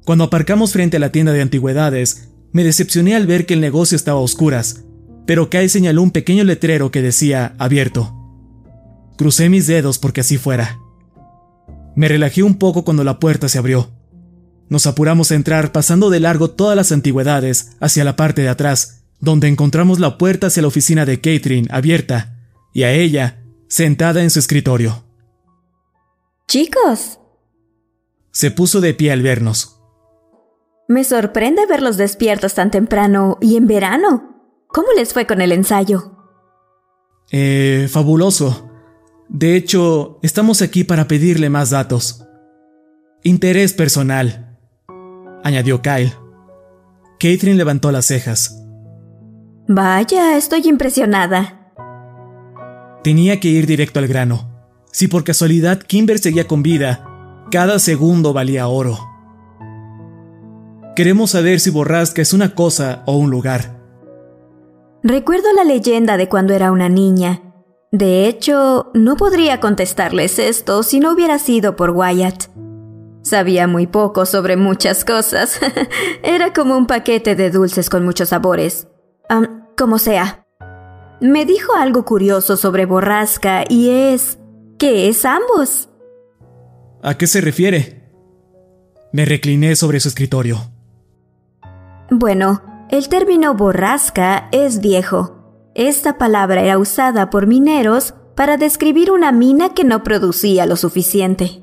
Cuando 0.03 0.25
aparcamos 0.25 0.73
frente 0.73 0.97
a 0.97 0.99
la 0.99 1.13
tienda 1.13 1.31
de 1.31 1.41
antigüedades, 1.41 2.27
me 2.51 2.65
decepcioné 2.65 3.15
al 3.15 3.25
ver 3.25 3.45
que 3.45 3.53
el 3.53 3.61
negocio 3.61 3.95
estaba 3.95 4.19
a 4.19 4.23
oscuras, 4.23 4.83
pero 5.25 5.49
Kai 5.49 5.69
señaló 5.69 6.01
un 6.01 6.11
pequeño 6.11 6.43
letrero 6.43 6.91
que 6.91 7.01
decía 7.01 7.55
abierto. 7.57 8.13
Crucé 9.17 9.47
mis 9.47 9.65
dedos 9.65 9.97
porque 9.97 10.19
así 10.19 10.37
fuera. 10.37 10.77
Me 11.95 12.09
relajé 12.09 12.43
un 12.43 12.55
poco 12.55 12.83
cuando 12.83 13.05
la 13.05 13.17
puerta 13.17 13.47
se 13.47 13.59
abrió. 13.59 13.92
Nos 14.73 14.87
apuramos 14.87 15.29
a 15.29 15.35
entrar 15.35 15.71
pasando 15.71 16.09
de 16.09 16.19
largo 16.19 16.49
todas 16.49 16.75
las 16.75 16.91
antigüedades 16.91 17.73
hacia 17.79 18.03
la 18.03 18.15
parte 18.15 18.41
de 18.41 18.49
atrás, 18.49 19.03
donde 19.19 19.47
encontramos 19.47 19.99
la 19.99 20.17
puerta 20.17 20.47
hacia 20.47 20.63
la 20.63 20.67
oficina 20.67 21.05
de 21.05 21.21
Catherine 21.21 21.67
abierta, 21.69 22.39
y 22.73 22.81
a 22.81 22.91
ella 22.91 23.43
sentada 23.67 24.23
en 24.23 24.31
su 24.31 24.39
escritorio. 24.39 25.03
Chicos. 26.47 27.19
Se 28.31 28.49
puso 28.49 28.81
de 28.81 28.95
pie 28.95 29.11
al 29.11 29.21
vernos. 29.21 29.79
Me 30.87 31.03
sorprende 31.03 31.67
verlos 31.67 31.97
despiertos 31.97 32.55
tan 32.55 32.71
temprano 32.71 33.37
y 33.41 33.57
en 33.57 33.67
verano. 33.67 34.55
¿Cómo 34.69 34.87
les 34.97 35.13
fue 35.13 35.27
con 35.27 35.41
el 35.41 35.51
ensayo? 35.51 36.17
Eh, 37.29 37.87
fabuloso. 37.91 38.71
De 39.29 39.55
hecho, 39.55 40.17
estamos 40.23 40.63
aquí 40.63 40.83
para 40.83 41.07
pedirle 41.07 41.51
más 41.51 41.69
datos. 41.69 42.25
Interés 43.21 43.73
personal, 43.73 44.42
añadió 45.43 45.81
Kyle. 45.81 46.13
Catherine 47.19 47.57
levantó 47.57 47.91
las 47.91 48.05
cejas. 48.05 48.59
Vaya, 49.67 50.35
estoy 50.37 50.67
impresionada. 50.67 51.71
Tenía 53.03 53.39
que 53.39 53.49
ir 53.49 53.65
directo 53.65 53.99
al 53.99 54.07
grano. 54.07 54.49
Si 54.91 55.07
por 55.07 55.23
casualidad 55.23 55.79
Kimber 55.79 56.19
seguía 56.19 56.47
con 56.47 56.63
vida, 56.63 57.07
cada 57.51 57.79
segundo 57.79 58.33
valía 58.33 58.67
oro. 58.67 58.97
Queremos 60.95 61.31
saber 61.31 61.59
si 61.59 61.69
Borrasca 61.69 62.21
es 62.21 62.33
una 62.33 62.53
cosa 62.53 63.03
o 63.05 63.17
un 63.17 63.31
lugar. 63.31 63.81
Recuerdo 65.01 65.51
la 65.53 65.63
leyenda 65.63 66.17
de 66.17 66.29
cuando 66.29 66.53
era 66.53 66.71
una 66.71 66.87
niña. 66.87 67.41
De 67.91 68.27
hecho, 68.27 68.91
no 68.93 69.17
podría 69.17 69.59
contestarles 69.59 70.39
esto 70.39 70.83
si 70.83 70.99
no 70.99 71.11
hubiera 71.11 71.39
sido 71.39 71.75
por 71.75 71.91
Wyatt. 71.91 72.45
Sabía 73.23 73.67
muy 73.67 73.87
poco 73.87 74.25
sobre 74.25 74.57
muchas 74.57 75.05
cosas. 75.05 75.59
era 76.23 76.53
como 76.53 76.77
un 76.77 76.85
paquete 76.85 77.35
de 77.35 77.49
dulces 77.49 77.89
con 77.89 78.05
muchos 78.05 78.29
sabores. 78.29 78.87
como 79.77 79.97
sea. 79.97 80.45
Me 81.21 81.45
dijo 81.45 81.73
algo 81.75 82.03
curioso 82.05 82.57
sobre 82.57 82.85
Borrasca 82.85 83.63
y 83.67 83.89
es... 83.89 84.37
¿Qué 84.77 85.07
es 85.07 85.23
ambos? 85.23 85.89
¿A 87.01 87.17
qué 87.17 87.25
se 87.25 87.39
refiere? 87.39 88.11
Me 89.13 89.23
recliné 89.23 89.77
sobre 89.77 90.01
su 90.01 90.09
escritorio. 90.09 90.57
Bueno, 92.09 92.61
el 92.89 93.07
término 93.07 93.53
borrasca 93.53 94.49
es 94.51 94.81
viejo. 94.81 95.69
Esta 95.75 96.17
palabra 96.17 96.61
era 96.61 96.77
usada 96.77 97.29
por 97.29 97.47
mineros 97.47 98.13
para 98.35 98.57
describir 98.57 99.11
una 99.11 99.31
mina 99.31 99.73
que 99.73 99.83
no 99.83 100.03
producía 100.03 100.65
lo 100.65 100.75
suficiente. 100.75 101.62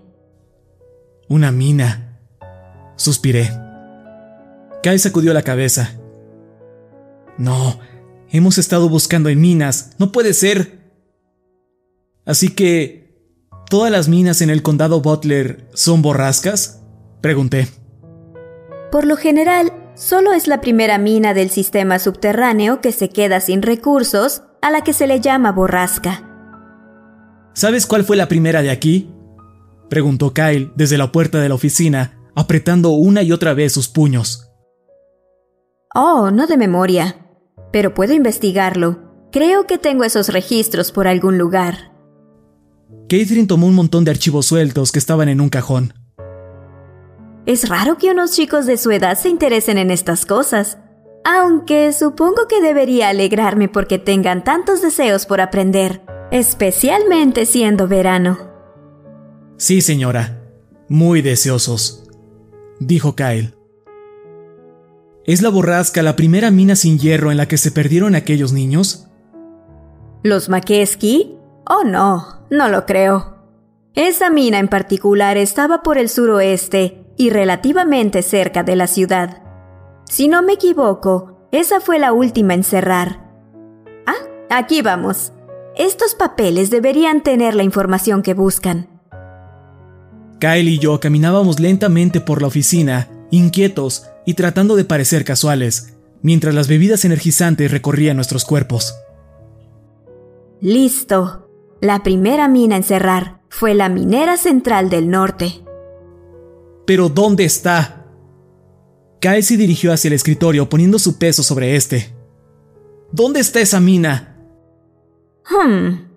Una 1.30 1.50
mina. 1.50 2.18
Suspiré. 2.96 3.50
Kai 4.82 4.98
sacudió 4.98 5.32
la 5.32 5.40
cabeza. 5.40 5.92
No, 7.38 7.80
hemos 8.28 8.58
estado 8.58 8.90
buscando 8.90 9.30
en 9.30 9.40
minas. 9.40 9.92
No 9.98 10.12
puede 10.12 10.34
ser. 10.34 10.92
Así 12.26 12.50
que, 12.50 13.16
¿todas 13.70 13.90
las 13.90 14.08
minas 14.08 14.42
en 14.42 14.50
el 14.50 14.62
condado 14.62 15.00
Butler 15.00 15.66
son 15.72 16.02
borrascas? 16.02 16.82
Pregunté. 17.22 17.68
Por 18.92 19.06
lo 19.06 19.16
general, 19.16 19.72
Solo 20.00 20.32
es 20.32 20.46
la 20.46 20.62
primera 20.62 20.96
mina 20.96 21.34
del 21.34 21.50
sistema 21.50 21.98
subterráneo 21.98 22.80
que 22.80 22.90
se 22.90 23.10
queda 23.10 23.40
sin 23.40 23.60
recursos, 23.60 24.40
a 24.62 24.70
la 24.70 24.82
que 24.82 24.94
se 24.94 25.06
le 25.06 25.20
llama 25.20 25.52
borrasca. 25.52 26.22
¿Sabes 27.52 27.86
cuál 27.86 28.04
fue 28.04 28.16
la 28.16 28.26
primera 28.26 28.62
de 28.62 28.70
aquí? 28.70 29.10
Preguntó 29.90 30.32
Kyle 30.32 30.72
desde 30.74 30.96
la 30.96 31.12
puerta 31.12 31.38
de 31.40 31.50
la 31.50 31.54
oficina, 31.56 32.18
apretando 32.34 32.90
una 32.90 33.22
y 33.22 33.32
otra 33.32 33.52
vez 33.52 33.72
sus 33.72 33.88
puños. 33.88 34.50
Oh, 35.94 36.30
no 36.30 36.46
de 36.46 36.56
memoria. 36.56 37.16
Pero 37.72 37.92
puedo 37.92 38.14
investigarlo. 38.14 39.28
Creo 39.32 39.66
que 39.66 39.76
tengo 39.76 40.04
esos 40.04 40.28
registros 40.28 40.92
por 40.92 41.06
algún 41.06 41.36
lugar. 41.36 41.92
Catherine 43.08 43.46
tomó 43.46 43.66
un 43.66 43.74
montón 43.74 44.04
de 44.04 44.12
archivos 44.12 44.46
sueltos 44.46 44.92
que 44.92 44.98
estaban 44.98 45.28
en 45.28 45.40
un 45.40 45.48
cajón. 45.48 45.94
Es 47.46 47.68
raro 47.68 47.98
que 47.98 48.10
unos 48.10 48.32
chicos 48.32 48.66
de 48.66 48.76
su 48.76 48.90
edad 48.90 49.18
se 49.18 49.28
interesen 49.28 49.78
en 49.78 49.90
estas 49.90 50.26
cosas, 50.26 50.78
aunque 51.24 51.92
supongo 51.92 52.46
que 52.48 52.60
debería 52.60 53.08
alegrarme 53.08 53.68
porque 53.68 53.98
tengan 53.98 54.44
tantos 54.44 54.82
deseos 54.82 55.26
por 55.26 55.40
aprender, 55.40 56.02
especialmente 56.30 57.46
siendo 57.46 57.88
verano. 57.88 58.49
Sí, 59.60 59.82
señora, 59.82 60.40
muy 60.88 61.20
deseosos, 61.20 62.08
dijo 62.78 63.14
Kyle. 63.14 63.54
¿Es 65.26 65.42
la 65.42 65.50
borrasca 65.50 66.02
la 66.02 66.16
primera 66.16 66.50
mina 66.50 66.76
sin 66.76 66.98
hierro 66.98 67.30
en 67.30 67.36
la 67.36 67.46
que 67.46 67.58
se 67.58 67.70
perdieron 67.70 68.14
aquellos 68.14 68.54
niños? 68.54 69.06
¿Los 70.22 70.48
Makeski? 70.48 71.36
Oh, 71.66 71.84
no, 71.84 72.46
no 72.48 72.70
lo 72.70 72.86
creo. 72.86 73.36
Esa 73.92 74.30
mina 74.30 74.60
en 74.60 74.68
particular 74.68 75.36
estaba 75.36 75.82
por 75.82 75.98
el 75.98 76.08
suroeste 76.08 77.04
y 77.18 77.28
relativamente 77.28 78.22
cerca 78.22 78.62
de 78.62 78.76
la 78.76 78.86
ciudad. 78.86 79.42
Si 80.06 80.28
no 80.28 80.40
me 80.42 80.54
equivoco, 80.54 81.46
esa 81.52 81.80
fue 81.80 81.98
la 81.98 82.14
última 82.14 82.54
en 82.54 82.64
cerrar. 82.64 83.30
Ah, 84.06 84.16
aquí 84.48 84.80
vamos. 84.80 85.34
Estos 85.76 86.14
papeles 86.14 86.70
deberían 86.70 87.22
tener 87.22 87.54
la 87.54 87.62
información 87.62 88.22
que 88.22 88.32
buscan. 88.32 88.99
Kyle 90.40 90.70
y 90.70 90.78
yo 90.78 90.98
caminábamos 91.00 91.60
lentamente 91.60 92.20
por 92.20 92.40
la 92.40 92.48
oficina, 92.48 93.08
inquietos 93.30 94.06
y 94.24 94.34
tratando 94.34 94.74
de 94.74 94.84
parecer 94.84 95.24
casuales, 95.24 95.94
mientras 96.22 96.54
las 96.54 96.66
bebidas 96.66 97.04
energizantes 97.04 97.70
recorrían 97.70 98.16
nuestros 98.16 98.44
cuerpos. 98.44 98.94
Listo. 100.60 101.46
La 101.82 102.02
primera 102.02 102.48
mina 102.48 102.76
en 102.76 102.82
cerrar 102.82 103.40
fue 103.48 103.74
la 103.74 103.88
minera 103.88 104.36
central 104.36 104.90
del 104.90 105.10
norte. 105.10 105.62
¿Pero 106.86 107.08
dónde 107.08 107.44
está? 107.44 108.06
Kyle 109.20 109.42
se 109.42 109.56
dirigió 109.56 109.92
hacia 109.92 110.08
el 110.08 110.14
escritorio 110.14 110.68
poniendo 110.68 110.98
su 110.98 111.18
peso 111.18 111.42
sobre 111.42 111.76
este. 111.76 112.14
¿Dónde 113.12 113.40
está 113.40 113.60
esa 113.60 113.80
mina? 113.80 114.38
Hmm. 115.50 116.10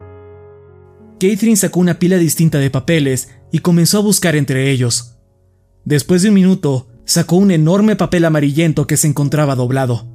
Catherine 1.13 1.57
sacó 1.57 1.79
una 1.79 1.99
pila 1.99 2.17
distinta 2.17 2.57
de 2.59 2.69
papeles 2.69 3.29
y 3.53 3.59
comenzó 3.59 3.99
a 3.99 4.01
buscar 4.01 4.35
entre 4.35 4.71
ellos. 4.71 5.15
Después 5.85 6.23
de 6.23 6.29
un 6.29 6.33
minuto, 6.33 6.87
sacó 7.05 7.35
un 7.35 7.51
enorme 7.51 7.95
papel 7.95 8.25
amarillento 8.25 8.87
que 8.87 8.97
se 8.97 9.07
encontraba 9.07 9.53
doblado. 9.53 10.07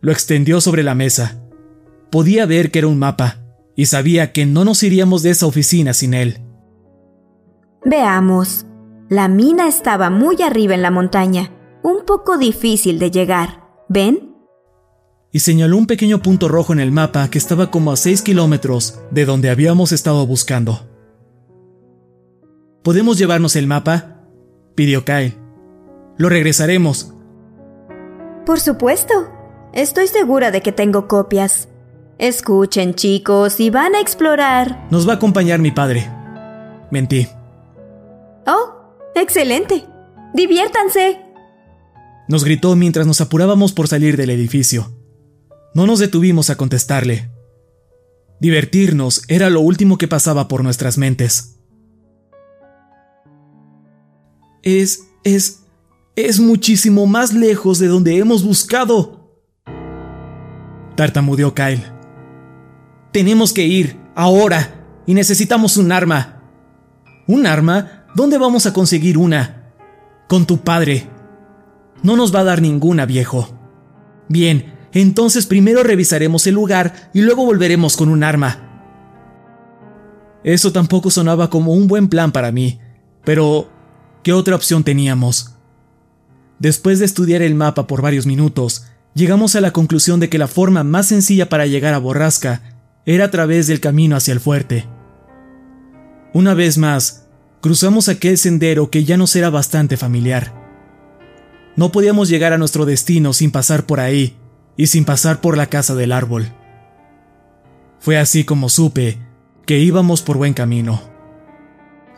Lo 0.00 0.12
extendió 0.12 0.60
sobre 0.60 0.84
la 0.84 0.94
mesa. 0.94 1.42
Podía 2.08 2.46
ver 2.46 2.70
que 2.70 2.78
era 2.78 2.86
un 2.86 3.00
mapa, 3.00 3.40
y 3.74 3.86
sabía 3.86 4.30
que 4.32 4.46
no 4.46 4.64
nos 4.64 4.84
iríamos 4.84 5.24
de 5.24 5.30
esa 5.30 5.46
oficina 5.46 5.92
sin 5.92 6.14
él. 6.14 6.38
Veamos. 7.84 8.64
La 9.08 9.26
mina 9.26 9.66
estaba 9.66 10.08
muy 10.08 10.40
arriba 10.40 10.74
en 10.76 10.82
la 10.82 10.92
montaña, 10.92 11.50
un 11.82 12.04
poco 12.06 12.38
difícil 12.38 13.00
de 13.00 13.10
llegar. 13.10 13.64
¿Ven? 13.88 14.36
Y 15.32 15.40
señaló 15.40 15.76
un 15.76 15.88
pequeño 15.88 16.22
punto 16.22 16.46
rojo 16.46 16.72
en 16.72 16.78
el 16.78 16.92
mapa 16.92 17.28
que 17.28 17.38
estaba 17.38 17.72
como 17.72 17.90
a 17.90 17.96
6 17.96 18.22
kilómetros 18.22 19.00
de 19.10 19.24
donde 19.24 19.50
habíamos 19.50 19.90
estado 19.90 20.24
buscando. 20.28 20.95
¿Podemos 22.86 23.18
llevarnos 23.18 23.56
el 23.56 23.66
mapa? 23.66 24.20
pidió 24.76 25.04
Kyle. 25.04 25.34
Lo 26.18 26.28
regresaremos. 26.28 27.12
Por 28.46 28.60
supuesto. 28.60 29.12
Estoy 29.72 30.06
segura 30.06 30.52
de 30.52 30.60
que 30.62 30.70
tengo 30.70 31.08
copias. 31.08 31.68
Escuchen, 32.20 32.94
chicos, 32.94 33.54
si 33.54 33.70
van 33.70 33.96
a 33.96 34.00
explorar. 34.00 34.86
Nos 34.92 35.04
va 35.08 35.14
a 35.14 35.16
acompañar 35.16 35.58
mi 35.58 35.72
padre. 35.72 36.08
Mentí. 36.92 37.26
Oh, 38.46 38.94
Excelente. 39.16 39.84
Diviértanse. 40.32 41.18
Nos 42.28 42.44
gritó 42.44 42.76
mientras 42.76 43.04
nos 43.04 43.20
apurábamos 43.20 43.72
por 43.72 43.88
salir 43.88 44.16
del 44.16 44.30
edificio. 44.30 44.92
No 45.74 45.88
nos 45.88 45.98
detuvimos 45.98 46.50
a 46.50 46.56
contestarle. 46.56 47.32
Divertirnos 48.38 49.24
era 49.26 49.50
lo 49.50 49.60
último 49.60 49.98
que 49.98 50.06
pasaba 50.06 50.46
por 50.46 50.62
nuestras 50.62 50.98
mentes. 50.98 51.55
Es, 54.66 55.06
es, 55.22 55.62
es 56.16 56.40
muchísimo 56.40 57.06
más 57.06 57.32
lejos 57.32 57.78
de 57.78 57.86
donde 57.86 58.18
hemos 58.18 58.42
buscado. 58.42 59.30
Tartamudeó 60.96 61.54
Kyle. 61.54 61.84
Tenemos 63.12 63.52
que 63.52 63.64
ir, 63.64 63.96
ahora, 64.16 64.84
y 65.06 65.14
necesitamos 65.14 65.76
un 65.76 65.92
arma. 65.92 66.42
¿Un 67.28 67.46
arma? 67.46 68.06
¿Dónde 68.16 68.38
vamos 68.38 68.66
a 68.66 68.72
conseguir 68.72 69.18
una? 69.18 69.72
Con 70.28 70.46
tu 70.46 70.58
padre. 70.58 71.08
No 72.02 72.16
nos 72.16 72.34
va 72.34 72.40
a 72.40 72.44
dar 72.44 72.60
ninguna, 72.60 73.06
viejo. 73.06 73.56
Bien, 74.28 74.74
entonces 74.90 75.46
primero 75.46 75.84
revisaremos 75.84 76.44
el 76.48 76.54
lugar 76.54 77.10
y 77.14 77.22
luego 77.22 77.44
volveremos 77.44 77.96
con 77.96 78.08
un 78.08 78.24
arma. 78.24 78.82
Eso 80.42 80.72
tampoco 80.72 81.08
sonaba 81.12 81.50
como 81.50 81.72
un 81.72 81.86
buen 81.86 82.08
plan 82.08 82.32
para 82.32 82.50
mí, 82.50 82.80
pero 83.24 83.75
¿qué 84.26 84.32
otra 84.32 84.56
opción 84.56 84.82
teníamos? 84.82 85.52
después 86.58 86.98
de 86.98 87.04
estudiar 87.04 87.42
el 87.42 87.54
mapa 87.54 87.86
por 87.86 88.02
varios 88.02 88.26
minutos, 88.26 88.86
llegamos 89.14 89.54
a 89.54 89.60
la 89.60 89.72
conclusión 89.72 90.18
de 90.18 90.28
que 90.28 90.36
la 90.36 90.48
forma 90.48 90.82
más 90.82 91.06
sencilla 91.06 91.48
para 91.48 91.66
llegar 91.66 91.94
a 91.94 91.98
Borrasca 91.98 92.60
era 93.04 93.26
a 93.26 93.30
través 93.30 93.68
del 93.68 93.78
camino 93.78 94.16
hacia 94.16 94.32
el 94.32 94.40
fuerte. 94.40 94.84
Una 96.34 96.54
vez 96.54 96.76
más, 96.76 97.28
cruzamos 97.60 98.08
aquel 98.08 98.36
sendero 98.36 98.90
que 98.90 99.04
ya 99.04 99.16
nos 99.16 99.36
era 99.36 99.48
bastante 99.48 99.96
familiar. 99.96 100.52
No 101.76 101.92
podíamos 101.92 102.28
llegar 102.28 102.52
a 102.52 102.58
nuestro 102.58 102.84
destino 102.84 103.32
sin 103.32 103.52
pasar 103.52 103.86
por 103.86 104.00
ahí 104.00 104.34
y 104.76 104.88
sin 104.88 105.04
pasar 105.04 105.40
por 105.40 105.56
la 105.56 105.68
casa 105.68 105.94
del 105.94 106.10
árbol. 106.10 106.52
Fue 108.00 108.18
así 108.18 108.42
como 108.42 108.70
supe 108.70 109.20
que 109.66 109.78
íbamos 109.78 110.22
por 110.22 110.36
buen 110.36 110.52
camino. 110.52 111.15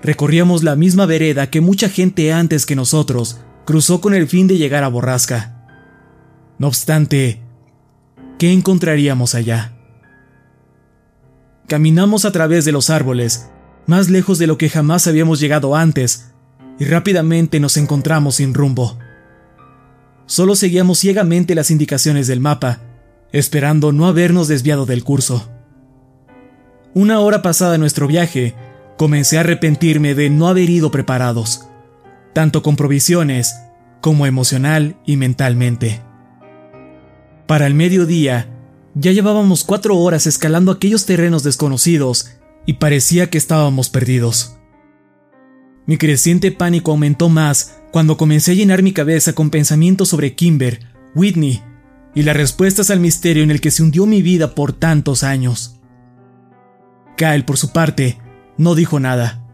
Recorríamos 0.03 0.63
la 0.63 0.77
misma 0.77 1.07
vereda 1.07 1.51
que 1.51 1.61
mucha 1.61 1.89
gente 1.89 2.33
antes 2.33 2.67
que 2.67 2.77
nosotros 2.77 3.41
cruzó 3.65 4.01
con 4.01 4.15
el 4.15 4.29
fin 4.29 4.47
de 4.47 4.57
llegar 4.57 4.85
a 4.85 4.89
Borrasca. 4.89 5.55
No 6.59 6.69
obstante, 6.69 7.41
¿qué 8.39 8.53
encontraríamos 8.53 9.35
allá? 9.35 9.75
Caminamos 11.67 12.25
a 12.25 12.33
través 12.33 12.65
de 12.65 12.73
los 12.73 12.91
árboles, 12.91 13.51
más 13.87 14.09
lejos 14.09 14.39
de 14.39 14.47
lo 14.47 14.57
que 14.57 14.71
jamás 14.71 15.07
habíamos 15.07 15.41
llegado 15.41 15.77
antes, 15.77 16.33
y 16.79 16.85
rápidamente 16.85 17.61
nos 17.61 17.77
encontramos 17.77 18.37
sin 18.37 18.55
rumbo. 18.55 18.99
Solo 20.27 20.57
seguíamos 20.57 20.99
ciegamente 20.99 21.55
las 21.55 21.71
indicaciones 21.71 22.27
del 22.27 22.41
mapa, 22.41 22.81
esperando 23.33 23.93
no 23.93 24.07
habernos 24.07 24.49
desviado 24.49 24.87
del 24.87 25.05
curso. 25.05 25.51
Una 26.95 27.21
hora 27.21 27.43
pasada 27.43 27.79
nuestro 27.79 28.07
viaje, 28.07 28.55
comencé 28.99 29.39
a 29.39 29.41
arrepentirme 29.41 30.15
de 30.15 30.29
no 30.29 30.49
haber 30.49 30.69
ido 30.69 30.91
preparados, 30.91 31.69
tanto 32.35 32.63
con 32.63 32.77
provisiones 32.77 33.55
como 34.03 34.27
emocional 34.27 34.99
y 35.07 35.17
mentalmente. 35.17 36.03
Para 37.47 37.67
el 37.67 37.73
mediodía, 37.73 38.51
ya 38.95 39.13
llevábamos 39.13 39.65
cuatro 39.65 39.97
horas 39.97 40.27
escalando 40.27 40.73
aquellos 40.73 41.07
terrenos 41.07 41.43
desconocidos 41.43 42.33
y 42.67 42.75
parecía 42.75 43.31
que 43.31 43.39
estábamos 43.39 43.89
perdidos. 43.89 44.57
Mi 45.87 45.97
creciente 45.97 46.53
pánico 46.53 46.91
aumentó 46.91 47.31
más 47.31 47.81
cuando 47.93 48.19
comencé 48.19 48.51
a 48.51 48.55
llenar 48.55 48.83
mi 48.83 48.93
cabeza 48.93 49.33
con 49.33 49.49
pensamientos 49.49 50.09
sobre 50.09 50.35
Kimber, 50.35 50.81
Whitney 51.15 51.63
y 52.15 52.23
las 52.25 52.37
respuestas 52.37 52.91
al 52.91 53.01
misterio 53.01 53.43
en 53.43 53.51
el 53.51 53.61
que 53.61 53.71
se 53.71 53.83
hundió 53.83 54.05
mi 54.05 54.21
vida 54.21 54.55
por 54.55 54.73
tantos 54.73 55.23
años. 55.23 55.81
Kyle, 57.17 57.45
por 57.45 57.57
su 57.57 57.73
parte, 57.73 58.19
no 58.59 58.75
dijo 58.75 59.01
nada. 59.01 59.45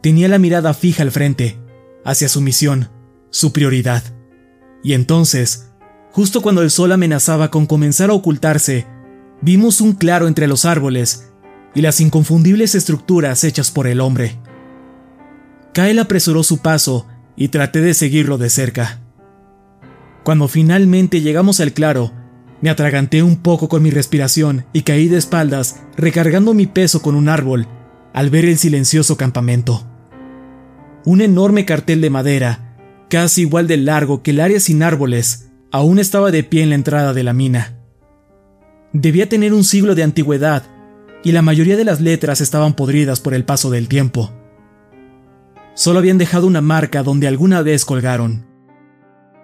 Tenía 0.00 0.28
la 0.28 0.38
mirada 0.38 0.72
fija 0.72 1.02
al 1.02 1.10
frente, 1.10 1.58
hacia 2.04 2.28
su 2.28 2.40
misión, 2.40 2.88
su 3.30 3.52
prioridad. 3.52 4.02
Y 4.82 4.94
entonces, 4.94 5.70
justo 6.12 6.40
cuando 6.40 6.62
el 6.62 6.70
sol 6.70 6.92
amenazaba 6.92 7.50
con 7.50 7.66
comenzar 7.66 8.08
a 8.10 8.14
ocultarse, 8.14 8.86
vimos 9.42 9.80
un 9.80 9.92
claro 9.92 10.28
entre 10.28 10.46
los 10.46 10.64
árboles 10.64 11.32
y 11.74 11.82
las 11.82 12.00
inconfundibles 12.00 12.74
estructuras 12.74 13.44
hechas 13.44 13.70
por 13.70 13.86
el 13.86 14.00
hombre. 14.00 14.38
Kyle 15.74 15.98
apresuró 15.98 16.42
su 16.42 16.58
paso 16.58 17.06
y 17.36 17.48
traté 17.48 17.80
de 17.80 17.94
seguirlo 17.94 18.38
de 18.38 18.50
cerca. 18.50 19.00
Cuando 20.24 20.48
finalmente 20.48 21.20
llegamos 21.20 21.60
al 21.60 21.72
claro, 21.72 22.12
me 22.60 22.70
atraganté 22.70 23.22
un 23.22 23.36
poco 23.36 23.68
con 23.68 23.82
mi 23.82 23.90
respiración 23.90 24.66
y 24.72 24.82
caí 24.82 25.08
de 25.08 25.16
espaldas, 25.16 25.80
recargando 25.96 26.54
mi 26.54 26.66
peso 26.66 27.00
con 27.00 27.14
un 27.14 27.28
árbol, 27.28 27.66
al 28.12 28.30
ver 28.30 28.44
el 28.44 28.58
silencioso 28.58 29.16
campamento. 29.16 29.86
Un 31.04 31.20
enorme 31.20 31.64
cartel 31.64 32.00
de 32.00 32.10
madera, 32.10 32.76
casi 33.08 33.42
igual 33.42 33.66
de 33.66 33.76
largo 33.76 34.22
que 34.22 34.32
el 34.32 34.40
área 34.40 34.60
sin 34.60 34.82
árboles, 34.82 35.50
aún 35.70 35.98
estaba 35.98 36.30
de 36.30 36.44
pie 36.44 36.62
en 36.62 36.70
la 36.70 36.74
entrada 36.74 37.12
de 37.12 37.22
la 37.22 37.32
mina. 37.32 37.76
Debía 38.92 39.28
tener 39.28 39.54
un 39.54 39.64
siglo 39.64 39.94
de 39.94 40.02
antigüedad, 40.02 40.64
y 41.22 41.32
la 41.32 41.42
mayoría 41.42 41.76
de 41.76 41.84
las 41.84 42.00
letras 42.00 42.40
estaban 42.40 42.74
podridas 42.74 43.20
por 43.20 43.34
el 43.34 43.44
paso 43.44 43.70
del 43.70 43.88
tiempo. 43.88 44.32
Solo 45.74 45.98
habían 45.98 46.18
dejado 46.18 46.46
una 46.46 46.60
marca 46.60 47.02
donde 47.02 47.28
alguna 47.28 47.62
vez 47.62 47.84
colgaron. 47.84 48.46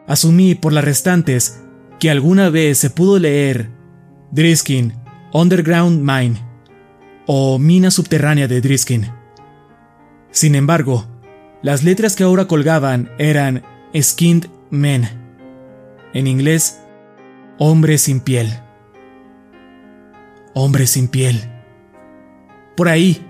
Asumí 0.06 0.54
por 0.54 0.72
las 0.72 0.84
restantes 0.84 1.62
que 1.98 2.10
alguna 2.10 2.50
vez 2.50 2.78
se 2.78 2.90
pudo 2.90 3.18
leer 3.18 3.70
Driskin 4.32 4.94
Underground 5.32 6.00
Mine 6.00 6.45
o 7.26 7.58
Mina 7.58 7.90
Subterránea 7.90 8.48
de 8.48 8.60
Driskin. 8.60 9.10
Sin 10.30 10.54
embargo, 10.54 11.06
las 11.62 11.82
letras 11.82 12.16
que 12.16 12.24
ahora 12.24 12.46
colgaban 12.46 13.10
eran 13.18 13.62
Skinned 13.94 14.48
Men, 14.70 15.08
en 16.12 16.26
inglés, 16.26 16.78
Hombre 17.58 17.96
sin 17.96 18.20
piel. 18.20 18.52
Hombre 20.52 20.86
sin 20.86 21.08
piel. 21.08 21.40
Por 22.76 22.88
ahí. 22.90 23.24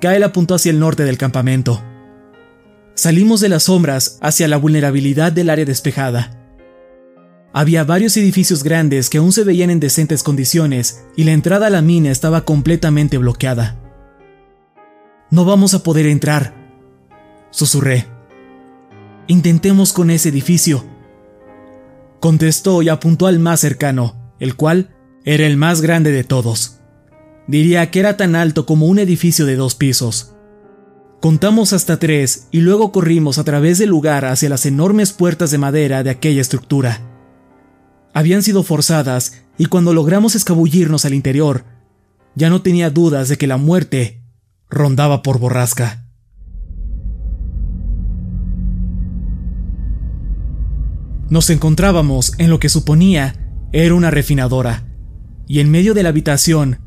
Kyle 0.00 0.24
apuntó 0.24 0.56
hacia 0.56 0.70
el 0.70 0.80
norte 0.80 1.04
del 1.04 1.16
campamento. 1.16 1.80
Salimos 2.94 3.40
de 3.40 3.48
las 3.48 3.64
sombras 3.64 4.18
hacia 4.20 4.48
la 4.48 4.56
vulnerabilidad 4.56 5.30
del 5.30 5.50
área 5.50 5.64
despejada. 5.64 6.43
Había 7.56 7.84
varios 7.84 8.16
edificios 8.16 8.64
grandes 8.64 9.08
que 9.08 9.18
aún 9.18 9.30
se 9.30 9.44
veían 9.44 9.70
en 9.70 9.78
decentes 9.78 10.24
condiciones 10.24 11.04
y 11.16 11.22
la 11.22 11.30
entrada 11.30 11.68
a 11.68 11.70
la 11.70 11.82
mina 11.82 12.10
estaba 12.10 12.44
completamente 12.44 13.16
bloqueada. 13.16 13.78
No 15.30 15.44
vamos 15.44 15.72
a 15.72 15.84
poder 15.84 16.06
entrar, 16.06 16.52
susurré. 17.50 18.08
Intentemos 19.28 19.92
con 19.92 20.10
ese 20.10 20.30
edificio. 20.30 20.84
Contestó 22.18 22.82
y 22.82 22.88
apuntó 22.88 23.28
al 23.28 23.38
más 23.38 23.60
cercano, 23.60 24.34
el 24.40 24.56
cual 24.56 24.96
era 25.24 25.46
el 25.46 25.56
más 25.56 25.80
grande 25.80 26.10
de 26.10 26.24
todos. 26.24 26.80
Diría 27.46 27.88
que 27.92 28.00
era 28.00 28.16
tan 28.16 28.34
alto 28.34 28.66
como 28.66 28.86
un 28.86 28.98
edificio 28.98 29.46
de 29.46 29.54
dos 29.54 29.76
pisos. 29.76 30.34
Contamos 31.20 31.72
hasta 31.72 32.00
tres 32.00 32.48
y 32.50 32.62
luego 32.62 32.90
corrimos 32.90 33.38
a 33.38 33.44
través 33.44 33.78
del 33.78 33.90
lugar 33.90 34.24
hacia 34.24 34.48
las 34.48 34.66
enormes 34.66 35.12
puertas 35.12 35.52
de 35.52 35.58
madera 35.58 36.02
de 36.02 36.10
aquella 36.10 36.40
estructura. 36.40 37.13
Habían 38.14 38.44
sido 38.44 38.62
forzadas 38.62 39.42
y 39.58 39.66
cuando 39.66 39.92
logramos 39.92 40.36
escabullirnos 40.36 41.04
al 41.04 41.14
interior, 41.14 41.64
ya 42.36 42.48
no 42.48 42.62
tenía 42.62 42.88
dudas 42.88 43.28
de 43.28 43.36
que 43.36 43.48
la 43.48 43.56
muerte 43.56 44.22
rondaba 44.70 45.22
por 45.22 45.40
borrasca. 45.40 46.06
Nos 51.28 51.50
encontrábamos 51.50 52.34
en 52.38 52.50
lo 52.50 52.60
que 52.60 52.68
suponía 52.68 53.34
era 53.72 53.94
una 53.94 54.12
refinadora, 54.12 54.84
y 55.48 55.58
en 55.58 55.70
medio 55.70 55.94
de 55.94 56.04
la 56.04 56.10
habitación 56.10 56.78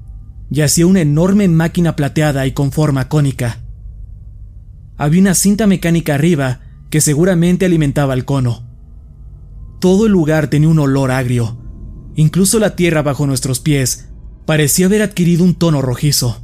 yacía 0.50 0.88
una 0.88 1.02
enorme 1.02 1.50
máquina 1.50 1.98
plateada 1.98 2.48
y 2.48 2.54
con 2.54 2.72
forma 2.72 3.10
cónica. 3.10 3.64
Había 4.96 5.22
una 5.22 5.34
cinta 5.34 5.68
mecánica 5.68 6.16
arriba 6.16 6.62
que 6.90 7.02
seguramente 7.02 7.66
alimentaba 7.66 8.14
el 8.14 8.24
cono. 8.24 8.67
Todo 9.80 10.06
el 10.06 10.12
lugar 10.12 10.50
tenía 10.50 10.70
un 10.70 10.80
olor 10.80 11.12
agrio. 11.12 11.58
Incluso 12.16 12.60
la 12.60 12.76
tierra 12.76 13.04
bajo 13.04 13.28
nuestros 13.28 13.60
pies 13.60 14.10
parecía 14.46 14.88
haber 14.88 15.02
adquirido 15.02 15.44
un 15.44 15.54
tono 15.54 15.82
rojizo. 15.82 16.42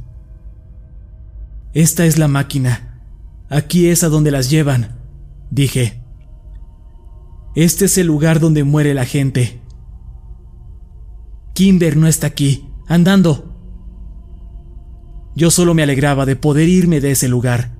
Esta 1.72 2.06
es 2.06 2.18
la 2.18 2.28
máquina. 2.28 3.02
Aquí 3.48 3.88
es 3.88 4.04
a 4.04 4.08
donde 4.08 4.30
las 4.30 4.50
llevan, 4.50 5.00
dije. 5.50 6.00
Este 7.56 7.86
es 7.86 7.98
el 7.98 8.06
lugar 8.06 8.40
donde 8.40 8.62
muere 8.62 8.94
la 8.94 9.04
gente. 9.04 9.60
Kimber 11.54 11.96
no 11.96 12.06
está 12.06 12.28
aquí, 12.28 12.68
andando. 12.86 13.52
Yo 15.36 15.50
solo 15.50 15.74
me 15.74 15.82
alegraba 15.82 16.26
de 16.26 16.36
poder 16.36 16.68
irme 16.68 17.00
de 17.00 17.12
ese 17.12 17.28
lugar. 17.28 17.72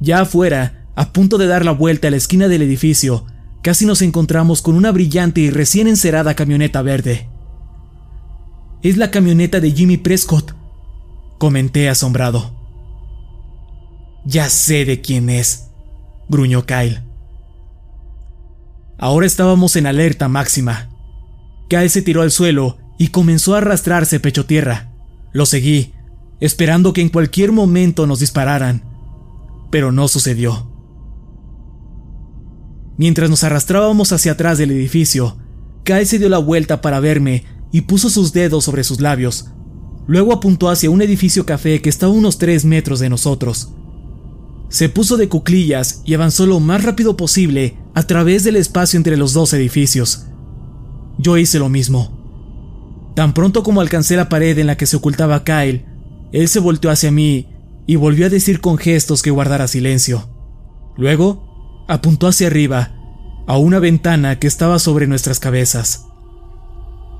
Ya 0.00 0.20
afuera, 0.20 0.86
a 0.94 1.12
punto 1.12 1.38
de 1.38 1.46
dar 1.46 1.64
la 1.64 1.72
vuelta 1.72 2.08
a 2.08 2.10
la 2.10 2.16
esquina 2.18 2.48
del 2.48 2.62
edificio, 2.62 3.24
casi 3.62 3.86
nos 3.86 4.02
encontramos 4.02 4.62
con 4.62 4.74
una 4.74 4.92
brillante 4.92 5.40
y 5.40 5.50
recién 5.50 5.88
encerada 5.88 6.34
camioneta 6.34 6.82
verde. 6.82 7.28
Es 8.82 8.96
la 8.96 9.10
camioneta 9.10 9.60
de 9.60 9.72
Jimmy 9.72 9.96
Prescott, 9.96 10.54
comenté 11.38 11.88
asombrado. 11.88 12.56
Ya 14.24 14.48
sé 14.50 14.84
de 14.84 15.00
quién 15.00 15.30
es, 15.30 15.70
gruñó 16.28 16.66
Kyle. 16.66 17.02
Ahora 18.98 19.26
estábamos 19.26 19.76
en 19.76 19.86
alerta 19.86 20.28
máxima. 20.28 20.90
Kyle 21.68 21.88
se 21.88 22.02
tiró 22.02 22.22
al 22.22 22.30
suelo 22.30 22.78
y 22.98 23.08
comenzó 23.08 23.54
a 23.54 23.58
arrastrarse 23.58 24.20
pecho 24.20 24.46
tierra. 24.46 24.92
Lo 25.32 25.46
seguí, 25.46 25.94
esperando 26.40 26.92
que 26.92 27.00
en 27.00 27.08
cualquier 27.08 27.52
momento 27.52 28.06
nos 28.06 28.20
dispararan 28.20 28.88
pero 29.70 29.92
no 29.92 30.08
sucedió. 30.08 30.67
Mientras 32.98 33.30
nos 33.30 33.44
arrastrábamos 33.44 34.12
hacia 34.12 34.32
atrás 34.32 34.58
del 34.58 34.72
edificio, 34.72 35.38
Kyle 35.84 36.04
se 36.04 36.18
dio 36.18 36.28
la 36.28 36.38
vuelta 36.38 36.82
para 36.82 37.00
verme 37.00 37.44
y 37.72 37.82
puso 37.82 38.10
sus 38.10 38.32
dedos 38.32 38.64
sobre 38.64 38.84
sus 38.84 39.00
labios. 39.00 39.46
Luego 40.08 40.32
apuntó 40.32 40.68
hacia 40.68 40.90
un 40.90 41.00
edificio 41.00 41.46
café 41.46 41.80
que 41.80 41.88
estaba 41.88 42.12
a 42.12 42.16
unos 42.16 42.38
tres 42.38 42.64
metros 42.64 42.98
de 42.98 43.08
nosotros. 43.08 43.72
se 44.68 44.90
puso 44.90 45.16
de 45.16 45.30
cuclillas 45.30 46.02
y 46.04 46.12
avanzó 46.12 46.44
lo 46.44 46.60
más 46.60 46.84
rápido 46.84 47.16
posible 47.16 47.78
a 47.94 48.02
través 48.02 48.44
del 48.44 48.56
espacio 48.56 48.98
entre 48.98 49.16
los 49.16 49.32
dos 49.32 49.54
edificios. 49.54 50.26
Yo 51.18 51.38
hice 51.38 51.58
lo 51.58 51.70
mismo. 51.70 53.12
Tan 53.16 53.32
pronto 53.32 53.62
como 53.62 53.80
alcancé 53.80 54.16
la 54.16 54.28
pared 54.28 54.58
en 54.58 54.66
la 54.66 54.76
que 54.76 54.86
se 54.86 54.96
ocultaba 54.96 55.42
Kyle, 55.42 55.86
él 56.32 56.48
se 56.48 56.60
volteó 56.60 56.90
hacia 56.90 57.10
mí 57.10 57.48
y 57.86 57.96
volvió 57.96 58.26
a 58.26 58.28
decir 58.28 58.60
con 58.60 58.76
gestos 58.76 59.22
que 59.22 59.30
guardara 59.30 59.68
silencio. 59.68 60.28
Luego, 60.96 61.47
apuntó 61.88 62.28
hacia 62.28 62.46
arriba, 62.46 62.92
a 63.46 63.56
una 63.56 63.80
ventana 63.80 64.38
que 64.38 64.46
estaba 64.46 64.78
sobre 64.78 65.06
nuestras 65.06 65.40
cabezas. 65.40 66.06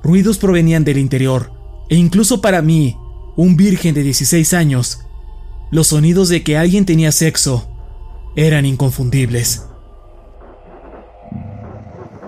Ruidos 0.02 0.38
provenían 0.38 0.84
del 0.84 0.98
interior, 0.98 1.52
e 1.88 1.96
incluso 1.96 2.40
para 2.40 2.62
mí, 2.62 2.96
un 3.36 3.56
virgen 3.56 3.94
de 3.94 4.02
16 4.02 4.54
años, 4.54 5.00
los 5.70 5.88
sonidos 5.88 6.28
de 6.28 6.42
que 6.42 6.56
alguien 6.56 6.84
tenía 6.84 7.12
sexo 7.12 7.68
eran 8.36 8.66
inconfundibles. 8.66 9.64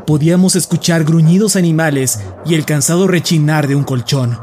Podíamos 0.07 0.57
escuchar 0.57 1.05
gruñidos 1.05 1.55
animales 1.55 2.21
y 2.45 2.55
el 2.55 2.65
cansado 2.65 3.07
rechinar 3.07 3.69
de 3.69 3.77
un 3.77 3.85
colchón. 3.85 4.37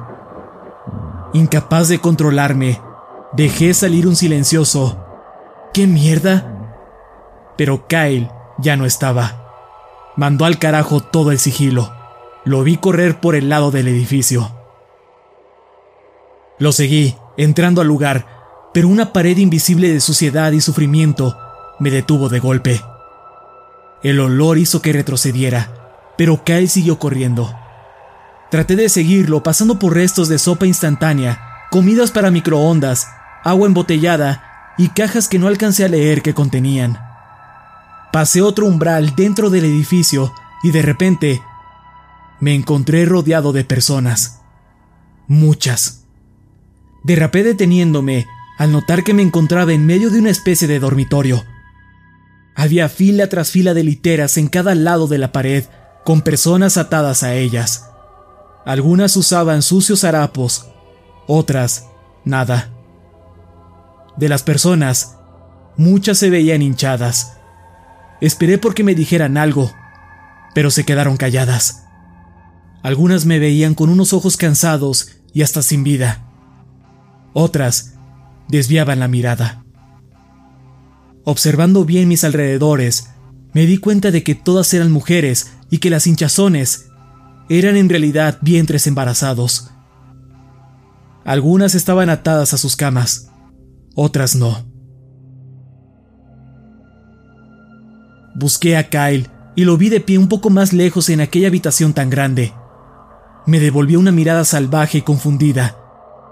Incapaz 1.34 1.90
de 1.90 2.00
controlarme, 2.00 2.80
dejé 3.34 3.74
salir 3.74 4.08
un 4.08 4.16
silencioso 4.16 5.04
¿Qué 5.74 5.86
mierda? 5.86 6.57
Pero 7.58 7.88
Kyle 7.88 8.30
ya 8.60 8.78
no 8.78 8.86
estaba. 8.86 10.14
Mandó 10.16 10.46
al 10.46 10.60
carajo 10.60 11.00
todo 11.02 11.32
el 11.32 11.40
sigilo. 11.40 11.94
Lo 12.46 12.64
vi 12.64 12.78
correr 12.78 13.20
por 13.20 13.36
el 13.36 13.50
lado 13.50 13.72
del 13.72 13.88
edificio. 13.88 14.52
Lo 16.60 16.72
seguí, 16.72 17.16
entrando 17.38 17.82
al 17.82 17.88
lugar, 17.88 18.26
pero 18.74 18.88
una 18.88 19.14
pared 19.14 19.38
invisible 19.38 19.92
de 19.92 20.00
suciedad 20.00 20.52
y 20.52 20.62
sufrimiento 20.62 21.38
me 21.80 21.92
detuvo 21.92 22.30
de 22.30 22.40
golpe. 22.40 22.82
El 24.02 24.20
olor 24.20 24.58
hizo 24.58 24.82
que 24.82 24.94
retrocediera, 24.94 26.14
pero 26.18 26.44
Kyle 26.44 26.70
siguió 26.70 27.00
corriendo. 27.00 27.54
Traté 28.50 28.76
de 28.76 28.90
seguirlo 28.90 29.44
pasando 29.44 29.78
por 29.78 29.94
restos 29.94 30.30
de 30.30 30.40
sopa 30.40 30.66
instantánea, 30.66 31.68
comidas 31.70 32.12
para 32.12 32.32
microondas, 32.32 33.08
agua 33.44 33.68
embotellada 33.68 34.74
y 34.78 34.90
cajas 34.90 35.28
que 35.28 35.40
no 35.40 35.48
alcancé 35.48 35.86
a 35.86 35.90
leer 35.90 36.22
que 36.22 36.34
contenían. 36.34 37.07
Pasé 38.12 38.42
otro 38.42 38.66
umbral 38.66 39.16
dentro 39.16 39.50
del 39.50 39.66
edificio 39.66 40.34
y 40.64 40.72
de 40.72 40.82
repente 40.82 41.42
me 42.40 42.54
encontré 42.54 43.06
rodeado 43.06 43.52
de 43.54 43.64
personas. 43.64 44.42
Muchas. 45.28 46.04
Derrapé 47.04 47.44
deteniéndome 47.44 48.28
al 48.58 48.72
notar 48.72 49.04
que 49.04 49.14
me 49.14 49.22
encontraba 49.22 49.74
en 49.74 49.86
medio 49.86 50.10
de 50.10 50.20
una 50.20 50.30
especie 50.30 50.68
de 50.68 50.80
dormitorio. 50.80 51.44
Había 52.56 52.90
fila 52.90 53.30
tras 53.30 53.52
fila 53.52 53.74
de 53.74 53.84
literas 53.84 54.38
en 54.38 54.48
cada 54.48 54.74
lado 54.74 55.08
de 55.08 55.20
la 55.20 55.32
pared, 55.32 55.66
con 56.04 56.22
personas 56.22 56.78
atadas 56.78 57.22
a 57.22 57.36
ellas. 57.36 57.90
Algunas 58.66 59.16
usaban 59.16 59.62
sucios 59.62 60.04
harapos, 60.04 60.68
otras 61.28 61.88
nada. 62.26 62.72
De 64.18 64.28
las 64.28 64.42
personas, 64.42 65.18
muchas 65.78 66.18
se 66.18 66.30
veían 66.30 66.62
hinchadas. 66.62 67.37
Esperé 68.22 68.58
porque 68.58 68.84
me 68.84 68.96
dijeran 68.96 69.38
algo, 69.38 69.74
pero 70.56 70.72
se 70.72 70.86
quedaron 70.86 71.18
calladas. 71.18 71.86
Algunas 72.82 73.26
me 73.26 73.40
veían 73.40 73.76
con 73.76 73.90
unos 73.90 74.14
ojos 74.14 74.38
cansados 74.38 75.12
y 75.34 75.42
hasta 75.42 75.62
sin 75.62 75.84
vida. 75.84 76.32
Otras 77.34 77.96
desviaban 78.48 79.00
la 79.00 79.08
mirada. 79.08 79.64
Observando 81.24 81.86
bien 81.86 82.08
mis 82.08 82.24
alrededores, 82.24 83.10
me 83.54 83.66
di 83.66 83.78
cuenta 83.78 84.12
de 84.12 84.24
que 84.24 84.36
todas 84.36 84.74
eran 84.74 84.92
mujeres 84.92 85.52
y 85.70 85.80
que 85.80 85.90
las 85.90 86.08
hinchazones 86.08 86.88
eran 87.50 87.76
en 87.76 87.90
realidad 87.90 88.40
vientres 88.42 88.88
embarazados. 88.88 89.72
Algunas 91.26 91.76
estaban 91.76 92.10
atadas 92.10 92.54
a 92.54 92.58
sus 92.58 92.76
camas, 92.76 93.30
otras 93.96 94.36
no. 94.36 94.67
Busqué 98.38 98.78
a 98.78 98.88
Kyle 98.90 99.28
y 99.56 99.66
lo 99.66 99.78
vi 99.78 99.90
de 99.90 100.00
pie 100.00 100.18
un 100.18 100.30
poco 100.30 100.50
más 100.50 100.72
lejos 100.72 101.10
en 101.10 101.22
aquella 101.22 101.48
habitación 101.48 101.94
tan 101.94 102.10
grande. 102.10 102.54
Me 103.48 103.60
devolvió 103.60 104.00
una 104.00 104.12
mirada 104.12 104.46
salvaje 104.46 105.00
y 105.00 105.02
confundida 105.02 105.76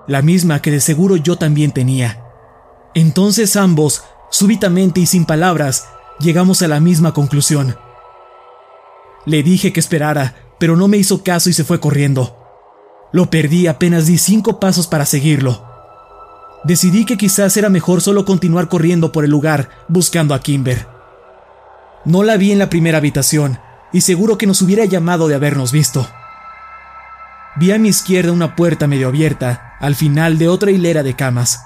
la 0.07 0.21
misma 0.21 0.61
que 0.61 0.71
de 0.71 0.79
seguro 0.79 1.15
yo 1.15 1.37
también 1.37 1.71
tenía. 1.71 2.23
Entonces 2.93 3.55
ambos, 3.55 4.03
súbitamente 4.29 4.99
y 4.99 5.05
sin 5.05 5.25
palabras, 5.25 5.87
llegamos 6.19 6.61
a 6.61 6.67
la 6.67 6.79
misma 6.79 7.13
conclusión. 7.13 7.75
Le 9.25 9.41
dije 9.41 9.73
que 9.73 9.79
esperara, 9.79 10.35
pero 10.59 10.75
no 10.75 10.87
me 10.87 10.97
hizo 10.97 11.23
caso 11.23 11.49
y 11.49 11.53
se 11.53 11.63
fue 11.63 11.79
corriendo. 11.79 12.37
Lo 13.11 13.29
perdí 13.29 13.67
apenas 13.67 14.05
di 14.05 14.17
cinco 14.17 14.59
pasos 14.59 14.87
para 14.87 15.05
seguirlo. 15.05 15.65
Decidí 16.63 17.05
que 17.05 17.17
quizás 17.17 17.57
era 17.57 17.69
mejor 17.69 18.01
solo 18.01 18.25
continuar 18.25 18.69
corriendo 18.69 19.11
por 19.11 19.23
el 19.23 19.31
lugar 19.31 19.69
buscando 19.87 20.33
a 20.33 20.39
Kimber. 20.39 20.94
No 22.05 22.23
la 22.23 22.37
vi 22.37 22.51
en 22.51 22.59
la 22.59 22.69
primera 22.69 22.99
habitación, 22.99 23.59
y 23.91 24.01
seguro 24.01 24.37
que 24.37 24.45
nos 24.45 24.61
hubiera 24.61 24.85
llamado 24.85 25.27
de 25.27 25.35
habernos 25.35 25.71
visto. 25.71 26.07
Vi 27.57 27.71
a 27.71 27.79
mi 27.79 27.89
izquierda 27.89 28.31
una 28.31 28.55
puerta 28.55 28.87
medio 28.87 29.07
abierta, 29.07 29.75
al 29.79 29.95
final 29.95 30.37
de 30.37 30.47
otra 30.47 30.71
hilera 30.71 31.01
de 31.01 31.15
camas. 31.15 31.65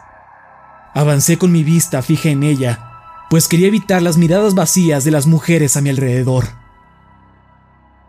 Avancé 0.94 1.38
con 1.38 1.52
mi 1.52 1.64
vista 1.64 2.02
fija 2.02 2.30
en 2.30 2.44
ella, 2.44 2.92
pues 3.30 3.48
quería 3.48 3.68
evitar 3.68 4.02
las 4.02 4.18
miradas 4.18 4.56
vacías 4.56 5.04
de 5.04 5.12
las 5.12 5.28
mujeres 5.28 5.76
a 5.76 5.82
mi 5.82 5.90
alrededor. 5.90 6.46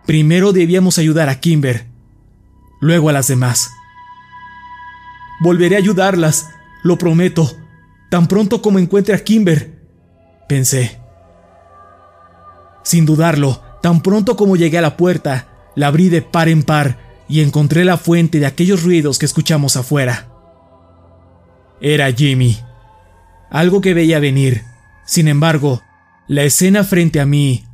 Primero 0.07 0.53
debíamos 0.53 0.99
ayudar 0.99 1.29
a 1.29 1.41
Kimber, 1.41 1.89
luego 2.81 3.09
a 3.09 3.13
las 3.13 3.27
demás. 3.27 3.71
Volveré 5.41 5.77
a 5.77 5.79
ayudarlas, 5.79 6.51
lo 6.83 6.99
prometo, 6.99 7.51
tan 8.11 8.29
pronto 8.29 8.63
como 8.63 8.79
encuentre 8.79 9.15
a 9.15 9.25
Kimber, 9.25 9.79
pensé. 10.49 11.00
Sin 12.83 13.07
dudarlo, 13.07 13.63
tan 13.83 14.03
pronto 14.03 14.37
como 14.37 14.57
llegué 14.57 14.79
a 14.79 14.83
la 14.83 14.97
puerta, 14.97 15.49
la 15.75 15.89
abrí 15.89 16.09
de 16.09 16.23
par 16.23 16.49
en 16.49 16.63
par 16.63 16.99
y 17.29 17.41
encontré 17.41 17.85
la 17.85 17.97
fuente 17.97 18.41
de 18.41 18.47
aquellos 18.47 18.83
ruidos 18.83 19.19
que 19.19 19.27
escuchamos 19.27 19.77
afuera. 19.77 20.29
Era 21.81 22.13
Jimmy. 22.13 22.59
Algo 23.51 23.81
que 23.81 23.95
veía 23.95 24.19
venir. 24.19 24.63
Sin 25.07 25.29
embargo, 25.29 25.81
la 26.29 26.43
escena 26.43 26.85
frente 26.85 27.21
a 27.21 27.27
mí 27.27 27.65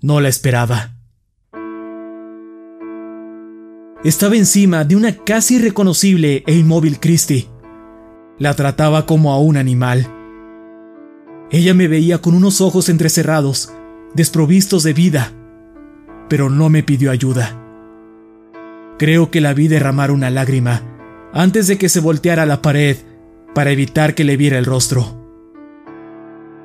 no 0.00 0.20
la 0.20 0.28
esperaba. 0.28 0.92
Estaba 4.04 4.36
encima 4.36 4.84
de 4.84 4.94
una 4.94 5.16
casi 5.16 5.56
irreconocible 5.56 6.44
e 6.46 6.54
inmóvil 6.54 7.00
Christie. 7.00 7.48
La 8.38 8.54
trataba 8.54 9.06
como 9.06 9.32
a 9.32 9.40
un 9.40 9.56
animal. 9.56 10.06
Ella 11.50 11.74
me 11.74 11.88
veía 11.88 12.18
con 12.18 12.34
unos 12.34 12.60
ojos 12.60 12.88
entrecerrados, 12.88 13.72
desprovistos 14.16 14.82
de 14.82 14.94
vida, 14.94 15.32
pero 16.28 16.48
no 16.48 16.70
me 16.70 16.82
pidió 16.82 17.10
ayuda. 17.10 17.62
Creo 18.98 19.30
que 19.30 19.42
la 19.42 19.52
vi 19.52 19.68
derramar 19.68 20.10
una 20.10 20.30
lágrima 20.30 20.82
antes 21.34 21.66
de 21.66 21.76
que 21.76 21.90
se 21.90 22.00
volteara 22.00 22.44
a 22.44 22.46
la 22.46 22.62
pared 22.62 22.96
para 23.54 23.70
evitar 23.70 24.14
que 24.14 24.24
le 24.24 24.38
viera 24.38 24.56
el 24.56 24.64
rostro. 24.64 25.22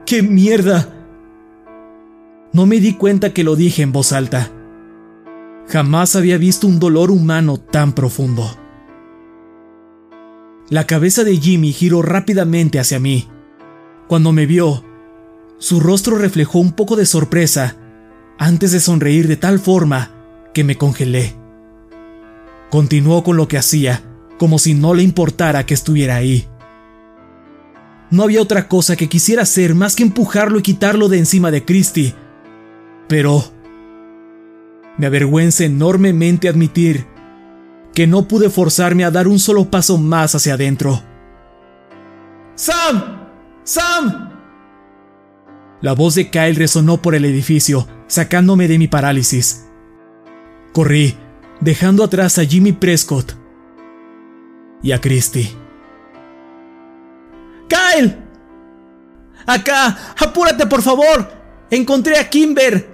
¡Qué 0.05 0.23
mierda! 0.23 0.93
No 2.53 2.65
me 2.65 2.80
di 2.80 2.93
cuenta 2.93 3.33
que 3.33 3.43
lo 3.43 3.57
dije 3.57 3.81
en 3.81 3.91
voz 3.91 4.13
alta. 4.13 4.49
Jamás 5.67 6.15
había 6.15 6.38
visto 6.38 6.67
un 6.67 6.80
dolor 6.80 7.11
humano 7.11 7.57
tan 7.57 7.93
profundo. 7.93 8.49
La 10.69 10.88
cabeza 10.88 11.25
de 11.25 11.35
Jimmy 11.35 11.73
giró 11.73 12.01
rápidamente 12.01 12.80
hacia 12.80 12.99
mí. 12.99 13.27
Cuando 14.07 14.31
me 14.31 14.45
vio, 14.45 14.85
su 15.61 15.80
rostro 15.80 16.17
reflejó 16.17 16.57
un 16.57 16.72
poco 16.72 16.95
de 16.95 17.06
sorpresa 17.06 17.75
antes 18.40 18.72
de 18.72 18.80
sonreír 18.80 19.27
de 19.27 19.38
tal 19.38 19.59
forma 19.59 20.09
que 20.56 20.64
me 20.64 20.75
congelé. 20.75 21.35
Continuó 22.72 23.23
con 23.23 23.38
lo 23.38 23.48
que 23.48 23.59
hacía, 23.59 24.01
como 24.40 24.57
si 24.57 24.73
no 24.73 24.95
le 24.95 25.03
importara 25.03 25.64
que 25.67 25.75
estuviera 25.75 26.15
ahí. 26.15 26.48
No 28.09 28.23
había 28.23 28.41
otra 28.41 28.67
cosa 28.67 28.95
que 28.95 29.07
quisiera 29.07 29.43
hacer 29.43 29.75
más 29.75 29.95
que 29.95 30.01
empujarlo 30.01 30.57
y 30.57 30.64
quitarlo 30.64 31.09
de 31.09 31.19
encima 31.19 31.51
de 31.51 31.64
Christie. 31.64 32.15
Pero 33.07 33.43
me 34.98 35.06
avergüenza 35.06 35.64
enormemente 35.64 36.49
admitir 36.49 37.06
que 37.93 38.07
no 38.07 38.27
pude 38.27 38.49
forzarme 38.49 39.06
a 39.06 39.11
dar 39.11 39.27
un 39.27 39.38
solo 39.38 39.69
paso 39.69 39.99
más 39.99 40.33
hacia 40.33 40.56
adentro. 40.56 41.03
¡Sam! 42.56 43.30
¡Sam! 43.64 44.31
La 45.82 45.93
voz 45.93 46.16
de 46.16 46.30
Kyle 46.30 46.56
resonó 46.56 47.01
por 47.01 47.16
el 47.16 47.26
edificio, 47.26 47.88
sacándome 48.08 48.68
de 48.68 48.77
mi 48.77 48.88
parálisis. 48.88 49.66
Corrí, 50.74 51.18
dejando 51.60 52.03
atrás 52.03 52.38
a 52.38 52.45
Jimmy 52.45 52.72
Prescott 52.72 53.34
y 54.84 54.92
a 54.92 55.01
Christie. 55.01 55.51
¡Kyle! 57.68 58.16
¡Acá! 59.45 60.16
¡Apúrate, 60.19 60.68
por 60.68 60.84
favor! 60.84 61.32
¡Encontré 61.72 62.19
a 62.19 62.30
Kimber! 62.30 62.90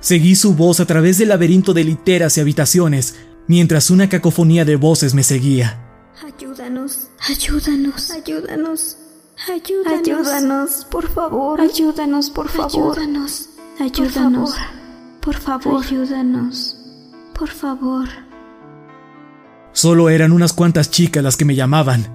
Seguí 0.00 0.34
su 0.34 0.54
voz 0.54 0.80
a 0.80 0.86
través 0.86 1.18
del 1.18 1.28
laberinto 1.28 1.72
de 1.72 1.84
literas 1.84 2.36
y 2.36 2.40
habitaciones, 2.40 3.16
mientras 3.46 3.90
una 3.90 4.08
cacofonía 4.08 4.64
de 4.64 4.76
voces 4.76 5.14
me 5.14 5.22
seguía. 5.22 5.80
Ayúdanos, 6.22 7.08
ayúdanos, 7.28 8.10
ayúdanos, 8.10 8.98
ayúdanos, 9.52 10.08
ayúdanos, 10.08 10.86
por 10.90 11.08
favor, 11.08 11.60
ayúdanos, 11.60 12.30
por 12.30 12.48
favor, 12.48 12.98
ayúdanos, 12.98 13.50
ayúdanos, 13.80 14.54
por 15.20 15.36
favor, 15.36 15.84
ayúdanos, 15.84 16.76
por 17.34 17.48
favor. 17.48 18.08
Solo 19.72 20.08
eran 20.08 20.32
unas 20.32 20.52
cuantas 20.52 20.90
chicas 20.90 21.22
las 21.22 21.36
que 21.36 21.44
me 21.44 21.54
llamaban, 21.54 22.06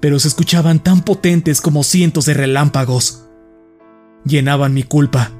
pero 0.00 0.18
se 0.18 0.28
escuchaban 0.28 0.82
tan 0.82 1.02
potentes 1.02 1.60
como 1.60 1.84
cientos 1.84 2.26
de 2.26 2.34
relámpagos. 2.34 3.24
Llenaban 4.24 4.74
mi 4.74 4.82
culpa. 4.82 5.30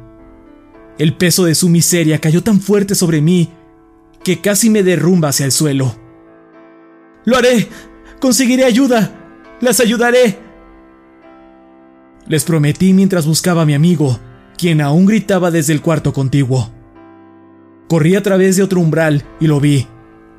El 0.98 1.16
peso 1.16 1.44
de 1.44 1.54
su 1.54 1.68
miseria 1.68 2.20
cayó 2.20 2.42
tan 2.42 2.60
fuerte 2.60 2.94
sobre 2.94 3.20
mí 3.20 3.50
que 4.22 4.40
casi 4.40 4.70
me 4.70 4.82
derrumba 4.82 5.28
hacia 5.28 5.46
el 5.46 5.52
suelo. 5.52 5.94
Lo 7.24 7.36
haré. 7.36 7.68
Conseguiré 8.20 8.64
ayuda. 8.64 9.12
Las 9.60 9.80
ayudaré. 9.80 10.45
Les 12.28 12.44
prometí 12.44 12.92
mientras 12.92 13.26
buscaba 13.26 13.62
a 13.62 13.66
mi 13.66 13.74
amigo, 13.74 14.18
quien 14.56 14.80
aún 14.80 15.06
gritaba 15.06 15.50
desde 15.50 15.72
el 15.72 15.80
cuarto 15.80 16.12
contiguo. 16.12 16.70
Corrí 17.88 18.16
a 18.16 18.22
través 18.22 18.56
de 18.56 18.62
otro 18.62 18.80
umbral 18.80 19.24
y 19.38 19.46
lo 19.46 19.60
vi, 19.60 19.86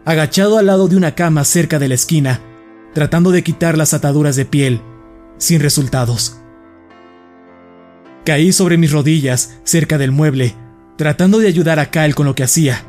agachado 0.04 0.58
al 0.58 0.66
lado 0.66 0.88
de 0.88 0.98
una 0.98 1.16
cama 1.16 1.46
cerca 1.46 1.80
de 1.80 1.88
la 1.88 1.96
esquina, 1.96 2.42
tratando 2.94 3.32
de 3.32 3.44
quitar 3.44 3.78
las 3.78 3.94
ataduras 3.94 4.36
de 4.36 4.46
piel, 4.46 4.82
sin 5.38 5.62
resultados. 5.62 6.42
Caí 8.26 8.52
sobre 8.52 8.78
mis 8.78 8.92
rodillas, 8.92 9.60
cerca 9.64 9.98
del 9.98 10.12
mueble, 10.12 10.56
tratando 10.98 11.38
de 11.40 11.48
ayudar 11.48 11.80
a 11.80 11.90
Kyle 11.90 12.16
con 12.16 12.26
lo 12.26 12.36
que 12.36 12.44
hacía. 12.44 12.84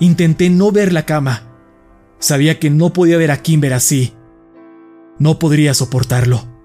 Intenté 0.00 0.50
no 0.50 0.72
ver 0.72 0.92
la 0.92 1.06
cama. 1.06 1.44
Sabía 2.18 2.58
que 2.58 2.68
no 2.68 2.92
podía 2.92 3.16
ver 3.16 3.30
a 3.30 3.40
Kimber 3.40 3.72
así. 3.72 4.12
No 5.18 5.38
podría 5.38 5.72
soportarlo. 5.72 6.55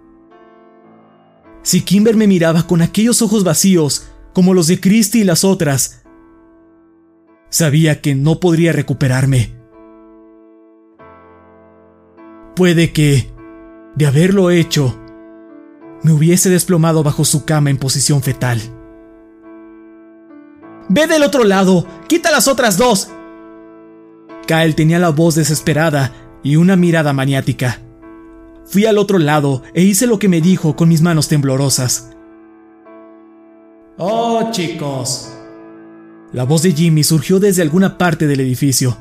Si 1.63 1.81
Kimber 1.81 2.15
me 2.15 2.27
miraba 2.27 2.65
con 2.65 2.81
aquellos 2.81 3.21
ojos 3.21 3.43
vacíos, 3.43 4.07
como 4.33 4.53
los 4.53 4.67
de 4.67 4.79
Christy 4.79 5.21
y 5.21 5.23
las 5.23 5.43
otras, 5.43 6.03
sabía 7.49 8.01
que 8.01 8.15
no 8.15 8.39
podría 8.39 8.71
recuperarme. 8.71 9.53
Puede 12.55 12.91
que, 12.91 13.31
de 13.95 14.07
haberlo 14.07 14.49
hecho, 14.49 14.97
me 16.03 16.11
hubiese 16.11 16.49
desplomado 16.49 17.03
bajo 17.03 17.25
su 17.25 17.45
cama 17.45 17.69
en 17.69 17.77
posición 17.77 18.21
fetal. 18.21 18.59
¡Ve 20.89 21.07
del 21.07 21.23
otro 21.23 21.43
lado! 21.43 21.85
¡Quita 22.07 22.31
las 22.31 22.47
otras 22.47 22.77
dos! 22.77 23.09
Kyle 24.47 24.75
tenía 24.75 24.99
la 24.99 25.09
voz 25.09 25.35
desesperada 25.35 26.11
y 26.43 26.55
una 26.55 26.75
mirada 26.75 27.13
maniática. 27.13 27.79
Fui 28.71 28.85
al 28.85 28.97
otro 28.97 29.19
lado 29.19 29.63
e 29.73 29.81
hice 29.81 30.07
lo 30.07 30.17
que 30.17 30.29
me 30.29 30.39
dijo 30.39 30.77
con 30.77 30.87
mis 30.87 31.01
manos 31.01 31.27
temblorosas. 31.27 32.15
Oh, 33.97 34.47
chicos. 34.51 35.29
La 36.31 36.45
voz 36.45 36.63
de 36.63 36.71
Jimmy 36.71 37.03
surgió 37.03 37.41
desde 37.41 37.63
alguna 37.63 37.97
parte 37.97 38.27
del 38.27 38.39
edificio. 38.39 38.97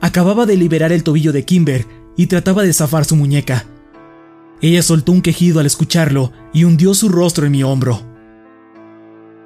Acababa 0.00 0.46
de 0.46 0.56
liberar 0.56 0.92
el 0.92 1.04
tobillo 1.04 1.30
de 1.30 1.44
Kimber 1.44 1.84
y 2.16 2.26
trataba 2.26 2.62
de 2.62 2.72
zafar 2.72 3.04
su 3.04 3.16
muñeca. 3.16 3.66
Ella 4.62 4.82
soltó 4.82 5.12
un 5.12 5.20
quejido 5.20 5.60
al 5.60 5.66
escucharlo 5.66 6.32
y 6.54 6.64
hundió 6.64 6.94
su 6.94 7.10
rostro 7.10 7.44
en 7.44 7.52
mi 7.52 7.62
hombro. 7.64 8.00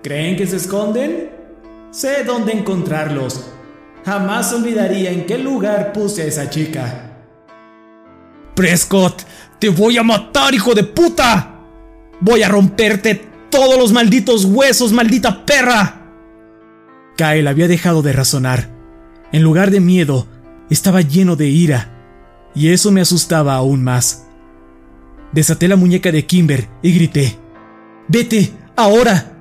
¿Creen 0.04 0.36
que 0.36 0.46
se 0.46 0.58
esconden? 0.58 1.30
Sé 1.90 2.22
dónde 2.22 2.52
encontrarlos. 2.52 3.50
Jamás 4.04 4.52
olvidaría 4.52 5.10
en 5.10 5.26
qué 5.26 5.38
lugar 5.38 5.92
puse 5.92 6.22
a 6.22 6.26
esa 6.26 6.48
chica. 6.48 7.07
Prescott, 8.58 9.22
te 9.60 9.68
voy 9.68 9.98
a 9.98 10.02
matar, 10.02 10.52
hijo 10.52 10.74
de 10.74 10.82
puta. 10.82 11.60
Voy 12.20 12.42
a 12.42 12.48
romperte 12.48 13.14
todos 13.52 13.78
los 13.78 13.92
malditos 13.92 14.46
huesos, 14.46 14.90
maldita 14.90 15.46
perra. 15.46 16.10
Kyle 17.16 17.46
había 17.46 17.68
dejado 17.68 18.02
de 18.02 18.12
razonar. 18.12 18.68
En 19.30 19.44
lugar 19.44 19.70
de 19.70 19.78
miedo, 19.78 20.26
estaba 20.70 21.02
lleno 21.02 21.36
de 21.36 21.46
ira, 21.46 22.50
y 22.52 22.70
eso 22.70 22.90
me 22.90 23.00
asustaba 23.00 23.54
aún 23.54 23.84
más. 23.84 24.26
Desaté 25.30 25.68
la 25.68 25.76
muñeca 25.76 26.10
de 26.10 26.26
Kimber 26.26 26.68
y 26.82 26.92
grité, 26.94 27.38
¡Vete, 28.08 28.50
ahora! 28.74 29.38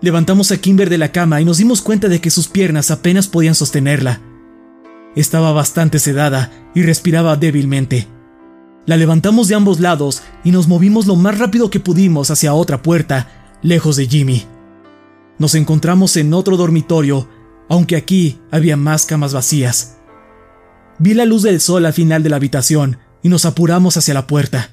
Levantamos 0.00 0.50
a 0.50 0.56
Kimber 0.56 0.88
de 0.88 0.96
la 0.96 1.12
cama 1.12 1.42
y 1.42 1.44
nos 1.44 1.58
dimos 1.58 1.82
cuenta 1.82 2.08
de 2.08 2.22
que 2.22 2.30
sus 2.30 2.48
piernas 2.48 2.90
apenas 2.90 3.28
podían 3.28 3.54
sostenerla. 3.54 4.22
Estaba 5.16 5.52
bastante 5.52 5.98
sedada 5.98 6.52
y 6.74 6.82
respiraba 6.82 7.36
débilmente. 7.36 8.06
La 8.86 8.96
levantamos 8.96 9.48
de 9.48 9.54
ambos 9.54 9.80
lados 9.80 10.22
y 10.44 10.52
nos 10.52 10.68
movimos 10.68 11.06
lo 11.06 11.16
más 11.16 11.38
rápido 11.38 11.70
que 11.70 11.80
pudimos 11.80 12.30
hacia 12.30 12.54
otra 12.54 12.82
puerta, 12.82 13.58
lejos 13.62 13.96
de 13.96 14.06
Jimmy. 14.06 14.44
Nos 15.38 15.54
encontramos 15.54 16.16
en 16.16 16.32
otro 16.32 16.56
dormitorio, 16.56 17.28
aunque 17.68 17.96
aquí 17.96 18.40
había 18.50 18.76
más 18.76 19.06
camas 19.06 19.32
vacías. 19.34 19.98
Vi 20.98 21.14
la 21.14 21.24
luz 21.24 21.42
del 21.42 21.60
sol 21.60 21.86
al 21.86 21.92
final 21.92 22.22
de 22.22 22.30
la 22.30 22.36
habitación 22.36 22.98
y 23.22 23.28
nos 23.28 23.44
apuramos 23.44 23.96
hacia 23.96 24.14
la 24.14 24.26
puerta. 24.26 24.70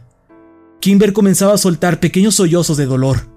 Kimber 0.79 1.13
comenzaba 1.13 1.53
a 1.53 1.57
soltar 1.57 1.99
pequeños 1.99 2.35
sollozos 2.35 2.77
de 2.77 2.85
dolor. 2.85 3.29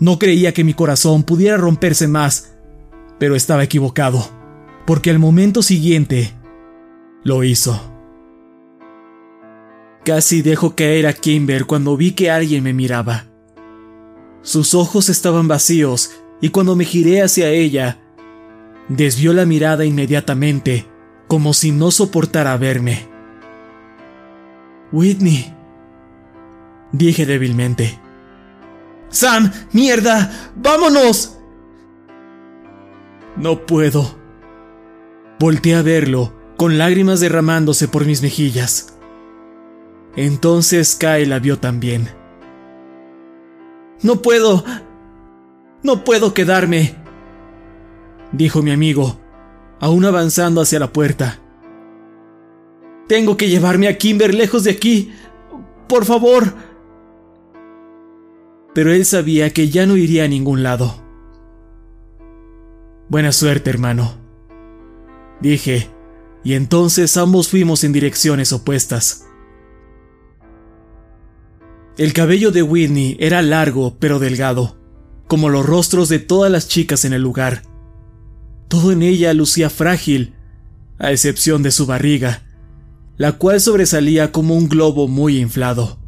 No 0.00 0.18
creía 0.18 0.52
que 0.52 0.64
mi 0.64 0.74
corazón 0.74 1.22
pudiera 1.22 1.56
romperse 1.56 2.08
más, 2.08 2.54
pero 3.18 3.36
estaba 3.36 3.62
equivocado, 3.62 4.28
porque 4.86 5.10
al 5.10 5.18
momento 5.18 5.62
siguiente 5.62 6.32
lo 7.24 7.44
hizo. 7.44 7.80
Casi 10.04 10.42
dejo 10.42 10.74
caer 10.74 11.06
a 11.06 11.12
Kimber 11.12 11.64
cuando 11.66 11.96
vi 11.96 12.12
que 12.12 12.30
alguien 12.30 12.64
me 12.64 12.72
miraba. 12.72 13.26
Sus 14.42 14.74
ojos 14.74 15.08
estaban 15.08 15.46
vacíos 15.46 16.10
y 16.40 16.48
cuando 16.48 16.74
me 16.74 16.84
giré 16.84 17.22
hacia 17.22 17.50
ella, 17.50 18.00
desvió 18.88 19.32
la 19.32 19.46
mirada 19.46 19.84
inmediatamente, 19.84 20.86
como 21.28 21.54
si 21.54 21.70
no 21.70 21.92
soportara 21.92 22.56
verme. 22.56 23.06
Whitney, 24.90 25.54
dije 26.90 27.24
débilmente. 27.24 27.98
Sam, 29.08 29.52
mierda, 29.72 30.52
vámonos. 30.56 31.38
No 33.36 33.64
puedo. 33.64 34.21
Volté 35.42 35.74
a 35.74 35.82
verlo, 35.82 36.32
con 36.56 36.78
lágrimas 36.78 37.18
derramándose 37.18 37.88
por 37.88 38.06
mis 38.06 38.22
mejillas. 38.22 38.96
Entonces 40.14 40.94
Kyle 40.94 41.28
la 41.28 41.40
vio 41.40 41.58
también. 41.58 42.10
No 44.04 44.22
puedo. 44.22 44.64
No 45.82 46.04
puedo 46.04 46.32
quedarme, 46.32 46.94
dijo 48.30 48.62
mi 48.62 48.70
amigo, 48.70 49.18
aún 49.80 50.04
avanzando 50.04 50.60
hacia 50.60 50.78
la 50.78 50.92
puerta. 50.92 51.40
Tengo 53.08 53.36
que 53.36 53.48
llevarme 53.48 53.88
a 53.88 53.98
Kimber 53.98 54.34
lejos 54.34 54.62
de 54.62 54.70
aquí. 54.70 55.12
Por 55.88 56.04
favor. 56.04 56.54
Pero 58.74 58.92
él 58.92 59.04
sabía 59.04 59.52
que 59.52 59.70
ya 59.70 59.86
no 59.86 59.96
iría 59.96 60.22
a 60.22 60.28
ningún 60.28 60.62
lado. 60.62 61.02
Buena 63.08 63.32
suerte, 63.32 63.70
hermano. 63.70 64.21
Dije, 65.42 65.90
y 66.44 66.54
entonces 66.54 67.16
ambos 67.16 67.48
fuimos 67.48 67.82
en 67.84 67.92
direcciones 67.92 68.52
opuestas. 68.52 69.26
El 71.98 72.12
cabello 72.12 72.52
de 72.52 72.62
Whitney 72.62 73.16
era 73.20 73.42
largo 73.42 73.96
pero 73.98 74.18
delgado, 74.18 74.78
como 75.26 75.50
los 75.50 75.66
rostros 75.66 76.08
de 76.08 76.20
todas 76.20 76.50
las 76.50 76.68
chicas 76.68 77.04
en 77.04 77.12
el 77.12 77.22
lugar. 77.22 77.62
Todo 78.68 78.92
en 78.92 79.02
ella 79.02 79.34
lucía 79.34 79.68
frágil, 79.68 80.34
a 80.98 81.10
excepción 81.10 81.62
de 81.62 81.72
su 81.72 81.86
barriga, 81.86 82.44
la 83.16 83.32
cual 83.32 83.60
sobresalía 83.60 84.32
como 84.32 84.56
un 84.56 84.68
globo 84.68 85.08
muy 85.08 85.38
inflado. 85.38 85.98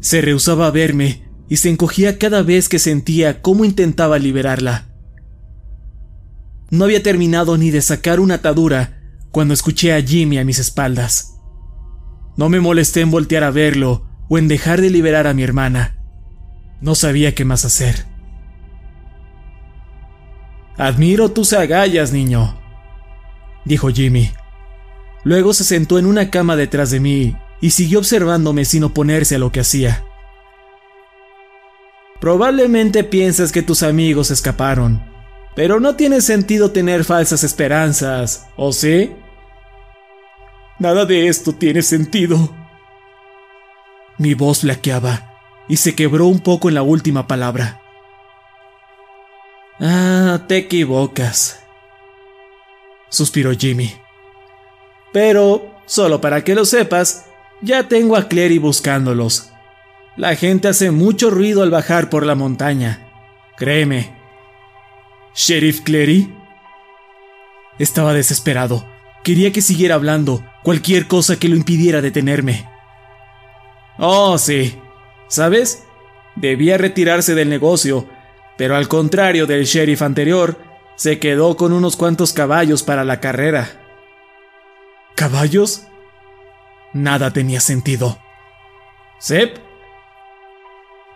Se 0.00 0.20
rehusaba 0.20 0.66
a 0.66 0.70
verme 0.70 1.28
y 1.48 1.56
se 1.56 1.70
encogía 1.70 2.18
cada 2.18 2.42
vez 2.42 2.68
que 2.68 2.78
sentía 2.78 3.40
cómo 3.40 3.64
intentaba 3.64 4.18
liberarla. 4.18 4.91
No 6.72 6.86
había 6.86 7.02
terminado 7.02 7.58
ni 7.58 7.70
de 7.70 7.82
sacar 7.82 8.18
una 8.18 8.36
atadura 8.36 8.98
cuando 9.30 9.52
escuché 9.52 9.92
a 9.92 10.00
Jimmy 10.00 10.38
a 10.38 10.44
mis 10.46 10.58
espaldas. 10.58 11.38
No 12.38 12.48
me 12.48 12.60
molesté 12.60 13.02
en 13.02 13.10
voltear 13.10 13.44
a 13.44 13.50
verlo 13.50 14.06
o 14.30 14.38
en 14.38 14.48
dejar 14.48 14.80
de 14.80 14.88
liberar 14.88 15.26
a 15.26 15.34
mi 15.34 15.42
hermana. 15.42 15.98
No 16.80 16.94
sabía 16.94 17.34
qué 17.34 17.44
más 17.44 17.66
hacer. 17.66 18.06
Admiro 20.78 21.30
tus 21.30 21.52
agallas, 21.52 22.10
niño, 22.10 22.58
dijo 23.66 23.90
Jimmy. 23.90 24.30
Luego 25.24 25.52
se 25.52 25.64
sentó 25.64 25.98
en 25.98 26.06
una 26.06 26.30
cama 26.30 26.56
detrás 26.56 26.90
de 26.90 27.00
mí 27.00 27.36
y 27.60 27.72
siguió 27.72 27.98
observándome 27.98 28.64
sin 28.64 28.82
oponerse 28.84 29.34
a 29.34 29.38
lo 29.38 29.52
que 29.52 29.60
hacía. 29.60 30.04
Probablemente 32.18 33.04
piensas 33.04 33.52
que 33.52 33.60
tus 33.60 33.82
amigos 33.82 34.30
escaparon, 34.30 35.11
pero 35.54 35.80
no 35.80 35.96
tiene 35.96 36.20
sentido 36.20 36.70
tener 36.70 37.04
falsas 37.04 37.44
esperanzas, 37.44 38.48
¿o 38.56 38.72
sí? 38.72 39.12
Nada 40.78 41.04
de 41.04 41.28
esto 41.28 41.52
tiene 41.52 41.82
sentido. 41.82 42.54
Mi 44.18 44.34
voz 44.34 44.60
flaqueaba 44.60 45.32
y 45.68 45.76
se 45.76 45.94
quebró 45.94 46.26
un 46.26 46.40
poco 46.40 46.68
en 46.68 46.74
la 46.74 46.82
última 46.82 47.26
palabra. 47.26 47.80
Ah, 49.80 50.44
te 50.48 50.58
equivocas, 50.58 51.62
suspiró 53.08 53.52
Jimmy. 53.52 53.92
Pero, 55.12 55.74
solo 55.86 56.20
para 56.20 56.42
que 56.44 56.54
lo 56.54 56.64
sepas, 56.64 57.26
ya 57.60 57.88
tengo 57.88 58.16
a 58.16 58.28
Clary 58.28 58.58
buscándolos. 58.58 59.50
La 60.16 60.36
gente 60.36 60.68
hace 60.68 60.90
mucho 60.90 61.30
ruido 61.30 61.62
al 61.62 61.70
bajar 61.70 62.10
por 62.10 62.24
la 62.24 62.34
montaña. 62.34 63.08
Créeme. 63.56 64.21
¿Sheriff 65.34 65.80
Clary? 65.80 66.34
Estaba 67.78 68.12
desesperado. 68.12 68.86
Quería 69.24 69.52
que 69.52 69.62
siguiera 69.62 69.94
hablando, 69.94 70.44
cualquier 70.62 71.06
cosa 71.06 71.38
que 71.38 71.48
lo 71.48 71.56
impidiera 71.56 72.00
detenerme. 72.02 72.68
Oh, 73.98 74.36
sí. 74.38 74.78
¿Sabes? 75.28 75.84
Debía 76.36 76.76
retirarse 76.76 77.34
del 77.34 77.48
negocio, 77.48 78.08
pero 78.58 78.76
al 78.76 78.88
contrario 78.88 79.46
del 79.46 79.64
sheriff 79.64 80.02
anterior, 80.02 80.58
se 80.96 81.18
quedó 81.18 81.56
con 81.56 81.72
unos 81.72 81.96
cuantos 81.96 82.32
caballos 82.32 82.82
para 82.82 83.04
la 83.04 83.20
carrera. 83.20 83.70
¿Caballos? 85.14 85.86
Nada 86.92 87.32
tenía 87.32 87.60
sentido. 87.60 88.18
¿Sep? 89.18 89.58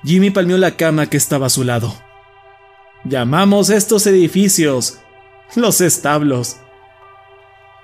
Jimmy 0.04 0.30
palmeó 0.30 0.58
la 0.58 0.76
cama 0.76 1.06
que 1.06 1.16
estaba 1.16 1.46
a 1.46 1.50
su 1.50 1.64
lado. 1.64 2.05
Llamamos 3.05 3.70
estos 3.70 4.07
edificios 4.07 4.99
los 5.55 5.81
establos. 5.81 6.57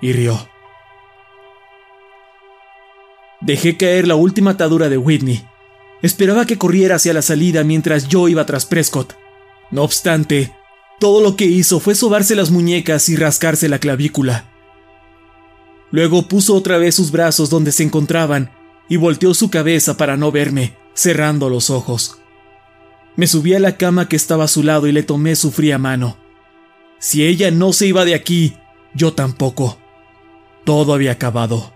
Y 0.01 0.13
rió. 0.13 0.49
Dejé 3.41 3.77
caer 3.77 4.09
la 4.09 4.17
última 4.17 4.53
atadura 4.53 4.89
de 4.89 4.99
Whitney. 4.99 5.47
Esperaba 6.03 6.45
que 6.45 6.59
corriera 6.59 6.97
hacia 6.97 7.15
la 7.15 7.23
salida 7.23 7.63
mientras 7.63 8.09
yo 8.09 8.29
iba 8.29 8.45
tras 8.45 8.67
Prescott. 8.67 9.17
No 9.71 9.83
obstante, 9.83 10.55
todo 10.99 11.23
lo 11.23 11.37
que 11.37 11.45
hizo 11.45 11.79
fue 11.79 11.95
sobarse 11.95 12.35
las 12.35 12.51
muñecas 12.51 13.09
y 13.09 13.17
rascarse 13.17 13.69
la 13.69 13.79
clavícula. 13.79 14.49
Luego 15.93 16.23
puso 16.27 16.55
otra 16.55 16.79
vez 16.79 16.95
sus 16.95 17.11
brazos 17.11 17.51
donde 17.51 17.71
se 17.71 17.85
encontraban 17.85 18.51
y 18.89 18.97
volteó 18.97 19.35
su 19.35 19.51
cabeza 19.51 19.97
para 19.97 20.17
no 20.17 20.33
verme, 20.33 20.77
cerrando 20.95 21.49
los 21.49 21.71
ojos. 21.71 22.22
Me 23.17 23.27
subí 23.27 23.55
a 23.55 23.61
la 23.61 23.77
cama 23.77 24.09
que 24.09 24.17
estaba 24.17 24.45
a 24.45 24.49
su 24.49 24.63
lado 24.63 24.87
y 24.87 24.93
le 24.93 25.03
tomé 25.03 25.37
su 25.37 25.51
fría 25.53 25.79
mano. 25.79 26.17
Si 26.99 27.25
ella 27.25 27.51
no 27.51 27.73
se 27.73 27.87
iba 27.87 28.05
de 28.05 28.15
aquí, 28.15 28.57
yo 28.95 29.13
tampoco. 29.13 29.79
Todo 30.65 30.95
había 30.95 31.13
acabado. 31.13 31.73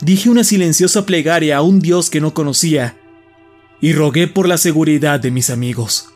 Dije 0.00 0.30
una 0.30 0.44
silenciosa 0.44 1.06
plegaria 1.06 1.58
a 1.58 1.62
un 1.62 1.80
Dios 1.80 2.10
que 2.10 2.20
no 2.20 2.34
conocía 2.34 2.96
y 3.80 3.92
rogué 3.92 4.28
por 4.28 4.48
la 4.48 4.58
seguridad 4.58 5.20
de 5.20 5.30
mis 5.30 5.50
amigos. 5.50 6.12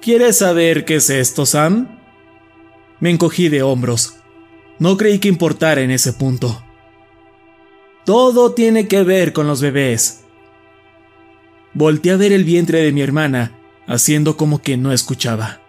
¿Quieres 0.00 0.38
saber 0.38 0.84
qué 0.84 0.96
es 0.96 1.10
esto, 1.10 1.46
Sam? 1.46 1.98
Me 3.00 3.10
encogí 3.10 3.48
de 3.48 3.62
hombros. 3.62 4.16
No 4.78 4.96
creí 4.96 5.18
que 5.18 5.28
importara 5.28 5.82
en 5.82 5.90
ese 5.90 6.12
punto. 6.12 6.64
Todo 8.04 8.52
tiene 8.52 8.88
que 8.88 9.02
ver 9.02 9.32
con 9.32 9.46
los 9.46 9.60
bebés. 9.60 10.24
Volté 11.72 12.10
a 12.10 12.16
ver 12.16 12.32
el 12.32 12.44
vientre 12.44 12.82
de 12.82 12.92
mi 12.92 13.00
hermana, 13.00 13.52
haciendo 13.86 14.36
como 14.36 14.60
que 14.60 14.76
no 14.76 14.92
escuchaba. 14.92 15.60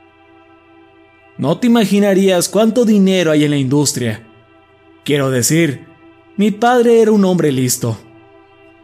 No 1.37 1.59
te 1.59 1.67
imaginarías 1.67 2.49
cuánto 2.49 2.85
dinero 2.85 3.31
hay 3.31 3.43
en 3.43 3.51
la 3.51 3.57
industria. 3.57 4.27
Quiero 5.03 5.29
decir, 5.29 5.85
mi 6.37 6.49
padre 6.49 7.01
era 7.01 7.11
un 7.11 7.23
hombre 7.23 7.51
listo. 7.51 7.99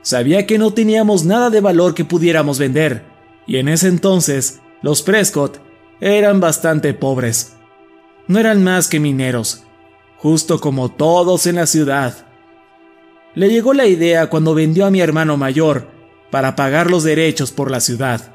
Sabía 0.03 0.45
que 0.45 0.59
no 0.59 0.73
teníamos 0.73 1.25
nada 1.25 1.49
de 1.49 1.59
valor 1.59 1.95
que 1.95 2.05
pudiéramos 2.05 2.59
vender, 2.59 3.03
y 3.47 3.57
en 3.57 3.67
ese 3.67 3.87
entonces 3.87 4.59
los 4.83 5.01
Prescott 5.01 5.59
eran 5.99 6.39
bastante 6.39 6.93
pobres. 6.93 7.55
No 8.27 8.39
eran 8.39 8.63
más 8.63 8.89
que 8.89 8.99
mineros, 8.99 9.63
justo 10.17 10.59
como 10.59 10.89
todos 10.89 11.47
en 11.47 11.55
la 11.55 11.65
ciudad. 11.65 12.27
Le 13.33 13.49
llegó 13.49 13.73
la 13.73 13.87
idea 13.87 14.27
cuando 14.29 14.53
vendió 14.53 14.85
a 14.85 14.91
mi 14.91 14.99
hermano 15.01 15.35
mayor 15.35 15.97
para 16.31 16.56
pagar 16.56 16.91
los 16.91 17.03
derechos 17.03 17.51
por 17.51 17.72
la 17.72 17.80
ciudad. 17.80 18.33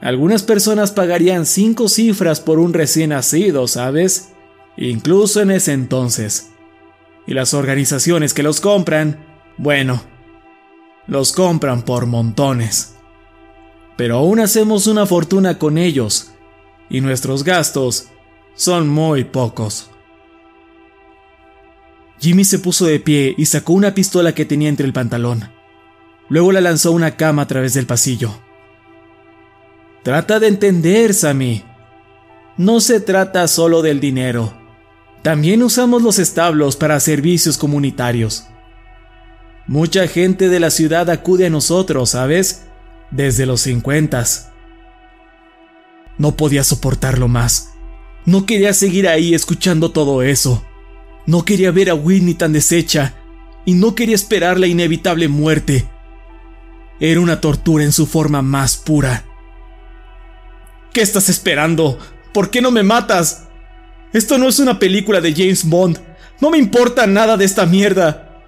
Algunas 0.00 0.42
personas 0.42 0.92
pagarían 0.92 1.46
cinco 1.46 1.88
cifras 1.88 2.40
por 2.40 2.58
un 2.58 2.74
recién 2.74 3.10
nacido, 3.10 3.66
¿sabes? 3.66 4.32
Incluso 4.76 5.40
en 5.40 5.50
ese 5.50 5.72
entonces. 5.72 6.50
Y 7.26 7.34
las 7.34 7.54
organizaciones 7.54 8.34
que 8.34 8.42
los 8.42 8.60
compran, 8.60 9.24
bueno, 9.56 10.02
los 11.06 11.32
compran 11.32 11.82
por 11.82 12.06
montones. 12.06 12.96
Pero 13.96 14.18
aún 14.18 14.40
hacemos 14.40 14.86
una 14.86 15.06
fortuna 15.06 15.58
con 15.58 15.78
ellos, 15.78 16.32
y 16.90 17.00
nuestros 17.00 17.42
gastos 17.42 18.08
son 18.54 18.88
muy 18.88 19.24
pocos. 19.24 19.90
Jimmy 22.20 22.44
se 22.44 22.58
puso 22.58 22.86
de 22.86 23.00
pie 23.00 23.34
y 23.36 23.46
sacó 23.46 23.72
una 23.72 23.94
pistola 23.94 24.34
que 24.34 24.44
tenía 24.44 24.68
entre 24.68 24.86
el 24.86 24.92
pantalón. 24.92 25.55
Luego 26.28 26.52
la 26.52 26.60
lanzó 26.60 26.92
una 26.92 27.16
cama 27.16 27.42
a 27.42 27.46
través 27.46 27.74
del 27.74 27.86
pasillo. 27.86 28.38
Trata 30.02 30.40
de 30.40 30.48
entender, 30.48 31.14
Sammy. 31.14 31.64
No 32.56 32.80
se 32.80 33.00
trata 33.00 33.46
solo 33.48 33.82
del 33.82 34.00
dinero. 34.00 34.54
También 35.22 35.62
usamos 35.62 36.02
los 36.02 36.18
establos 36.18 36.76
para 36.76 37.00
servicios 37.00 37.58
comunitarios. 37.58 38.46
Mucha 39.66 40.06
gente 40.06 40.48
de 40.48 40.60
la 40.60 40.70
ciudad 40.70 41.10
acude 41.10 41.46
a 41.46 41.50
nosotros, 41.50 42.10
¿sabes? 42.10 42.66
Desde 43.10 43.46
los 43.46 43.62
50. 43.62 44.24
No 46.18 46.36
podía 46.36 46.62
soportarlo 46.62 47.26
más. 47.26 47.70
No 48.24 48.46
quería 48.46 48.72
seguir 48.72 49.08
ahí 49.08 49.34
escuchando 49.34 49.90
todo 49.90 50.22
eso. 50.22 50.64
No 51.26 51.44
quería 51.44 51.72
ver 51.72 51.90
a 51.90 51.94
Whitney 51.94 52.34
tan 52.34 52.52
deshecha 52.52 53.14
y 53.64 53.74
no 53.74 53.94
quería 53.96 54.14
esperar 54.14 54.58
la 54.58 54.68
inevitable 54.68 55.28
muerte. 55.28 55.88
Era 56.98 57.20
una 57.20 57.40
tortura 57.40 57.84
en 57.84 57.92
su 57.92 58.06
forma 58.06 58.42
más 58.42 58.76
pura. 58.76 59.24
¿Qué 60.92 61.02
estás 61.02 61.28
esperando? 61.28 61.98
¿Por 62.32 62.50
qué 62.50 62.62
no 62.62 62.70
me 62.70 62.82
matas? 62.82 63.48
Esto 64.12 64.38
no 64.38 64.48
es 64.48 64.58
una 64.58 64.78
película 64.78 65.20
de 65.20 65.34
James 65.34 65.68
Bond. 65.68 66.00
No 66.40 66.50
me 66.50 66.58
importa 66.58 67.06
nada 67.06 67.36
de 67.36 67.44
esta 67.44 67.66
mierda. 67.66 68.42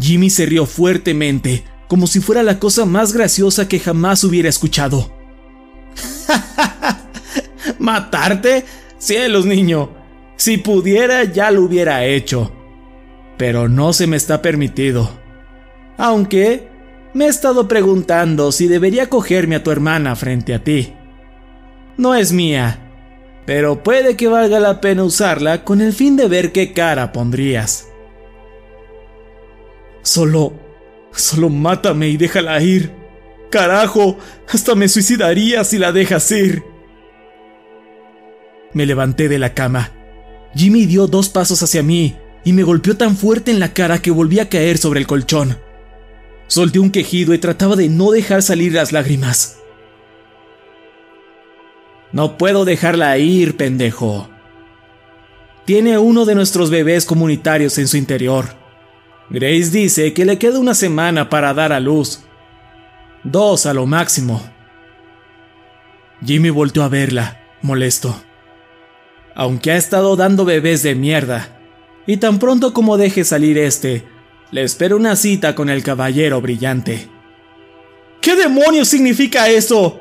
Jimmy 0.00 0.30
se 0.30 0.46
rió 0.46 0.66
fuertemente, 0.66 1.64
como 1.88 2.06
si 2.06 2.20
fuera 2.20 2.42
la 2.42 2.58
cosa 2.58 2.84
más 2.84 3.12
graciosa 3.12 3.68
que 3.68 3.78
jamás 3.78 4.24
hubiera 4.24 4.48
escuchado. 4.48 5.12
¿Matarte? 7.78 8.64
Cielos, 8.98 9.46
niño. 9.46 9.90
Si 10.36 10.58
pudiera, 10.58 11.24
ya 11.24 11.50
lo 11.50 11.62
hubiera 11.62 12.04
hecho. 12.04 12.52
Pero 13.38 13.68
no 13.68 13.92
se 13.92 14.06
me 14.06 14.16
está 14.16 14.42
permitido. 14.42 15.25
Aunque 15.98 16.68
me 17.14 17.26
he 17.26 17.28
estado 17.28 17.68
preguntando 17.68 18.52
si 18.52 18.66
debería 18.66 19.08
cogerme 19.08 19.56
a 19.56 19.62
tu 19.62 19.70
hermana 19.70 20.14
frente 20.16 20.54
a 20.54 20.62
ti. 20.62 20.92
No 21.96 22.14
es 22.14 22.32
mía, 22.32 22.78
pero 23.46 23.82
puede 23.82 24.16
que 24.16 24.28
valga 24.28 24.60
la 24.60 24.80
pena 24.80 25.04
usarla 25.04 25.64
con 25.64 25.80
el 25.80 25.92
fin 25.92 26.16
de 26.16 26.28
ver 26.28 26.52
qué 26.52 26.72
cara 26.72 27.12
pondrías. 27.12 27.88
Solo... 30.02 30.52
solo 31.12 31.48
mátame 31.48 32.08
y 32.08 32.16
déjala 32.16 32.60
ir. 32.60 32.92
Carajo, 33.50 34.18
hasta 34.48 34.74
me 34.74 34.88
suicidaría 34.88 35.64
si 35.64 35.78
la 35.78 35.92
dejas 35.92 36.30
ir. 36.32 36.62
Me 38.74 38.84
levanté 38.84 39.28
de 39.28 39.38
la 39.38 39.54
cama. 39.54 39.92
Jimmy 40.54 40.84
dio 40.84 41.06
dos 41.06 41.28
pasos 41.28 41.62
hacia 41.62 41.82
mí 41.82 42.16
y 42.44 42.52
me 42.52 42.62
golpeó 42.62 42.96
tan 42.96 43.16
fuerte 43.16 43.50
en 43.50 43.60
la 43.60 43.72
cara 43.72 44.02
que 44.02 44.10
volví 44.10 44.38
a 44.38 44.48
caer 44.48 44.76
sobre 44.76 45.00
el 45.00 45.06
colchón. 45.06 45.56
Solté 46.46 46.78
un 46.78 46.90
quejido 46.90 47.34
y 47.34 47.38
trataba 47.38 47.76
de 47.76 47.88
no 47.88 48.10
dejar 48.10 48.42
salir 48.42 48.72
las 48.72 48.92
lágrimas. 48.92 49.58
No 52.12 52.38
puedo 52.38 52.64
dejarla 52.64 53.18
ir, 53.18 53.56
pendejo. 53.56 54.28
Tiene 55.64 55.98
uno 55.98 56.24
de 56.24 56.36
nuestros 56.36 56.70
bebés 56.70 57.04
comunitarios 57.04 57.76
en 57.78 57.88
su 57.88 57.96
interior. 57.96 58.46
Grace 59.28 59.70
dice 59.70 60.12
que 60.14 60.24
le 60.24 60.38
queda 60.38 60.60
una 60.60 60.74
semana 60.74 61.28
para 61.28 61.52
dar 61.52 61.72
a 61.72 61.80
luz. 61.80 62.20
Dos 63.24 63.66
a 63.66 63.74
lo 63.74 63.86
máximo. 63.86 64.40
Jimmy 66.24 66.50
volteó 66.50 66.84
a 66.84 66.88
verla, 66.88 67.40
molesto. 67.60 68.22
aunque 69.34 69.72
ha 69.72 69.76
estado 69.76 70.16
dando 70.16 70.44
bebés 70.44 70.82
de 70.82 70.94
mierda. 70.94 71.60
Y 72.06 72.16
tan 72.18 72.38
pronto 72.38 72.72
como 72.72 72.96
deje 72.96 73.24
salir 73.24 73.58
este, 73.58 74.06
le 74.50 74.62
espero 74.62 74.96
una 74.96 75.16
cita 75.16 75.54
con 75.54 75.70
el 75.70 75.82
caballero 75.82 76.40
brillante. 76.40 77.08
¿Qué 78.20 78.36
demonios 78.36 78.88
significa 78.88 79.48
eso? 79.48 80.00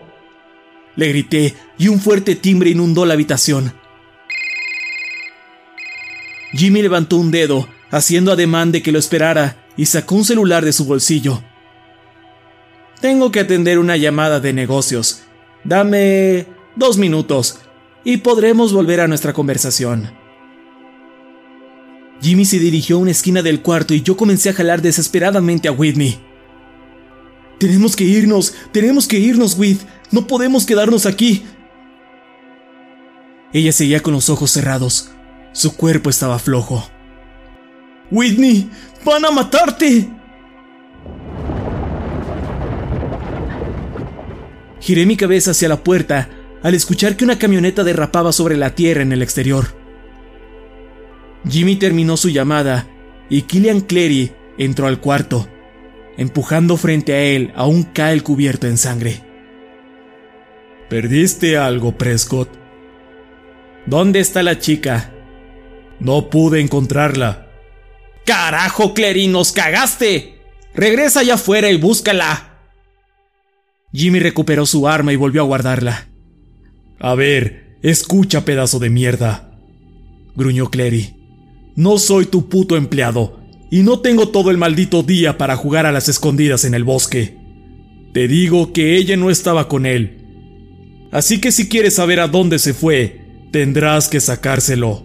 Le 0.96 1.10
grité 1.10 1.56
y 1.78 1.88
un 1.88 2.00
fuerte 2.00 2.36
timbre 2.36 2.70
inundó 2.70 3.06
la 3.06 3.14
habitación. 3.14 3.74
Jimmy 6.54 6.82
levantó 6.82 7.18
un 7.18 7.32
dedo, 7.32 7.68
haciendo 7.92 8.32
ademán 8.32 8.72
de 8.72 8.82
que 8.82 8.92
lo 8.92 9.00
esperara, 9.00 9.58
y 9.76 9.88
sacó 9.88 10.16
un 10.16 10.26
celular 10.26 10.64
de 10.64 10.72
su 10.72 10.86
bolsillo. 10.86 11.44
Tengo 13.02 13.32
que 13.32 13.42
atender 13.42 13.78
una 13.78 13.98
llamada 13.98 14.40
de 14.40 14.54
negocios. 14.54 15.24
Dame 15.64 16.48
dos 16.76 16.98
minutos 16.98 17.60
y 18.04 18.18
podremos 18.18 18.72
volver 18.72 19.02
a 19.02 19.08
nuestra 19.08 19.34
conversación. 19.34 20.25
Jimmy 22.26 22.44
se 22.44 22.58
dirigió 22.58 22.96
a 22.96 23.00
una 23.02 23.12
esquina 23.12 23.44
del 23.44 23.62
cuarto 23.62 23.94
y 23.94 24.02
yo 24.02 24.18
comencé 24.18 24.50
a 24.50 24.54
jalar 24.54 24.82
desesperadamente 24.82 25.68
a 25.68 25.72
Whitney. 25.72 26.18
Tenemos 27.60 27.96
que 27.96 28.04
irnos, 28.04 28.56
tenemos 28.72 29.08
que 29.08 29.20
irnos, 29.20 29.56
Whit. 29.60 29.82
No 30.10 30.26
podemos 30.26 30.66
quedarnos 30.66 31.06
aquí. 31.06 31.46
Ella 33.54 33.72
seguía 33.72 34.00
con 34.00 34.16
los 34.16 34.32
ojos 34.32 34.50
cerrados. 34.50 35.12
Su 35.52 35.76
cuerpo 35.76 36.10
estaba 36.10 36.40
flojo. 36.40 36.90
Whitney, 38.10 38.72
van 39.06 39.24
a 39.24 39.30
matarte. 39.30 40.10
Giré 44.82 45.06
mi 45.06 45.16
cabeza 45.16 45.52
hacia 45.52 45.70
la 45.70 45.84
puerta 45.84 46.28
al 46.64 46.74
escuchar 46.74 47.18
que 47.18 47.24
una 47.24 47.38
camioneta 47.38 47.84
derrapaba 47.84 48.32
sobre 48.32 48.58
la 48.58 48.74
tierra 48.74 49.04
en 49.04 49.12
el 49.12 49.22
exterior. 49.22 49.85
Jimmy 51.50 51.76
terminó 51.76 52.18
su 52.18 52.30
llamada 52.30 52.88
y 53.30 53.44
Killian 53.44 53.82
Clary 53.82 54.32
entró 54.58 54.88
al 54.88 55.00
cuarto, 55.00 55.48
empujando 56.18 56.78
frente 56.78 57.14
a 57.14 57.22
él 57.22 57.52
a 57.56 57.68
un 57.68 57.84
Kyle 57.84 58.24
cubierto 58.24 58.68
en 58.68 58.78
sangre. 58.78 59.22
Perdiste 60.90 61.58
algo, 61.58 61.98
Prescott. 61.98 62.50
¿Dónde 63.86 64.20
está 64.20 64.44
la 64.44 64.60
chica? 64.60 65.12
No 66.00 66.30
pude 66.30 66.62
encontrarla. 66.62 67.48
¡Carajo, 68.26 68.94
Clary, 68.94 69.28
nos 69.28 69.52
cagaste! 69.52 70.40
Regresa 70.74 71.22
allá 71.22 71.36
afuera 71.36 71.70
y 71.70 71.78
búscala. 71.78 72.60
Jimmy 73.94 74.20
recuperó 74.20 74.66
su 74.66 74.88
arma 74.88 75.14
y 75.14 75.16
volvió 75.16 75.42
a 75.42 75.46
guardarla. 75.46 76.08
A 77.00 77.16
ver, 77.16 77.78
escucha, 77.82 78.44
pedazo 78.44 78.80
de 78.80 78.90
mierda. 78.90 79.52
Gruñó 80.36 80.70
Clary. 80.70 81.25
No 81.76 81.98
soy 81.98 82.26
tu 82.26 82.48
puto 82.48 82.78
empleado, 82.78 83.40
y 83.70 83.82
no 83.82 84.00
tengo 84.00 84.30
todo 84.30 84.52
el 84.52 84.58
maldito 84.58 85.04
día 85.04 85.38
para 85.38 85.58
jugar 85.58 85.86
a 85.86 85.92
las 85.92 86.08
escondidas 86.08 86.64
en 86.64 86.74
el 86.74 86.84
bosque. 86.86 87.38
Te 88.14 88.30
digo 88.30 88.72
que 88.72 88.96
ella 88.96 89.18
no 89.18 89.30
estaba 89.30 89.68
con 89.68 89.86
él. 89.86 90.22
Así 91.12 91.42
que 91.42 91.52
si 91.52 91.68
quieres 91.68 91.96
saber 91.96 92.22
a 92.22 92.30
dónde 92.30 92.60
se 92.60 92.74
fue, 92.74 93.22
tendrás 93.52 94.08
que 94.08 94.22
sacárselo. 94.22 95.04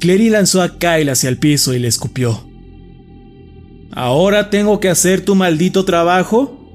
Clary 0.00 0.28
lanzó 0.28 0.60
a 0.60 0.78
Kyle 0.78 1.10
hacia 1.10 1.30
el 1.30 1.38
piso 1.38 1.72
y 1.72 1.78
le 1.78 1.88
escupió. 1.88 2.46
¿Ahora 3.92 4.50
tengo 4.50 4.78
que 4.78 4.90
hacer 4.90 5.24
tu 5.24 5.34
maldito 5.34 5.86
trabajo? 5.86 6.70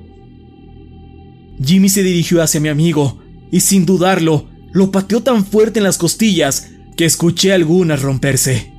Jimmy 1.64 1.90
se 1.90 2.02
dirigió 2.02 2.42
hacia 2.42 2.60
mi 2.60 2.70
amigo 2.70 3.20
y 3.52 3.60
sin 3.60 3.86
dudarlo, 3.86 4.48
lo 4.72 4.90
pateó 4.90 5.22
tan 5.22 5.46
fuerte 5.46 5.80
en 5.80 5.84
las 5.84 6.00
costillas 6.00 6.72
escuché 7.06 7.54
algunas 7.54 8.02
romperse. 8.02 8.72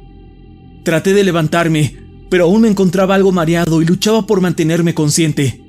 Traté 0.84 1.14
de 1.14 1.24
levantarme, 1.24 1.96
pero 2.28 2.44
aún 2.44 2.62
me 2.62 2.68
encontraba 2.68 3.14
algo 3.14 3.32
mareado 3.32 3.82
y 3.82 3.84
luchaba 3.84 4.26
por 4.26 4.40
mantenerme 4.40 4.94
consciente. 4.94 5.62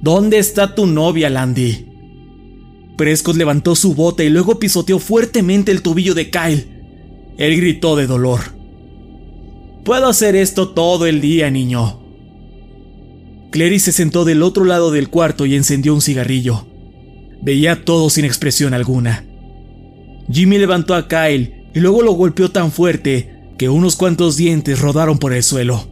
¿Dónde 0.00 0.38
está 0.38 0.74
tu 0.74 0.86
novia, 0.86 1.30
Landy? 1.30 1.86
Prescott 2.96 3.36
levantó 3.36 3.74
su 3.74 3.94
bota 3.94 4.24
y 4.24 4.30
luego 4.30 4.58
pisoteó 4.58 4.98
fuertemente 4.98 5.72
el 5.72 5.82
tobillo 5.82 6.14
de 6.14 6.30
Kyle. 6.30 6.66
Él 7.36 7.56
gritó 7.56 7.96
de 7.96 8.06
dolor. 8.06 8.40
Puedo 9.84 10.08
hacer 10.08 10.34
esto 10.36 10.70
todo 10.70 11.06
el 11.06 11.20
día, 11.20 11.50
niño. 11.50 12.00
Clary 13.50 13.78
se 13.78 13.92
sentó 13.92 14.24
del 14.24 14.42
otro 14.42 14.64
lado 14.64 14.90
del 14.90 15.08
cuarto 15.08 15.46
y 15.46 15.54
encendió 15.54 15.94
un 15.94 16.00
cigarrillo. 16.00 16.66
Veía 17.42 17.84
todo 17.84 18.10
sin 18.10 18.24
expresión 18.24 18.74
alguna. 18.74 19.24
Jimmy 20.30 20.58
levantó 20.58 20.94
a 20.94 21.08
Kyle 21.08 21.66
y 21.74 21.80
luego 21.80 22.02
lo 22.02 22.12
golpeó 22.12 22.50
tan 22.50 22.72
fuerte 22.72 23.36
que 23.58 23.68
unos 23.68 23.96
cuantos 23.96 24.36
dientes 24.36 24.80
rodaron 24.80 25.18
por 25.18 25.32
el 25.32 25.42
suelo. 25.42 25.88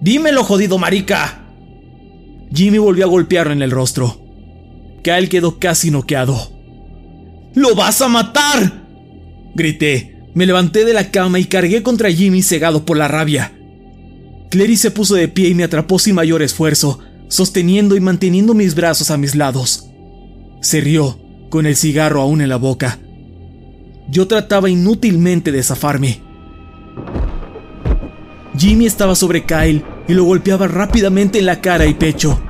¡Dímelo, 0.00 0.44
jodido 0.44 0.78
marica! 0.78 1.42
Jimmy 2.54 2.78
volvió 2.78 3.04
a 3.04 3.08
golpearlo 3.08 3.52
en 3.52 3.62
el 3.62 3.70
rostro. 3.70 4.20
Kyle 5.02 5.28
quedó 5.28 5.58
casi 5.58 5.90
noqueado. 5.90 6.52
¡Lo 7.54 7.74
vas 7.74 8.00
a 8.02 8.08
matar! 8.08 8.86
Grité. 9.54 10.16
Me 10.34 10.44
levanté 10.44 10.84
de 10.84 10.92
la 10.92 11.10
cama 11.10 11.38
y 11.38 11.46
cargué 11.46 11.82
contra 11.82 12.10
Jimmy 12.10 12.42
cegado 12.42 12.84
por 12.84 12.98
la 12.98 13.08
rabia. 13.08 13.52
Clary 14.50 14.76
se 14.76 14.90
puso 14.90 15.14
de 15.14 15.28
pie 15.28 15.48
y 15.48 15.54
me 15.54 15.64
atrapó 15.64 15.98
sin 15.98 16.14
mayor 16.14 16.42
esfuerzo, 16.42 16.98
sosteniendo 17.28 17.96
y 17.96 18.00
manteniendo 18.00 18.52
mis 18.52 18.74
brazos 18.74 19.10
a 19.10 19.16
mis 19.16 19.34
lados. 19.34 19.88
Se 20.60 20.80
rió, 20.82 21.18
con 21.48 21.64
el 21.64 21.76
cigarro 21.76 22.20
aún 22.20 22.42
en 22.42 22.50
la 22.50 22.56
boca. 22.56 22.98
Yo 24.08 24.26
trataba 24.28 24.70
inútilmente 24.70 25.52
de 25.52 25.62
zafarme. 25.62 26.20
Jimmy 28.56 28.86
estaba 28.86 29.14
sobre 29.14 29.44
Kyle 29.44 29.84
y 30.08 30.14
lo 30.14 30.24
golpeaba 30.24 30.68
rápidamente 30.68 31.38
en 31.38 31.46
la 31.46 31.60
cara 31.60 31.86
y 31.86 31.94
pecho. 31.94 32.40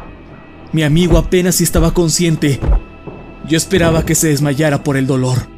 Mi 0.73 0.83
amigo 0.83 1.18
apenas 1.18 1.60
estaba 1.60 1.94
consciente. 1.94 2.60
Yo 3.49 3.57
esperaba 3.57 4.05
que 4.05 4.15
se 4.15 4.28
desmayara 4.28 4.83
por 4.85 4.97
el 4.97 5.07
dolor. 5.07 5.49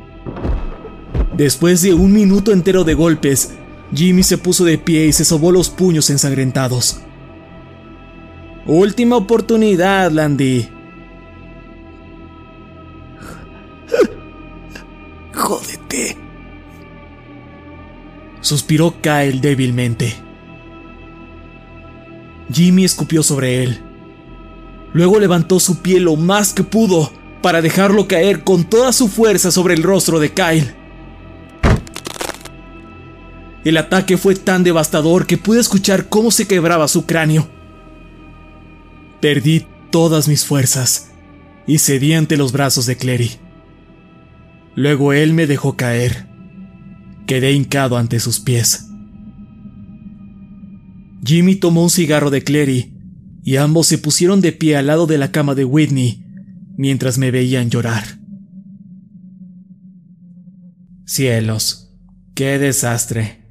Después 1.36 1.82
de 1.82 1.94
un 1.94 2.12
minuto 2.12 2.52
entero 2.52 2.84
de 2.84 2.94
golpes, 2.94 3.54
Jimmy 3.94 4.22
se 4.22 4.38
puso 4.38 4.64
de 4.64 4.78
pie 4.78 5.06
y 5.06 5.12
se 5.12 5.24
sobó 5.24 5.52
los 5.52 5.70
puños 5.70 6.10
ensangrentados. 6.10 7.00
Última 8.66 9.16
oportunidad, 9.16 10.10
Landy. 10.10 10.68
Jódete. 15.32 15.77
Suspiró 18.48 18.94
Kyle 19.02 19.42
débilmente. 19.42 20.14
Jimmy 22.50 22.86
escupió 22.86 23.22
sobre 23.22 23.62
él. 23.62 23.78
Luego 24.94 25.20
levantó 25.20 25.60
su 25.60 25.82
pie 25.82 26.00
lo 26.00 26.16
más 26.16 26.54
que 26.54 26.64
pudo 26.64 27.12
para 27.42 27.60
dejarlo 27.60 28.08
caer 28.08 28.44
con 28.44 28.64
toda 28.64 28.94
su 28.94 29.08
fuerza 29.08 29.50
sobre 29.50 29.74
el 29.74 29.82
rostro 29.82 30.18
de 30.18 30.32
Kyle. 30.32 30.74
El 33.66 33.76
ataque 33.76 34.16
fue 34.16 34.34
tan 34.34 34.64
devastador 34.64 35.26
que 35.26 35.36
pude 35.36 35.60
escuchar 35.60 36.08
cómo 36.08 36.30
se 36.30 36.48
quebraba 36.48 36.88
su 36.88 37.04
cráneo. 37.04 37.46
Perdí 39.20 39.66
todas 39.90 40.26
mis 40.26 40.46
fuerzas 40.46 41.10
y 41.66 41.80
cedí 41.80 42.14
ante 42.14 42.38
los 42.38 42.52
brazos 42.52 42.86
de 42.86 42.96
Clary. 42.96 43.32
Luego 44.74 45.12
él 45.12 45.34
me 45.34 45.46
dejó 45.46 45.76
caer. 45.76 46.27
Quedé 47.28 47.52
hincado 47.52 47.98
ante 47.98 48.20
sus 48.20 48.40
pies. 48.40 48.88
Jimmy 51.22 51.56
tomó 51.56 51.82
un 51.82 51.90
cigarro 51.90 52.30
de 52.30 52.42
Clary 52.42 52.96
y 53.44 53.56
ambos 53.56 53.86
se 53.86 53.98
pusieron 53.98 54.40
de 54.40 54.52
pie 54.52 54.78
al 54.78 54.86
lado 54.86 55.06
de 55.06 55.18
la 55.18 55.30
cama 55.30 55.54
de 55.54 55.66
Whitney 55.66 56.24
mientras 56.78 57.18
me 57.18 57.30
veían 57.30 57.68
llorar. 57.68 58.02
Cielos, 61.04 61.94
qué 62.34 62.58
desastre. 62.58 63.44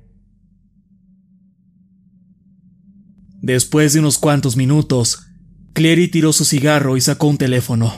Después 3.43 3.93
de 3.93 3.99
unos 3.99 4.17
cuantos 4.17 4.57
minutos, 4.57 5.27
Clary 5.73 6.07
tiró 6.07 6.33
su 6.33 6.45
cigarro 6.45 6.97
y 6.97 7.01
sacó 7.01 7.27
un 7.27 7.37
teléfono. 7.37 7.93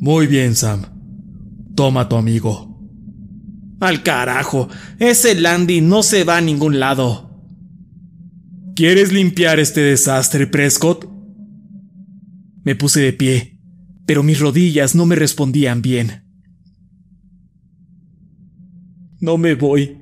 Muy 0.00 0.26
bien, 0.26 0.56
Sam. 0.56 0.86
Toma 1.74 2.08
tu 2.08 2.16
amigo. 2.16 2.73
Al 3.80 4.02
carajo, 4.02 4.68
ese 4.98 5.34
Landy 5.34 5.80
no 5.80 6.02
se 6.02 6.24
va 6.24 6.38
a 6.38 6.40
ningún 6.40 6.80
lado. 6.80 7.30
¿Quieres 8.74 9.12
limpiar 9.12 9.60
este 9.60 9.80
desastre, 9.80 10.46
Prescott? 10.46 11.08
Me 12.64 12.74
puse 12.74 13.00
de 13.00 13.12
pie, 13.12 13.60
pero 14.06 14.22
mis 14.22 14.40
rodillas 14.40 14.94
no 14.94 15.06
me 15.06 15.16
respondían 15.16 15.82
bien. 15.82 16.24
No 19.20 19.38
me 19.38 19.54
voy. 19.54 19.98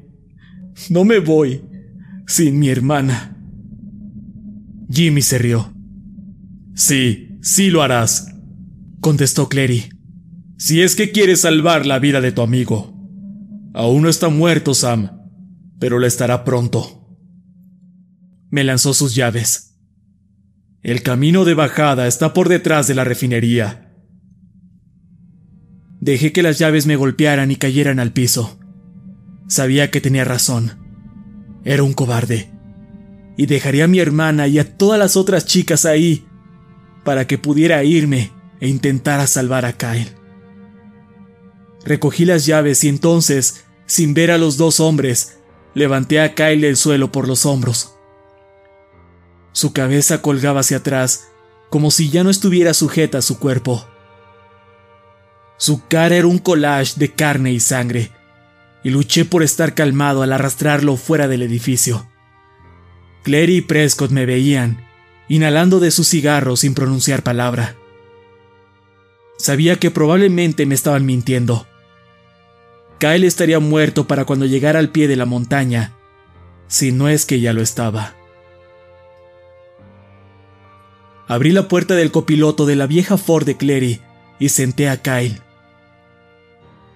No 0.91 1.05
me 1.05 1.19
voy. 1.19 1.63
Sin 2.27 2.59
mi 2.59 2.69
hermana. 2.69 3.37
Jimmy 4.91 5.23
se 5.23 5.39
rió. 5.39 5.73
Sí, 6.75 7.39
sí 7.43 7.71
lo 7.71 7.83
harás, 7.83 8.35
contestó 9.01 9.49
Clary. 9.49 9.91
Si 10.57 10.81
es 10.81 10.97
que 10.97 11.11
quieres 11.13 11.41
salvar 11.41 11.87
la 11.87 11.99
vida 11.99 12.21
de 12.21 12.33
tu 12.33 12.43
amigo. 12.43 13.02
Aún 13.75 14.03
no 14.03 14.09
está 14.09 14.29
muerto, 14.29 14.75
Sam, 14.75 15.11
pero 15.79 15.99
lo 15.99 16.07
estará 16.07 16.45
pronto. 16.45 17.17
Me 18.51 18.65
lanzó 18.65 18.93
sus 18.93 19.15
llaves. 19.15 19.79
El 20.83 21.03
camino 21.03 21.45
de 21.45 21.55
bajada 21.55 22.07
está 22.07 22.35
por 22.35 22.49
detrás 22.49 22.87
de 22.87 22.95
la 22.95 23.05
refinería. 23.05 23.95
Dejé 26.01 26.33
que 26.33 26.43
las 26.43 26.59
llaves 26.59 26.87
me 26.87 26.97
golpearan 26.97 27.51
y 27.51 27.57
cayeran 27.57 28.01
al 28.01 28.13
piso. 28.13 28.59
Sabía 29.49 29.91
que 29.91 30.01
tenía 30.01 30.25
razón. 30.25 30.73
Era 31.65 31.85
un 31.85 31.93
cobarde. 31.93 32.51
Y 33.37 33.47
dejaría 33.47 33.85
a 33.85 33.89
mi 33.89 34.01
hermana 34.01 34.49
y 34.49 34.59
a 34.59 34.77
todas 34.77 34.99
las 34.99 35.17
otras 35.17 35.47
chicas 35.47 35.87
ahí 35.87 36.27
para 37.05 37.27
que 37.27 37.39
pudiera 37.39 37.85
irme 37.85 38.33
e 38.61 38.69
intentara 38.69 39.27
salvar 39.27 39.65
a 39.65 39.73
Kyle. 39.75 40.13
Recogí 41.85 42.25
las 42.25 42.47
llaves 42.47 42.85
y 42.85 42.89
entonces, 42.89 43.62
sin 43.87 44.15
ver 44.15 44.31
a 44.31 44.39
los 44.39 44.57
dos 44.57 44.81
hombres, 44.81 45.39
levanté 45.75 46.21
a 46.21 46.35
Kyle 46.35 46.61
del 46.61 46.77
suelo 46.77 47.13
por 47.13 47.29
los 47.29 47.47
hombros. 47.47 47.95
Su 49.53 49.73
cabeza 49.73 50.23
colgaba 50.23 50.61
hacia 50.61 50.79
atrás, 50.79 51.29
como 51.71 51.91
si 51.91 52.11
ya 52.11 52.25
no 52.25 52.31
estuviera 52.31 52.75
sujeta 52.75 53.19
a 53.19 53.23
su 53.23 53.39
cuerpo. 53.39 53.87
Su 55.59 55.87
cara 55.87 56.17
era 56.17 56.27
un 56.27 56.39
collage 56.39 56.95
de 56.97 57.13
carne 57.13 57.53
y 57.53 57.61
sangre, 57.61 58.11
y 58.83 58.91
luché 58.91 59.25
por 59.25 59.43
estar 59.43 59.75
calmado 59.75 60.23
al 60.23 60.33
arrastrarlo 60.33 60.97
fuera 60.97 61.29
del 61.29 61.43
edificio. 61.43 62.07
Clary 63.23 63.57
y 63.57 63.61
Prescott 63.61 64.11
me 64.11 64.27
veían, 64.27 64.85
inhalando 65.29 65.81
de 65.81 65.91
su 65.91 66.05
cigarro 66.05 66.57
sin 66.57 66.75
pronunciar 66.75 67.23
palabra. 67.23 67.77
Sabía 69.39 69.77
que 69.77 69.91
probablemente 69.91 70.67
me 70.67 70.75
estaban 70.75 71.07
mintiendo. 71.07 71.67
Kyle 73.03 73.27
estaría 73.27 73.59
muerto 73.59 74.07
para 74.07 74.25
cuando 74.25 74.47
llegara 74.47 74.79
al 74.79 74.91
pie 74.91 75.09
de 75.09 75.17
la 75.17 75.27
montaña, 75.27 75.93
si 76.69 76.93
no 76.93 77.09
es 77.09 77.27
que 77.27 77.41
ya 77.41 77.53
lo 77.53 77.61
estaba. 77.61 78.15
Abrí 81.27 81.51
la 81.51 81.67
puerta 81.67 81.97
del 81.97 82.13
copiloto 82.13 82.65
de 82.65 82.77
la 82.77 82.87
vieja 82.87 83.17
Ford 83.17 83.45
de 83.45 83.57
Clary 83.57 84.01
y 84.39 84.51
senté 84.51 84.89
a 84.89 85.03
Kyle. 85.03 85.41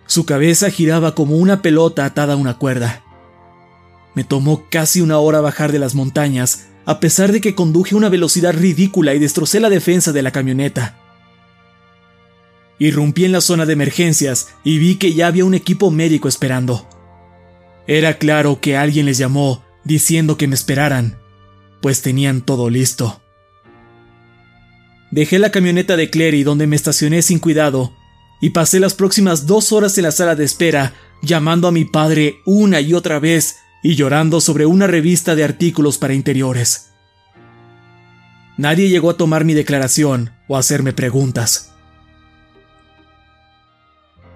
Su 0.07 0.27
cabeza 0.27 0.71
giraba 0.71 1.17
como 1.17 1.39
una 1.39 1.61
pelota 1.61 2.05
atada 2.05 2.35
a 2.35 2.37
una 2.37 2.57
cuerda. 2.57 3.03
Me 4.15 4.23
tomó 4.23 4.67
casi 4.71 5.01
una 5.01 5.19
hora 5.19 5.41
bajar 5.41 5.73
de 5.73 5.81
las 5.81 5.97
montañas, 5.97 6.69
a 6.85 7.01
pesar 7.01 7.33
de 7.33 7.41
que 7.41 7.57
conduje 7.57 7.97
a 7.97 7.99
una 7.99 8.11
velocidad 8.11 8.55
ridícula 8.55 9.13
y 9.13 9.19
destrocé 9.19 9.59
la 9.59 9.71
defensa 9.71 10.13
de 10.13 10.23
la 10.23 10.31
camioneta. 10.31 11.06
Irrumpí 12.79 13.25
en 13.25 13.33
la 13.33 13.41
zona 13.41 13.67
de 13.67 13.73
emergencias 13.73 14.49
y 14.65 14.79
vi 14.79 14.97
que 14.97 15.15
ya 15.15 15.29
había 15.29 15.45
un 15.45 15.55
equipo 15.55 15.91
médico 15.91 16.29
esperando. 16.29 16.87
Era 17.87 18.19
claro 18.19 18.61
que 18.61 18.77
alguien 18.77 19.07
les 19.07 19.19
llamó 19.19 19.65
diciendo 19.85 20.37
que 20.37 20.49
me 20.49 20.55
esperaran, 20.55 21.19
pues 21.81 22.03
tenían 22.03 22.43
todo 22.43 22.69
listo. 22.69 23.21
Dejé 25.11 25.39
la 25.39 25.51
camioneta 25.51 25.97
de 25.97 26.11
Clary 26.11 26.43
donde 26.43 26.67
me 26.67 26.77
estacioné 26.77 27.23
sin 27.23 27.39
cuidado 27.39 27.95
y 28.41 28.51
pasé 28.51 28.81
las 28.81 28.95
próximas 28.95 29.47
dos 29.47 29.73
horas 29.73 29.97
en 29.97 30.05
la 30.05 30.13
sala 30.13 30.35
de 30.35 30.45
espera 30.45 30.95
llamando 31.23 31.69
a 31.69 31.73
mi 31.73 31.85
padre 31.85 32.41
una 32.45 32.81
y 32.81 32.93
otra 32.93 33.19
vez 33.19 33.57
y 33.83 33.95
llorando 33.95 34.41
sobre 34.41 34.67
una 34.67 34.87
revista 34.87 35.35
de 35.35 35.45
artículos 35.45 35.97
para 35.97 36.15
interiores. 36.15 36.91
Nadie 38.57 38.89
llegó 38.89 39.11
a 39.11 39.17
tomar 39.17 39.45
mi 39.45 39.55
declaración 39.55 40.33
o 40.49 40.57
a 40.57 40.61
hacerme 40.61 40.93
preguntas. 40.93 41.76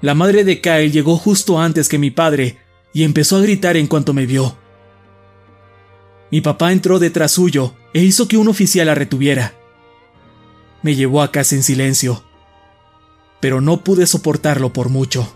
La 0.02 0.14
madre 0.14 0.44
de 0.44 0.60
Kyle 0.60 0.90
llegó 0.90 1.16
justo 1.16 1.60
antes 1.60 1.88
que 1.88 1.98
mi 1.98 2.10
padre 2.10 2.58
y 2.92 3.04
empezó 3.04 3.36
a 3.36 3.40
gritar 3.40 3.76
en 3.76 3.86
cuanto 3.86 4.12
me 4.12 4.26
vio. 4.26 4.56
Mi 6.30 6.40
papá 6.40 6.72
entró 6.72 6.98
detrás 6.98 7.32
suyo 7.32 7.74
e 7.92 8.00
hizo 8.00 8.28
que 8.28 8.36
un 8.36 8.48
oficial 8.48 8.86
la 8.86 8.94
retuviera. 8.94 9.54
Me 10.82 10.94
llevó 10.94 11.22
a 11.22 11.30
casa 11.30 11.54
en 11.54 11.62
silencio 11.62 12.24
pero 13.40 13.62
no 13.62 13.82
pude 13.82 14.06
soportarlo 14.06 14.72
por 14.72 14.90
mucho. 14.90 15.34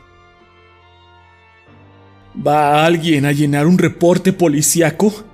¿Va 2.47 2.85
alguien 2.85 3.25
a 3.25 3.33
llenar 3.33 3.67
un 3.67 3.79
reporte 3.79 4.33
policíaco? 4.33 5.25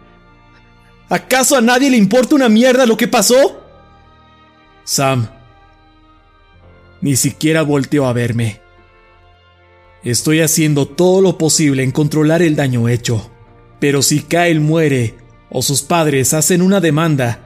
¿Acaso 1.08 1.56
a 1.56 1.60
nadie 1.60 1.90
le 1.90 1.96
importa 1.96 2.36
una 2.36 2.48
mierda 2.48 2.86
lo 2.86 2.96
que 2.96 3.08
pasó? 3.08 3.64
Sam. 4.84 5.28
Ni 7.00 7.16
siquiera 7.16 7.62
volteó 7.62 8.06
a 8.06 8.12
verme. 8.12 8.60
Estoy 10.02 10.40
haciendo 10.40 10.86
todo 10.86 11.20
lo 11.20 11.36
posible 11.36 11.82
en 11.82 11.90
controlar 11.90 12.40
el 12.42 12.56
daño 12.56 12.88
hecho. 12.88 13.30
Pero 13.80 14.02
si 14.02 14.20
Kyle 14.20 14.60
muere 14.60 15.14
o 15.50 15.62
sus 15.62 15.82
padres 15.82 16.32
hacen 16.32 16.62
una 16.62 16.80
demanda, 16.80 17.40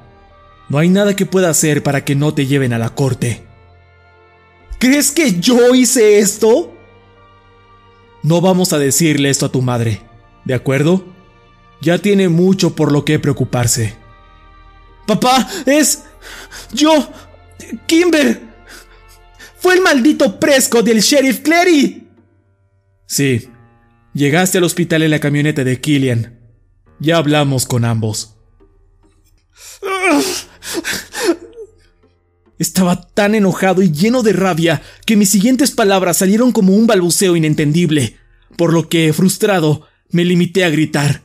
no 0.69 0.79
hay 0.79 0.89
nada 0.89 1.17
que 1.17 1.27
pueda 1.27 1.51
hacer 1.51 1.83
para 1.83 2.05
que 2.05 2.15
no 2.15 2.33
te 2.33 2.47
lleven 2.47 2.73
a 2.73 2.79
la 2.79 2.95
corte. 2.95 3.45
¿Crees 4.79 5.11
que 5.11 5.41
yo 5.41 5.75
hice 5.75 6.19
esto? 6.19 6.73
No 8.23 8.41
vamos 8.41 8.73
a 8.73 8.79
decirle 8.79 9.31
esto 9.31 9.47
a 9.47 9.53
tu 9.53 9.61
madre, 9.61 10.01
¿de 10.45 10.55
acuerdo? 10.55 11.05
Ya 11.81 11.99
tiene 11.99 12.29
mucho 12.29 12.75
por 12.75 12.93
lo 12.93 13.05
que 13.05 13.19
preocuparse. 13.19 13.97
Papá, 15.07 15.49
es... 15.67 16.05
yo... 16.73 17.09
Kimber. 17.87 18.43
Fue 19.59 19.75
el 19.75 19.81
maldito 19.81 20.39
Prescott 20.39 20.85
del 20.85 21.01
sheriff 21.01 21.41
Clary. 21.41 22.04
Sí, 23.07 23.49
llegaste 24.13 24.59
al 24.59 24.65
hospital 24.65 25.03
en 25.03 25.11
la 25.11 25.21
camioneta 25.21 25.65
de 25.65 25.81
Killian. 25.81 26.41
Ya 27.01 27.17
hablamos 27.17 27.67
con 27.67 27.85
ambos. 27.85 28.37
Estaba 32.59 33.09
tan 33.09 33.35
enojado 33.35 33.83
y 33.83 33.91
lleno 33.91 34.23
de 34.23 34.33
rabia 34.33 34.83
que 35.07 35.17
mis 35.17 35.29
siguientes 35.29 35.71
palabras 35.71 36.19
salieron 36.19 36.53
como 36.53 36.75
un 36.75 36.87
balbuceo 36.87 37.37
inentendible, 37.37 38.17
por 38.57 38.73
lo 38.73 38.89
que, 38.89 39.13
frustrado, 39.13 39.87
me 40.11 40.25
limité 40.25 40.65
a 40.65 40.71
gritar. 40.71 41.23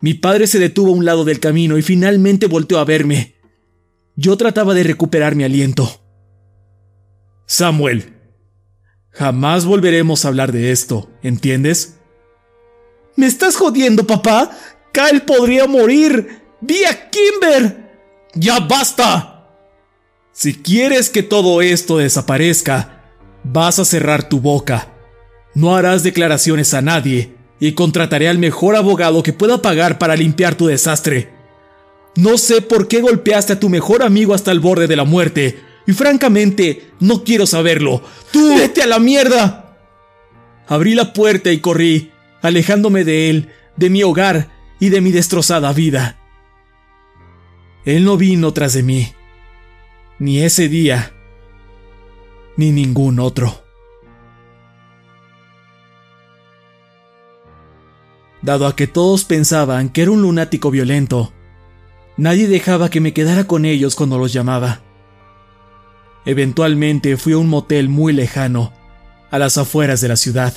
Mi 0.00 0.14
padre 0.14 0.46
se 0.46 0.58
detuvo 0.58 0.92
a 0.92 0.96
un 0.96 1.04
lado 1.04 1.24
del 1.24 1.40
camino 1.40 1.78
y 1.78 1.82
finalmente 1.82 2.46
volteó 2.46 2.78
a 2.78 2.84
verme. 2.84 3.34
Yo 4.16 4.36
trataba 4.36 4.74
de 4.74 4.82
recuperar 4.82 5.34
mi 5.34 5.44
aliento. 5.44 6.02
Samuel, 7.46 8.19
jamás 9.10 9.64
volveremos 9.64 10.24
a 10.24 10.28
hablar 10.28 10.52
de 10.52 10.70
esto, 10.70 11.10
¿entiendes? 11.22 11.96
¿Me 13.16 13.26
estás 13.26 13.56
jodiendo, 13.56 14.06
papá? 14.06 14.50
Kyle 14.92 15.22
podría 15.22 15.66
morir. 15.66 16.40
¡Vi 16.60 16.84
a 16.84 17.10
Kimber! 17.10 17.90
¡Ya 18.34 18.60
basta! 18.60 19.48
Si 20.32 20.54
quieres 20.54 21.10
que 21.10 21.22
todo 21.22 21.60
esto 21.60 21.98
desaparezca, 21.98 23.02
vas 23.44 23.78
a 23.78 23.84
cerrar 23.84 24.28
tu 24.28 24.40
boca. 24.40 24.88
No 25.54 25.74
harás 25.74 26.02
declaraciones 26.02 26.72
a 26.74 26.82
nadie 26.82 27.34
y 27.58 27.72
contrataré 27.72 28.28
al 28.28 28.38
mejor 28.38 28.76
abogado 28.76 29.22
que 29.22 29.32
pueda 29.32 29.60
pagar 29.60 29.98
para 29.98 30.16
limpiar 30.16 30.54
tu 30.54 30.66
desastre. 30.66 31.30
No 32.16 32.38
sé 32.38 32.62
por 32.62 32.88
qué 32.88 33.00
golpeaste 33.00 33.54
a 33.54 33.60
tu 33.60 33.68
mejor 33.68 34.02
amigo 34.02 34.34
hasta 34.34 34.52
el 34.52 34.60
borde 34.60 34.86
de 34.86 34.96
la 34.96 35.04
muerte, 35.04 35.60
y 35.90 35.92
francamente 35.92 36.92
no 37.00 37.24
quiero 37.24 37.46
saberlo. 37.46 38.00
¡Tú! 38.30 38.54
¡Vete 38.54 38.80
a 38.80 38.86
la 38.86 39.00
mierda! 39.00 39.76
Abrí 40.68 40.94
la 40.94 41.12
puerta 41.12 41.50
y 41.50 41.58
corrí, 41.58 42.12
alejándome 42.42 43.02
de 43.02 43.28
él, 43.28 43.48
de 43.74 43.90
mi 43.90 44.04
hogar 44.04 44.50
y 44.78 44.90
de 44.90 45.00
mi 45.00 45.10
destrozada 45.10 45.72
vida. 45.72 46.16
Él 47.84 48.04
no 48.04 48.16
vino 48.16 48.52
tras 48.52 48.74
de 48.74 48.84
mí 48.84 49.12
ni 50.20 50.42
ese 50.42 50.68
día, 50.68 51.12
ni 52.56 52.70
ningún 52.70 53.18
otro. 53.18 53.64
Dado 58.42 58.68
a 58.68 58.76
que 58.76 58.86
todos 58.86 59.24
pensaban 59.24 59.88
que 59.88 60.02
era 60.02 60.12
un 60.12 60.22
lunático 60.22 60.70
violento, 60.70 61.32
nadie 62.16 62.46
dejaba 62.46 62.90
que 62.90 63.00
me 63.00 63.12
quedara 63.12 63.48
con 63.48 63.64
ellos 63.64 63.96
cuando 63.96 64.18
los 64.18 64.32
llamaba. 64.32 64.82
Eventualmente 66.24 67.16
fui 67.16 67.32
a 67.32 67.38
un 67.38 67.48
motel 67.48 67.88
muy 67.88 68.12
lejano, 68.12 68.72
a 69.30 69.38
las 69.38 69.58
afueras 69.58 70.00
de 70.00 70.08
la 70.08 70.16
ciudad, 70.16 70.54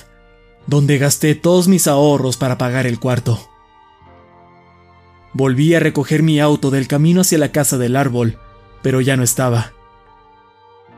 donde 0.67 0.97
gasté 0.97 1.35
todos 1.35 1.67
mis 1.67 1.87
ahorros 1.87 2.37
para 2.37 2.57
pagar 2.57 2.87
el 2.87 2.99
cuarto. 2.99 3.39
Volví 5.33 5.73
a 5.73 5.79
recoger 5.79 6.21
mi 6.23 6.39
auto 6.39 6.69
del 6.69 6.87
camino 6.87 7.21
hacia 7.21 7.37
la 7.37 7.51
casa 7.51 7.77
del 7.77 7.95
árbol 7.95 8.37
pero 8.83 9.01
ya 9.01 9.17
no 9.17 9.23
estaba. 9.23 9.73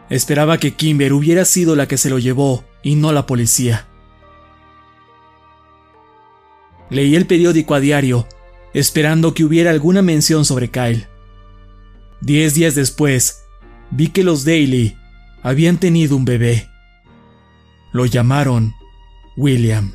Esperaba 0.10 0.58
que 0.58 0.74
Kimber 0.74 1.14
hubiera 1.14 1.46
sido 1.46 1.78
la 1.78 1.88
que 1.88 1.98
se 1.98 2.10
lo 2.10 2.20
llevó 2.20 2.66
y 2.84 2.96
no 2.96 3.14
la 3.14 3.26
policía. 3.26 3.88
Leí 6.90 7.16
el 7.16 7.26
periódico 7.26 7.74
a 7.74 7.80
diario, 7.80 8.28
esperando 8.74 9.34
que 9.34 9.46
hubiera 9.46 9.72
alguna 9.72 10.02
mención 10.02 10.44
sobre 10.44 10.70
Kyle. 10.70 11.08
Diez 12.22 12.54
días 12.56 12.76
después, 12.76 13.45
vi 13.96 14.10
que 14.10 14.24
los 14.24 14.44
Daily 14.44 14.98
habían 15.42 15.78
tenido 15.78 16.18
un 16.18 16.26
bebé. 16.26 16.70
Lo 17.94 18.06
llamaron 18.06 18.74
William. 19.38 19.94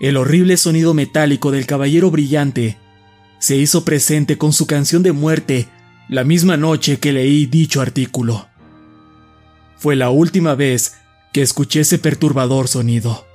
El 0.00 0.16
horrible 0.16 0.56
sonido 0.56 0.94
metálico 0.94 1.50
del 1.50 1.66
caballero 1.66 2.10
brillante 2.10 2.78
se 3.38 3.56
hizo 3.56 3.84
presente 3.84 4.38
con 4.38 4.52
su 4.52 4.66
canción 4.66 5.02
de 5.02 5.12
muerte 5.12 5.68
la 6.08 6.24
misma 6.24 6.56
noche 6.56 6.98
que 6.98 7.12
leí 7.12 7.46
dicho 7.46 7.82
artículo. 7.82 8.48
Fue 9.76 9.96
la 9.96 10.08
última 10.08 10.54
vez 10.54 10.96
que 11.32 11.42
escuché 11.42 11.80
ese 11.80 11.98
perturbador 11.98 12.68
sonido. 12.68 13.25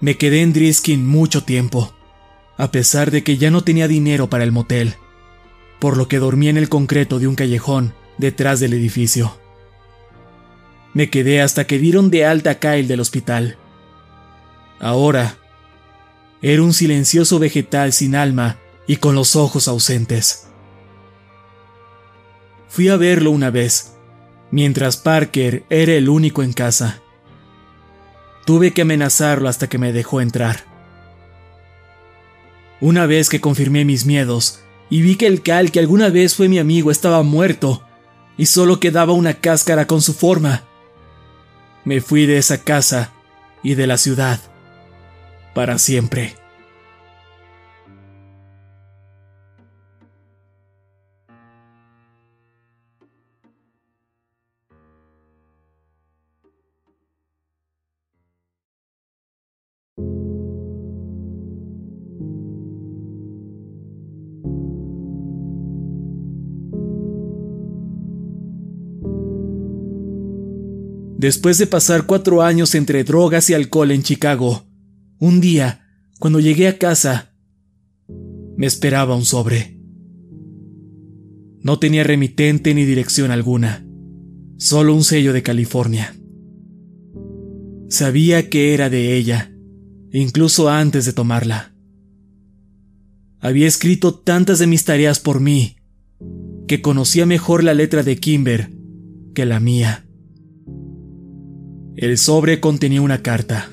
Me 0.00 0.16
quedé 0.16 0.40
en 0.40 0.52
Driskin 0.52 1.06
mucho 1.06 1.44
tiempo, 1.44 1.92
a 2.56 2.70
pesar 2.70 3.10
de 3.10 3.22
que 3.22 3.36
ya 3.36 3.50
no 3.50 3.62
tenía 3.62 3.86
dinero 3.86 4.30
para 4.30 4.44
el 4.44 4.52
motel, 4.52 4.94
por 5.78 5.96
lo 5.96 6.08
que 6.08 6.18
dormí 6.18 6.48
en 6.48 6.56
el 6.56 6.68
concreto 6.68 7.18
de 7.18 7.26
un 7.26 7.34
callejón 7.34 7.94
detrás 8.16 8.60
del 8.60 8.72
edificio. 8.72 9.38
Me 10.94 11.10
quedé 11.10 11.42
hasta 11.42 11.66
que 11.66 11.78
dieron 11.78 12.10
de 12.10 12.24
alta 12.24 12.50
a 12.50 12.54
Kyle 12.58 12.88
del 12.88 13.00
hospital. 13.00 13.58
Ahora, 14.80 15.36
era 16.42 16.62
un 16.62 16.72
silencioso 16.72 17.38
vegetal 17.38 17.92
sin 17.92 18.14
alma 18.14 18.56
y 18.86 18.96
con 18.96 19.14
los 19.14 19.36
ojos 19.36 19.68
ausentes. 19.68 20.48
Fui 22.68 22.88
a 22.88 22.96
verlo 22.96 23.30
una 23.30 23.50
vez, 23.50 23.96
mientras 24.50 24.96
Parker 24.96 25.64
era 25.68 25.92
el 25.92 26.08
único 26.08 26.42
en 26.42 26.54
casa. 26.54 27.02
Tuve 28.44 28.72
que 28.72 28.82
amenazarlo 28.82 29.48
hasta 29.48 29.68
que 29.68 29.78
me 29.78 29.92
dejó 29.92 30.20
entrar. 30.20 30.64
Una 32.80 33.06
vez 33.06 33.28
que 33.28 33.40
confirmé 33.40 33.84
mis 33.84 34.06
miedos 34.06 34.60
y 34.88 35.02
vi 35.02 35.16
que 35.16 35.26
el 35.26 35.42
Cal 35.42 35.70
que 35.70 35.78
alguna 35.78 36.08
vez 36.08 36.34
fue 36.34 36.48
mi 36.48 36.58
amigo 36.58 36.90
estaba 36.90 37.22
muerto 37.22 37.84
y 38.36 38.46
solo 38.46 38.80
quedaba 38.80 39.12
una 39.12 39.34
cáscara 39.34 39.86
con 39.86 40.00
su 40.00 40.14
forma, 40.14 40.64
me 41.84 42.00
fui 42.00 42.26
de 42.26 42.38
esa 42.38 42.64
casa 42.64 43.12
y 43.62 43.74
de 43.74 43.86
la 43.86 43.98
ciudad 43.98 44.40
para 45.54 45.78
siempre. 45.78 46.39
Después 71.20 71.58
de 71.58 71.66
pasar 71.66 72.06
cuatro 72.06 72.40
años 72.40 72.74
entre 72.74 73.04
drogas 73.04 73.50
y 73.50 73.52
alcohol 73.52 73.90
en 73.90 74.02
Chicago, 74.02 74.64
un 75.18 75.42
día, 75.42 75.86
cuando 76.18 76.40
llegué 76.40 76.66
a 76.66 76.78
casa, 76.78 77.34
me 78.56 78.66
esperaba 78.66 79.14
un 79.14 79.26
sobre. 79.26 79.78
No 81.60 81.78
tenía 81.78 82.04
remitente 82.04 82.72
ni 82.72 82.86
dirección 82.86 83.30
alguna, 83.30 83.86
solo 84.56 84.94
un 84.94 85.04
sello 85.04 85.34
de 85.34 85.42
California. 85.42 86.16
Sabía 87.90 88.48
que 88.48 88.72
era 88.72 88.88
de 88.88 89.14
ella, 89.14 89.52
incluso 90.14 90.70
antes 90.70 91.04
de 91.04 91.12
tomarla. 91.12 91.74
Había 93.40 93.68
escrito 93.68 94.14
tantas 94.14 94.58
de 94.58 94.66
mis 94.66 94.86
tareas 94.86 95.20
por 95.20 95.40
mí, 95.40 95.76
que 96.66 96.80
conocía 96.80 97.26
mejor 97.26 97.62
la 97.62 97.74
letra 97.74 98.02
de 98.02 98.16
Kimber 98.16 98.70
que 99.34 99.44
la 99.44 99.60
mía. 99.60 100.06
El 102.00 102.16
sobre 102.16 102.60
contenía 102.60 103.02
una 103.02 103.22
carta. 103.22 103.68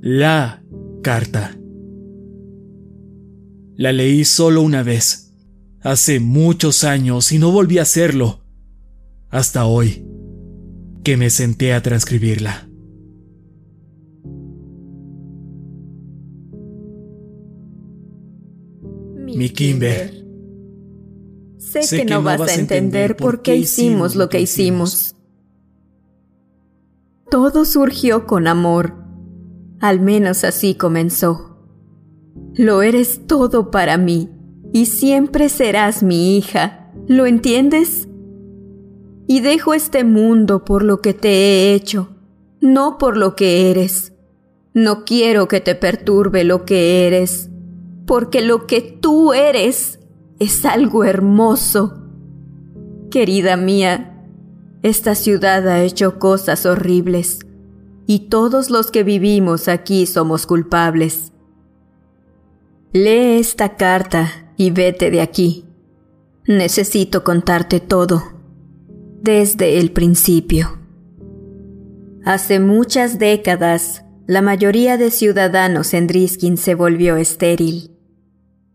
La 0.00 0.64
carta. 1.00 1.56
La 3.76 3.92
leí 3.92 4.24
solo 4.24 4.62
una 4.62 4.82
vez, 4.82 5.32
hace 5.80 6.18
muchos 6.18 6.82
años, 6.82 7.30
y 7.30 7.38
no 7.38 7.52
volví 7.52 7.78
a 7.78 7.82
hacerlo, 7.82 8.40
hasta 9.28 9.64
hoy, 9.64 10.04
que 11.04 11.16
me 11.16 11.30
senté 11.30 11.72
a 11.72 11.82
transcribirla. 11.82 12.68
Mi 19.36 19.50
Kimber. 19.50 20.26
Sé, 21.58 21.96
que, 21.96 22.04
no 22.06 22.24
vas 22.24 22.40
a 22.40 22.54
entender 22.54 23.14
por 23.14 23.42
qué 23.42 23.54
hicimos 23.54 24.16
lo 24.16 24.28
que 24.28 24.40
hicimos. 24.40 25.15
Todo 27.30 27.64
surgió 27.64 28.26
con 28.26 28.46
amor. 28.46 28.94
Al 29.80 30.00
menos 30.00 30.44
así 30.44 30.76
comenzó. 30.76 31.58
Lo 32.54 32.82
eres 32.82 33.26
todo 33.26 33.72
para 33.72 33.98
mí 33.98 34.30
y 34.72 34.86
siempre 34.86 35.48
serás 35.48 36.04
mi 36.04 36.36
hija. 36.36 36.92
¿Lo 37.08 37.26
entiendes? 37.26 38.08
Y 39.26 39.40
dejo 39.40 39.74
este 39.74 40.04
mundo 40.04 40.64
por 40.64 40.84
lo 40.84 41.00
que 41.00 41.14
te 41.14 41.28
he 41.28 41.74
hecho, 41.74 42.10
no 42.60 42.96
por 42.96 43.16
lo 43.16 43.34
que 43.34 43.70
eres. 43.72 44.12
No 44.72 45.04
quiero 45.04 45.48
que 45.48 45.60
te 45.60 45.74
perturbe 45.74 46.44
lo 46.44 46.64
que 46.64 47.08
eres, 47.08 47.50
porque 48.06 48.40
lo 48.40 48.66
que 48.66 48.80
tú 48.82 49.32
eres 49.32 49.98
es 50.38 50.64
algo 50.64 51.02
hermoso. 51.02 52.04
Querida 53.10 53.56
mía, 53.56 54.15
esta 54.86 55.16
ciudad 55.16 55.66
ha 55.68 55.82
hecho 55.82 56.20
cosas 56.20 56.64
horribles 56.64 57.40
y 58.06 58.28
todos 58.28 58.70
los 58.70 58.92
que 58.92 59.02
vivimos 59.02 59.66
aquí 59.66 60.06
somos 60.06 60.46
culpables. 60.46 61.32
Lee 62.92 63.40
esta 63.40 63.76
carta 63.76 64.52
y 64.56 64.70
vete 64.70 65.10
de 65.10 65.22
aquí. 65.22 65.64
Necesito 66.46 67.24
contarte 67.24 67.80
todo, 67.80 68.22
desde 69.22 69.80
el 69.80 69.90
principio. 69.90 70.78
Hace 72.24 72.60
muchas 72.60 73.18
décadas, 73.18 74.04
la 74.28 74.40
mayoría 74.40 74.98
de 74.98 75.10
ciudadanos 75.10 75.94
en 75.94 76.06
Driskin 76.06 76.56
se 76.56 76.76
volvió 76.76 77.16
estéril. 77.16 77.90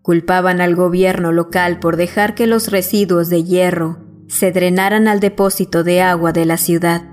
Culpaban 0.01 0.59
al 0.59 0.75
gobierno 0.75 1.31
local 1.31 1.79
por 1.79 1.95
dejar 1.95 2.35
que 2.35 2.47
los 2.47 2.69
residuos 2.69 3.29
de 3.29 3.45
hierro 3.45 4.10
se 4.31 4.53
drenaran 4.53 5.09
al 5.09 5.19
depósito 5.19 5.83
de 5.83 6.01
agua 6.01 6.31
de 6.31 6.45
la 6.45 6.55
ciudad 6.55 7.03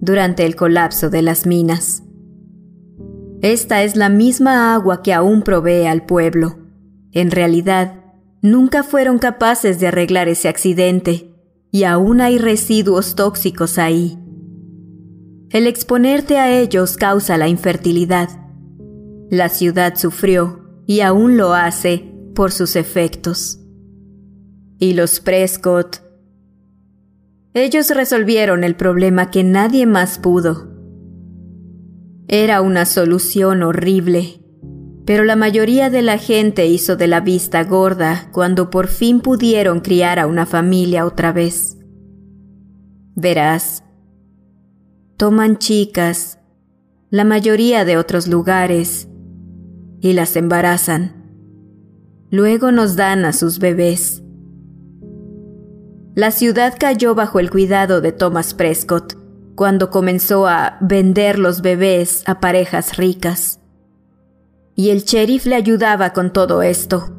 durante 0.00 0.44
el 0.44 0.56
colapso 0.56 1.08
de 1.08 1.22
las 1.22 1.46
minas. 1.46 2.02
Esta 3.42 3.84
es 3.84 3.94
la 3.94 4.08
misma 4.08 4.74
agua 4.74 5.00
que 5.00 5.12
aún 5.12 5.42
provee 5.42 5.86
al 5.86 6.04
pueblo. 6.04 6.58
En 7.12 7.30
realidad, 7.30 8.02
nunca 8.42 8.82
fueron 8.82 9.18
capaces 9.20 9.78
de 9.78 9.86
arreglar 9.86 10.26
ese 10.28 10.48
accidente 10.48 11.32
y 11.70 11.84
aún 11.84 12.20
hay 12.20 12.38
residuos 12.38 13.14
tóxicos 13.14 13.78
ahí. 13.78 14.18
El 15.50 15.68
exponerte 15.68 16.38
a 16.38 16.58
ellos 16.58 16.96
causa 16.96 17.38
la 17.38 17.46
infertilidad. 17.46 18.30
La 19.30 19.48
ciudad 19.48 19.94
sufrió 19.94 20.82
y 20.86 21.00
aún 21.00 21.36
lo 21.36 21.54
hace 21.54 22.12
por 22.34 22.50
sus 22.50 22.74
efectos. 22.74 23.60
Y 24.80 24.94
los 24.94 25.20
Prescott 25.20 26.03
ellos 27.54 27.90
resolvieron 27.90 28.64
el 28.64 28.74
problema 28.74 29.30
que 29.30 29.44
nadie 29.44 29.86
más 29.86 30.18
pudo. 30.18 30.68
Era 32.26 32.60
una 32.60 32.84
solución 32.84 33.62
horrible, 33.62 34.40
pero 35.06 35.22
la 35.24 35.36
mayoría 35.36 35.88
de 35.88 36.02
la 36.02 36.18
gente 36.18 36.66
hizo 36.66 36.96
de 36.96 37.06
la 37.06 37.20
vista 37.20 37.62
gorda 37.62 38.28
cuando 38.32 38.70
por 38.70 38.88
fin 38.88 39.20
pudieron 39.20 39.80
criar 39.80 40.18
a 40.18 40.26
una 40.26 40.46
familia 40.46 41.06
otra 41.06 41.32
vez. 41.32 41.78
Verás, 43.14 43.84
toman 45.16 45.58
chicas, 45.58 46.40
la 47.10 47.22
mayoría 47.24 47.84
de 47.84 47.96
otros 47.96 48.26
lugares, 48.26 49.08
y 50.00 50.12
las 50.12 50.34
embarazan. 50.34 51.24
Luego 52.30 52.72
nos 52.72 52.96
dan 52.96 53.24
a 53.24 53.32
sus 53.32 53.60
bebés. 53.60 54.24
La 56.14 56.30
ciudad 56.30 56.76
cayó 56.78 57.16
bajo 57.16 57.40
el 57.40 57.50
cuidado 57.50 58.00
de 58.00 58.12
Thomas 58.12 58.54
Prescott 58.54 59.14
cuando 59.56 59.90
comenzó 59.90 60.46
a 60.46 60.78
vender 60.80 61.40
los 61.40 61.60
bebés 61.60 62.22
a 62.26 62.38
parejas 62.38 62.96
ricas. 62.96 63.58
Y 64.76 64.90
el 64.90 65.02
sheriff 65.02 65.44
le 65.46 65.56
ayudaba 65.56 66.12
con 66.12 66.32
todo 66.32 66.62
esto. 66.62 67.12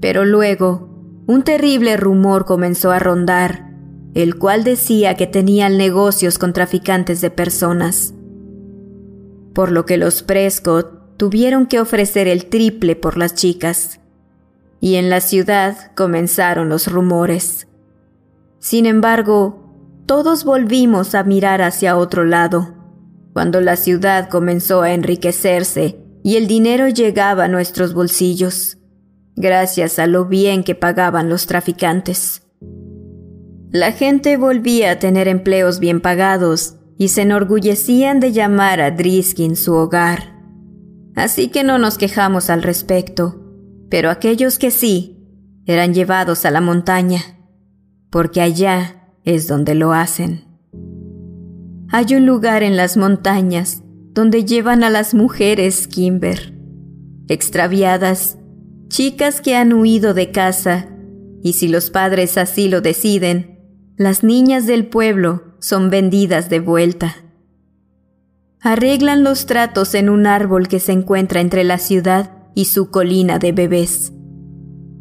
Pero 0.00 0.24
luego, 0.24 0.88
un 1.26 1.42
terrible 1.42 1.96
rumor 1.96 2.44
comenzó 2.44 2.92
a 2.92 3.00
rondar, 3.00 3.70
el 4.14 4.36
cual 4.38 4.62
decía 4.62 5.16
que 5.16 5.26
tenían 5.26 5.76
negocios 5.76 6.38
con 6.38 6.52
traficantes 6.52 7.20
de 7.20 7.30
personas. 7.30 8.14
Por 9.54 9.72
lo 9.72 9.86
que 9.86 9.96
los 9.96 10.22
Prescott 10.22 11.16
tuvieron 11.16 11.66
que 11.66 11.80
ofrecer 11.80 12.28
el 12.28 12.46
triple 12.46 12.94
por 12.94 13.16
las 13.16 13.34
chicas, 13.34 13.98
y 14.78 14.96
en 14.96 15.10
la 15.10 15.20
ciudad 15.20 15.92
comenzaron 15.96 16.68
los 16.68 16.86
rumores. 16.86 17.66
Sin 18.64 18.86
embargo, 18.86 20.02
todos 20.06 20.44
volvimos 20.44 21.14
a 21.14 21.22
mirar 21.22 21.60
hacia 21.60 21.98
otro 21.98 22.24
lado, 22.24 22.74
cuando 23.34 23.60
la 23.60 23.76
ciudad 23.76 24.30
comenzó 24.30 24.80
a 24.80 24.94
enriquecerse 24.94 25.98
y 26.22 26.36
el 26.36 26.46
dinero 26.46 26.88
llegaba 26.88 27.44
a 27.44 27.48
nuestros 27.48 27.92
bolsillos, 27.92 28.78
gracias 29.36 29.98
a 29.98 30.06
lo 30.06 30.24
bien 30.24 30.64
que 30.64 30.74
pagaban 30.74 31.28
los 31.28 31.44
traficantes. 31.46 32.40
La 33.70 33.92
gente 33.92 34.38
volvía 34.38 34.92
a 34.92 34.98
tener 34.98 35.28
empleos 35.28 35.78
bien 35.78 36.00
pagados 36.00 36.76
y 36.96 37.08
se 37.08 37.20
enorgullecían 37.20 38.18
de 38.18 38.32
llamar 38.32 38.80
a 38.80 38.92
Driskin 38.92 39.56
su 39.56 39.74
hogar. 39.74 40.40
Así 41.14 41.48
que 41.48 41.64
no 41.64 41.76
nos 41.76 41.98
quejamos 41.98 42.48
al 42.48 42.62
respecto, 42.62 43.42
pero 43.90 44.08
aquellos 44.08 44.58
que 44.58 44.70
sí 44.70 45.18
eran 45.66 45.92
llevados 45.92 46.46
a 46.46 46.50
la 46.50 46.62
montaña, 46.62 47.33
porque 48.14 48.40
allá 48.40 49.10
es 49.24 49.48
donde 49.48 49.74
lo 49.74 49.92
hacen. 49.92 50.44
Hay 51.90 52.14
un 52.14 52.26
lugar 52.26 52.62
en 52.62 52.76
las 52.76 52.96
montañas 52.96 53.82
donde 54.12 54.44
llevan 54.44 54.84
a 54.84 54.90
las 54.90 55.14
mujeres 55.14 55.88
Kimber, 55.88 56.54
extraviadas, 57.26 58.38
chicas 58.86 59.40
que 59.40 59.56
han 59.56 59.72
huido 59.72 60.14
de 60.14 60.30
casa, 60.30 60.90
y 61.42 61.54
si 61.54 61.66
los 61.66 61.90
padres 61.90 62.38
así 62.38 62.68
lo 62.68 62.80
deciden, 62.82 63.58
las 63.96 64.22
niñas 64.22 64.68
del 64.68 64.86
pueblo 64.86 65.56
son 65.58 65.90
vendidas 65.90 66.48
de 66.48 66.60
vuelta. 66.60 67.16
Arreglan 68.60 69.24
los 69.24 69.46
tratos 69.46 69.92
en 69.96 70.08
un 70.08 70.28
árbol 70.28 70.68
que 70.68 70.78
se 70.78 70.92
encuentra 70.92 71.40
entre 71.40 71.64
la 71.64 71.78
ciudad 71.78 72.30
y 72.54 72.66
su 72.66 72.92
colina 72.92 73.40
de 73.40 73.50
bebés. 73.50 74.12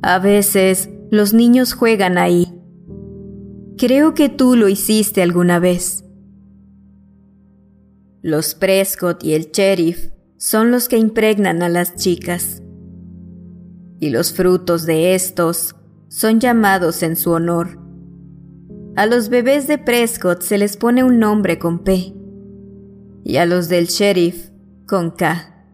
A 0.02 0.18
veces 0.18 0.90
los 1.12 1.36
niños 1.36 1.74
juegan 1.74 2.18
ahí. 2.18 2.53
Creo 3.78 4.14
que 4.14 4.30
tú 4.30 4.56
lo 4.56 4.70
hiciste 4.70 5.22
alguna 5.22 5.60
vez. 5.60 6.04
Los 8.22 8.56
Prescott 8.56 9.24
y 9.24 9.34
el 9.34 9.52
sheriff 9.52 10.10
son 10.38 10.72
los 10.72 10.88
que 10.88 10.98
impregnan 10.98 11.64
a 11.64 11.70
las 11.70 11.96
chicas. 11.96 12.62
Y 14.00 14.10
los 14.10 14.34
frutos 14.34 14.86
de 14.86 15.16
estos 15.16 15.76
son 16.08 16.40
llamados 16.40 17.04
en 17.04 17.16
su 17.16 17.32
honor 17.32 17.84
a 18.96 19.08
los 19.08 19.30
bebés 19.30 19.66
de 19.66 19.80
Prescott 19.80 20.44
se 20.44 20.60
les 20.60 20.78
pone 20.78 21.04
un 21.04 21.18
nombre 21.18 21.58
con 21.58 21.84
P 21.84 22.14
y 23.24 23.38
a 23.38 23.46
los 23.48 23.68
del 23.68 23.88
sheriff 23.88 24.52
con 24.86 25.10
K. 25.10 25.66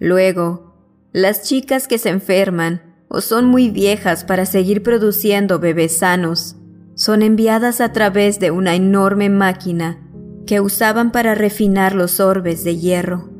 Luego, 0.00 0.74
las 1.12 1.44
chicas 1.44 1.86
que 1.86 1.98
se 1.98 2.08
enferman 2.08 2.82
o 3.06 3.20
son 3.20 3.44
muy 3.44 3.70
viejas 3.70 4.24
para 4.24 4.44
seguir 4.44 4.82
produciendo 4.82 5.60
bebés 5.60 5.98
sanos 5.98 6.56
son 6.96 7.20
enviadas 7.20 7.82
a 7.82 7.92
través 7.92 8.40
de 8.40 8.50
una 8.50 8.74
enorme 8.74 9.28
máquina 9.28 10.02
que 10.46 10.60
usaban 10.60 11.12
para 11.12 11.34
refinar 11.34 11.94
los 11.94 12.20
orbes 12.20 12.64
de 12.64 12.78
hierro. 12.78 13.30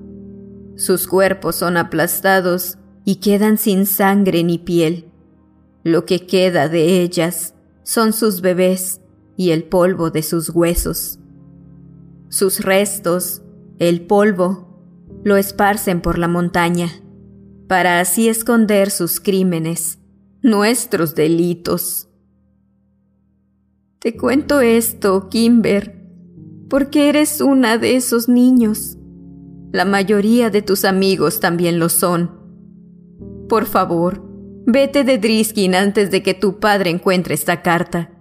Sus 0.76 1.06
cuerpos 1.06 1.56
son 1.56 1.78
aplastados 1.78 2.76
y 3.04 3.16
quedan 3.16 3.56
sin 3.56 3.86
sangre 3.86 4.44
ni 4.44 4.58
piel. 4.58 5.10
Lo 5.82 6.04
que 6.04 6.26
queda 6.26 6.68
de 6.68 7.00
ellas 7.00 7.54
son 7.82 8.12
sus 8.12 8.42
bebés 8.42 9.00
y 9.38 9.52
el 9.52 9.64
polvo 9.64 10.10
de 10.10 10.22
sus 10.22 10.50
huesos. 10.50 11.18
Sus 12.28 12.60
restos, 12.60 13.42
el 13.78 14.02
polvo, 14.02 14.66
lo 15.24 15.38
esparcen 15.38 16.02
por 16.02 16.18
la 16.18 16.28
montaña, 16.28 16.90
para 17.68 18.00
así 18.00 18.28
esconder 18.28 18.90
sus 18.90 19.18
crímenes, 19.18 19.98
nuestros 20.42 21.14
delitos. 21.14 22.05
Te 24.06 24.16
cuento 24.16 24.60
esto, 24.60 25.28
Kimber, 25.28 26.00
porque 26.70 27.08
eres 27.08 27.40
una 27.40 27.76
de 27.76 27.96
esos 27.96 28.28
niños. 28.28 28.96
La 29.72 29.84
mayoría 29.84 30.48
de 30.48 30.62
tus 30.62 30.84
amigos 30.84 31.40
también 31.40 31.80
lo 31.80 31.88
son. 31.88 32.30
Por 33.48 33.66
favor, 33.66 34.22
Vete 34.64 35.02
de 35.02 35.18
Driskin 35.18 35.74
antes 35.74 36.12
de 36.12 36.22
que 36.22 36.34
tu 36.34 36.60
padre 36.60 36.90
encuentre 36.90 37.34
esta 37.34 37.62
carta. 37.62 38.12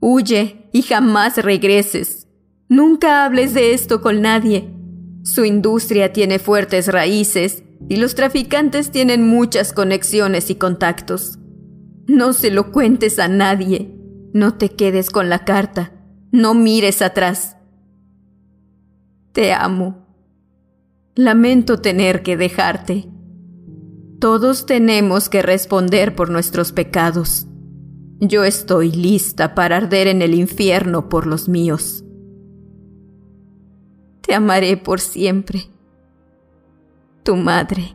Huye 0.00 0.68
y 0.72 0.82
jamás 0.82 1.36
regreses. 1.36 2.26
Nunca 2.68 3.24
hables 3.24 3.54
de 3.54 3.72
esto 3.72 4.00
con 4.00 4.20
nadie. 4.20 4.68
Su 5.22 5.44
industria 5.44 6.12
tiene 6.12 6.40
fuertes 6.40 6.88
raíces 6.88 7.62
y 7.88 7.98
los 7.98 8.16
traficantes 8.16 8.90
tienen 8.90 9.24
muchas 9.28 9.72
conexiones 9.72 10.50
y 10.50 10.56
contactos. 10.56 11.38
No 12.08 12.32
se 12.32 12.50
lo 12.50 12.72
cuentes 12.72 13.20
a 13.20 13.28
nadie. 13.28 14.00
No 14.34 14.54
te 14.54 14.70
quedes 14.70 15.10
con 15.10 15.28
la 15.28 15.44
carta. 15.44 15.92
No 16.32 16.54
mires 16.54 17.02
atrás. 17.02 17.56
Te 19.30 19.52
amo. 19.52 20.08
Lamento 21.14 21.80
tener 21.80 22.24
que 22.24 22.36
dejarte. 22.36 23.08
Todos 24.18 24.66
tenemos 24.66 25.28
que 25.28 25.40
responder 25.40 26.16
por 26.16 26.30
nuestros 26.30 26.72
pecados. 26.72 27.46
Yo 28.18 28.42
estoy 28.42 28.90
lista 28.90 29.54
para 29.54 29.76
arder 29.76 30.08
en 30.08 30.20
el 30.20 30.34
infierno 30.34 31.08
por 31.08 31.28
los 31.28 31.48
míos. 31.48 32.04
Te 34.20 34.34
amaré 34.34 34.76
por 34.76 34.98
siempre. 34.98 35.68
Tu 37.22 37.36
madre. 37.36 37.94